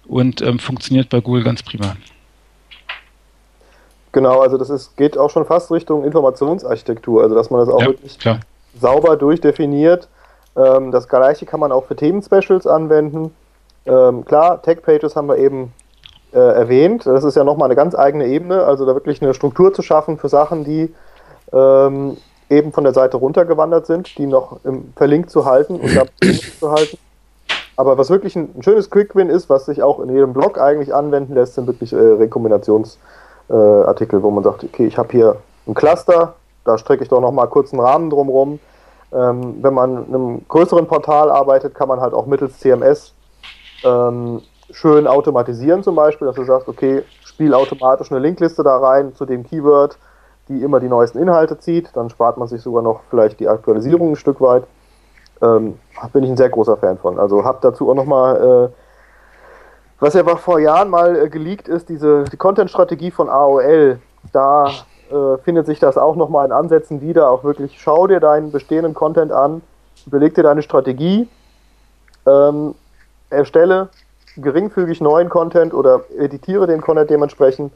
und 0.07 0.41
ähm, 0.41 0.59
funktioniert 0.59 1.09
bei 1.09 1.19
Google 1.19 1.43
ganz 1.43 1.63
prima. 1.63 1.95
Genau, 4.11 4.39
also 4.39 4.57
das 4.57 4.69
ist, 4.69 4.95
geht 4.95 5.17
auch 5.17 5.29
schon 5.29 5.45
fast 5.45 5.71
Richtung 5.71 6.05
Informationsarchitektur, 6.05 7.23
also 7.23 7.35
dass 7.35 7.49
man 7.49 7.59
das 7.59 7.69
auch 7.69 7.81
ja, 7.81 7.87
wirklich 7.87 8.17
klar. 8.17 8.39
sauber 8.79 9.17
durchdefiniert. 9.17 10.07
Ähm, 10.55 10.91
das 10.91 11.09
gleiche 11.09 11.45
kann 11.45 11.59
man 11.59 11.71
auch 11.71 11.85
für 11.85 11.95
Themen-Specials 11.95 12.65
anwenden. 12.65 13.35
Ähm, 13.85 14.23
klar, 14.23 14.61
Tech-Pages 14.61 15.15
haben 15.15 15.27
wir 15.27 15.37
eben 15.37 15.73
äh, 16.33 16.39
erwähnt. 16.39 17.05
Das 17.05 17.23
ist 17.23 17.35
ja 17.35 17.43
nochmal 17.43 17.67
eine 17.67 17.75
ganz 17.75 17.93
eigene 17.93 18.27
Ebene, 18.27 18.63
also 18.63 18.85
da 18.85 18.93
wirklich 18.93 19.21
eine 19.21 19.33
Struktur 19.33 19.73
zu 19.73 19.81
schaffen 19.81 20.17
für 20.17 20.29
Sachen, 20.29 20.63
die 20.63 20.93
ähm, 21.51 22.17
eben 22.49 22.71
von 22.71 22.83
der 22.83 22.93
Seite 22.93 23.17
runtergewandert 23.17 23.85
sind, 23.85 24.17
die 24.17 24.25
noch 24.25 24.59
im, 24.63 24.93
verlinkt 24.95 25.29
zu 25.29 25.45
halten 25.45 25.79
und 25.79 25.91
zu 26.59 26.71
halten. 26.71 26.97
Aber 27.77 27.97
was 27.97 28.09
wirklich 28.09 28.35
ein, 28.35 28.49
ein 28.55 28.63
schönes 28.63 28.89
Quick-Win 28.89 29.29
ist, 29.29 29.49
was 29.49 29.65
sich 29.65 29.83
auch 29.83 29.99
in 29.99 30.09
jedem 30.09 30.33
Blog 30.33 30.59
eigentlich 30.59 30.93
anwenden 30.93 31.33
lässt, 31.33 31.55
sind 31.55 31.67
wirklich 31.67 31.91
äh, 31.91 31.97
Rekombinationsartikel, 31.97 34.19
äh, 34.19 34.23
wo 34.23 34.31
man 34.31 34.43
sagt, 34.43 34.63
okay, 34.63 34.85
ich 34.85 34.97
habe 34.97 35.11
hier 35.11 35.37
ein 35.67 35.73
Cluster, 35.73 36.35
da 36.63 36.77
strecke 36.77 37.03
ich 37.03 37.09
doch 37.09 37.21
nochmal 37.21 37.47
kurz 37.47 37.73
einen 37.73 37.81
Rahmen 37.81 38.09
drumherum. 38.09 38.59
Ähm, 39.13 39.57
wenn 39.61 39.73
man 39.73 40.07
in 40.07 40.15
einem 40.15 40.47
größeren 40.47 40.87
Portal 40.87 41.29
arbeitet, 41.29 41.75
kann 41.75 41.87
man 41.87 41.99
halt 41.99 42.13
auch 42.13 42.25
mittels 42.25 42.59
CMS 42.59 43.13
ähm, 43.83 44.41
schön 44.71 45.07
automatisieren 45.07 45.83
zum 45.83 45.95
Beispiel, 45.95 46.27
dass 46.27 46.35
du 46.35 46.43
sagst, 46.43 46.67
okay, 46.67 47.03
spiel 47.23 47.53
automatisch 47.53 48.11
eine 48.11 48.19
Linkliste 48.19 48.63
da 48.63 48.77
rein 48.77 49.13
zu 49.13 49.25
dem 49.25 49.43
Keyword, 49.43 49.97
die 50.47 50.61
immer 50.61 50.79
die 50.79 50.87
neuesten 50.87 51.19
Inhalte 51.19 51.59
zieht. 51.59 51.89
Dann 51.93 52.09
spart 52.09 52.37
man 52.37 52.47
sich 52.47 52.61
sogar 52.61 52.81
noch 52.81 53.01
vielleicht 53.09 53.39
die 53.39 53.47
Aktualisierung 53.47 54.11
ein 54.11 54.15
Stück 54.15 54.41
weit. 54.41 54.63
Ähm, 55.41 55.79
bin 56.13 56.23
ich 56.23 56.29
ein 56.29 56.37
sehr 56.37 56.49
großer 56.49 56.77
Fan 56.77 56.97
von. 56.97 57.19
Also 57.19 57.43
habe 57.43 57.57
dazu 57.61 57.89
auch 57.89 57.95
nochmal, 57.95 58.71
äh, 58.71 58.73
was 59.99 60.13
ja 60.13 60.23
vor 60.35 60.59
Jahren 60.59 60.89
mal 60.89 61.15
äh, 61.15 61.29
geleakt 61.29 61.67
ist, 61.67 61.89
diese 61.89 62.25
die 62.25 62.37
Content-Strategie 62.37 63.11
von 63.11 63.29
AOL. 63.29 63.99
Da 64.31 64.67
äh, 65.11 65.37
findet 65.43 65.65
sich 65.65 65.79
das 65.79 65.97
auch 65.97 66.15
nochmal 66.15 66.45
in 66.45 66.51
Ansätzen 66.51 67.01
wieder. 67.01 67.29
Auch 67.29 67.43
wirklich, 67.43 67.79
schau 67.79 68.07
dir 68.07 68.19
deinen 68.19 68.51
bestehenden 68.51 68.93
Content 68.93 69.31
an, 69.31 69.61
überleg 70.05 70.35
dir 70.35 70.43
deine 70.43 70.61
Strategie, 70.61 71.27
ähm, 72.25 72.75
erstelle 73.29 73.89
geringfügig 74.37 75.01
neuen 75.01 75.29
Content 75.29 75.73
oder 75.73 76.01
editiere 76.17 76.67
den 76.67 76.81
Content 76.81 77.09
dementsprechend 77.09 77.71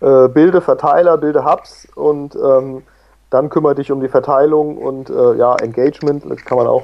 äh, 0.00 0.28
bilde 0.28 0.60
Verteiler, 0.60 1.18
bilde 1.18 1.44
Hubs 1.44 1.86
und 1.94 2.34
ähm, 2.34 2.82
dann 3.30 3.48
kümmere 3.48 3.76
dich 3.76 3.92
um 3.92 4.00
die 4.00 4.08
Verteilung 4.08 4.76
und 4.76 5.08
äh, 5.08 5.34
ja, 5.34 5.54
Engagement. 5.56 6.24
Das 6.28 6.44
kann 6.44 6.58
man 6.58 6.66
auch, 6.66 6.82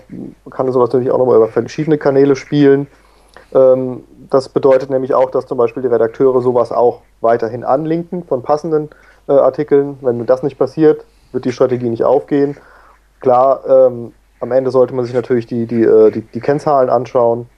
kann 0.50 0.70
sowas 0.70 0.90
natürlich 0.90 1.10
auch 1.10 1.18
nochmal 1.18 1.36
über 1.36 1.48
verschiedene 1.48 1.98
Kanäle 1.98 2.36
spielen. 2.36 2.86
Ähm, 3.52 4.04
das 4.30 4.48
bedeutet 4.48 4.90
nämlich 4.90 5.12
auch, 5.12 5.30
dass 5.30 5.46
zum 5.46 5.58
Beispiel 5.58 5.82
die 5.82 5.88
Redakteure 5.88 6.40
sowas 6.42 6.70
auch 6.72 7.02
weiterhin 7.20 7.64
anlinken 7.64 8.24
von 8.24 8.42
passenden 8.42 8.90
äh, 9.28 9.32
Artikeln. 9.32 9.98
Wenn 10.02 10.24
das 10.24 10.42
nicht 10.42 10.58
passiert, 10.58 11.04
wird 11.32 11.44
die 11.44 11.52
Strategie 11.52 11.88
nicht 11.88 12.04
aufgehen. 12.04 12.56
Klar, 13.20 13.60
ähm, 13.68 14.12
am 14.40 14.52
Ende 14.52 14.70
sollte 14.70 14.94
man 14.94 15.04
sich 15.04 15.14
natürlich 15.14 15.46
die, 15.46 15.66
die, 15.66 15.82
äh, 15.82 16.10
die, 16.12 16.20
die 16.20 16.40
Kennzahlen 16.40 16.90
anschauen. 16.90 17.48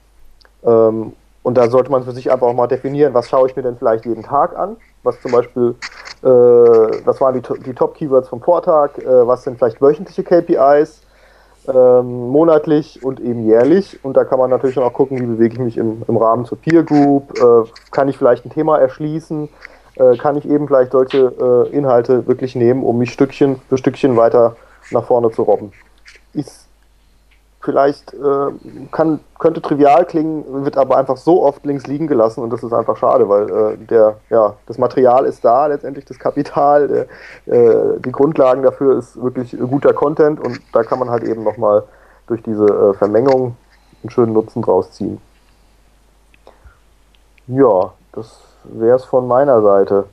Ähm, 0.65 1.13
und 1.43 1.59
da 1.59 1.69
sollte 1.69 1.91
man 1.91 2.05
für 2.05 2.13
sich 2.13 2.31
einfach 2.31 2.47
auch 2.47 2.55
mal 2.55 2.67
definieren, 2.69 3.13
was 3.13 3.29
schaue 3.29 3.49
ich 3.49 3.57
mir 3.57 3.63
denn 3.63 3.77
vielleicht 3.77 4.07
jeden 4.07 4.23
Tag 4.23 4.57
an 4.57 4.77
was 5.03 5.21
zum 5.21 5.33
Beispiel 5.33 5.75
äh, 6.23 7.03
das 7.05 7.21
waren 7.21 7.35
die, 7.35 7.63
die 7.65 7.75
Top-Keywords 7.75 8.29
vom 8.29 8.41
Vortag, 8.41 8.99
äh, 8.99 9.27
was 9.27 9.45
sind 9.45 9.59
vielleicht 9.59 9.81
wöchentliche 9.81 10.25
KPIs, 10.25 11.03
ähm, 11.69 12.29
monatlich 12.29 13.05
und 13.05 13.21
eben 13.21 13.45
jährlich. 13.45 14.03
Und 14.03 14.17
da 14.17 14.25
kann 14.25 14.39
man 14.39 14.51
natürlich 14.51 14.79
auch 14.79 14.93
gucken, 14.93 15.21
wie 15.21 15.27
bewege 15.27 15.55
ich 15.55 15.61
mich 15.61 15.77
im, 15.77 16.03
im 16.09 16.17
Rahmen 16.17 16.45
zur 16.45 16.59
Peer 16.59 16.83
Group, 16.83 17.39
äh, 17.39 17.69
kann 17.91 18.09
ich 18.09 18.19
vielleicht 18.19 18.45
ein 18.45 18.51
Thema 18.51 18.79
erschließen, 18.79 19.49
äh, 19.97 20.17
kann 20.17 20.37
ich 20.37 20.49
eben 20.49 20.67
vielleicht 20.67 20.93
solche 20.93 21.33
äh, 21.41 21.77
Inhalte 21.77 22.27
wirklich 22.27 22.57
nehmen, 22.57 22.83
um 22.83 22.99
mich 22.99 23.13
Stückchen 23.13 23.61
für 23.69 23.79
Stückchen 23.79 24.17
weiter 24.17 24.57
nach 24.91 25.05
vorne 25.05 25.31
zu 25.31 25.43
robben. 25.43 25.73
Ist 26.33 26.68
vielleicht 27.61 28.15
äh, 28.15 28.53
kann, 28.93 29.21
könnte 29.39 29.61
trivial 29.61 30.05
klingen, 30.05 30.65
wird 30.65 30.77
aber 30.77 30.97
einfach 30.97 31.17
so 31.17 31.43
oft 31.43 31.65
links 31.67 31.87
liegen 31.87 32.07
gelassen 32.07 32.43
und 32.43 32.51
das 32.51 32.63
ist 32.63 32.73
einfach 32.73 32.97
schade, 32.97 33.29
weil 33.29 33.51
äh, 33.51 33.77
der, 33.79 34.17
ja, 34.31 34.55
das 34.67 34.79
Material 34.79 35.25
ist 35.25 35.45
da, 35.45 35.67
letztendlich 35.67 36.05
das 36.05 36.19
Kapital, 36.19 37.09
äh, 37.47 38.01
die 38.01 38.13
Grundlagen 38.13 38.63
dafür 38.63 38.99
ist 38.99 39.21
wirklich 39.21 39.57
guter 39.59 39.93
Content 39.93 40.41
und 40.41 40.61
da 40.73 40.85
kann 40.85 40.99
man 40.99 41.11
halt 41.11 41.25
eben 41.25 41.43
nochmal 41.43 41.83
durch 42.29 42.43
diese 42.43 42.65
äh, 42.65 42.95
Vermengung 42.95 43.57
einen 44.03 44.11
schönen 44.11 44.33
Nutzen 44.33 44.63
draus 44.63 44.93
ziehen. 44.93 45.21
Ja, 47.49 47.93
das 48.13 48.41
wäre 48.65 48.97
es 48.97 49.05
von 49.05 49.27
meiner 49.27 49.63
Seite. 49.63 50.05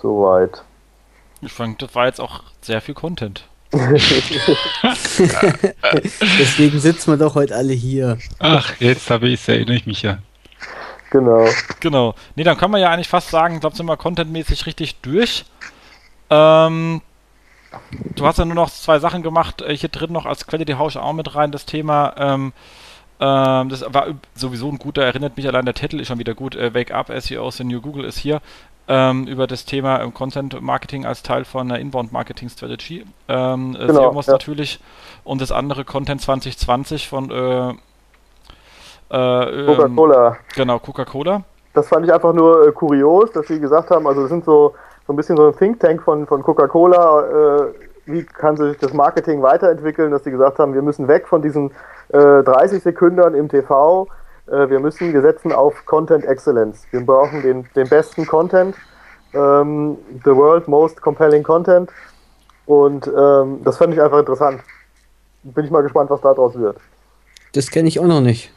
Soweit. 0.00 0.62
Ich 1.40 1.52
fand, 1.52 1.82
das 1.82 1.94
war 1.94 2.06
jetzt 2.06 2.20
auch 2.20 2.42
sehr 2.60 2.80
viel 2.80 2.94
Content. 2.94 3.48
Deswegen 6.38 6.78
sitzen 6.78 7.12
wir 7.12 7.16
doch 7.16 7.34
heute 7.34 7.56
alle 7.56 7.72
hier. 7.72 8.18
Ach, 8.38 8.72
jetzt 8.78 9.10
habe 9.10 9.28
ich 9.28 9.40
es, 9.40 9.48
erinnere 9.48 9.76
ich 9.76 9.86
mich 9.86 10.02
ja. 10.02 10.18
Genau. 11.10 11.46
Genau. 11.80 12.14
Nee, 12.36 12.44
dann 12.44 12.56
können 12.56 12.72
wir 12.72 12.78
ja 12.78 12.90
eigentlich 12.90 13.08
fast 13.08 13.30
sagen, 13.30 13.54
ich 13.54 13.60
glaube, 13.60 13.76
sind 13.76 13.86
wir 13.86 13.96
contentmäßig 13.96 14.66
richtig 14.66 14.96
durch. 15.00 15.44
Ähm, 16.30 17.02
du 18.14 18.26
hast 18.26 18.38
ja 18.38 18.44
nur 18.44 18.54
noch 18.54 18.70
zwei 18.70 18.98
Sachen 18.98 19.22
gemacht. 19.22 19.62
Äh, 19.62 19.76
hier 19.76 19.88
drin 19.88 20.12
noch 20.12 20.26
als 20.26 20.46
Quelle, 20.46 20.64
die 20.64 20.74
haue 20.74 20.88
ich 20.88 20.96
auch 20.96 21.12
mit 21.12 21.34
rein, 21.34 21.52
das 21.52 21.66
Thema. 21.66 22.14
Ähm, 22.16 22.52
ähm, 23.20 23.68
das 23.68 23.84
war 23.88 24.08
sowieso 24.34 24.68
ein 24.68 24.78
guter, 24.78 25.04
erinnert 25.04 25.36
mich 25.36 25.46
allein, 25.46 25.64
der 25.64 25.74
Titel 25.74 26.00
ist 26.00 26.08
schon 26.08 26.18
wieder 26.18 26.34
gut. 26.34 26.56
Äh, 26.56 26.74
Wake 26.74 26.92
Up, 26.92 27.12
SEO, 27.16 27.50
the 27.50 27.64
New 27.64 27.80
Google 27.80 28.04
ist 28.04 28.18
hier 28.18 28.40
ähm, 28.88 29.26
über 29.26 29.46
das 29.46 29.64
Thema 29.64 30.00
ähm, 30.00 30.12
Content 30.12 30.60
Marketing 30.60 31.06
als 31.06 31.22
Teil 31.22 31.44
von 31.44 31.70
einer 31.70 31.80
Inbound 31.80 32.12
Marketing 32.12 32.48
Strategy. 32.48 33.04
Ähm, 33.28 33.76
äh, 33.78 33.86
genau, 33.86 34.12
ja. 34.12 34.32
natürlich. 34.32 34.80
Und 35.24 35.40
das 35.40 35.52
andere 35.52 35.84
Content 35.84 36.20
2020 36.20 37.08
von 37.08 37.30
äh, 37.30 37.70
äh, 39.10 39.66
Coca-Cola. 39.66 40.28
Ähm, 40.28 40.36
genau, 40.54 40.78
Coca-Cola. 40.78 41.42
Das 41.72 41.88
fand 41.88 42.06
ich 42.06 42.12
einfach 42.12 42.32
nur 42.32 42.68
äh, 42.68 42.72
kurios, 42.72 43.32
dass 43.32 43.46
sie 43.48 43.58
gesagt 43.58 43.90
haben, 43.90 44.06
also 44.06 44.22
das 44.22 44.30
sind 44.30 44.44
so, 44.44 44.74
so 45.06 45.12
ein 45.12 45.16
bisschen 45.16 45.36
so 45.36 45.46
ein 45.46 45.56
Think 45.56 45.80
Tank 45.80 46.02
von, 46.02 46.26
von 46.26 46.42
Coca-Cola, 46.42 47.22
äh, 47.22 47.72
wie 48.06 48.22
kann 48.22 48.56
sich 48.56 48.76
das 48.78 48.92
Marketing 48.92 49.42
weiterentwickeln, 49.42 50.10
dass 50.10 50.24
sie 50.24 50.30
gesagt 50.30 50.58
haben, 50.58 50.74
wir 50.74 50.82
müssen 50.82 51.08
weg 51.08 51.26
von 51.26 51.40
diesen 51.40 51.70
30 52.10 52.82
Sekunden 52.82 53.34
im 53.34 53.48
TV 53.48 54.06
äh, 54.46 54.68
wir 54.68 54.80
müssen, 54.80 55.12
wir 55.12 55.22
setzen 55.22 55.52
auf 55.52 55.84
Content 55.86 56.24
Excellence. 56.24 56.86
Wir 56.90 57.00
brauchen 57.00 57.42
den, 57.42 57.66
den 57.74 57.88
besten 57.88 58.26
Content, 58.26 58.76
ähm, 59.32 59.96
the 60.24 60.30
world 60.30 60.68
most 60.68 61.00
compelling 61.00 61.42
Content. 61.42 61.90
Und 62.66 63.06
ähm, 63.06 63.62
das 63.64 63.76
fand 63.76 63.94
ich 63.94 64.00
einfach 64.00 64.18
interessant. 64.18 64.62
Bin 65.42 65.64
ich 65.64 65.70
mal 65.70 65.82
gespannt, 65.82 66.10
was 66.10 66.20
daraus 66.20 66.54
wird. 66.54 66.78
Das 67.52 67.70
kenne 67.70 67.88
ich 67.88 68.00
auch 68.00 68.06
noch 68.06 68.20
nicht. 68.20 68.50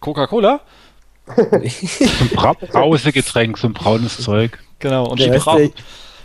Coca-Cola? 0.00 0.60
Brausegetränk, 2.72 3.58
so 3.58 3.68
ein 3.68 3.72
braunes 3.72 4.18
Zeug. 4.18 4.58
Genau, 4.78 5.08
und 5.08 5.20
die 5.20 5.30
Brau 5.30 5.58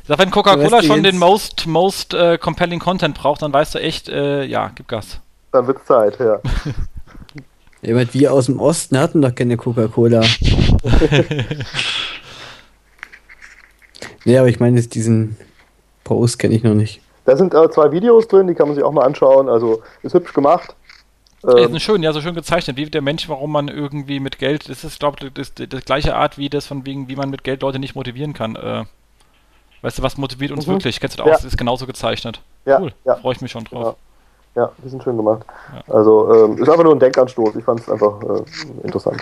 Sag, 0.07 0.19
wenn 0.19 0.31
Coca-Cola 0.31 0.81
schon 0.81 1.03
den 1.03 1.17
most, 1.17 1.67
most 1.67 2.13
uh, 2.13 2.37
compelling 2.37 2.79
Content 2.79 3.17
braucht, 3.17 3.41
dann 3.41 3.51
weißt 3.51 3.75
du 3.75 3.79
echt, 3.79 4.07
äh, 4.07 4.45
ja, 4.45 4.71
gib 4.73 4.87
Gas. 4.87 5.19
Dann 5.51 5.67
wird's 5.67 5.85
Zeit, 5.85 6.17
ja. 6.19 6.39
Jemand 7.81 8.13
wir 8.13 8.33
aus 8.33 8.47
dem 8.47 8.59
Osten 8.59 8.97
hatten 8.97 9.21
doch 9.21 9.33
keine 9.33 9.57
Coca-Cola. 9.57 10.23
nee, 14.25 14.37
aber 14.37 14.47
ich 14.47 14.59
meine, 14.59 14.81
diesen 14.81 15.37
Post 16.03 16.39
kenne 16.39 16.55
ich 16.55 16.63
noch 16.63 16.73
nicht. 16.73 17.01
Da 17.25 17.35
sind 17.35 17.53
äh, 17.53 17.69
zwei 17.69 17.91
Videos 17.91 18.27
drin, 18.27 18.47
die 18.47 18.55
kann 18.55 18.67
man 18.67 18.75
sich 18.75 18.83
auch 18.83 18.91
mal 18.91 19.03
anschauen. 19.03 19.49
Also 19.49 19.81
ist 20.01 20.13
hübsch 20.13 20.33
gemacht. 20.33 20.75
Ähm, 21.43 21.75
ist 21.75 21.83
schön, 21.83 22.01
ja, 22.01 22.13
so 22.13 22.21
schön 22.21 22.33
gezeichnet, 22.33 22.77
wie 22.77 22.85
der 22.85 23.01
Mensch, 23.01 23.29
warum 23.29 23.51
man 23.51 23.67
irgendwie 23.67 24.19
mit 24.19 24.39
Geld, 24.39 24.69
das 24.69 24.83
ist, 24.83 24.99
glaube 24.99 25.17
ich, 25.21 25.33
das, 25.33 25.53
das, 25.53 25.85
gleiche 25.85 26.15
Art 26.15 26.37
wie 26.37 26.49
das 26.49 26.65
von 26.65 26.85
wegen, 26.85 27.07
wie 27.09 27.15
man 27.15 27.29
mit 27.29 27.43
Geld 27.43 27.61
Leute 27.61 27.79
nicht 27.79 27.95
motivieren 27.95 28.33
kann. 28.33 28.55
Äh, 28.55 28.85
weißt 29.81 29.99
du, 29.99 30.03
was 30.03 30.17
motiviert 30.17 30.51
uns 30.51 30.65
mhm. 30.65 30.71
wirklich? 30.71 30.99
Kennst 30.99 31.19
du 31.19 31.23
das 31.23 31.27
ja. 31.27 31.33
auch? 31.33 31.37
Das 31.37 31.45
ist 31.45 31.57
genauso 31.57 31.85
gezeichnet. 31.85 32.41
Ja, 32.65 32.79
cool, 32.79 32.91
ja. 33.05 33.15
freue 33.17 33.35
ich 33.35 33.41
mich 33.41 33.51
schon 33.51 33.65
drauf. 33.65 33.95
Ja. 33.97 34.06
Ja, 34.57 34.71
die 34.83 34.89
sind 34.89 35.03
schön 35.03 35.15
gemacht. 35.15 35.45
Ja. 35.71 35.93
Also 35.93 36.33
ähm, 36.33 36.57
ist 36.57 36.67
einfach 36.67 36.83
nur 36.83 36.95
ein 36.95 36.99
Denkanstoß. 36.99 37.55
Ich 37.57 37.63
fand 37.63 37.79
es 37.79 37.89
einfach 37.89 38.19
äh, 38.23 38.43
interessant. 38.83 39.21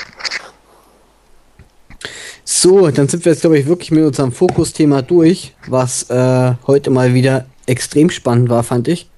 So, 2.46 2.90
dann 2.90 3.10
sind 3.10 3.26
wir 3.26 3.34
jetzt, 3.34 3.42
glaube 3.42 3.58
ich, 3.60 3.68
wirklich 3.68 3.92
mit 3.92 4.06
unserem 4.06 4.32
Fokusthema 4.32 5.02
durch, 5.02 5.54
was 5.68 6.10
äh, 6.10 6.54
heute 6.68 6.90
mal 6.90 7.14
wieder 7.14 7.48
extrem 7.66 8.10
spannend 8.10 8.50
war, 8.50 8.64
fand 8.64 8.88
ich. 8.88 9.10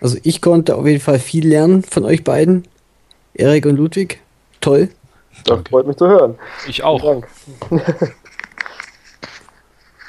Also 0.00 0.16
ich 0.22 0.40
konnte 0.40 0.76
auf 0.76 0.86
jeden 0.86 1.00
Fall 1.00 1.18
viel 1.18 1.46
lernen 1.46 1.82
von 1.82 2.06
euch 2.06 2.24
beiden. 2.24 2.66
Erik 3.34 3.66
und 3.66 3.76
Ludwig. 3.76 4.18
Toll. 4.62 4.88
Das 5.44 5.60
freut 5.68 5.86
mich 5.86 5.98
zu 5.98 6.06
hören. 6.06 6.38
Ich 6.66 6.82
auch. 6.84 7.02
Dank. 7.02 7.28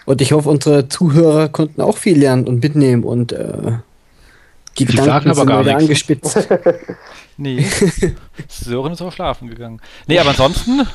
und 0.06 0.22
ich 0.22 0.32
hoffe, 0.32 0.50
unsere 0.50 0.88
Zuhörer 0.88 1.50
konnten 1.50 1.82
auch 1.82 1.98
viel 1.98 2.18
lernen 2.18 2.48
und 2.48 2.64
mitnehmen 2.64 3.04
und 3.04 3.34
äh, 3.34 3.80
die, 4.78 4.86
die 4.86 4.96
Gedanken 4.96 5.30
aber 5.30 5.36
sind 5.36 5.48
gar 5.48 5.68
angespitzt. 5.68 6.50
nee. 7.38 7.66
Sören 8.48 8.94
ist 8.94 9.02
aber 9.02 9.12
schlafen 9.12 9.50
gegangen. 9.50 9.82
Nee, 10.08 10.20
aber 10.20 10.30
ansonsten 10.30 10.88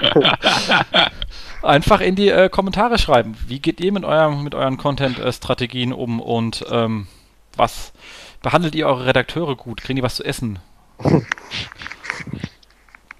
einfach 1.62 2.00
in 2.00 2.16
die 2.16 2.28
äh, 2.28 2.48
Kommentare 2.48 2.98
schreiben. 2.98 3.36
Wie 3.46 3.60
geht 3.60 3.80
ihr 3.80 3.92
mit, 3.92 4.04
eurem, 4.04 4.42
mit 4.42 4.54
euren 4.54 4.78
Content-Strategien 4.78 5.92
um 5.92 6.20
und 6.20 6.64
ähm, 6.70 7.06
was 7.56 7.92
behandelt 8.42 8.74
ihr 8.74 8.86
eure 8.86 9.06
Redakteure 9.06 9.56
gut? 9.56 9.82
Kriegen 9.82 9.96
die 9.96 10.02
was 10.02 10.16
zu 10.16 10.24
essen? 10.24 10.58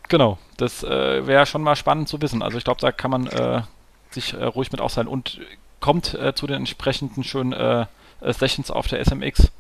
genau, 0.09 0.39
das 0.57 0.83
äh, 0.83 1.27
wäre 1.27 1.47
schon 1.47 1.63
mal 1.63 1.77
spannend 1.77 2.09
zu 2.09 2.21
wissen. 2.23 2.43
Also 2.43 2.59
ich 2.59 2.65
glaube, 2.65 2.81
da 2.81 2.93
kann 2.93 3.11
man 3.11 3.27
äh, 3.27 3.63
sich 4.11 4.35
äh, 4.35 4.45
ruhig 4.45 4.73
mit 4.73 4.81
aussehen 4.81 5.09
und 5.09 5.41
kommt 5.81 6.15
äh, 6.15 6.35
zu 6.35 6.47
den 6.47 6.57
entsprechenden 6.57 7.25
schönen 7.25 7.53
äh, 7.53 7.87
Sessions 8.21 8.71
auf 8.71 8.87
der 8.87 9.05
SMX. 9.05 9.51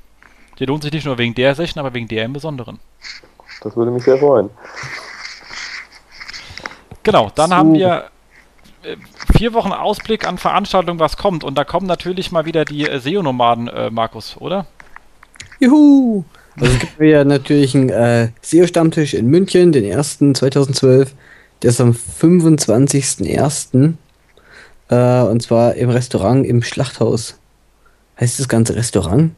Die 0.61 0.66
lohnt 0.66 0.82
sich 0.82 0.93
nicht 0.93 1.07
nur 1.07 1.19
wegen 1.19 1.35
der 1.35 1.55
Session, 1.55 1.81
aber 1.81 1.95
wegen 1.95 2.07
der 2.07 2.27
im 2.27 2.35
Besonderen. 2.35 2.78
Das 3.62 3.74
würde 3.77 3.91
mich 3.91 4.05
sehr 4.05 4.19
freuen. 4.19 4.51
Genau, 7.03 7.31
dann 7.35 7.49
so. 7.49 7.57
haben 7.57 7.73
wir 7.73 8.11
äh, 8.82 8.97
vier 9.37 9.55
Wochen 9.55 9.73
Ausblick 9.73 10.27
an 10.27 10.37
Veranstaltungen, 10.37 11.01
was 11.01 11.16
kommt. 11.16 11.45
Und 11.45 11.57
da 11.57 11.65
kommen 11.65 11.87
natürlich 11.87 12.31
mal 12.31 12.45
wieder 12.45 12.66
die 12.66 12.87
äh, 12.87 13.01
SEO-Nomaden, 13.01 13.69
äh, 13.69 13.91
Markus, 13.91 14.37
oder? 14.39 14.66
Juhu! 15.59 16.24
Also 16.59 16.74
es 16.74 16.78
gibt 16.78 17.01
ja 17.01 17.24
natürlich 17.24 17.74
einen 17.74 17.89
äh, 17.89 18.28
SEO-Stammtisch 18.43 19.15
in 19.15 19.28
München, 19.28 19.73
den 19.73 19.85
ersten 19.85 20.35
2012. 20.35 21.15
Der 21.62 21.70
ist 21.70 21.81
am 21.81 21.93
25.01. 21.93 23.95
Äh, 24.91 25.23
und 25.23 25.43
zwar 25.43 25.74
im 25.74 25.89
Restaurant 25.89 26.47
im 26.47 26.62
Schlachthaus. 26.62 27.39
Heißt 28.19 28.39
das 28.39 28.49
ganze 28.49 28.77
Restaurant? 28.77 29.32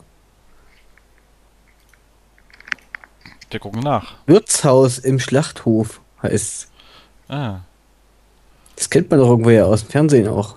Wir 3.53 3.61
gucken 3.61 3.81
nach. 3.83 4.15
Wirtshaus 4.27 4.99
im 4.99 5.19
Schlachthof 5.19 6.01
heißt 6.23 6.69
Ah. 7.29 7.61
Das 8.77 8.91
kennt 8.91 9.11
man 9.11 9.21
doch 9.21 9.29
irgendwo 9.29 9.51
ja 9.51 9.65
aus 9.65 9.85
dem 9.85 9.91
Fernsehen 9.91 10.29
auch. 10.29 10.57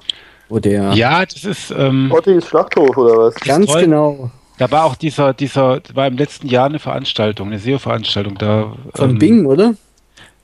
Wo 0.49 0.59
der 0.59 0.93
ja, 0.93 1.25
das 1.25 1.43
ist. 1.43 1.71
Ähm, 1.71 2.11
Ottis 2.11 2.47
Schlachthof 2.47 2.95
oder 2.97 3.17
was? 3.17 3.35
Ganz 3.35 3.67
toll. 3.67 3.81
genau. 3.81 4.31
Da 4.57 4.71
war 4.71 4.85
auch 4.85 4.95
dieser, 4.95 5.33
dieser, 5.33 5.81
war 5.93 6.07
im 6.07 6.17
letzten 6.17 6.47
Jahr 6.47 6.67
eine 6.67 6.79
Veranstaltung, 6.79 7.47
eine 7.47 7.59
SEO-Veranstaltung 7.59 8.37
da. 8.37 8.73
Von 8.93 9.11
ähm, 9.11 9.19
Bing, 9.19 9.45
oder? 9.45 9.75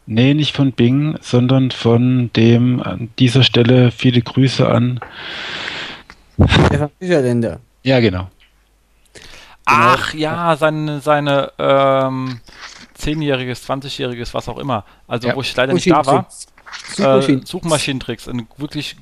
Nee, 0.06 0.34
nicht 0.34 0.56
von 0.56 0.74
Bing, 0.74 1.18
sondern 1.22 1.72
von 1.72 2.32
dem 2.36 2.82
an 2.82 3.10
dieser 3.20 3.44
Stelle 3.44 3.92
viele 3.92 4.22
Grüße 4.22 4.68
an 4.68 5.00
Stefan 6.66 6.90
Fischerländer. 7.00 7.60
Ja, 7.84 8.00
genau. 8.00 8.30
Genau. 9.66 9.80
Ach 9.80 10.14
ja, 10.14 10.58
seine, 10.58 11.02
seine 11.02 11.52
ähm, 11.60 12.40
10-jähriges, 13.00 13.66
20-jähriges, 13.66 14.34
was 14.34 14.50
auch 14.50 14.58
immer. 14.58 14.86
Also 15.08 15.28
ja. 15.28 15.36
wo 15.36 15.42
ich 15.42 15.56
leider 15.56 15.74
nicht 15.74 15.90
da 15.90 16.06
war. 16.06 16.28
Äh, 16.98 17.40
Suchmaschinentricks. 17.46 18.28
Eine 18.28 18.48
wirklich 18.58 18.96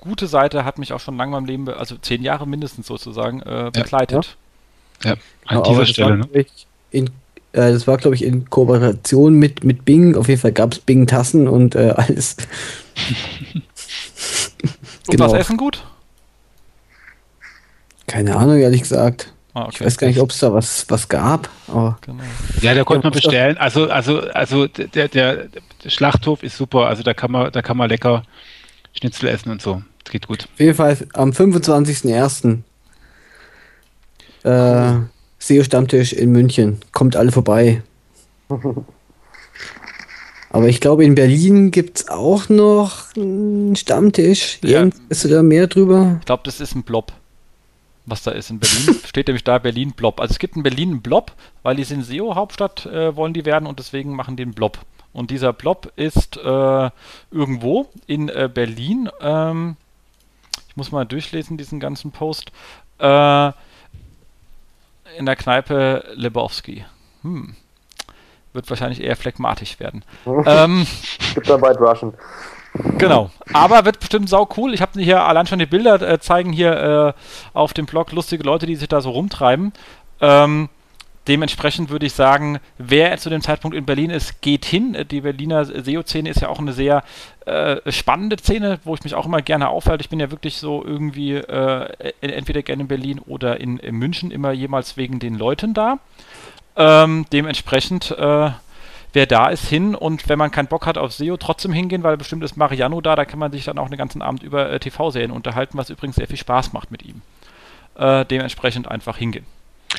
gute 0.00 0.26
Seite 0.26 0.64
hat 0.64 0.78
mich 0.78 0.92
auch 0.92 1.00
schon 1.00 1.16
lange 1.16 1.36
in 1.36 1.44
meinem 1.44 1.46
Leben, 1.46 1.68
also 1.68 1.96
zehn 1.96 2.22
Jahre 2.22 2.46
mindestens 2.46 2.86
sozusagen, 2.86 3.40
äh, 3.42 3.70
begleitet. 3.72 4.36
Ja, 5.04 5.10
ja. 5.10 5.16
an 5.46 5.62
dieser 5.62 5.86
Stelle. 5.86 6.18
Ne? 6.18 6.46
In, 6.90 7.06
äh, 7.52 7.72
das 7.72 7.86
war, 7.86 7.96
glaube 7.98 8.16
ich, 8.16 8.24
in 8.24 8.48
Kooperation 8.50 9.34
mit, 9.34 9.64
mit 9.64 9.84
Bing. 9.84 10.16
Auf 10.16 10.28
jeden 10.28 10.40
Fall 10.40 10.52
gab 10.52 10.72
es 10.72 10.78
Bing-Tassen 10.80 11.48
und 11.48 11.74
äh, 11.74 11.94
alles. 11.96 12.36
Und 15.10 15.16
Genau. 15.16 15.32
was 15.32 15.40
essen 15.40 15.56
gut? 15.56 15.84
Keine 18.06 18.36
Ahnung, 18.36 18.58
ehrlich 18.58 18.82
gesagt. 18.82 19.32
Ah, 19.54 19.68
Ich 19.72 19.80
weiß 19.80 19.98
gar 19.98 20.06
nicht, 20.06 20.20
ob 20.20 20.30
es 20.30 20.38
da 20.38 20.52
was, 20.52 20.86
was 20.88 21.08
gab. 21.08 21.48
Genau. 21.66 21.94
Ja, 22.60 22.74
da 22.74 22.84
konnte 22.84 23.06
man 23.06 23.12
bestellen. 23.12 23.56
Also, 23.58 23.88
also, 23.90 24.20
also 24.30 24.66
der, 24.68 25.08
der, 25.08 25.48
der 25.84 25.90
Schlachthof 25.90 26.42
ist 26.42 26.56
super. 26.56 26.86
Also 26.86 27.02
da 27.02 27.14
kann 27.14 27.32
man, 27.32 27.50
da 27.50 27.60
kann 27.62 27.76
man 27.76 27.88
lecker 27.90 28.22
Schnitzel 28.92 29.28
essen 29.28 29.50
und 29.50 29.60
so. 29.60 29.82
Das 30.04 30.12
geht 30.12 30.28
gut. 30.28 30.48
auf 30.52 30.60
jeden 30.60 30.74
Fall 30.74 30.96
am 31.14 31.30
25.01. 31.30 32.58
Äh, 34.44 35.00
SEO-Stammtisch 35.38 36.12
in 36.12 36.30
München. 36.32 36.80
Kommt 36.92 37.16
alle 37.16 37.32
vorbei. 37.32 37.82
Aber 40.52 40.66
ich 40.66 40.80
glaube, 40.80 41.04
in 41.04 41.14
Berlin 41.14 41.70
gibt 41.70 41.98
es 42.00 42.08
auch 42.08 42.48
noch 42.48 43.14
einen 43.16 43.76
Stammtisch. 43.76 44.58
Ja. 44.62 44.80
Jens, 44.80 45.00
Weißt 45.08 45.24
du 45.24 45.28
da 45.28 45.42
mehr 45.42 45.66
drüber? 45.68 46.16
Ich 46.20 46.26
glaube, 46.26 46.42
das 46.44 46.60
ist 46.60 46.74
ein 46.74 46.82
Blob. 46.82 47.12
Was 48.06 48.22
da 48.22 48.30
ist 48.30 48.50
in 48.50 48.58
Berlin. 48.58 49.00
Steht 49.06 49.28
nämlich 49.28 49.44
da 49.44 49.58
Berlin 49.58 49.92
Blob. 49.92 50.20
Also 50.20 50.32
es 50.32 50.38
gibt 50.38 50.56
in 50.56 50.62
Berlin 50.62 50.90
einen 50.90 51.02
Blob, 51.02 51.32
weil 51.62 51.76
die 51.76 51.84
sind 51.84 52.04
SEO-Hauptstadt, 52.04 52.86
äh, 52.86 53.14
wollen 53.14 53.34
die 53.34 53.44
werden 53.44 53.66
und 53.66 53.78
deswegen 53.78 54.14
machen 54.16 54.36
die 54.36 54.42
einen 54.42 54.54
Blob. 54.54 54.78
Und 55.12 55.30
dieser 55.30 55.52
Blob 55.52 55.92
ist 55.96 56.36
äh, 56.36 56.90
irgendwo 57.30 57.88
in 58.06 58.28
äh, 58.28 58.48
Berlin. 58.52 59.10
Ähm, 59.20 59.76
ich 60.68 60.76
muss 60.76 60.92
mal 60.92 61.04
durchlesen, 61.04 61.56
diesen 61.56 61.80
ganzen 61.80 62.12
Post. 62.12 62.52
Äh, 62.98 63.52
in 65.16 65.26
der 65.26 65.36
Kneipe 65.36 66.04
Lebowski. 66.14 66.84
Hm. 67.22 67.56
Wird 68.52 68.68
wahrscheinlich 68.70 69.00
eher 69.00 69.16
phlegmatisch 69.16 69.78
werden. 69.80 70.04
ähm, 70.46 70.86
Gibt 71.34 71.48
dann 71.48 71.62
White 71.62 71.78
Russian. 71.78 72.14
Genau. 72.98 73.30
Aber 73.52 73.84
wird 73.84 74.00
bestimmt 74.00 74.28
sau 74.28 74.48
cool. 74.56 74.74
Ich 74.74 74.80
habe 74.80 75.00
hier 75.00 75.22
allein 75.22 75.46
schon 75.46 75.58
die 75.58 75.66
Bilder 75.66 76.00
äh, 76.00 76.20
zeigen 76.20 76.52
hier 76.52 77.14
äh, 77.14 77.56
auf 77.56 77.72
dem 77.72 77.86
Blog 77.86 78.12
lustige 78.12 78.44
Leute, 78.44 78.66
die 78.66 78.76
sich 78.76 78.88
da 78.88 79.00
so 79.00 79.10
rumtreiben. 79.10 79.72
Ähm, 80.20 80.68
dementsprechend 81.26 81.90
würde 81.90 82.06
ich 82.06 82.12
sagen, 82.12 82.60
wer 82.78 83.16
zu 83.18 83.30
dem 83.30 83.40
Zeitpunkt 83.40 83.76
in 83.76 83.86
Berlin 83.86 84.10
ist, 84.10 84.40
geht 84.40 84.64
hin. 84.64 84.94
Äh, 84.94 85.04
Die 85.04 85.22
Berliner 85.22 85.64
SEO-Szene 85.64 86.28
ist 86.28 86.40
ja 86.40 86.48
auch 86.48 86.58
eine 86.60 86.72
sehr 86.72 87.02
äh, 87.46 87.76
spannende 87.90 88.36
Szene, 88.38 88.78
wo 88.84 88.94
ich 88.94 89.02
mich 89.02 89.14
auch 89.14 89.26
immer 89.26 89.42
gerne 89.42 89.68
aufhalte. 89.68 90.02
Ich 90.02 90.10
bin 90.10 90.20
ja 90.20 90.30
wirklich 90.30 90.58
so 90.58 90.84
irgendwie 90.84 91.34
äh, 91.34 92.12
entweder 92.20 92.62
gerne 92.62 92.82
in 92.82 92.88
Berlin 92.88 93.18
oder 93.18 93.60
in, 93.60 93.78
in 93.78 93.96
München, 93.96 94.30
immer 94.30 94.52
jemals 94.52 94.96
wegen 94.96 95.18
den 95.18 95.34
Leuten 95.34 95.74
da. 95.74 95.98
Ähm, 96.76 97.26
dementsprechend, 97.32 98.12
äh, 98.12 98.50
wer 99.12 99.26
da 99.26 99.48
ist, 99.48 99.66
hin 99.66 99.94
und 99.94 100.28
wenn 100.28 100.38
man 100.38 100.50
keinen 100.50 100.68
Bock 100.68 100.86
hat 100.86 100.98
auf 100.98 101.12
SEO, 101.12 101.36
trotzdem 101.36 101.72
hingehen, 101.72 102.02
weil 102.02 102.16
bestimmt 102.16 102.44
ist 102.44 102.56
Mariano 102.56 103.00
da, 103.00 103.16
da 103.16 103.24
kann 103.24 103.38
man 103.38 103.52
sich 103.52 103.64
dann 103.64 103.78
auch 103.78 103.88
den 103.88 103.98
ganzen 103.98 104.22
Abend 104.22 104.42
über 104.42 104.70
äh, 104.70 104.78
TV-Serien 104.78 105.30
unterhalten, 105.30 105.76
was 105.78 105.90
übrigens 105.90 106.16
sehr 106.16 106.28
viel 106.28 106.36
Spaß 106.36 106.72
macht 106.72 106.90
mit 106.90 107.04
ihm. 107.04 107.22
Äh, 107.96 108.24
dementsprechend 108.24 108.88
einfach 108.88 109.16
hingehen. 109.16 109.46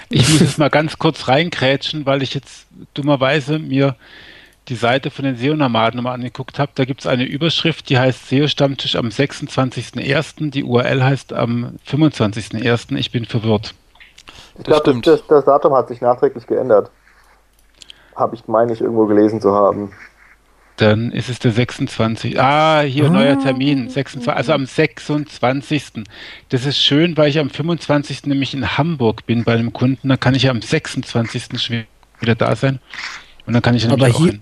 Ich 0.10 0.28
muss 0.30 0.40
jetzt 0.40 0.58
mal 0.58 0.70
ganz 0.70 0.98
kurz 0.98 1.28
reinkrätschen, 1.28 2.06
weil 2.06 2.24
ich 2.24 2.34
jetzt 2.34 2.68
dummerweise 2.94 3.60
mir 3.60 3.96
die 4.70 4.76
Seite 4.76 5.10
von 5.10 5.26
den 5.26 5.36
SEO-Nomaden 5.36 5.98
nochmal 5.98 6.14
angeguckt 6.14 6.60
habe. 6.60 6.72
Da 6.76 6.86
gibt 6.86 7.02
es 7.02 7.08
eine 7.08 7.26
Überschrift, 7.26 7.90
die 7.90 8.00
heißt 8.00 8.30
SEO-Stammtisch 8.30 8.96
am 8.96 9.08
26.01. 9.08 10.52
Die 10.52 10.64
URL 10.64 11.04
heißt 11.04 11.34
am 11.34 11.78
25.01. 11.88 12.96
Ich 12.96 13.12
bin 13.12 13.26
verwirrt. 13.26 13.74
Ich 14.58 14.64
glaube, 14.64 14.94
das, 14.94 15.02
das, 15.02 15.28
das 15.28 15.46
Datum 15.46 15.74
hat 15.74 15.88
sich 15.88 16.00
nachträglich 16.00 16.46
geändert. 16.48 16.92
Habe 18.16 18.36
ich, 18.36 18.48
meine 18.48 18.74
ich, 18.74 18.82
irgendwo 18.82 19.06
gelesen 19.06 19.42
zu 19.42 19.54
haben. 19.54 19.92
Dann 20.78 21.12
ist 21.12 21.30
es 21.30 21.38
der 21.40 21.52
26. 21.52 22.40
Ah, 22.42 22.82
hier 22.82 23.10
neuer 23.10 23.40
Termin. 23.40 23.90
26, 23.90 24.34
also 24.34 24.54
am 24.54 24.66
26. 24.66 26.04
Das 26.50 26.66
ist 26.66 26.80
schön, 26.80 27.16
weil 27.18 27.30
ich 27.30 27.40
am 27.40 27.50
25. 27.50 28.26
nämlich 28.26 28.54
in 28.54 28.78
Hamburg 28.78 29.26
bin 29.26 29.44
bei 29.44 29.54
einem 29.54 29.74
Kunden. 29.74 30.10
Da 30.10 30.18
kann 30.18 30.34
ich 30.34 30.44
ja 30.44 30.52
am 30.52 30.62
26. 30.62 31.62
schon 31.62 31.84
wieder 32.20 32.36
da 32.36 32.56
sein. 32.56 32.80
Und 33.46 33.54
dann 33.54 33.62
kann 33.62 33.76
ich 33.76 33.86
nämlich 33.86 34.04
Aber 34.04 34.16
auch 34.16 34.24
hier-. 34.24 34.40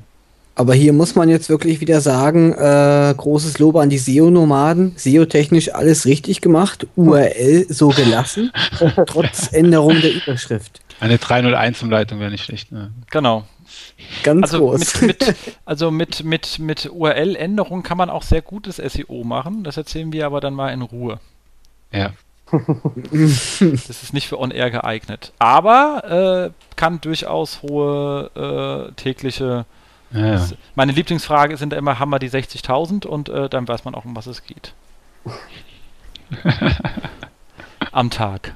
Aber 0.56 0.74
hier 0.74 0.92
muss 0.92 1.16
man 1.16 1.30
jetzt 1.30 1.50
wirklich 1.50 1.80
wieder 1.80 2.02
sagen, 2.02 2.52
äh, 2.54 3.14
großes 3.16 3.60
Lob 3.60 3.78
an 3.78 3.90
die 3.90 3.98
SEO-Nomaden. 3.98 4.92
SEO-technisch 4.98 5.74
alles 5.74 6.06
richtig 6.06 6.42
gemacht. 6.42 6.86
URL 6.98 7.66
so 7.70 7.90
gelassen, 7.90 8.52
trotz 9.08 9.54
Änderung 9.54 10.02
der 10.02 10.14
Überschrift. 10.16 10.82
Eine 11.00 11.16
301-Umleitung 11.16 12.20
wäre 12.20 12.30
nicht 12.30 12.44
schlecht. 12.44 12.74
Ne? 12.74 12.92
Genau. 13.10 13.46
Ganz 14.24 14.44
Also 14.44 14.60
groß. 14.60 15.02
mit, 15.02 15.20
mit, 15.20 15.36
also 15.66 15.92
mit, 15.92 16.24
mit, 16.24 16.60
mit 16.60 16.90
URL-Änderung 16.92 17.84
kann 17.84 17.98
man 17.98 18.10
auch 18.10 18.24
sehr 18.24 18.42
gutes 18.42 18.78
SEO 18.78 19.24
machen. 19.24 19.64
Das 19.64 19.78
erzählen 19.78 20.12
wir 20.14 20.26
aber 20.26 20.42
dann 20.42 20.54
mal 20.54 20.70
in 20.70 20.82
Ruhe. 20.82 21.20
Ja. 21.92 22.12
Das 22.52 23.90
ist 23.90 24.14
nicht 24.14 24.28
für 24.28 24.40
On-Air 24.40 24.72
geeignet. 24.72 25.34
Aber 25.38 26.50
äh, 26.50 26.76
kann 26.76 27.00
durchaus 27.00 27.62
hohe 27.62 28.90
äh, 28.90 28.92
tägliche. 28.94 29.66
Ja, 30.12 30.36
ja. 30.38 30.48
Meine 30.74 30.92
Lieblingsfrage 30.94 31.58
sind 31.58 31.74
immer: 31.74 32.00
Haben 32.00 32.10
wir 32.10 32.18
die 32.18 32.32
60.000? 32.32 33.06
Und 33.06 33.30
äh, 33.30 33.50
dann 33.50 33.68
weiß 33.68 33.86
man 33.86 33.94
auch, 33.94 34.06
um 34.06 34.16
was 34.16 34.26
es 34.26 34.44
geht. 34.44 34.74
Am 37.92 38.10
Tag. 38.10 38.56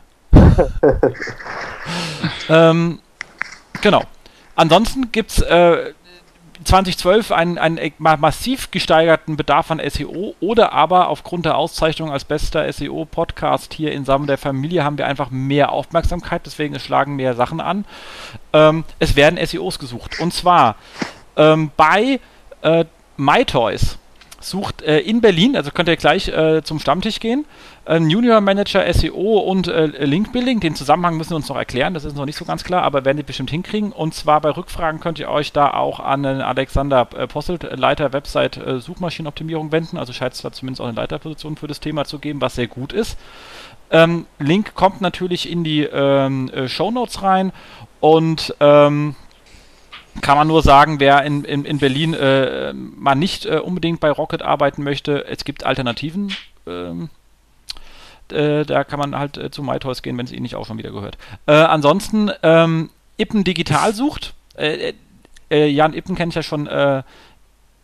ähm, 2.50 3.00
genau. 3.82 4.04
Ansonsten 4.56 5.12
gibt 5.12 5.32
es 5.32 5.42
äh, 5.42 5.94
2012 6.64 7.32
einen, 7.32 7.58
einen 7.58 7.78
e- 7.78 7.94
ma- 7.98 8.18
massiv 8.18 8.72
gesteigerten 8.72 9.36
Bedarf 9.36 9.72
an 9.72 9.82
SEO 9.86 10.36
oder 10.40 10.72
aber 10.74 11.10
aufgrund 11.10 11.46
der 11.46 11.58
Auszeichnung 11.58 12.12
als 12.12 12.24
bester 12.26 12.72
SEO-Podcast 12.72 13.74
hier 13.74 13.92
in 13.92 14.06
Samen 14.06 14.28
der 14.28 14.38
Familie 14.38 14.84
haben 14.84 14.98
wir 14.98 15.08
einfach 15.08 15.30
mehr 15.32 15.72
Aufmerksamkeit, 15.72 16.44
deswegen 16.46 16.80
schlagen 16.80 17.16
mehr 17.16 17.34
Sachen 17.36 17.60
an. 17.60 17.86
Ähm, 18.54 18.84
es 19.00 19.16
werden 19.16 19.44
SEOs 19.46 19.80
gesucht. 19.80 20.20
Und 20.20 20.34
zwar 20.34 20.76
ähm, 21.36 21.72
bei 21.76 22.20
äh, 22.62 22.86
MyToys 23.18 23.98
sucht 24.44 24.82
äh, 24.82 25.00
in 25.00 25.22
Berlin, 25.22 25.56
also 25.56 25.72
könnt 25.72 25.90
ihr 25.90 25.96
gleich 25.98 26.28
äh, 26.28 26.64
zum 26.64 26.80
Stammtisch 26.80 27.20
gehen, 27.20 27.46
ein 27.86 28.10
Junior 28.10 28.40
Manager 28.40 28.92
SEO 28.94 29.40
und 29.40 29.68
äh, 29.68 30.06
Link 30.06 30.32
Building. 30.32 30.60
Den 30.60 30.76
Zusammenhang 30.76 31.18
müssen 31.18 31.32
wir 31.32 31.36
uns 31.36 31.50
noch 31.50 31.58
erklären, 31.58 31.94
das 31.94 32.06
ist 32.06 32.16
noch 32.16 32.26
nicht 32.26 32.38
so 32.38 32.46
ganz 32.46 32.64
klar, 32.64 32.84
aber 32.84 33.04
werden 33.06 33.18
die 33.18 33.24
bestimmt 33.24 33.52
hinkriegen. 33.52 33.92
Und 33.92 34.14
zwar 34.14 34.40
bei 34.42 34.52
Rückfragen 34.52 35.00
könnt 35.00 35.20
ihr 35.20 35.30
euch 35.30 35.52
da 35.52 35.74
auch 35.74 36.00
an 36.00 36.24
den 36.24 36.42
Alexander 36.42 37.08
äh, 37.18 37.28
Posselt, 37.28 37.64
äh, 37.64 37.76
Leiter 37.76 38.14
Website 38.14 38.58
äh, 38.58 38.80
Suchmaschinenoptimierung 38.80 39.72
wenden. 39.72 39.98
Also 39.98 40.14
scheint 40.14 40.34
es 40.34 40.42
da 40.42 40.52
zumindest 40.52 40.82
auch 40.82 40.88
eine 40.88 40.96
Leiterposition 40.96 41.58
für 41.58 41.68
das 41.68 41.80
Thema 41.80 42.06
zu 42.06 42.20
geben, 42.20 42.40
was 42.42 42.56
sehr 42.56 42.68
gut 42.68 42.94
ist. 42.94 43.18
Ähm, 43.92 44.26
Link 44.40 44.74
kommt 44.74 45.02
natürlich 45.02 45.50
in 45.52 45.64
die 45.64 45.84
ähm, 45.84 46.50
äh, 46.50 46.68
Show 46.68 46.90
Notes 46.90 47.22
rein 47.22 47.52
und 48.00 48.56
ähm, 48.60 49.16
kann 50.22 50.38
man 50.38 50.48
nur 50.48 50.62
sagen, 50.62 51.00
wer 51.00 51.24
in, 51.24 51.44
in, 51.44 51.66
in 51.66 51.80
Berlin 51.80 52.14
äh, 52.14 52.74
mal 52.74 53.16
nicht 53.16 53.46
äh, 53.46 53.58
unbedingt 53.58 54.00
bei 54.00 54.12
Rocket 54.12 54.42
arbeiten 54.42 54.84
möchte, 54.84 55.26
es 55.26 55.44
gibt 55.44 55.66
Alternativen. 55.66 56.36
Ähm, 56.68 57.10
äh, 58.32 58.64
da 58.66 58.84
kann 58.84 59.00
man 59.00 59.18
halt 59.18 59.38
äh, 59.38 59.52
zu 59.52 59.64
MyToys 59.64 60.02
gehen, 60.02 60.18
wenn 60.18 60.26
es 60.26 60.32
Ihnen 60.32 60.44
nicht 60.44 60.56
auch 60.56 60.66
schon 60.66 60.78
wieder 60.78 60.92
gehört. 60.92 61.18
Äh, 61.46 61.54
ansonsten, 61.54 62.32
ähm, 62.42 62.90
Ippen 63.18 63.44
Digital 63.44 63.94
sucht. 63.96 64.34
Äh, 64.56 64.94
äh, 65.50 65.68
Jan 65.68 65.94
Ippen 65.94 66.16
kenne 66.16 66.30
ich 66.30 66.36
ja 66.36 66.44
schon 66.44 66.70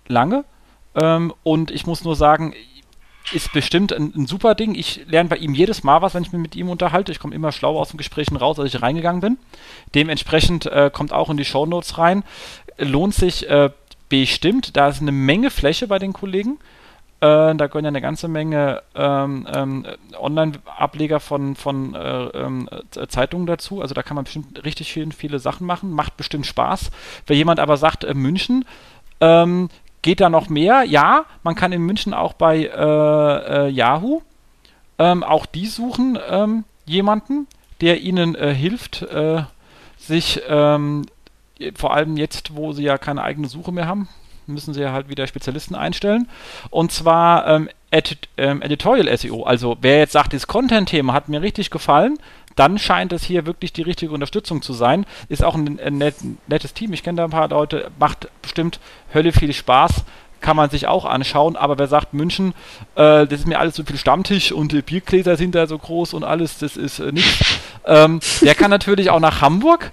lange. 0.08 0.43
Ähm, 0.95 1.33
und 1.43 1.72
ich 1.72 1.85
muss 1.85 2.03
nur 2.03 2.16
sagen, 2.16 2.53
ist 3.33 3.51
bestimmt 3.53 3.93
ein, 3.93 4.14
ein 4.16 4.27
super 4.27 4.56
Ding. 4.56 4.75
Ich 4.75 5.01
lerne 5.08 5.30
bei 5.30 5.38
ihm 5.38 5.53
jedes 5.53 5.83
Mal 5.83 6.01
was, 6.01 6.14
wenn 6.14 6.24
ich 6.24 6.32
mich 6.32 6.41
mit 6.41 6.56
ihm 6.56 6.69
unterhalte. 6.69 7.11
Ich 7.11 7.19
komme 7.19 7.35
immer 7.35 7.51
schlau 7.51 7.80
aus 7.80 7.90
den 7.90 7.98
Gesprächen 7.98 8.35
raus, 8.38 8.59
als 8.59 8.74
ich 8.74 8.82
reingegangen 8.82 9.22
bin. 9.22 9.38
Dementsprechend 9.95 10.66
äh, 10.66 10.90
kommt 10.91 11.14
auch 11.14 11.30
in 11.30 11.38
die 11.38 11.45
Shownotes 11.45 11.98
rein. 11.98 12.24
Lohnt 12.77 13.14
sich 13.14 13.49
äh, 13.49 13.69
bestimmt. 14.09 14.75
Da 14.75 14.90
ist 14.90 15.01
eine 15.01 15.11
Menge 15.11 15.51
Fläche 15.51 15.88
bei 15.88 15.99
den 15.99 16.14
Kollegen. 16.14 16.59
Äh, 17.22 17.56
da 17.56 17.67
gehören 17.67 17.83
ja 17.83 17.90
eine 17.90 18.01
ganze 18.01 18.30
Menge 18.30 18.82
ähm, 18.95 19.45
ähm, 19.53 19.85
Online-Ableger 20.17 21.19
von, 21.19 21.56
von 21.56 21.93
äh, 21.93 22.25
äh, 22.27 23.08
Zeitungen 23.09 23.45
dazu. 23.45 23.82
Also 23.82 23.93
da 23.93 24.03
kann 24.03 24.16
man 24.16 24.24
bestimmt 24.24 24.64
richtig 24.64 24.93
viel, 24.93 25.11
viele 25.11 25.40
Sachen 25.40 25.67
machen. 25.67 25.91
Macht 25.91 26.16
bestimmt 26.16 26.45
Spaß. 26.45 26.91
Wenn 27.27 27.38
jemand 27.38 27.59
aber 27.59 27.75
sagt, 27.75 28.06
äh, 28.06 28.14
München, 28.14 28.64
ähm, 29.19 29.69
geht 30.02 30.22
da 30.22 30.30
noch 30.30 30.50
mehr? 30.50 30.84
Ja, 30.84 31.26
man 31.44 31.56
kann 31.56 31.72
in 31.72 31.82
München 31.82 32.14
auch 32.14 32.34
bei 32.34 32.66
äh, 32.66 33.68
äh, 33.68 33.69
Yahoo 33.69 34.22
ähm, 35.00 35.24
auch 35.24 35.45
die 35.45 35.66
suchen 35.66 36.19
ähm, 36.30 36.66
jemanden, 36.86 37.48
der 37.82 38.02
ihnen 38.02 38.36
äh, 38.36 38.53
hilft, 38.53 39.02
äh, 39.03 39.44
sich 39.98 40.42
ähm, 40.48 41.06
vor 41.76 41.94
allem 41.94 42.18
jetzt, 42.18 42.56
wo 42.56 42.74
sie 42.74 42.84
ja 42.84 42.98
keine 42.98 43.24
eigene 43.24 43.48
Suche 43.48 43.72
mehr 43.72 43.88
haben, 43.88 44.10
müssen 44.45 44.74
sie 44.74 44.82
ja 44.82 44.92
halt 44.92 45.10
wieder 45.10 45.28
Spezialisten 45.28 45.76
einstellen. 45.76 46.28
Und 46.69 46.92
zwar 46.92 47.48
ähm, 47.48 47.69
Ed 47.92 48.18
ähm, 48.38 48.61
Editorial 48.61 49.16
SEO. 49.18 49.44
Also 49.44 49.78
wer 49.82 50.00
jetzt 50.00 50.11
sagt, 50.11 50.34
das 50.34 50.48
Content-Thema 50.48 51.14
hat 51.14 51.30
mir 51.30 51.42
richtig 51.42 51.69
gefallen, 51.72 52.18
dann 52.60 52.78
scheint 52.78 53.14
es 53.14 53.24
hier 53.24 53.46
wirklich 53.46 53.72
die 53.72 53.84
richtige 53.84 54.12
Unterstützung 54.12 54.62
zu 54.62 54.74
sein. 54.74 55.06
Ist 55.30 55.46
auch 55.46 55.56
ein, 55.56 55.80
ein 55.80 55.98
net, 55.98 56.16
nettes 56.48 56.74
Team. 56.74 56.92
Ich 56.92 57.04
kenne 57.04 57.18
da 57.18 57.24
ein 57.24 57.30
paar 57.30 57.48
Leute, 57.48 57.90
macht 57.98 58.28
bestimmt 58.42 58.82
Hölle 59.14 59.32
viel 59.32 59.54
Spaß, 59.54 60.04
kann 60.42 60.58
man 60.58 60.70
sich 60.70 60.86
auch 60.86 61.06
anschauen. 61.06 61.56
Aber 61.56 61.78
wer 61.78 61.88
sagt, 61.88 62.14
München, 62.14 62.54
äh, 62.96 63.26
das 63.26 63.40
ist 63.40 63.48
mir 63.48 63.60
alles 63.60 63.78
so 63.78 63.84
viel 63.86 63.98
Stammtisch 63.98 64.52
und 64.52 64.74
die 64.74 64.82
Biergläser 64.82 65.38
sind 65.38 65.56
da 65.56 65.68
so 65.68 65.78
groß 65.78 66.14
und 66.14 66.26
alles, 66.26 66.58
das 66.58 66.76
ist 66.76 67.00
äh, 67.00 67.14
nichts. 67.14 67.60
Ähm, 67.86 68.20
der 68.42 68.56
kann 68.56 68.70
natürlich 68.70 69.10
auch 69.10 69.22
nach 69.22 69.40
Hamburg. 69.40 69.92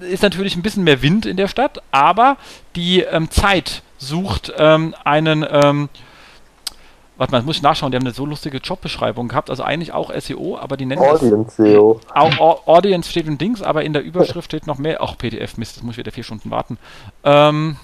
Ist 0.00 0.24
natürlich 0.24 0.56
ein 0.56 0.62
bisschen 0.62 0.82
mehr 0.82 1.02
Wind 1.02 1.24
in 1.24 1.36
der 1.36 1.46
Stadt, 1.46 1.82
aber 1.92 2.36
die 2.74 3.02
ähm, 3.02 3.30
Zeit 3.30 3.82
sucht 3.96 4.52
ähm, 4.58 4.94
einen 5.04 5.46
ähm, 5.48 5.88
Warte 7.18 7.32
mal, 7.32 7.38
das 7.38 7.46
muss 7.46 7.56
ich 7.56 7.62
nachschauen, 7.62 7.90
die 7.90 7.96
haben 7.96 8.04
eine 8.06 8.14
so 8.14 8.24
lustige 8.24 8.58
Jobbeschreibung 8.58 9.28
gehabt, 9.28 9.50
also 9.50 9.64
eigentlich 9.64 9.92
auch 9.92 10.12
SEO, 10.18 10.56
aber 10.56 10.76
die 10.76 10.86
nennen 10.86 11.02
Audience 11.02 11.56
SEO. 11.62 12.00
Au- 12.14 12.60
Audience 12.66 13.10
steht 13.10 13.26
in 13.26 13.36
Dings, 13.38 13.60
aber 13.60 13.82
in 13.84 13.92
der 13.92 14.02
Überschrift 14.02 14.46
steht 14.50 14.66
noch 14.68 14.78
mehr. 14.78 15.02
Auch 15.02 15.18
PDF, 15.18 15.56
Mist, 15.56 15.76
das 15.76 15.82
muss 15.82 15.94
ich 15.94 15.98
wieder 15.98 16.12
vier 16.12 16.22
Stunden 16.24 16.50
warten. 16.50 16.78
Ähm, 17.24 17.76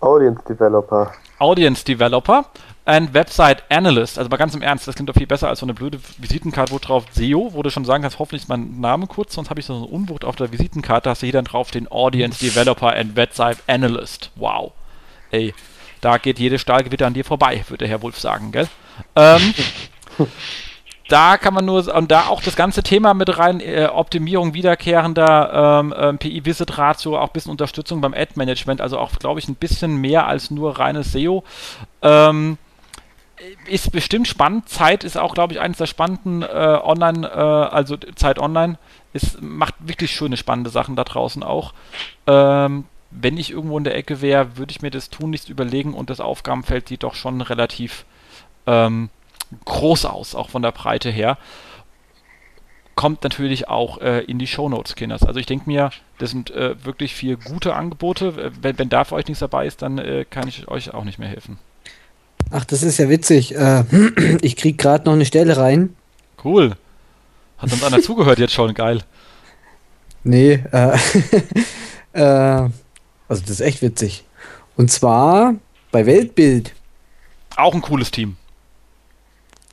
Audience 0.00 0.42
Developer. 0.48 1.12
Audience 1.38 1.84
Developer 1.84 2.46
and 2.86 3.14
Website 3.14 3.62
Analyst. 3.70 4.18
Also 4.18 4.28
mal 4.28 4.38
ganz 4.38 4.54
im 4.54 4.62
Ernst, 4.62 4.88
das 4.88 4.94
klingt 4.96 5.08
doch 5.08 5.14
viel 5.14 5.26
besser 5.26 5.48
als 5.48 5.60
so 5.60 5.66
eine 5.66 5.74
blöde 5.74 6.00
Visitenkarte, 6.18 6.72
wo 6.72 6.78
drauf 6.78 7.04
SEO, 7.12 7.50
wo 7.52 7.62
du 7.62 7.70
schon 7.70 7.84
sagen 7.84 8.02
kannst, 8.02 8.18
hoffentlich 8.18 8.42
ist 8.42 8.48
mein 8.48 8.80
Name 8.80 9.06
kurz, 9.06 9.34
sonst 9.34 9.50
habe 9.50 9.60
ich 9.60 9.66
so 9.66 9.74
eine 9.76 9.84
Unwucht 9.86 10.24
auf 10.24 10.34
der 10.36 10.50
Visitenkarte, 10.52 11.10
hast 11.10 11.22
du 11.22 11.26
hier 11.26 11.32
dann 11.34 11.44
drauf 11.44 11.70
den 11.70 11.90
Audience 11.92 12.40
Developer 12.44 12.92
and 12.96 13.14
Website 13.14 13.58
Analyst. 13.68 14.30
Wow. 14.36 14.72
Ey, 15.30 15.54
da 16.00 16.18
geht 16.18 16.38
jede 16.38 16.58
Stahlgewitter 16.58 17.06
an 17.06 17.14
dir 17.14 17.24
vorbei, 17.24 17.64
würde 17.68 17.84
der 17.84 17.88
Herr 17.88 18.02
Wolf 18.02 18.18
sagen, 18.18 18.52
gell? 18.52 18.68
Ähm, 19.16 19.54
da 21.08 21.36
kann 21.36 21.54
man 21.54 21.64
nur, 21.64 21.94
und 21.94 22.10
da 22.10 22.26
auch 22.28 22.42
das 22.42 22.56
ganze 22.56 22.82
Thema 22.82 23.14
mit 23.14 23.36
rein, 23.38 23.60
äh, 23.60 23.88
Optimierung 23.92 24.54
wiederkehrender 24.54 25.80
ähm, 25.80 25.94
ähm, 25.96 26.18
PI-Visit-Ratio, 26.18 27.18
auch 27.18 27.28
ein 27.28 27.32
bisschen 27.32 27.52
Unterstützung 27.52 28.00
beim 28.00 28.14
Ad-Management, 28.14 28.80
also 28.80 28.98
auch, 28.98 29.12
glaube 29.18 29.40
ich, 29.40 29.48
ein 29.48 29.56
bisschen 29.56 29.96
mehr 29.96 30.26
als 30.26 30.50
nur 30.50 30.78
reines 30.78 31.12
SEO. 31.12 31.44
Ähm, 32.02 32.58
ist 33.66 33.90
bestimmt 33.90 34.28
spannend. 34.28 34.68
Zeit 34.68 35.02
ist 35.02 35.16
auch, 35.16 35.34
glaube 35.34 35.54
ich, 35.54 35.60
eines 35.60 35.78
der 35.78 35.86
spannenden 35.86 36.42
äh, 36.42 36.78
Online, 36.82 37.26
äh, 37.26 37.74
also 37.74 37.96
Zeit 37.96 38.38
Online, 38.38 38.78
ist, 39.12 39.40
macht 39.40 39.74
wirklich 39.80 40.10
schöne, 40.10 40.36
spannende 40.36 40.70
Sachen 40.70 40.96
da 40.96 41.04
draußen 41.04 41.42
auch. 41.42 41.72
Ähm, 42.26 42.84
wenn 43.10 43.36
ich 43.36 43.50
irgendwo 43.50 43.76
in 43.78 43.84
der 43.84 43.96
Ecke 43.96 44.20
wäre, 44.20 44.56
würde 44.56 44.70
ich 44.70 44.82
mir 44.82 44.90
das 44.90 45.10
tun, 45.10 45.30
nichts 45.30 45.48
überlegen 45.48 45.94
und 45.94 46.10
das 46.10 46.20
Aufgabenfeld 46.20 46.88
sieht 46.88 47.02
doch 47.02 47.14
schon 47.14 47.40
relativ 47.40 48.04
ähm, 48.66 49.10
groß 49.64 50.04
aus, 50.04 50.34
auch 50.34 50.50
von 50.50 50.62
der 50.62 50.72
Breite 50.72 51.10
her. 51.10 51.38
Kommt 52.94 53.24
natürlich 53.24 53.68
auch 53.68 53.98
äh, 54.00 54.20
in 54.24 54.38
die 54.38 54.46
Shownotes, 54.46 54.94
Kinders. 54.94 55.22
Also 55.22 55.40
ich 55.40 55.46
denke 55.46 55.68
mir, 55.68 55.90
das 56.18 56.30
sind 56.30 56.50
äh, 56.50 56.84
wirklich 56.84 57.14
vier 57.14 57.36
gute 57.36 57.74
Angebote. 57.74 58.52
Wenn, 58.60 58.78
wenn 58.78 58.88
da 58.88 59.04
für 59.04 59.14
euch 59.14 59.26
nichts 59.26 59.40
dabei 59.40 59.66
ist, 59.66 59.82
dann 59.82 59.98
äh, 59.98 60.24
kann 60.28 60.48
ich 60.48 60.68
euch 60.68 60.92
auch 60.92 61.04
nicht 61.04 61.18
mehr 61.18 61.28
helfen. 61.28 61.58
Ach, 62.50 62.64
das 62.64 62.82
ist 62.82 62.98
ja 62.98 63.08
witzig. 63.08 63.54
Äh, 63.54 63.84
ich 64.42 64.56
krieg 64.56 64.76
gerade 64.76 65.06
noch 65.06 65.14
eine 65.14 65.24
Stelle 65.24 65.56
rein. 65.56 65.96
Cool. 66.44 66.76
Hat 67.58 67.72
uns 67.72 67.82
einer 67.82 68.02
zugehört 68.02 68.38
jetzt 68.38 68.54
schon, 68.54 68.74
geil. 68.74 69.02
Nee, 70.22 70.62
äh, 70.72 70.98
äh, 72.12 72.68
also 73.30 73.40
das 73.42 73.52
ist 73.52 73.60
echt 73.60 73.80
witzig. 73.80 74.24
Und 74.76 74.90
zwar 74.90 75.54
bei 75.90 76.04
Weltbild. 76.04 76.74
Auch 77.56 77.74
ein 77.74 77.80
cooles 77.80 78.10
Team. 78.10 78.36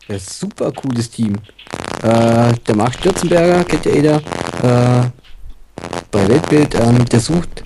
Ein 0.07 0.19
super 0.19 0.71
cooles 0.71 1.09
Team. 1.09 1.35
Äh, 2.01 2.53
der 2.67 2.75
Marc 2.75 2.93
Stürzenberger, 2.95 3.63
kennt 3.65 3.85
ja 3.85 3.91
jeder, 3.91 4.15
äh, 4.17 5.09
bei 6.11 6.27
Weltbild, 6.29 6.75
ähm, 6.75 7.03
der 7.05 7.19
sucht 7.19 7.63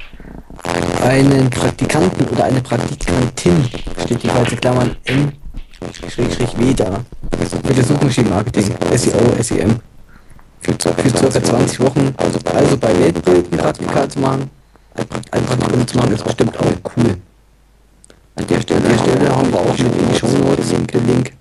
einen 1.04 1.50
Praktikanten 1.50 2.26
oder 2.28 2.46
eine 2.46 2.62
Praktikantin, 2.62 3.70
steht 4.04 4.24
die 4.24 4.28
ganze 4.28 4.56
Klammern 4.56 4.96
M, 5.06 5.32
Schräg, 6.10 6.32
Schräg, 6.34 6.58
W 6.60 6.74
da, 6.74 7.04
für 7.38 7.74
das 7.74 7.88
Suchmaschinenmarketing, 7.88 8.76
SEO, 8.96 9.42
SEM. 9.44 9.80
Für, 10.62 10.74
ca- 10.76 10.94
für 10.94 11.10
circa 11.10 11.44
20 11.44 11.80
Wochen, 11.80 12.14
also, 12.18 12.40
bei 12.78 13.00
Weltbild 13.00 13.52
ein 13.52 13.58
Praktika 13.58 14.08
zu 14.08 14.20
machen, 14.20 14.50
ein 14.96 15.08
Prakt- 15.08 15.34
ein 15.34 15.46
Praktikum 15.46 15.88
zu 15.88 15.98
machen, 15.98 16.14
ist 16.14 16.24
bestimmt 16.24 16.58
auch 16.58 16.66
cool. 16.98 17.18
An 18.36 18.48
der 18.48 18.62
Stelle, 18.62 18.82
an 18.84 18.90
der 18.90 18.98
Stelle 18.98 19.36
haben 19.36 19.52
wir 19.52 19.60
auch 19.60 19.78
mit 19.78 19.80
in 19.96 20.10
die 20.12 20.18
Show 20.18 20.28
Notes 20.28 20.72
den 20.88 21.08
Link. 21.08 21.34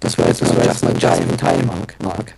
Das 0.00 0.16
war 0.18 0.26
jetzt, 0.28 0.42
das 0.42 0.56
war 0.56 0.64
jetzt 0.64 0.82
mal 0.82 0.98
in 1.20 1.36
Time, 1.36 1.64
Mark. 1.64 1.94
Mark. 2.02 2.34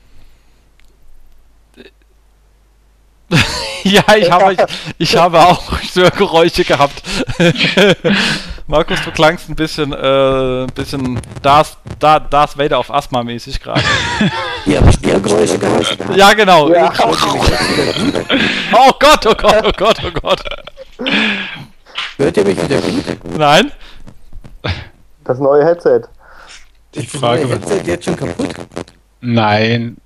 ja, 3.85 4.03
ich 4.17 4.31
habe, 4.31 4.53
ich, 4.53 4.61
ich 4.99 5.17
habe 5.17 5.41
auch 5.41 5.79
Störgeräusche 5.83 6.65
gehabt. 6.65 7.03
Markus, 8.67 9.03
du 9.05 9.11
klangst 9.11 9.49
ein 9.49 9.57
bisschen, 9.57 9.93
äh, 9.93 10.65
ein 10.65 10.73
bisschen 10.75 11.21
Darth, 11.43 11.77
Darth, 11.99 12.33
Darth 12.33 12.57
Vader 12.57 12.79
auf 12.79 12.93
Asthma 12.93 13.23
mäßig 13.23 13.61
gerade. 13.61 13.83
Habt 14.67 14.95
Störgeräusche 14.95 15.59
gehabt. 15.59 15.99
ja, 16.15 16.33
genau. 16.33 16.69
Ja. 16.73 16.93
Oh 18.73 18.91
Gott, 18.99 19.27
oh 19.27 19.35
Gott, 19.35 19.65
oh 19.65 19.73
Gott, 19.77 19.97
oh 20.05 20.11
Gott. 20.21 20.45
Hört 22.17 22.37
ihr 22.37 22.45
mich 22.45 22.63
wieder 22.63 22.81
gut? 22.81 23.37
Nein? 23.37 23.73
Das 25.25 25.39
neue 25.39 25.65
Headset. 25.65 26.03
Die 26.95 27.01
Ist 27.01 27.17
Frage, 27.17 27.47
das 27.47 27.51
Headset 27.71 27.83
jetzt 27.91 28.05
schon 28.05 28.17
kaputt? 28.17 28.55
nein, 29.21 29.97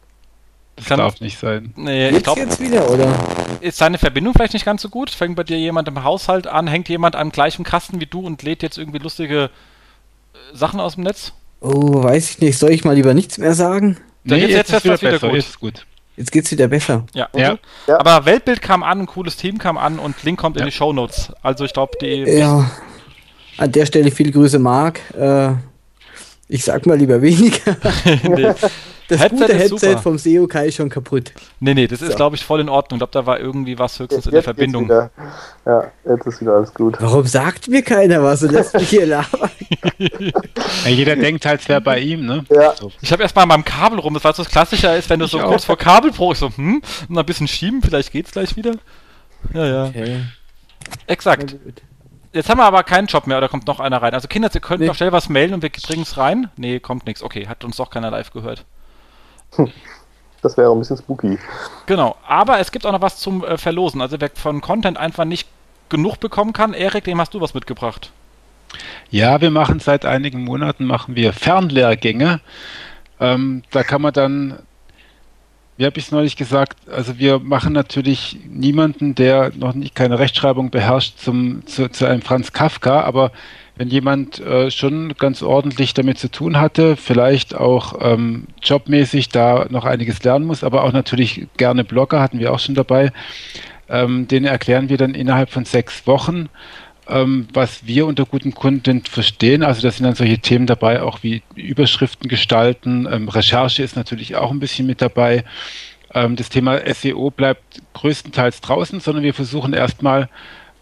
das 0.76 0.84
Kann- 0.86 0.98
darf 0.98 1.20
nicht 1.20 1.38
sein. 1.38 1.72
Nee, 1.76 2.08
ich 2.08 2.14
Jetzt 2.14 2.24
glaube, 2.24 2.40
jetzt 2.40 2.60
wieder, 2.60 2.90
oder? 2.90 3.08
ist 3.60 3.78
seine 3.78 3.98
Verbindung 3.98 4.34
vielleicht 4.34 4.52
nicht 4.52 4.64
ganz 4.66 4.82
so 4.82 4.88
gut? 4.88 5.10
Fängt 5.10 5.34
bei 5.36 5.42
dir 5.42 5.58
jemand 5.58 5.88
im 5.88 6.04
Haushalt 6.04 6.46
an, 6.46 6.66
hängt 6.66 6.88
jemand 6.88 7.16
am 7.16 7.30
gleichen 7.32 7.64
Kasten 7.64 8.00
wie 8.00 8.06
du 8.06 8.20
und 8.20 8.42
lädt 8.42 8.62
jetzt 8.62 8.76
irgendwie 8.78 8.98
lustige 8.98 9.44
äh, 9.44 9.48
Sachen 10.52 10.78
aus 10.80 10.94
dem 10.96 11.04
Netz? 11.04 11.32
Oh, 11.60 12.02
weiß 12.02 12.30
ich 12.30 12.40
nicht. 12.40 12.58
Soll 12.58 12.70
ich 12.72 12.84
mal 12.84 12.94
lieber 12.94 13.14
nichts 13.14 13.38
mehr 13.38 13.54
sagen? 13.54 13.96
Ja, 14.24 14.36
jetzt- 14.36 14.50
jetzt 14.50 14.68
ist 14.70 14.76
ist 14.76 14.86
das 14.86 15.02
wieder 15.02 15.10
besser, 15.12 15.28
gut. 15.28 15.36
Jetzt 15.36 15.48
ist 15.48 15.60
gut. 15.60 15.86
Jetzt 16.18 16.32
geht's 16.32 16.50
wieder 16.50 16.68
besser. 16.68 17.04
Ja. 17.14 17.28
Ja. 17.34 17.58
Ja. 17.86 17.98
Aber 18.00 18.24
Weltbild 18.24 18.62
kam 18.62 18.82
an, 18.82 19.00
ein 19.00 19.06
cooles 19.06 19.36
Team 19.36 19.58
kam 19.58 19.76
an 19.78 19.98
und 19.98 20.22
Link 20.22 20.38
kommt 20.38 20.56
in 20.58 20.64
die 20.64 20.72
Shownotes. 20.72 21.32
Also 21.42 21.64
ich 21.64 21.72
glaube, 21.74 21.92
die. 22.00 22.24
Ja. 22.38 22.70
An 23.58 23.72
der 23.72 23.86
Stelle 23.86 24.10
viele 24.10 24.32
Grüße, 24.32 24.58
Marc. 24.58 25.00
Äh, 25.14 25.52
ich 26.48 26.64
sag 26.64 26.86
mal 26.86 26.96
lieber 26.96 27.20
weniger. 27.22 27.76
nee. 28.36 28.52
Das 29.08 29.20
Headset 29.20 29.36
gute 29.38 29.54
Headset 29.54 29.78
super. 29.90 29.98
vom 29.98 30.18
SEO 30.18 30.48
Kai 30.48 30.66
ist 30.66 30.74
schon 30.74 30.88
kaputt. 30.88 31.32
nee, 31.60 31.74
nee, 31.74 31.86
das 31.86 32.02
ist, 32.02 32.10
So. 32.10 32.16
glaube 32.16 32.34
ich, 32.34 32.44
voll 32.44 32.60
in 32.60 32.68
Ordnung. 32.68 32.96
Ich 32.96 32.98
glaube, 32.98 33.12
da 33.12 33.24
war 33.24 33.38
irgendwie 33.38 33.78
was 33.78 34.00
höchstens 34.00 34.26
in 34.26 34.32
der 34.32 34.38
Jetzt 34.40 34.44
Verbindung. 34.46 34.88
Ja, 35.64 35.92
jetzt 36.04 36.26
ist 36.26 36.40
wieder 36.40 36.54
alles 36.54 36.74
gut. 36.74 36.96
Warum 36.98 37.24
sagt 37.24 37.68
mir 37.68 37.82
keiner 37.82 38.20
was 38.24 38.42
und 38.42 38.50
lässt 38.50 38.74
mich 38.74 38.88
hier 38.90 39.06
labern? 39.06 39.48
Ja, 39.98 40.90
jeder 40.90 41.14
denkt 41.14 41.46
halt, 41.46 41.60
es 41.60 41.68
wäre 41.68 41.80
bei 41.80 42.00
ihm, 42.00 42.26
ne? 42.26 42.44
Ja. 42.50 42.74
Ich 43.00 43.12
habe 43.12 43.22
erstmal 43.22 43.44
an 43.44 43.48
meinem 43.50 43.64
Kabel 43.64 44.00
rum, 44.00 44.12
das 44.14 44.24
war 44.24 44.32
so 44.34 44.42
das 44.42 44.50
Klassische 44.50 44.88
ist, 44.88 45.08
wenn 45.08 45.20
du 45.20 45.26
Ich 45.26 45.30
so 45.30 45.40
auch. 45.40 45.50
kurz 45.50 45.64
vor 45.64 45.78
Kabelbruch 45.78 46.34
so, 46.34 46.50
hm, 46.56 46.82
und 47.08 47.16
ein 47.18 47.26
bisschen 47.26 47.46
schieben, 47.46 47.82
vielleicht 47.82 48.10
geht's 48.10 48.32
gleich 48.32 48.56
wieder. 48.56 48.72
Ja, 49.54 49.66
ja. 49.66 49.84
Okay. 49.86 50.22
Exakt. 51.06 51.54
Jetzt 52.32 52.48
haben 52.50 52.58
wir 52.58 52.64
aber 52.64 52.82
keinen 52.82 53.06
Job 53.06 53.26
mehr, 53.26 53.38
oder 53.38 53.48
kommt 53.48 53.66
noch 53.66 53.80
einer 53.80 54.02
rein? 54.02 54.14
Also 54.14 54.28
Kinder, 54.28 54.50
ihr 54.52 54.60
könnt 54.60 54.80
Nee. 54.80 54.86
noch 54.86 54.94
schnell 54.94 55.12
was 55.12 55.28
melden 55.28 55.54
und 55.54 55.62
wir 55.62 55.70
bringen 55.70 56.02
es 56.02 56.16
rein. 56.18 56.50
Nee, 56.56 56.80
kommt 56.80 57.06
nichts. 57.06 57.22
Okay, 57.22 57.46
hat 57.48 57.64
uns 57.64 57.76
doch 57.76 57.90
keiner 57.90 58.10
live 58.10 58.30
gehört. 58.32 58.64
Das 60.42 60.56
wäre 60.56 60.70
ein 60.72 60.78
bisschen 60.78 60.96
spooky. 60.98 61.38
Genau, 61.86 62.16
aber 62.26 62.58
es 62.60 62.70
gibt 62.70 62.84
auch 62.86 62.92
noch 62.92 63.00
was 63.00 63.18
zum 63.18 63.42
äh, 63.44 63.56
Verlosen. 63.58 64.00
Also 64.00 64.20
wer 64.20 64.30
von 64.34 64.60
Content 64.60 64.98
einfach 64.98 65.24
nicht 65.24 65.48
genug 65.88 66.20
bekommen 66.20 66.52
kann, 66.52 66.74
Erik, 66.74 67.04
dem 67.04 67.20
hast 67.20 67.32
du 67.34 67.40
was 67.40 67.54
mitgebracht. 67.54 68.10
Ja, 69.10 69.40
wir 69.40 69.50
machen 69.50 69.80
seit 69.80 70.04
einigen 70.04 70.42
Monaten 70.44 70.84
machen 70.84 71.14
wir 71.16 71.32
Fernlehrgänge. 71.32 72.40
Ähm, 73.20 73.62
da 73.70 73.82
kann 73.82 74.02
man 74.02 74.12
dann, 74.12 74.58
wie 75.76 75.84
habe 75.84 75.98
ich 75.98 76.06
es 76.06 76.12
neulich 76.12 76.36
gesagt, 76.36 76.88
also 76.88 77.18
wir 77.18 77.38
machen 77.38 77.72
natürlich 77.72 78.38
niemanden, 78.48 79.14
der 79.14 79.52
noch 79.56 79.74
nicht 79.74 79.94
keine 79.94 80.18
Rechtschreibung 80.18 80.70
beherrscht, 80.70 81.18
zum, 81.18 81.66
zu, 81.66 81.90
zu 81.90 82.06
einem 82.06 82.22
Franz 82.22 82.52
Kafka, 82.52 83.02
aber 83.02 83.30
wenn 83.76 83.88
jemand 83.88 84.40
äh, 84.40 84.70
schon 84.70 85.14
ganz 85.18 85.42
ordentlich 85.42 85.92
damit 85.92 86.18
zu 86.18 86.30
tun 86.30 86.58
hatte, 86.58 86.96
vielleicht 86.96 87.54
auch 87.54 87.94
ähm, 88.00 88.46
jobmäßig 88.62 89.28
da 89.28 89.66
noch 89.68 89.84
einiges 89.84 90.22
lernen 90.22 90.46
muss, 90.46 90.64
aber 90.64 90.82
auch 90.82 90.92
natürlich 90.92 91.46
gerne 91.58 91.84
Blogger 91.84 92.20
hatten 92.20 92.38
wir 92.38 92.54
auch 92.54 92.58
schon 92.58 92.74
dabei, 92.74 93.12
ähm, 93.88 94.26
den 94.28 94.46
erklären 94.46 94.88
wir 94.88 94.96
dann 94.96 95.14
innerhalb 95.14 95.50
von 95.50 95.66
sechs 95.66 96.06
Wochen, 96.06 96.48
ähm, 97.08 97.48
was 97.52 97.86
wir 97.86 98.06
unter 98.06 98.24
gutem 98.24 98.54
Content 98.54 99.08
verstehen. 99.08 99.62
Also 99.62 99.82
da 99.82 99.90
sind 99.90 100.04
dann 100.04 100.14
solche 100.14 100.38
Themen 100.38 100.66
dabei, 100.66 101.02
auch 101.02 101.22
wie 101.22 101.42
Überschriften 101.54 102.28
gestalten. 102.28 103.08
Ähm, 103.10 103.28
Recherche 103.28 103.82
ist 103.82 103.96
natürlich 103.96 104.36
auch 104.36 104.50
ein 104.50 104.60
bisschen 104.60 104.86
mit 104.86 105.00
dabei. 105.02 105.44
Ähm, 106.14 106.36
das 106.36 106.48
Thema 106.48 106.80
SEO 106.92 107.30
bleibt 107.30 107.80
größtenteils 107.94 108.60
draußen, 108.60 109.00
sondern 109.00 109.24
wir 109.24 109.34
versuchen 109.34 109.72
erstmal 109.72 110.28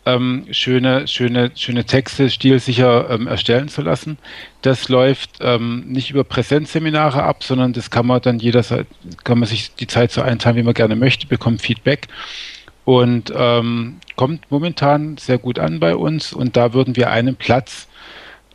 ähm, 0.07 0.47
schöne, 0.51 1.09
schöne, 1.09 1.51
schöne 1.55 1.85
Texte 1.85 2.31
stilsicher 2.31 3.09
ähm, 3.11 3.27
erstellen 3.27 3.69
zu 3.69 3.83
lassen. 3.83 4.19
Das 4.63 4.89
läuft 4.89 5.39
ähm, 5.41 5.85
nicht 5.87 6.11
über 6.11 6.25
Präsenzseminare 6.25 7.23
ab, 7.23 7.43
sondern 7.43 7.73
das 7.73 7.91
kann 7.91 8.07
man 8.07 8.21
dann 8.21 8.39
jederzeit, 8.39 8.87
kann 9.25 9.39
man 9.39 9.49
sich 9.49 9.75
die 9.75 9.87
Zeit 9.87 10.13
so 10.13 10.21
einteilen, 10.21 10.57
wie 10.57 10.63
man 10.63 10.75
gerne 10.75 10.97
möchte, 10.97 11.27
bekommt 11.27 11.63
Feedback. 11.63 12.09
Und 12.85 13.33
ähm, 13.35 13.99
kommt 14.17 14.51
momentan 14.51 15.17
sehr 15.17 15.39
gut 15.39 15.59
an 15.59 15.81
bei 15.81 15.97
uns 15.97 16.33
und 16.33 16.57
da 16.57 16.73
würden 16.75 16.97
wir 16.97 17.11
einen 17.11 17.37
Platz 17.37 17.89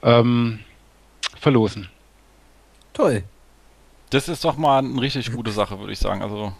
ähm, 0.03 0.59
verlosen. 1.39 1.89
Toll. 2.93 3.23
Das 4.11 4.27
ist 4.27 4.43
doch 4.45 4.57
mal 4.57 4.79
eine 4.79 5.01
richtig 5.01 5.31
gute 5.31 5.51
Sache, 5.51 5.79
würde 5.79 5.93
ich 5.93 5.99
sagen. 5.99 6.21
Also 6.21 6.53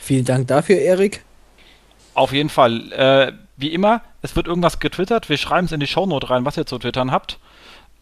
Vielen 0.00 0.24
Dank 0.24 0.48
dafür, 0.48 0.76
Erik. 0.78 1.24
auf 2.14 2.32
jeden 2.32 2.48
Fall. 2.48 2.92
Äh, 2.92 3.32
wie 3.56 3.72
immer, 3.72 4.02
es 4.22 4.34
wird 4.36 4.46
irgendwas 4.46 4.80
getwittert. 4.80 5.28
Wir 5.28 5.36
schreiben 5.36 5.66
es 5.66 5.72
in 5.72 5.80
die 5.80 5.86
Shownote 5.86 6.30
rein, 6.30 6.44
was 6.44 6.56
ihr 6.56 6.66
zu 6.66 6.78
twittern 6.78 7.12
habt. 7.12 7.38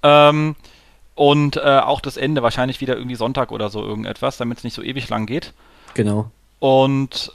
Ähm, 0.02 0.54
und 1.14 1.56
äh, 1.56 1.60
auch 1.60 2.00
das 2.00 2.16
Ende 2.16 2.42
wahrscheinlich 2.42 2.80
wieder 2.80 2.96
irgendwie 2.96 3.16
Sonntag 3.16 3.50
oder 3.50 3.68
so 3.70 3.84
irgendetwas, 3.84 4.36
damit 4.36 4.58
es 4.58 4.64
nicht 4.64 4.74
so 4.74 4.82
ewig 4.82 5.08
lang 5.08 5.26
geht. 5.26 5.52
Genau. 5.94 6.30
Und 6.60 7.32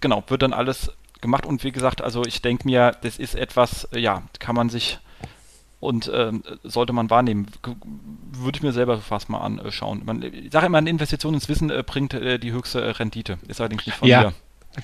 genau, 0.00 0.24
wird 0.26 0.42
dann 0.42 0.52
alles 0.52 0.90
gemacht. 1.20 1.46
Und 1.46 1.64
wie 1.64 1.72
gesagt, 1.72 2.02
also 2.02 2.24
ich 2.24 2.42
denke 2.42 2.66
mir, 2.66 2.96
das 3.02 3.18
ist 3.18 3.34
etwas, 3.34 3.84
äh, 3.92 3.98
ja, 4.00 4.22
kann 4.38 4.54
man 4.54 4.68
sich 4.68 4.98
und 5.80 6.10
ähm, 6.14 6.42
sollte 6.62 6.92
man 6.92 7.08
wahrnehmen. 7.08 7.46
Würde 8.32 8.56
ich 8.56 8.62
mir 8.62 8.72
selber 8.72 8.98
fast 8.98 9.30
mal 9.30 9.38
anschauen. 9.40 10.02
Man, 10.04 10.22
ich 10.22 10.52
sage 10.52 10.66
immer, 10.66 10.78
eine 10.78 10.90
Investition 10.90 11.32
ins 11.34 11.48
Wissen 11.48 11.70
äh, 11.70 11.82
bringt 11.84 12.12
äh, 12.14 12.38
die 12.38 12.52
höchste 12.52 12.82
äh, 12.82 12.90
Rendite. 12.90 13.38
Ist 13.48 13.60
allerdings 13.60 13.86
nicht 13.86 13.96
von 13.96 14.08
Ja. 14.08 14.20
mir. 14.20 14.32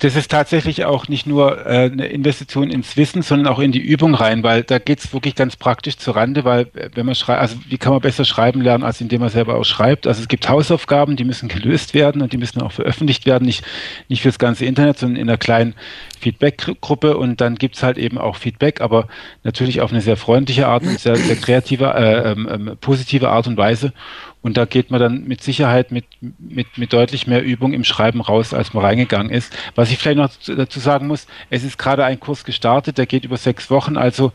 Das 0.01 0.17
ist 0.17 0.29
tatsächlich 0.29 0.83
auch 0.83 1.07
nicht 1.07 1.27
nur 1.27 1.65
äh, 1.65 1.85
eine 1.89 2.07
Investition 2.07 2.69
ins 2.69 2.97
Wissen, 2.97 3.21
sondern 3.21 3.47
auch 3.47 3.59
in 3.59 3.71
die 3.71 3.79
Übung 3.79 4.15
rein, 4.15 4.43
weil 4.43 4.63
da 4.63 4.79
geht's 4.79 5.13
wirklich 5.13 5.33
ganz 5.33 5.55
praktisch 5.55 5.95
zur 5.97 6.17
Rande, 6.17 6.43
weil 6.43 6.63
äh, 6.73 6.89
wenn 6.93 7.05
man 7.05 7.15
schreibt, 7.15 7.39
also 7.39 7.55
wie 7.69 7.77
kann 7.77 7.93
man 7.93 8.01
besser 8.01 8.25
schreiben 8.25 8.59
lernen, 8.59 8.83
als 8.83 8.99
indem 8.99 9.21
man 9.21 9.29
selber 9.29 9.55
auch 9.55 9.63
schreibt? 9.63 10.05
Also 10.05 10.21
es 10.21 10.27
gibt 10.27 10.49
Hausaufgaben, 10.49 11.15
die 11.15 11.23
müssen 11.23 11.47
gelöst 11.47 11.93
werden 11.93 12.21
und 12.21 12.33
die 12.33 12.37
müssen 12.37 12.61
auch 12.61 12.73
veröffentlicht 12.73 13.25
werden, 13.25 13.45
nicht, 13.45 13.63
nicht 14.09 14.23
fürs 14.23 14.39
ganze 14.39 14.65
Internet, 14.65 14.97
sondern 14.99 15.21
in 15.21 15.29
einer 15.29 15.37
kleinen 15.37 15.73
Feedback-Gruppe 16.17 17.17
und 17.17 17.39
dann 17.41 17.55
gibt's 17.55 17.83
halt 17.83 17.97
eben 17.97 18.17
auch 18.17 18.35
Feedback, 18.35 18.81
aber 18.81 19.07
natürlich 19.43 19.81
auf 19.81 19.91
eine 19.91 20.01
sehr 20.01 20.17
freundliche 20.17 20.67
Art 20.67 20.83
und 20.83 20.99
sehr, 20.99 21.15
sehr 21.15 21.35
kreative, 21.35 21.85
äh, 21.93 22.31
ähm, 22.31 22.47
ähm, 22.51 22.77
positive 22.81 23.29
Art 23.29 23.47
und 23.47 23.57
Weise. 23.57 23.93
Und 24.41 24.55
da 24.57 24.65
geht 24.65 24.91
man 24.91 24.99
dann 24.99 25.23
mit 25.25 25.41
Sicherheit 25.43 25.91
mit, 25.91 26.05
mit, 26.39 26.77
mit 26.77 26.93
deutlich 26.93 27.27
mehr 27.27 27.43
Übung 27.43 27.73
im 27.73 27.83
Schreiben 27.83 28.21
raus, 28.21 28.53
als 28.53 28.73
man 28.73 28.83
reingegangen 28.85 29.31
ist. 29.31 29.55
Was 29.75 29.91
ich 29.91 29.97
vielleicht 29.97 30.17
noch 30.17 30.29
zu- 30.29 30.55
dazu 30.55 30.79
sagen 30.79 31.07
muss, 31.07 31.27
es 31.49 31.63
ist 31.63 31.77
gerade 31.77 32.05
ein 32.05 32.19
Kurs 32.19 32.45
gestartet, 32.45 32.97
der 32.97 33.05
geht 33.07 33.25
über 33.25 33.37
sechs 33.37 33.69
Wochen, 33.69 33.97
also 33.97 34.31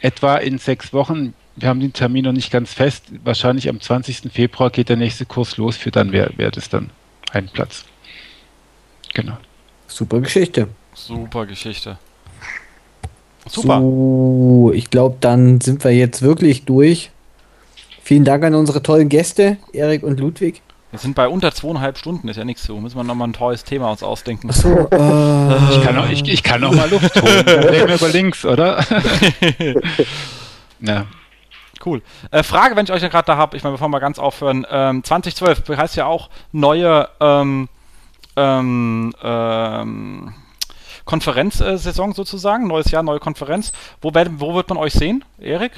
etwa 0.00 0.36
in 0.36 0.58
sechs 0.58 0.92
Wochen, 0.92 1.34
wir 1.56 1.68
haben 1.70 1.80
den 1.80 1.92
Termin 1.94 2.24
noch 2.26 2.32
nicht 2.32 2.52
ganz 2.52 2.74
fest, 2.74 3.06
wahrscheinlich 3.24 3.68
am 3.68 3.80
20. 3.80 4.30
Februar 4.32 4.70
geht 4.70 4.88
der 4.90 4.96
nächste 4.96 5.24
Kurs 5.24 5.56
los, 5.56 5.76
für 5.76 5.90
dann 5.90 6.12
wäre 6.12 6.30
wär 6.36 6.50
das 6.50 6.68
dann 6.68 6.90
ein 7.32 7.48
Platz. 7.48 7.86
Genau. 9.14 9.38
Super 9.86 10.20
Geschichte. 10.20 10.68
Super 10.96 11.46
Geschichte. 11.46 11.98
Super. 13.46 13.80
So, 13.80 14.72
ich 14.74 14.90
glaube, 14.90 15.18
dann 15.20 15.60
sind 15.60 15.84
wir 15.84 15.92
jetzt 15.92 16.22
wirklich 16.22 16.64
durch. 16.64 17.10
Vielen 18.02 18.24
Dank 18.24 18.42
an 18.44 18.54
unsere 18.54 18.82
tollen 18.82 19.08
Gäste, 19.08 19.58
Erik 19.72 20.02
und 20.02 20.18
Ludwig. 20.18 20.62
Wir 20.90 20.98
sind 20.98 21.14
bei 21.14 21.28
unter 21.28 21.52
zweieinhalb 21.52 21.98
Stunden, 21.98 22.28
ist 22.28 22.36
ja 22.36 22.44
nichts 22.44 22.64
so. 22.64 22.80
Müssen 22.80 22.96
wir 22.96 23.04
nochmal 23.04 23.28
ein 23.28 23.34
tolles 23.34 23.62
Thema 23.62 23.90
uns 23.90 24.02
ausdenken. 24.02 24.48
Achso, 24.48 24.68
äh, 24.90 25.74
Ich 25.74 25.82
kann 25.82 25.96
noch, 25.96 26.08
ich, 26.08 26.26
ich 26.26 26.42
kann 26.42 26.62
noch 26.62 26.72
mal 26.74 26.88
Luft 26.88 27.14
holen. 27.20 27.44
Reden 27.46 27.88
wir 27.88 27.96
über 27.96 28.08
links, 28.08 28.44
oder? 28.44 28.82
ja. 30.80 31.06
Cool. 31.84 32.02
Äh, 32.30 32.42
Frage, 32.42 32.74
wenn 32.74 32.84
ich 32.86 32.92
euch 32.92 33.02
ja 33.02 33.08
gerade 33.08 33.26
da 33.26 33.36
habe, 33.36 33.56
ich 33.56 33.62
meine, 33.62 33.74
bevor 33.74 33.88
wir 33.88 34.00
ganz 34.00 34.18
aufhören, 34.18 34.66
ähm, 34.70 35.04
2012 35.04 35.68
heißt 35.68 35.96
ja 35.96 36.06
auch 36.06 36.30
neue 36.52 37.08
ähm, 37.20 37.68
ähm, 38.36 39.12
ähm, 39.22 40.34
Konferenzsaison 41.06 42.12
sozusagen, 42.12 42.66
neues 42.66 42.90
Jahr, 42.90 43.02
neue 43.02 43.20
Konferenz. 43.20 43.72
Wo, 44.02 44.12
werden, 44.12 44.40
wo 44.40 44.54
wird 44.54 44.68
man 44.68 44.76
euch 44.76 44.92
sehen, 44.92 45.24
Erik? 45.38 45.72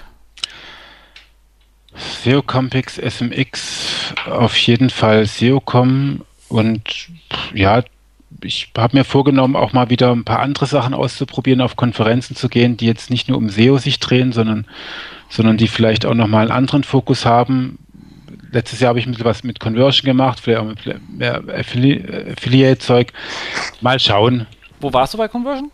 SEOCompix, 2.24 2.98
SMX, 2.98 4.14
auf 4.26 4.56
jeden 4.56 4.90
Fall 4.90 5.26
SEOCom 5.26 6.24
und 6.48 7.08
ja, 7.54 7.82
ich 8.42 8.70
habe 8.76 8.96
mir 8.96 9.04
vorgenommen, 9.04 9.56
auch 9.56 9.72
mal 9.72 9.90
wieder 9.90 10.12
ein 10.12 10.24
paar 10.24 10.40
andere 10.40 10.66
Sachen 10.66 10.94
auszuprobieren, 10.94 11.60
auf 11.60 11.76
Konferenzen 11.76 12.36
zu 12.36 12.48
gehen, 12.48 12.76
die 12.76 12.86
jetzt 12.86 13.10
nicht 13.10 13.28
nur 13.28 13.38
um 13.38 13.48
SEO 13.48 13.78
sich 13.78 13.98
drehen, 13.98 14.32
sondern, 14.32 14.66
sondern 15.28 15.56
die 15.56 15.68
vielleicht 15.68 16.06
auch 16.06 16.14
nochmal 16.14 16.42
einen 16.42 16.52
anderen 16.52 16.84
Fokus 16.84 17.24
haben. 17.24 17.78
Letztes 18.50 18.80
Jahr 18.80 18.90
habe 18.90 18.98
ich 18.98 19.06
ein 19.06 19.12
bisschen 19.12 19.26
was 19.26 19.44
mit 19.44 19.60
Conversion 19.60 20.06
gemacht, 20.06 20.40
vielleicht 20.40 20.60
auch 20.60 20.64
mit 20.64 21.18
mehr 21.18 21.42
Affili 21.48 22.02
Affiliate-Zeug. 22.32 23.12
Mal 23.80 23.98
schauen. 23.98 24.46
Wo 24.80 24.92
warst 24.92 25.14
du 25.14 25.18
bei 25.18 25.28
Conversion? 25.28 25.70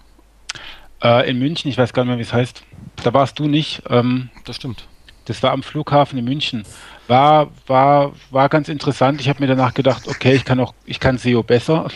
Äh, 1.03 1.29
in 1.31 1.39
München, 1.39 1.71
ich 1.71 1.79
weiß 1.79 1.93
gar 1.93 2.05
nicht 2.05 2.11
mehr, 2.11 2.19
wie 2.19 2.23
es 2.23 2.33
heißt. 2.33 2.63
Da 3.03 3.13
warst 3.13 3.39
du 3.39 3.47
nicht. 3.47 3.83
Ähm, 3.91 4.31
Das 4.45 4.57
stimmt. 4.57 4.87
das 5.27 5.43
war 5.43 5.53
am 5.53 5.63
Flughafen 5.63 6.19
in 6.19 6.25
München. 6.25 6.65
War, 7.07 7.49
war, 7.67 8.13
war 8.31 8.49
ganz 8.49 8.69
interessant. 8.69 9.21
Ich 9.21 9.29
habe 9.29 9.41
mir 9.41 9.47
danach 9.47 9.75
gedacht, 9.75 10.09
okay, 10.09 10.35
ich 10.35 10.45
kann 10.45 10.59
auch, 10.61 10.73
ich 10.87 11.01
kann 11.01 11.19
SEO 11.19 11.43
besser. 11.43 11.89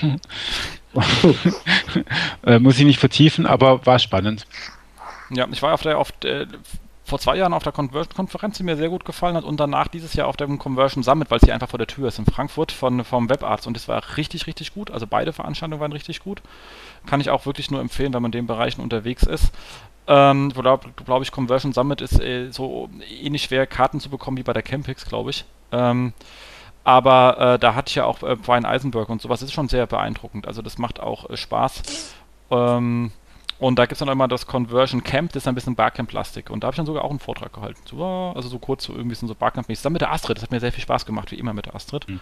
äh, 2.45 2.59
muss 2.59 2.79
ich 2.79 2.85
nicht 2.85 3.01
vertiefen, 3.01 3.47
aber 3.47 3.85
war 3.87 3.99
spannend. 3.99 4.47
Ja, 5.31 5.47
ich 5.51 5.63
war 5.63 5.75
auf 5.75 5.83
der, 5.83 5.99
auf 5.99 6.13
der, 6.13 6.47
vor 7.09 7.19
zwei 7.19 7.37
Jahren 7.37 7.55
auf 7.55 7.63
der 7.63 7.73
Conversion-Konferenz, 7.73 8.59
die 8.59 8.63
mir 8.63 8.77
sehr 8.77 8.91
gut 8.91 9.05
gefallen 9.05 9.37
hat 9.37 9.45
und 9.45 9.59
danach 9.59 9.89
dieses 9.89 10.15
Jahr 10.15 10.29
auf 10.29 10.37
dem 10.37 10.59
Conversion 10.59 11.03
Summit, 11.03 11.31
weil 11.31 11.39
es 11.39 11.45
hier 11.45 11.55
einfach 11.55 11.69
vor 11.69 11.79
der 11.79 11.87
Tür 11.87 12.09
ist 12.09 12.19
in 12.19 12.27
Frankfurt 12.27 12.71
von, 12.71 13.03
vom 13.05 13.29
Webarzt 13.29 13.67
und 13.67 13.75
das 13.75 13.89
war 13.89 14.03
richtig, 14.17 14.47
richtig 14.47 14.75
gut. 14.75 14.91
Also 14.91 15.07
beide 15.07 15.33
Veranstaltungen 15.33 15.81
waren 15.81 15.93
richtig 15.93 16.21
gut. 16.21 16.43
Kann 17.07 17.21
ich 17.21 17.31
auch 17.31 17.47
wirklich 17.47 17.71
nur 17.71 17.81
empfehlen, 17.81 18.13
wenn 18.13 18.23
man 18.23 18.31
in 18.31 18.39
den 18.41 18.47
Bereichen 18.47 18.83
unterwegs 18.83 19.23
ist. 19.23 19.53
Ähm, 20.07 20.51
glaube 20.51 20.91
glaub 21.05 21.23
ich, 21.23 21.33
Conversion 21.33 21.73
Summit 21.73 22.01
ist 22.01 22.21
äh, 22.21 22.51
so 22.51 22.89
ähnlich 23.11 23.43
schwer, 23.43 23.67
Karten 23.67 24.01
zu 24.01 24.11
bekommen 24.11 24.37
wie 24.37 24.43
bei 24.43 24.53
der 24.53 24.63
Campix, 24.63 25.05
glaube 25.05 25.31
ich. 25.31 25.45
Ähm, 25.73 26.13
aber 26.85 27.55
äh, 27.55 27.59
da 27.59 27.75
hatte 27.75 27.91
ich 27.91 27.97
ja 27.97 28.05
auch 28.05 28.23
äh, 28.23 28.37
Brian 28.37 28.65
Eisenberg 28.65 29.09
und 29.09 29.21
sowas. 29.21 29.41
Das 29.41 29.51
ist 29.51 29.55
schon 29.55 29.69
sehr 29.69 29.87
beeindruckend. 29.87 30.47
Also 30.47 30.63
das 30.63 30.79
macht 30.79 31.01
auch 31.01 31.29
äh, 31.29 31.37
Spaß. 31.37 32.15
Ähm, 32.51 33.13
und 33.59 33.79
da 33.79 33.85
gibt 33.85 33.93
es 33.95 33.99
dann 33.99 34.09
immer 34.09 34.29
das 34.29 34.47
Conversion 34.47 35.03
Camp, 35.03 35.33
das 35.33 35.43
ist 35.43 35.49
ein 35.49 35.55
bisschen 35.55 35.75
Barcamp-Plastik. 35.75 36.51
Und 36.51 36.63
da 36.63 36.67
habe 36.67 36.75
ich 36.75 36.77
dann 36.77 36.87
sogar 36.87 37.05
auch 37.05 37.11
einen 37.11 37.19
Vortrag 37.19 37.53
gehalten. 37.53 37.81
So, 37.85 38.05
also 38.35 38.49
so 38.49 38.59
kurz, 38.59 38.85
so 38.85 38.95
irgendwie 38.95 39.17
so 39.17 39.35
Barcamp-mäßig. 39.35 39.83
Dann 39.83 39.93
mit 39.93 40.03
der 40.03 40.13
Astrid. 40.13 40.37
Das 40.37 40.45
hat 40.45 40.53
mir 40.53 40.61
sehr 40.61 40.73
viel 40.73 40.83
Spaß 40.83 41.07
gemacht, 41.07 41.33
wie 41.33 41.37
immer 41.37 41.53
mit 41.53 41.67
der 41.67 41.75
Astrid. 41.75 42.09
Mhm. 42.09 42.21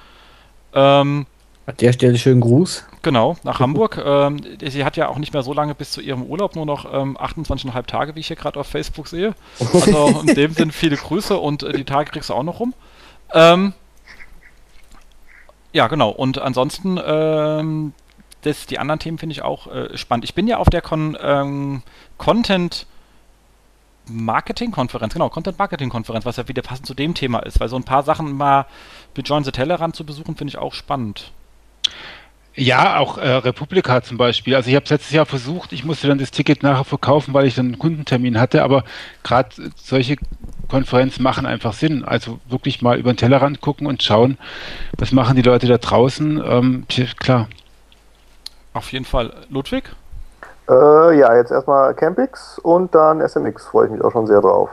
Ähm, 0.73 1.27
an 1.67 1.77
der 1.79 1.93
Stelle 1.93 2.17
schönen 2.17 2.41
Gruß. 2.41 2.87
Genau, 3.03 3.37
nach 3.43 3.59
Hamburg. 3.59 4.01
Ähm, 4.03 4.41
sie 4.65 4.85
hat 4.85 4.97
ja 4.97 5.09
auch 5.09 5.19
nicht 5.19 5.33
mehr 5.33 5.43
so 5.43 5.53
lange 5.53 5.75
bis 5.75 5.91
zu 5.91 6.01
ihrem 6.01 6.23
Urlaub, 6.23 6.55
nur 6.55 6.65
noch 6.65 6.87
ähm, 6.93 7.19
28,5 7.19 7.87
Tage, 7.87 8.15
wie 8.15 8.21
ich 8.21 8.29
hier 8.29 8.37
gerade 8.37 8.59
auf 8.61 8.69
Facebook 8.69 9.09
sehe. 9.09 9.35
Also 9.59 10.23
in 10.27 10.35
dem 10.35 10.53
Sinn 10.53 10.71
viele 10.71 10.97
Grüße 10.97 11.37
und 11.37 11.65
äh, 11.65 11.73
die 11.73 11.85
Tage 11.85 12.13
kriegst 12.13 12.31
du 12.31 12.35
auch 12.35 12.45
noch 12.45 12.61
rum. 12.61 12.73
Ähm, 13.35 13.73
ja, 15.73 15.89
genau. 15.89 16.11
Und 16.11 16.39
ansonsten, 16.39 17.01
ähm, 17.05 17.93
das, 18.47 18.67
die 18.67 18.79
anderen 18.79 18.99
Themen 18.99 19.19
finde 19.19 19.33
ich 19.33 19.43
auch 19.43 19.67
äh, 19.67 19.97
spannend. 19.97 20.25
Ich 20.25 20.35
bin 20.35 20.47
ja 20.47 20.59
auf 20.59 20.71
der 20.71 20.81
Con, 20.81 21.17
ähm, 21.21 21.83
Content 22.19 22.87
Marketing 24.09 24.71
Konferenz, 24.71 25.15
genau, 25.15 25.29
Content 25.29 25.59
Marketing 25.59 25.89
Konferenz, 25.89 26.25
was 26.25 26.37
ja 26.37 26.47
wieder 26.49 26.63
passend 26.63 26.87
zu 26.87 26.95
dem 26.95 27.15
Thema 27.15 27.41
ist, 27.41 27.59
weil 27.61 27.69
so 27.69 27.77
ein 27.77 27.85
paar 27.85 28.05
Sachen 28.05 28.37
mal 28.37 28.67
mit 29.17 29.29
Join 29.29 29.45
the 29.45 29.51
Tellerrand 29.51 29.97
zu 29.97 30.05
besuchen, 30.05 30.37
finde 30.37 30.51
ich 30.51 30.59
auch 30.59 30.75
spannend. 30.75 31.33
Ja, 32.59 32.97
auch 32.99 33.19
äh, 33.19 33.29
Republika 33.29 34.03
zum 34.03 34.17
Beispiel. 34.17 34.55
Also 34.55 34.71
ich 34.71 34.77
habe 34.77 34.85
es 34.85 34.91
letztes 34.91 35.13
Jahr 35.13 35.27
versucht, 35.27 35.73
ich 35.73 35.85
musste 35.85 36.09
dann 36.09 36.17
das 36.17 36.31
Ticket 36.31 36.63
nachher 36.63 36.85
verkaufen, 36.85 37.35
weil 37.35 37.47
ich 37.47 37.55
dann 37.55 37.67
einen 37.67 37.79
Kundentermin 37.79 38.41
hatte, 38.41 38.63
aber 38.63 38.85
gerade 39.23 39.51
solche 39.77 40.17
Konferenzen 40.69 41.23
machen 41.23 41.45
einfach 41.45 41.75
Sinn. 41.75 42.03
Also 42.03 42.41
wirklich 42.49 42.81
mal 42.81 42.99
über 42.99 43.13
den 43.13 43.19
Tellerrand 43.19 43.61
gucken 43.61 43.87
und 43.87 44.03
schauen, 44.03 44.39
was 44.97 45.13
machen 45.13 45.37
die 45.37 45.43
Leute 45.43 45.67
da 45.67 45.77
draußen. 45.77 46.43
Ähm, 46.43 46.87
klar. 47.19 47.49
Auf 48.77 48.93
jeden 48.93 49.07
Fall. 49.07 49.33
Ludwig? 49.49 49.85
Äh, 50.69 51.19
ja, 51.19 51.35
jetzt 51.35 51.51
erstmal 51.51 51.95
Campix 51.95 52.59
und 52.59 52.95
dann 52.95 53.27
SMX, 53.27 53.65
freue 53.65 53.87
ich 53.87 53.93
mich 53.93 54.03
auch 54.03 54.13
schon 54.13 54.27
sehr 54.27 54.43
drauf. 54.43 54.69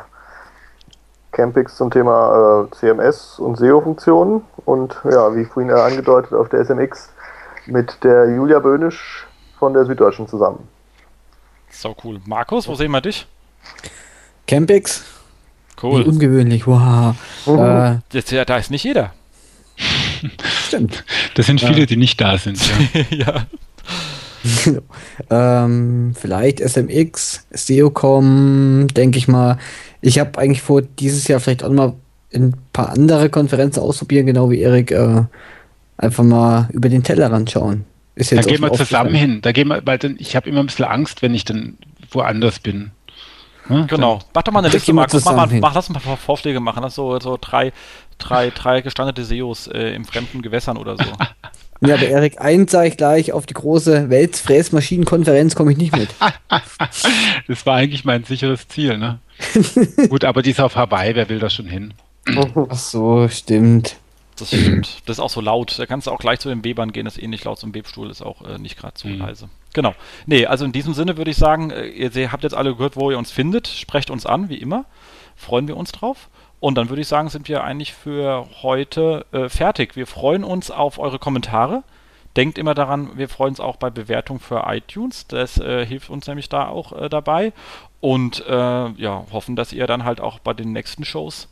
Campix 1.31 1.77
zum 1.77 1.89
Thema 1.89 2.67
äh, 2.69 2.75
CMS 2.75 3.39
und 3.39 3.57
SEO-Funktionen 3.57 4.41
und 4.65 4.97
ja, 5.09 5.33
wie 5.37 5.45
vorhin 5.45 5.69
ja 5.69 5.85
angedeutet, 5.85 6.33
auf 6.33 6.49
der 6.49 6.65
SMX 6.65 7.13
mit 7.65 8.03
der 8.03 8.29
Julia 8.35 8.59
Böhnisch 8.59 9.25
von 9.57 9.73
der 9.73 9.85
Süddeutschen 9.85 10.27
zusammen. 10.27 10.67
So 11.69 11.95
cool. 12.03 12.19
Markus, 12.25 12.67
wo 12.67 12.75
sehen 12.75 12.91
wir 12.91 12.99
dich? 12.99 13.25
Campix. 14.45 15.05
Cool. 15.81 16.03
Wie 16.03 16.09
ungewöhnlich, 16.09 16.67
wow. 16.67 17.15
Mhm. 17.45 18.01
Äh, 18.13 18.19
ja, 18.19 18.43
da 18.43 18.57
ist 18.57 18.69
nicht 18.69 18.83
jeder. 18.83 19.13
stimmt. 20.67 21.05
Das 21.35 21.45
sind 21.45 21.61
viele, 21.61 21.85
die 21.85 21.95
nicht 21.95 22.19
da 22.19 22.37
sind. 22.37 22.59
ja. 23.09 23.25
Ja. 23.33 23.47
ähm, 25.29 26.13
vielleicht 26.19 26.59
SMX, 26.59 27.45
SEOCom, 27.51 28.87
denke 28.93 29.17
ich 29.17 29.27
mal. 29.27 29.57
Ich 30.01 30.19
habe 30.19 30.37
eigentlich 30.39 30.61
vor, 30.61 30.81
dieses 30.81 31.27
Jahr 31.27 31.39
vielleicht 31.39 31.63
auch 31.63 31.71
mal 31.71 31.93
ein 32.33 32.53
paar 32.73 32.89
andere 32.89 33.29
Konferenzen 33.29 33.79
ausprobieren, 33.79 34.25
genau 34.25 34.49
wie 34.49 34.59
Erik. 34.59 34.91
Äh, 34.91 35.23
einfach 35.97 36.23
mal 36.23 36.67
über 36.71 36.89
den 36.89 37.03
Tellerrand 37.03 37.51
schauen. 37.51 37.85
Ist 38.15 38.31
Da 38.31 38.37
jetzt 38.37 38.47
gehen 38.47 38.63
auch 38.63 38.71
wir 38.71 38.77
zusammen 38.77 39.13
hin. 39.13 39.41
Da 39.41 39.51
gehen 39.51 39.67
wir, 39.69 39.81
weil 39.85 39.97
dann, 39.97 40.15
ich 40.19 40.35
habe 40.35 40.49
immer 40.49 40.59
ein 40.59 40.67
bisschen 40.67 40.85
Angst, 40.85 41.21
wenn 41.21 41.33
ich 41.33 41.45
dann 41.45 41.77
woanders 42.11 42.59
bin. 42.59 42.91
Hm? 43.67 43.87
Genau. 43.87 44.19
Mach 44.33 44.43
doch 44.43 44.51
mal 44.51 44.59
eine 44.59 44.67
Da 44.67 44.73
Liste, 44.73 44.87
gehen 44.87 44.95
Markus. 44.95 45.23
Mach, 45.25 45.49
mach, 45.51 45.73
lass 45.73 45.89
uns 45.89 46.05
mal 46.05 46.15
Vorschläge 46.17 46.59
machen. 46.59 46.83
Lass 46.83 46.95
so, 46.95 47.19
so 47.19 47.37
drei, 47.39 47.71
drei, 48.17 48.49
drei 48.49 48.81
gestandete 48.81 49.23
SEOs 49.23 49.67
äh, 49.67 49.95
im 49.95 50.05
fremden 50.05 50.41
Gewässern 50.41 50.77
oder 50.77 50.97
so. 50.97 51.03
Ja, 51.85 51.95
aber 51.95 52.07
Erik, 52.07 52.39
eins 52.39 52.71
sage 52.71 52.87
ich 52.89 52.97
gleich, 52.97 53.31
auf 53.33 53.45
die 53.45 53.53
große 53.53 54.09
Weltfräsmaschinenkonferenz 54.09 55.55
komme 55.55 55.71
ich 55.71 55.77
nicht 55.77 55.95
mit. 55.95 56.09
Das 57.47 57.65
war 57.65 57.75
eigentlich 57.75 58.05
mein 58.05 58.23
sicheres 58.23 58.67
Ziel, 58.67 58.97
ne? 58.97 59.19
Gut, 60.09 60.23
aber 60.23 60.41
die 60.41 60.51
ist 60.51 60.61
auf 60.61 60.75
Hawaii, 60.75 61.15
wer 61.15 61.27
will 61.29 61.39
da 61.39 61.49
schon 61.49 61.65
hin? 61.65 61.93
Ach 62.69 62.77
so, 62.77 63.27
stimmt. 63.27 63.97
Das 64.37 64.47
stimmt. 64.47 65.01
Das 65.05 65.17
ist 65.17 65.19
auch 65.19 65.29
so 65.29 65.41
laut. 65.41 65.77
Da 65.77 65.85
kannst 65.85 66.07
du 66.07 66.11
auch 66.11 66.19
gleich 66.19 66.39
zu 66.39 66.49
den 66.49 66.63
Webern 66.63 66.91
gehen. 66.91 67.05
Das 67.05 67.17
ist 67.17 67.23
ähnlich 67.23 67.43
laut 67.43 67.59
zum 67.59 67.73
Webstuhl. 67.75 68.09
Ist 68.09 68.21
auch 68.23 68.41
äh, 68.47 68.57
nicht 68.57 68.77
gerade 68.77 68.93
so 68.97 69.07
Mhm. 69.07 69.19
leise. 69.19 69.49
Genau. 69.73 69.93
Nee, 70.25 70.45
also 70.47 70.65
in 70.65 70.71
diesem 70.71 70.93
Sinne 70.93 71.17
würde 71.17 71.31
ich 71.31 71.37
sagen, 71.37 71.69
äh, 71.71 71.85
ihr 71.87 72.31
habt 72.31 72.43
jetzt 72.43 72.55
alle 72.55 72.75
gehört, 72.75 72.95
wo 72.95 73.11
ihr 73.11 73.17
uns 73.17 73.31
findet. 73.31 73.67
Sprecht 73.67 74.09
uns 74.09 74.25
an, 74.25 74.49
wie 74.49 74.55
immer. 74.57 74.85
Freuen 75.35 75.67
wir 75.67 75.77
uns 75.77 75.91
drauf. 75.91 76.29
Und 76.63 76.75
dann 76.75 76.87
würde 76.87 77.01
ich 77.01 77.09
sagen, 77.09 77.27
sind 77.27 77.49
wir 77.49 77.61
eigentlich 77.61 77.93
für 77.93 78.47
heute 78.61 79.25
äh, 79.33 79.49
fertig. 79.49 79.97
Wir 79.97 80.07
freuen 80.07 80.45
uns 80.45 80.71
auf 80.71 80.97
eure 80.97 81.19
Kommentare. 81.19 81.83
Denkt 82.37 82.57
immer 82.57 82.73
daran, 82.73 83.17
wir 83.17 83.27
freuen 83.27 83.49
uns 83.49 83.59
auch 83.59 83.75
bei 83.75 83.89
Bewertung 83.89 84.39
für 84.39 84.63
iTunes. 84.67 85.27
Das 85.27 85.57
äh, 85.57 85.85
hilft 85.85 86.09
uns 86.09 86.25
nämlich 86.25 86.47
da 86.47 86.69
auch 86.69 86.93
äh, 86.93 87.09
dabei. 87.09 87.51
Und 87.99 88.45
äh, 88.47 88.53
ja, 88.53 89.25
hoffen, 89.33 89.57
dass 89.57 89.73
ihr 89.73 89.87
dann 89.87 90.05
halt 90.05 90.21
auch 90.21 90.39
bei 90.39 90.53
den 90.53 90.71
nächsten 90.71 91.03
Shows 91.03 91.49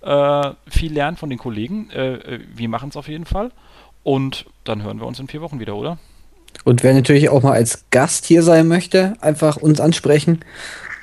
äh, 0.00 0.52
viel 0.66 0.94
lernt 0.94 1.18
von 1.18 1.28
den 1.28 1.38
Kollegen. 1.38 1.90
Äh, 1.90 2.40
wir 2.54 2.70
machen 2.70 2.88
es 2.88 2.96
auf 2.96 3.08
jeden 3.08 3.26
Fall. 3.26 3.50
Und 4.02 4.46
dann 4.64 4.82
hören 4.82 4.98
wir 4.98 5.06
uns 5.06 5.20
in 5.20 5.28
vier 5.28 5.42
Wochen 5.42 5.60
wieder, 5.60 5.76
oder? 5.76 5.98
Und 6.64 6.82
wer 6.82 6.94
natürlich 6.94 7.28
auch 7.28 7.42
mal 7.42 7.52
als 7.52 7.84
Gast 7.90 8.24
hier 8.24 8.42
sein 8.42 8.66
möchte, 8.66 9.12
einfach 9.20 9.58
uns 9.58 9.78
ansprechen. 9.78 10.40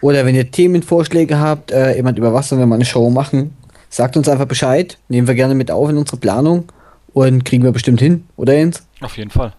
Oder 0.02 0.26
wenn 0.26 0.36
ihr 0.36 0.50
Themenvorschläge 0.50 1.40
habt, 1.40 1.72
äh, 1.72 1.96
jemand 1.96 2.18
über 2.18 2.34
was 2.34 2.50
sollen 2.50 2.62
wir 2.62 2.66
mal 2.66 2.76
eine 2.76 2.86
Show 2.86 3.10
machen, 3.10 3.56
sagt 3.90 4.18
uns 4.18 4.28
einfach 4.28 4.48
Bescheid. 4.48 4.98
Nehmen 5.08 5.28
wir 5.28 5.36
gerne 5.36 5.56
mit 5.56 5.70
auf 5.72 5.90
in 5.90 5.98
unsere 5.98 6.18
Planung 6.18 6.66
und 7.14 7.46
kriegen 7.46 7.64
wir 7.64 7.72
bestimmt 7.72 8.00
hin, 8.00 8.28
oder 8.36 8.54
Jens? 8.54 8.86
Auf 9.02 9.18
jeden 9.18 9.30
Fall. 9.30 9.54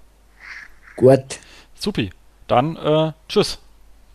Gut. 0.97 1.39
Supi. 1.75 2.11
Dann 2.49 2.77
äh, 2.77 3.12
tschüss. 3.29 3.59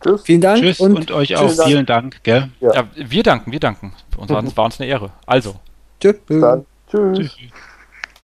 Tschüss. 0.02 0.22
Vielen 0.22 0.40
Dank 0.40 0.60
Tschüss 0.60 0.80
und, 0.80 0.96
und, 0.96 1.10
euch 1.10 1.34
auch 1.36 1.50
Vielen 1.50 1.56
Dank. 1.56 1.68
vielen 1.68 1.86
Dank, 1.86 2.22
gell? 2.22 2.48
Ja. 2.60 2.74
Ja, 2.74 2.84
wir 2.94 3.22
danken, 3.22 3.50
wir 3.50 3.60
danken. 3.60 3.92
Für 4.12 4.20
uns 4.20 4.30
war, 4.30 4.56
war 4.56 4.64
uns 4.66 4.80
eine 4.80 4.88
Ehre. 4.88 5.10
Also. 5.26 5.56
tschüss. 6.00 6.16
Bis 6.26 6.40
dann. 6.40 6.64
Tschüss. 6.90 7.18
Tschüss. 7.18 7.36